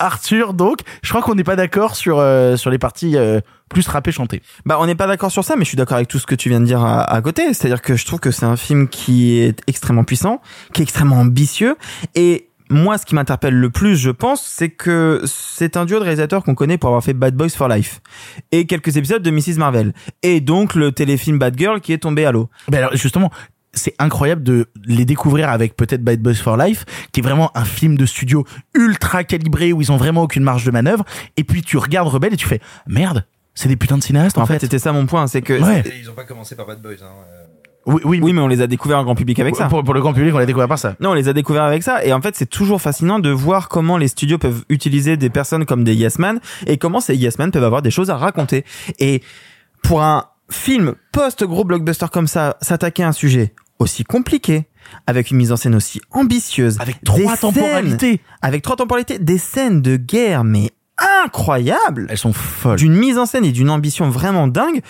Arthur, 0.00 0.54
donc, 0.54 0.80
je 1.02 1.10
crois 1.10 1.20
qu'on 1.20 1.34
n'est 1.34 1.44
pas 1.44 1.56
d'accord 1.56 1.94
sur 1.94 2.18
euh, 2.18 2.56
sur 2.56 2.70
les 2.70 2.78
parties 2.78 3.16
euh, 3.16 3.40
plus 3.68 3.86
rappées 3.86 4.12
chantées. 4.12 4.40
Bah, 4.64 4.78
on 4.80 4.86
n'est 4.86 4.94
pas 4.94 5.06
d'accord 5.06 5.30
sur 5.30 5.44
ça, 5.44 5.56
mais 5.56 5.64
je 5.64 5.68
suis 5.68 5.76
d'accord 5.76 5.96
avec 5.96 6.08
tout 6.08 6.18
ce 6.18 6.26
que 6.26 6.34
tu 6.34 6.48
viens 6.48 6.60
de 6.60 6.64
dire 6.64 6.82
à, 6.82 7.02
à 7.02 7.20
côté. 7.20 7.52
C'est-à-dire 7.52 7.82
que 7.82 7.96
je 7.96 8.06
trouve 8.06 8.18
que 8.18 8.30
c'est 8.30 8.46
un 8.46 8.56
film 8.56 8.88
qui 8.88 9.38
est 9.38 9.60
extrêmement 9.66 10.04
puissant, 10.04 10.40
qui 10.72 10.80
est 10.80 10.84
extrêmement 10.84 11.18
ambitieux, 11.20 11.76
et 12.14 12.49
moi, 12.70 12.96
ce 12.98 13.04
qui 13.04 13.14
m'interpelle 13.14 13.54
le 13.54 13.68
plus, 13.68 13.96
je 13.96 14.10
pense, 14.10 14.42
c'est 14.42 14.70
que 14.70 15.22
c'est 15.26 15.76
un 15.76 15.84
duo 15.84 15.98
de 15.98 16.04
réalisateurs 16.04 16.44
qu'on 16.44 16.54
connaît 16.54 16.78
pour 16.78 16.88
avoir 16.88 17.02
fait 17.02 17.12
Bad 17.14 17.34
Boys 17.34 17.50
for 17.50 17.68
Life 17.68 18.00
et 18.52 18.66
quelques 18.66 18.96
épisodes 18.96 19.22
de 19.22 19.30
Mrs. 19.30 19.58
Marvel, 19.58 19.92
et 20.22 20.40
donc 20.40 20.74
le 20.74 20.92
téléfilm 20.92 21.38
Bad 21.38 21.58
Girl 21.58 21.80
qui 21.80 21.92
est 21.92 21.98
tombé 21.98 22.24
à 22.24 22.32
l'eau. 22.32 22.48
Ben 22.68 22.78
alors 22.78 22.96
justement, 22.96 23.30
c'est 23.72 23.94
incroyable 23.98 24.42
de 24.42 24.68
les 24.84 25.04
découvrir 25.04 25.48
avec 25.48 25.76
peut-être 25.76 26.02
Bad 26.02 26.20
Boys 26.20 26.34
for 26.34 26.56
Life, 26.56 26.84
qui 27.12 27.20
est 27.20 27.22
vraiment 27.22 27.50
un 27.56 27.64
film 27.64 27.96
de 27.96 28.06
studio 28.06 28.44
ultra 28.74 29.24
calibré 29.24 29.72
où 29.72 29.80
ils 29.80 29.92
ont 29.92 29.96
vraiment 29.96 30.22
aucune 30.22 30.42
marge 30.42 30.64
de 30.64 30.70
manœuvre. 30.70 31.04
Et 31.36 31.44
puis 31.44 31.62
tu 31.62 31.76
regardes 31.76 32.08
Rebelle 32.08 32.34
et 32.34 32.36
tu 32.36 32.46
fais 32.46 32.60
merde, 32.86 33.24
c'est 33.54 33.68
des 33.68 33.76
putains 33.76 33.98
de 33.98 34.02
cinéastes 34.02 34.38
en, 34.38 34.42
En 34.42 34.46
fait, 34.46 34.60
c'était 34.60 34.78
ça 34.78 34.92
mon 34.92 35.06
point, 35.06 35.26
c'est 35.26 35.42
que 35.42 35.60
Ouais. 35.60 35.82
Ils 36.00 36.08
ont 36.08 36.14
pas 36.14 36.24
commencé 36.24 36.54
par 36.56 36.66
Bad 36.66 36.80
Boys. 36.80 36.94
Hein. 37.02 37.12
Oui, 37.86 38.02
oui, 38.04 38.20
oui, 38.22 38.32
mais 38.32 38.40
on 38.40 38.48
les 38.48 38.60
a 38.60 38.66
découverts 38.66 38.98
en 38.98 39.04
grand 39.04 39.14
public 39.14 39.38
avec 39.38 39.56
ça. 39.56 39.66
Pour, 39.66 39.82
pour 39.82 39.94
le 39.94 40.00
grand 40.00 40.12
public, 40.12 40.34
on 40.34 40.38
l'a 40.38 40.46
découvert 40.46 40.68
par 40.68 40.78
ça. 40.78 40.96
Non, 41.00 41.10
on 41.10 41.14
les 41.14 41.28
a 41.28 41.32
découverts 41.32 41.62
avec 41.62 41.82
ça. 41.82 42.04
Et 42.04 42.12
en 42.12 42.20
fait, 42.20 42.36
c'est 42.36 42.48
toujours 42.48 42.80
fascinant 42.80 43.18
de 43.18 43.30
voir 43.30 43.68
comment 43.68 43.96
les 43.96 44.08
studios 44.08 44.38
peuvent 44.38 44.64
utiliser 44.68 45.16
des 45.16 45.30
personnes 45.30 45.64
comme 45.64 45.82
des 45.82 45.94
yes 45.94 46.18
men 46.18 46.40
et 46.66 46.76
comment 46.76 47.00
ces 47.00 47.16
yes 47.16 47.38
men 47.38 47.50
peuvent 47.50 47.64
avoir 47.64 47.82
des 47.82 47.90
choses 47.90 48.10
à 48.10 48.16
raconter. 48.16 48.64
Et 48.98 49.22
pour 49.82 50.02
un 50.02 50.26
film 50.50 50.94
post-gros 51.12 51.64
blockbuster 51.64 52.06
comme 52.12 52.26
ça, 52.26 52.56
s'attaquer 52.60 53.02
à 53.02 53.08
un 53.08 53.12
sujet 53.12 53.54
aussi 53.78 54.04
compliqué, 54.04 54.66
avec 55.06 55.30
une 55.30 55.38
mise 55.38 55.52
en 55.52 55.56
scène 55.56 55.74
aussi 55.74 56.00
ambitieuse, 56.10 56.78
avec 56.80 57.02
trois 57.02 57.36
temporalités. 57.36 58.20
avec 58.42 58.62
trois 58.62 58.76
temporalités, 58.76 59.18
des 59.18 59.38
scènes 59.38 59.80
de 59.80 59.96
guerre, 59.96 60.44
mais 60.44 60.70
incroyables. 61.24 62.06
Elles 62.10 62.18
sont 62.18 62.34
folles. 62.34 62.78
D'une 62.78 62.94
mise 62.94 63.16
en 63.16 63.24
scène 63.24 63.44
et 63.44 63.52
d'une 63.52 63.70
ambition 63.70 64.10
vraiment 64.10 64.46
dingue. 64.46 64.82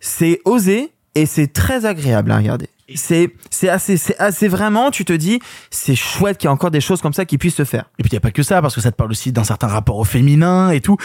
C'est 0.00 0.40
osé 0.46 0.92
et 1.14 1.26
c'est 1.26 1.52
très 1.52 1.84
agréable 1.84 2.30
à 2.30 2.38
regarder. 2.38 2.68
C'est 2.94 3.32
c'est 3.50 3.68
assez 3.68 3.96
c'est 3.96 4.18
assez 4.18 4.48
vraiment 4.48 4.90
tu 4.90 5.04
te 5.04 5.12
dis 5.12 5.40
c'est 5.70 5.94
chouette 5.94 6.36
qu'il 6.36 6.46
y 6.46 6.48
a 6.48 6.52
encore 6.52 6.70
des 6.70 6.80
choses 6.80 7.00
comme 7.00 7.14
ça 7.14 7.24
qui 7.24 7.38
puissent 7.38 7.54
se 7.54 7.64
faire. 7.64 7.84
Et 7.98 8.02
puis 8.02 8.10
il 8.10 8.14
y 8.14 8.16
a 8.16 8.20
pas 8.20 8.32
que 8.32 8.42
ça 8.42 8.60
parce 8.60 8.74
que 8.74 8.80
ça 8.80 8.90
te 8.90 8.96
parle 8.96 9.10
aussi 9.10 9.32
d'un 9.32 9.44
certain 9.44 9.66
rapport 9.66 9.96
au 9.96 10.04
féminin 10.04 10.70
et 10.70 10.80
tout. 10.80 10.96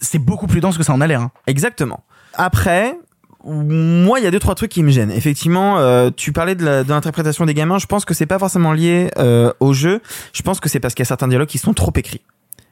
C'est 0.00 0.18
beaucoup 0.18 0.46
plus 0.46 0.60
dense 0.60 0.78
que 0.78 0.84
ça 0.84 0.94
en 0.94 1.00
a 1.00 1.06
l'air. 1.06 1.20
Hein. 1.20 1.30
Exactement. 1.46 2.04
Après, 2.34 2.96
moi, 3.44 4.18
il 4.20 4.24
y 4.24 4.26
a 4.26 4.30
deux 4.30 4.38
trois 4.38 4.54
trucs 4.54 4.70
qui 4.70 4.82
me 4.82 4.90
gênent. 4.90 5.10
Effectivement, 5.10 5.78
euh, 5.78 6.10
tu 6.14 6.32
parlais 6.32 6.54
de 6.54 6.84
l'interprétation 6.88 7.46
des 7.46 7.54
gamins. 7.54 7.78
Je 7.78 7.86
pense 7.86 8.04
que 8.04 8.14
c'est 8.14 8.26
pas 8.26 8.38
forcément 8.38 8.72
lié 8.72 9.10
euh, 9.18 9.52
au 9.60 9.72
jeu. 9.72 10.00
Je 10.32 10.42
pense 10.42 10.60
que 10.60 10.68
c'est 10.68 10.80
parce 10.80 10.94
qu'il 10.94 11.02
y 11.02 11.06
a 11.06 11.08
certains 11.08 11.28
dialogues 11.28 11.48
qui 11.48 11.58
sont 11.58 11.74
trop 11.74 11.92
écrits 11.96 12.22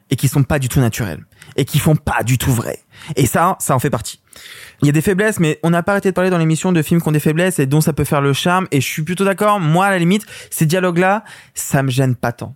et 0.09 0.15
qui 0.15 0.27
sont 0.27 0.43
pas 0.43 0.59
du 0.59 0.69
tout 0.69 0.79
naturels 0.79 1.23
et 1.55 1.65
qui 1.65 1.79
font 1.79 1.95
pas 1.95 2.23
du 2.23 2.37
tout 2.37 2.51
vrai. 2.51 2.79
Et 3.15 3.25
ça, 3.25 3.57
ça 3.59 3.75
en 3.75 3.79
fait 3.79 3.89
partie. 3.89 4.21
Il 4.81 4.85
y 4.85 4.89
a 4.89 4.91
des 4.93 5.01
faiblesses, 5.01 5.39
mais 5.39 5.59
on 5.63 5.69
n'a 5.69 5.83
pas 5.83 5.91
arrêté 5.93 6.09
de 6.09 6.13
parler 6.13 6.29
dans 6.29 6.37
l'émission 6.37 6.71
de 6.71 6.81
films 6.81 7.01
qui 7.01 7.07
ont 7.07 7.11
des 7.11 7.19
faiblesses 7.19 7.59
et 7.59 7.65
dont 7.65 7.81
ça 7.81 7.93
peut 7.93 8.03
faire 8.05 8.21
le 8.21 8.33
charme. 8.33 8.67
Et 8.71 8.79
je 8.81 8.87
suis 8.87 9.03
plutôt 9.03 9.25
d'accord. 9.25 9.59
Moi, 9.59 9.85
à 9.85 9.91
la 9.91 9.99
limite, 9.99 10.25
ces 10.51 10.65
dialogues-là, 10.65 11.23
ça 11.53 11.83
me 11.83 11.89
gêne 11.89 12.15
pas 12.15 12.31
tant. 12.31 12.55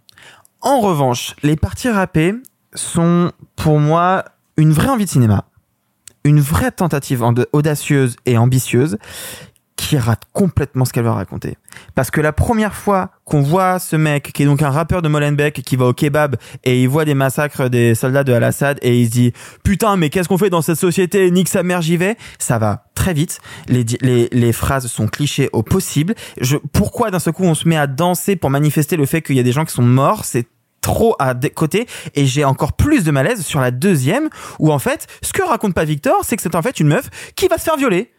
En 0.61 0.79
revanche, 0.79 1.35
les 1.43 1.55
parties 1.55 1.89
rappées 1.89 2.33
sont 2.73 3.31
pour 3.55 3.79
moi 3.79 4.23
une 4.57 4.71
vraie 4.71 4.89
envie 4.89 5.05
de 5.05 5.09
cinéma 5.09 5.45
une 6.25 6.39
vraie 6.39 6.71
tentative 6.71 7.21
en- 7.21 7.33
audacieuse 7.51 8.15
et 8.25 8.37
ambitieuse 8.37 8.97
qui 9.87 9.97
rate 9.97 10.23
complètement 10.31 10.85
ce 10.85 10.93
qu'elle 10.93 11.03
va 11.03 11.13
raconter. 11.13 11.57
Parce 11.95 12.09
que 12.09 12.21
la 12.21 12.31
première 12.31 12.73
fois 12.73 13.11
qu'on 13.25 13.41
voit 13.41 13.79
ce 13.79 13.95
mec, 13.95 14.31
qui 14.33 14.43
est 14.43 14.45
donc 14.45 14.61
un 14.61 14.69
rappeur 14.69 15.01
de 15.01 15.09
Molenbeek, 15.09 15.61
qui 15.63 15.75
va 15.75 15.85
au 15.85 15.93
kebab 15.93 16.37
et 16.63 16.81
il 16.81 16.87
voit 16.87 17.05
des 17.05 17.13
massacres 17.13 17.69
des 17.69 17.93
soldats 17.95 18.23
de 18.23 18.33
Al-Assad 18.33 18.79
et 18.81 18.99
il 18.99 19.07
se 19.07 19.11
dit 19.11 19.33
putain 19.63 19.97
mais 19.97 20.09
qu'est-ce 20.09 20.29
qu'on 20.29 20.37
fait 20.37 20.49
dans 20.49 20.61
cette 20.61 20.77
société? 20.79 21.29
Nique 21.31 21.49
sa 21.49 21.63
mère 21.63 21.81
j'y 21.81 21.97
vais. 21.97 22.17
Ça 22.39 22.57
va 22.57 22.85
très 22.95 23.13
vite. 23.13 23.39
Les, 23.67 23.83
les, 24.01 24.29
les 24.31 24.53
phrases 24.53 24.87
sont 24.87 25.07
clichés 25.07 25.49
au 25.51 25.63
possible. 25.63 26.15
Je, 26.39 26.57
pourquoi 26.71 27.11
d'un 27.11 27.19
seul 27.19 27.33
coup 27.33 27.43
on 27.43 27.55
se 27.55 27.67
met 27.67 27.77
à 27.77 27.87
danser 27.87 28.35
pour 28.35 28.49
manifester 28.49 28.95
le 28.95 29.05
fait 29.05 29.21
qu'il 29.21 29.35
y 29.35 29.39
a 29.39 29.43
des 29.43 29.51
gens 29.51 29.65
qui 29.65 29.73
sont 29.73 29.83
morts? 29.83 30.23
C'est 30.23 30.47
trop 30.79 31.15
à 31.19 31.33
côté 31.33 31.87
et 32.13 32.25
j'ai 32.25 32.43
encore 32.45 32.73
plus 32.73 33.03
de 33.03 33.11
malaise 33.11 33.45
sur 33.45 33.59
la 33.59 33.71
deuxième 33.71 34.29
où 34.59 34.71
en 34.71 34.79
fait 34.79 35.07
ce 35.21 35.33
que 35.33 35.41
raconte 35.41 35.73
pas 35.73 35.85
Victor 35.85 36.19
c'est 36.23 36.35
que 36.35 36.41
c'est 36.41 36.55
en 36.55 36.61
fait 36.61 36.79
une 36.79 36.87
meuf 36.87 37.09
qui 37.35 37.47
va 37.47 37.57
se 37.57 37.63
faire 37.63 37.77
violer 37.77 38.11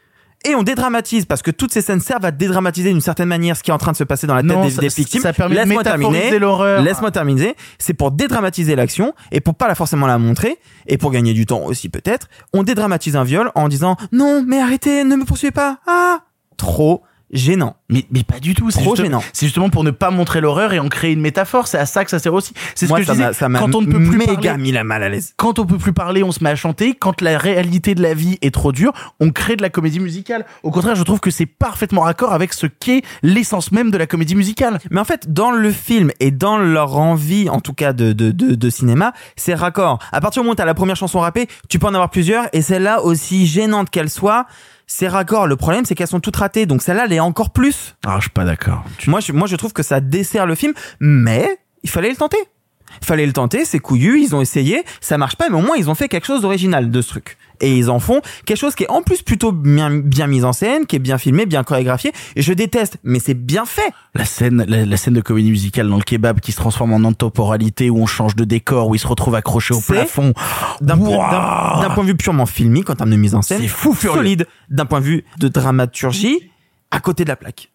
et 0.45 0.55
on 0.55 0.63
dédramatise 0.63 1.25
parce 1.25 1.43
que 1.43 1.51
toutes 1.51 1.73
ces 1.73 1.81
scènes 1.83 2.01
servent 2.01 2.25
à 2.25 2.31
dédramatiser 2.31 2.91
d'une 2.91 3.01
certaine 3.01 3.29
manière 3.29 3.57
ce 3.57 3.63
qui 3.63 3.71
est 3.71 3.75
en 3.75 3.79
train 3.79 3.93
de 3.93 3.97
se 3.97 4.05
passer 4.05 4.27
dans 4.27 4.35
la 4.35 4.43
tête 4.43 4.51
Non, 4.53 4.65
des, 4.65 4.71
ça- 4.71 4.81
des 4.81 4.89
victimes. 4.89 5.23
ça 5.23 5.33
permet 5.33 5.55
de 5.57 5.61
Laisse-moi 5.61 5.83
terminer. 5.83 6.39
l'horreur. 6.39 6.83
Laisse-moi 6.83 7.11
terminer. 7.11 7.57
C'est 7.79 7.95
pour 7.95 8.11
dédramatiser 8.11 8.77
l'action 8.77 9.15
et 9.33 9.41
pour 9.41 9.55
pas 9.55 9.69
la 9.69 9.75
forcément 9.75 10.07
la 10.07 10.19
montrer 10.19 10.59
et 10.87 10.99
pour 10.99 11.11
gagner 11.11 11.33
du 11.35 11.47
temps 11.47 11.63
aussi 11.65 11.89
peut-être. 11.89 12.29
On 12.53 12.63
dédramatise 12.63 13.17
un 13.17 13.25
viol 13.25 13.51
en 13.55 13.69
disant 13.69 13.97
non 14.13 14.45
mais 14.47 14.61
arrêtez 14.61 15.05
ne 15.05 15.17
me 15.17 15.25
poursuivez 15.25 15.51
pas 15.53 15.79
ah 15.87 16.21
trop 16.57 17.03
gênant. 17.35 17.77
Mais, 17.91 18.07
mais 18.11 18.23
pas 18.23 18.41
du 18.41 18.55
tout. 18.55 18.71
C'est 18.71 18.81
Trop 18.81 18.95
juste- 18.97 19.05
gênant. 19.07 19.23
C'est 19.33 19.47
justement 19.47 19.69
pour 19.69 19.85
ne 19.85 19.91
pas 19.91 20.11
montrer 20.11 20.41
l'horreur 20.41 20.73
et 20.73 20.79
en 20.79 20.89
créer 20.89 21.13
une 21.13 21.21
métaphore. 21.21 21.67
C'est 21.67 21.77
à 21.79 21.85
ça 21.85 22.05
que 22.05 22.11
ça 22.11 22.19
sert 22.19 22.33
aussi. 22.33 22.55
C'est 22.75 22.87
ce 22.87 22.91
Moi, 22.91 22.99
que 23.01 23.03
je 23.05 23.09
ça 23.09 23.15
disais. 23.33 23.59
Quand 23.59 23.75
on 23.75 23.83
ne 23.83 23.87
peut 23.87 24.03
plus 24.03 24.17
méga 24.17 24.35
parler, 24.51 24.63
mis 24.63 24.73
la 24.73 24.85
mal 24.85 25.03
à 25.03 25.09
l'aise. 25.09 25.35
quand 25.37 25.59
on 25.59 25.67
peut 25.67 25.77
plus 25.79 25.93
parler, 25.93 26.23
on 26.23 26.33
se 26.33 26.43
met 26.43 26.51
à 26.51 26.57
chanter. 26.57 26.95
Quand 26.95 27.21
la 27.21 27.37
réalité 27.37 27.95
de 27.95 28.03
la 28.03 28.15
vie 28.15 28.39
est 28.41 28.55
trop 28.55 28.73
dure, 28.73 28.93
on 29.21 29.31
crée 29.31 29.57
de 29.57 29.63
la 29.63 29.69
comédie 29.71 30.01
musicale. 30.01 30.47
Au 30.63 30.71
contraire, 30.71 30.95
je 30.95 31.03
trouve 31.03 31.21
que 31.21 31.31
c'est 31.31 31.47
parfaitement 31.47 32.03
raccord 32.03 32.33
avec 32.33 32.53
ce 32.55 32.67
qu'est 32.67 33.03
l'essence 33.23 33.73
même 33.73 33.91
de 33.91 33.99
la 33.99 34.07
comédie 34.07 34.37
musicale. 34.37 34.79
Mais 34.91 35.01
en 35.01 35.05
fait, 35.05 35.33
dans 35.33 35.51
le 35.51 35.71
film 35.73 36.11
et 36.21 36.31
dans 36.31 36.57
leur 36.57 36.97
envie, 36.97 37.49
en 37.49 37.61
tout 37.61 37.75
cas 37.75 37.93
de, 37.93 38.13
de, 38.13 38.31
de, 38.31 38.55
de 38.55 38.71
cinéma, 38.71 39.13
c'est 39.37 39.55
raccord. 39.55 39.99
À 40.13 40.21
partir 40.21 40.41
du 40.43 40.45
moment 40.47 40.53
où 40.53 40.57
t'as 40.57 40.65
la 40.65 40.75
première 40.75 40.97
chanson 40.97 41.19
rappée, 41.21 41.49
tu 41.69 41.79
peux 41.79 41.87
en 41.87 41.95
avoir 41.95 42.11
plusieurs, 42.11 42.47
et 42.53 42.63
celle-là, 42.63 43.03
aussi 43.03 43.47
gênante 43.47 43.91
qu'elle 43.91 44.11
soit, 44.11 44.47
c'est 44.87 45.09
raccord. 45.09 45.47
Le 45.47 45.57
problème, 45.57 45.85
c'est 45.85 45.95
qu'elles 45.95 46.09
sont 46.09 46.21
toutes 46.21 46.37
ratées, 46.37 46.67
donc 46.67 46.83
celle-là, 46.83 47.05
elle 47.07 47.13
est 47.13 47.21
encore 47.21 47.51
plus. 47.51 47.95
Ah, 48.07 48.17
je 48.17 48.23
suis 48.23 48.31
pas 48.31 48.45
d'accord. 48.45 48.85
Moi, 49.07 49.21
je, 49.21 49.33
moi, 49.33 49.47
je 49.47 49.57
trouve 49.57 49.73
que 49.73 49.83
ça 49.83 50.01
dessert 50.01 50.47
le 50.47 50.55
film, 50.55 50.75
mais 51.01 51.59
il 51.83 51.91
fallait 51.91 52.11
le 52.11 52.17
tenter. 52.17 52.39
Il 53.01 53.07
fallait 53.07 53.27
le 53.27 53.33
tenter, 53.33 53.65
c'est 53.65 53.81
couillu, 53.81 54.21
ils 54.21 54.35
ont 54.35 54.41
essayé, 54.41 54.85
ça 55.01 55.19
marche 55.19 55.37
pas, 55.37 55.49
mais 55.49 55.57
au 55.57 55.63
moins 55.63 55.77
ils 55.77 55.91
ont 55.91 55.95
fait 55.95 56.09
quelque 56.09 56.27
chose 56.27 56.43
d'original 56.43 56.91
de 56.91 57.03
ce 57.03 57.09
truc. 57.09 57.39
Et 57.61 57.77
ils 57.77 57.91
en 57.91 58.01
font 58.01 58.21
quelque 58.47 58.57
chose 58.59 58.75
qui 58.75 58.85
est 58.85 58.91
en 58.91 59.03
plus 59.03 59.23
plutôt 59.23 59.53
bien, 59.53 59.91
bien 59.91 60.27
mis 60.27 60.45
en 60.45 60.53
scène, 60.53 60.87
qui 60.87 60.97
est 60.97 61.01
bien 61.01 61.19
filmé, 61.19 61.47
bien 61.47 61.63
chorégraphié. 61.65 62.13
Et 62.37 62.43
je 62.43 62.53
déteste, 62.53 62.99
mais 63.05 63.19
c'est 63.21 63.35
bien 63.35 63.65
fait. 63.65 63.93
La 64.15 64.25
scène, 64.25 64.65
la, 64.69 64.85
la 64.85 64.97
scène 64.97 65.15
de 65.15 65.21
comédie 65.21 65.51
musicale 65.51 65.89
dans 65.89 65.97
le 65.97 66.03
kebab 66.03 66.41
qui 66.41 66.53
se 66.53 66.57
transforme 66.57 66.93
en 66.93 67.05
intemporalité, 67.09 67.91
où 67.91 67.99
on 67.99 68.07
change 68.07 68.37
de 68.37 68.45
décor, 68.45 68.89
où 68.89 68.95
il 68.95 68.99
se 68.99 69.07
retrouve 69.07 69.35
accroché 69.35 69.75
au 69.75 69.81
plafond. 69.81 70.33
d'un 70.81 70.97
point 70.97 72.03
de 72.05 72.09
vue 72.09 72.17
purement 72.17 72.47
filmique 72.47 72.91
en 72.91 72.95
termes 72.95 73.11
de 73.11 73.17
mise 73.17 73.35
en 73.35 73.43
scène, 73.43 73.61
C'est 73.63 73.69
fou 73.69 73.93
furieux. 73.95 74.17
solide. 74.19 74.47
D'un 74.71 74.87
point 74.87 75.01
de 75.01 75.07
vue 75.07 75.25
de 75.39 75.49
dramaturgie, 75.49 76.51
à 76.91 77.01
côté 77.01 77.25
de 77.25 77.29
la 77.29 77.37
plaque. 77.37 77.71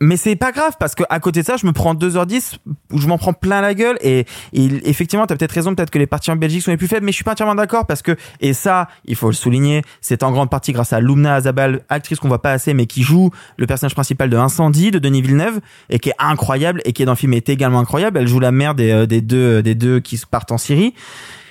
Mais 0.00 0.16
c'est 0.16 0.36
pas 0.36 0.52
grave 0.52 0.74
parce 0.78 0.94
que 0.94 1.02
à 1.08 1.18
côté 1.18 1.40
de 1.40 1.46
ça, 1.46 1.56
je 1.56 1.66
me 1.66 1.72
prends 1.72 1.94
2h10 1.94 2.58
où 2.92 2.98
je 2.98 3.08
m'en 3.08 3.18
prends 3.18 3.32
plein 3.32 3.60
la 3.60 3.74
gueule 3.74 3.98
et, 4.00 4.26
et 4.52 4.88
effectivement, 4.88 5.26
t'as 5.26 5.36
peut-être 5.36 5.52
raison, 5.52 5.74
peut-être 5.74 5.90
que 5.90 5.98
les 5.98 6.06
parties 6.06 6.30
en 6.30 6.36
Belgique 6.36 6.62
sont 6.62 6.70
les 6.70 6.76
plus 6.76 6.86
faibles, 6.86 7.04
mais 7.04 7.10
je 7.10 7.16
suis 7.16 7.24
pas 7.24 7.32
entièrement 7.32 7.56
d'accord 7.56 7.86
parce 7.86 8.02
que 8.02 8.16
et 8.40 8.52
ça, 8.52 8.88
il 9.06 9.16
faut 9.16 9.26
le 9.26 9.32
souligner, 9.34 9.82
c'est 10.00 10.22
en 10.22 10.30
grande 10.30 10.50
partie 10.50 10.72
grâce 10.72 10.92
à 10.92 11.00
Lumna 11.00 11.34
Azabal, 11.34 11.82
actrice 11.88 12.20
qu'on 12.20 12.28
voit 12.28 12.42
pas 12.42 12.52
assez 12.52 12.74
mais 12.74 12.86
qui 12.86 13.02
joue 13.02 13.30
le 13.56 13.66
personnage 13.66 13.94
principal 13.94 14.30
de 14.30 14.36
Incendie 14.36 14.92
de 14.92 15.00
Denis 15.00 15.22
Villeneuve 15.22 15.60
et 15.90 15.98
qui 15.98 16.10
est 16.10 16.16
incroyable 16.18 16.80
et 16.84 16.92
qui 16.92 17.02
est 17.02 17.06
dans 17.06 17.12
le 17.12 17.16
film 17.16 17.32
est 17.32 17.48
également 17.48 17.80
incroyable. 17.80 18.18
Elle 18.18 18.28
joue 18.28 18.40
la 18.40 18.52
mère 18.52 18.76
des, 18.76 18.92
euh, 18.92 19.06
des 19.06 19.20
deux 19.20 19.62
des 19.62 19.74
deux 19.74 19.98
qui 19.98 20.20
partent 20.30 20.52
en 20.52 20.58
Syrie. 20.58 20.94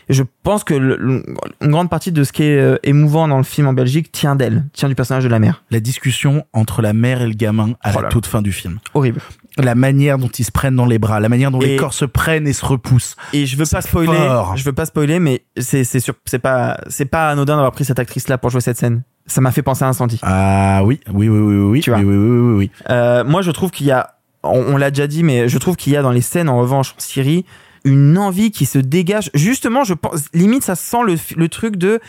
Je 0.09 0.23
pense 0.43 0.63
que 0.63 0.73
le- 0.73 0.95
le- 0.97 1.23
une 1.61 1.71
grande 1.71 1.89
partie 1.89 2.11
de 2.13 2.23
ce 2.23 2.31
qui 2.31 2.43
est 2.43 2.57
euh, 2.57 2.77
émouvant 2.83 3.27
dans 3.27 3.37
le 3.37 3.43
film 3.43 3.67
en 3.67 3.73
Belgique 3.73 4.11
tient 4.11 4.35
d'elle, 4.35 4.63
tient 4.73 4.87
du 4.87 4.95
personnage 4.95 5.23
de 5.25 5.29
la 5.29 5.39
mère. 5.39 5.63
La 5.69 5.79
discussion 5.81 6.45
entre 6.53 6.81
la 6.81 6.93
mère 6.93 7.21
et 7.21 7.27
le 7.27 7.33
gamin 7.33 7.71
à 7.81 7.91
la 7.91 8.07
toute 8.07 8.25
fin 8.25 8.41
du 8.41 8.51
film. 8.53 8.79
Horrible. 8.93 9.19
La 9.57 9.75
manière 9.75 10.17
dont 10.17 10.27
ils 10.29 10.43
se 10.45 10.51
prennent 10.51 10.75
dans 10.75 10.85
les 10.85 10.99
bras, 10.99 11.19
la 11.19 11.29
manière 11.29 11.49
dont 11.51 11.59
les 11.59 11.75
corps 11.77 11.93
se 11.93 12.05
prennent 12.05 12.47
et 12.47 12.53
se 12.53 12.63
repoussent. 12.65 13.15
Et 13.33 13.45
je 13.47 13.57
veux 13.57 13.65
pas 13.65 13.81
spoiler, 13.81 14.15
fort. 14.15 14.55
je 14.55 14.63
veux 14.63 14.71
pas 14.73 14.85
spoiler, 14.85 15.19
mais 15.19 15.41
c'est 15.57 15.83
c'est 15.83 15.99
sûr, 15.99 16.13
c'est 16.25 16.39
pas 16.39 16.79
c'est 16.87 17.05
pas 17.05 17.29
anodin 17.31 17.55
d'avoir 17.55 17.71
pris 17.71 17.83
cette 17.83 17.97
actrice 17.99 18.27
là 18.27 18.37
pour 18.37 18.49
jouer 18.51 18.61
cette 18.61 18.77
scène. 18.77 19.01
Ça 19.25 19.41
m'a 19.41 19.51
fait 19.51 19.63
penser 19.63 19.83
à 19.83 19.87
Incendie. 19.87 20.19
Ah 20.21 20.81
oui, 20.85 20.99
oui, 21.11 21.27
oui, 21.27 21.39
oui, 21.39 21.55
oui, 21.57 21.63
oui, 21.71 21.81
Tu 21.81 21.89
vois. 21.89 21.99
oui, 21.99 22.05
oui, 22.05 22.15
oui, 22.15 22.39
oui, 22.39 22.53
oui. 22.59 22.71
Euh, 22.89 23.23
moi, 23.25 23.41
je 23.41 23.51
trouve 23.51 23.71
qu'il 23.71 23.87
y 23.87 23.91
a, 23.91 24.11
on, 24.43 24.73
on 24.73 24.77
l'a 24.77 24.89
déjà 24.91 25.07
dit, 25.07 25.23
mais 25.23 25.49
je 25.49 25.57
trouve 25.57 25.75
qu'il 25.75 25.91
y 25.91 25.97
a 25.97 26.01
dans 26.01 26.11
les 26.11 26.21
scènes 26.21 26.47
en 26.47 26.59
revanche 26.59 26.91
en 26.95 26.99
Syrie 27.01 27.43
une 27.87 28.17
envie 28.17 28.51
qui 28.51 28.65
se 28.65 28.77
dégage. 28.77 29.31
Justement, 29.33 29.83
je 29.83 29.93
pense, 29.93 30.25
limite, 30.33 30.63
ça 30.63 30.75
sent 30.75 31.03
le, 31.05 31.15
le 31.35 31.49
truc 31.49 31.77
de. 31.77 31.99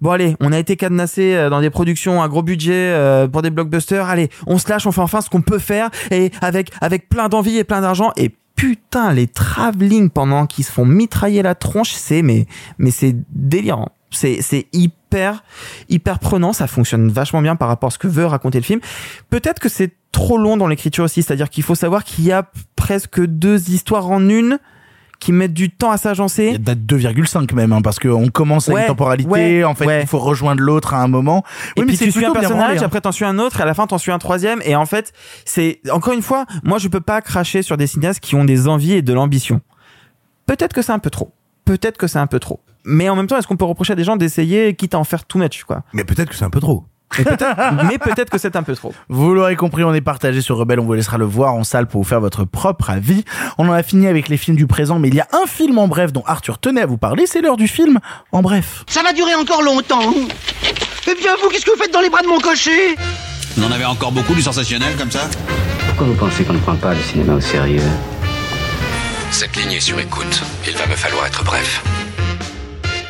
Bon 0.00 0.10
allez, 0.10 0.36
on 0.40 0.52
a 0.52 0.58
été 0.58 0.76
cadenassé 0.76 1.34
euh, 1.34 1.48
dans 1.48 1.60
des 1.60 1.70
productions 1.70 2.22
à 2.22 2.28
gros 2.28 2.42
budget 2.42 2.92
euh, 2.92 3.28
pour 3.28 3.42
des 3.42 3.50
blockbusters. 3.50 4.06
Allez, 4.06 4.28
on 4.46 4.58
se 4.58 4.68
lâche, 4.68 4.86
on 4.86 4.92
fait 4.92 5.00
enfin 5.00 5.20
ce 5.20 5.30
qu'on 5.30 5.40
peut 5.40 5.58
faire 5.58 5.90
et 6.10 6.30
avec 6.42 6.70
avec 6.82 7.08
plein 7.08 7.28
d'envie 7.28 7.56
et 7.56 7.64
plein 7.64 7.80
d'argent 7.80 8.12
et 8.16 8.30
putain 8.56 9.12
les 9.12 9.26
travelling 9.26 10.10
pendant 10.10 10.46
qu'ils 10.46 10.64
se 10.64 10.72
font 10.72 10.84
mitrailler 10.84 11.42
la 11.42 11.54
tronche, 11.54 11.92
c'est 11.92 12.20
mais 12.20 12.46
mais 12.78 12.90
c'est 12.90 13.16
délirant. 13.30 13.88
C'est 14.10 14.42
c'est 14.42 14.66
hyper 14.74 15.44
hyper 15.88 16.18
prenant, 16.18 16.52
ça 16.52 16.66
fonctionne 16.66 17.10
vachement 17.10 17.40
bien 17.40 17.56
par 17.56 17.68
rapport 17.68 17.88
à 17.88 17.90
ce 17.90 17.98
que 17.98 18.08
veut 18.08 18.26
raconter 18.26 18.58
le 18.58 18.64
film. 18.64 18.80
Peut-être 19.30 19.60
que 19.60 19.70
c'est 19.70 19.94
trop 20.12 20.36
long 20.36 20.58
dans 20.58 20.66
l'écriture 20.66 21.04
aussi, 21.04 21.22
c'est-à-dire 21.22 21.48
qu'il 21.48 21.62
faut 21.62 21.74
savoir 21.74 22.04
qu'il 22.04 22.24
y 22.24 22.32
a 22.32 22.50
presque 22.74 23.24
deux 23.24 23.70
histoires 23.70 24.10
en 24.10 24.28
une 24.28 24.58
qui 25.18 25.32
mettent 25.32 25.54
du 25.54 25.70
temps 25.70 25.90
à 25.90 25.96
s'agencer. 25.96 26.50
Il 26.54 26.62
date 26.62 26.80
2,5 26.80 27.54
même, 27.54 27.72
hein, 27.72 27.82
parce 27.82 27.98
qu'on 27.98 28.28
commence 28.28 28.68
à 28.68 28.72
Ouais, 28.72 28.82
une 28.82 28.86
temporalité, 28.88 29.28
ouais, 29.30 29.64
en 29.64 29.74
fait, 29.74 29.86
ouais. 29.86 30.00
il 30.02 30.06
faut 30.06 30.18
rejoindre 30.18 30.62
l'autre 30.62 30.94
à 30.94 31.02
un 31.02 31.08
moment. 31.08 31.42
Et 31.76 31.80
Oui, 31.80 31.86
mais 31.86 31.86
puis 31.86 31.96
c'est 31.96 32.04
tu 32.06 32.12
suis 32.12 32.24
un 32.24 32.32
personnage, 32.32 32.58
branlé, 32.58 32.78
hein. 32.78 32.82
après 32.84 33.00
t'en 33.00 33.12
suis 33.12 33.24
un 33.24 33.38
autre, 33.38 33.58
et 33.58 33.62
à 33.62 33.66
la 33.66 33.74
fin 33.74 33.86
t'en 33.86 33.98
suis 33.98 34.12
un 34.12 34.18
troisième. 34.18 34.60
Et 34.64 34.76
en 34.76 34.86
fait, 34.86 35.12
c'est 35.44 35.80
encore 35.90 36.12
une 36.12 36.22
fois, 36.22 36.44
moi 36.64 36.78
je 36.78 36.88
peux 36.88 37.00
pas 37.00 37.20
cracher 37.22 37.62
sur 37.62 37.76
des 37.76 37.86
cinéastes 37.86 38.20
qui 38.20 38.34
ont 38.34 38.44
des 38.44 38.68
envies 38.68 38.92
et 38.92 39.02
de 39.02 39.12
l'ambition. 39.12 39.60
Peut-être 40.46 40.72
que 40.72 40.82
c'est 40.82 40.92
un 40.92 40.98
peu 40.98 41.10
trop. 41.10 41.32
Peut-être 41.64 41.96
que 41.98 42.06
c'est 42.06 42.18
un 42.18 42.26
peu 42.28 42.38
trop. 42.38 42.60
Mais 42.84 43.08
en 43.08 43.16
même 43.16 43.26
temps, 43.26 43.36
est-ce 43.36 43.48
qu'on 43.48 43.56
peut 43.56 43.64
reprocher 43.64 43.94
à 43.94 43.96
des 43.96 44.04
gens 44.04 44.16
d'essayer, 44.16 44.74
quitte 44.74 44.94
à 44.94 44.98
en 44.98 45.04
faire 45.04 45.24
tout 45.24 45.38
match, 45.38 45.64
quoi? 45.64 45.82
Mais 45.92 46.04
peut-être 46.04 46.28
que 46.30 46.36
c'est 46.36 46.44
un 46.44 46.50
peu 46.50 46.60
trop. 46.60 46.84
Mais 47.18 47.24
peut-être, 47.24 47.56
mais 47.88 47.98
peut-être 47.98 48.30
que 48.30 48.38
c'est 48.38 48.56
un 48.56 48.62
peu 48.62 48.74
trop. 48.74 48.92
Vous 49.08 49.34
l'aurez 49.34 49.56
compris, 49.56 49.84
on 49.84 49.94
est 49.94 50.00
partagé 50.00 50.40
sur 50.40 50.56
Rebelle, 50.56 50.80
on 50.80 50.84
vous 50.84 50.94
laissera 50.94 51.18
le 51.18 51.24
voir 51.24 51.54
en 51.54 51.64
salle 51.64 51.86
pour 51.86 52.02
vous 52.02 52.08
faire 52.08 52.20
votre 52.20 52.44
propre 52.44 52.90
avis. 52.90 53.24
On 53.58 53.68
en 53.68 53.72
a 53.72 53.82
fini 53.82 54.06
avec 54.06 54.28
les 54.28 54.36
films 54.36 54.56
du 54.56 54.66
présent, 54.66 54.98
mais 54.98 55.08
il 55.08 55.14
y 55.14 55.20
a 55.20 55.28
un 55.32 55.46
film 55.46 55.78
en 55.78 55.88
bref 55.88 56.12
dont 56.12 56.24
Arthur 56.26 56.58
tenait 56.58 56.82
à 56.82 56.86
vous 56.86 56.98
parler, 56.98 57.26
c'est 57.26 57.40
l'heure 57.40 57.56
du 57.56 57.68
film 57.68 57.98
en 58.32 58.42
bref. 58.42 58.84
Ça 58.88 59.02
va 59.02 59.12
durer 59.12 59.34
encore 59.34 59.62
longtemps. 59.62 60.12
Eh 61.08 61.14
bien, 61.14 61.32
vous, 61.42 61.48
qu'est-ce 61.50 61.64
que 61.64 61.70
vous 61.70 61.80
faites 61.80 61.92
dans 61.92 62.00
les 62.00 62.10
bras 62.10 62.22
de 62.22 62.26
mon 62.28 62.40
cocher 62.40 62.96
On 63.58 63.62
en 63.64 63.70
avait 63.72 63.84
encore 63.84 64.12
beaucoup 64.12 64.34
du 64.34 64.42
sensationnel 64.42 64.96
comme 64.96 65.10
ça 65.10 65.28
Pourquoi 65.86 66.06
vous 66.06 66.14
pensez 66.14 66.44
qu'on 66.44 66.54
ne 66.54 66.58
prend 66.58 66.76
pas 66.76 66.94
le 66.94 67.00
cinéma 67.00 67.34
au 67.34 67.40
sérieux? 67.40 67.82
Cette 69.30 69.56
ligne 69.56 69.72
est 69.72 69.80
sur 69.80 69.98
écoute. 70.00 70.42
Il 70.66 70.74
va 70.76 70.86
me 70.86 70.96
falloir 70.96 71.26
être 71.26 71.44
bref. 71.44 71.82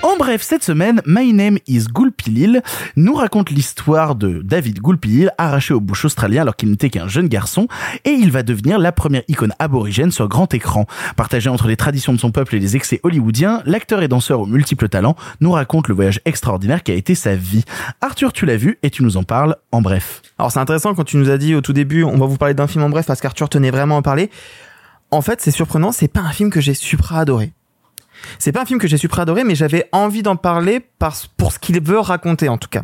En 0.06 0.16
bref, 0.16 0.40
cette 0.40 0.62
semaine, 0.62 1.02
My 1.04 1.32
Name 1.32 1.58
is 1.66 1.86
Gulpilil 1.92 2.62
nous 2.94 3.14
raconte 3.14 3.50
l'histoire 3.50 4.14
de 4.14 4.40
David 4.40 4.78
Gulpilil, 4.80 5.32
arraché 5.36 5.74
au 5.74 5.80
bush 5.80 6.04
australien 6.04 6.42
alors 6.42 6.54
qu'il 6.54 6.70
n'était 6.70 6.90
qu'un 6.90 7.08
jeune 7.08 7.26
garçon, 7.26 7.66
et 8.04 8.10
il 8.10 8.30
va 8.30 8.44
devenir 8.44 8.78
la 8.78 8.92
première 8.92 9.24
icône 9.26 9.52
aborigène 9.58 10.12
sur 10.12 10.28
grand 10.28 10.54
écran. 10.54 10.86
Partagé 11.16 11.50
entre 11.50 11.66
les 11.66 11.76
traditions 11.76 12.12
de 12.12 12.20
son 12.20 12.30
peuple 12.30 12.54
et 12.54 12.60
les 12.60 12.76
excès 12.76 13.00
hollywoodiens, 13.02 13.62
l'acteur 13.66 14.00
et 14.00 14.06
danseur 14.06 14.38
aux 14.38 14.46
multiples 14.46 14.88
talents 14.88 15.16
nous 15.40 15.50
raconte 15.50 15.88
le 15.88 15.96
voyage 15.96 16.20
extraordinaire 16.24 16.84
qui 16.84 16.92
a 16.92 16.94
été 16.94 17.16
sa 17.16 17.34
vie. 17.34 17.64
Arthur, 18.00 18.32
tu 18.32 18.46
l'as 18.46 18.56
vu 18.56 18.78
et 18.84 18.90
tu 18.90 19.02
nous 19.02 19.16
en 19.16 19.24
parles 19.24 19.56
en 19.72 19.82
bref. 19.82 20.22
Alors 20.38 20.52
c'est 20.52 20.60
intéressant 20.60 20.94
quand 20.94 21.02
tu 21.02 21.16
nous 21.16 21.30
as 21.30 21.36
dit 21.36 21.56
au 21.56 21.62
tout 21.62 21.72
début, 21.72 22.04
on 22.04 22.16
va 22.16 22.26
vous 22.26 22.36
parler 22.36 22.54
d'un 22.54 22.68
film 22.68 22.84
en 22.84 22.90
bref 22.90 23.06
parce 23.06 23.20
qu'Arthur 23.20 23.48
tenait 23.48 23.72
vraiment 23.72 23.96
à 23.96 23.98
en 23.98 24.02
parler. 24.02 24.30
En 25.10 25.20
fait, 25.20 25.40
c'est 25.40 25.50
surprenant, 25.50 25.90
c'est 25.90 26.06
pas 26.06 26.20
un 26.20 26.30
film 26.30 26.50
que 26.50 26.60
j'ai 26.60 26.74
supra 26.74 27.18
adoré. 27.18 27.52
C'est 28.38 28.52
pas 28.52 28.62
un 28.62 28.64
film 28.64 28.78
que 28.78 28.88
j'ai 28.88 28.96
supra 28.96 29.22
adoré, 29.22 29.44
mais 29.44 29.54
j'avais 29.54 29.88
envie 29.92 30.22
d'en 30.22 30.36
parler 30.36 30.80
parce, 30.98 31.26
pour 31.26 31.52
ce 31.52 31.58
qu'il 31.58 31.80
veut 31.82 31.98
raconter 31.98 32.48
en 32.48 32.58
tout 32.58 32.68
cas. 32.68 32.82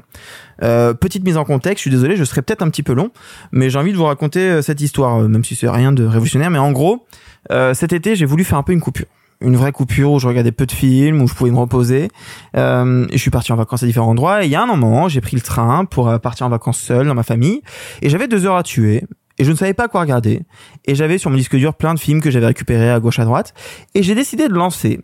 Euh, 0.63 0.95
petite 0.95 1.25
mise 1.25 1.37
en 1.37 1.45
contexte, 1.45 1.79
je 1.79 1.83
suis 1.83 1.91
désolé, 1.91 2.17
je 2.17 2.25
serai 2.25 2.43
peut-être 2.43 2.63
un 2.63 2.71
petit 2.71 2.83
peu 2.83 2.93
long, 2.93 3.11
mais 3.51 3.71
j'ai 3.71 3.79
envie 3.79 3.93
de 3.93 3.97
vous 3.97 4.05
raconter 4.05 4.41
euh, 4.41 4.63
cette 4.63 4.81
histoire, 4.81 5.23
euh, 5.23 5.29
même 5.29 5.45
si 5.45 5.57
c'est 5.57 5.69
rien 5.69 5.93
de 5.93 6.05
révolutionnaire. 6.05 6.51
Mais 6.51 6.59
en 6.59 6.73
gros, 6.73 7.07
euh, 7.51 7.75
cet 7.75 7.93
été, 7.93 8.17
j'ai 8.17 8.27
voulu 8.27 8.45
faire 8.45 8.59
un 8.59 8.63
peu 8.63 8.73
une 8.73 8.81
coupure. 8.81 9.07
Une 9.41 9.57
vraie 9.57 9.73
coupure 9.73 10.13
où 10.13 10.21
je 10.21 10.29
regardais 10.29 10.53
peu 10.53 10.67
de 10.67 10.73
films, 10.73 11.21
où 11.21 11.27
je 11.27 11.35
pouvais 11.35 11.51
me 11.51 11.59
reposer. 11.59 12.11
Euh, 12.57 13.07
je 13.11 13.17
suis 13.17 13.31
parti 13.31 13.53
en 13.53 13.57
vacances 13.57 13.83
à 13.83 13.87
différents 13.87 14.11
endroits. 14.11 14.45
Et 14.45 14.47
il 14.47 14.53
y 14.53 14.55
a 14.55 14.63
un 14.63 14.67
moment, 14.67 15.09
j'ai 15.09 15.21
pris 15.21 15.35
le 15.35 15.43
train 15.43 15.85
pour 15.85 16.09
euh, 16.09 16.19
partir 16.19 16.47
en 16.47 16.49
vacances 16.49 16.79
seul 16.79 17.09
dans 17.09 17.15
ma 17.15 17.25
famille. 17.25 17.61
Et 18.03 18.09
j'avais 18.09 18.29
deux 18.29 18.47
heures 18.47 18.57
à 18.57 18.63
tuer. 18.63 19.05
Et 19.39 19.45
je 19.45 19.51
ne 19.51 19.57
savais 19.57 19.75
pas 19.75 19.89
quoi 19.89 20.01
regarder. 20.01 20.43
Et 20.85 20.95
j'avais 20.95 21.19
sur 21.19 21.31
mon 21.31 21.37
disque 21.37 21.57
dur 21.57 21.75
plein 21.75 21.95
de 21.95 21.99
films 21.99 22.21
que 22.21 22.31
j'avais 22.31 22.47
récupérés 22.47 22.91
à 22.91 23.01
gauche 23.01 23.19
à 23.19 23.25
droite. 23.25 23.55
Et 23.95 24.03
j'ai 24.03 24.15
décidé 24.15 24.49
de 24.49 24.55
lancer 24.55 25.01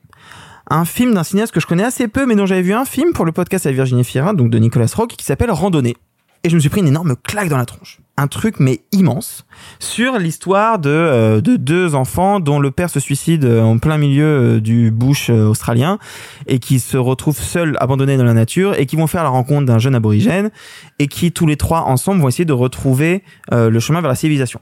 un 0.70 0.84
film 0.84 1.14
d'un 1.14 1.24
cinéaste 1.24 1.52
que 1.52 1.60
je 1.60 1.66
connais 1.66 1.84
assez 1.84 2.08
peu, 2.08 2.26
mais 2.26 2.36
dont 2.36 2.46
j'avais 2.46 2.62
vu 2.62 2.74
un 2.74 2.84
film 2.84 3.12
pour 3.12 3.24
le 3.24 3.32
podcast 3.32 3.66
avec 3.66 3.76
Virginie 3.76 4.04
Fira, 4.04 4.34
donc 4.34 4.50
de 4.50 4.58
Nicolas 4.58 4.86
Rock, 4.94 5.10
qui 5.16 5.24
s'appelle 5.24 5.50
Randonnée. 5.50 5.96
Et 6.44 6.50
je 6.50 6.54
me 6.54 6.60
suis 6.60 6.68
pris 6.68 6.80
une 6.80 6.88
énorme 6.88 7.16
claque 7.16 7.48
dans 7.48 7.56
la 7.56 7.66
tronche. 7.66 7.98
Un 8.20 8.26
truc, 8.26 8.56
mais 8.58 8.80
immense, 8.90 9.46
sur 9.78 10.18
l'histoire 10.18 10.80
de, 10.80 10.90
euh, 10.90 11.40
de 11.40 11.54
deux 11.54 11.94
enfants 11.94 12.40
dont 12.40 12.58
le 12.58 12.72
père 12.72 12.90
se 12.90 12.98
suicide 12.98 13.44
euh, 13.44 13.62
en 13.62 13.78
plein 13.78 13.96
milieu 13.96 14.24
euh, 14.56 14.60
du 14.60 14.90
bush 14.90 15.30
euh, 15.30 15.46
australien 15.46 16.00
et 16.48 16.58
qui 16.58 16.80
se 16.80 16.96
retrouvent 16.96 17.38
seuls, 17.38 17.76
abandonnés 17.78 18.16
dans 18.16 18.24
la 18.24 18.34
nature 18.34 18.74
et 18.76 18.86
qui 18.86 18.96
vont 18.96 19.06
faire 19.06 19.22
la 19.22 19.28
rencontre 19.28 19.66
d'un 19.66 19.78
jeune 19.78 19.94
aborigène 19.94 20.50
et 20.98 21.06
qui, 21.06 21.30
tous 21.30 21.46
les 21.46 21.56
trois 21.56 21.82
ensemble, 21.82 22.20
vont 22.20 22.26
essayer 22.26 22.44
de 22.44 22.52
retrouver 22.52 23.22
euh, 23.52 23.70
le 23.70 23.78
chemin 23.78 24.00
vers 24.00 24.10
la 24.10 24.16
civilisation. 24.16 24.60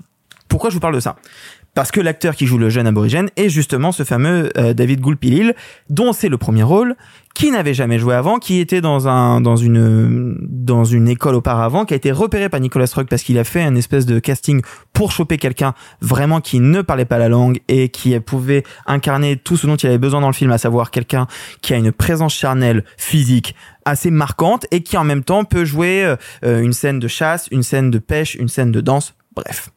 Pourquoi 0.49 0.69
je 0.69 0.75
vous 0.75 0.81
parle 0.81 0.95
de 0.95 1.01
ça? 1.01 1.17
Parce 1.75 1.91
que 1.91 2.03
l'acteur 2.03 2.37
qui 2.37 2.45
joue 2.45 2.59
le 2.59 2.69
jeune 2.69 2.87
aborigène 2.87 3.31
est 3.37 3.49
justement 3.49 3.91
ce 3.91 4.03
fameux 4.03 4.51
David 4.75 5.01
Gulpilil, 5.01 5.55
dont 5.91 6.15
c'est 6.15 6.31
le 6.31 6.39
premier 6.39 6.63
rôle, 6.63 6.97
qui 7.37 7.51
n'avait 7.51 7.75
jamais 7.75 7.99
joué 7.99 8.15
avant, 8.15 8.39
qui 8.39 8.61
était 8.61 8.81
dans 8.81 9.09
un 9.09 9.43
dans 9.43 9.57
une 9.57 10.39
dans 10.41 10.85
une 10.85 11.07
école 11.07 11.35
auparavant, 11.35 11.85
qui 11.85 11.93
a 11.93 11.97
été 11.99 12.11
repéré 12.11 12.49
par 12.49 12.61
Nicolas 12.61 12.91
Rock 12.95 13.09
parce 13.11 13.23
qu'il 13.23 13.39
a 13.39 13.45
fait 13.45 13.63
un 13.63 13.75
espèce 13.75 14.07
de 14.07 14.19
casting 14.19 14.63
pour 14.95 15.13
choper 15.13 15.37
quelqu'un 15.37 15.75
vraiment 16.01 16.41
qui 16.41 16.61
ne 16.61 16.81
parlait 16.81 17.05
pas 17.05 17.19
la 17.19 17.29
langue 17.29 17.61
et 17.69 17.91
qui 17.91 18.19
pouvait 18.21 18.63
incarner 18.87 19.37
tout 19.37 19.59
ce 19.59 19.67
dont 19.67 19.77
il 19.77 19.87
avait 19.87 19.99
besoin 19.99 20.23
dans 20.23 20.29
le 20.29 20.33
film, 20.33 20.51
à 20.51 20.57
savoir 20.57 20.91
quelqu'un 20.91 21.27
qui 21.61 21.75
a 21.75 21.77
une 21.77 21.93
présence 21.93 22.35
charnelle 22.35 22.85
physique 22.97 23.55
assez 23.85 24.11
marquante 24.11 24.65
et 24.71 24.83
qui 24.83 24.97
en 24.97 25.05
même 25.05 25.23
temps 25.23 25.45
peut 25.45 25.67
jouer 25.67 26.17
euh, 26.43 26.63
une 26.63 26.73
scène 26.73 27.01
de 27.01 27.07
chasse, 27.07 27.49
une 27.51 27.63
scène 27.63 27.91
de 27.91 27.99
pêche, 27.99 28.35
une 28.37 28.49
scène 28.49 28.73
de 28.73 28.81
danse, 28.81 29.15
bref. 29.35 29.69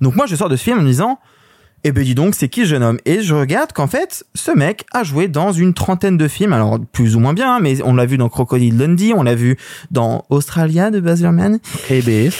Donc 0.00 0.14
moi 0.14 0.26
je 0.26 0.36
sors 0.36 0.48
de 0.48 0.54
ce 0.54 0.62
film 0.62 0.78
en 0.78 0.84
disant 0.84 1.18
eh 1.88 1.92
ben 1.92 2.04
dis 2.04 2.14
donc, 2.14 2.34
c'est 2.34 2.48
qui 2.48 2.60
ce 2.62 2.66
jeune 2.66 2.82
homme? 2.82 2.98
Et 3.04 3.22
je 3.22 3.34
regarde 3.34 3.72
qu'en 3.72 3.86
fait, 3.86 4.24
ce 4.34 4.50
mec 4.50 4.84
a 4.92 5.02
joué 5.04 5.28
dans 5.28 5.52
une 5.52 5.74
trentaine 5.74 6.16
de 6.16 6.28
films, 6.28 6.52
alors 6.52 6.78
plus 6.92 7.16
ou 7.16 7.20
moins 7.20 7.34
bien, 7.34 7.56
hein, 7.56 7.58
mais 7.60 7.82
on 7.82 7.94
l'a 7.94 8.06
vu 8.06 8.18
dans 8.18 8.28
Crocodile 8.28 8.76
Dundee, 8.76 9.12
on 9.16 9.22
l'a 9.22 9.34
vu 9.34 9.56
dans 9.90 10.24
Australia 10.30 10.90
de 10.90 11.00
Baz 11.00 11.20
Luhrmann. 11.22 11.58
Eh 11.90 12.02
ben. 12.02 12.30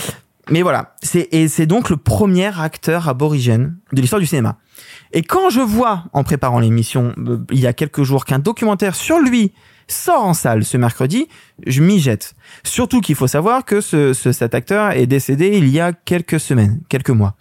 Mais 0.51 0.61
voilà, 0.63 0.95
c'est 1.03 1.27
et 1.31 1.47
c'est 1.47 1.67
donc 1.67 1.89
le 1.91 1.97
premier 1.97 2.51
acteur 2.59 3.07
aborigène 3.07 3.75
de 3.93 4.01
l'histoire 4.01 4.19
du 4.19 4.25
cinéma. 4.25 4.57
Et 5.13 5.21
quand 5.21 5.49
je 5.51 5.59
vois, 5.61 6.05
en 6.13 6.23
préparant 6.23 6.59
l'émission, 6.59 7.13
euh, 7.19 7.37
il 7.51 7.59
y 7.59 7.67
a 7.67 7.73
quelques 7.73 8.03
jours, 8.03 8.25
qu'un 8.25 8.39
documentaire 8.39 8.95
sur 8.95 9.19
lui 9.19 9.51
sort 9.87 10.23
en 10.23 10.33
salle 10.33 10.63
ce 10.65 10.77
mercredi, 10.77 11.27
je 11.65 11.81
m'y 11.81 11.99
jette. 11.99 12.35
Surtout 12.63 13.01
qu'il 13.01 13.15
faut 13.15 13.27
savoir 13.27 13.65
que 13.65 13.81
ce, 13.81 14.13
ce- 14.13 14.31
cet 14.31 14.53
acteur 14.53 14.91
est 14.91 15.07
décédé 15.07 15.51
il 15.55 15.67
y 15.67 15.79
a 15.79 15.93
quelques 15.93 16.39
semaines, 16.39 16.81
quelques 16.89 17.09
mois. 17.09 17.35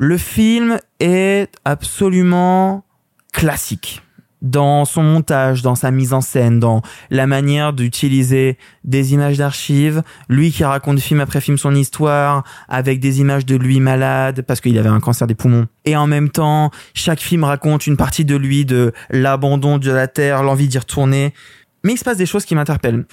Le 0.00 0.16
film 0.16 0.78
est 1.00 1.50
absolument 1.64 2.84
classique 3.32 4.00
dans 4.42 4.84
son 4.84 5.02
montage, 5.02 5.62
dans 5.62 5.74
sa 5.74 5.90
mise 5.90 6.12
en 6.12 6.20
scène, 6.20 6.60
dans 6.60 6.82
la 7.10 7.26
manière 7.26 7.72
d'utiliser 7.72 8.58
des 8.84 9.12
images 9.12 9.38
d'archives, 9.38 10.04
lui 10.28 10.52
qui 10.52 10.62
raconte 10.62 11.00
film 11.00 11.18
après 11.18 11.40
film 11.40 11.58
son 11.58 11.74
histoire, 11.74 12.44
avec 12.68 13.00
des 13.00 13.18
images 13.18 13.44
de 13.44 13.56
lui 13.56 13.80
malade 13.80 14.42
parce 14.42 14.60
qu'il 14.60 14.78
avait 14.78 14.88
un 14.88 15.00
cancer 15.00 15.26
des 15.26 15.34
poumons. 15.34 15.66
Et 15.84 15.96
en 15.96 16.06
même 16.06 16.30
temps, 16.30 16.70
chaque 16.94 17.18
film 17.18 17.42
raconte 17.42 17.88
une 17.88 17.96
partie 17.96 18.24
de 18.24 18.36
lui, 18.36 18.64
de 18.64 18.92
l'abandon 19.10 19.78
de 19.78 19.90
la 19.90 20.06
terre, 20.06 20.44
l'envie 20.44 20.68
d'y 20.68 20.78
retourner. 20.78 21.34
Mais 21.82 21.94
il 21.94 21.98
se 21.98 22.04
passe 22.04 22.18
des 22.18 22.26
choses 22.26 22.44
qui 22.44 22.54
m'interpellent. 22.54 23.04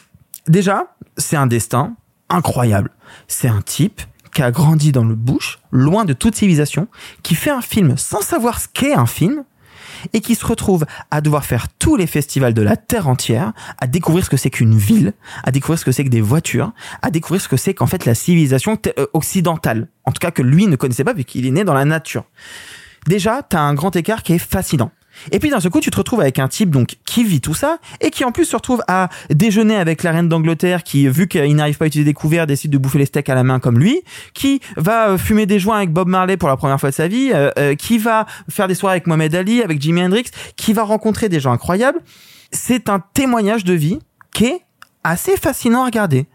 Déjà, 0.48 0.96
c'est 1.18 1.36
un 1.36 1.48
destin 1.48 1.96
incroyable. 2.30 2.92
C'est 3.28 3.48
un 3.48 3.64
type 3.64 4.02
qui 4.36 4.44
a 4.44 4.52
grandi 4.52 4.92
dans 4.92 5.06
le 5.06 5.16
bush, 5.16 5.60
loin 5.72 6.04
de 6.04 6.14
toute 6.14 6.36
civilisation, 6.36 6.88
qui 7.24 7.36
fait 7.36 7.50
un 7.50 7.62
film 7.62 7.98
sans 7.98 8.22
savoir 8.22 8.60
ce 8.60 8.68
qu'est 8.68 8.94
un 8.94 9.06
film, 9.06 9.46
et 10.14 10.20
qui 10.20 10.36
se 10.36 10.46
retrouve 10.46 10.86
à 11.10 11.22
devoir 11.22 11.46
faire 11.46 11.68
tous 11.80 11.96
les 11.96 12.06
festivals 12.06 12.54
de 12.54 12.62
la 12.62 12.76
terre 12.76 13.08
entière, 13.08 13.54
à 13.80 13.88
découvrir 13.88 14.26
ce 14.26 14.30
que 14.30 14.38
c'est 14.38 14.50
qu'une 14.50 14.78
ville, 14.78 15.14
à 15.46 15.52
découvrir 15.52 15.80
ce 15.80 15.86
que 15.86 15.94
c'est 15.94 16.04
que 16.04 16.10
des 16.10 16.22
voitures, 16.22 16.74
à 17.02 17.12
découvrir 17.12 17.42
ce 17.42 17.48
que 17.48 17.58
c'est 17.58 17.74
qu'en 17.74 17.88
fait 17.88 18.06
la 18.06 18.14
civilisation 18.14 18.78
euh, 19.00 19.08
occidentale, 19.14 19.88
en 20.04 20.12
tout 20.12 20.20
cas 20.20 20.32
que 20.32 20.42
lui 20.42 20.68
ne 20.68 20.76
connaissait 20.76 21.06
pas 21.06 21.14
vu 21.14 21.24
qu'il 21.24 21.48
est 21.48 21.52
né 21.52 21.64
dans 21.64 21.74
la 21.74 21.86
nature. 21.86 22.26
Déjà, 23.08 23.42
t'as 23.42 23.62
un 23.62 23.74
grand 23.74 23.96
écart 23.96 24.22
qui 24.22 24.34
est 24.34 24.40
fascinant. 24.40 24.92
Et 25.32 25.40
puis 25.40 25.50
d'un 25.50 25.60
seul 25.60 25.72
coup, 25.72 25.80
tu 25.80 25.92
te 25.92 25.98
retrouves 25.98 26.22
avec 26.22 26.40
un 26.40 26.48
type 26.48 26.70
donc 26.70 26.98
qui 27.06 27.24
vit 27.24 27.42
tout 27.42 27.54
ça 27.54 27.80
et 28.02 28.10
qui 28.10 28.24
en 28.24 28.32
plus 28.32 28.46
se 28.46 28.56
retrouve 28.56 28.84
à 28.88 29.10
déjeuner 29.30 29.76
avec 29.76 30.04
la 30.04 30.12
reine 30.12 30.30
d'Angleterre 30.30 30.84
qui, 30.84 31.08
vu 31.08 31.28
qu'il 31.28 31.56
n'arrive 31.56 31.78
pas 31.78 31.86
à 31.86 31.88
utiliser 31.88 32.06
des 32.06 32.14
couverts, 32.14 32.48
décide 32.48 32.72
de 32.72 32.78
bouffer 32.78 33.00
les 33.00 33.06
steaks 33.06 33.30
à 33.30 33.36
la 33.36 33.44
main 33.44 33.60
comme 33.60 33.80
lui, 33.80 34.02
qui 34.34 34.62
va 34.78 35.10
euh, 35.10 35.18
fumer 35.18 35.46
des 35.46 35.60
joints 35.60 35.78
avec 35.78 35.92
Bob 35.92 36.08
Marley 36.08 36.38
pour 36.38 36.50
la 36.50 36.58
première 36.58 36.80
fois 36.80 36.90
de 36.90 36.96
sa 36.96 37.08
vie, 37.08 37.32
euh, 37.34 37.50
euh, 37.58 37.76
qui 37.76 37.98
va 37.98 38.26
faire 38.50 38.68
des 38.68 38.76
soirées 38.76 38.96
avec 38.96 39.08
Mohamed 39.08 39.34
Ali, 39.36 39.62
avec 39.62 39.82
Jimi 39.82 40.02
Hendrix, 40.02 40.26
qui 40.56 40.74
va 40.74 40.84
rencontrer 40.84 41.30
des 41.30 41.40
gens 41.40 41.52
incroyables. 41.52 42.00
C'est 42.52 42.90
un 42.90 43.04
témoignage 43.14 43.64
de 43.64 43.74
vie 43.74 44.00
qui 44.34 44.46
est 44.46 44.62
assez 45.04 45.38
fascinant 45.38 45.84
à 45.84 45.86
regarder. 45.86 46.26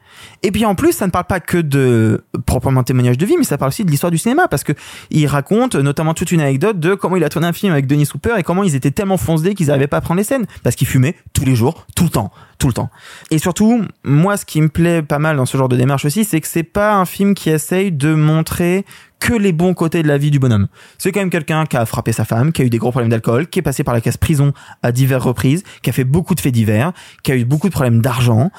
Et 0.42 0.50
puis 0.50 0.64
en 0.64 0.74
plus, 0.74 0.92
ça 0.92 1.06
ne 1.06 1.10
parle 1.10 1.26
pas 1.26 1.40
que 1.40 1.58
de 1.58 2.24
proprement 2.46 2.82
témoignage 2.82 3.18
de 3.18 3.26
vie, 3.26 3.36
mais 3.38 3.44
ça 3.44 3.58
parle 3.58 3.70
aussi 3.70 3.84
de 3.84 3.90
l'histoire 3.90 4.10
du 4.10 4.18
cinéma, 4.18 4.48
parce 4.48 4.64
que 4.64 4.72
il 5.10 5.26
raconte 5.26 5.74
notamment 5.74 6.14
toute 6.14 6.32
une 6.32 6.40
anecdote 6.40 6.78
de 6.78 6.94
comment 6.94 7.16
il 7.16 7.24
a 7.24 7.28
tourné 7.28 7.46
un 7.46 7.52
film 7.52 7.72
avec 7.72 7.86
Denis 7.86 8.08
Hooper 8.12 8.34
et 8.38 8.42
comment 8.42 8.62
ils 8.62 8.74
étaient 8.74 8.90
tellement 8.90 9.16
foncés 9.16 9.54
qu'ils 9.54 9.68
n'arrivaient 9.68 9.86
pas 9.86 9.98
à 9.98 10.00
prendre 10.00 10.18
les 10.18 10.24
scènes, 10.24 10.46
parce 10.62 10.76
qu'ils 10.76 10.86
fumaient 10.86 11.16
tous 11.32 11.44
les 11.44 11.54
jours, 11.54 11.86
tout 11.94 12.04
le 12.04 12.10
temps, 12.10 12.32
tout 12.58 12.66
le 12.66 12.72
temps. 12.72 12.90
Et 13.30 13.38
surtout, 13.38 13.82
moi, 14.04 14.36
ce 14.36 14.44
qui 14.44 14.60
me 14.60 14.68
plaît 14.68 15.02
pas 15.02 15.18
mal 15.18 15.36
dans 15.36 15.46
ce 15.46 15.56
genre 15.56 15.68
de 15.68 15.76
démarche 15.76 16.04
aussi, 16.04 16.24
c'est 16.24 16.40
que 16.40 16.48
c'est 16.48 16.62
pas 16.62 16.94
un 16.94 17.04
film 17.04 17.34
qui 17.34 17.50
essaye 17.50 17.92
de 17.92 18.14
montrer 18.14 18.84
que 19.20 19.34
les 19.34 19.52
bons 19.52 19.74
côtés 19.74 20.02
de 20.02 20.08
la 20.08 20.18
vie 20.18 20.30
du 20.30 20.38
bonhomme. 20.38 20.66
C'est 20.96 21.12
quand 21.12 21.20
même 21.20 21.30
quelqu'un 21.30 21.66
qui 21.66 21.76
a 21.76 21.84
frappé 21.84 22.12
sa 22.12 22.24
femme, 22.24 22.52
qui 22.52 22.62
a 22.62 22.64
eu 22.64 22.70
des 22.70 22.78
gros 22.78 22.90
problèmes 22.90 23.10
d'alcool, 23.10 23.48
qui 23.48 23.58
est 23.58 23.62
passé 23.62 23.84
par 23.84 23.92
la 23.92 24.00
case 24.00 24.16
prison 24.16 24.52
à 24.82 24.92
diverses 24.92 25.24
reprises, 25.24 25.62
qui 25.82 25.90
a 25.90 25.92
fait 25.92 26.04
beaucoup 26.04 26.34
de 26.34 26.40
faits 26.40 26.54
divers, 26.54 26.92
qui 27.22 27.32
a 27.32 27.36
eu 27.36 27.44
beaucoup 27.44 27.68
de 27.68 27.72
problèmes 27.72 28.00
d'argent, 28.00 28.50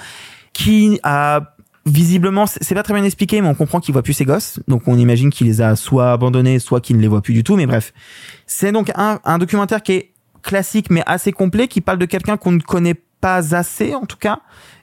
qui 0.53 0.99
a 1.03 1.56
visiblement, 1.86 2.45
c'est 2.45 2.76
pas 2.76 2.84
très 2.84 2.94
bien 2.94 3.03
expliqué, 3.03 3.41
mais 3.41 3.48
on 3.48 3.56
comprend 3.56 3.80
qu'il 3.80 3.94
voit 3.94 4.03
plus 4.03 4.14
ses 4.14 4.26
gosses. 4.26 4.60
Donc 4.68 4.88
on 4.88 4.98
imagine 4.98 5.32
qu'il 5.32 5.48
les 5.48 5.61
a 5.61 5.76
soit 5.76 6.11
abandonnés, 6.11 6.60
soit 6.60 6.82
qu'il 6.82 6.98
ne 6.98 7.02
les 7.02 7.07
voit 7.07 7.22
plus 7.22 7.34
du 7.34 7.44
tout. 7.44 7.56
Mais 7.56 7.65
bref, 7.65 7.94
c'est 8.45 8.72
donc 8.72 8.91
un, 8.95 9.19
un 9.23 9.38
documentaire 9.38 9.82
qui 9.82 9.94
est 9.94 10.11
classique 10.44 10.90
mais 10.90 11.03
assez 11.06 11.32
complet 11.32 11.68
qui 11.68 11.82
parle 11.82 11.99
de 11.99 12.06
quelqu'un 12.06 12.38
qu'on 12.38 12.52
ne 12.52 12.60
connaît 12.60 12.95
pas 13.22 13.56
assez 13.56 13.95
en 13.95 14.06
tout 14.06 14.18
cas. 14.18 14.40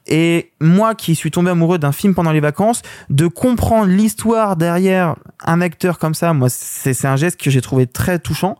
Et 0.06 0.52
moi 0.60 0.94
qui 0.94 1.14
suis 1.14 1.30
tombé 1.30 1.50
amoureux 1.50 1.78
d'un 1.78 1.92
film 1.92 2.14
pendant 2.14 2.32
les 2.32 2.40
vacances, 2.40 2.82
de 3.10 3.26
comprendre 3.26 3.86
l'histoire 3.86 4.56
derrière 4.56 5.16
un 5.44 5.60
acteur 5.60 5.98
comme 5.98 6.14
ça, 6.14 6.32
moi 6.32 6.48
c'est 6.48 7.04
un 7.04 7.16
geste 7.16 7.38
que 7.38 7.50
j'ai 7.50 7.60
trouvé 7.60 7.86
très 7.86 8.18
touchant. 8.18 8.56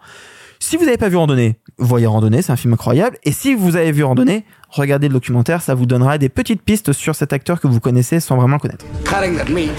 Si 0.60 0.76
vous 0.76 0.85
n'avez 0.85 0.98
pas 0.98 1.09
vu 1.09 1.16
Randonnée, 1.16 1.60
voyez 1.78 2.06
Randonnée, 2.06 2.43
c'est 2.43 2.52
un 2.52 2.56
film 2.56 2.74
incroyable. 2.74 3.16
Et 3.22 3.32
si 3.32 3.55
vous 3.55 3.76
avez 3.76 3.93
vu 3.93 4.02
Randonnée, 4.02 4.44
regardez 4.69 5.09
le 5.09 5.15
documentaire, 5.15 5.62
ça 5.62 5.74
vous 5.74 5.86
donnera 5.86 6.19
des 6.19 6.28
petites 6.28 6.62
pistes 6.62 6.93
sur 6.93 7.15
cet 7.15 7.32
acteur 7.32 7.61
que 7.61 7.66
vous 7.66 7.81
connaissez 7.81 8.20
sans 8.20 8.36
vraiment 8.36 8.57
le 8.57 8.61
connaître. 8.61 8.85
Cutting 9.05 9.36
that 9.36 9.51
meat. 9.51 9.70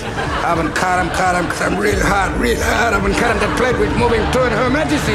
I've 0.44 0.57
been 0.57 0.72
cut 0.74 0.99
him, 0.99 1.10
cut 1.10 1.36
him, 1.36 1.48
cause 1.48 1.61
I'm 1.61 1.80
really 1.80 2.02
hot, 2.02 2.32
really 2.40 2.56
hot. 2.56 2.94
I've 2.94 3.03
been 3.03 3.14
cutting 3.14 3.40
that 3.40 3.56
plate 3.57 3.78
with 3.80 3.95
moving 3.98 4.22
toward 4.32 4.52
Her 4.52 4.70
Majesty. 4.70 5.14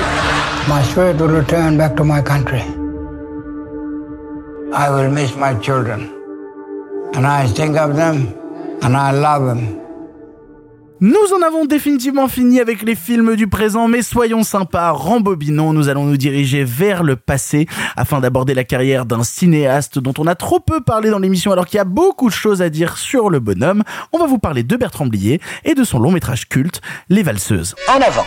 My 0.68 0.82
spirit 0.82 1.18
will 1.18 1.28
return 1.28 1.76
back 1.76 1.96
to 1.96 2.04
my 2.04 2.22
country. 2.22 2.62
I 4.72 4.90
will 4.90 5.10
miss 5.10 5.36
my 5.36 5.54
children. 5.60 6.10
And 7.14 7.26
I 7.26 7.46
think 7.46 7.76
of 7.76 7.96
them, 7.96 8.34
and 8.82 8.96
I 8.96 9.12
love 9.12 9.46
them. 9.46 9.83
Nous 11.00 11.32
en 11.36 11.42
avons 11.44 11.64
définitivement 11.64 12.28
fini 12.28 12.60
avec 12.60 12.82
les 12.82 12.94
films 12.94 13.34
du 13.34 13.48
présent, 13.48 13.88
mais 13.88 14.00
soyons 14.00 14.44
sympas, 14.44 14.92
rembobinons, 14.92 15.72
nous 15.72 15.88
allons 15.88 16.04
nous 16.04 16.16
diriger 16.16 16.62
vers 16.62 17.02
le 17.02 17.16
passé 17.16 17.66
afin 17.96 18.20
d'aborder 18.20 18.54
la 18.54 18.62
carrière 18.62 19.04
d'un 19.04 19.24
cinéaste 19.24 19.98
dont 19.98 20.14
on 20.18 20.28
a 20.28 20.36
trop 20.36 20.60
peu 20.60 20.80
parlé 20.80 21.10
dans 21.10 21.18
l'émission 21.18 21.50
alors 21.50 21.66
qu'il 21.66 21.78
y 21.78 21.80
a 21.80 21.84
beaucoup 21.84 22.28
de 22.28 22.34
choses 22.34 22.62
à 22.62 22.70
dire 22.70 22.96
sur 22.96 23.28
le 23.28 23.40
bonhomme. 23.40 23.82
On 24.12 24.18
va 24.18 24.26
vous 24.26 24.38
parler 24.38 24.62
de 24.62 24.76
Bertrand 24.76 25.06
Blier 25.06 25.40
et 25.64 25.74
de 25.74 25.82
son 25.82 25.98
long 25.98 26.12
métrage 26.12 26.48
culte, 26.48 26.80
Les 27.08 27.24
Valseuses. 27.24 27.74
En 27.88 28.00
avant. 28.00 28.26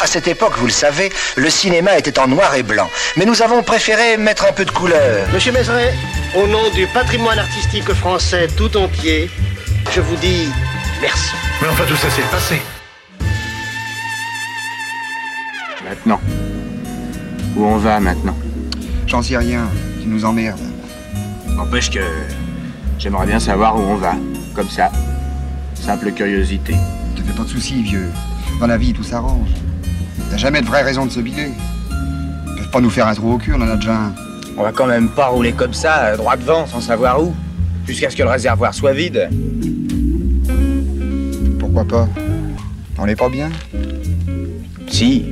À 0.00 0.06
cette 0.06 0.28
époque, 0.28 0.52
vous 0.58 0.66
le 0.66 0.72
savez, 0.72 1.10
le 1.36 1.50
cinéma 1.50 1.98
était 1.98 2.20
en 2.20 2.28
noir 2.28 2.54
et 2.54 2.62
blanc. 2.62 2.88
Mais 3.16 3.24
nous 3.24 3.42
avons 3.42 3.64
préféré 3.64 4.16
mettre 4.18 4.46
un 4.48 4.52
peu 4.52 4.64
de 4.64 4.70
couleur. 4.70 5.26
Monsieur 5.34 5.50
Mézeret, 5.50 5.94
au 6.36 6.46
nom 6.46 6.70
du 6.76 6.86
patrimoine 6.86 7.40
artistique 7.40 7.92
français 7.92 8.46
tout 8.56 8.76
entier, 8.76 9.28
je 9.92 10.00
vous 10.00 10.16
dis 10.16 10.48
merci. 11.00 11.34
Mais 11.60 11.68
enfin, 11.68 11.84
tout 11.86 11.96
ça, 11.96 12.08
c'est 12.10 12.22
le 12.22 12.28
passé. 12.28 12.60
Maintenant. 15.88 16.20
Où 17.56 17.64
on 17.64 17.78
va 17.78 18.00
maintenant? 18.00 18.36
J'en 19.06 19.22
sais 19.22 19.36
rien, 19.36 19.68
tu 20.00 20.08
nous 20.08 20.24
emmerdes. 20.24 20.60
N'empêche 21.48 21.90
que 21.90 22.00
j'aimerais 22.98 23.26
bien 23.26 23.38
savoir 23.38 23.76
où 23.76 23.80
on 23.80 23.96
va. 23.96 24.14
Comme 24.54 24.68
ça. 24.68 24.90
Simple 25.74 26.12
curiosité. 26.12 26.74
Te 27.14 27.22
fais 27.22 27.32
pas 27.32 27.44
de 27.44 27.48
soucis, 27.48 27.82
vieux. 27.82 28.10
Dans 28.60 28.66
la 28.66 28.76
vie, 28.76 28.92
tout 28.92 29.04
s'arrange. 29.04 29.50
T'as 30.30 30.36
jamais 30.36 30.60
de 30.60 30.66
vraie 30.66 30.82
raison 30.82 31.06
de 31.06 31.10
se 31.10 31.20
biler. 31.20 31.52
Ils 31.90 32.56
peuvent 32.56 32.70
pas 32.70 32.80
nous 32.80 32.90
faire 32.90 33.06
un 33.06 33.14
trou 33.14 33.34
au 33.34 33.38
cul, 33.38 33.54
on 33.54 33.60
en 33.62 33.68
a 33.68 33.76
déjà 33.76 33.94
un. 33.94 34.14
On 34.56 34.62
va 34.62 34.72
quand 34.72 34.86
même 34.86 35.08
pas 35.10 35.26
rouler 35.26 35.52
comme 35.52 35.74
ça, 35.74 36.16
droit 36.16 36.36
devant, 36.36 36.66
sans 36.66 36.80
savoir 36.80 37.22
où. 37.22 37.34
Jusqu'à 37.86 38.10
ce 38.10 38.16
que 38.16 38.22
le 38.22 38.30
réservoir 38.30 38.74
soit 38.74 38.92
vide. 38.92 39.28
Pourquoi 41.76 42.06
pas. 42.06 42.20
On 42.96 43.06
est 43.06 43.16
pas 43.16 43.28
bien 43.28 43.50
Si. 44.88 45.26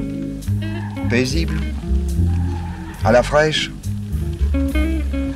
Paisible. 1.09 1.59
À 3.03 3.13
la 3.13 3.23
fraîche. 3.23 3.71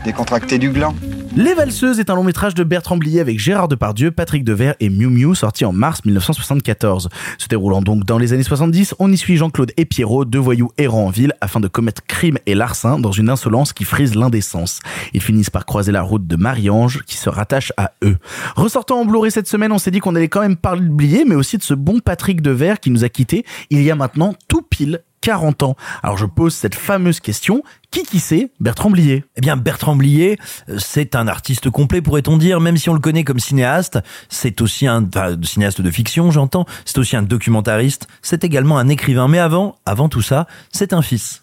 Décontracté 0.04 0.58
du 0.58 0.68
gland 0.68 0.94
Les 1.36 1.54
Valseuses 1.54 2.00
est 2.00 2.10
un 2.10 2.14
long 2.14 2.24
métrage 2.24 2.54
de 2.54 2.64
Bertrand 2.64 2.96
Blier 2.96 3.20
avec 3.20 3.38
Gérard 3.38 3.68
Depardieu, 3.68 4.10
Patrick 4.10 4.44
Devers 4.44 4.74
et 4.80 4.88
Miu 4.88 5.08
Miu 5.08 5.34
sorti 5.34 5.64
en 5.64 5.72
mars 5.72 6.04
1974. 6.04 7.08
Se 7.38 7.48
déroulant 7.48 7.82
donc 7.82 8.04
dans 8.04 8.18
les 8.18 8.32
années 8.32 8.42
70, 8.42 8.94
on 8.98 9.12
y 9.12 9.16
suit 9.16 9.36
Jean-Claude 9.36 9.72
et 9.76 9.84
Pierrot, 9.84 10.24
deux 10.24 10.38
voyous 10.38 10.70
errants 10.78 11.06
en 11.06 11.10
ville 11.10 11.34
afin 11.40 11.60
de 11.60 11.68
commettre 11.68 12.02
crime 12.06 12.38
et 12.46 12.54
larcin 12.54 12.98
dans 12.98 13.12
une 13.12 13.30
insolence 13.30 13.72
qui 13.72 13.84
frise 13.84 14.14
l'indécence. 14.14 14.80
Ils 15.12 15.22
finissent 15.22 15.50
par 15.50 15.66
croiser 15.66 15.92
la 15.92 16.02
route 16.02 16.26
de 16.26 16.36
Marie-Ange 16.36 17.02
qui 17.06 17.16
se 17.16 17.28
rattache 17.28 17.72
à 17.76 17.92
eux. 18.02 18.16
Ressortant 18.56 19.00
en 19.00 19.04
Blu-ray 19.04 19.30
cette 19.30 19.48
semaine, 19.48 19.72
on 19.72 19.78
s'est 19.78 19.90
dit 19.90 20.00
qu'on 20.00 20.16
allait 20.16 20.28
quand 20.28 20.40
même 20.40 20.56
parler 20.56 20.82
de 20.82 20.88
Blier 20.88 21.24
mais 21.24 21.34
aussi 21.34 21.58
de 21.58 21.62
ce 21.62 21.74
bon 21.74 22.00
Patrick 22.00 22.42
Devers 22.42 22.80
qui 22.80 22.90
nous 22.90 23.04
a 23.04 23.08
quittés 23.08 23.44
il 23.70 23.82
y 23.82 23.90
a 23.90 23.94
maintenant 23.94 24.34
tout 24.48 24.62
pile 24.62 25.02
40 25.20 25.62
ans. 25.62 25.76
Alors 26.02 26.16
je 26.16 26.26
pose 26.26 26.54
cette 26.54 26.74
fameuse 26.74 27.20
question, 27.20 27.62
qui 27.90 28.02
qui 28.02 28.20
c'est 28.20 28.50
Bertrand 28.60 28.90
Blier? 28.90 29.24
Eh 29.36 29.40
bien, 29.40 29.56
Bertrand 29.56 29.96
Blier, 29.96 30.38
euh, 30.68 30.78
c'est 30.78 31.14
un 31.14 31.26
artiste 31.26 31.70
complet, 31.70 32.02
pourrait-on 32.02 32.36
dire, 32.36 32.60
même 32.60 32.76
si 32.76 32.90
on 32.90 32.94
le 32.94 33.00
connaît 33.00 33.24
comme 33.24 33.40
cinéaste. 33.40 33.98
C'est 34.28 34.60
aussi 34.60 34.86
un 34.86 35.04
enfin, 35.04 35.36
cinéaste 35.42 35.80
de 35.80 35.90
fiction, 35.90 36.30
j'entends. 36.30 36.66
C'est 36.84 36.98
aussi 36.98 37.16
un 37.16 37.22
documentariste. 37.22 38.06
C'est 38.22 38.44
également 38.44 38.78
un 38.78 38.88
écrivain. 38.88 39.28
Mais 39.28 39.38
avant, 39.38 39.76
avant 39.86 40.08
tout 40.08 40.22
ça, 40.22 40.46
c'est 40.72 40.92
un 40.92 41.02
fils. 41.02 41.42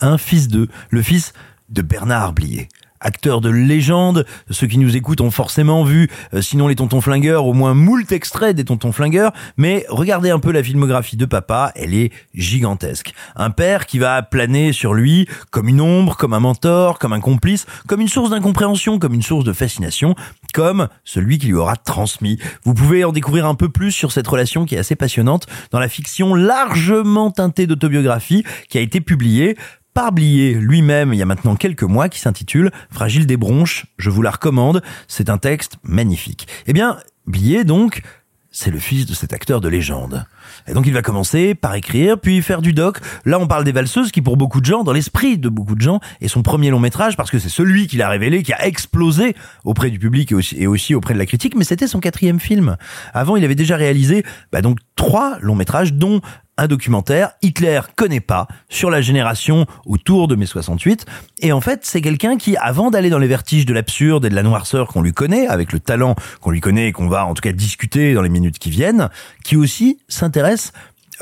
Un 0.00 0.18
fils 0.18 0.48
de, 0.48 0.68
le 0.90 1.02
fils 1.02 1.32
de 1.70 1.82
Bernard 1.82 2.32
Blier 2.32 2.68
acteur 3.06 3.40
de 3.40 3.48
légende. 3.48 4.26
Ceux 4.50 4.66
qui 4.66 4.78
nous 4.78 4.96
écoutent 4.96 5.20
ont 5.20 5.30
forcément 5.30 5.84
vu, 5.84 6.10
euh, 6.34 6.42
sinon 6.42 6.66
les 6.66 6.74
Tontons 6.74 7.00
Flingueurs, 7.00 7.46
au 7.46 7.54
moins 7.54 7.72
moult 7.72 8.10
extraits 8.10 8.54
des 8.54 8.64
Tontons 8.64 8.92
Flingueurs. 8.92 9.32
Mais 9.56 9.86
regardez 9.88 10.30
un 10.30 10.40
peu 10.40 10.50
la 10.50 10.62
filmographie 10.62 11.16
de 11.16 11.24
papa, 11.24 11.72
elle 11.76 11.94
est 11.94 12.12
gigantesque. 12.34 13.12
Un 13.36 13.50
père 13.50 13.86
qui 13.86 13.98
va 13.98 14.22
planer 14.22 14.72
sur 14.72 14.92
lui 14.92 15.28
comme 15.50 15.68
une 15.68 15.80
ombre, 15.80 16.16
comme 16.16 16.34
un 16.34 16.40
mentor, 16.40 16.98
comme 16.98 17.12
un 17.12 17.20
complice, 17.20 17.66
comme 17.86 18.00
une 18.00 18.08
source 18.08 18.30
d'incompréhension, 18.30 18.98
comme 18.98 19.14
une 19.14 19.22
source 19.22 19.44
de 19.44 19.52
fascination, 19.52 20.16
comme 20.52 20.88
celui 21.04 21.38
qui 21.38 21.46
lui 21.46 21.54
aura 21.54 21.76
transmis. 21.76 22.38
Vous 22.64 22.74
pouvez 22.74 23.04
en 23.04 23.12
découvrir 23.12 23.46
un 23.46 23.54
peu 23.54 23.68
plus 23.68 23.92
sur 23.92 24.10
cette 24.10 24.26
relation 24.26 24.64
qui 24.64 24.74
est 24.74 24.78
assez 24.78 24.96
passionnante 24.96 25.46
dans 25.70 25.78
la 25.78 25.88
fiction 25.88 26.34
largement 26.34 27.30
teintée 27.30 27.66
d'autobiographie 27.66 28.44
qui 28.68 28.78
a 28.78 28.80
été 28.80 29.00
publiée 29.00 29.56
par 29.96 30.12
Blier 30.12 30.52
lui-même 30.52 31.14
il 31.14 31.16
y 31.18 31.22
a 31.22 31.24
maintenant 31.24 31.56
quelques 31.56 31.82
mois 31.82 32.10
qui 32.10 32.20
s'intitule 32.20 32.70
Fragile 32.90 33.26
des 33.26 33.38
bronches. 33.38 33.86
Je 33.96 34.10
vous 34.10 34.20
la 34.20 34.30
recommande. 34.30 34.82
C'est 35.08 35.30
un 35.30 35.38
texte 35.38 35.78
magnifique. 35.84 36.46
Eh 36.66 36.74
bien, 36.74 36.98
Blier 37.26 37.64
donc, 37.64 38.02
c'est 38.50 38.70
le 38.70 38.78
fils 38.78 39.06
de 39.06 39.14
cet 39.14 39.32
acteur 39.32 39.62
de 39.62 39.68
légende. 39.68 40.26
Et 40.68 40.74
donc 40.74 40.86
il 40.86 40.92
va 40.92 41.00
commencer 41.00 41.54
par 41.54 41.74
écrire, 41.74 42.20
puis 42.20 42.42
faire 42.42 42.60
du 42.60 42.74
doc. 42.74 42.98
Là 43.24 43.38
on 43.38 43.46
parle 43.46 43.64
des 43.64 43.72
valseuses 43.72 44.12
qui 44.12 44.20
pour 44.20 44.36
beaucoup 44.36 44.60
de 44.60 44.66
gens, 44.66 44.84
dans 44.84 44.92
l'esprit 44.92 45.38
de 45.38 45.48
beaucoup 45.48 45.74
de 45.74 45.80
gens, 45.80 46.00
est 46.20 46.28
son 46.28 46.42
premier 46.42 46.68
long 46.68 46.80
métrage 46.80 47.16
parce 47.16 47.30
que 47.30 47.38
c'est 47.38 47.48
celui 47.48 47.86
qui 47.86 47.96
l'a 47.96 48.10
révélé, 48.10 48.42
qui 48.42 48.52
a 48.52 48.66
explosé 48.66 49.34
auprès 49.64 49.88
du 49.88 49.98
public 49.98 50.30
et 50.30 50.34
aussi, 50.34 50.56
et 50.58 50.66
aussi 50.66 50.94
auprès 50.94 51.14
de 51.14 51.18
la 51.18 51.26
critique, 51.26 51.54
mais 51.56 51.64
c'était 51.64 51.86
son 51.86 52.00
quatrième 52.00 52.38
film. 52.38 52.76
Avant 53.14 53.36
il 53.36 53.44
avait 53.44 53.54
déjà 53.54 53.76
réalisé 53.76 54.24
bah, 54.52 54.60
donc 54.60 54.78
trois 54.94 55.38
longs 55.40 55.54
métrages 55.54 55.94
dont 55.94 56.20
un 56.58 56.66
documentaire, 56.66 57.32
Hitler 57.42 57.80
connaît 57.96 58.20
pas, 58.20 58.48
sur 58.68 58.90
la 58.90 59.00
génération 59.00 59.66
autour 59.84 60.28
de 60.28 60.36
mai 60.36 60.46
68. 60.46 61.06
Et 61.40 61.52
en 61.52 61.60
fait, 61.60 61.80
c'est 61.84 62.00
quelqu'un 62.00 62.36
qui, 62.36 62.56
avant 62.56 62.90
d'aller 62.90 63.10
dans 63.10 63.18
les 63.18 63.26
vertiges 63.26 63.66
de 63.66 63.74
l'absurde 63.74 64.24
et 64.24 64.28
de 64.28 64.34
la 64.34 64.42
noirceur 64.42 64.88
qu'on 64.88 65.02
lui 65.02 65.12
connaît, 65.12 65.46
avec 65.46 65.72
le 65.72 65.80
talent 65.80 66.14
qu'on 66.40 66.50
lui 66.50 66.60
connaît 66.60 66.88
et 66.88 66.92
qu'on 66.92 67.08
va 67.08 67.26
en 67.26 67.34
tout 67.34 67.42
cas 67.42 67.52
discuter 67.52 68.14
dans 68.14 68.22
les 68.22 68.28
minutes 68.28 68.58
qui 68.58 68.70
viennent, 68.70 69.10
qui 69.44 69.56
aussi 69.56 69.98
s'intéresse 70.08 70.72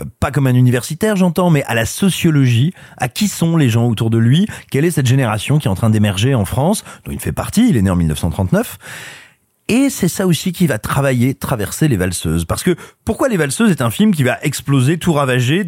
euh, 0.00 0.04
pas 0.20 0.30
comme 0.30 0.46
un 0.46 0.54
universitaire, 0.54 1.16
j'entends, 1.16 1.50
mais 1.50 1.64
à 1.64 1.74
la 1.74 1.86
sociologie, 1.86 2.72
à 2.96 3.08
qui 3.08 3.28
sont 3.28 3.56
les 3.56 3.68
gens 3.68 3.86
autour 3.86 4.10
de 4.10 4.18
lui, 4.18 4.46
quelle 4.70 4.84
est 4.84 4.90
cette 4.90 5.06
génération 5.06 5.58
qui 5.58 5.68
est 5.68 5.70
en 5.70 5.74
train 5.74 5.90
d'émerger 5.90 6.34
en 6.34 6.44
France, 6.44 6.84
dont 7.04 7.12
il 7.12 7.20
fait 7.20 7.32
partie, 7.32 7.68
il 7.68 7.76
est 7.76 7.82
né 7.82 7.90
en 7.90 7.96
1939. 7.96 8.78
Et 9.68 9.88
c'est 9.88 10.08
ça 10.08 10.26
aussi 10.26 10.52
qui 10.52 10.66
va 10.66 10.78
travailler, 10.78 11.34
traverser 11.34 11.88
les 11.88 11.96
valseuses. 11.96 12.44
Parce 12.44 12.62
que 12.62 12.76
pourquoi 13.04 13.28
Les 13.28 13.38
Valseuses 13.38 13.70
est 13.70 13.80
un 13.80 13.90
film 13.90 14.14
qui 14.14 14.22
va 14.22 14.38
exploser, 14.42 14.98
tout 14.98 15.14
ravager, 15.14 15.64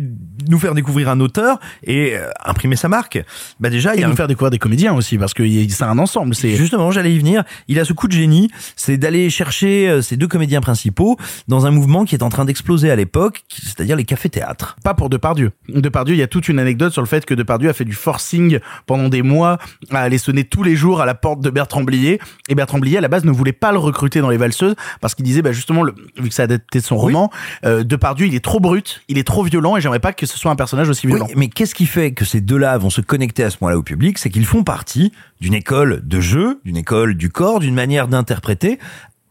nous 0.49 0.59
faire 0.59 0.75
découvrir 0.75 1.09
un 1.09 1.19
auteur 1.21 1.59
et 1.83 2.15
euh, 2.15 2.29
imprimer 2.45 2.77
sa 2.77 2.89
marque? 2.89 3.23
Bah 3.59 3.71
déjà, 3.71 3.95
il 3.95 4.01
y 4.01 4.05
a 4.05 4.07
nous 4.07 4.13
un- 4.13 4.17
faire 4.17 4.29
découvrir 4.29 4.51
des 4.51 4.59
comédiens 4.59 4.93
aussi 4.95 5.17
parce 5.17 5.33
que 5.33 5.43
c'est 5.71 5.83
un 5.83 5.99
ensemble. 5.99 6.35
C'est 6.35 6.57
Justement, 6.57 6.91
j'allais 6.91 7.15
y 7.15 7.19
venir. 7.19 7.43
Il 7.69 7.79
a 7.81 7.87
ce 7.87 7.95
coup 7.95 8.07
de 8.07 8.13
génie, 8.13 8.51
c'est 8.77 8.99
d'aller 8.99 9.31
chercher 9.31 9.89
euh, 9.89 10.03
ces 10.03 10.19
deux 10.19 10.29
comédiens 10.29 10.61
principaux 10.61 11.17
dans 11.49 11.65
un 11.65 11.71
mouvement 11.71 12.05
qui 12.05 12.15
est 12.15 12.23
en 12.23 12.29
train 12.29 12.45
d'exploser 12.45 12.91
à 12.91 12.97
l'époque, 12.97 13.45
c'est-à-dire 13.51 13.97
les 13.97 14.05
cafés-théâtres. 14.05 14.77
pas 14.85 14.93
pour 14.95 15.09
Depardieu. 15.09 15.53
Depardieu, 15.71 16.15
il 16.15 16.19
y 16.19 16.23
a 16.23 16.27
toute 16.29 16.49
une 16.49 16.59
anecdote 16.59 16.93
sur 16.93 17.01
le 17.03 17.09
fait 17.09 17.25
que 17.25 17.33
Depardieu 17.35 17.71
a 17.71 17.73
fait 17.73 17.85
du 17.87 17.95
forcing 17.95 18.59
pendant 18.87 19.09
des 19.09 19.23
mois 19.23 19.57
à 19.91 20.01
aller 20.01 20.19
sonner 20.19 20.45
tous 20.45 20.63
les 20.63 20.77
jours 20.77 21.01
à 21.01 21.07
la 21.07 21.15
porte 21.15 21.41
de 21.41 21.49
Bertrand 21.49 21.83
Blier. 21.83 22.21
Et 22.51 22.55
Bertrand 22.55 22.79
Blier, 22.79 22.99
à 22.99 23.01
la 23.01 23.09
base, 23.09 23.25
ne 23.25 23.31
voulait 23.33 23.53
pas 23.53 23.73
le 23.73 23.79
recruter 23.87 24.21
dans 24.21 24.29
les 24.31 24.37
valseuses 24.37 24.75
parce 25.01 25.15
qu'il 25.15 25.25
disait, 25.25 25.43
bah, 25.43 25.53
justement, 25.53 25.83
le- 25.83 25.95
vu 26.19 26.29
que 26.29 26.35
ça 26.35 26.43
adapté 26.45 26.81
de 26.81 26.85
son 26.85 26.97
roman, 26.97 27.31
euh, 27.65 27.83
Depardieu, 27.85 28.27
il 28.27 28.35
est 28.35 28.45
trop 28.45 28.61
brut, 28.61 29.03
il 29.09 29.19
est 29.19 29.27
trop 29.27 29.43
violent 29.43 29.77
et 29.77 29.81
j'aimerais 29.81 29.99
pas 30.01 30.13
que 30.13 30.27
ce 30.27 30.39
soit 30.39 30.51
un 30.51 30.57
personnage 30.57 30.89
aussi 30.89 31.07
Oui, 31.07 31.15
violent. 31.15 31.29
mais 31.37 31.49
qu'est-ce 31.49 31.75
qui 31.75 31.87
fait 31.87 32.13
que 32.13 32.25
ces 32.25 32.41
deux-là 32.41 32.77
vont 32.79 32.91
se 32.91 33.01
connecter 33.01 33.45
à 33.45 33.51
ce 33.51 33.57
moment-là 33.61 33.79
au 33.79 33.83
public? 33.83 34.19
C'est 34.19 34.31
qu'ils 34.31 34.47
font 34.47 34.63
partie 34.65 35.13
d'une 35.41 35.55
école 35.55 36.03
de 36.05 36.21
jeu, 36.21 36.61
d'une 36.65 36.77
école 36.77 37.15
du 37.15 37.31
corps, 37.31 37.61
d'une 37.61 37.75
manière 37.75 38.09
d'interpréter 38.09 38.79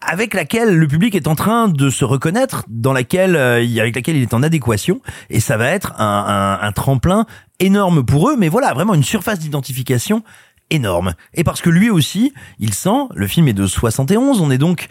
avec 0.08 0.36
laquelle 0.36 0.76
le 0.78 0.88
public 0.88 1.16
est 1.16 1.28
en 1.28 1.34
train 1.34 1.68
de 1.68 1.90
se 1.90 2.06
reconnaître, 2.06 2.64
dans 2.68 2.94
laquelle, 2.94 3.36
euh, 3.36 3.66
avec 3.80 3.96
laquelle 3.96 4.16
il 4.16 4.22
est 4.22 4.36
en 4.36 4.44
adéquation, 4.44 5.02
et 5.32 5.40
ça 5.40 5.58
va 5.58 5.70
être 5.72 5.94
un, 6.00 6.60
un- 6.62 6.68
un 6.68 6.72
tremplin 6.74 7.26
énorme 7.60 8.06
pour 8.06 8.30
eux, 8.30 8.36
mais 8.38 8.48
voilà, 8.48 8.74
vraiment 8.74 8.94
une 8.94 9.04
surface 9.04 9.40
d'identification 9.40 10.22
énorme. 10.70 11.14
Et 11.34 11.44
parce 11.44 11.62
que 11.62 11.70
lui 11.70 11.90
aussi, 11.90 12.34
il 12.60 12.74
sent, 12.74 13.08
le 13.14 13.28
film 13.28 13.48
est 13.48 13.54
de 13.54 13.68
71, 13.68 14.42
on 14.42 14.52
est 14.52 14.58
donc, 14.58 14.88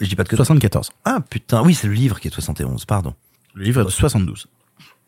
je 0.00 0.06
dis 0.06 0.16
pas 0.16 0.24
de 0.24 0.34
74. 0.34 0.90
Ah 1.04 1.18
putain, 1.28 1.62
oui, 1.62 1.74
c'est 1.74 1.86
le 1.86 1.92
livre 1.92 2.20
qui 2.20 2.28
est 2.28 2.30
de 2.30 2.34
71, 2.34 2.84
pardon. 2.84 3.14
Le 3.54 3.64
livre 3.64 3.82
est 3.82 3.84
de 3.84 3.90
72. 3.90 4.48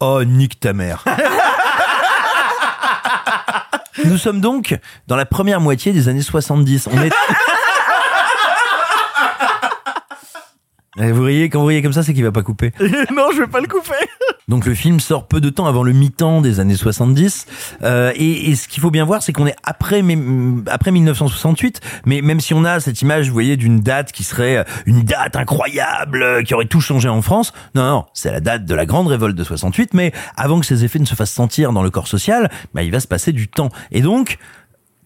Oh, 0.01 0.25
nique 0.25 0.61
ta 0.61 0.73
mère. 0.73 1.05
Nous 4.05 4.17
sommes 4.17 4.41
donc 4.41 4.79
dans 5.09 5.17
la 5.17 5.27
première 5.27 5.61
moitié 5.61 5.93
des 5.93 6.09
années 6.09 6.23
70. 6.23 6.89
On 6.91 7.03
est... 7.03 7.13
Eh, 7.23 7.35
Vous 10.97 11.23
riez, 11.23 11.49
quand 11.49 11.61
vous 11.61 11.67
riez 11.67 11.83
comme 11.83 11.93
ça, 11.93 12.03
c'est 12.03 12.13
qu'il 12.15 12.25
va 12.25 12.33
pas 12.33 12.43
couper. 12.43 12.73
non, 12.81 13.29
je 13.33 13.41
vais 13.43 13.47
pas 13.47 13.61
le 13.61 13.69
couper. 13.69 13.95
Donc 14.49 14.67
le 14.67 14.75
film 14.75 14.99
sort 14.99 15.29
peu 15.29 15.41
de 15.41 15.49
temps 15.49 15.67
avant 15.67 15.85
le 15.85 15.93
mi-temps 15.93 16.41
des 16.41 16.59
années 16.59 16.75
70. 16.75 17.47
Euh, 17.83 18.13
et, 18.17 18.51
et 18.51 18.57
ce 18.57 18.67
qu'il 18.67 18.81
faut 18.83 18.91
bien 18.91 19.05
voir, 19.05 19.23
c'est 19.23 19.33
qu'on 19.33 19.47
est 19.47 19.55
après, 19.63 20.03
mais- 20.03 20.19
après 20.67 20.91
1968. 20.91 21.81
Mais 22.07 22.21
même 22.23 22.41
si 22.41 22.55
on 22.55 22.65
a 22.65 22.81
cette 22.81 23.01
image, 23.03 23.29
vous 23.29 23.33
voyez, 23.33 23.57
d'une 23.57 23.79
date 23.79 24.11
qui 24.11 24.25
serait 24.25 24.57
euh, 24.57 24.65
une 24.87 25.03
date 25.03 25.37
incroyable, 25.37 26.23
euh, 26.25 26.43
qui 26.43 26.55
aurait 26.55 26.65
tout 26.67 26.81
changé 26.81 27.09
en 27.09 27.23
France. 27.23 27.53
Non, 27.77 27.85
non, 27.85 28.05
c'est 28.13 28.33
la 28.33 28.41
date 28.41 28.65
de 28.65 28.75
la 28.75 28.87
grande 28.87 29.07
révolte 29.07 29.37
de 29.37 29.45
68. 29.45 29.95
Mais 29.95 30.11
avant 30.37 30.59
que 30.59 30.67
ces 30.67 30.85
effets 30.85 30.99
ne 30.99 31.05
se 31.07 31.15
fassent 31.15 31.31
sentir 31.31 31.73
dans 31.73 31.85
le 31.85 31.91
corps 31.91 32.09
social, 32.09 32.51
bah, 32.75 32.83
il 32.83 32.91
va 32.91 32.99
se 32.99 33.07
passer 33.07 33.31
du 33.31 33.47
temps. 33.47 33.69
Et 33.93 34.01
donc, 34.01 34.39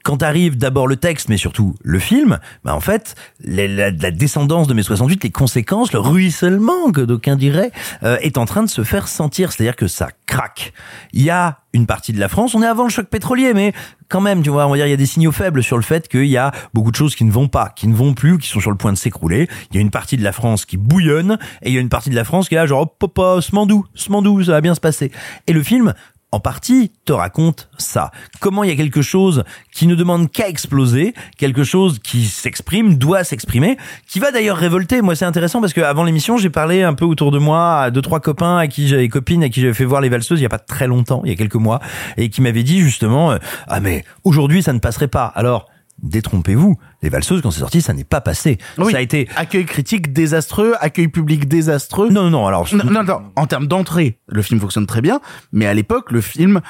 quand 0.05 0.23
arrive 0.23 0.57
d'abord 0.57 0.87
le 0.87 0.97
texte, 0.97 1.29
mais 1.29 1.39
surtout 1.39 1.75
le 1.83 1.99
film, 1.99 2.39
bah 2.63 2.75
en 2.75 2.81
fait, 2.81 3.17
la, 3.43 3.91
descendance 3.91 4.69
de 4.69 4.75
mai 4.75 4.83
68, 4.83 5.25
les 5.25 5.31
conséquences, 5.31 5.93
le 5.93 5.99
ruissellement 5.99 6.93
que 6.93 7.01
d'aucuns 7.01 7.37
diraient, 7.37 7.73
euh, 8.03 8.19
est 8.21 8.37
en 8.37 8.45
train 8.45 8.63
de 8.63 8.69
se 8.69 8.85
faire 8.85 9.09
sentir. 9.09 9.51
C'est-à-dire 9.51 9.77
que 9.77 9.89
ça 9.89 10.11
craque. 10.27 10.75
Il 11.13 11.23
y 11.23 11.31
a 11.31 11.59
une 11.73 11.87
partie 11.87 12.13
de 12.13 12.21
la 12.21 12.29
France, 12.29 12.55
on 12.55 12.63
est 12.63 12.67
avant 12.67 12.85
le 12.85 12.91
choc 12.91 13.07
pétrolier, 13.07 13.55
mais 13.55 13.73
quand 14.09 14.21
même, 14.21 14.43
tu 14.43 14.51
vois, 14.51 14.67
on 14.67 14.71
va 14.71 14.77
dire, 14.77 14.87
il 14.87 14.91
y 14.91 14.95
a 14.95 14.99
des 14.99 15.07
signaux 15.07 15.33
faibles 15.33 15.63
sur 15.63 15.77
le 15.77 15.83
fait 15.83 16.07
qu'il 16.07 16.27
y 16.27 16.37
a 16.37 16.53
beaucoup 16.75 16.91
de 16.91 16.97
choses 16.97 17.17
qui 17.17 17.25
ne 17.25 17.33
vont 17.33 17.49
pas, 17.49 17.73
qui 17.75 17.89
ne 17.89 17.95
vont 17.95 18.13
plus, 18.13 18.39
qui 18.39 18.49
sont 18.49 18.61
sur 18.61 18.71
le 18.71 18.77
point 18.77 18.93
de 18.93 18.99
s'écrouler. 18.99 19.49
Il 19.71 19.77
y 19.77 19.79
a 19.79 19.81
une 19.81 19.91
partie 19.91 20.19
de 20.19 20.23
la 20.23 20.33
France 20.33 20.67
qui 20.67 20.77
bouillonne, 20.77 21.39
et 21.63 21.71
il 21.71 21.75
y 21.75 21.79
a 21.79 21.81
une 21.81 21.89
partie 21.89 22.11
de 22.11 22.15
la 22.15 22.25
France 22.25 22.49
qui 22.49 22.55
est 22.55 22.59
là, 22.59 22.67
genre, 22.67 22.83
hop, 22.83 22.97
hop, 23.03 23.19
hop, 23.19 23.43
smandou, 23.43 23.87
smandou, 23.95 24.45
ça 24.45 24.53
va 24.53 24.61
bien 24.61 24.75
se 24.75 24.81
passer. 24.81 25.11
Et 25.47 25.53
le 25.53 25.63
film, 25.63 25.95
en 26.35 26.41
partie, 26.41 26.91
te 27.05 27.13
raconte 27.13 27.69
ça. 27.79 28.11
Comment 28.41 28.65
il 28.65 28.71
y 28.71 28.73
a 28.73 28.77
quelque 28.77 29.03
chose 29.03 29.45
qui 29.73 29.87
ne 29.87 29.95
demande 29.95 30.33
qu'à 30.33 30.49
exploser, 30.49 31.15
quelque 31.39 31.63
chose 31.63 32.01
qui 32.01 32.25
s'exprime, 32.25 32.97
doit 32.97 33.23
s'exprimer, 33.23 33.77
qui 34.09 34.19
va 34.19 34.33
d'ailleurs 34.33 34.57
révolter. 34.57 35.01
Moi, 35.01 35.15
c'est 35.15 35.25
intéressant 35.25 35.61
parce 35.61 35.73
que 35.73 35.81
avant 35.81 36.03
l'émission, 36.03 36.37
j'ai 36.37 36.51
parlé 36.51 36.83
un 36.83 36.95
peu 36.95 37.05
autour 37.05 37.31
de 37.31 37.39
moi 37.39 37.83
à 37.83 37.91
deux, 37.93 38.03
trois 38.03 38.19
copains 38.19 38.59
à 38.59 38.67
qui 38.67 38.89
j'avais 38.89 39.09
copines, 39.09 39.45
à 39.45 39.49
qui 39.49 39.61
j'avais 39.61 39.75
fait 39.75 39.85
voir 39.85 40.01
les 40.01 40.09
valseuses 40.09 40.41
il 40.41 40.43
y 40.43 40.47
a 40.47 40.51
pas 40.51 40.59
très 40.59 40.89
longtemps, 40.89 41.23
il 41.25 41.31
y 41.31 41.33
a 41.33 41.37
quelques 41.37 41.55
mois, 41.55 41.79
et 42.17 42.29
qui 42.31 42.43
m'avaient 42.43 42.65
dit 42.65 42.81
justement, 42.81 43.31
euh, 43.31 43.39
ah 43.69 43.79
mais 43.79 44.05
aujourd'hui, 44.25 44.61
ça 44.61 44.73
ne 44.73 44.81
passerait 44.81 45.09
pas. 45.09 45.27
Alors, 45.27 45.69
détrompez-vous. 46.05 46.77
Les 47.03 47.09
valseuses, 47.09 47.43
quand 47.43 47.51
c'est 47.51 47.61
sorti, 47.61 47.81
ça 47.83 47.93
n'est 47.93 48.05
pas 48.05 48.21
passé. 48.21 48.59
Oui. 48.79 48.93
Ça 48.93 48.99
a 48.99 49.01
été, 49.01 49.29
Accueil 49.37 49.65
critique 49.65 50.13
désastreux, 50.13 50.75
accueil 50.81 51.09
public 51.09 51.49
désastreux. 51.49 52.11
non, 52.11 52.25
non, 52.25 52.31
non, 52.31 52.47
alors, 52.47 52.69
Non, 52.75 52.85
non, 52.91 53.03
non. 53.03 53.23
En 53.37 53.47
termes 53.47 53.67
d'entrée, 53.67 54.19
le 54.29 54.43
film 54.43 54.61
fonctionne 54.61 54.87
très 54.87 55.01
bien, 55.01 55.21
mais 55.53 55.67
à 55.67 55.75
l'époque, 55.75 56.13
le 56.13 56.21
film 56.21 56.61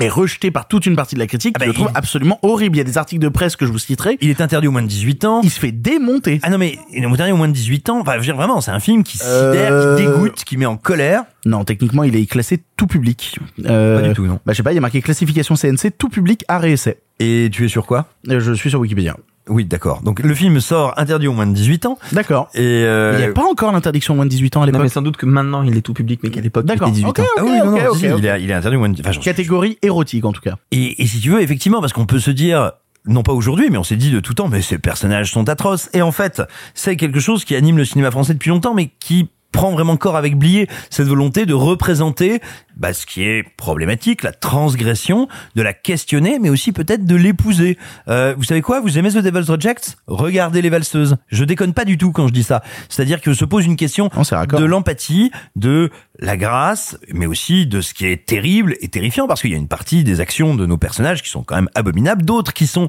est 0.00 0.08
rejeté 0.08 0.50
par 0.50 0.66
toute 0.66 0.86
une 0.86 0.96
partie 0.96 1.14
de 1.14 1.20
la 1.20 1.28
critique 1.28 1.54
Ah 1.56 1.60
qui 1.60 1.66
bah, 1.66 1.66
le 1.68 1.72
trouve 1.72 1.88
il- 1.94 1.96
absolument 1.96 2.40
horrible. 2.42 2.74
Il 2.74 2.78
y 2.78 2.80
a 2.80 2.84
des 2.84 2.98
articles 2.98 3.22
de 3.22 3.28
presse 3.28 3.54
que 3.54 3.64
je 3.64 3.70
vous 3.70 3.78
citerai. 3.78 4.18
il 4.20 4.28
est 4.28 4.40
interdit 4.40 4.66
aux 4.66 4.72
moins 4.72 4.82
de 4.82 4.88
18 4.88 5.24
ans. 5.24 5.40
Il 5.44 5.50
se 5.50 5.60
fait 5.60 5.70
démonter. 5.70 6.40
Ah 6.42 6.50
non 6.50 6.58
mais 6.58 6.80
il 6.92 7.04
est 7.04 7.06
interdit 7.06 7.30
aux 7.30 7.36
moins 7.36 7.46
de 7.46 7.52
18 7.52 7.90
ans. 7.90 8.00
Enfin, 8.00 8.14
je 8.14 8.18
veux 8.18 8.24
dire 8.24 8.34
vraiment, 8.34 8.60
c'est 8.60 8.72
un 8.72 8.80
film 8.80 9.04
qui 9.04 9.18
sidère, 9.18 9.32
Euh, 9.72 9.96
qui 9.96 10.02
dégoûte, 10.04 10.42
qui 10.44 10.56
met 10.56 10.66
en 10.66 10.76
colère. 10.76 11.22
Non, 11.46 11.62
techniquement, 11.64 12.02
il 12.02 12.16
est 12.16 12.26
classé 12.26 12.64
tout 12.76 12.88
public. 12.88 13.38
Euh, 13.66 14.00
Pas 14.00 14.08
du 14.08 14.14
tout, 14.14 14.26
non. 14.26 14.40
Bah, 14.44 14.52
je 14.52 14.56
sais 14.56 14.62
pas, 14.64 14.72
il 14.72 14.74
y 14.74 14.78
a 14.78 14.80
marqué 14.80 15.00
classification 15.00 15.54
CNC, 15.54 15.92
tout 15.96 16.08
public, 16.08 16.44
arrêt 16.48 16.72
essai. 16.72 16.98
Et 17.20 17.48
tu 17.52 17.64
es 17.64 17.68
sur 17.68 17.86
quoi 17.86 18.06
Euh, 18.28 18.40
Je 18.40 18.52
suis 18.52 18.70
sur 18.70 18.80
Wikipédia. 18.80 19.16
Oui, 19.48 19.66
d'accord. 19.66 20.00
Donc 20.02 20.20
le 20.20 20.34
film 20.34 20.58
sort 20.58 20.94
interdit 20.96 21.28
aux 21.28 21.32
moins 21.34 21.46
de 21.46 21.52
18 21.52 21.84
ans. 21.86 21.98
D'accord. 22.12 22.48
Et 22.54 22.60
euh, 22.62 23.12
Il 23.14 23.18
n'y 23.18 23.24
a 23.30 23.32
pas 23.32 23.44
encore 23.44 23.72
l'interdiction 23.72 24.14
moins 24.14 24.24
de 24.24 24.30
18 24.30 24.56
ans 24.56 24.62
à 24.62 24.66
Non, 24.66 24.72
mais 24.72 24.78
l'époque. 24.78 24.92
sans 24.92 25.02
doute 25.02 25.16
que 25.18 25.26
maintenant 25.26 25.62
il 25.62 25.76
est 25.76 25.82
tout 25.82 25.92
public, 25.92 26.20
mais 26.22 26.30
qu'à 26.30 26.40
l'époque 26.40 26.64
il 26.64 26.68
D'accord. 26.68 26.88
était 26.88 26.94
18 26.96 27.08
Ok, 27.10 27.18
ans. 27.18 27.22
ok, 27.22 27.28
ah 27.38 27.42
oui, 27.44 27.58
non, 27.58 27.64
non, 27.72 27.76
ok, 27.90 27.96
si, 27.98 28.08
ok. 28.10 28.18
il, 28.18 28.26
est, 28.26 28.42
il 28.42 28.50
est 28.50 28.54
interdit 28.54 28.76
aux 28.76 28.80
moins 28.80 28.88
de. 28.88 28.98
Enfin, 29.00 29.12
j'en 29.12 29.20
suis- 29.20 29.30
Catégorie 29.30 29.78
érotique, 29.82 30.24
en 30.24 30.32
tout 30.32 30.40
cas. 30.40 30.56
Et, 30.70 31.02
et 31.02 31.06
si 31.06 31.20
tu 31.20 31.28
veux, 31.30 31.42
effectivement, 31.42 31.80
parce 31.82 31.92
qu'on 31.92 32.06
peut 32.06 32.18
se 32.20 32.30
dire, 32.30 32.72
non 33.04 33.22
pas 33.22 33.32
aujourd'hui, 33.34 33.68
mais 33.70 33.76
on 33.76 33.84
s'est 33.84 33.96
dit 33.96 34.10
de 34.10 34.20
tout 34.20 34.32
temps, 34.32 34.48
mais 34.48 34.62
ces 34.62 34.78
personnages 34.78 35.30
sont 35.30 35.46
atroces. 35.50 35.90
Et 35.92 36.00
en 36.00 36.10
fait, 36.10 36.42
c'est 36.72 36.96
quelque 36.96 37.20
chose 37.20 37.44
qui 37.44 37.54
anime 37.54 37.76
le 37.76 37.84
cinéma 37.84 38.10
français 38.10 38.32
depuis 38.32 38.48
longtemps, 38.48 38.72
mais 38.72 38.90
qui 38.98 39.28
prend 39.54 39.70
vraiment 39.70 39.96
corps 39.96 40.16
avec 40.16 40.36
Blier, 40.36 40.68
cette 40.90 41.06
volonté 41.06 41.46
de 41.46 41.54
représenter 41.54 42.40
bah, 42.76 42.92
ce 42.92 43.06
qui 43.06 43.22
est 43.22 43.44
problématique, 43.56 44.24
la 44.24 44.32
transgression, 44.32 45.28
de 45.54 45.62
la 45.62 45.72
questionner, 45.72 46.40
mais 46.40 46.50
aussi 46.50 46.72
peut-être 46.72 47.04
de 47.04 47.14
l'épouser. 47.14 47.78
Euh, 48.08 48.34
vous 48.36 48.42
savez 48.42 48.62
quoi? 48.62 48.80
Vous 48.80 48.98
aimez 48.98 49.10
The 49.10 49.18
Devil's 49.18 49.48
Rejects? 49.48 49.96
Regardez 50.08 50.60
les 50.60 50.70
valseuses. 50.70 51.16
Je 51.28 51.44
déconne 51.44 51.72
pas 51.72 51.84
du 51.84 51.96
tout 51.96 52.10
quand 52.10 52.26
je 52.26 52.32
dis 52.32 52.42
ça. 52.42 52.62
C'est-à-dire 52.88 53.20
que 53.20 53.32
se 53.32 53.44
pose 53.44 53.64
une 53.64 53.76
question 53.76 54.08
de 54.08 54.64
l'empathie, 54.64 55.30
de 55.54 55.90
la 56.18 56.36
grâce, 56.36 56.98
mais 57.12 57.26
aussi 57.26 57.66
de 57.66 57.80
ce 57.80 57.94
qui 57.94 58.06
est 58.06 58.26
terrible 58.26 58.74
et 58.80 58.88
terrifiant, 58.88 59.28
parce 59.28 59.40
qu'il 59.40 59.52
y 59.52 59.54
a 59.54 59.58
une 59.58 59.68
partie 59.68 60.02
des 60.02 60.20
actions 60.20 60.56
de 60.56 60.66
nos 60.66 60.78
personnages 60.78 61.22
qui 61.22 61.30
sont 61.30 61.44
quand 61.44 61.54
même 61.54 61.70
abominables, 61.76 62.24
d'autres 62.24 62.52
qui 62.52 62.66
sont 62.66 62.88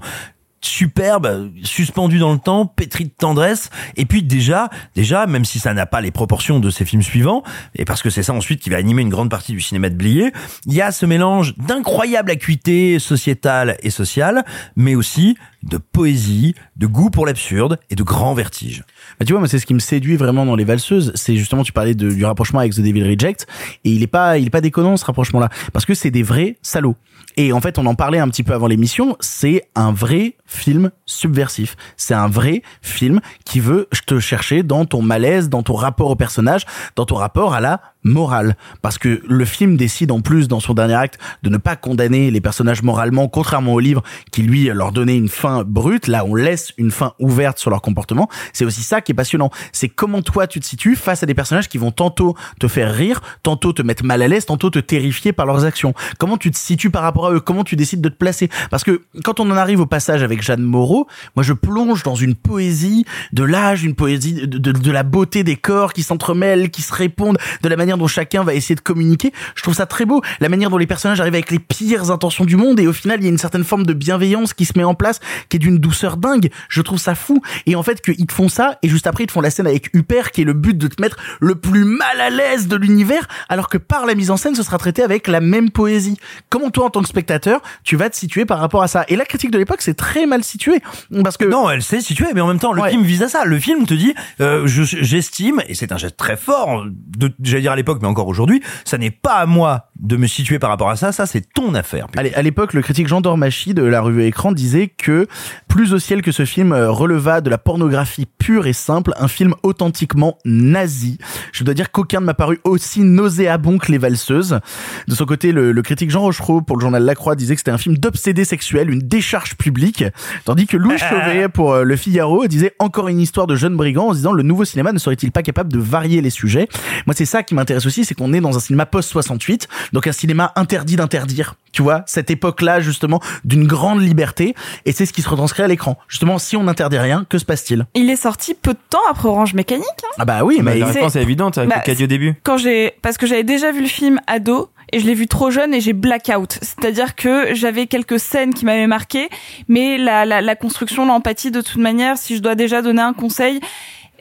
superbes, 0.66 1.52
suspendues 1.64 2.20
dans 2.20 2.34
le 2.34 2.40
temps, 2.40 2.66
pétries 2.66 3.06
de 3.06 3.14
tendresse, 3.18 3.70
et 3.96 4.06
puis 4.06 4.24
déjà, 4.24 4.70
déjà, 4.96 5.26
même 5.28 5.46
si 5.46 5.60
ça 5.60 5.74
n'a 5.74 5.86
pas 5.86 6.02
les 6.02 6.12
proportions 6.12 6.60
de 6.60 6.70
ces 6.70 6.86
films 6.86 7.02
suivants, 7.02 7.44
et 7.76 7.86
parce 7.86 8.02
que 8.02 8.10
c'est 8.10 8.24
ça 8.24 8.34
ensuite 8.34 8.62
qui 8.62 8.70
va 8.70 8.78
animer 8.78 9.02
une 9.02 9.10
grande 9.10 9.30
partie 9.30 9.54
du 9.54 9.62
cinéma 9.62 9.90
de 9.90 9.96
Blier, 9.96 10.32
il 10.66 10.74
y 10.74 10.82
a 10.82 10.92
ce 10.92 11.06
mélange 11.06 11.56
d'incroyable 11.58 12.32
acuité 12.32 13.00
sociétale 13.00 13.78
et 13.82 13.90
sociale, 13.90 14.44
mais 14.76 14.96
aussi 14.96 15.38
de 15.64 15.78
poésie, 15.78 16.56
de 16.76 16.88
goût 16.88 17.10
pour 17.10 17.26
l'absurde 17.26 17.80
et 17.90 17.96
de 17.96 18.04
grand 18.04 18.34
vertige. 18.34 18.84
Bah, 19.20 19.26
tu 19.26 19.34
vois, 19.34 19.40
moi, 19.40 19.48
c'est 19.48 19.60
ce 19.60 19.66
qui 19.66 19.74
me 19.74 19.80
séduit 19.80 20.16
vraiment 20.16 20.46
dans 20.46 20.56
les 20.56 20.66
valseuses. 20.66 21.12
C'est 21.16 21.36
justement, 21.36 21.64
tu 21.64 21.72
parlais 21.72 21.96
du 21.96 22.26
rapprochement 22.26 22.60
avec 22.60 22.74
The 22.74 22.82
Devil 22.82 23.04
Reject. 23.04 23.48
Et 23.84 23.92
il 23.92 24.04
est 24.04 24.08
pas, 24.08 24.38
il 24.38 24.48
est 24.48 24.52
pas 24.52 24.62
déconnant, 24.62 24.98
ce 24.98 25.06
rapprochement-là. 25.06 25.50
Parce 25.74 25.86
que 25.86 25.94
c'est 25.94 26.12
des 26.12 26.24
vrais 26.24 26.58
salauds. 26.62 26.96
Et 27.38 27.52
en 27.52 27.62
fait, 27.62 27.78
on 27.78 27.86
en 27.86 27.96
parlait 27.96 28.20
un 28.20 28.30
petit 28.30 28.44
peu 28.44 28.54
avant 28.54 28.68
l'émission. 28.68 29.18
C'est 29.20 29.64
un 29.76 29.92
vrai 29.92 30.36
film 30.46 30.92
subversif. 31.06 31.76
C'est 31.98 32.14
un 32.14 32.28
vrai 32.28 32.62
film 32.82 33.20
qui 33.44 33.60
veut 33.60 33.88
te 34.06 34.20
chercher 34.20 34.64
dans 34.64 34.86
ton 34.86 35.02
malaise, 35.02 35.50
dans 35.50 35.64
ton 35.64 35.74
rapport 35.74 36.10
au 36.10 36.16
personnage, 36.16 36.66
dans 36.96 37.06
ton 37.06 37.16
rapport 37.16 37.54
à 37.54 37.60
la 37.60 37.82
morale. 38.06 38.56
Parce 38.82 38.98
que 38.98 39.22
le 39.28 39.44
film 39.44 39.76
décide 39.76 40.12
en 40.12 40.22
plus 40.22 40.48
dans 40.48 40.62
son 40.62 40.74
dernier 40.74 40.94
acte 40.94 41.20
de 41.44 41.50
ne 41.50 41.58
pas 41.58 41.76
condamner 41.76 42.32
les 42.32 42.40
personnages 42.40 42.84
moralement, 42.84 43.28
contrairement 43.28 43.74
au 43.74 43.80
livre 43.80 44.04
qui 44.32 44.44
lui 44.44 44.66
leur 44.66 44.94
donnait 44.94 45.18
une 45.18 45.28
fin 45.28 45.64
brute. 45.66 46.08
Là, 46.08 46.24
on 46.26 46.36
laisse 46.36 46.72
une 46.78 46.92
fin 46.92 47.14
ouverte 47.20 47.60
sur 47.60 47.70
leur 47.70 47.82
comportement. 47.82 48.30
C'est 48.54 48.64
aussi 48.64 48.84
ça 48.84 49.02
qui 49.02 49.12
est 49.12 49.16
passionnant. 49.16 49.50
C'est 49.74 49.90
comment 49.90 50.22
toi 50.22 50.48
tu 50.48 50.60
te 50.60 50.66
situes 50.66 50.96
face 50.96 51.24
à 51.24 51.26
des 51.26 51.34
personnages 51.34 51.68
qui 51.68 51.78
vont 51.78 51.92
tantôt 51.92 52.36
te 52.60 52.68
faire 52.68 52.94
rire, 52.94 53.22
tantôt 53.44 53.74
te 53.74 53.82
mettre 53.82 54.06
mal 54.06 54.22
à 54.22 54.28
l'aise, 54.28 54.46
tantôt 54.46 54.70
te 54.70 54.80
terrifier 54.80 55.34
par 55.34 55.46
leurs 55.46 55.66
actions. 55.66 55.94
Comment 56.20 56.38
tu 56.38 56.52
te 56.52 56.58
situes 56.58 56.92
par 56.92 57.02
rapport 57.02 57.28
à 57.28 57.34
eux? 57.34 57.40
Comment 57.40 57.64
tu 57.64 57.76
décides 57.76 58.02
de 58.02 58.10
te 58.10 58.16
placer? 58.16 58.50
Parce 58.70 58.84
que 58.84 59.02
quand 59.24 59.40
on 59.40 59.50
en 59.50 59.58
arrive 59.58 59.80
au 59.80 59.86
passage 59.86 60.22
avec 60.22 60.42
Jeanne 60.44 60.62
Moreau, 60.62 61.08
moi 61.36 61.44
je 61.44 61.54
plonge 61.54 62.04
dans 62.04 62.16
une 62.16 62.36
poésie 62.36 63.06
de 63.34 63.44
l'âge, 63.44 63.84
une 63.84 63.96
poésie 63.96 64.34
de, 64.34 64.58
de, 64.58 64.72
de 64.72 64.92
la 64.92 65.04
beauté 65.04 65.44
des 65.44 65.56
corps 65.56 65.94
qui 65.94 66.04
s'entremêlent, 66.04 66.70
qui 66.70 66.84
se 66.84 66.94
répondent, 66.94 67.38
de 67.62 67.70
la 67.70 67.76
manière 67.76 67.95
dont 67.98 68.08
chacun 68.08 68.44
va 68.44 68.54
essayer 68.54 68.76
de 68.76 68.82
communiquer. 68.82 69.32
Je 69.56 69.62
trouve 69.64 69.74
ça 69.74 69.86
très 69.86 70.06
beau. 70.06 70.22
La 70.40 70.50
manière 70.50 70.70
dont 70.70 70.78
les 70.78 70.88
personnages 70.88 71.20
arrivent 71.22 71.34
avec 71.36 71.52
les 71.52 71.60
pires 71.60 72.12
intentions 72.12 72.46
du 72.46 72.56
monde 72.56 72.80
et 72.80 72.88
au 72.88 72.94
final 72.94 73.20
il 73.20 73.24
y 73.24 73.28
a 73.28 73.32
une 73.32 73.38
certaine 73.38 73.64
forme 73.64 73.86
de 73.86 73.94
bienveillance 73.94 74.54
qui 74.54 74.66
se 74.66 74.74
met 74.78 74.84
en 74.84 74.94
place, 74.96 75.20
qui 75.50 75.58
est 75.58 75.60
d'une 75.60 75.78
douceur 75.78 76.18
dingue. 76.18 76.50
Je 76.70 76.82
trouve 76.82 77.00
ça 77.00 77.16
fou. 77.16 77.42
Et 77.66 77.76
en 77.76 77.84
fait 77.84 78.02
qu'ils 78.02 78.26
te 78.28 78.34
font 78.34 78.50
ça 78.50 78.78
et 78.84 78.90
juste 78.90 79.08
après 79.08 79.24
ils 79.24 79.28
te 79.28 79.32
font 79.32 79.42
la 79.42 79.50
scène 79.50 79.68
avec 79.68 79.90
Huppert 79.94 80.32
qui 80.32 80.42
est 80.42 80.46
le 80.46 80.54
but 80.54 80.78
de 80.78 80.88
te 80.88 81.02
mettre 81.02 81.18
le 81.40 81.56
plus 81.56 81.86
mal 81.86 82.20
à 82.22 82.30
l'aise 82.30 82.68
de 82.68 82.76
l'univers 82.76 83.28
alors 83.50 83.70
que 83.70 83.78
par 83.78 84.06
la 84.06 84.16
mise 84.16 84.32
en 84.32 84.38
scène 84.38 84.56
ce 84.56 84.64
sera 84.64 84.78
traité 84.78 85.04
avec 85.04 85.28
la 85.28 85.42
même 85.42 85.70
poésie. 85.72 86.18
Comment 86.50 86.70
toi 86.70 86.86
en 86.86 86.90
tant 86.90 87.02
que 87.02 87.08
spectateur 87.08 87.62
tu 87.84 87.96
vas 87.96 88.10
te 88.10 88.16
situer 88.16 88.46
par 88.46 88.60
rapport 88.60 88.84
à 88.84 88.88
ça? 88.88 89.06
Et 89.08 89.16
la 89.16 89.26
critique 89.26 89.52
de 89.52 89.58
l'époque 89.58 89.82
c'est 89.82 89.94
très 89.96 90.26
mal 90.26 90.44
situé 90.44 90.80
parce 91.24 91.38
que 91.38 91.46
Non, 91.46 91.70
elle 91.70 91.82
sait 91.84 92.02
situer, 92.02 92.28
mais 92.34 92.42
en 92.42 92.48
même 92.48 92.60
temps, 92.60 92.74
le 92.74 92.82
Ouais. 92.82 92.90
film 92.90 93.04
vise 93.04 93.22
à 93.24 93.30
ça. 93.30 93.46
Le 93.46 93.60
film 93.60 93.86
te 93.86 93.94
dit, 93.94 94.14
euh, 94.42 94.66
je- 94.68 94.84
j'estime, 94.84 95.62
et 95.68 95.74
c'est 95.76 95.92
un 95.92 95.98
geste 95.98 96.18
très 96.18 96.38
fort, 96.38 96.86
de, 96.88 97.32
j'allais 97.42 97.62
dire 97.62 97.72
à 97.72 97.76
l'époque, 97.86 98.00
mais 98.02 98.08
encore 98.08 98.28
aujourd'hui, 98.28 98.62
ça 98.84 98.98
n'est 98.98 99.12
pas 99.12 99.36
à 99.36 99.46
moi 99.46 99.90
de 100.00 100.18
me 100.18 100.26
situer 100.26 100.58
par 100.58 100.72
rapport 100.72 100.90
à 100.90 100.96
ça, 100.96 101.12
ça 101.12 101.26
c'est 101.26 101.54
ton 101.54 101.76
affaire. 101.76 102.08
Allez, 102.18 102.34
à 102.34 102.42
l'époque, 102.42 102.74
le 102.74 102.82
critique 102.82 103.08
Jean 103.08 103.22
Dormachi 103.22 103.74
de 103.74 103.84
la 103.84 104.02
revue 104.02 104.24
Écran 104.24 104.52
disait 104.52 104.88
que 104.88 105.28
plus 105.68 105.94
au 105.94 106.00
ciel 106.00 106.22
que 106.22 106.32
ce 106.32 106.46
film 106.46 106.72
euh, 106.74 106.90
releva 106.90 107.42
de 107.42 107.50
la 107.50 107.58
pornographie 107.58 108.26
pure 108.26 108.66
et 108.66 108.74
simple, 108.74 109.14
un 109.18 109.28
film 109.28 109.54
authentiquement 109.62 110.38
nazi. 110.46 111.20
Je 111.52 111.64
dois 111.64 111.74
dire 111.74 111.92
qu'aucun 111.92 112.22
ne 112.22 112.26
m'a 112.26 112.34
paru 112.34 112.60
aussi 112.64 113.02
nauséabond 113.02 113.78
que 113.78 113.92
Les 113.92 113.98
Valseuses. 113.98 114.60
De 115.08 115.16
son 115.16 115.26
côté, 115.26 115.52
le, 115.52 115.72
le 115.72 115.82
critique 115.82 116.10
Jean 116.10 116.22
Rochereau 116.22 116.62
pour 116.62 116.78
le 116.78 116.82
journal 116.82 117.04
La 117.04 117.16
Croix 117.16 117.36
disait 117.36 117.56
que 117.56 117.60
c'était 117.60 117.72
un 117.72 117.78
film 117.78 117.98
d'obsédé 117.98 118.46
sexuel, 118.46 118.90
une 118.90 119.02
décharge 119.02 119.56
publique, 119.56 120.04
tandis 120.44 120.66
que 120.66 120.78
Louis 120.78 120.98
Chauvet 121.10 121.50
pour 121.50 121.74
euh, 121.74 121.84
Le 121.84 121.96
Figaro 121.96 122.48
disait 122.48 122.74
encore 122.80 123.10
une 123.10 123.20
histoire 123.20 123.48
de 123.48 123.56
jeunes 123.56 123.76
brigands 123.76 124.08
en 124.08 124.12
se 124.12 124.18
disant 124.18 124.34
le 124.34 124.44
nouveau 124.44 124.66
cinéma 124.66 124.92
ne 124.92 125.00
serait-il 125.00 125.32
pas 125.32 125.44
capable 125.44 125.72
de 125.72 125.80
varier 125.80 126.22
les 126.22 126.30
sujets? 126.30 126.68
Moi, 127.06 127.14
c'est 127.16 127.26
ça 127.26 127.44
qui 127.44 127.54
m'intéresse 127.54 127.75
aussi, 127.86 128.06
c'est 128.06 128.16
qu'on 128.16 128.32
est 128.34 128.42
dans 128.42 128.56
un 128.56 128.60
cinéma 128.60 128.86
post-68, 128.86 129.68
donc 129.94 130.08
un 130.08 130.12
cinéma 130.12 130.52
interdit 130.56 130.96
d'interdire. 130.96 131.56
Tu 131.72 131.82
vois, 131.82 132.04
cette 132.06 132.30
époque-là, 132.32 132.80
justement, 132.80 133.20
d'une 133.44 133.68
grande 133.68 134.02
liberté, 134.02 134.56
et 134.86 134.92
c'est 134.94 135.06
ce 135.06 135.12
qui 135.14 135.22
se 135.22 135.28
retranscrit 135.30 135.64
à 135.64 135.68
l'écran. 135.68 135.98
Justement, 136.08 136.38
si 136.38 136.56
on 136.56 136.64
n'interdit 136.64 136.98
rien, 137.00 137.26
que 137.30 137.38
se 137.38 137.44
passe-t-il? 137.46 137.86
Il 137.96 138.10
est 138.10 138.16
sorti 138.16 138.54
peu 138.54 138.74
de 138.74 138.80
temps 138.90 139.02
après 139.10 139.28
Orange 139.28 139.54
Mécanique. 139.54 139.84
hein. 140.04 140.08
Ah 140.20 140.26
bah 140.26 140.44
oui, 140.46 140.58
Bah, 140.58 140.72
mais 140.74 140.80
la 140.80 140.88
c'est- 140.88 141.00
réponse 141.00 141.16
est 141.16 141.22
évidente 141.22 141.58
avec 141.58 141.70
Bah, 141.70 141.82
le 141.86 142.04
au 142.04 142.08
début. 142.08 142.36
Quand 142.44 142.58
j'ai, 142.58 142.94
parce 143.02 143.18
que 143.18 143.26
j'avais 143.28 143.44
déjà 143.44 143.72
vu 143.72 143.82
le 143.82 143.88
film 143.88 144.20
ado 144.28 144.70
et 144.94 145.00
je 145.00 145.06
l'ai 145.06 145.16
vu 145.16 145.28
trop 145.28 145.52
jeune 145.52 145.74
et 145.74 145.82
j'ai 145.82 145.94
blackout. 145.94 146.60
C'est-à-dire 146.62 147.16
que 147.16 147.54
j'avais 147.54 147.88
quelques 147.88 148.20
scènes 148.20 148.54
qui 148.54 148.64
m'avaient 148.66 148.88
marqué, 148.88 149.30
mais 149.68 149.98
la, 149.98 150.26
la, 150.26 150.42
la 150.42 150.56
construction, 150.56 151.06
l'empathie, 151.06 151.52
de 151.52 151.60
toute 151.62 151.82
manière, 151.82 152.18
si 152.18 152.36
je 152.38 152.42
dois 152.42 152.56
déjà 152.56 152.82
donner 152.82 153.02
un 153.02 153.14
conseil, 153.14 153.60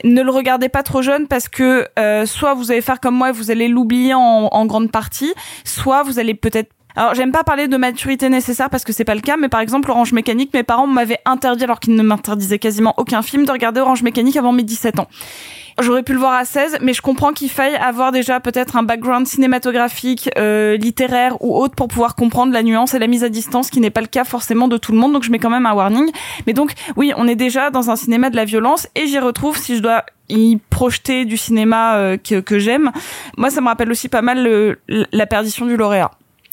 ne 0.02 0.22
le 0.22 0.30
regardez 0.30 0.68
pas 0.68 0.82
trop 0.82 1.02
jeune 1.02 1.28
parce 1.28 1.48
que 1.48 1.86
euh, 1.98 2.26
soit 2.26 2.54
vous 2.54 2.72
allez 2.72 2.80
faire 2.80 3.00
comme 3.00 3.14
moi 3.14 3.28
et 3.28 3.32
vous 3.32 3.50
allez 3.50 3.68
l'oublier 3.68 4.14
en, 4.14 4.48
en 4.50 4.66
grande 4.66 4.90
partie, 4.90 5.32
soit 5.64 6.02
vous 6.02 6.18
allez 6.18 6.34
peut-être 6.34 6.70
alors 6.96 7.14
j'aime 7.14 7.32
pas 7.32 7.42
parler 7.42 7.66
de 7.66 7.76
maturité 7.76 8.28
nécessaire 8.28 8.70
parce 8.70 8.84
que 8.84 8.92
c'est 8.92 9.04
pas 9.04 9.16
le 9.16 9.20
cas, 9.20 9.36
mais 9.36 9.48
par 9.48 9.60
exemple 9.60 9.90
Orange 9.90 10.12
Mécanique, 10.12 10.54
mes 10.54 10.62
parents 10.62 10.86
m'avaient 10.86 11.18
interdit 11.24 11.64
alors 11.64 11.80
qu'ils 11.80 11.96
ne 11.96 12.02
m'interdisaient 12.02 12.60
quasiment 12.60 12.94
aucun 12.98 13.22
film 13.22 13.44
de 13.44 13.50
regarder 13.50 13.80
Orange 13.80 14.02
Mécanique 14.02 14.36
avant 14.36 14.52
mes 14.52 14.62
17 14.62 15.00
ans. 15.00 15.08
J'aurais 15.80 16.04
pu 16.04 16.12
le 16.12 16.18
voir 16.20 16.34
à 16.34 16.44
16, 16.44 16.78
mais 16.82 16.92
je 16.92 17.02
comprends 17.02 17.32
qu'il 17.32 17.50
faille 17.50 17.74
avoir 17.74 18.12
déjà 18.12 18.38
peut-être 18.38 18.76
un 18.76 18.84
background 18.84 19.26
cinématographique, 19.26 20.30
euh, 20.38 20.76
littéraire 20.76 21.36
ou 21.42 21.56
autre 21.56 21.74
pour 21.74 21.88
pouvoir 21.88 22.14
comprendre 22.14 22.52
la 22.52 22.62
nuance 22.62 22.94
et 22.94 22.98
la 23.00 23.08
mise 23.08 23.24
à 23.24 23.28
distance, 23.28 23.70
qui 23.70 23.80
n'est 23.80 23.90
pas 23.90 24.00
le 24.00 24.06
cas 24.06 24.24
forcément 24.24 24.68
de 24.68 24.76
tout 24.76 24.92
le 24.92 24.98
monde. 24.98 25.12
Donc 25.12 25.24
je 25.24 25.30
mets 25.32 25.38
quand 25.40 25.50
même 25.50 25.66
un 25.66 25.72
warning. 25.74 26.10
Mais 26.46 26.52
donc 26.52 26.72
oui, 26.96 27.12
on 27.16 27.26
est 27.26 27.34
déjà 27.34 27.70
dans 27.70 27.90
un 27.90 27.96
cinéma 27.96 28.30
de 28.30 28.36
la 28.36 28.44
violence 28.44 28.86
et 28.94 29.06
j'y 29.08 29.18
retrouve 29.18 29.56
si 29.58 29.76
je 29.76 29.82
dois 29.82 30.04
y 30.28 30.58
projeter 30.70 31.24
du 31.24 31.36
cinéma 31.36 31.96
euh, 31.96 32.16
que, 32.18 32.40
que 32.40 32.58
j'aime. 32.60 32.92
Moi, 33.36 33.50
ça 33.50 33.60
me 33.60 33.66
rappelle 33.66 33.90
aussi 33.90 34.08
pas 34.08 34.22
mal 34.22 34.42
le- 34.44 34.78
la 35.12 35.26
perdition 35.26 35.66
du 35.66 35.76
lauréat. 35.76 36.10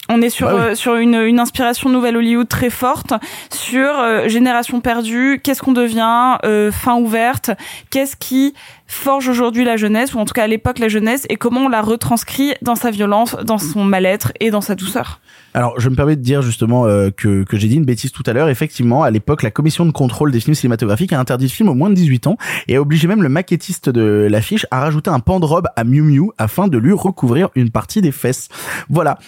On 0.08 0.20
est 0.20 0.30
sur 0.30 0.48
Bah 0.48 0.54
oui. 0.56 0.60
euh, 0.62 0.74
sur 0.74 0.96
une, 0.96 1.14
une 1.14 1.38
inspiration 1.38 1.88
nouvelle 1.88 2.16
Hollywood 2.16 2.48
très 2.48 2.70
forte 2.70 3.12
sur 3.52 3.88
euh, 4.00 4.26
génération 4.28 4.80
perdue, 4.80 5.40
qu'est-ce 5.42 5.62
qu'on 5.62 5.72
devient, 5.72 6.38
euh, 6.44 6.72
fin 6.72 6.96
ouverte, 6.96 7.52
qu'est-ce 7.90 8.16
qui 8.16 8.52
forge 8.86 9.28
aujourd'hui 9.28 9.64
la 9.64 9.76
jeunesse 9.76 10.14
ou 10.14 10.18
en 10.18 10.24
tout 10.24 10.34
cas 10.34 10.44
à 10.44 10.46
l'époque 10.46 10.78
la 10.78 10.88
jeunesse 10.88 11.26
et 11.28 11.36
comment 11.36 11.62
on 11.62 11.68
la 11.68 11.82
retranscrit 11.82 12.54
dans 12.62 12.74
sa 12.74 12.90
violence, 12.90 13.36
dans 13.44 13.58
son 13.58 13.84
mal-être 13.84 14.32
et 14.40 14.50
dans 14.50 14.60
sa 14.60 14.74
douceur. 14.74 15.20
Alors, 15.54 15.78
je 15.78 15.90
me 15.90 15.94
permets 15.94 16.16
de 16.16 16.22
dire 16.22 16.40
justement 16.40 16.86
euh, 16.86 17.10
que, 17.10 17.44
que 17.44 17.58
j'ai 17.58 17.68
dit 17.68 17.76
une 17.76 17.84
bêtise 17.84 18.10
tout 18.10 18.22
à 18.26 18.32
l'heure. 18.32 18.48
Effectivement, 18.48 19.02
à 19.02 19.10
l'époque, 19.10 19.42
la 19.42 19.50
commission 19.50 19.84
de 19.84 19.90
contrôle 19.90 20.32
des 20.32 20.40
films 20.40 20.54
cinématographiques 20.54 21.12
a 21.12 21.20
interdit 21.20 21.44
le 21.44 21.50
film 21.50 21.68
aux 21.68 21.74
moins 21.74 21.90
de 21.90 21.94
18 21.94 22.26
ans 22.26 22.36
et 22.68 22.76
a 22.76 22.80
obligé 22.80 23.06
même 23.06 23.22
le 23.22 23.28
maquettiste 23.28 23.90
de 23.90 24.26
l'affiche 24.30 24.66
à 24.70 24.80
rajouter 24.80 25.10
un 25.10 25.20
pan 25.20 25.40
de 25.40 25.44
robe 25.44 25.68
à 25.76 25.84
Miu 25.84 26.02
Miu 26.02 26.30
afin 26.38 26.68
de 26.68 26.78
lui 26.78 26.92
recouvrir 26.92 27.50
une 27.54 27.70
partie 27.70 28.00
des 28.00 28.12
fesses. 28.12 28.48
Voilà. 28.88 29.18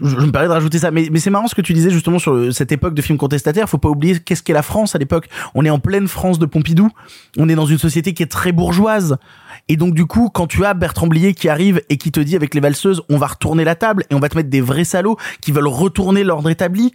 Je, 0.00 0.16
me 0.16 0.30
permets 0.30 0.46
de 0.46 0.52
rajouter 0.52 0.78
ça. 0.78 0.92
Mais, 0.92 1.08
mais 1.10 1.18
c'est 1.18 1.30
marrant 1.30 1.48
ce 1.48 1.54
que 1.56 1.62
tu 1.62 1.72
disais 1.72 1.90
justement 1.90 2.20
sur 2.20 2.52
cette 2.54 2.70
époque 2.70 2.94
de 2.94 3.02
films 3.02 3.18
contestataires. 3.18 3.68
Faut 3.68 3.78
pas 3.78 3.88
oublier 3.88 4.20
qu'est-ce 4.20 4.42
qu'est 4.42 4.52
la 4.52 4.62
France 4.62 4.94
à 4.94 4.98
l'époque. 4.98 5.28
On 5.54 5.64
est 5.64 5.70
en 5.70 5.80
pleine 5.80 6.06
France 6.06 6.38
de 6.38 6.46
Pompidou. 6.46 6.90
On 7.38 7.48
est 7.48 7.56
dans 7.56 7.66
une 7.66 7.78
société 7.78 8.14
qui 8.14 8.22
est 8.22 8.30
très 8.30 8.52
bourgeoise. 8.52 9.01
Et 9.68 9.76
donc 9.76 9.94
du 9.94 10.06
coup, 10.06 10.28
quand 10.28 10.46
tu 10.46 10.64
as 10.64 10.74
Bertrand 10.74 11.06
Blier 11.06 11.34
qui 11.34 11.48
arrive 11.48 11.80
et 11.88 11.96
qui 11.96 12.12
te 12.12 12.20
dit 12.20 12.36
avec 12.36 12.54
les 12.54 12.60
valseuses, 12.60 13.02
on 13.08 13.16
va 13.16 13.26
retourner 13.26 13.64
la 13.64 13.74
table 13.74 14.04
et 14.10 14.14
on 14.14 14.20
va 14.20 14.28
te 14.28 14.36
mettre 14.36 14.50
des 14.50 14.60
vrais 14.60 14.84
salauds 14.84 15.16
qui 15.40 15.52
veulent 15.52 15.68
retourner 15.68 16.24
l'ordre 16.24 16.50
établi, 16.50 16.92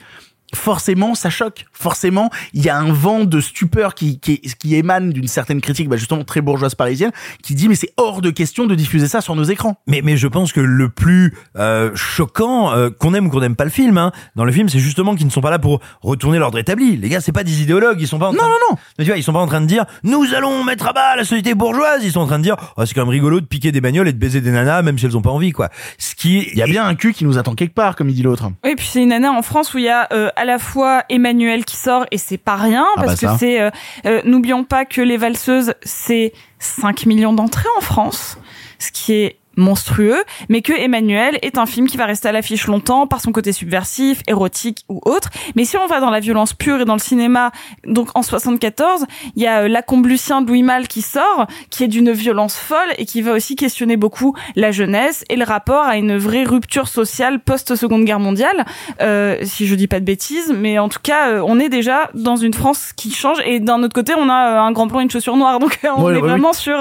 forcément 0.53 1.15
ça 1.15 1.29
choque. 1.29 1.65
Forcément, 1.73 2.29
il 2.53 2.63
y 2.63 2.69
a 2.69 2.77
un 2.77 2.91
vent 2.91 3.25
de 3.25 3.41
stupeur 3.41 3.95
qui, 3.95 4.19
qui, 4.19 4.39
qui 4.39 4.75
émane 4.75 5.11
d'une 5.11 5.27
certaine 5.27 5.61
critique, 5.61 5.89
bah, 5.89 5.97
justement 5.97 6.23
très 6.23 6.41
bourgeoise 6.41 6.75
parisienne, 6.75 7.11
qui 7.43 7.55
dit 7.55 7.67
mais 7.67 7.75
c'est 7.75 7.93
hors 7.97 8.21
de 8.21 8.29
question 8.29 8.65
de 8.65 8.75
diffuser 8.75 9.07
ça 9.07 9.21
sur 9.21 9.35
nos 9.35 9.43
écrans. 9.43 9.79
Mais, 9.87 10.01
mais 10.03 10.17
je 10.17 10.27
pense 10.27 10.53
que 10.53 10.59
le 10.59 10.89
plus 10.89 11.33
euh, 11.57 11.91
choquant, 11.95 12.71
euh, 12.71 12.89
qu'on 12.89 13.13
aime 13.13 13.27
ou 13.27 13.29
qu'on 13.29 13.41
n'aime 13.41 13.55
pas 13.55 13.65
le 13.65 13.69
film, 13.69 13.97
hein, 13.97 14.11
dans 14.35 14.45
le 14.45 14.51
film, 14.51 14.69
c'est 14.69 14.79
justement 14.79 15.15
qu'ils 15.15 15.27
ne 15.27 15.31
sont 15.31 15.41
pas 15.41 15.51
là 15.51 15.59
pour 15.59 15.81
retourner 16.01 16.39
l'ordre 16.39 16.57
établi. 16.57 16.97
Les 16.97 17.09
gars, 17.09 17.21
c'est 17.21 17.31
pas 17.31 17.43
des 17.43 17.61
idéologues, 17.61 17.99
ils 17.99 18.07
sont 18.07 18.19
pas 18.19 18.27
en 18.27 18.33
train 18.33 18.43
non, 18.43 18.49
non, 18.49 18.57
non. 18.71 18.77
Mais 18.97 19.05
tu 19.05 19.11
vois, 19.11 19.17
ils 19.17 19.23
sont 19.23 19.33
pas 19.33 19.39
en 19.39 19.47
train 19.47 19.61
de 19.61 19.65
dire 19.65 19.85
nous 20.03 20.33
allons 20.33 20.63
mettre 20.63 20.87
à 20.87 20.93
bas 20.93 21.15
la 21.15 21.23
société 21.23 21.53
bourgeoise. 21.53 22.03
Ils 22.03 22.11
sont 22.11 22.21
en 22.21 22.27
train 22.27 22.39
de 22.39 22.43
dire 22.43 22.55
oh, 22.77 22.85
c'est 22.85 22.93
quand 22.93 23.01
même 23.01 23.09
rigolo 23.09 23.41
de 23.41 23.45
piquer 23.45 23.71
des 23.71 23.81
bagnoles 23.81 24.07
et 24.07 24.13
de 24.13 24.17
baiser 24.17 24.41
des 24.41 24.51
nanas, 24.51 24.81
même 24.81 24.97
si 24.97 25.05
elles 25.05 25.17
ont 25.17 25.21
pas 25.21 25.31
envie, 25.31 25.51
quoi. 25.51 25.69
Ce 25.97 26.15
qui. 26.15 26.47
Il 26.51 26.57
y 26.57 26.61
a 26.61 26.67
bien 26.67 26.85
un 26.85 26.95
cul 26.95 27.13
qui 27.13 27.25
nous 27.25 27.37
attend 27.37 27.55
quelque 27.55 27.73
part, 27.73 27.95
comme 27.95 28.09
il 28.09 28.15
dit 28.15 28.23
l'autre. 28.23 28.49
Oui, 28.63 28.75
puis 28.75 28.87
c'est 28.89 29.01
une 29.01 29.11
année 29.11 29.27
en 29.27 29.41
France 29.41 29.73
où 29.73 29.77
il 29.77 29.85
y 29.85 29.89
a 29.89 30.07
euh, 30.11 30.29
à 30.37 30.45
la 30.45 30.59
fois 30.59 31.03
Emmanuel 31.09 31.65
qui 31.65 31.75
sort 31.75 32.05
et 32.11 32.17
c'est 32.17 32.37
pas 32.37 32.55
rien 32.55 32.85
Ah 32.95 33.01
parce 33.01 33.21
bah 33.21 33.31
que 33.33 33.37
c'est 33.39 33.59
euh, 33.59 33.69
euh, 34.05 34.21
n'oublions 34.23 34.63
pas 34.63 34.85
que 34.85 35.01
les 35.01 35.17
valseuses 35.17 35.73
c'est 35.81 36.33
5 36.59 37.05
millions 37.05 37.33
d'entrées 37.33 37.69
en 37.77 37.81
France, 37.81 38.37
ce 38.79 38.91
qui 38.91 39.13
est 39.13 39.39
monstrueux, 39.57 40.23
mais 40.49 40.61
que 40.61 40.71
Emmanuel 40.73 41.37
est 41.41 41.57
un 41.57 41.65
film 41.65 41.87
qui 41.87 41.97
va 41.97 42.05
rester 42.05 42.29
à 42.29 42.31
l'affiche 42.31 42.67
longtemps 42.67 43.07
par 43.07 43.19
son 43.21 43.31
côté 43.31 43.51
subversif, 43.51 44.21
érotique 44.27 44.85
ou 44.87 45.01
autre. 45.05 45.29
Mais 45.55 45.65
si 45.65 45.75
on 45.77 45.87
va 45.87 45.99
dans 45.99 46.09
la 46.11 46.19
violence 46.19 46.53
pure 46.53 46.81
et 46.81 46.85
dans 46.85 46.93
le 46.93 46.99
cinéma, 46.99 47.51
donc 47.85 48.09
en 48.15 48.21
74, 48.21 49.05
il 49.35 49.43
y 49.43 49.47
a 49.47 49.63
euh, 49.63 49.67
La 49.67 49.81
Combe 49.81 50.05
Lucien 50.05 50.41
de 50.41 50.47
Louis 50.47 50.63
Malle 50.63 50.87
qui 50.87 51.01
sort, 51.01 51.47
qui 51.69 51.83
est 51.83 51.87
d'une 51.87 52.11
violence 52.11 52.55
folle 52.55 52.77
et 52.97 53.05
qui 53.05 53.21
va 53.21 53.33
aussi 53.33 53.55
questionner 53.55 53.97
beaucoup 53.97 54.35
la 54.55 54.71
jeunesse 54.71 55.25
et 55.29 55.35
le 55.35 55.43
rapport 55.43 55.83
à 55.83 55.97
une 55.97 56.17
vraie 56.17 56.43
rupture 56.43 56.87
sociale 56.87 57.39
post-seconde 57.39 58.05
guerre 58.05 58.19
mondiale, 58.19 58.65
euh, 59.01 59.37
si 59.43 59.67
je 59.67 59.75
dis 59.75 59.87
pas 59.87 59.99
de 59.99 60.05
bêtises, 60.05 60.53
mais 60.55 60.77
en 60.79 60.89
tout 60.89 60.99
cas, 61.01 61.29
euh, 61.29 61.43
on 61.45 61.59
est 61.59 61.69
déjà 61.69 62.09
dans 62.13 62.35
une 62.35 62.53
France 62.53 62.93
qui 62.95 63.11
change 63.11 63.37
et 63.45 63.59
d'un 63.59 63.81
autre 63.83 63.93
côté, 63.95 64.13
on 64.17 64.29
a 64.29 64.51
euh, 64.51 64.59
un 64.59 64.71
grand 64.71 64.87
plan 64.87 64.99
une 64.99 65.09
chaussure 65.09 65.35
noire, 65.35 65.59
donc 65.59 65.79
on 65.83 66.03
Ouais, 66.03 66.13
est 66.13 66.15
ouais, 66.17 66.21
oui. 66.21 66.29
vraiment 66.29 66.53
sur 66.53 66.77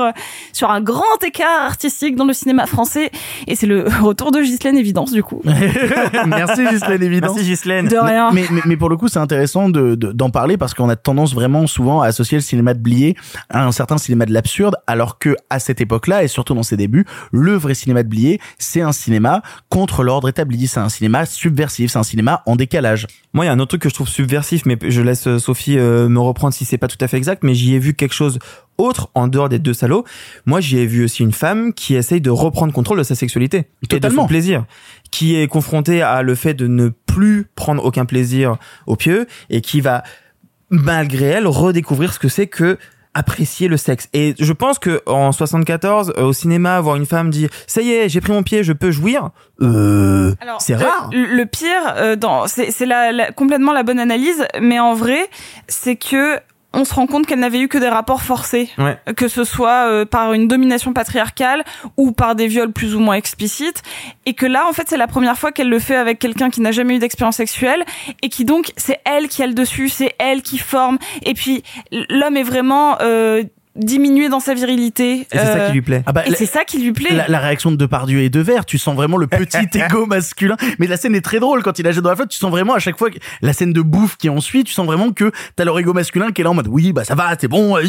sur 0.52 0.70
un 0.70 0.80
grand 0.80 1.22
écart 1.24 1.62
artistique 1.64 2.16
dans 2.16 2.24
le 2.26 2.32
cinéma 2.34 2.65
français 2.66 3.10
et 3.46 3.54
c'est 3.56 3.66
le 3.66 3.84
retour 4.02 4.30
de 4.32 4.40
Ghislaine 4.40 4.76
Évidence 4.76 5.12
du 5.12 5.22
coup. 5.22 5.40
Merci 6.26 6.64
Ghislaine 6.70 7.02
évidemment. 7.02 7.34
Merci 7.34 7.48
Ghislaine. 7.48 7.88
De 7.88 7.96
rien. 7.96 8.30
Mais, 8.32 8.44
mais, 8.50 8.60
mais 8.64 8.76
pour 8.76 8.88
le 8.88 8.96
coup, 8.96 9.08
c'est 9.08 9.18
intéressant 9.18 9.68
de, 9.68 9.94
de- 9.94 10.12
d'en 10.12 10.30
parler 10.30 10.56
parce 10.56 10.74
qu'on 10.74 10.88
a 10.88 10.96
tendance 10.96 11.34
vraiment 11.34 11.66
souvent 11.66 12.00
à 12.02 12.06
associer 12.06 12.38
le 12.38 12.42
cinéma 12.42 12.74
de 12.74 12.80
Blier 12.80 13.16
à 13.48 13.64
un 13.66 13.72
certain 13.72 13.98
cinéma 13.98 14.26
de 14.26 14.32
l'absurde, 14.32 14.76
alors 14.86 15.18
que 15.18 15.36
à 15.50 15.58
cette 15.58 15.80
époque-là 15.80 16.24
et 16.24 16.28
surtout 16.28 16.54
dans 16.54 16.62
ses 16.62 16.76
débuts, 16.76 17.04
le 17.32 17.54
vrai 17.54 17.74
cinéma 17.74 18.02
de 18.02 18.08
Blier, 18.08 18.40
c'est 18.58 18.80
un 18.82 18.92
cinéma 18.92 19.42
contre 19.68 20.02
l'ordre 20.02 20.28
établi, 20.28 20.66
c'est 20.66 20.80
un 20.80 20.88
cinéma 20.88 21.26
subversif, 21.26 21.90
c'est 21.92 21.98
un 21.98 22.02
cinéma 22.02 22.42
en 22.46 22.56
décalage. 22.56 23.06
Moi, 23.32 23.44
il 23.44 23.48
y 23.48 23.50
a 23.50 23.52
un 23.52 23.58
autre 23.58 23.70
truc 23.70 23.82
que 23.82 23.88
je 23.88 23.94
trouve 23.94 24.08
subversif, 24.08 24.64
mais 24.66 24.78
je 24.88 25.00
laisse 25.02 25.26
euh, 25.26 25.38
Sophie 25.38 25.78
euh, 25.78 26.08
me 26.08 26.20
reprendre 26.20 26.54
si 26.54 26.64
c'est 26.64 26.78
pas 26.78 26.88
tout 26.88 26.96
à 27.00 27.08
fait 27.08 27.16
exact, 27.16 27.42
mais 27.44 27.54
j'y 27.54 27.74
ai 27.74 27.78
vu 27.78 27.94
quelque 27.94 28.14
chose 28.14 28.38
autre 28.78 29.08
en 29.14 29.28
dehors 29.28 29.48
des 29.48 29.58
deux 29.58 29.74
salauds. 29.74 30.04
Moi, 30.44 30.60
j'y 30.60 30.78
ai 30.78 30.86
vu 30.86 31.04
aussi 31.04 31.22
une 31.22 31.32
femme 31.32 31.72
qui 31.72 31.94
essaye 31.94 32.20
de 32.20 32.30
reprendre 32.30 32.72
contrôle 32.72 32.98
de 32.98 33.02
sa 33.02 33.14
sexualité 33.14 33.58
et 33.58 33.66
de 33.82 33.88
Totalement. 33.88 34.22
son 34.22 34.28
plaisir, 34.28 34.64
qui 35.10 35.36
est 35.36 35.48
confrontée 35.48 36.02
à 36.02 36.22
le 36.22 36.34
fait 36.34 36.54
de 36.54 36.66
ne 36.66 36.88
plus 36.88 37.46
prendre 37.54 37.84
aucun 37.84 38.04
plaisir 38.04 38.56
au 38.86 38.96
pieu 38.96 39.26
et 39.50 39.60
qui 39.60 39.80
va, 39.80 40.02
malgré 40.70 41.26
elle, 41.26 41.46
redécouvrir 41.46 42.12
ce 42.12 42.18
que 42.18 42.28
c'est 42.28 42.46
que 42.46 42.78
apprécier 43.14 43.66
le 43.66 43.78
sexe. 43.78 44.10
Et 44.12 44.34
je 44.38 44.52
pense 44.52 44.78
que 44.78 45.00
en 45.06 45.32
74, 45.32 46.12
euh, 46.18 46.24
au 46.24 46.32
cinéma, 46.34 46.78
voir 46.82 46.96
une 46.96 47.06
femme 47.06 47.30
dire 47.30 47.48
"Ça 47.66 47.80
y 47.80 47.90
est, 47.90 48.10
j'ai 48.10 48.20
pris 48.20 48.32
mon 48.32 48.42
pied, 48.42 48.62
je 48.62 48.74
peux 48.74 48.90
jouir", 48.90 49.30
euh, 49.62 50.34
c'est 50.58 50.74
rare. 50.74 51.08
Le, 51.14 51.24
le 51.34 51.46
pire, 51.46 51.94
euh, 51.96 52.16
dans, 52.16 52.46
c'est, 52.46 52.70
c'est 52.70 52.84
la, 52.84 53.12
la- 53.12 53.32
complètement 53.32 53.72
la 53.72 53.84
bonne 53.84 53.98
analyse, 54.00 54.44
mais 54.60 54.78
en 54.80 54.92
vrai, 54.94 55.30
c'est 55.66 55.96
que 55.96 56.38
on 56.76 56.84
se 56.84 56.94
rend 56.94 57.06
compte 57.06 57.26
qu'elle 57.26 57.40
n'avait 57.40 57.58
eu 57.60 57.68
que 57.68 57.78
des 57.78 57.88
rapports 57.88 58.22
forcés, 58.22 58.68
Ouais. 58.78 58.96
que 59.16 59.28
ce 59.28 59.44
soit 59.44 59.88
euh, 59.88 60.04
par 60.04 60.32
une 60.34 60.46
domination 60.46 60.92
patriarcale 60.92 61.64
ou 61.96 62.12
par 62.12 62.34
des 62.36 62.46
viols 62.46 62.70
plus 62.72 62.94
ou 62.94 63.00
moins 63.00 63.14
explicites, 63.16 63.82
et 64.26 64.34
que 64.34 64.46
là, 64.46 64.64
en 64.68 64.72
fait, 64.72 64.88
c'est 64.88 64.96
la 64.96 65.06
première 65.08 65.36
fois 65.38 65.50
qu'elle 65.52 65.68
le 65.70 65.78
fait 65.78 65.96
avec 65.96 66.18
quelqu'un 66.18 66.50
qui 66.50 66.60
n'a 66.60 66.70
jamais 66.72 66.96
eu 66.96 66.98
d'expérience 66.98 67.36
sexuelle, 67.36 67.84
et 68.22 68.28
qui 68.28 68.44
donc, 68.44 68.72
c'est 68.76 69.00
elle 69.04 69.28
qui 69.28 69.42
a 69.42 69.46
le 69.46 69.54
dessus, 69.54 69.88
c'est 69.88 70.14
elle 70.18 70.42
qui 70.42 70.58
forme, 70.58 70.98
et 71.24 71.34
puis 71.34 71.62
l'homme 72.10 72.36
est 72.36 72.42
vraiment 72.42 72.98
euh, 73.00 73.42
diminué 73.76 74.28
dans 74.28 74.40
sa 74.40 74.54
virilité. 74.54 75.20
Et 75.20 75.26
c'est 75.30 75.38
ça 75.38 75.54
euh, 75.56 75.66
qui 75.68 75.72
lui 75.74 75.82
plaît. 75.82 76.02
Ah 76.06 76.12
bah, 76.12 76.22
et 76.26 76.30
la- 76.30 76.36
c'est 76.36 76.46
ça 76.46 76.64
qui 76.64 76.78
lui 76.78 76.92
plaît. 76.92 77.14
La, 77.14 77.28
la 77.28 77.38
réaction 77.38 77.70
de 77.70 77.76
Depardieu 77.76 78.20
et 78.20 78.28
de 78.30 78.40
Vert, 78.40 78.64
tu 78.64 78.78
sens 78.78 78.94
vraiment 78.96 79.16
le 79.16 79.26
petit 79.26 79.56
égo 79.78 80.06
masculin. 80.06 80.56
Mais 80.78 80.86
la 80.86 80.96
scène 80.96 81.14
est 81.14 81.20
très 81.20 81.40
drôle 81.40 81.62
quand 81.62 81.78
il 81.78 81.86
agit 81.86 82.00
dans 82.02 82.10
la 82.10 82.16
flotte. 82.16 82.30
Tu 82.30 82.38
sens 82.38 82.50
vraiment 82.50 82.74
à 82.74 82.78
chaque 82.78 82.98
fois 82.98 83.10
que 83.10 83.18
la 83.42 83.52
scène 83.52 83.72
de 83.72 83.80
bouffe 83.82 84.16
qui 84.16 84.28
ensuit, 84.28 84.64
tu 84.64 84.72
sens 84.72 84.86
vraiment 84.86 85.12
que 85.12 85.30
t'as 85.56 85.64
leur 85.64 85.78
égo 85.78 85.92
masculin 85.92 86.30
qui 86.32 86.40
est 86.40 86.44
là 86.44 86.50
en 86.50 86.54
mode 86.54 86.68
oui 86.68 86.92
bah 86.92 87.04
ça 87.04 87.14
va, 87.14 87.34
c'est 87.38 87.48
bon. 87.48 87.76
euh. 87.76 87.82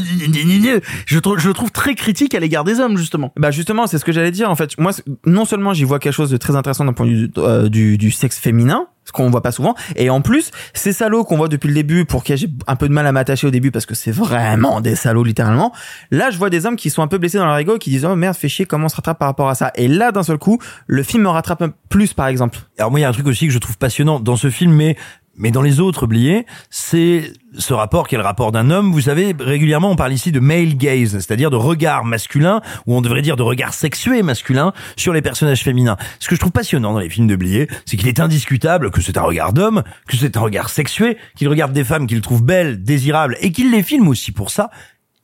Je, 1.06 1.20
trou- 1.20 1.38
je 1.38 1.48
le 1.48 1.54
trouve 1.54 1.72
très 1.72 1.96
critique 1.96 2.36
à 2.36 2.40
l'égard 2.40 2.64
des 2.64 2.80
hommes 2.80 2.98
justement. 2.98 3.32
Bah 3.38 3.52
justement, 3.52 3.88
c'est 3.88 3.98
ce 3.98 4.06
que 4.06 4.12
j'allais 4.12 4.32
dire. 4.32 4.50
En 4.50 4.56
fait, 4.56 4.78
moi, 4.78 4.92
non 5.26 5.46
seulement 5.46 5.74
j'y 5.74 5.84
vois 5.84 6.00
quelque 6.00 6.14
chose 6.14 6.30
de 6.30 6.38
très 6.38 6.56
intéressant 6.56 6.86
d'un 6.86 6.94
point 6.94 7.06
de 7.06 7.12
vue 7.12 7.32
euh, 7.38 7.70
du, 7.70 7.98
du 7.98 8.12
sexe 8.12 8.40
féminin, 8.40 8.88
ce 9.08 9.12
qu'on 9.14 9.30
voit 9.30 9.42
pas 9.42 9.52
souvent, 9.52 9.74
et 9.96 10.10
en 10.10 10.22
plus, 10.22 10.52
ces 10.74 10.92
salauds 10.92 11.24
qu'on 11.24 11.38
voit 11.38 11.48
depuis 11.48 11.70
le 11.70 11.74
début, 11.74 12.06
pour 12.06 12.24
qui 12.24 12.36
j'ai 12.36 12.50
un 12.68 12.76
peu 12.76 12.88
de 12.88 12.94
mal 12.94 13.08
à 13.08 13.12
m'attacher 13.12 13.48
au 13.48 13.52
début 13.52 13.72
parce 13.72 13.86
que 13.86 13.96
c'est 13.96 14.12
vraiment 14.12 14.82
des 14.82 14.96
salauds 14.96 15.24
littéralement. 15.24 15.74
Là, 16.12 16.30
je 16.30 16.38
vois 16.38 16.50
des 16.50 16.66
hommes 16.66 16.76
qui 16.76 16.90
sont 16.90 17.02
un 17.02 17.08
peu 17.08 17.18
blessés 17.18 17.38
dans 17.38 17.46
leur 17.46 17.58
ego 17.58 17.78
et 17.78 17.80
qui 17.80 17.90
disent 17.90 18.06
oh 18.06 18.16
merde, 18.16 18.36
fais 18.36 18.50
chier, 18.50 18.66
comment 18.66 18.86
on 18.86 18.90
se 18.90 18.98
rattrape 18.98 19.18
par 19.18 19.30
rapport 19.30 19.50
à 19.50 19.56
ça? 19.56 19.72
Et 19.76 19.88
là, 19.88 20.12
d'un 20.12 20.24
seul 20.24 20.38
coup, 20.38 20.60
le 20.88 21.04
film 21.04 21.24
me 21.24 21.30
rattrape 21.30 21.64
plus, 21.90 22.14
par 22.14 22.28
exemple. 22.28 22.60
Alors 22.78 22.92
moi, 22.92 23.00
il 23.00 23.04
y 23.04 23.06
a 23.06 23.10
un 23.10 23.14
truc 23.14 23.28
aussi 23.28 23.48
que 23.48 23.54
je 23.54 23.60
trouve 23.60 23.78
passionnant 23.78 24.20
dans 24.20 24.36
ce 24.36 24.50
film, 24.50 24.74
mais 24.74 24.98
mais 25.38 25.52
dans 25.52 25.62
les 25.62 25.80
autres 25.80 26.04
oubliés, 26.04 26.46
c'est 26.70 27.32
ce 27.58 27.74
rapport 27.74 28.08
qui 28.08 28.16
est 28.16 28.18
le 28.18 28.24
rapport 28.24 28.52
d'un 28.52 28.70
homme. 28.70 28.92
Vous 28.92 29.02
savez, 29.02 29.36
régulièrement, 29.40 29.92
on 29.92 29.96
parle 29.96 30.14
ici 30.14 30.32
de 30.32 30.40
male 30.40 30.76
gaze, 30.76 31.14
c'est-à-dire 31.14 31.50
de 31.50 31.56
regard 31.56 32.06
masculin, 32.06 32.62
ou 32.86 32.96
on 32.96 33.02
devrait 33.02 33.22
dire 33.22 33.36
de 33.36 33.44
regard 33.44 33.74
sexué 33.74 34.24
masculin 34.24 34.74
sur 34.96 35.14
les 35.14 35.22
personnages 35.22 35.64
féminins. 35.64 35.98
Ce 36.20 36.28
que 36.28 36.36
je 36.36 36.40
trouve 36.40 36.52
passionnant 36.52 36.94
dans 36.94 37.00
les 37.00 37.10
films 37.10 37.28
de 37.28 37.38
c'est 37.86 37.98
qu'il 37.98 38.08
est 38.08 38.20
indiscutable 38.20 38.92
que 38.92 39.02
c'est 39.02 39.18
un 39.18 39.22
regard 39.22 39.54
d'homme, 39.54 39.84
que 40.08 40.18
c'est 40.18 40.38
un 40.38 40.42
regard 40.42 40.70
sexué, 40.70 41.18
qu'il 41.36 41.48
regarde 41.48 41.72
des 41.72 41.84
femmes 41.84 42.08
qu'il 42.08 42.22
trouve 42.22 42.44
belles, 42.44 42.84
désirables, 42.84 43.38
et 43.42 43.52
qu'il 43.52 43.72
les 43.72 43.84
filme 43.84 44.08
aussi 44.08 44.32
pour 44.32 44.50
ça. 44.50 44.70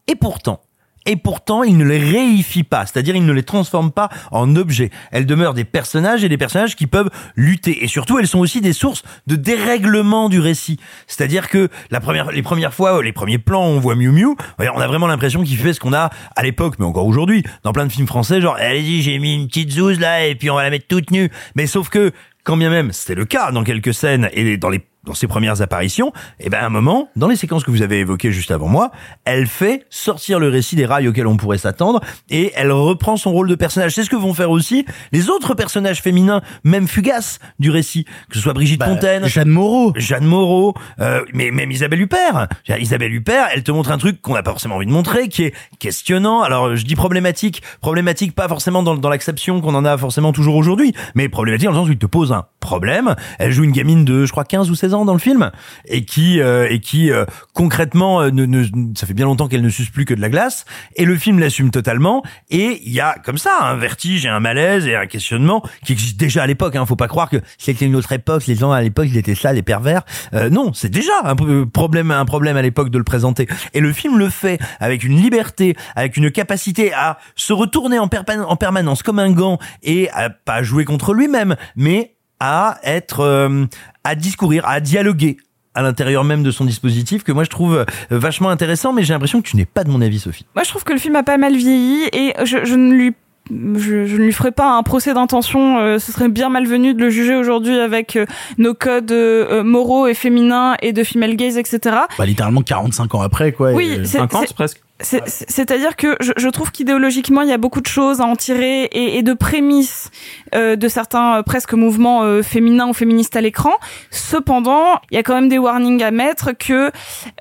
Et 0.07 0.15
pourtant, 0.15 0.61
et 1.05 1.15
pourtant 1.15 1.63
il 1.63 1.77
ne 1.77 1.85
les 1.85 1.99
réifie 1.99 2.63
pas, 2.63 2.85
c'est-à-dire 2.85 3.15
il 3.15 3.25
ne 3.25 3.33
les 3.33 3.43
transforme 3.43 3.91
pas 3.91 4.09
en 4.31 4.55
objets. 4.55 4.89
Elles 5.11 5.25
demeurent 5.25 5.53
des 5.53 5.65
personnages 5.65 6.23
et 6.23 6.29
des 6.29 6.37
personnages 6.37 6.75
qui 6.75 6.87
peuvent 6.87 7.09
lutter. 7.35 7.83
Et 7.83 7.87
surtout, 7.87 8.19
elles 8.19 8.27
sont 8.27 8.39
aussi 8.39 8.61
des 8.61 8.73
sources 8.73 9.03
de 9.27 9.35
dérèglement 9.35 10.29
du 10.29 10.39
récit. 10.39 10.79
C'est-à-dire 11.07 11.49
que 11.49 11.69
la 11.91 11.99
première, 11.99 12.31
les 12.31 12.43
premières 12.43 12.73
fois, 12.73 13.01
les 13.03 13.13
premiers 13.13 13.37
plans, 13.37 13.65
on 13.65 13.79
voit 13.79 13.95
Miu 13.95 14.11
Miu, 14.11 14.35
on 14.59 14.79
a 14.79 14.87
vraiment 14.87 15.07
l'impression 15.07 15.43
qu'il 15.43 15.57
fait 15.57 15.73
ce 15.73 15.79
qu'on 15.79 15.93
a 15.93 16.09
à 16.35 16.43
l'époque, 16.43 16.75
mais 16.79 16.85
encore 16.85 17.05
aujourd'hui, 17.05 17.43
dans 17.63 17.73
plein 17.73 17.85
de 17.85 17.91
films 17.91 18.07
français, 18.07 18.41
genre, 18.41 18.55
allez-y, 18.57 19.01
j'ai 19.01 19.19
mis 19.19 19.35
une 19.35 19.47
petite 19.47 19.71
zouze 19.71 19.99
là, 19.99 20.25
et 20.25 20.35
puis 20.35 20.49
on 20.49 20.55
va 20.55 20.63
la 20.63 20.69
mettre 20.69 20.87
toute 20.87 21.11
nue. 21.11 21.29
Mais 21.55 21.67
sauf 21.67 21.89
que, 21.89 22.11
quand 22.43 22.57
bien 22.57 22.69
même 22.69 22.91
c'était 22.91 23.15
le 23.15 23.25
cas 23.25 23.51
dans 23.51 23.63
quelques 23.63 23.93
scènes 23.93 24.29
et 24.33 24.57
dans 24.57 24.69
les 24.69 24.83
dans 25.05 25.13
ses 25.13 25.27
premières 25.27 25.61
apparitions, 25.61 26.13
et 26.39 26.49
ben 26.49 26.59
à 26.59 26.65
un 26.65 26.69
moment, 26.69 27.09
dans 27.15 27.27
les 27.27 27.35
séquences 27.35 27.63
que 27.63 27.71
vous 27.71 27.81
avez 27.81 27.99
évoquées 27.99 28.31
juste 28.31 28.51
avant 28.51 28.67
moi, 28.67 28.91
elle 29.25 29.47
fait 29.47 29.85
sortir 29.89 30.39
le 30.39 30.49
récit 30.49 30.75
des 30.75 30.85
rails 30.85 31.07
auxquels 31.07 31.27
on 31.27 31.37
pourrait 31.37 31.57
s'attendre 31.57 32.01
et 32.29 32.51
elle 32.55 32.71
reprend 32.71 33.17
son 33.17 33.31
rôle 33.31 33.49
de 33.49 33.55
personnage. 33.55 33.93
C'est 33.93 34.03
ce 34.03 34.09
que 34.09 34.15
vont 34.15 34.33
faire 34.33 34.49
aussi 34.49 34.85
les 35.11 35.29
autres 35.29 35.55
personnages 35.55 36.01
féminins, 36.01 36.41
même 36.63 36.87
fugaces 36.87 37.39
du 37.59 37.69
récit, 37.69 38.05
que 38.05 38.35
ce 38.35 38.39
soit 38.39 38.53
Brigitte 38.53 38.79
Bah, 38.79 38.87
Fontaine, 38.87 39.27
Jeanne 39.27 39.49
Moreau, 39.49 39.93
Jeanne 39.95 40.25
Moreau, 40.25 40.73
euh, 40.99 41.21
mais 41.33 41.51
même 41.51 41.71
Isabelle 41.71 42.01
Huppert. 42.01 42.47
Isabelle 42.79 43.13
Huppert, 43.13 43.47
elle 43.53 43.63
te 43.63 43.71
montre 43.71 43.91
un 43.91 43.97
truc 43.97 44.21
qu'on 44.21 44.33
n'a 44.33 44.43
pas 44.43 44.51
forcément 44.51 44.75
envie 44.75 44.85
de 44.85 44.91
montrer, 44.91 45.27
qui 45.27 45.43
est 45.43 45.53
questionnant. 45.79 46.41
Alors 46.41 46.75
je 46.75 46.85
dis 46.85 46.95
problématique, 46.95 47.61
problématique 47.81 48.33
pas 48.33 48.47
forcément 48.47 48.83
dans, 48.83 48.95
dans 48.95 49.09
l'acception 49.09 49.59
qu'on 49.59 49.75
en 49.75 49.85
a 49.85 49.97
forcément 49.97 50.31
toujours 50.31 50.55
aujourd'hui, 50.55 50.93
mais 51.15 51.27
problématique 51.29 51.65
dans 51.65 51.71
le 51.71 51.77
sens 51.77 51.89
où 51.89 51.91
il 51.91 51.97
te 51.97 52.05
pose 52.05 52.31
un 52.31 52.45
problème. 52.59 53.15
Elle 53.39 53.51
joue 53.51 53.63
une 53.63 53.71
gamine 53.71 54.05
de, 54.05 54.25
je 54.25 54.31
crois, 54.31 54.45
15 54.45 54.69
ou 54.69 54.75
16 54.75 54.92
ans 54.92 54.92
dans 55.05 55.13
le 55.13 55.19
film, 55.19 55.51
et 55.87 56.05
qui 56.05 56.39
euh, 56.39 56.67
et 56.69 56.79
qui 56.79 57.11
euh, 57.11 57.25
concrètement, 57.53 58.21
euh, 58.21 58.29
ne, 58.29 58.45
ne- 58.45 58.95
ça 58.95 59.05
fait 59.07 59.13
bien 59.13 59.25
longtemps 59.25 59.47
qu'elle 59.47 59.61
ne 59.63 59.69
suce 59.69 59.89
plus 59.89 60.05
que 60.05 60.13
de 60.13 60.21
la 60.21 60.29
glace, 60.29 60.65
et 60.95 61.05
le 61.05 61.17
film 61.17 61.39
l'assume 61.39 61.71
totalement. 61.71 62.23
Et 62.49 62.81
il 62.85 62.93
y 62.93 62.99
a 63.01 63.15
comme 63.25 63.37
ça 63.37 63.51
un 63.61 63.75
vertige 63.75 64.25
et 64.25 64.29
un 64.29 64.39
malaise 64.39 64.85
et 64.87 64.95
un 64.95 65.07
questionnement 65.07 65.63
qui 65.85 65.93
existe 65.93 66.17
déjà 66.17 66.43
à 66.43 66.47
l'époque. 66.47 66.75
Hein. 66.75 66.85
Faut 66.85 66.95
pas 66.95 67.07
croire 67.07 67.29
que 67.29 67.37
c'était 67.57 67.85
une 67.85 67.95
autre 67.95 68.11
époque. 68.11 68.45
Les 68.47 68.55
gens 68.55 68.71
à 68.71 68.81
l'époque 68.81 69.07
ils 69.09 69.17
étaient 69.17 69.35
ça, 69.35 69.51
les 69.53 69.63
pervers. 69.63 70.03
Euh, 70.33 70.49
non, 70.49 70.71
c'est 70.73 70.89
déjà 70.89 71.13
un 71.23 71.35
problème, 71.65 72.11
un 72.11 72.25
problème 72.25 72.55
à 72.57 72.61
l'époque 72.61 72.89
de 72.89 72.97
le 72.99 73.03
présenter. 73.03 73.47
Et 73.73 73.79
le 73.79 73.91
film 73.91 74.17
le 74.19 74.29
fait 74.29 74.59
avec 74.79 75.03
une 75.03 75.19
liberté, 75.19 75.75
avec 75.95 76.17
une 76.17 76.29
capacité 76.31 76.93
à 76.93 77.17
se 77.35 77.53
retourner 77.53 77.99
en, 77.99 78.09
en 78.47 78.55
permanence 78.55 79.03
comme 79.03 79.19
un 79.19 79.31
gant 79.31 79.57
et 79.81 80.09
à 80.11 80.29
pas 80.29 80.61
jouer 80.63 80.85
contre 80.85 81.13
lui-même, 81.13 81.55
mais 81.75 82.13
à 82.39 82.77
être, 82.83 83.21
euh, 83.21 83.65
à 84.03 84.15
discourir, 84.15 84.67
à 84.67 84.79
dialoguer 84.79 85.37
à 85.75 85.81
l'intérieur 85.81 86.23
même 86.23 86.43
de 86.43 86.51
son 86.51 86.65
dispositif 86.65 87.23
que 87.23 87.31
moi 87.31 87.43
je 87.43 87.49
trouve 87.49 87.77
euh, 87.77 87.85
vachement 88.11 88.49
intéressant 88.49 88.93
mais 88.93 89.03
j'ai 89.03 89.13
l'impression 89.13 89.41
que 89.41 89.47
tu 89.47 89.55
n'es 89.57 89.65
pas 89.65 89.83
de 89.83 89.89
mon 89.89 90.01
avis 90.01 90.19
Sophie. 90.19 90.45
Moi, 90.55 90.63
je 90.63 90.69
trouve 90.69 90.83
que 90.83 90.93
le 90.93 90.99
film 90.99 91.15
a 91.15 91.23
pas 91.23 91.37
mal 91.37 91.55
vieilli 91.55 92.03
et 92.13 92.33
je, 92.45 92.63
je 92.63 92.75
ne 92.75 92.93
lui 92.93 93.13
je, 93.49 94.05
je 94.05 94.15
ne 94.17 94.23
lui 94.23 94.31
ferai 94.31 94.51
pas 94.51 94.71
un 94.77 94.83
procès 94.83 95.13
d'intention. 95.13 95.79
euh, 95.79 95.99
ce 95.99 96.11
serait 96.11 96.29
bien 96.29 96.49
malvenu 96.49 96.93
de 96.93 96.99
le 96.99 97.09
juger 97.09 97.35
aujourd'hui 97.35 97.77
avec 97.79 98.15
euh, 98.15 98.25
nos 98.57 98.73
codes 98.75 99.11
euh, 99.11 99.63
moraux 99.63 100.05
et 100.07 100.13
féminins 100.13 100.75
et 100.81 100.93
de 100.93 101.03
female 101.03 101.35
gaze, 101.35 101.57
etc. 101.57 101.79
Bah, 102.17 102.25
littéralement 102.25 102.61
45 102.61 103.15
ans 103.15 103.21
après, 103.21 103.51
quoi. 103.51 103.73
Oui, 103.73 103.89
et- 103.99 104.05
c'est- 104.05 104.19
50 104.19 104.45
c'est- 104.47 104.53
presque. 104.53 104.82
C'est- 105.03 105.21
c'est- 105.27 105.45
C'est-à-dire 105.49 105.95
que 105.95 106.15
je, 106.19 106.31
je 106.37 106.49
trouve 106.49 106.71
qu'idéologiquement, 106.71 107.41
il 107.41 107.49
y 107.49 107.53
a 107.53 107.57
beaucoup 107.57 107.81
de 107.81 107.87
choses 107.87 108.21
à 108.21 108.25
en 108.25 108.35
tirer 108.35 108.83
et, 108.85 109.17
et 109.17 109.23
de 109.23 109.33
prémices 109.33 110.09
euh, 110.55 110.75
de 110.75 110.87
certains 110.87 111.37
euh, 111.37 111.43
presque 111.43 111.73
mouvements 111.73 112.23
euh, 112.23 112.41
féminins 112.41 112.87
ou 112.87 112.93
féministes 112.93 113.35
à 113.35 113.41
l'écran. 113.41 113.73
Cependant, 114.09 114.99
il 115.11 115.15
y 115.15 115.17
a 115.17 115.23
quand 115.23 115.35
même 115.35 115.49
des 115.49 115.57
warnings 115.57 116.01
à 116.03 116.11
mettre 116.11 116.51
que 116.57 116.91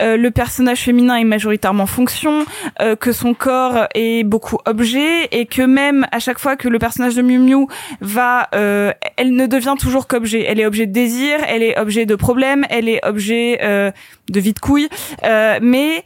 euh, 0.00 0.16
le 0.16 0.30
personnage 0.30 0.80
féminin 0.80 1.16
est 1.16 1.24
majoritairement 1.24 1.86
fonction, 1.86 2.44
euh, 2.80 2.96
que 2.96 3.12
son 3.12 3.32
corps 3.34 3.86
est 3.94 4.24
beaucoup 4.24 4.58
objet 4.66 5.28
et 5.30 5.46
que 5.46 5.62
même 5.62 6.06
à 6.12 6.18
chaque 6.18 6.38
fois 6.38 6.56
que 6.56 6.68
le 6.68 6.78
personnage 6.78 7.14
de 7.14 7.22
Miu 7.22 7.38
Miu 7.38 7.66
va, 8.00 8.48
euh, 8.54 8.92
elle 9.16 9.34
ne 9.34 9.46
devient 9.46 9.74
toujours 9.78 10.06
qu'objet. 10.08 10.44
Elle 10.48 10.58
est 10.60 10.66
objet 10.66 10.86
de 10.86 10.92
désir, 10.92 11.38
elle 11.46 11.62
est 11.62 11.78
objet 11.78 12.06
de 12.06 12.14
problème, 12.16 12.66
elle 12.70 12.88
est 12.88 13.04
objet 13.06 13.60
euh, 13.62 13.90
de 14.30 14.40
vie 14.40 14.52
de 14.52 14.58
couille, 14.58 14.88
euh, 15.24 15.58
mais 15.62 16.02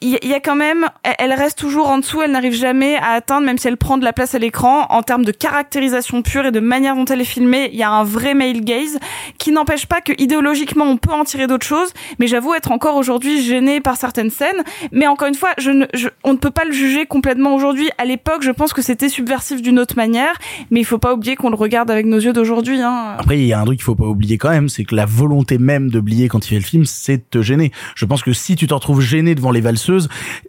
il 0.00 0.18
y, 0.22 0.34
a 0.34 0.40
quand 0.40 0.54
même, 0.54 0.86
elle- 1.18 1.32
reste 1.32 1.58
toujours 1.58 1.88
en 1.88 1.98
dessous, 1.98 2.22
elle 2.22 2.30
n'arrive 2.30 2.52
jamais 2.54 2.96
à 2.96 3.10
atteindre, 3.12 3.46
même 3.46 3.58
si 3.58 3.66
elle 3.68 3.76
prend 3.76 3.98
de 3.98 4.04
la 4.04 4.12
place 4.12 4.34
à 4.34 4.38
l'écran, 4.38 4.86
en 4.90 5.02
termes 5.02 5.24
de 5.24 5.32
caractérisation 5.32 6.22
pure 6.22 6.46
et 6.46 6.50
de 6.52 6.60
manière 6.60 6.94
dont 6.94 7.04
elle 7.04 7.20
est 7.20 7.24
filmée, 7.24 7.68
il 7.72 7.78
y 7.78 7.82
a 7.82 7.90
un 7.90 8.04
vrai 8.04 8.34
male 8.34 8.60
gaze 8.60 8.98
qui 9.38 9.50
n'empêche 9.52 9.86
pas 9.86 10.00
que 10.00 10.12
idéologiquement 10.18 10.84
on 10.84 10.96
peut 10.96 11.12
en 11.12 11.24
tirer 11.24 11.46
d'autres 11.46 11.66
choses, 11.66 11.92
mais 12.18 12.26
j'avoue 12.28 12.54
être 12.54 12.70
encore 12.70 12.96
aujourd'hui 12.96 13.42
gênée 13.42 13.80
par 13.80 13.96
certaines 13.96 14.30
scènes. 14.30 14.62
Mais 14.92 15.06
encore 15.06 15.28
une 15.28 15.34
fois, 15.34 15.50
je 15.58 15.70
ne, 15.70 15.86
je- 15.94 16.08
on 16.24 16.32
ne 16.32 16.38
peut 16.38 16.50
pas 16.50 16.64
le 16.64 16.72
juger 16.72 17.06
complètement 17.06 17.54
aujourd'hui. 17.54 17.90
À 17.98 18.04
l'époque, 18.04 18.42
je 18.42 18.50
pense 18.50 18.72
que 18.72 18.82
c'était 18.82 19.08
subversif 19.08 19.62
d'une 19.62 19.78
autre 19.78 19.96
manière, 19.96 20.32
mais 20.70 20.80
il 20.80 20.84
faut 20.84 20.98
pas 20.98 21.12
oublier 21.14 21.34
qu'on 21.36 21.50
le 21.50 21.56
regarde 21.56 21.90
avec 21.90 22.06
nos 22.06 22.18
yeux 22.18 22.32
d'aujourd'hui. 22.32 22.80
Hein. 22.82 23.16
Après, 23.18 23.38
il 23.38 23.46
y 23.46 23.52
a 23.52 23.60
un 23.60 23.64
truc 23.64 23.78
qu'il 23.78 23.84
faut 23.84 23.94
pas 23.94 24.06
oublier 24.06 24.38
quand 24.38 24.50
même, 24.50 24.68
c'est 24.68 24.84
que 24.84 24.94
la 24.94 25.06
volonté 25.06 25.58
même 25.58 25.90
de 25.90 26.00
Blier 26.00 26.28
quand 26.28 26.44
il 26.46 26.48
fait 26.50 26.54
le 26.56 26.60
film, 26.62 26.84
c'est 26.84 27.16
de 27.18 27.22
te 27.30 27.42
gêner. 27.42 27.72
Je 27.96 28.04
pense 28.04 28.22
que 28.22 28.32
si 28.32 28.54
tu 28.56 28.66
te 28.66 28.74
retrouves 28.74 29.00
gêné 29.00 29.34
devant 29.34 29.50
les 29.50 29.60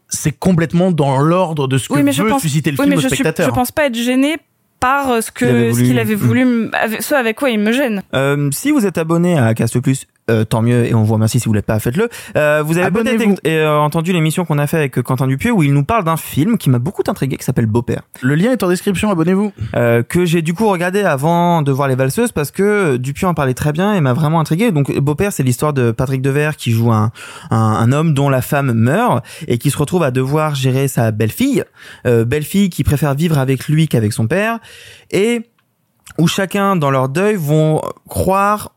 c'est 0.08 0.32
complètement 0.38 0.92
dans 0.92 1.20
l'ordre 1.20 1.68
de 1.68 1.78
ce 1.78 1.88
que 1.90 1.94
oui, 1.94 2.04
mais 2.04 2.12
je 2.12 2.24
veut 2.24 2.30
pense, 2.30 2.42
susciter 2.42 2.72
le 2.72 2.78
oui, 2.80 2.84
film 2.86 2.90
mais 2.92 2.98
au 2.98 3.02
je, 3.02 3.08
suis- 3.08 3.18
spectateur. 3.18 3.46
je 3.48 3.52
pense 3.52 3.72
pas 3.72 3.86
être 3.86 3.96
gênée 3.96 4.38
par 4.80 5.12
euh, 5.12 5.22
ce 5.22 5.32
Qu'il 5.32 5.48
avait 5.48 5.68
que 5.68 5.70
ce 5.72 5.76
voulu. 5.76 5.86
qu'il 5.88 6.00
avait 6.00 6.16
voulu, 6.16 6.42
m- 6.42 6.70
avec, 6.74 7.02
ce 7.02 7.14
avec 7.16 7.38
quoi 7.38 7.50
il 7.50 7.60
me 7.60 7.72
gêne. 7.74 8.02
Euh, 8.14 8.50
si 8.52 8.72
vous 8.72 8.86
êtes 8.86 8.98
abonné 8.98 9.38
à 9.38 9.54
Cast 9.54 9.80
Plus, 9.80 10.08
euh, 10.30 10.46
tant 10.46 10.62
mieux 10.62 10.86
et 10.86 10.94
on 10.94 11.04
vous 11.04 11.14
remercie 11.14 11.40
si 11.40 11.48
vous 11.48 11.54
l'êtes 11.54 11.66
pas, 11.66 11.80
faites-le. 11.80 12.10
Euh, 12.36 12.64
vous 12.66 12.78
avez 12.78 12.92
peut-être 12.92 13.42
euh, 13.46 13.78
entendu 13.78 14.14
l'émission 14.14 14.46
qu'on 14.46 14.58
a 14.58 14.68
fait 14.68 14.78
avec 14.78 15.02
Quentin 15.02 15.28
Dupieux 15.28 15.52
où 15.52 15.64
il 15.64 15.74
nous 15.74 15.84
parle 15.84 16.04
d'un 16.04 16.18
film 16.18 16.58
qui 16.58 16.70
m'a 16.70 16.80
beaucoup 16.80 17.04
intrigué 17.08 17.38
qui 17.38 17.44
s'appelle 17.44 17.66
Beau-père. 17.66 18.02
Le 18.22 18.36
lien 18.36 18.52
est 18.52 18.64
en 18.64 18.70
description, 18.70 19.10
abonnez-vous. 19.10 19.52
Euh, 19.76 20.04
que 20.04 20.26
j'ai 20.26 20.42
du 20.42 20.54
coup 20.54 20.68
regardé 20.68 21.02
avant 21.02 21.62
de 21.62 21.72
voir 21.72 21.88
les 21.88 21.96
valseuses 21.96 22.32
parce 22.32 22.52
que 22.52 22.98
Dupieux 22.98 23.28
en 23.28 23.34
parlait 23.34 23.54
très 23.54 23.72
bien 23.72 23.94
et 23.94 24.02
m'a 24.02 24.14
vraiment 24.14 24.40
intrigué. 24.40 24.72
Donc 24.72 24.96
Beau-père, 24.98 25.34
c'est 25.34 25.44
l'histoire 25.44 25.74
de 25.74 25.92
Patrick 25.92 26.22
Devers 26.22 26.56
qui 26.56 26.72
joue 26.72 26.92
un, 26.92 27.12
un, 27.52 27.58
un 27.58 27.92
homme 27.92 28.14
dont 28.14 28.30
la 28.30 28.42
femme 28.42 28.74
meurt 28.74 29.26
et 29.48 29.58
qui 29.58 29.72
se 29.72 29.78
retrouve 29.78 30.04
à 30.04 30.12
devoir 30.12 30.56
gérer 30.56 30.88
sa 30.88 31.12
belle-fille, 31.12 31.64
euh, 32.06 32.26
belle-fille 32.26 32.70
qui 32.70 32.84
préfère 32.84 33.14
vivre 33.14 33.38
avec 33.38 33.68
lui 33.68 33.88
qu'avec 33.88 34.14
son 34.14 34.28
père 34.28 34.60
et 35.12 35.50
où 36.18 36.28
chacun 36.28 36.76
dans 36.76 36.92
leur 36.92 37.10
deuil 37.10 37.36
vont 37.36 37.82
croire 38.08 38.74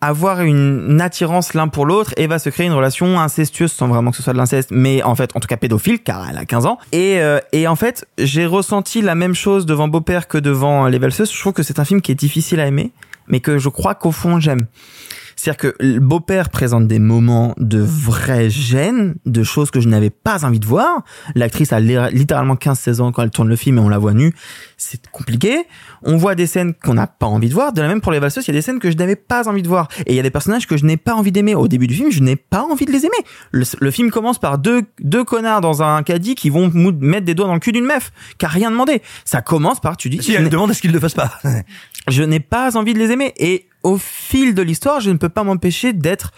avoir 0.00 0.40
une 0.40 1.00
attirance 1.00 1.54
l'un 1.54 1.68
pour 1.68 1.84
l'autre 1.84 2.14
et 2.16 2.26
va 2.26 2.38
se 2.38 2.48
créer 2.48 2.66
une 2.66 2.72
relation 2.72 3.20
incestueuse 3.20 3.72
sans 3.72 3.88
vraiment 3.88 4.10
que 4.10 4.16
ce 4.16 4.22
soit 4.22 4.32
de 4.32 4.38
l'inceste 4.38 4.70
mais 4.72 5.02
en 5.02 5.14
fait 5.14 5.36
en 5.36 5.40
tout 5.40 5.48
cas 5.48 5.56
pédophile 5.56 6.00
car 6.02 6.26
elle 6.28 6.38
a 6.38 6.44
15 6.44 6.66
ans. 6.66 6.78
Et 6.92 7.20
euh, 7.20 7.38
et 7.52 7.66
en 7.68 7.76
fait 7.76 8.06
j'ai 8.18 8.46
ressenti 8.46 9.02
la 9.02 9.14
même 9.14 9.34
chose 9.34 9.66
devant 9.66 9.88
Beau-père 9.88 10.28
que 10.28 10.38
devant 10.38 10.86
Les 10.86 10.98
Valseuses. 10.98 11.32
Je 11.32 11.38
trouve 11.38 11.52
que 11.52 11.62
c'est 11.62 11.78
un 11.78 11.84
film 11.84 12.00
qui 12.00 12.12
est 12.12 12.16
difficile 12.16 12.60
à 12.60 12.66
aimer 12.66 12.92
mais 13.28 13.40
que 13.40 13.58
je 13.58 13.68
crois 13.68 13.94
qu'au 13.94 14.12
fond 14.12 14.40
j'aime 14.40 14.66
c'est-à-dire 15.42 15.56
que 15.56 15.74
le 15.80 16.00
beau-père 16.00 16.50
présente 16.50 16.86
des 16.86 16.98
moments 16.98 17.54
de 17.56 17.78
vraie 17.78 18.50
gêne, 18.50 19.14
de 19.24 19.42
choses 19.42 19.70
que 19.70 19.80
je 19.80 19.88
n'avais 19.88 20.10
pas 20.10 20.44
envie 20.44 20.60
de 20.60 20.66
voir. 20.66 21.02
L'actrice 21.34 21.72
a 21.72 21.80
li- 21.80 21.96
littéralement 22.12 22.56
15-16 22.56 23.00
ans 23.00 23.10
quand 23.10 23.22
elle 23.22 23.30
tourne 23.30 23.48
le 23.48 23.56
film 23.56 23.78
et 23.78 23.80
on 23.80 23.88
la 23.88 23.96
voit 23.96 24.12
nue. 24.12 24.34
C'est 24.76 25.06
compliqué. 25.08 25.64
On 26.02 26.18
voit 26.18 26.34
des 26.34 26.46
scènes 26.46 26.74
qu'on 26.74 26.92
n'a 26.92 27.06
pas 27.06 27.24
envie 27.24 27.48
de 27.48 27.54
voir. 27.54 27.72
De 27.72 27.80
la 27.80 27.88
même 27.88 28.02
pour 28.02 28.12
les 28.12 28.18
valseuses, 28.18 28.44
il 28.44 28.48
y 28.48 28.50
a 28.50 28.58
des 28.58 28.60
scènes 28.60 28.80
que 28.80 28.90
je 28.90 28.96
n'avais 28.98 29.16
pas 29.16 29.48
envie 29.48 29.62
de 29.62 29.68
voir. 29.68 29.88
Et 30.04 30.12
il 30.12 30.16
y 30.16 30.20
a 30.20 30.22
des 30.22 30.30
personnages 30.30 30.66
que 30.66 30.76
je 30.76 30.84
n'ai 30.84 30.98
pas 30.98 31.14
envie 31.14 31.32
d'aimer. 31.32 31.54
Au 31.54 31.68
début 31.68 31.86
du 31.86 31.94
film, 31.94 32.10
je 32.10 32.20
n'ai 32.20 32.36
pas 32.36 32.62
envie 32.62 32.84
de 32.84 32.92
les 32.92 33.06
aimer. 33.06 33.16
Le, 33.50 33.64
le 33.80 33.90
film 33.90 34.10
commence 34.10 34.38
par 34.38 34.58
deux, 34.58 34.82
deux 35.00 35.24
connards 35.24 35.62
dans 35.62 35.82
un 35.82 36.02
caddie 36.02 36.34
qui 36.34 36.50
vont 36.50 36.70
mettre 37.00 37.24
des 37.24 37.34
doigts 37.34 37.46
dans 37.46 37.54
le 37.54 37.60
cul 37.60 37.72
d'une 37.72 37.86
meuf, 37.86 38.12
qui 38.36 38.44
a 38.44 38.48
rien 38.50 38.70
demandé. 38.70 39.00
Ça 39.24 39.40
commence 39.40 39.80
par, 39.80 39.96
tu 39.96 40.10
dis, 40.10 40.22
Si 40.22 40.32
je 40.34 40.36
elle 40.38 40.50
demande 40.50 40.70
à 40.70 40.74
ce 40.74 40.82
qu'il 40.82 40.90
ne 40.90 40.94
le 40.96 41.00
fasse 41.00 41.14
pas. 41.14 41.32
je 42.08 42.22
n'ai 42.22 42.40
pas 42.40 42.76
envie 42.76 42.92
de 42.92 42.98
les 42.98 43.10
aimer. 43.10 43.32
Et 43.38 43.66
au 43.82 43.96
fil 43.98 44.54
de 44.54 44.62
l'histoire, 44.62 45.00
je 45.00 45.10
ne 45.10 45.16
peux 45.16 45.28
pas 45.28 45.44
m'empêcher 45.44 45.92
d'être 45.92 46.32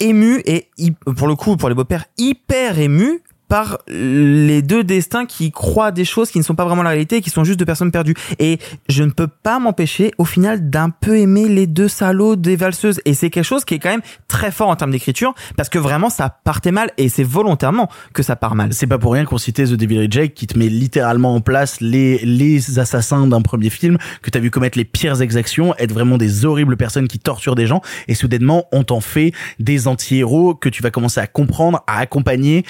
ému 0.00 0.42
et 0.44 0.68
pour 1.16 1.26
le 1.26 1.36
coup, 1.36 1.56
pour 1.56 1.68
les 1.68 1.74
beaux-pères, 1.74 2.04
hyper 2.18 2.78
ému 2.78 3.22
par 3.48 3.78
les 3.88 4.62
deux 4.62 4.84
destins 4.84 5.26
qui 5.26 5.50
croient 5.50 5.92
des 5.92 6.04
choses 6.04 6.30
qui 6.30 6.38
ne 6.38 6.44
sont 6.44 6.54
pas 6.54 6.64
vraiment 6.64 6.82
la 6.82 6.90
réalité, 6.90 7.20
qui 7.20 7.30
sont 7.30 7.44
juste 7.44 7.58
deux 7.58 7.64
personnes 7.64 7.92
perdues. 7.92 8.14
Et 8.38 8.58
je 8.88 9.02
ne 9.02 9.10
peux 9.10 9.28
pas 9.28 9.58
m'empêcher, 9.58 10.12
au 10.18 10.24
final, 10.24 10.70
d'un 10.70 10.90
peu 10.90 11.18
aimer 11.18 11.48
les 11.48 11.66
deux 11.66 11.88
salauds 11.88 12.36
des 12.36 12.56
valseuses. 12.56 13.00
Et 13.04 13.14
c'est 13.14 13.30
quelque 13.30 13.44
chose 13.44 13.64
qui 13.64 13.74
est 13.74 13.78
quand 13.78 13.90
même 13.90 14.02
très 14.28 14.50
fort 14.50 14.68
en 14.68 14.76
termes 14.76 14.90
d'écriture, 14.90 15.34
parce 15.56 15.68
que 15.68 15.78
vraiment, 15.78 16.10
ça 16.10 16.28
partait 16.44 16.72
mal, 16.72 16.90
et 16.98 17.08
c'est 17.08 17.24
volontairement 17.24 17.88
que 18.12 18.22
ça 18.22 18.36
part 18.36 18.54
mal. 18.54 18.72
C'est 18.72 18.86
pas 18.86 18.98
pour 18.98 19.12
rien 19.12 19.24
qu'on 19.24 19.38
citait 19.38 19.64
The 19.64 19.74
Devil 19.74 20.00
Reject 20.00 20.36
qui 20.36 20.46
te 20.46 20.58
met 20.58 20.68
littéralement 20.68 21.34
en 21.34 21.40
place 21.40 21.80
les, 21.80 22.18
les 22.18 22.78
assassins 22.78 23.26
d'un 23.26 23.42
premier 23.42 23.70
film 23.70 23.98
que 24.22 24.30
t'as 24.30 24.40
vu 24.40 24.50
commettre 24.50 24.78
les 24.78 24.84
pires 24.84 25.20
exactions, 25.22 25.74
être 25.78 25.92
vraiment 25.92 26.18
des 26.18 26.44
horribles 26.44 26.76
personnes 26.76 27.08
qui 27.08 27.18
torturent 27.18 27.54
des 27.54 27.66
gens 27.66 27.80
et 28.08 28.14
soudainement 28.14 28.66
on 28.72 28.82
t'en 28.84 29.00
fait 29.00 29.32
des 29.58 29.88
anti-héros 29.88 30.54
que 30.54 30.68
tu 30.68 30.82
vas 30.82 30.90
commencer 30.90 31.20
à 31.20 31.26
comprendre, 31.26 31.82
à 31.86 31.98
accompagner. 31.98 32.64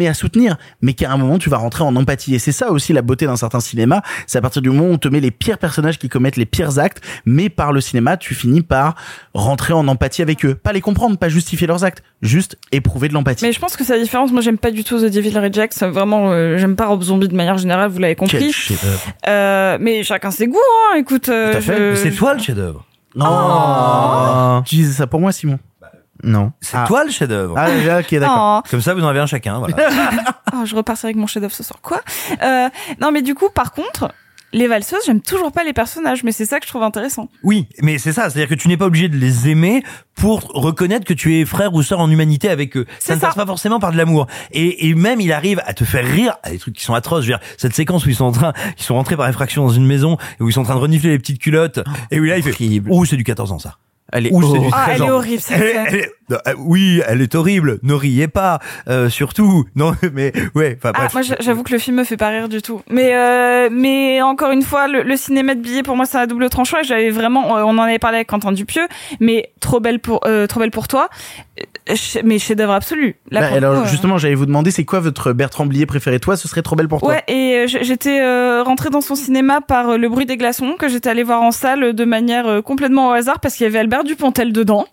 Jamais 0.00 0.08
à 0.08 0.14
soutenir, 0.14 0.56
mais 0.80 0.94
qu'à 0.94 1.10
un 1.12 1.16
moment 1.16 1.38
tu 1.38 1.50
vas 1.50 1.58
rentrer 1.58 1.84
en 1.84 1.94
empathie. 1.96 2.34
Et 2.34 2.38
c'est 2.38 2.52
ça 2.52 2.70
aussi 2.70 2.92
la 2.92 3.02
beauté 3.02 3.26
d'un 3.26 3.36
certain 3.36 3.60
cinéma, 3.60 4.02
c'est 4.26 4.38
à 4.38 4.40
partir 4.40 4.62
du 4.62 4.70
moment 4.70 4.84
où 4.84 4.92
on 4.92 4.98
te 4.98 5.08
met 5.08 5.20
les 5.20 5.30
pires 5.30 5.58
personnages 5.58 5.98
qui 5.98 6.08
commettent 6.08 6.36
les 6.36 6.46
pires 6.46 6.78
actes, 6.78 7.02
mais 7.26 7.48
par 7.48 7.72
le 7.72 7.80
cinéma, 7.80 8.16
tu 8.16 8.34
finis 8.34 8.62
par 8.62 8.94
rentrer 9.34 9.72
en 9.74 9.86
empathie 9.88 10.22
avec 10.22 10.44
eux. 10.46 10.54
Pas 10.54 10.72
les 10.72 10.80
comprendre, 10.80 11.18
pas 11.18 11.28
justifier 11.28 11.66
leurs 11.66 11.84
actes, 11.84 12.02
juste 12.22 12.56
éprouver 12.72 13.08
de 13.08 13.14
l'empathie. 13.14 13.44
Mais 13.44 13.52
je 13.52 13.60
pense 13.60 13.76
que 13.76 13.84
c'est 13.84 13.96
la 13.96 14.02
différence. 14.02 14.32
Moi, 14.32 14.40
j'aime 14.40 14.58
pas 14.58 14.70
du 14.70 14.84
tout 14.84 14.98
The 14.98 15.10
Devil 15.12 15.36
Rejects. 15.38 15.82
Vraiment, 15.82 16.30
euh, 16.32 16.56
j'aime 16.56 16.76
pas 16.76 16.86
Rob 16.86 17.02
Zombie 17.02 17.28
de 17.28 17.34
manière 17.36 17.58
générale. 17.58 17.90
Vous 17.90 17.98
l'avez 17.98 18.14
compris. 18.16 18.54
Euh, 19.28 19.76
mais 19.80 20.02
chacun 20.02 20.30
ses 20.30 20.46
goûts. 20.46 20.56
Hein. 20.92 20.96
Écoute, 20.98 21.28
euh, 21.28 21.52
Tout 21.52 21.58
à 21.58 21.60
fait. 21.60 21.76
je- 21.76 21.82
Mais 21.90 21.96
C'est 21.96 22.10
toi 22.16 22.34
le 22.34 22.40
chef-d'œuvre. 22.40 22.84
Oh. 23.18 24.60
Tu 24.66 24.76
disais 24.76 24.92
ça 24.92 25.06
pour 25.06 25.20
moi, 25.20 25.32
Simon 25.32 25.58
Non. 26.22 26.52
C'est 26.60 26.84
toi 26.86 27.04
le 27.04 27.10
chef-d'œuvre. 27.10 27.54
Ah, 27.56 28.00
ok, 28.00 28.14
d'accord. 28.14 28.62
Oh. 28.64 28.68
Comme 28.70 28.80
ça, 28.80 28.94
vous 28.94 29.02
en 29.02 29.08
avez 29.08 29.20
un 29.20 29.26
chacun. 29.26 29.58
Voilà. 29.58 29.76
Oh, 30.52 30.66
je 30.66 30.74
repartirai 30.74 31.08
avec 31.08 31.16
mon 31.16 31.28
chef-d'œuvre 31.28 31.54
ce 31.54 31.62
soir. 31.62 31.78
Quoi 31.80 32.00
euh, 32.42 32.68
Non, 33.00 33.12
mais 33.12 33.22
du 33.22 33.36
coup, 33.36 33.50
par 33.50 33.70
contre, 33.70 34.10
les 34.52 34.66
valseuses, 34.66 35.02
j'aime 35.06 35.20
toujours 35.20 35.52
pas 35.52 35.62
les 35.62 35.72
personnages, 35.72 36.24
mais 36.24 36.32
c'est 36.32 36.44
ça 36.44 36.58
que 36.58 36.66
je 36.66 36.70
trouve 36.70 36.82
intéressant. 36.82 37.28
Oui, 37.44 37.68
mais 37.82 37.98
c'est 37.98 38.12
ça, 38.12 38.28
c'est-à-dire 38.28 38.48
que 38.48 38.60
tu 38.60 38.66
n'es 38.66 38.76
pas 38.76 38.86
obligé 38.86 39.08
de 39.08 39.16
les 39.16 39.48
aimer 39.48 39.84
pour 40.16 40.40
reconnaître 40.48 41.04
que 41.04 41.14
tu 41.14 41.38
es 41.38 41.44
frère 41.44 41.72
ou 41.72 41.82
sœur 41.82 42.00
en 42.00 42.10
humanité 42.10 42.48
avec 42.48 42.76
eux. 42.76 42.86
Ça 42.98 43.14
ne 43.14 43.20
passe 43.20 43.36
pas 43.36 43.46
forcément 43.46 43.78
par 43.78 43.92
de 43.92 43.96
l'amour. 43.96 44.26
Et, 44.50 44.88
et 44.88 44.94
même 44.94 45.20
il 45.20 45.32
arrive 45.32 45.62
à 45.66 45.72
te 45.72 45.84
faire 45.84 46.04
rire 46.04 46.36
à 46.42 46.50
des 46.50 46.58
trucs 46.58 46.74
qui 46.74 46.84
sont 46.84 46.94
atroces. 46.94 47.24
Je 47.24 47.32
veux 47.32 47.38
dire, 47.38 47.46
cette 47.58 47.74
séquence 47.74 48.04
où 48.06 48.08
ils 48.08 48.16
sont 48.16 48.24
en 48.24 48.32
train, 48.32 48.52
ils 48.76 48.82
sont 48.82 48.94
rentrés 48.94 49.16
par 49.16 49.28
effraction 49.28 49.66
dans 49.66 49.72
une 49.72 49.86
maison 49.86 50.16
et 50.40 50.42
où 50.42 50.48
ils 50.48 50.52
sont 50.52 50.62
en 50.62 50.64
train 50.64 50.74
de 50.74 50.80
renifler 50.80 51.10
les 51.10 51.18
petites 51.18 51.40
culottes 51.40 51.80
et 52.10 52.18
où 52.18 52.24
là 52.24 52.36
il 52.36 52.42
fait, 52.42 52.82
ouh 52.88 53.04
c'est 53.04 53.16
du 53.16 53.24
14 53.24 53.52
ans 53.52 53.58
ça. 53.60 53.76
Elle 54.12 54.26
est 54.26 54.32
Ouh, 54.32 54.42
c'est 54.54 54.58
du 54.58 54.66
Ah, 54.72 54.82
13 54.84 54.96
elle 54.96 55.02
est 55.02 55.04
ans. 55.10 55.14
horrible, 55.14 55.40
cette 55.42 55.56
Elle 55.60 55.66
est- 55.66 55.72
scène. 55.72 55.86
elle 55.88 55.94
est- 55.96 56.12
non, 56.30 56.36
euh, 56.46 56.54
oui, 56.58 57.02
elle 57.08 57.22
est 57.22 57.34
horrible. 57.34 57.78
Ne 57.82 57.92
riez 57.94 58.28
pas, 58.28 58.60
euh, 58.88 59.08
surtout. 59.08 59.64
Non, 59.76 59.94
mais 60.12 60.32
ouais. 60.54 60.76
Enfin 60.78 60.92
Ah, 60.94 60.98
bref. 61.00 61.12
moi, 61.14 61.22
j'a- 61.22 61.36
j'avoue 61.40 61.62
que 61.62 61.72
le 61.72 61.78
film 61.78 61.96
me 61.96 62.04
fait 62.04 62.16
pas 62.16 62.28
rire 62.28 62.48
du 62.48 62.62
tout. 62.62 62.82
Mais, 62.88 63.14
euh, 63.14 63.68
mais 63.72 64.20
encore 64.22 64.50
une 64.52 64.62
fois, 64.62 64.86
le, 64.88 65.02
le 65.02 65.16
cinéma 65.16 65.54
de 65.54 65.60
billets, 65.60 65.82
pour 65.82 65.96
moi, 65.96 66.04
c'est 66.06 66.18
un 66.18 66.26
double 66.26 66.48
tranchant. 66.50 66.78
Et 66.80 66.84
j'avais 66.84 67.10
vraiment, 67.10 67.48
on 67.48 67.78
en 67.78 67.82
avait 67.82 67.98
parlé 67.98 68.16
avec 68.18 68.28
Quentin 68.28 68.52
Dupieux, 68.52 68.86
mais 69.20 69.50
trop 69.60 69.80
belle 69.80 69.98
pour, 70.00 70.20
euh, 70.26 70.46
trop 70.46 70.60
belle 70.60 70.70
pour 70.70 70.86
toi. 70.88 71.08
Mais 72.24 72.38
chef-d'œuvre 72.38 72.72
absolu. 72.72 73.16
Là, 73.30 73.40
Bah, 73.40 73.46
alors 73.56 73.74
coup, 73.74 73.80
euh, 73.80 73.86
justement, 73.86 74.18
j'allais 74.18 74.34
vous 74.34 74.46
demander, 74.46 74.70
c'est 74.70 74.84
quoi 74.84 75.00
votre 75.00 75.32
Bertrand 75.32 75.66
Blier 75.66 75.86
préféré? 75.86 76.20
Toi, 76.20 76.36
ce 76.36 76.48
serait 76.48 76.62
trop 76.62 76.76
belle 76.76 76.88
pour 76.88 77.00
toi. 77.00 77.10
Ouais, 77.10 77.22
et 77.28 77.56
euh, 77.56 77.66
j'étais 77.66 78.20
euh, 78.20 78.62
rentrée 78.62 78.90
dans 78.90 79.00
son 79.00 79.14
cinéma 79.14 79.60
par 79.60 79.90
euh, 79.90 79.96
Le 79.96 80.08
bruit 80.08 80.26
des 80.26 80.36
glaçons, 80.36 80.76
que 80.78 80.88
j'étais 80.88 81.08
allée 81.08 81.22
voir 81.22 81.42
en 81.42 81.50
salle 81.50 81.92
de 81.92 82.04
manière 82.04 82.62
complètement 82.64 83.08
au 83.08 83.12
hasard, 83.12 83.40
parce 83.40 83.54
qu'il 83.56 83.64
y 83.64 83.66
avait 83.66 83.78
Albert 83.78 84.04
Dupontel 84.04 84.52
dedans. 84.52 84.86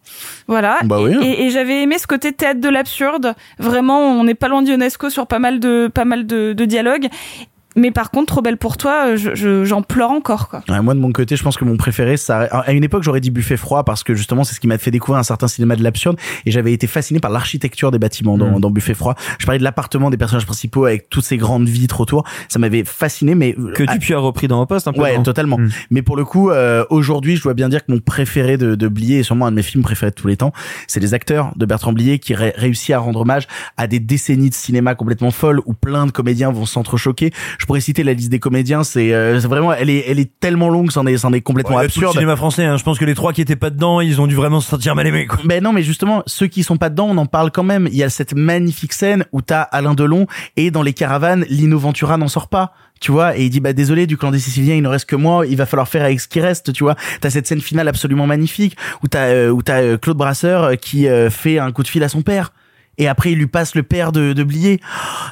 Voilà. 0.47 0.77
Bah 0.83 0.97
oui. 1.01 1.15
Et, 1.21 1.45
et 1.45 1.49
j'avais 1.49 1.81
aimé 1.83 1.97
ce 1.97 2.07
côté 2.07 2.31
théâtre 2.33 2.61
de 2.61 2.69
l'absurde. 2.69 3.35
Vraiment, 3.59 3.99
on 3.99 4.23
n'est 4.23 4.35
pas 4.35 4.47
loin 4.47 4.61
d'Ionesco 4.61 5.09
sur 5.09 5.27
pas 5.27 5.39
mal 5.39 5.59
de, 5.59 5.89
pas 5.93 6.05
mal 6.05 6.25
de, 6.25 6.53
de 6.53 6.65
dialogues. 6.65 7.07
Mais 7.77 7.91
par 7.91 8.11
contre, 8.11 8.33
trop 8.33 8.41
belle 8.41 8.57
pour 8.57 8.75
toi, 8.75 9.09
euh, 9.09 9.17
je- 9.17 9.35
je- 9.35 9.63
j'en 9.63 9.81
pleure 9.81 10.11
encore, 10.11 10.49
quoi. 10.49 10.61
Ouais, 10.67 10.81
moi 10.81 10.93
de 10.93 10.99
mon 10.99 11.11
côté, 11.11 11.35
je 11.37 11.43
pense 11.43 11.55
que 11.55 11.63
mon 11.63 11.77
préféré, 11.77 12.17
ça 12.17 12.39
à 12.39 12.71
une 12.73 12.83
époque 12.83 13.03
j'aurais 13.03 13.21
dit 13.21 13.29
Buffet 13.31 13.55
froid 13.55 13.83
parce 13.83 14.03
que 14.03 14.15
justement 14.15 14.43
c'est 14.43 14.55
ce 14.55 14.59
qui 14.59 14.67
m'a 14.67 14.77
fait 14.77 14.91
découvrir 14.91 15.19
un 15.19 15.23
certain 15.23 15.47
cinéma 15.47 15.75
de 15.75 15.83
l'absurde 15.83 16.17
et 16.45 16.51
j'avais 16.51 16.73
été 16.73 16.87
fasciné 16.87 17.19
par 17.19 17.31
l'architecture 17.31 17.91
des 17.91 17.99
bâtiments 17.99 18.37
dans, 18.37 18.57
Mm. 18.57 18.59
dans 18.61 18.71
Buffet 18.71 18.93
froid. 18.95 19.15
Je 19.39 19.45
parlais 19.45 19.59
de 19.59 19.63
l'appartement 19.63 20.09
des 20.09 20.17
personnages 20.17 20.45
principaux 20.45 20.85
avec 20.85 21.09
toutes 21.09 21.23
ces 21.23 21.37
grandes 21.37 21.69
vitres 21.69 22.01
autour, 22.01 22.23
ça 22.49 22.59
m'avait 22.59 22.83
fasciné. 22.83 23.35
Mais 23.35 23.53
Que 23.53 23.83
Ah, 23.87 23.93
Dupuis 23.93 24.13
a 24.15 24.19
repris 24.19 24.47
dans 24.47 24.65
Poste 24.65 24.87
un 24.87 24.93
peu. 24.93 25.01
Ouais, 25.01 25.15
non 25.15 25.23
totalement. 25.23 25.57
Mm. 25.59 25.69
Mais 25.91 26.01
pour 26.01 26.17
le 26.17 26.25
coup, 26.25 26.49
euh, 26.49 26.83
aujourd'hui, 26.89 27.35
je 27.35 27.43
dois 27.43 27.53
bien 27.53 27.69
dire 27.69 27.85
que 27.85 27.91
mon 27.91 27.99
préféré 27.99 28.57
de, 28.57 28.75
de 28.75 28.87
Blier, 28.87 29.19
et 29.19 29.23
sûrement 29.23 29.45
un 29.45 29.51
de 29.51 29.55
mes 29.55 29.61
films 29.61 29.83
préférés 29.83 30.09
de 30.09 30.15
tous 30.15 30.27
les 30.27 30.37
temps, 30.37 30.51
c'est 30.87 30.99
les 30.99 31.13
acteurs 31.13 31.51
de 31.55 31.65
Bertrand 31.65 31.93
Blier 31.93 32.17
qui 32.19 32.33
ré- 32.33 32.53
réussit 32.57 32.91
à 32.95 32.99
rendre 32.99 33.21
hommage 33.21 33.47
à 33.77 33.85
des 33.87 33.99
décennies 33.99 34.49
de 34.49 34.55
cinéma 34.55 34.95
complètement 34.95 35.29
folles 35.31 35.61
où 35.65 35.73
plein 35.73 36.05
de 36.07 36.11
comédiens 36.11 36.51
vont 36.51 36.65
s'entrechoquer. 36.65 37.31
Je 37.59 37.65
pourrais 37.67 37.81
citer 37.81 38.01
la 38.03 38.13
liste 38.13 38.29
des 38.29 38.39
comédiens, 38.39 38.83
c'est 38.83 39.13
euh, 39.13 39.37
vraiment, 39.43 39.71
elle 39.73 39.89
est, 39.91 40.05
elle 40.07 40.19
est 40.19 40.31
tellement 40.39 40.69
longue, 40.69 40.89
c'en 40.91 41.05
est, 41.05 41.17
c'en 41.17 41.31
est 41.33 41.41
complètement 41.41 41.75
Ouais, 41.75 41.87
tout 41.87 41.99
le 41.99 42.07
absurde. 42.07 42.13
cinéma 42.13 42.35
français, 42.35 42.63
hein, 42.65 42.77
je 42.77 42.83
pense 42.83 42.97
que 42.97 43.05
les 43.05 43.13
trois 43.13 43.33
qui 43.33 43.41
étaient 43.41 43.55
pas 43.55 43.69
dedans, 43.69 44.01
ils 44.01 44.19
ont 44.19 44.25
dû 44.27 44.35
vraiment 44.35 44.59
se 44.61 44.69
sentir 44.69 44.95
mal 44.95 45.05
aimés. 45.05 45.27
Quoi. 45.27 45.39
Ben 45.45 45.63
non, 45.63 45.73
mais 45.73 45.83
justement, 45.83 46.23
ceux 46.25 46.47
qui 46.47 46.63
sont 46.63 46.77
pas 46.77 46.89
dedans, 46.89 47.07
on 47.09 47.17
en 47.17 47.25
parle 47.27 47.51
quand 47.51 47.63
même. 47.63 47.87
Il 47.91 47.97
y 47.97 48.03
a 48.03 48.09
cette 48.09 48.33
magnifique 48.33 48.93
scène 48.93 49.25
où 49.33 49.41
t'as 49.41 49.61
Alain 49.61 49.93
Delon 49.93 50.25
et 50.55 50.71
dans 50.71 50.81
les 50.81 50.93
caravanes, 50.93 51.45
Lino 51.49 51.77
Ventura 51.77 52.17
n'en 52.17 52.27
sort 52.27 52.47
pas. 52.47 52.73
Tu 52.99 53.11
vois, 53.11 53.37
et 53.37 53.43
il 53.43 53.51
dit 53.51 53.59
bah 53.59 53.73
désolé 53.73 54.07
du 54.07 54.17
clan 54.17 54.31
des 54.31 54.39
Siciliens, 54.39 54.73
il 54.73 54.81
ne 54.81 54.87
reste 54.87 55.05
que 55.05 55.15
moi, 55.15 55.45
il 55.45 55.55
va 55.55 55.67
falloir 55.67 55.87
faire 55.87 56.03
avec 56.03 56.19
ce 56.19 56.27
qui 56.27 56.39
reste, 56.39 56.73
tu 56.73 56.83
vois. 56.83 56.95
T'as 57.21 57.29
cette 57.29 57.45
scène 57.45 57.61
finale 57.61 57.87
absolument 57.87 58.25
magnifique 58.25 58.75
où 59.03 59.07
t'as 59.07 59.27
euh, 59.27 59.49
où 59.51 59.61
t'as 59.61 59.81
euh, 59.83 59.97
Claude 59.97 60.17
Brasseur 60.17 60.63
euh, 60.63 60.75
qui 60.75 61.07
euh, 61.07 61.29
fait 61.29 61.59
un 61.59 61.71
coup 61.71 61.83
de 61.83 61.87
fil 61.87 62.01
à 62.03 62.09
son 62.09 62.23
père. 62.23 62.51
Et 62.97 63.07
après, 63.07 63.31
il 63.31 63.37
lui 63.37 63.47
passe 63.47 63.75
le 63.75 63.83
père 63.83 64.11
de, 64.11 64.33
de 64.33 64.43
Blier. 64.43 64.79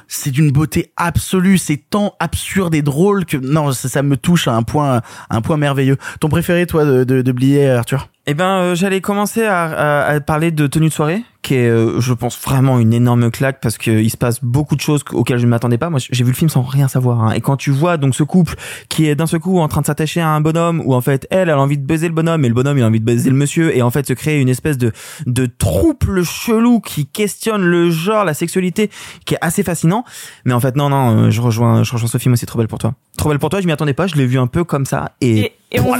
C'est 0.07 0.31
d'une 0.31 0.51
beauté 0.51 0.91
absolue. 0.97 1.57
C'est 1.57 1.77
tant 1.89 2.15
absurde 2.19 2.75
et 2.75 2.81
drôle 2.81 3.25
que 3.25 3.37
non, 3.37 3.71
ça, 3.71 3.89
ça 3.89 4.03
me 4.03 4.17
touche 4.17 4.47
à 4.47 4.53
un 4.53 4.63
point, 4.63 4.97
à 5.29 5.35
un 5.35 5.41
point 5.41 5.57
merveilleux. 5.57 5.97
Ton 6.19 6.29
préféré, 6.29 6.67
toi, 6.67 6.85
de, 6.85 7.03
de, 7.03 7.21
de 7.21 7.31
Blier, 7.31 7.69
Arthur? 7.69 8.09
Eh 8.27 8.33
ben, 8.33 8.57
euh, 8.57 8.75
j'allais 8.75 9.01
commencer 9.01 9.43
à, 9.43 9.63
à, 9.65 10.13
à 10.13 10.19
parler 10.19 10.51
de 10.51 10.65
tenue 10.65 10.89
de 10.89 10.93
soirée, 10.93 11.23
qui 11.43 11.53
est, 11.53 11.69
euh, 11.69 11.99
je 11.99 12.11
pense, 12.11 12.39
vraiment 12.41 12.79
une 12.79 12.91
énorme 12.91 13.29
claque 13.29 13.59
parce 13.61 13.77
que 13.77 13.91
il 13.91 14.09
se 14.09 14.17
passe 14.17 14.43
beaucoup 14.43 14.75
de 14.75 14.81
choses 14.81 15.03
auxquelles 15.11 15.37
je 15.37 15.45
ne 15.45 15.49
m'attendais 15.51 15.77
pas. 15.77 15.91
Moi, 15.91 15.99
j'ai 16.09 16.23
vu 16.23 16.31
le 16.31 16.35
film 16.35 16.49
sans 16.49 16.63
rien 16.63 16.87
savoir. 16.87 17.23
Hein. 17.23 17.33
Et 17.33 17.41
quand 17.41 17.55
tu 17.55 17.69
vois 17.69 17.97
donc 17.97 18.15
ce 18.15 18.23
couple 18.23 18.55
qui 18.89 19.07
est 19.07 19.13
d'un 19.13 19.27
seul 19.27 19.39
coup 19.39 19.59
en 19.59 19.67
train 19.67 19.81
de 19.81 19.85
s'attacher 19.85 20.21
à 20.21 20.29
un 20.29 20.41
bonhomme, 20.41 20.81
où 20.85 20.95
en 20.95 21.01
fait 21.01 21.27
elle, 21.29 21.49
elle 21.49 21.49
a 21.51 21.59
envie 21.59 21.77
de 21.77 21.85
baiser 21.85 22.07
le 22.07 22.15
bonhomme 22.15 22.43
et 22.43 22.47
le 22.47 22.55
bonhomme 22.55 22.79
il 22.79 22.83
a 22.83 22.87
envie 22.87 22.99
de 22.99 23.05
baiser 23.05 23.29
le 23.29 23.35
monsieur, 23.35 23.77
et 23.77 23.83
en 23.83 23.91
fait 23.91 24.07
se 24.07 24.13
crée 24.13 24.41
une 24.41 24.49
espèce 24.49 24.79
de 24.79 24.91
de 25.27 25.45
trouble 25.45 26.23
chelou 26.23 26.79
qui 26.79 27.05
questionne 27.05 27.61
le 27.63 27.91
genre, 27.91 28.25
la 28.25 28.33
sexualité, 28.33 28.89
qui 29.25 29.35
est 29.35 29.39
assez 29.41 29.61
fascinant. 29.61 30.03
Mais 30.45 30.53
en 30.53 30.59
fait, 30.59 30.75
non, 30.75 30.89
non, 30.89 31.25
euh, 31.25 31.29
je 31.29 31.41
rejoins, 31.41 31.83
je 31.83 31.91
rejoins 31.91 32.09
ce 32.09 32.17
film 32.17 32.33
aussi. 32.33 32.47
Trop 32.47 32.57
belle 32.57 32.67
pour 32.67 32.79
toi. 32.79 32.95
Trop 33.17 33.29
belle 33.29 33.39
pour 33.39 33.49
toi. 33.49 33.61
Je 33.61 33.67
m'y 33.67 33.71
attendais 33.71 33.93
pas. 33.93 34.07
Je 34.07 34.15
l'ai 34.15 34.25
vu 34.25 34.39
un 34.39 34.47
peu 34.47 34.63
comme 34.63 34.85
ça. 34.85 35.11
Et, 35.21 35.53
et 35.75 35.79
on, 35.79 35.93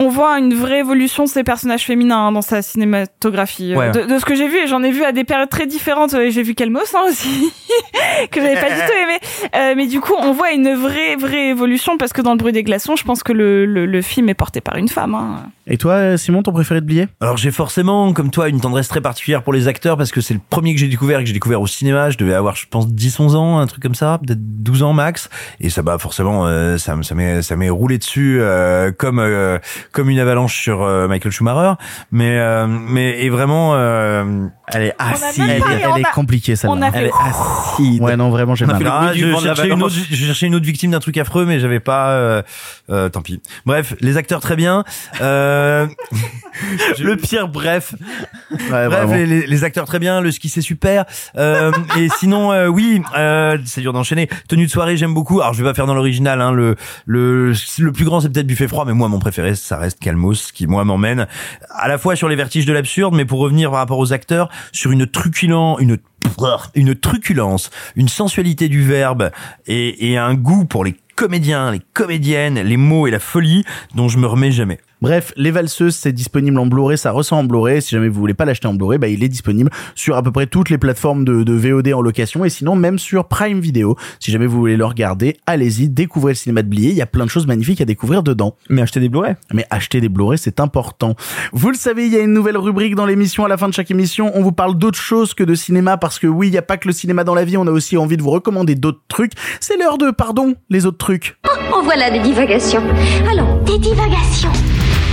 on 0.00 0.08
voit 0.08 0.38
une 0.38 0.54
vraie 0.54 0.80
évolution 0.80 1.24
de 1.24 1.28
ces 1.28 1.44
personnages 1.44 1.84
féminins 1.84 2.26
hein, 2.28 2.32
dans 2.32 2.42
sa 2.42 2.62
cinématographie. 2.62 3.72
Euh, 3.74 3.78
Ouais. 3.78 3.90
De, 3.92 4.02
de 4.12 4.18
ce 4.18 4.24
que 4.24 4.34
j'ai 4.34 4.48
vu, 4.48 4.56
et 4.58 4.66
j'en 4.66 4.82
ai 4.82 4.90
vu 4.90 5.04
à 5.04 5.12
des 5.12 5.24
périodes 5.24 5.48
très 5.50 5.66
différentes. 5.66 6.14
Euh, 6.14 6.30
J'ai 6.30 6.42
vu 6.42 6.54
Kelmos 6.54 6.94
hein, 6.94 7.02
aussi, 7.08 7.52
que 8.30 8.40
j'avais 8.40 8.54
pas 8.54 8.68
du 8.70 8.74
tout 8.76 8.92
aimé. 9.02 9.18
Euh, 9.56 9.74
mais 9.76 9.86
du 9.86 10.00
coup, 10.00 10.14
on 10.18 10.32
voit 10.32 10.50
une 10.52 10.74
vraie, 10.74 11.16
vraie 11.16 11.48
évolution 11.50 11.96
parce 11.98 12.12
que 12.12 12.22
dans 12.22 12.32
Le 12.32 12.38
bruit 12.38 12.52
des 12.52 12.62
glaçons, 12.64 12.96
je 12.96 13.04
pense 13.04 13.22
que 13.22 13.32
le, 13.32 13.66
le, 13.66 13.86
le 13.86 14.02
film 14.02 14.28
est 14.28 14.34
porté 14.34 14.60
par 14.60 14.76
une 14.76 14.88
femme. 14.88 15.14
Hein. 15.14 15.42
Et 15.66 15.76
toi, 15.76 16.16
Simon, 16.16 16.42
ton 16.42 16.52
préféré 16.52 16.80
de 16.80 16.86
Blier? 16.86 17.08
Alors 17.20 17.36
j'ai 17.36 17.50
forcément, 17.50 18.12
comme 18.12 18.30
toi, 18.30 18.48
une 18.48 18.60
tendresse 18.60 18.88
très 18.88 19.00
particulière 19.00 19.42
pour 19.42 19.52
les 19.52 19.68
acteurs 19.68 19.96
parce 19.96 20.10
que 20.10 20.20
c'est 20.20 20.34
le 20.34 20.40
premier 20.50 20.74
que 20.74 20.80
j'ai 20.80 20.88
découvert, 20.88 21.20
que 21.20 21.26
j'ai 21.26 21.32
découvert 21.34 21.60
au 21.60 21.66
cinéma. 21.66 22.10
Je 22.10 22.16
devais 22.18 22.34
avoir, 22.34 22.56
je 22.56 22.66
pense, 22.68 22.88
10-11 22.88 23.36
ans, 23.36 23.58
un 23.58 23.66
truc 23.66 23.82
comme 23.82 23.94
ça, 23.94 24.18
peut-être 24.26 24.40
12 24.62 24.82
ans 24.82 24.92
max. 24.92 25.28
Et 25.60 25.68
ça, 25.70 25.82
bah 25.82 25.98
forcément, 25.98 26.46
euh, 26.46 26.78
ça, 26.78 26.96
me- 26.96 27.02
ça 27.02 27.14
m'est, 27.14 27.42
ça 27.42 27.54
m'est 27.56 27.70
roulé 27.70 27.98
dessus 27.98 28.38
euh, 28.40 28.90
comme 28.96 29.17
euh, 29.18 29.58
comme 29.92 30.10
une 30.10 30.18
avalanche 30.18 30.60
sur 30.62 30.82
euh, 30.82 31.08
Michael 31.08 31.32
Schumacher. 31.32 31.74
Mais 32.12 32.38
euh, 32.38 32.66
mais 32.68 33.22
et 33.24 33.30
vraiment, 33.30 33.72
euh, 33.74 34.46
elle 34.68 34.82
est 34.84 34.94
acide. 34.98 35.44
Elle, 35.48 35.62
est- 35.62 36.00
est 36.00 36.12
compliquée 36.14 36.56
celle-là. 36.56 36.90
Elle 36.94 37.06
est 37.06 37.10
acide. 37.12 38.02
Ouais, 38.02 38.16
non, 38.16 38.30
vraiment, 38.30 38.54
Ah, 38.60 38.64
bruit 38.64 39.20
du 39.22 39.30
je 39.30 39.36
cherchais 39.40 39.66
une 39.68 39.82
autre, 39.82 39.94
Valence. 39.94 40.06
je 40.10 40.16
cherchais 40.26 40.46
une 40.46 40.54
autre 40.54 40.66
victime 40.66 40.90
d'un 40.90 41.00
truc 41.00 41.16
affreux, 41.18 41.44
mais 41.46 41.60
j'avais 41.60 41.80
pas. 41.80 42.10
Euh, 42.10 42.42
euh, 42.90 43.08
tant 43.08 43.22
pis. 43.22 43.40
Bref, 43.66 43.94
les 44.00 44.16
acteurs 44.16 44.40
très 44.40 44.56
bien. 44.56 44.84
Euh, 45.20 45.86
Le 46.98 47.16
pire, 47.16 47.48
bref. 47.48 47.94
Ouais, 48.50 48.88
Bref, 48.88 49.10
les, 49.12 49.26
les- 49.26 49.46
les 49.46 49.64
acteurs 49.64 49.84
très 49.86 49.98
bien, 49.98 50.20
le 50.20 50.30
ski 50.32 50.48
c'est 50.48 50.60
super. 50.60 51.04
Euh, 51.36 51.70
et 51.96 52.08
sinon, 52.18 52.52
euh, 52.52 52.66
oui, 52.66 53.00
euh, 53.16 53.56
c'est 53.64 53.80
dur 53.80 53.92
d'enchaîner. 53.92 54.28
Tenue 54.48 54.66
de 54.66 54.70
soirée, 54.70 54.96
j'aime 54.96 55.14
beaucoup. 55.14 55.40
Alors 55.40 55.54
je 55.54 55.62
vais 55.62 55.68
pas 55.70 55.74
faire 55.74 55.86
dans 55.86 55.94
l'original. 55.94 56.40
Hein, 56.40 56.52
le 56.52 56.74
le 57.06 57.52
le 57.78 57.92
plus 57.92 58.04
grand 58.04 58.20
c'est 58.20 58.28
peut-être 58.32 58.46
Buffet 58.46 58.66
froid, 58.68 58.84
mais 58.84 58.92
moi 58.92 59.07
mon 59.08 59.18
préféré 59.18 59.54
ça 59.54 59.76
reste 59.76 59.98
Calmos, 60.00 60.52
qui 60.52 60.66
moi 60.66 60.84
m'emmène 60.84 61.26
à 61.70 61.88
la 61.88 61.98
fois 61.98 62.16
sur 62.16 62.28
les 62.28 62.36
vertiges 62.36 62.66
de 62.66 62.72
l'absurde, 62.72 63.14
mais 63.14 63.24
pour 63.24 63.40
revenir 63.40 63.70
par 63.70 63.80
rapport 63.80 63.98
aux 63.98 64.12
acteurs 64.12 64.48
sur 64.72 64.90
une 64.90 65.06
truculence, 65.06 65.80
une 66.74 66.94
truculence, 66.94 67.70
une 67.96 68.08
sensualité 68.08 68.68
du 68.68 68.82
verbe 68.82 69.30
et 69.66 70.16
un 70.16 70.34
goût 70.34 70.64
pour 70.64 70.84
les 70.84 70.96
comédiens, 71.18 71.72
les 71.72 71.80
comédiennes, 71.94 72.60
les 72.60 72.76
mots 72.76 73.08
et 73.08 73.10
la 73.10 73.18
folie 73.18 73.64
dont 73.96 74.08
je 74.08 74.18
me 74.18 74.26
remets 74.28 74.52
jamais. 74.52 74.78
Bref, 75.00 75.32
Les 75.36 75.52
Valseuses, 75.52 75.94
c'est 75.94 76.12
disponible 76.12 76.58
en 76.58 76.66
Blu-ray, 76.66 76.98
ça 76.98 77.12
ressent 77.12 77.38
en 77.38 77.44
Blu-ray. 77.44 77.80
Si 77.80 77.90
jamais 77.90 78.08
vous 78.08 78.18
voulez 78.18 78.34
pas 78.34 78.44
l'acheter 78.44 78.66
en 78.66 78.74
Blu-ray, 78.74 78.98
bah, 78.98 79.06
il 79.06 79.22
est 79.22 79.28
disponible 79.28 79.70
sur 79.94 80.16
à 80.16 80.22
peu 80.24 80.32
près 80.32 80.46
toutes 80.46 80.70
les 80.70 80.78
plateformes 80.78 81.24
de, 81.24 81.44
de 81.44 81.52
VOD 81.52 81.92
en 81.92 82.02
location 82.02 82.44
et 82.44 82.50
sinon 82.50 82.74
même 82.74 82.98
sur 82.98 83.28
Prime 83.28 83.60
Video. 83.60 83.96
Si 84.18 84.32
jamais 84.32 84.46
vous 84.46 84.58
voulez 84.58 84.76
le 84.76 84.84
regarder, 84.84 85.36
allez-y, 85.46 85.88
découvrez 85.88 86.32
le 86.32 86.36
cinéma 86.36 86.62
de 86.62 86.68
Blier. 86.68 86.90
Il 86.90 86.96
y 86.96 87.02
a 87.02 87.06
plein 87.06 87.24
de 87.24 87.30
choses 87.30 87.46
magnifiques 87.46 87.80
à 87.80 87.84
découvrir 87.84 88.24
dedans. 88.24 88.56
Mais 88.70 88.82
acheter 88.82 88.98
des 88.98 89.08
Blu-ray. 89.08 89.36
Mais 89.52 89.66
acheter 89.70 90.00
des 90.00 90.08
Blu-ray, 90.08 90.36
c'est 90.36 90.58
important. 90.58 91.14
Vous 91.52 91.70
le 91.70 91.76
savez, 91.76 92.06
il 92.06 92.12
y 92.12 92.16
a 92.16 92.20
une 92.20 92.32
nouvelle 92.32 92.58
rubrique 92.58 92.96
dans 92.96 93.06
l'émission. 93.06 93.44
À 93.44 93.48
la 93.48 93.56
fin 93.56 93.68
de 93.68 93.74
chaque 93.74 93.92
émission, 93.92 94.32
on 94.34 94.42
vous 94.42 94.52
parle 94.52 94.76
d'autre 94.76 94.98
chose 94.98 95.32
que 95.32 95.44
de 95.44 95.54
cinéma 95.54 95.96
parce 95.96 96.18
que 96.18 96.26
oui, 96.26 96.48
il 96.48 96.50
n'y 96.50 96.58
a 96.58 96.62
pas 96.62 96.76
que 96.76 96.88
le 96.88 96.92
cinéma 96.92 97.22
dans 97.22 97.36
la 97.36 97.44
vie. 97.44 97.56
On 97.56 97.68
a 97.68 97.70
aussi 97.70 97.96
envie 97.96 98.16
de 98.16 98.22
vous 98.22 98.30
recommander 98.30 98.74
d'autres 98.74 99.02
trucs. 99.06 99.32
C'est 99.60 99.76
l'heure 99.76 99.96
de, 99.96 100.10
pardon, 100.10 100.54
les 100.70 100.86
autres 100.86 100.98
trucs. 100.98 101.38
Oh, 101.72 101.82
voilà 101.84 102.10
des 102.10 102.18
divagations. 102.20 102.82
Allons, 103.30 103.62
des 103.64 103.78
divagations. 103.78 104.50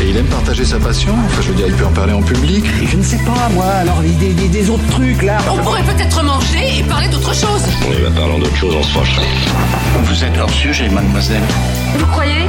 Et 0.01 0.09
Il 0.09 0.17
aime 0.17 0.25
partager 0.25 0.65
sa 0.65 0.77
passion. 0.77 1.14
Enfin, 1.25 1.41
je 1.41 1.49
veux 1.49 1.56
dire, 1.56 1.67
il 1.67 1.74
peut 1.74 1.85
en 1.85 1.91
parler 1.91 2.14
en 2.14 2.22
public. 2.22 2.65
Je 2.85 2.98
ne 2.98 3.03
sais 3.03 3.17
pas, 3.19 3.49
moi, 3.53 3.65
alors 3.65 4.01
l'idée 4.01 4.33
des, 4.33 4.48
des 4.48 4.69
autres 4.69 4.85
trucs, 4.88 5.22
là. 5.24 5.38
On 5.49 5.57
pourrait 5.57 5.83
peut-être 5.83 6.24
manger 6.24 6.80
et 6.80 6.83
parler 6.83 7.07
d'autre 7.07 7.33
chose. 7.33 7.64
On 7.88 7.91
y 7.93 8.01
va 8.01 8.11
parlant 8.11 8.38
d'autre 8.40 8.56
chose, 8.56 8.75
on 8.77 8.83
se 8.83 8.91
fâcherait. 8.91 9.25
Vous 10.03 10.24
êtes 10.24 10.38
hors 10.38 10.49
sujet, 10.49 10.90
mademoiselle. 10.90 11.41
Vous 11.98 12.06
croyez? 12.07 12.45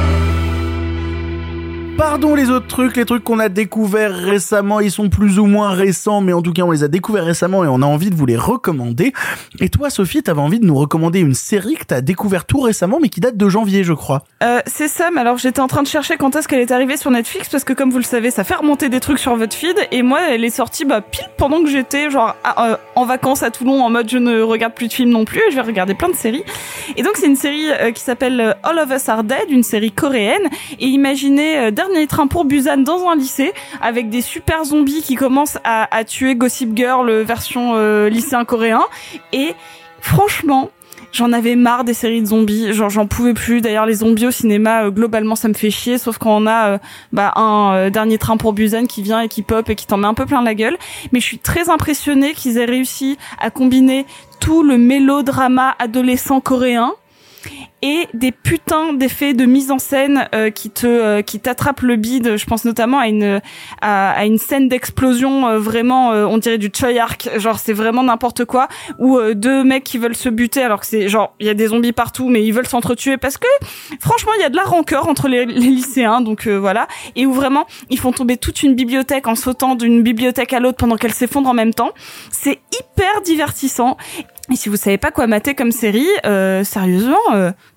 Pardon 1.97 2.35
les 2.35 2.51
autres 2.51 2.67
trucs, 2.67 2.95
les 2.95 3.05
trucs 3.05 3.23
qu'on 3.23 3.39
a 3.39 3.49
découverts 3.49 4.13
récemment, 4.13 4.79
ils 4.79 4.91
sont 4.91 5.09
plus 5.09 5.39
ou 5.39 5.47
moins 5.47 5.71
récents, 5.71 6.21
mais 6.21 6.31
en 6.31 6.43
tout 6.43 6.53
cas 6.53 6.61
on 6.61 6.69
les 6.69 6.83
a 6.83 6.87
découverts 6.87 7.25
récemment 7.25 7.63
et 7.63 7.67
on 7.67 7.81
a 7.81 7.85
envie 7.87 8.11
de 8.11 8.15
vous 8.15 8.27
les 8.27 8.37
recommander. 8.37 9.13
Et 9.59 9.69
toi 9.69 9.89
Sophie, 9.89 10.21
t'avais 10.21 10.39
envie 10.39 10.59
de 10.59 10.65
nous 10.65 10.75
recommander 10.75 11.19
une 11.19 11.33
série 11.33 11.73
que 11.73 11.85
t'as 11.85 12.01
découvert 12.01 12.45
tout 12.45 12.59
récemment, 12.59 12.99
mais 13.01 13.09
qui 13.09 13.19
date 13.19 13.35
de 13.35 13.49
janvier 13.49 13.83
je 13.83 13.93
crois. 13.93 14.23
Euh, 14.43 14.59
c'est 14.67 14.87
ça, 14.87 15.09
mais 15.11 15.21
alors 15.21 15.39
j'étais 15.39 15.59
en 15.59 15.67
train 15.67 15.81
de 15.81 15.87
chercher 15.87 16.17
quand 16.17 16.35
est-ce 16.35 16.47
qu'elle 16.47 16.59
est 16.59 16.71
arrivée 16.71 16.97
sur 16.97 17.09
Netflix, 17.09 17.49
parce 17.49 17.63
que 17.63 17.73
comme 17.73 17.89
vous 17.89 17.97
le 17.97 18.03
savez, 18.03 18.29
ça 18.29 18.43
fait 18.43 18.55
remonter 18.55 18.89
des 18.89 18.99
trucs 18.99 19.19
sur 19.19 19.35
votre 19.35 19.55
feed, 19.55 19.75
et 19.91 20.03
moi 20.03 20.19
elle 20.29 20.43
est 20.43 20.51
sortie 20.51 20.85
bah, 20.85 21.01
pile 21.01 21.25
pendant 21.37 21.63
que 21.63 21.69
j'étais 21.69 22.11
genre 22.11 22.35
euh, 22.59 22.77
en 22.95 23.05
vacances 23.05 23.41
à 23.41 23.49
Toulon, 23.49 23.81
en 23.81 23.89
mode 23.89 24.07
je 24.07 24.19
ne 24.19 24.41
regarde 24.41 24.73
plus 24.73 24.87
de 24.87 24.93
films 24.93 25.09
non 25.09 25.25
plus, 25.25 25.39
et 25.39 25.51
je 25.51 25.55
vais 25.55 25.61
regarder 25.61 25.95
plein 25.95 26.09
de 26.09 26.15
séries. 26.15 26.43
Et 26.95 27.01
donc 27.01 27.13
c'est 27.15 27.27
une 27.27 27.35
série 27.35 27.71
euh, 27.71 27.91
qui 27.91 28.03
s'appelle 28.03 28.39
euh, 28.39 28.53
All 28.61 28.77
of 28.77 28.91
Us 28.91 29.09
Are 29.09 29.23
Dead, 29.23 29.49
une 29.49 29.63
série 29.63 29.91
coréenne, 29.91 30.47
et 30.79 30.85
imaginez 30.85 31.57
euh, 31.57 31.71
Dernier 31.87 32.07
train 32.07 32.27
pour 32.27 32.43
Busan 32.43 32.77
dans 32.77 33.07
un 33.07 33.15
lycée, 33.15 33.53
avec 33.81 34.09
des 34.09 34.21
super 34.21 34.65
zombies 34.65 35.01
qui 35.01 35.15
commencent 35.15 35.57
à, 35.63 36.03
tuer 36.03 36.35
Gossip 36.35 36.75
Girl 36.75 37.09
euh, 37.09 37.23
version 37.23 37.73
euh, 37.75 38.09
lycéen 38.09 38.45
coréen, 38.45 38.83
et 39.31 39.53
franchement... 40.01 40.69
J'en 41.13 41.31
avais 41.31 41.55
marre 41.55 41.85
des 41.85 41.93
séries 41.93 42.21
de 42.21 42.27
zombies, 42.27 42.73
genre 42.73 42.89
j'en 42.89 43.07
pouvais 43.07 43.33
plus. 43.33 43.61
D'ailleurs 43.61 43.85
les 43.85 43.95
zombies 43.95 44.27
au 44.27 44.31
cinéma 44.31 44.83
euh, 44.83 44.91
globalement 44.91 45.35
ça 45.35 45.47
me 45.47 45.53
fait 45.53 45.71
chier, 45.71 45.97
sauf 45.97 46.17
quand 46.17 46.35
on 46.35 46.45
a 46.45 46.79
bah, 47.13 47.31
un 47.37 47.89
dernier 47.89 48.17
train 48.17 48.35
pour 48.35 48.51
Busan 48.51 48.85
qui 48.87 49.01
vient 49.01 49.21
et 49.21 49.29
qui 49.29 49.41
pop 49.41 49.67
et 49.69 49.75
qui 49.75 49.87
t'en 49.87 49.97
met 49.97 50.05
un 50.05 50.13
peu 50.13 50.25
plein 50.25 50.43
la 50.43 50.53
gueule. 50.53 50.77
Mais 51.13 51.21
je 51.21 51.25
suis 51.25 51.39
très 51.39 51.69
impressionnée 51.69 52.33
qu'ils 52.33 52.57
aient 52.57 52.65
réussi 52.65 53.17
à 53.39 53.49
combiner 53.49 54.05
tout 54.41 54.63
le 54.63 54.77
mélodrama 54.77 55.75
adolescent 55.79 56.41
coréen 56.41 56.93
et 57.81 58.07
des 58.13 58.31
putains 58.31 58.93
d'effets 58.93 59.33
de 59.33 59.45
mise 59.45 59.69
en 59.71 59.79
scène 59.79 60.27
euh, 60.33 60.49
qui 60.49 60.69
te 60.71 60.87
euh, 60.87 61.21
qui 61.21 61.39
t'attrapent 61.39 61.81
le 61.81 61.95
bide. 61.95 62.37
Je 62.37 62.45
pense 62.45 62.65
notamment 62.65 62.99
à 62.99 63.07
une 63.07 63.39
à, 63.81 64.11
à 64.11 64.25
une 64.25 64.39
scène 64.39 64.67
d'explosion 64.67 65.47
euh, 65.47 65.59
vraiment 65.59 66.11
euh, 66.11 66.25
on 66.25 66.37
dirait 66.39 66.57
du 66.57 66.71
choyark 66.73 67.29
genre 67.37 67.59
c'est 67.59 67.73
vraiment 67.73 68.03
n'importe 68.03 68.45
quoi. 68.45 68.67
Où 68.97 69.17
euh, 69.17 69.35
deux 69.35 69.63
mecs 69.63 69.83
qui 69.83 69.99
veulent 69.99 70.15
se 70.15 70.29
buter 70.29 70.63
alors 70.63 70.79
que 70.79 70.87
c'est 70.87 71.07
genre 71.07 71.35
il 71.39 71.45
y 71.45 71.49
a 71.49 71.53
des 71.53 71.67
zombies 71.67 71.91
partout 71.91 72.29
mais 72.29 72.43
ils 72.43 72.51
veulent 72.51 72.67
s'entretuer 72.67 73.17
parce 73.17 73.37
que 73.37 73.47
franchement 73.99 74.31
il 74.37 74.41
y 74.41 74.45
a 74.45 74.49
de 74.49 74.55
la 74.55 74.63
rancœur 74.63 75.07
entre 75.07 75.27
les, 75.27 75.45
les 75.45 75.59
lycéens. 75.59 76.21
Donc 76.21 76.47
euh, 76.47 76.55
voilà. 76.57 76.87
Et 77.15 77.25
où 77.25 77.33
vraiment 77.33 77.67
ils 77.89 77.99
font 77.99 78.11
tomber 78.11 78.37
toute 78.37 78.63
une 78.63 78.73
bibliothèque 78.73 79.27
en 79.27 79.35
sautant 79.35 79.75
d'une 79.75 80.01
bibliothèque 80.01 80.53
à 80.53 80.59
l'autre 80.59 80.77
pendant 80.77 80.95
qu'elle 80.95 81.13
s'effondre 81.13 81.49
en 81.49 81.53
même 81.53 81.73
temps. 81.73 81.91
C'est 82.31 82.59
hyper 82.73 83.21
divertissant. 83.23 83.97
Et 84.51 84.55
si 84.55 84.69
vous 84.69 84.77
savez 84.77 84.97
pas 84.97 85.11
quoi 85.11 85.27
mater 85.27 85.55
comme 85.55 85.73
série, 85.73 86.07
sérieusement, 86.63 87.17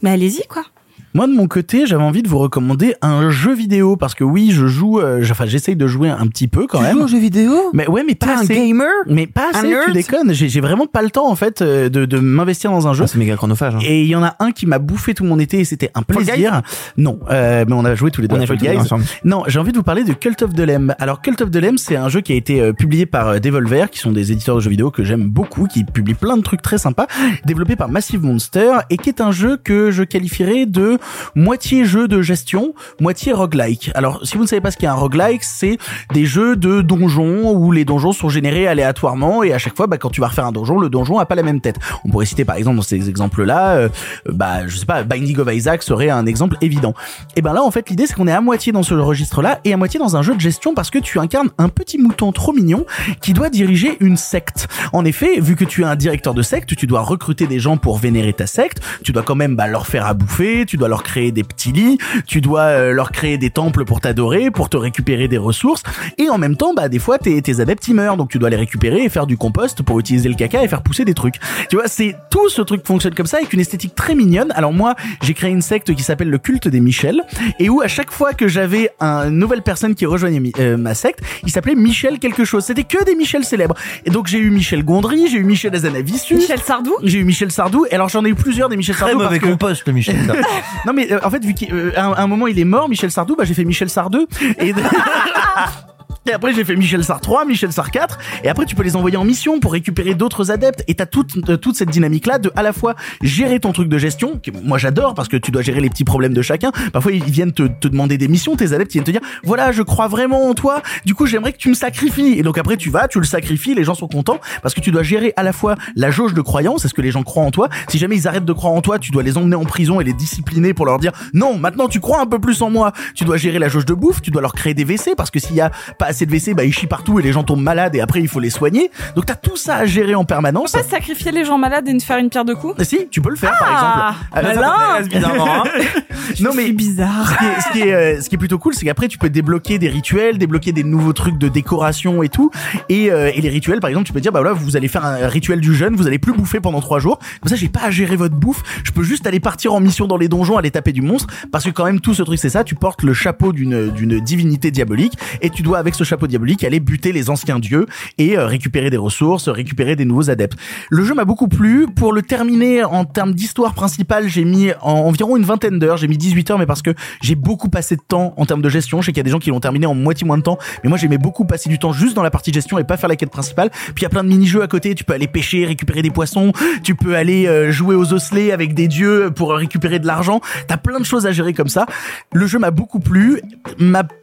mais 0.02 0.10
allez-y 0.10 0.46
quoi. 0.46 0.64
Moi 1.12 1.26
de 1.26 1.32
mon 1.32 1.48
côté, 1.48 1.86
j'avais 1.86 2.04
envie 2.04 2.22
de 2.22 2.28
vous 2.28 2.38
recommander 2.38 2.94
un 3.02 3.30
jeu 3.30 3.52
vidéo 3.52 3.96
parce 3.96 4.14
que 4.14 4.22
oui, 4.22 4.50
je 4.52 4.66
joue, 4.66 5.00
euh, 5.00 5.24
enfin 5.30 5.44
j'essaye 5.46 5.74
de 5.74 5.86
jouer 5.88 6.08
un 6.08 6.26
petit 6.28 6.46
peu 6.46 6.66
quand 6.68 6.78
Tu 6.78 6.84
même. 6.84 6.98
joues 6.98 7.02
aux 7.04 7.08
jeux 7.08 7.18
vidéo? 7.18 7.52
Mais 7.72 7.88
ouais, 7.88 8.04
mais 8.06 8.14
pas 8.14 8.26
T'es 8.26 8.32
un 8.32 8.38
assez. 8.42 8.54
gamer? 8.54 8.86
Mais 9.08 9.26
pas 9.26 9.48
Un 9.52 9.58
assez. 9.58 9.68
nerd? 9.68 9.84
Tu 9.86 9.92
déconnes. 9.92 10.32
J'ai 10.32 10.48
j'ai 10.48 10.60
vraiment 10.60 10.86
pas 10.86 11.02
le 11.02 11.10
temps 11.10 11.28
en 11.28 11.34
fait 11.34 11.62
euh, 11.62 11.88
de, 11.88 12.04
de 12.04 12.18
m'investir 12.20 12.70
dans 12.70 12.86
un 12.86 12.92
jeu. 12.92 13.02
Ah, 13.04 13.06
c'est 13.08 13.18
méga 13.18 13.34
chronophage. 13.34 13.74
hein. 13.74 13.80
Et 13.84 14.02
il 14.02 14.06
y 14.08 14.14
en 14.14 14.22
a 14.22 14.36
un 14.38 14.52
qui 14.52 14.66
m'a 14.66 14.78
bouffé 14.78 15.12
tout 15.14 15.24
mon 15.24 15.40
été 15.40 15.58
et 15.58 15.64
c'était 15.64 15.90
un 15.96 16.02
Fall 16.02 16.24
plaisir. 16.24 16.62
Non, 16.96 17.18
euh, 17.30 17.64
mais 17.66 17.74
on 17.74 17.84
a 17.84 17.96
joué 17.96 18.12
tous 18.12 18.20
les 18.20 18.28
deux 18.28 18.36
On 18.36 18.38
à 18.38 18.42
a 18.42 18.46
joué 18.46 18.56
Fall 18.56 18.58
tous 18.58 18.64
les 18.66 18.70
deux 18.70 18.76
Guys. 18.76 18.82
ensemble. 18.84 19.04
Non, 19.24 19.42
j'ai 19.48 19.58
envie 19.58 19.72
de 19.72 19.78
vous 19.78 19.82
parler 19.82 20.04
de 20.04 20.12
Cult 20.12 20.40
of 20.42 20.54
the 20.54 20.60
Lamb. 20.60 20.94
Alors 21.00 21.22
Cult 21.22 21.40
of 21.42 21.50
the 21.50 21.56
Lamb, 21.56 21.76
c'est 21.76 21.96
un 21.96 22.08
jeu 22.08 22.20
qui 22.20 22.32
a 22.32 22.36
été 22.36 22.60
euh, 22.60 22.72
publié 22.72 23.04
par 23.06 23.26
euh, 23.28 23.38
Devolver, 23.40 23.90
qui 23.90 23.98
sont 23.98 24.12
des 24.12 24.30
éditeurs 24.30 24.54
de 24.54 24.60
jeux 24.60 24.70
vidéo 24.70 24.92
que 24.92 25.02
j'aime 25.02 25.24
beaucoup, 25.28 25.66
qui 25.66 25.82
publient 25.82 26.14
plein 26.14 26.36
de 26.36 26.42
trucs 26.42 26.62
très 26.62 26.78
sympas, 26.78 27.08
développé 27.46 27.74
par 27.74 27.88
Massive 27.88 28.22
Monster 28.22 28.74
et 28.90 28.96
qui 28.96 29.08
est 29.08 29.20
un 29.20 29.32
jeu 29.32 29.56
que 29.56 29.90
je 29.90 30.04
qualifierais 30.04 30.66
de 30.66 30.98
moitié 31.34 31.84
jeu 31.84 32.08
de 32.08 32.22
gestion, 32.22 32.74
moitié 33.00 33.32
roguelike. 33.32 33.90
Alors 33.94 34.20
si 34.24 34.36
vous 34.36 34.42
ne 34.42 34.48
savez 34.48 34.60
pas 34.60 34.70
ce 34.70 34.76
qu'est 34.76 34.86
un 34.86 34.94
roguelike, 34.94 35.44
c'est 35.44 35.78
des 36.12 36.26
jeux 36.26 36.56
de 36.56 36.80
donjons 36.80 37.52
où 37.52 37.72
les 37.72 37.84
donjons 37.84 38.12
sont 38.12 38.28
générés 38.28 38.66
aléatoirement 38.66 39.42
et 39.42 39.52
à 39.52 39.58
chaque 39.58 39.76
fois, 39.76 39.86
bah, 39.86 39.98
quand 39.98 40.10
tu 40.10 40.20
vas 40.20 40.28
refaire 40.28 40.46
un 40.46 40.52
donjon, 40.52 40.78
le 40.78 40.88
donjon 40.88 41.18
a 41.18 41.26
pas 41.26 41.34
la 41.34 41.42
même 41.42 41.60
tête. 41.60 41.76
On 42.04 42.10
pourrait 42.10 42.26
citer 42.26 42.44
par 42.44 42.56
exemple 42.56 42.76
dans 42.76 42.82
ces 42.82 43.08
exemples-là, 43.08 43.74
euh, 43.76 43.88
bah 44.26 44.66
je 44.66 44.76
sais 44.76 44.86
pas, 44.86 45.02
Binding 45.02 45.38
of 45.38 45.52
Isaac 45.52 45.82
serait 45.82 46.10
un 46.10 46.26
exemple 46.26 46.56
évident. 46.60 46.94
Et 47.36 47.42
ben 47.42 47.52
là 47.52 47.62
en 47.62 47.70
fait 47.70 47.90
l'idée 47.90 48.06
c'est 48.06 48.14
qu'on 48.14 48.28
est 48.28 48.32
à 48.32 48.40
moitié 48.40 48.72
dans 48.72 48.82
ce 48.82 48.94
registre-là 48.94 49.60
et 49.64 49.72
à 49.72 49.76
moitié 49.76 49.98
dans 49.98 50.16
un 50.16 50.22
jeu 50.22 50.34
de 50.34 50.40
gestion 50.40 50.74
parce 50.74 50.90
que 50.90 50.98
tu 50.98 51.18
incarnes 51.18 51.50
un 51.58 51.68
petit 51.68 51.98
mouton 51.98 52.32
trop 52.32 52.52
mignon 52.52 52.84
qui 53.20 53.32
doit 53.32 53.50
diriger 53.50 53.96
une 54.00 54.16
secte. 54.16 54.68
En 54.92 55.04
effet, 55.04 55.40
vu 55.40 55.56
que 55.56 55.64
tu 55.64 55.82
es 55.82 55.84
un 55.84 55.96
directeur 55.96 56.34
de 56.34 56.42
secte, 56.42 56.74
tu 56.76 56.86
dois 56.86 57.02
recruter 57.02 57.46
des 57.46 57.58
gens 57.58 57.76
pour 57.76 57.98
vénérer 57.98 58.32
ta 58.32 58.46
secte, 58.46 58.80
tu 59.04 59.12
dois 59.12 59.22
quand 59.22 59.34
même 59.34 59.56
bah, 59.56 59.66
leur 59.66 59.86
faire 59.86 60.06
à 60.06 60.14
bouffer, 60.14 60.64
tu 60.66 60.76
dois 60.76 60.88
leur 60.90 61.02
créer 61.02 61.32
des 61.32 61.42
petits 61.44 61.72
lits, 61.72 61.98
tu 62.26 62.40
dois 62.40 62.62
euh, 62.62 62.92
leur 62.92 63.10
créer 63.12 63.38
des 63.38 63.48
temples 63.50 63.84
pour 63.86 64.00
t'adorer, 64.00 64.50
pour 64.50 64.68
te 64.68 64.76
récupérer 64.76 65.26
des 65.28 65.38
ressources 65.38 65.82
et 66.18 66.28
en 66.28 66.36
même 66.38 66.56
temps 66.56 66.74
bah 66.74 66.88
des 66.88 66.98
fois 66.98 67.18
tes, 67.18 67.40
tes 67.40 67.60
adeptes 67.60 67.86
ils 67.88 67.94
meurent 67.94 68.16
donc 68.16 68.28
tu 68.30 68.38
dois 68.38 68.50
les 68.50 68.56
récupérer 68.56 69.04
et 69.04 69.08
faire 69.08 69.26
du 69.26 69.36
compost 69.38 69.82
pour 69.82 69.98
utiliser 69.98 70.28
le 70.28 70.34
caca 70.34 70.62
et 70.62 70.68
faire 70.68 70.82
pousser 70.82 71.04
des 71.04 71.14
trucs. 71.14 71.36
Tu 71.70 71.76
vois, 71.76 71.88
c'est 71.88 72.14
tout 72.30 72.48
ce 72.48 72.60
truc 72.62 72.86
fonctionne 72.86 73.14
comme 73.14 73.26
ça 73.26 73.38
avec 73.38 73.52
une 73.52 73.60
esthétique 73.60 73.94
très 73.94 74.14
mignonne. 74.14 74.52
Alors 74.54 74.72
moi, 74.72 74.94
j'ai 75.22 75.32
créé 75.34 75.50
une 75.50 75.62
secte 75.62 75.94
qui 75.94 76.02
s'appelle 76.02 76.28
le 76.28 76.38
culte 76.38 76.68
des 76.68 76.80
Michel 76.80 77.22
et 77.58 77.68
où 77.68 77.80
à 77.80 77.88
chaque 77.88 78.10
fois 78.10 78.32
que 78.34 78.48
j'avais 78.48 78.90
une 79.00 79.38
nouvelle 79.38 79.62
personne 79.62 79.94
qui 79.94 80.04
rejoignait 80.06 80.40
mi- 80.40 80.52
euh, 80.58 80.76
ma 80.76 80.94
secte, 80.94 81.20
il 81.44 81.50
s'appelait 81.50 81.74
Michel 81.76 82.18
quelque 82.18 82.44
chose. 82.44 82.64
C'était 82.64 82.84
que 82.84 83.02
des 83.04 83.14
Michel 83.14 83.44
célèbres. 83.44 83.74
Et 84.04 84.10
donc 84.10 84.26
j'ai 84.26 84.38
eu 84.38 84.50
Michel 84.50 84.84
Gondry, 84.84 85.28
j'ai 85.28 85.38
eu 85.38 85.44
Michel 85.44 85.74
Azanavicius, 85.74 86.38
Michel 86.40 86.60
Sardou, 86.60 86.94
j'ai 87.04 87.18
eu 87.18 87.24
Michel 87.24 87.50
Sardou. 87.52 87.86
Et 87.90 87.94
alors 87.94 88.08
j'en 88.08 88.24
ai 88.24 88.30
eu 88.30 88.34
plusieurs 88.34 88.68
des 88.68 88.76
Michel 88.76 88.96
Très 88.96 89.06
Sardou 89.06 89.18
mauvais 89.22 89.38
parce 89.38 89.40
que 89.40 89.50
compost, 89.52 89.82
le 89.86 89.92
Michel. 89.92 90.16
non 90.86 90.92
mais 90.92 91.12
euh, 91.12 91.18
en 91.22 91.30
fait 91.30 91.44
vu 91.44 91.54
qu'à 91.54 91.66
un, 91.96 92.12
un 92.14 92.26
moment 92.26 92.46
il 92.46 92.58
est 92.58 92.64
mort 92.64 92.88
Michel 92.88 93.10
Sardou 93.10 93.36
bah 93.36 93.44
j'ai 93.44 93.54
fait 93.54 93.64
Michel 93.64 93.90
Sardou 93.90 94.26
et 94.58 94.72
Et 96.26 96.32
après 96.32 96.52
j'ai 96.52 96.64
fait 96.64 96.76
Michel 96.76 97.02
Sar 97.02 97.18
3, 97.18 97.46
Michel 97.46 97.72
Sar 97.72 97.90
4 97.90 98.18
et 98.44 98.50
après 98.50 98.66
tu 98.66 98.76
peux 98.76 98.82
les 98.82 98.94
envoyer 98.94 99.16
en 99.16 99.24
mission 99.24 99.58
pour 99.58 99.72
récupérer 99.72 100.14
d'autres 100.14 100.50
adeptes. 100.50 100.84
Et 100.86 100.94
t'as 100.94 101.06
toute 101.06 101.48
euh, 101.48 101.56
toute 101.56 101.76
cette 101.76 101.88
dynamique 101.88 102.26
là 102.26 102.38
de 102.38 102.52
à 102.56 102.62
la 102.62 102.74
fois 102.74 102.94
gérer 103.22 103.58
ton 103.58 103.72
truc 103.72 103.88
de 103.88 103.96
gestion 103.96 104.38
que 104.38 104.50
moi 104.62 104.76
j'adore 104.76 105.14
parce 105.14 105.28
que 105.28 105.38
tu 105.38 105.50
dois 105.50 105.62
gérer 105.62 105.80
les 105.80 105.88
petits 105.88 106.04
problèmes 106.04 106.34
de 106.34 106.42
chacun. 106.42 106.72
Parfois 106.92 107.12
ils 107.12 107.24
viennent 107.24 107.52
te, 107.52 107.62
te 107.62 107.88
demander 107.88 108.18
des 108.18 108.28
missions, 108.28 108.54
tes 108.54 108.74
adeptes 108.74 108.94
ils 108.94 108.98
viennent 108.98 109.04
te 109.04 109.10
dire 109.12 109.22
voilà 109.44 109.72
je 109.72 109.80
crois 109.80 110.08
vraiment 110.08 110.46
en 110.46 110.52
toi, 110.52 110.82
du 111.06 111.14
coup 111.14 111.24
j'aimerais 111.24 111.54
que 111.54 111.58
tu 111.58 111.70
me 111.70 111.74
sacrifies 111.74 112.38
et 112.38 112.42
donc 112.42 112.58
après 112.58 112.76
tu 112.76 112.90
vas, 112.90 113.08
tu 113.08 113.18
le 113.18 113.24
sacrifies, 113.24 113.74
les 113.74 113.84
gens 113.84 113.94
sont 113.94 114.08
contents 114.08 114.40
parce 114.60 114.74
que 114.74 114.80
tu 114.82 114.90
dois 114.90 115.02
gérer 115.02 115.32
à 115.38 115.42
la 115.42 115.54
fois 115.54 115.76
la 115.96 116.10
jauge 116.10 116.34
de 116.34 116.42
croyance, 116.42 116.84
est-ce 116.84 116.92
que 116.92 117.02
les 117.02 117.12
gens 117.12 117.22
croient 117.22 117.44
en 117.44 117.50
toi? 117.50 117.70
Si 117.88 117.96
jamais 117.96 118.16
ils 118.16 118.28
arrêtent 118.28 118.44
de 118.44 118.52
croire 118.52 118.74
en 118.74 118.82
toi, 118.82 118.98
tu 118.98 119.10
dois 119.10 119.22
les 119.22 119.38
emmener 119.38 119.56
en 119.56 119.64
prison 119.64 120.02
et 120.02 120.04
les 120.04 120.12
discipliner 120.12 120.74
pour 120.74 120.84
leur 120.84 120.98
dire 120.98 121.12
non 121.32 121.56
maintenant 121.56 121.88
tu 121.88 121.98
crois 121.98 122.20
un 122.20 122.26
peu 122.26 122.38
plus 122.38 122.60
en 122.60 122.68
moi. 122.68 122.92
Tu 123.14 123.24
dois 123.24 123.38
gérer 123.38 123.58
la 123.58 123.70
jauge 123.70 123.86
de 123.86 123.94
bouffe, 123.94 124.20
tu 124.20 124.30
dois 124.30 124.42
leur 124.42 124.52
créer 124.52 124.74
des 124.74 124.84
WC 124.84 125.14
parce 125.16 125.30
que 125.30 125.38
s'il 125.38 125.56
y 125.56 125.62
a 125.62 125.70
pas 125.98 126.09
assez 126.10 126.26
de 126.26 126.30
WC, 126.30 126.54
bah 126.54 126.64
ils 126.64 126.72
chient 126.74 126.86
partout 126.86 127.18
et 127.18 127.22
les 127.22 127.32
gens 127.32 127.42
tombent 127.42 127.62
malades 127.62 127.94
et 127.96 128.00
après 128.00 128.20
il 128.20 128.28
faut 128.28 128.40
les 128.40 128.50
soigner. 128.50 128.90
Donc 129.16 129.26
t'as 129.26 129.34
tout 129.34 129.56
ça 129.56 129.76
à 129.76 129.86
gérer 129.86 130.14
en 130.14 130.24
permanence. 130.24 130.72
Pas 130.72 130.82
sacrifier 130.82 131.32
les 131.32 131.44
gens 131.44 131.58
malades 131.58 131.88
et 131.88 131.92
ne 131.92 132.00
faire 132.00 132.18
une 132.18 132.28
pierre 132.30 132.44
de 132.44 132.54
coups 132.54 132.82
Si, 132.82 133.08
tu 133.10 133.20
peux 133.20 133.30
le 133.30 133.36
faire 133.36 133.52
Ah, 133.60 134.14
par 134.32 134.50
exemple. 134.50 134.66
malin. 134.66 135.06
bizarrement, 135.06 135.64
hein. 135.64 135.68
non 136.40 136.50
mais 136.54 136.72
bizarre. 136.72 137.30
Ce 137.30 137.38
qui 137.38 137.44
est, 137.44 137.60
ce 137.60 137.72
qui 137.72 137.80
est, 137.88 137.92
euh, 137.94 138.20
ce 138.20 138.28
qui 138.28 138.34
est 138.34 138.38
plutôt 138.38 138.58
cool, 138.58 138.74
c'est 138.74 138.84
qu'après 138.84 139.08
tu 139.08 139.18
peux 139.18 139.30
débloquer 139.30 139.78
des 139.78 139.88
rituels, 139.88 140.38
débloquer 140.38 140.72
des 140.72 140.84
nouveaux 140.84 141.12
trucs 141.12 141.38
de 141.38 141.48
décoration 141.48 142.22
et 142.22 142.28
tout. 142.28 142.50
Et, 142.88 143.10
euh, 143.10 143.30
et 143.34 143.40
les 143.40 143.48
rituels, 143.48 143.80
par 143.80 143.88
exemple, 143.88 144.06
tu 144.06 144.12
peux 144.12 144.20
dire 144.20 144.32
bah 144.32 144.40
voilà, 144.40 144.54
vous 144.54 144.76
allez 144.76 144.88
faire 144.88 145.04
un 145.04 145.26
rituel 145.28 145.60
du 145.60 145.74
jeûne, 145.74 145.94
vous 145.96 146.06
allez 146.06 146.18
plus 146.18 146.32
bouffer 146.32 146.60
pendant 146.60 146.80
trois 146.80 146.98
jours. 146.98 147.18
Comme 147.40 147.48
ça, 147.48 147.56
j'ai 147.56 147.68
pas 147.68 147.82
à 147.84 147.90
gérer 147.90 148.16
votre 148.16 148.34
bouffe. 148.34 148.62
Je 148.84 148.90
peux 148.92 149.02
juste 149.02 149.26
aller 149.26 149.40
partir 149.40 149.72
en 149.74 149.80
mission 149.80 150.06
dans 150.06 150.16
les 150.16 150.28
donjons, 150.28 150.56
aller 150.56 150.70
taper 150.70 150.92
du 150.92 151.02
monstre, 151.02 151.28
parce 151.52 151.64
que 151.64 151.70
quand 151.70 151.84
même 151.84 152.00
tout 152.00 152.14
ce 152.14 152.22
truc 152.22 152.38
c'est 152.38 152.48
ça. 152.50 152.64
Tu 152.64 152.74
portes 152.74 153.02
le 153.02 153.12
chapeau 153.14 153.52
d'une 153.52 153.90
d'une 153.90 154.20
divinité 154.20 154.70
diabolique 154.70 155.14
et 155.40 155.50
tu 155.50 155.62
dois 155.62 155.78
avec 155.78 155.94
chapeau 156.04 156.26
diabolique 156.26 156.64
aller 156.64 156.80
buter 156.80 157.12
les 157.12 157.30
anciens 157.30 157.58
dieux 157.58 157.86
et 158.18 158.36
euh, 158.38 158.46
récupérer 158.46 158.90
des 158.90 158.96
ressources, 158.96 159.48
récupérer 159.48 159.96
des 159.96 160.04
nouveaux 160.04 160.30
adeptes. 160.30 160.56
Le 160.90 161.04
jeu 161.04 161.14
m'a 161.14 161.24
beaucoup 161.24 161.48
plu. 161.48 161.86
Pour 161.94 162.12
le 162.12 162.22
terminer 162.22 162.84
en 162.84 163.04
termes 163.04 163.32
d'histoire 163.32 163.74
principale, 163.74 164.28
j'ai 164.28 164.44
mis 164.44 164.70
en- 164.82 164.92
environ 164.92 165.36
une 165.36 165.44
vingtaine 165.44 165.78
d'heures. 165.78 165.96
J'ai 165.96 166.08
mis 166.08 166.18
18 166.18 166.50
heures, 166.50 166.58
mais 166.58 166.66
parce 166.66 166.82
que 166.82 166.90
j'ai 167.22 167.34
beaucoup 167.34 167.68
passé 167.68 167.96
de 167.96 168.02
temps 168.06 168.34
en 168.36 168.46
termes 168.46 168.62
de 168.62 168.68
gestion. 168.68 169.00
Je 169.00 169.06
sais 169.06 169.12
qu'il 169.12 169.18
y 169.18 169.20
a 169.20 169.24
des 169.24 169.30
gens 169.30 169.38
qui 169.38 169.50
l'ont 169.50 169.60
terminé 169.60 169.86
en 169.86 169.94
moitié 169.94 170.26
moins 170.26 170.38
de 170.38 170.42
temps, 170.42 170.58
mais 170.82 170.88
moi 170.88 170.98
j'aimais 170.98 171.18
beaucoup 171.18 171.44
passer 171.44 171.68
du 171.68 171.78
temps 171.78 171.92
juste 171.92 172.14
dans 172.14 172.22
la 172.22 172.30
partie 172.30 172.52
gestion 172.52 172.78
et 172.78 172.84
pas 172.84 172.96
faire 172.96 173.08
la 173.08 173.16
quête 173.16 173.30
principale. 173.30 173.70
Puis 173.70 173.94
il 173.98 174.02
y 174.02 174.06
a 174.06 174.10
plein 174.10 174.24
de 174.24 174.28
mini-jeux 174.28 174.62
à 174.62 174.66
côté. 174.68 174.94
Tu 174.94 175.04
peux 175.04 175.12
aller 175.12 175.28
pêcher, 175.28 175.64
récupérer 175.66 176.02
des 176.02 176.10
poissons. 176.10 176.52
Tu 176.82 176.94
peux 176.94 177.16
aller 177.16 177.46
euh, 177.46 177.70
jouer 177.70 177.94
aux 177.94 178.12
osselets 178.12 178.52
avec 178.52 178.74
des 178.74 178.88
dieux 178.88 179.30
pour 179.34 179.52
récupérer 179.54 179.98
de 179.98 180.06
l'argent. 180.06 180.40
T'as 180.68 180.76
plein 180.76 180.98
de 181.00 181.04
choses 181.04 181.26
à 181.26 181.32
gérer 181.32 181.52
comme 181.52 181.68
ça. 181.68 181.86
Le 182.32 182.46
jeu 182.46 182.58
m'a 182.58 182.70
beaucoup 182.70 183.00
plu. 183.00 183.40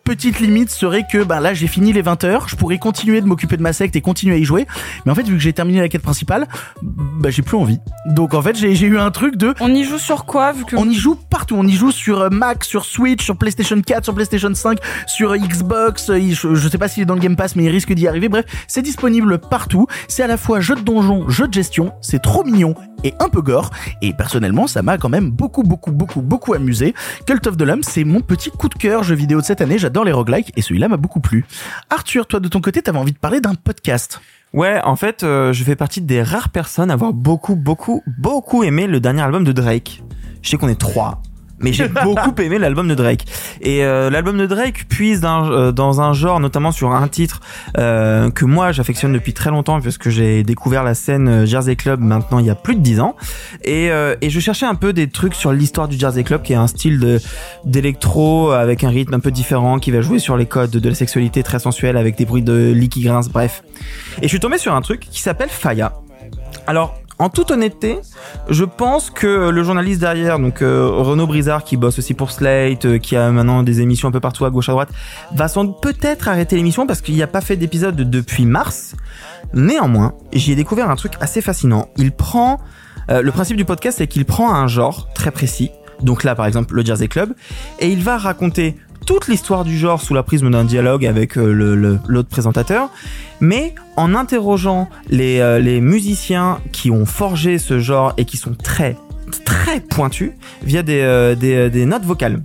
Petite 0.08 0.40
limite 0.40 0.70
serait 0.70 1.04
que 1.12 1.22
ben 1.22 1.42
là 1.42 1.54
j'ai 1.54 1.68
fini 1.68 1.92
les 1.92 2.02
20 2.02 2.24
heures, 2.24 2.48
je 2.48 2.56
pourrais 2.56 2.78
continuer 2.78 3.20
de 3.20 3.26
m'occuper 3.28 3.58
de 3.58 3.62
ma 3.62 3.74
secte 3.74 3.94
et 3.98 4.02
continuer 4.02 4.36
à 4.36 4.38
y 4.38 4.46
jouer. 4.46 4.66
Mais 5.06 5.12
en 5.12 5.16
fait 5.16 5.24
vu 5.24 5.34
que 5.34 5.40
j'ai 5.40 5.52
terminé 5.52 5.82
la 5.82 5.90
quête 5.90 6.02
principale, 6.02 6.48
bah 6.82 7.30
j'ai 7.30 7.42
plus 7.42 7.58
envie. 7.58 7.80
Donc 8.06 8.34
en 8.34 8.42
fait 8.42 8.56
j'ai 8.56 8.72
eu 8.86 8.98
un 8.98 9.12
truc 9.12 9.36
de 9.36 9.54
On 9.60 9.68
y 9.76 9.84
joue 9.84 9.98
sur 9.98 10.24
quoi 10.26 10.54
vu 10.54 10.64
que 10.64 10.78
on 10.78 10.90
y 10.90 10.94
joue 10.96 11.16
partout, 11.16 11.56
on 11.58 11.68
y 11.68 11.74
joue 11.74 11.92
sur 11.92 12.22
euh, 12.22 12.30
Mac, 12.30 12.64
sur 12.64 12.86
Switch, 12.86 13.22
sur 13.26 13.36
PlayStation 13.36 13.82
4, 13.82 14.06
sur 14.06 14.16
PlayStation 14.16 14.54
5, 14.54 14.78
sur 15.08 15.36
Xbox, 15.36 16.10
euh, 16.10 16.18
il- 16.20 16.34
je, 16.36 16.56
je 16.56 16.70
sais 16.70 16.78
pas 16.78 16.88
s'il 16.88 17.04
est 17.04 17.06
dans 17.06 17.16
le 17.16 17.20
Game 17.20 17.36
Pass 17.36 17.58
mais 17.58 17.66
il 17.66 17.70
risque 17.70 17.92
d'y 17.94 18.08
arriver. 18.08 18.30
Bref, 18.30 18.46
c'est 18.70 18.82
disponible 18.82 19.40
partout. 19.40 19.88
C'est 20.08 20.24
à 20.24 20.28
la 20.28 20.38
fois 20.38 20.62
jeu 20.62 20.76
de 20.76 20.82
donjon, 20.82 21.28
jeu 21.30 21.50
de 21.50 21.54
gestion, 21.54 21.92
c'est 22.02 22.22
trop 22.22 22.46
mignon 22.46 22.76
et 23.04 23.14
un 23.20 23.30
peu 23.30 23.42
gore 23.42 23.70
et 24.02 24.12
personnellement 24.14 24.66
ça 24.68 24.82
m'a 24.82 24.98
quand 24.98 25.10
même 25.10 25.30
beaucoup 25.30 25.62
beaucoup 25.64 25.92
beaucoup 25.92 26.22
beaucoup 26.22 26.54
amusé. 26.54 26.96
Cult 27.28 27.46
of 27.46 27.58
the 27.58 27.62
Lamb, 27.64 27.82
c'est 27.84 28.04
mon 28.06 28.22
petit 28.22 28.50
coup 28.52 28.70
de 28.70 28.74
cœur 28.76 29.04
jeu 29.04 29.14
vidéo 29.16 29.42
de 29.42 29.46
cette 29.46 29.62
année, 29.62 29.78
j'adore 29.78 29.97
les 30.04 30.12
roguelikes 30.12 30.52
et 30.56 30.62
celui-là 30.62 30.88
m'a 30.88 30.98
beaucoup 30.98 31.20
plu. 31.20 31.46
Arthur, 31.90 32.28
toi 32.28 32.40
de 32.40 32.48
ton 32.48 32.62
côté, 32.62 32.82
t'avais 32.82 33.00
envie 33.00 33.14
de 33.14 33.18
parler 33.18 33.42
d'un 33.42 33.56
podcast. 33.56 34.22
Ouais, 34.54 34.80
en 34.84 34.96
fait, 34.96 35.24
euh, 35.24 35.54
je 35.54 35.64
fais 35.64 35.76
partie 35.76 36.02
des 36.02 36.24
rares 36.24 36.50
personnes 36.50 36.90
à 36.90 36.94
avoir 36.94 37.14
beaucoup, 37.14 37.56
beaucoup, 37.56 38.02
beaucoup 38.18 38.64
aimé 38.64 38.88
le 38.88 39.00
dernier 39.00 39.22
album 39.22 39.44
de 39.44 39.52
Drake. 39.52 40.02
Je 40.42 40.50
sais 40.50 40.58
qu'on 40.58 40.70
est 40.70 40.80
trois. 40.80 41.22
Mais 41.60 41.74
j'ai 41.74 41.88
beaucoup 42.04 42.34
aimé 42.42 42.58
l'album 42.60 42.88
de 42.88 42.96
Drake. 42.96 43.26
Et 43.62 43.84
euh, 43.84 44.10
l'album 44.10 44.38
de 44.38 44.46
Drake 44.46 44.86
puise 44.88 45.22
dans, 45.22 45.50
euh, 45.50 45.72
dans 45.72 46.02
un 46.02 46.14
genre, 46.14 46.40
notamment 46.40 46.72
sur 46.72 46.92
un 46.92 47.08
titre 47.08 47.42
euh, 47.78 48.30
que 48.30 48.46
moi 48.46 48.72
j'affectionne 48.72 49.14
depuis 49.14 49.34
très 49.34 49.50
longtemps, 49.50 49.80
puisque 49.82 50.10
j'ai 50.10 50.44
découvert 50.44 50.84
la 50.84 50.94
scène 50.94 51.28
euh, 51.28 51.46
Jersey 51.46 51.76
Club 51.76 52.00
maintenant 52.00 52.40
il 52.40 52.46
y 52.46 52.50
a 52.50 52.56
plus 52.56 52.76
de 52.76 52.82
dix 52.82 53.00
ans. 53.00 53.16
Et, 53.64 53.90
euh, 53.92 54.16
et 54.22 54.30
je 54.30 54.40
cherchais 54.40 54.66
un 54.66 54.76
peu 54.76 54.94
des 54.94 55.10
trucs 55.10 55.34
sur 55.34 55.52
l'histoire 55.52 55.88
du 55.88 55.98
Jersey 55.98 56.24
Club, 56.24 56.42
qui 56.44 56.54
est 56.54 56.58
un 56.58 56.68
style 56.68 57.20
d'électro 57.66 58.52
avec 58.52 58.84
un 58.84 58.90
rythme 58.90 59.14
un 59.16 59.20
peu 59.20 59.32
différent, 59.32 59.80
qui 59.80 59.92
va 59.92 60.02
jouer 60.02 60.20
sur 60.20 60.38
les 60.38 60.46
codes 60.46 60.72
de 60.72 60.90
la 60.90 60.96
sexualité 60.96 61.44
très 61.44 61.60
sensuelle 61.60 61.98
avec 61.98 62.18
des 62.18 62.26
bruits 62.26 62.44
de 62.44 62.72
lit 62.72 62.90
qui 62.90 63.02
grincent, 63.02 63.30
bref. 63.32 63.64
Et 64.20 64.24
je 64.24 64.28
suis 64.28 64.40
tombé 64.40 64.58
sur 64.58 64.74
un 64.76 64.82
truc 64.82 65.08
qui 65.10 65.22
s'appelle 65.22 65.50
Faya. 65.50 65.94
Alors, 66.68 67.00
en 67.20 67.30
toute 67.30 67.50
honnêteté, 67.50 68.00
je 68.50 68.64
pense 68.64 69.10
que 69.10 69.50
le 69.50 69.64
journaliste 69.64 70.02
derrière, 70.02 70.38
donc 70.38 70.62
euh, 70.62 70.88
Renaud 70.88 71.26
Brizard, 71.26 71.64
qui 71.64 71.76
bosse 71.76 71.98
aussi 71.98 72.14
pour 72.14 72.30
Slate, 72.30 72.86
euh, 72.86 72.98
qui 73.00 73.16
a 73.16 73.32
maintenant 73.32 73.64
des 73.64 73.82
émissions 73.82 74.08
un 74.08 74.12
peu 74.12 74.20
partout 74.20 74.46
à 74.46 74.52
gauche 74.52 74.70
à 74.70 74.74
droite, 74.74 74.90
va 75.34 75.48
sans 75.48 75.68
peut-être 75.68 76.28
arrêter 76.28 76.56
l'émission 76.56 76.86
parce 76.86 77.02
qu'il 77.02 77.16
n'y 77.16 77.24
a 77.24 77.28
pas 77.28 77.42
fait 77.42 77.56
d'épisode 77.56 77.96
depuis 77.96 78.46
mars. 78.46 78.96
Néanmoins, 79.54 80.14
j'y 80.32 80.52
ai 80.52 80.56
découvert 80.56 80.92
un 80.92 80.96
truc 80.96 81.14
assez 81.20 81.42
fascinant. 81.42 81.90
Il 81.98 82.12
prend 82.12 82.60
euh, 83.10 83.22
le 83.22 83.32
principe 83.32 83.58
du 83.58 83.66
podcast, 83.66 83.98
c'est 83.98 84.08
qu'il 84.08 84.26
prend 84.26 84.54
un 84.54 84.68
genre 84.68 85.10
très 85.14 85.32
précis. 85.32 85.72
Donc 86.02 86.24
là, 86.24 86.36
par 86.36 86.46
exemple, 86.46 86.76
le 86.76 86.86
Jersey 86.86 87.08
Club, 87.08 87.34
et 87.80 87.90
il 87.90 88.04
va 88.04 88.18
raconter 88.18 88.76
toute 89.08 89.30
l'histoire 89.30 89.64
du 89.64 89.78
genre 89.78 90.02
sous 90.02 90.14
la 90.14 90.22
prisme 90.22 90.52
d'un 90.52 90.66
dialogue 90.66 91.06
avec 91.06 91.38
euh, 91.38 91.98
l'autre 92.08 92.30
présentateur, 92.30 92.90
mais 93.40 93.74
en 93.96 94.14
interrogeant 94.14 94.90
les, 95.10 95.40
euh, 95.40 95.60
les 95.60 95.80
musiciens 95.80 96.60
qui 96.74 96.92
ont 96.92 97.06
forgé 97.06 97.58
ce 97.58 97.80
genre 97.80 98.14
et 98.18 98.26
qui 98.26 98.36
sont 98.36 98.54
très 98.54 98.98
très 99.46 99.80
pointus 99.80 100.32
via 100.62 100.84
des, 100.84 101.00
euh, 101.02 101.86
notes 101.86 102.04
vocales 102.04 102.42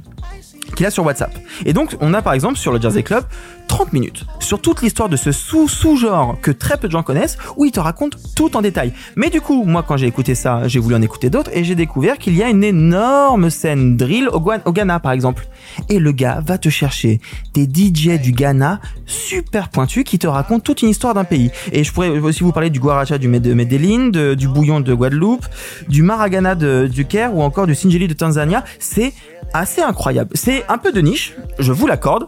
qu'il 0.76 0.86
a 0.86 0.90
sur 0.90 1.04
WhatsApp. 1.04 1.36
Et 1.66 1.72
donc, 1.72 1.96
on 2.00 2.14
a 2.14 2.22
par 2.22 2.32
exemple 2.32 2.56
sur 2.58 2.72
le 2.72 2.80
Jersey 2.80 3.02
Club 3.02 3.24
30 3.68 3.92
minutes 3.92 4.24
sur 4.40 4.60
toute 4.60 4.82
l'histoire 4.82 5.08
de 5.08 5.16
ce 5.16 5.32
sous-sous-genre 5.32 6.38
que 6.42 6.50
très 6.50 6.76
peu 6.76 6.88
de 6.88 6.92
gens 6.92 7.02
connaissent, 7.02 7.38
où 7.56 7.64
il 7.64 7.72
te 7.72 7.80
raconte 7.80 8.16
tout 8.34 8.54
en 8.56 8.60
détail. 8.60 8.92
Mais 9.16 9.30
du 9.30 9.40
coup, 9.40 9.64
moi, 9.64 9.82
quand 9.86 9.96
j'ai 9.96 10.06
écouté 10.06 10.34
ça, 10.34 10.68
j'ai 10.68 10.78
voulu 10.78 10.94
en 10.94 11.00
écouter 11.02 11.30
d'autres 11.30 11.50
et 11.54 11.64
j'ai 11.64 11.74
découvert 11.74 12.18
qu'il 12.18 12.36
y 12.36 12.42
a 12.42 12.48
une 12.50 12.64
énorme 12.64 13.48
scène 13.50 13.96
drill 13.96 14.28
au, 14.28 14.40
Ghana, 14.72 15.00
par 15.00 15.12
exemple. 15.12 15.46
Et 15.88 15.98
le 15.98 16.12
gars 16.12 16.42
va 16.44 16.58
te 16.58 16.68
chercher 16.68 17.20
des 17.54 17.64
DJ 17.64 18.20
du 18.20 18.32
Ghana 18.32 18.80
super 19.06 19.68
pointus 19.68 20.04
qui 20.04 20.18
te 20.18 20.26
racontent 20.26 20.60
toute 20.60 20.82
une 20.82 20.88
histoire 20.88 21.14
d'un 21.14 21.24
pays. 21.24 21.50
Et 21.72 21.84
je 21.84 21.92
pourrais 21.92 22.10
aussi 22.10 22.42
vous 22.42 22.52
parler 22.52 22.70
du 22.70 22.80
Guaracha 22.80 23.18
du 23.18 23.28
de 23.28 23.54
Medellin, 23.54 24.08
de- 24.08 24.34
du 24.34 24.48
bouillon 24.48 24.80
de 24.80 24.92
Guadeloupe, 24.92 25.46
du 25.88 26.02
Maragana 26.02 26.54
du 26.54 27.04
Caire 27.06 27.34
ou 27.34 27.42
encore 27.42 27.66
du 27.66 27.74
Singeli 27.74 28.06
de 28.06 28.14
Tanzania. 28.14 28.64
C'est 28.78 29.12
assez 29.54 29.80
incroyable. 29.82 30.30
C'est 30.34 30.64
un 30.68 30.78
peu 30.78 30.92
de 30.92 31.00
niche, 31.00 31.34
je 31.58 31.72
vous 31.72 31.86
l'accorde, 31.86 32.26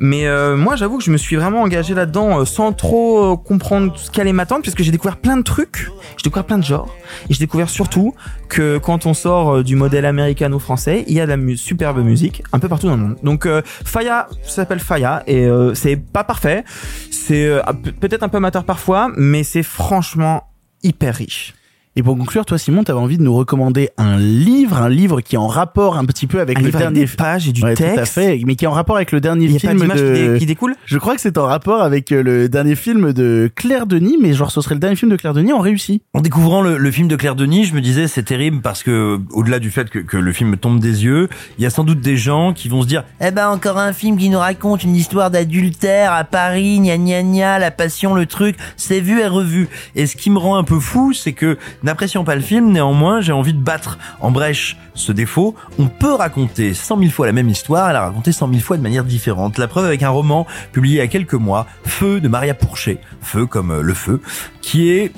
mais 0.00 0.26
euh, 0.26 0.56
moi 0.56 0.76
j'avoue 0.76 0.98
que 0.98 1.04
je 1.04 1.10
me 1.10 1.16
suis 1.16 1.36
vraiment 1.36 1.62
engagé 1.62 1.94
là-dedans 1.94 2.40
euh, 2.40 2.44
sans 2.44 2.72
trop 2.72 3.32
euh, 3.32 3.36
comprendre 3.36 3.92
ce 3.96 4.10
qu'allait 4.10 4.32
m'attendre, 4.32 4.62
puisque 4.62 4.82
j'ai 4.82 4.90
découvert 4.92 5.16
plein 5.16 5.36
de 5.36 5.42
trucs, 5.42 5.88
j'ai 6.16 6.24
découvert 6.24 6.44
plein 6.44 6.58
de 6.58 6.64
genres, 6.64 6.94
et 7.28 7.34
j'ai 7.34 7.40
découvert 7.40 7.68
surtout 7.68 8.14
que 8.48 8.78
quand 8.78 9.06
on 9.06 9.14
sort 9.14 9.56
euh, 9.56 9.62
du 9.64 9.76
modèle 9.76 10.04
américano-français, 10.06 11.04
il 11.08 11.14
y 11.14 11.20
a 11.20 11.24
de 11.24 11.30
la 11.30 11.36
mu- 11.36 11.56
superbe 11.56 11.98
musique 12.04 12.42
un 12.52 12.58
peu 12.58 12.68
partout 12.68 12.86
dans 12.86 12.96
le 12.96 13.02
monde. 13.02 13.16
Donc 13.22 13.46
euh, 13.46 13.62
Faya, 13.64 14.28
ça 14.42 14.50
s'appelle 14.56 14.80
Faya, 14.80 15.22
et 15.26 15.48
c'est 15.74 15.96
pas 15.96 16.24
parfait, 16.24 16.64
c'est 17.10 17.50
pe- 17.82 17.90
peut-être 17.90 18.22
un 18.22 18.28
peu 18.28 18.36
amateur 18.36 18.64
parfois, 18.64 19.10
mais 19.16 19.42
c'est 19.42 19.62
franchement 19.64 20.44
hyper 20.82 21.14
riche. 21.16 21.54
Et 21.98 22.02
pour 22.02 22.16
conclure, 22.18 22.44
toi 22.44 22.58
Simon, 22.58 22.84
t'avais 22.84 22.98
envie 22.98 23.16
de 23.16 23.22
nous 23.22 23.34
recommander 23.34 23.88
un 23.96 24.18
livre, 24.18 24.76
un 24.82 24.90
livre 24.90 25.22
qui 25.22 25.34
est 25.36 25.38
en 25.38 25.46
rapport 25.46 25.96
un 25.96 26.04
petit 26.04 26.26
peu 26.26 26.40
avec 26.40 26.58
Un 26.58 26.60
le 26.60 26.66
livre 26.66 26.76
avec 26.76 26.88
dernier 26.92 27.06
des 27.06 27.16
pages 27.16 27.48
et 27.48 27.52
du 27.52 27.62
Ouais, 27.64 27.74
Tout 27.74 27.84
à 27.84 27.86
texte. 27.94 28.12
fait, 28.12 28.38
mais 28.44 28.54
qui 28.54 28.66
est 28.66 28.68
en 28.68 28.72
rapport 28.72 28.96
avec 28.96 29.12
le 29.12 29.20
dernier 29.22 29.46
Il 29.46 29.52
y 29.52 29.56
a 29.56 29.60
pas 29.60 29.68
film 29.70 29.88
de 29.88 29.94
qui 29.94 30.28
dé- 30.32 30.38
qui 30.38 30.44
découle 30.46 30.74
Je 30.84 30.98
crois 30.98 31.14
que 31.14 31.22
c'est 31.22 31.38
en 31.38 31.46
rapport 31.46 31.80
avec 31.80 32.12
euh, 32.12 32.22
le 32.22 32.50
dernier 32.50 32.74
film 32.74 33.14
de 33.14 33.50
Claire 33.54 33.86
Denis, 33.86 34.18
mais 34.20 34.34
genre 34.34 34.50
ce 34.50 34.60
serait 34.60 34.74
le 34.74 34.80
dernier 34.80 34.96
film 34.96 35.10
de 35.10 35.16
Claire 35.16 35.32
Denis 35.32 35.54
en 35.54 35.58
réussi. 35.60 36.02
En 36.12 36.20
découvrant 36.20 36.60
le, 36.60 36.76
le 36.76 36.90
film 36.90 37.08
de 37.08 37.16
Claire 37.16 37.34
Denis, 37.34 37.64
je 37.64 37.72
me 37.74 37.80
disais 37.80 38.08
c'est 38.08 38.24
terrible 38.24 38.60
parce 38.60 38.82
que 38.82 39.18
au-delà 39.32 39.58
du 39.58 39.70
fait 39.70 39.88
que, 39.88 39.98
que 40.00 40.18
le 40.18 40.32
film 40.34 40.50
me 40.50 40.56
tombe 40.58 40.78
des 40.80 41.02
yeux, 41.02 41.30
il 41.56 41.62
y 41.64 41.66
a 41.66 41.70
sans 41.70 41.84
doute 41.84 42.00
des 42.00 42.18
gens 42.18 42.52
qui 42.52 42.68
vont 42.68 42.82
se 42.82 42.88
dire 42.88 43.04
Eh 43.22 43.30
ben 43.30 43.48
encore 43.48 43.78
un 43.78 43.94
film 43.94 44.18
qui 44.18 44.28
nous 44.28 44.38
raconte 44.38 44.84
une 44.84 44.96
histoire 44.96 45.30
d'adultère 45.30 46.12
à 46.12 46.24
Paris, 46.24 46.78
gna 46.78 46.98
gna 46.98 47.22
gna, 47.22 47.58
la 47.58 47.70
passion, 47.70 48.14
le 48.14 48.26
truc, 48.26 48.56
c'est 48.76 49.00
vu 49.00 49.18
et 49.20 49.26
revu. 49.26 49.68
Et 49.94 50.06
ce 50.06 50.14
qui 50.16 50.28
me 50.28 50.36
rend 50.38 50.56
un 50.58 50.64
peu 50.64 50.78
fou, 50.78 51.14
c'est 51.14 51.32
que 51.32 51.56
n'appréciant 51.86 52.24
pas 52.24 52.34
le 52.34 52.42
film, 52.42 52.70
néanmoins, 52.70 53.20
j'ai 53.20 53.32
envie 53.32 53.54
de 53.54 53.60
battre 53.60 53.98
en 54.20 54.30
brèche 54.30 54.76
ce 54.94 55.12
défaut. 55.12 55.54
On 55.78 55.86
peut 55.86 56.12
raconter 56.12 56.74
cent 56.74 56.96
mille 56.96 57.12
fois 57.12 57.26
la 57.26 57.32
même 57.32 57.48
histoire 57.48 57.92
la 57.92 58.00
raconter 58.00 58.32
cent 58.32 58.48
mille 58.48 58.62
fois 58.62 58.76
de 58.76 58.82
manière 58.82 59.04
différente. 59.04 59.56
La 59.56 59.68
preuve 59.68 59.86
avec 59.86 60.02
un 60.02 60.10
roman 60.10 60.46
publié 60.72 60.96
il 60.96 60.98
y 60.98 61.02
a 61.02 61.06
quelques 61.06 61.34
mois, 61.34 61.66
Feu 61.84 62.20
de 62.20 62.28
Maria 62.28 62.54
Pourchet, 62.54 62.98
Feu 63.20 63.46
comme 63.46 63.70
euh, 63.70 63.82
le 63.82 63.94
feu, 63.94 64.20
qui 64.60 64.90
est 64.90 65.12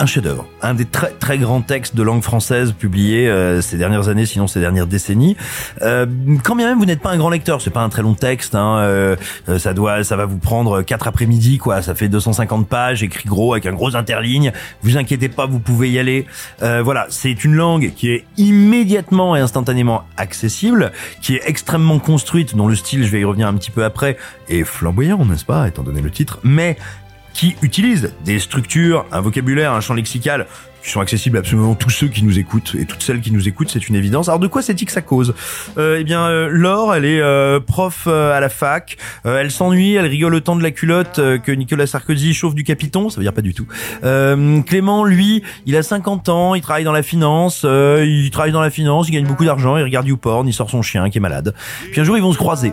un 0.00 0.06
chef-d'œuvre, 0.06 0.46
un 0.62 0.72
des 0.72 0.86
très 0.86 1.10
très 1.10 1.36
grands 1.36 1.60
textes 1.60 1.94
de 1.94 2.02
langue 2.02 2.22
française 2.22 2.72
publiés 2.72 3.28
euh, 3.28 3.60
ces 3.60 3.76
dernières 3.76 4.08
années, 4.08 4.24
sinon 4.24 4.46
ces 4.46 4.58
dernières 4.58 4.86
décennies. 4.86 5.36
Euh, 5.82 6.06
quand 6.42 6.56
bien 6.56 6.68
même 6.68 6.78
vous 6.78 6.86
n'êtes 6.86 7.02
pas 7.02 7.10
un 7.10 7.18
grand 7.18 7.28
lecteur, 7.28 7.60
c'est 7.60 7.70
pas 7.70 7.82
un 7.82 7.90
très 7.90 8.00
long 8.00 8.14
texte, 8.14 8.54
hein, 8.54 8.78
euh, 8.78 9.16
euh, 9.50 9.58
ça 9.58 9.74
doit, 9.74 10.02
ça 10.02 10.16
va 10.16 10.24
vous 10.24 10.38
prendre 10.38 10.80
quatre 10.80 11.06
après-midi 11.06 11.58
quoi, 11.58 11.82
ça 11.82 11.94
fait 11.94 12.08
250 12.08 12.66
pages, 12.66 13.02
écrit 13.02 13.28
gros 13.28 13.52
avec 13.52 13.66
un 13.66 13.72
gros 13.72 13.94
interligne. 13.94 14.52
Vous 14.82 14.96
inquiétez 14.96 15.28
pas, 15.28 15.44
vous 15.44 15.60
pouvez 15.60 15.90
y 15.90 15.98
aller. 15.98 16.26
Euh, 16.62 16.80
voilà, 16.82 17.06
c'est 17.10 17.44
une 17.44 17.54
langue 17.54 17.92
qui 17.94 18.10
est 18.10 18.24
immédiatement 18.38 19.36
et 19.36 19.40
instantanément 19.40 20.04
accessible, 20.16 20.92
qui 21.20 21.36
est 21.36 21.42
extrêmement 21.44 21.98
construite, 21.98 22.56
dont 22.56 22.68
le 22.68 22.74
style, 22.74 23.04
je 23.04 23.10
vais 23.10 23.20
y 23.20 23.24
revenir 23.24 23.48
un 23.48 23.54
petit 23.54 23.70
peu 23.70 23.84
après, 23.84 24.16
est 24.48 24.64
flamboyant, 24.64 25.24
n'est-ce 25.26 25.44
pas, 25.44 25.68
étant 25.68 25.82
donné 25.82 26.00
le 26.00 26.10
titre, 26.10 26.38
mais 26.42 26.78
qui 27.32 27.56
utilise 27.62 28.12
des 28.24 28.38
structures, 28.38 29.06
un 29.12 29.20
vocabulaire, 29.20 29.72
un 29.72 29.80
champ 29.80 29.94
lexical 29.94 30.46
qui 30.82 30.90
sont 30.90 31.00
accessibles 31.00 31.36
à 31.36 31.40
absolument 31.40 31.74
tous 31.74 31.90
ceux 31.90 32.08
qui 32.08 32.22
nous 32.22 32.38
écoutent 32.38 32.76
et 32.78 32.84
toutes 32.84 33.02
celles 33.02 33.20
qui 33.20 33.32
nous 33.32 33.48
écoutent, 33.48 33.70
c'est 33.70 33.88
une 33.88 33.94
évidence. 33.94 34.28
Alors 34.28 34.38
de 34.38 34.46
quoi 34.46 34.62
c'est-il 34.62 34.86
que 34.86 34.92
ça 34.92 35.02
cause? 35.02 35.34
Euh, 35.78 35.98
Eh 36.00 36.04
bien, 36.04 36.26
euh, 36.26 36.48
Laure, 36.50 36.94
elle 36.94 37.04
est 37.04 37.20
euh, 37.20 37.60
prof 37.60 38.04
euh, 38.06 38.32
à 38.32 38.40
la 38.40 38.48
fac. 38.48 38.96
Elle 39.24 39.50
s'ennuie, 39.50 39.94
elle 39.94 40.06
rigole 40.06 40.34
autant 40.34 40.56
de 40.56 40.62
la 40.62 40.70
culotte 40.70 41.16
que 41.16 41.52
Nicolas 41.52 41.86
Sarkozy 41.86 42.34
chauffe 42.34 42.54
du 42.54 42.64
capiton. 42.64 43.08
Ça 43.08 43.16
veut 43.16 43.22
dire 43.22 43.32
pas 43.32 43.42
du 43.42 43.54
tout. 43.54 43.66
Clément, 44.02 45.04
lui, 45.04 45.42
il 45.66 45.76
a 45.76 45.82
50 45.82 46.28
ans, 46.28 46.54
il 46.54 46.62
travaille 46.62 46.84
dans 46.84 46.92
la 46.92 47.02
finance. 47.02 47.64
il 47.64 48.30
travaille 48.32 48.52
dans 48.52 48.60
la 48.60 48.70
finance, 48.70 49.08
il 49.08 49.12
gagne 49.12 49.26
beaucoup 49.26 49.44
d'argent, 49.44 49.76
il 49.76 49.82
regarde 49.82 50.06
YouPorn, 50.06 50.46
il 50.48 50.52
sort 50.52 50.70
son 50.70 50.82
chien 50.82 51.10
qui 51.10 51.18
est 51.18 51.20
malade. 51.20 51.54
Puis 51.92 52.00
un 52.00 52.04
jour, 52.04 52.16
ils 52.16 52.22
vont 52.22 52.32
se 52.32 52.38
croiser. 52.38 52.72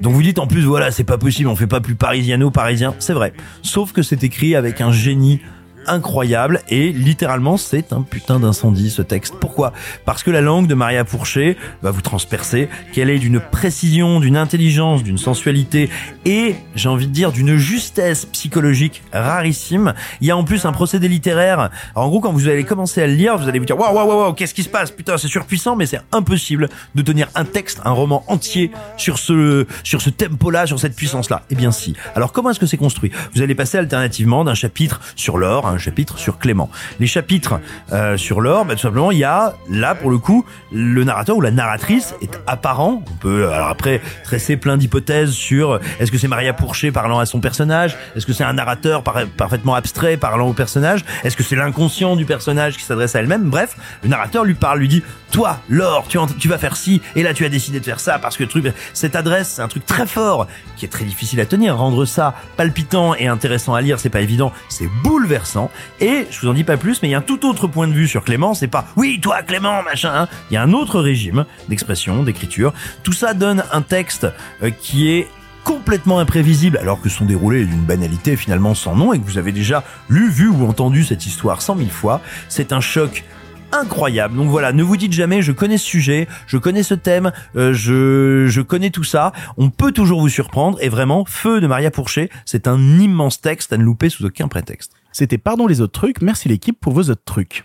Donc 0.00 0.12
vous 0.12 0.22
dites 0.22 0.38
en 0.38 0.46
plus, 0.46 0.62
voilà, 0.62 0.90
c'est 0.90 1.04
pas 1.04 1.18
possible, 1.18 1.48
on 1.48 1.56
fait 1.56 1.66
pas 1.66 1.80
plus 1.80 1.94
parisiano-parisien. 1.94 2.94
C'est 2.98 3.12
vrai. 3.14 3.32
Sauf 3.62 3.92
que 3.92 4.02
c'est 4.02 4.24
écrit 4.24 4.54
avec 4.54 4.80
un 4.80 4.92
génie 4.92 5.40
incroyable 5.88 6.62
et 6.68 6.92
littéralement 6.92 7.56
c'est 7.56 7.92
un 7.92 8.02
putain 8.02 8.40
d'incendie 8.40 8.90
ce 8.90 9.02
texte. 9.02 9.34
Pourquoi? 9.40 9.72
Parce 10.04 10.22
que 10.22 10.30
la 10.30 10.40
langue 10.40 10.66
de 10.66 10.74
Maria 10.74 11.04
Pourchet 11.04 11.56
va 11.82 11.90
vous 11.90 12.00
transpercer, 12.00 12.68
qu'elle 12.92 13.10
est 13.10 13.18
d'une 13.18 13.40
précision, 13.40 14.20
d'une 14.20 14.36
intelligence, 14.36 15.02
d'une 15.02 15.18
sensualité 15.18 15.90
et 16.24 16.56
j'ai 16.74 16.88
envie 16.88 17.06
de 17.06 17.12
dire 17.12 17.32
d'une 17.32 17.56
justesse 17.56 18.26
psychologique 18.26 19.02
rarissime. 19.12 19.94
Il 20.20 20.26
y 20.26 20.30
a 20.30 20.36
en 20.36 20.44
plus 20.44 20.64
un 20.64 20.72
procédé 20.72 21.08
littéraire. 21.08 21.70
En 21.94 22.08
gros 22.08 22.20
quand 22.20 22.32
vous 22.32 22.48
allez 22.48 22.64
commencer 22.64 23.02
à 23.02 23.06
le 23.06 23.14
lire, 23.14 23.36
vous 23.36 23.48
allez 23.48 23.58
vous 23.58 23.64
dire 23.64 23.78
waouh 23.78 23.94
waouh 23.94 24.08
waouh 24.08 24.32
qu'est-ce 24.34 24.54
qui 24.54 24.62
se 24.62 24.68
passe? 24.68 24.90
Putain 24.90 25.18
c'est 25.18 25.28
surpuissant 25.28 25.76
mais 25.76 25.86
c'est 25.86 26.00
impossible 26.12 26.68
de 26.94 27.02
tenir 27.02 27.28
un 27.34 27.44
texte, 27.44 27.80
un 27.84 27.92
roman 27.92 28.24
entier 28.28 28.70
sur 28.96 29.18
ce 29.18 29.66
sur 29.84 30.02
ce 30.02 30.10
tempo-là, 30.10 30.66
sur 30.66 30.78
cette 30.78 30.96
puissance-là. 30.96 31.42
Eh 31.50 31.54
bien 31.54 31.72
si. 31.72 31.94
Alors 32.14 32.32
comment 32.32 32.50
est-ce 32.50 32.60
que 32.60 32.66
c'est 32.66 32.76
construit? 32.76 33.10
Vous 33.34 33.42
allez 33.42 33.54
passer 33.54 33.78
alternativement 33.78 34.44
d'un 34.44 34.54
chapitre 34.54 35.00
sur 35.14 35.38
l'or, 35.38 35.75
un 35.76 35.78
chapitre 35.78 36.18
sur 36.18 36.38
Clément. 36.38 36.68
Les 37.00 37.06
chapitres 37.06 37.60
euh, 37.92 38.16
sur 38.16 38.40
Laure, 38.40 38.64
bah, 38.64 38.74
tout 38.74 38.80
simplement, 38.80 39.10
il 39.10 39.18
y 39.18 39.24
a 39.24 39.54
là 39.68 39.94
pour 39.94 40.10
le 40.10 40.18
coup 40.18 40.44
le 40.72 41.04
narrateur 41.04 41.36
ou 41.36 41.40
la 41.40 41.50
narratrice 41.50 42.14
est 42.22 42.40
apparent. 42.46 43.02
On 43.10 43.14
peut 43.16 43.50
alors 43.52 43.68
après 43.68 44.00
tresser 44.24 44.56
plein 44.56 44.76
d'hypothèses 44.76 45.30
sur 45.30 45.78
est-ce 46.00 46.10
que 46.10 46.18
c'est 46.18 46.28
Maria 46.28 46.52
Pourchet 46.52 46.90
parlant 46.90 47.18
à 47.18 47.26
son 47.26 47.40
personnage, 47.40 47.96
est-ce 48.16 48.26
que 48.26 48.32
c'est 48.32 48.44
un 48.44 48.54
narrateur 48.54 49.02
par- 49.02 49.26
parfaitement 49.36 49.74
abstrait 49.74 50.16
parlant 50.16 50.48
au 50.48 50.52
personnage, 50.54 51.04
est-ce 51.24 51.36
que 51.36 51.42
c'est 51.42 51.56
l'inconscient 51.56 52.16
du 52.16 52.24
personnage 52.24 52.76
qui 52.76 52.82
s'adresse 52.82 53.14
à 53.14 53.20
elle-même? 53.20 53.50
Bref, 53.50 53.76
le 54.02 54.08
narrateur 54.08 54.44
lui 54.44 54.54
parle, 54.54 54.78
lui 54.80 54.88
dit 54.88 55.02
toi 55.30 55.60
Laure, 55.68 56.06
tu, 56.08 56.18
tu 56.38 56.48
vas 56.48 56.58
faire 56.58 56.76
ci 56.76 57.02
et 57.14 57.22
là 57.22 57.34
tu 57.34 57.44
as 57.44 57.48
décidé 57.48 57.80
de 57.80 57.84
faire 57.84 58.00
ça 58.00 58.18
parce 58.18 58.36
que 58.36 58.44
truc 58.44 58.72
cette 58.94 59.16
adresse 59.16 59.54
c'est 59.56 59.62
un 59.62 59.68
truc 59.68 59.84
très 59.84 60.06
fort 60.06 60.46
qui 60.76 60.84
est 60.84 60.88
très 60.88 61.04
difficile 61.04 61.40
à 61.40 61.46
tenir. 61.46 61.76
Rendre 61.76 62.04
ça 62.04 62.34
palpitant 62.56 63.14
et 63.14 63.26
intéressant 63.26 63.74
à 63.74 63.80
lire, 63.80 63.98
c'est 64.00 64.08
pas 64.10 64.20
évident, 64.20 64.52
c'est 64.68 64.88
bouleversant. 65.02 65.65
Et 66.00 66.26
je 66.30 66.40
vous 66.40 66.48
en 66.48 66.54
dis 66.54 66.64
pas 66.64 66.76
plus, 66.76 67.02
mais 67.02 67.08
il 67.08 67.12
y 67.12 67.14
a 67.14 67.18
un 67.18 67.22
tout 67.22 67.46
autre 67.46 67.66
point 67.66 67.88
de 67.88 67.92
vue 67.92 68.08
sur 68.08 68.24
Clément. 68.24 68.54
C'est 68.54 68.68
pas 68.68 68.86
oui 68.96 69.20
toi 69.20 69.42
Clément 69.42 69.82
machin. 69.82 70.12
hein. 70.14 70.28
Il 70.50 70.54
y 70.54 70.56
a 70.56 70.62
un 70.62 70.72
autre 70.72 71.00
régime 71.00 71.44
d'expression, 71.68 72.22
d'écriture. 72.22 72.72
Tout 73.02 73.12
ça 73.12 73.34
donne 73.34 73.64
un 73.72 73.82
texte 73.82 74.26
euh, 74.62 74.70
qui 74.70 75.10
est 75.10 75.28
complètement 75.64 76.20
imprévisible 76.20 76.78
alors 76.78 77.00
que 77.00 77.08
sont 77.08 77.24
déroulés 77.24 77.64
d'une 77.64 77.84
banalité 77.84 78.36
finalement 78.36 78.74
sans 78.74 78.94
nom 78.94 79.12
et 79.12 79.18
que 79.18 79.24
vous 79.24 79.38
avez 79.38 79.50
déjà 79.50 79.82
lu, 80.08 80.30
vu 80.30 80.48
ou 80.48 80.64
entendu 80.66 81.02
cette 81.04 81.26
histoire 81.26 81.60
cent 81.60 81.74
mille 81.74 81.90
fois. 81.90 82.20
C'est 82.48 82.72
un 82.72 82.80
choc 82.80 83.24
incroyable. 83.72 84.36
Donc 84.36 84.48
voilà, 84.48 84.72
ne 84.72 84.84
vous 84.84 84.96
dites 84.96 85.12
jamais 85.12 85.42
je 85.42 85.50
connais 85.50 85.76
ce 85.76 85.84
sujet, 85.84 86.28
je 86.46 86.56
connais 86.56 86.84
ce 86.84 86.94
thème, 86.94 87.32
euh, 87.56 87.72
je, 87.74 88.46
je 88.46 88.60
connais 88.60 88.90
tout 88.90 89.02
ça. 89.02 89.32
On 89.56 89.70
peut 89.70 89.90
toujours 89.90 90.20
vous 90.20 90.28
surprendre 90.28 90.78
et 90.80 90.88
vraiment, 90.88 91.24
Feu 91.26 91.60
de 91.60 91.66
Maria 91.66 91.90
Pourchet, 91.90 92.30
c'est 92.44 92.68
un 92.68 92.78
immense 93.00 93.40
texte 93.40 93.72
à 93.72 93.76
ne 93.76 93.82
louper 93.82 94.08
sous 94.08 94.24
aucun 94.24 94.46
prétexte. 94.46 94.92
C'était 95.18 95.38
Pardon 95.38 95.66
les 95.66 95.80
autres 95.80 95.98
trucs, 95.98 96.20
merci 96.20 96.46
l'équipe 96.46 96.78
pour 96.78 96.92
vos 96.92 97.04
autres 97.04 97.24
trucs. 97.24 97.64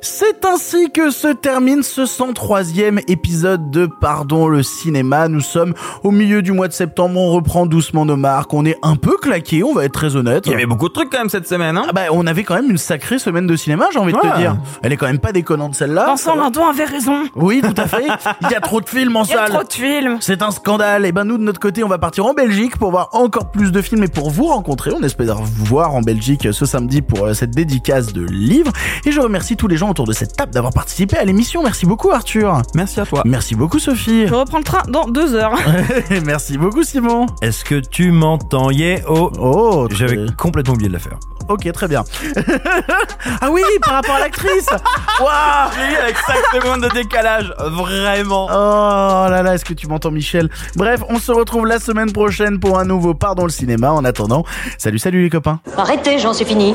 C'est 0.00 0.44
ainsi 0.46 0.90
que 0.90 1.10
se 1.10 1.28
termine 1.28 1.82
ce 1.82 2.02
103e 2.02 3.02
épisode 3.08 3.70
de 3.70 3.86
Pardon 3.86 4.48
le 4.48 4.62
cinéma. 4.62 5.28
Nous 5.28 5.40
sommes 5.42 5.74
au 6.02 6.10
milieu 6.10 6.40
du 6.40 6.52
mois 6.52 6.68
de 6.68 6.72
septembre, 6.72 7.18
on 7.20 7.32
reprend 7.32 7.66
doucement 7.66 8.06
nos 8.06 8.16
marques, 8.16 8.54
on 8.54 8.64
est 8.64 8.78
un 8.82 8.96
peu 8.96 9.16
claqué, 9.18 9.62
on 9.62 9.74
va 9.74 9.84
être 9.84 9.92
très 9.92 10.16
honnête. 10.16 10.44
Il 10.46 10.52
y 10.52 10.54
avait 10.54 10.64
beaucoup 10.66 10.88
de 10.88 10.94
trucs 10.94 11.10
quand 11.10 11.18
même 11.18 11.28
cette 11.28 11.46
semaine, 11.46 11.76
hein 11.76 11.84
Ah 11.88 11.92
bah, 11.92 12.02
on 12.12 12.26
avait 12.26 12.44
quand 12.44 12.54
même 12.54 12.70
une 12.70 12.78
sacrée 12.78 13.18
semaine 13.18 13.46
de 13.46 13.56
cinéma, 13.56 13.86
j'ai 13.92 13.98
envie 13.98 14.12
de 14.14 14.18
te 14.18 14.38
dire. 14.38 14.56
Elle 14.82 14.92
est 14.92 14.96
quand 14.96 15.06
même 15.06 15.18
pas 15.18 15.32
déconnante 15.32 15.74
celle-là. 15.74 16.06
Vincent 16.06 16.34
Lindon 16.34 16.66
avait 16.66 16.84
raison. 16.84 17.24
Oui, 17.34 17.60
tout 17.62 17.74
à 17.80 17.86
fait. 17.86 18.06
Il 18.42 18.50
y 18.50 18.54
a 18.54 18.60
trop 18.60 18.80
de 18.80 18.88
films 18.88 19.16
en 19.16 19.24
Il 19.30 19.30
y 19.30 19.34
a 19.34 19.38
salle. 19.38 19.50
trop 19.50 19.64
de 19.64 19.72
films. 19.72 20.16
C'est 20.20 20.40
un 20.42 20.50
scandale. 20.50 21.04
Et 21.04 21.12
ben 21.12 21.24
nous 21.24 21.36
de 21.36 21.42
notre 21.42 21.60
côté, 21.60 21.84
on 21.84 21.88
va 21.88 21.98
partir 21.98 22.24
en 22.26 22.32
Belgique 22.32 22.76
pour 22.78 22.90
voir 22.90 23.10
encore 23.12 23.50
plus 23.50 23.70
de 23.70 23.82
films 23.82 24.04
et 24.04 24.08
pour 24.08 24.30
vous 24.30 24.46
rencontrer. 24.46 24.92
On 24.98 25.02
espère 25.02 25.36
vous 25.36 25.64
voir 25.64 25.94
en 25.94 26.00
Belgique 26.00 26.48
ce 26.52 26.64
samedi 26.64 27.02
pour 27.02 27.26
euh, 27.26 27.34
cette 27.34 27.50
dédicace 27.50 28.12
de 28.12 28.22
livres. 28.24 28.72
Et 29.04 29.12
je 29.12 29.20
remercie 29.20 29.56
tous 29.56 29.68
les 29.68 29.76
gens 29.80 29.90
autour 29.90 30.06
de 30.06 30.12
cette 30.12 30.36
table 30.36 30.52
d'avoir 30.52 30.72
participé 30.74 31.16
à 31.16 31.24
l'émission. 31.24 31.62
Merci 31.62 31.86
beaucoup 31.86 32.10
Arthur. 32.10 32.60
Merci 32.74 33.00
à 33.00 33.06
toi. 33.06 33.22
Merci 33.24 33.54
beaucoup 33.54 33.78
Sophie. 33.78 34.26
Je 34.26 34.34
reprends 34.34 34.58
le 34.58 34.64
train 34.64 34.82
dans 34.88 35.06
deux 35.06 35.34
heures. 35.34 35.54
Merci 36.24 36.58
beaucoup 36.58 36.82
Simon. 36.82 37.26
Est-ce 37.40 37.64
que 37.64 37.76
tu 37.76 38.12
m'entends 38.12 38.70
Yeah 38.70 39.00
Oh, 39.08 39.30
Oh, 39.38 39.88
j'avais 39.90 40.26
complètement 40.36 40.74
oublié 40.74 40.88
de 40.88 40.92
la 40.92 40.98
faire. 40.98 41.18
Ok, 41.48 41.72
très 41.72 41.88
bien. 41.88 42.04
ah 43.40 43.50
oui, 43.50 43.62
par 43.82 43.94
rapport 43.94 44.16
à 44.16 44.20
l'actrice. 44.20 44.68
Waouh 45.18 45.70
J'ai 45.74 45.94
eu 45.94 45.96
avec 45.96 46.16
5 46.18 46.36
secondes 46.60 46.82
de 46.82 46.88
décalage, 46.94 47.52
vraiment. 47.58 48.46
Oh 48.46 49.28
là 49.30 49.42
là, 49.42 49.54
est-ce 49.54 49.64
que 49.64 49.74
tu 49.74 49.88
m'entends 49.88 50.10
Michel? 50.10 50.50
Bref, 50.76 51.02
on 51.08 51.18
se 51.18 51.32
retrouve 51.32 51.66
la 51.66 51.78
semaine 51.80 52.12
prochaine 52.12 52.60
pour 52.60 52.78
un 52.78 52.84
nouveau 52.84 53.14
Pardon 53.14 53.44
le 53.44 53.50
cinéma. 53.50 53.90
En 53.92 54.04
attendant, 54.04 54.44
salut 54.78 54.98
salut 54.98 55.22
les 55.22 55.30
copains. 55.30 55.58
Arrêtez, 55.76 56.18
j'en 56.18 56.34
suis 56.34 56.44
fini. 56.44 56.74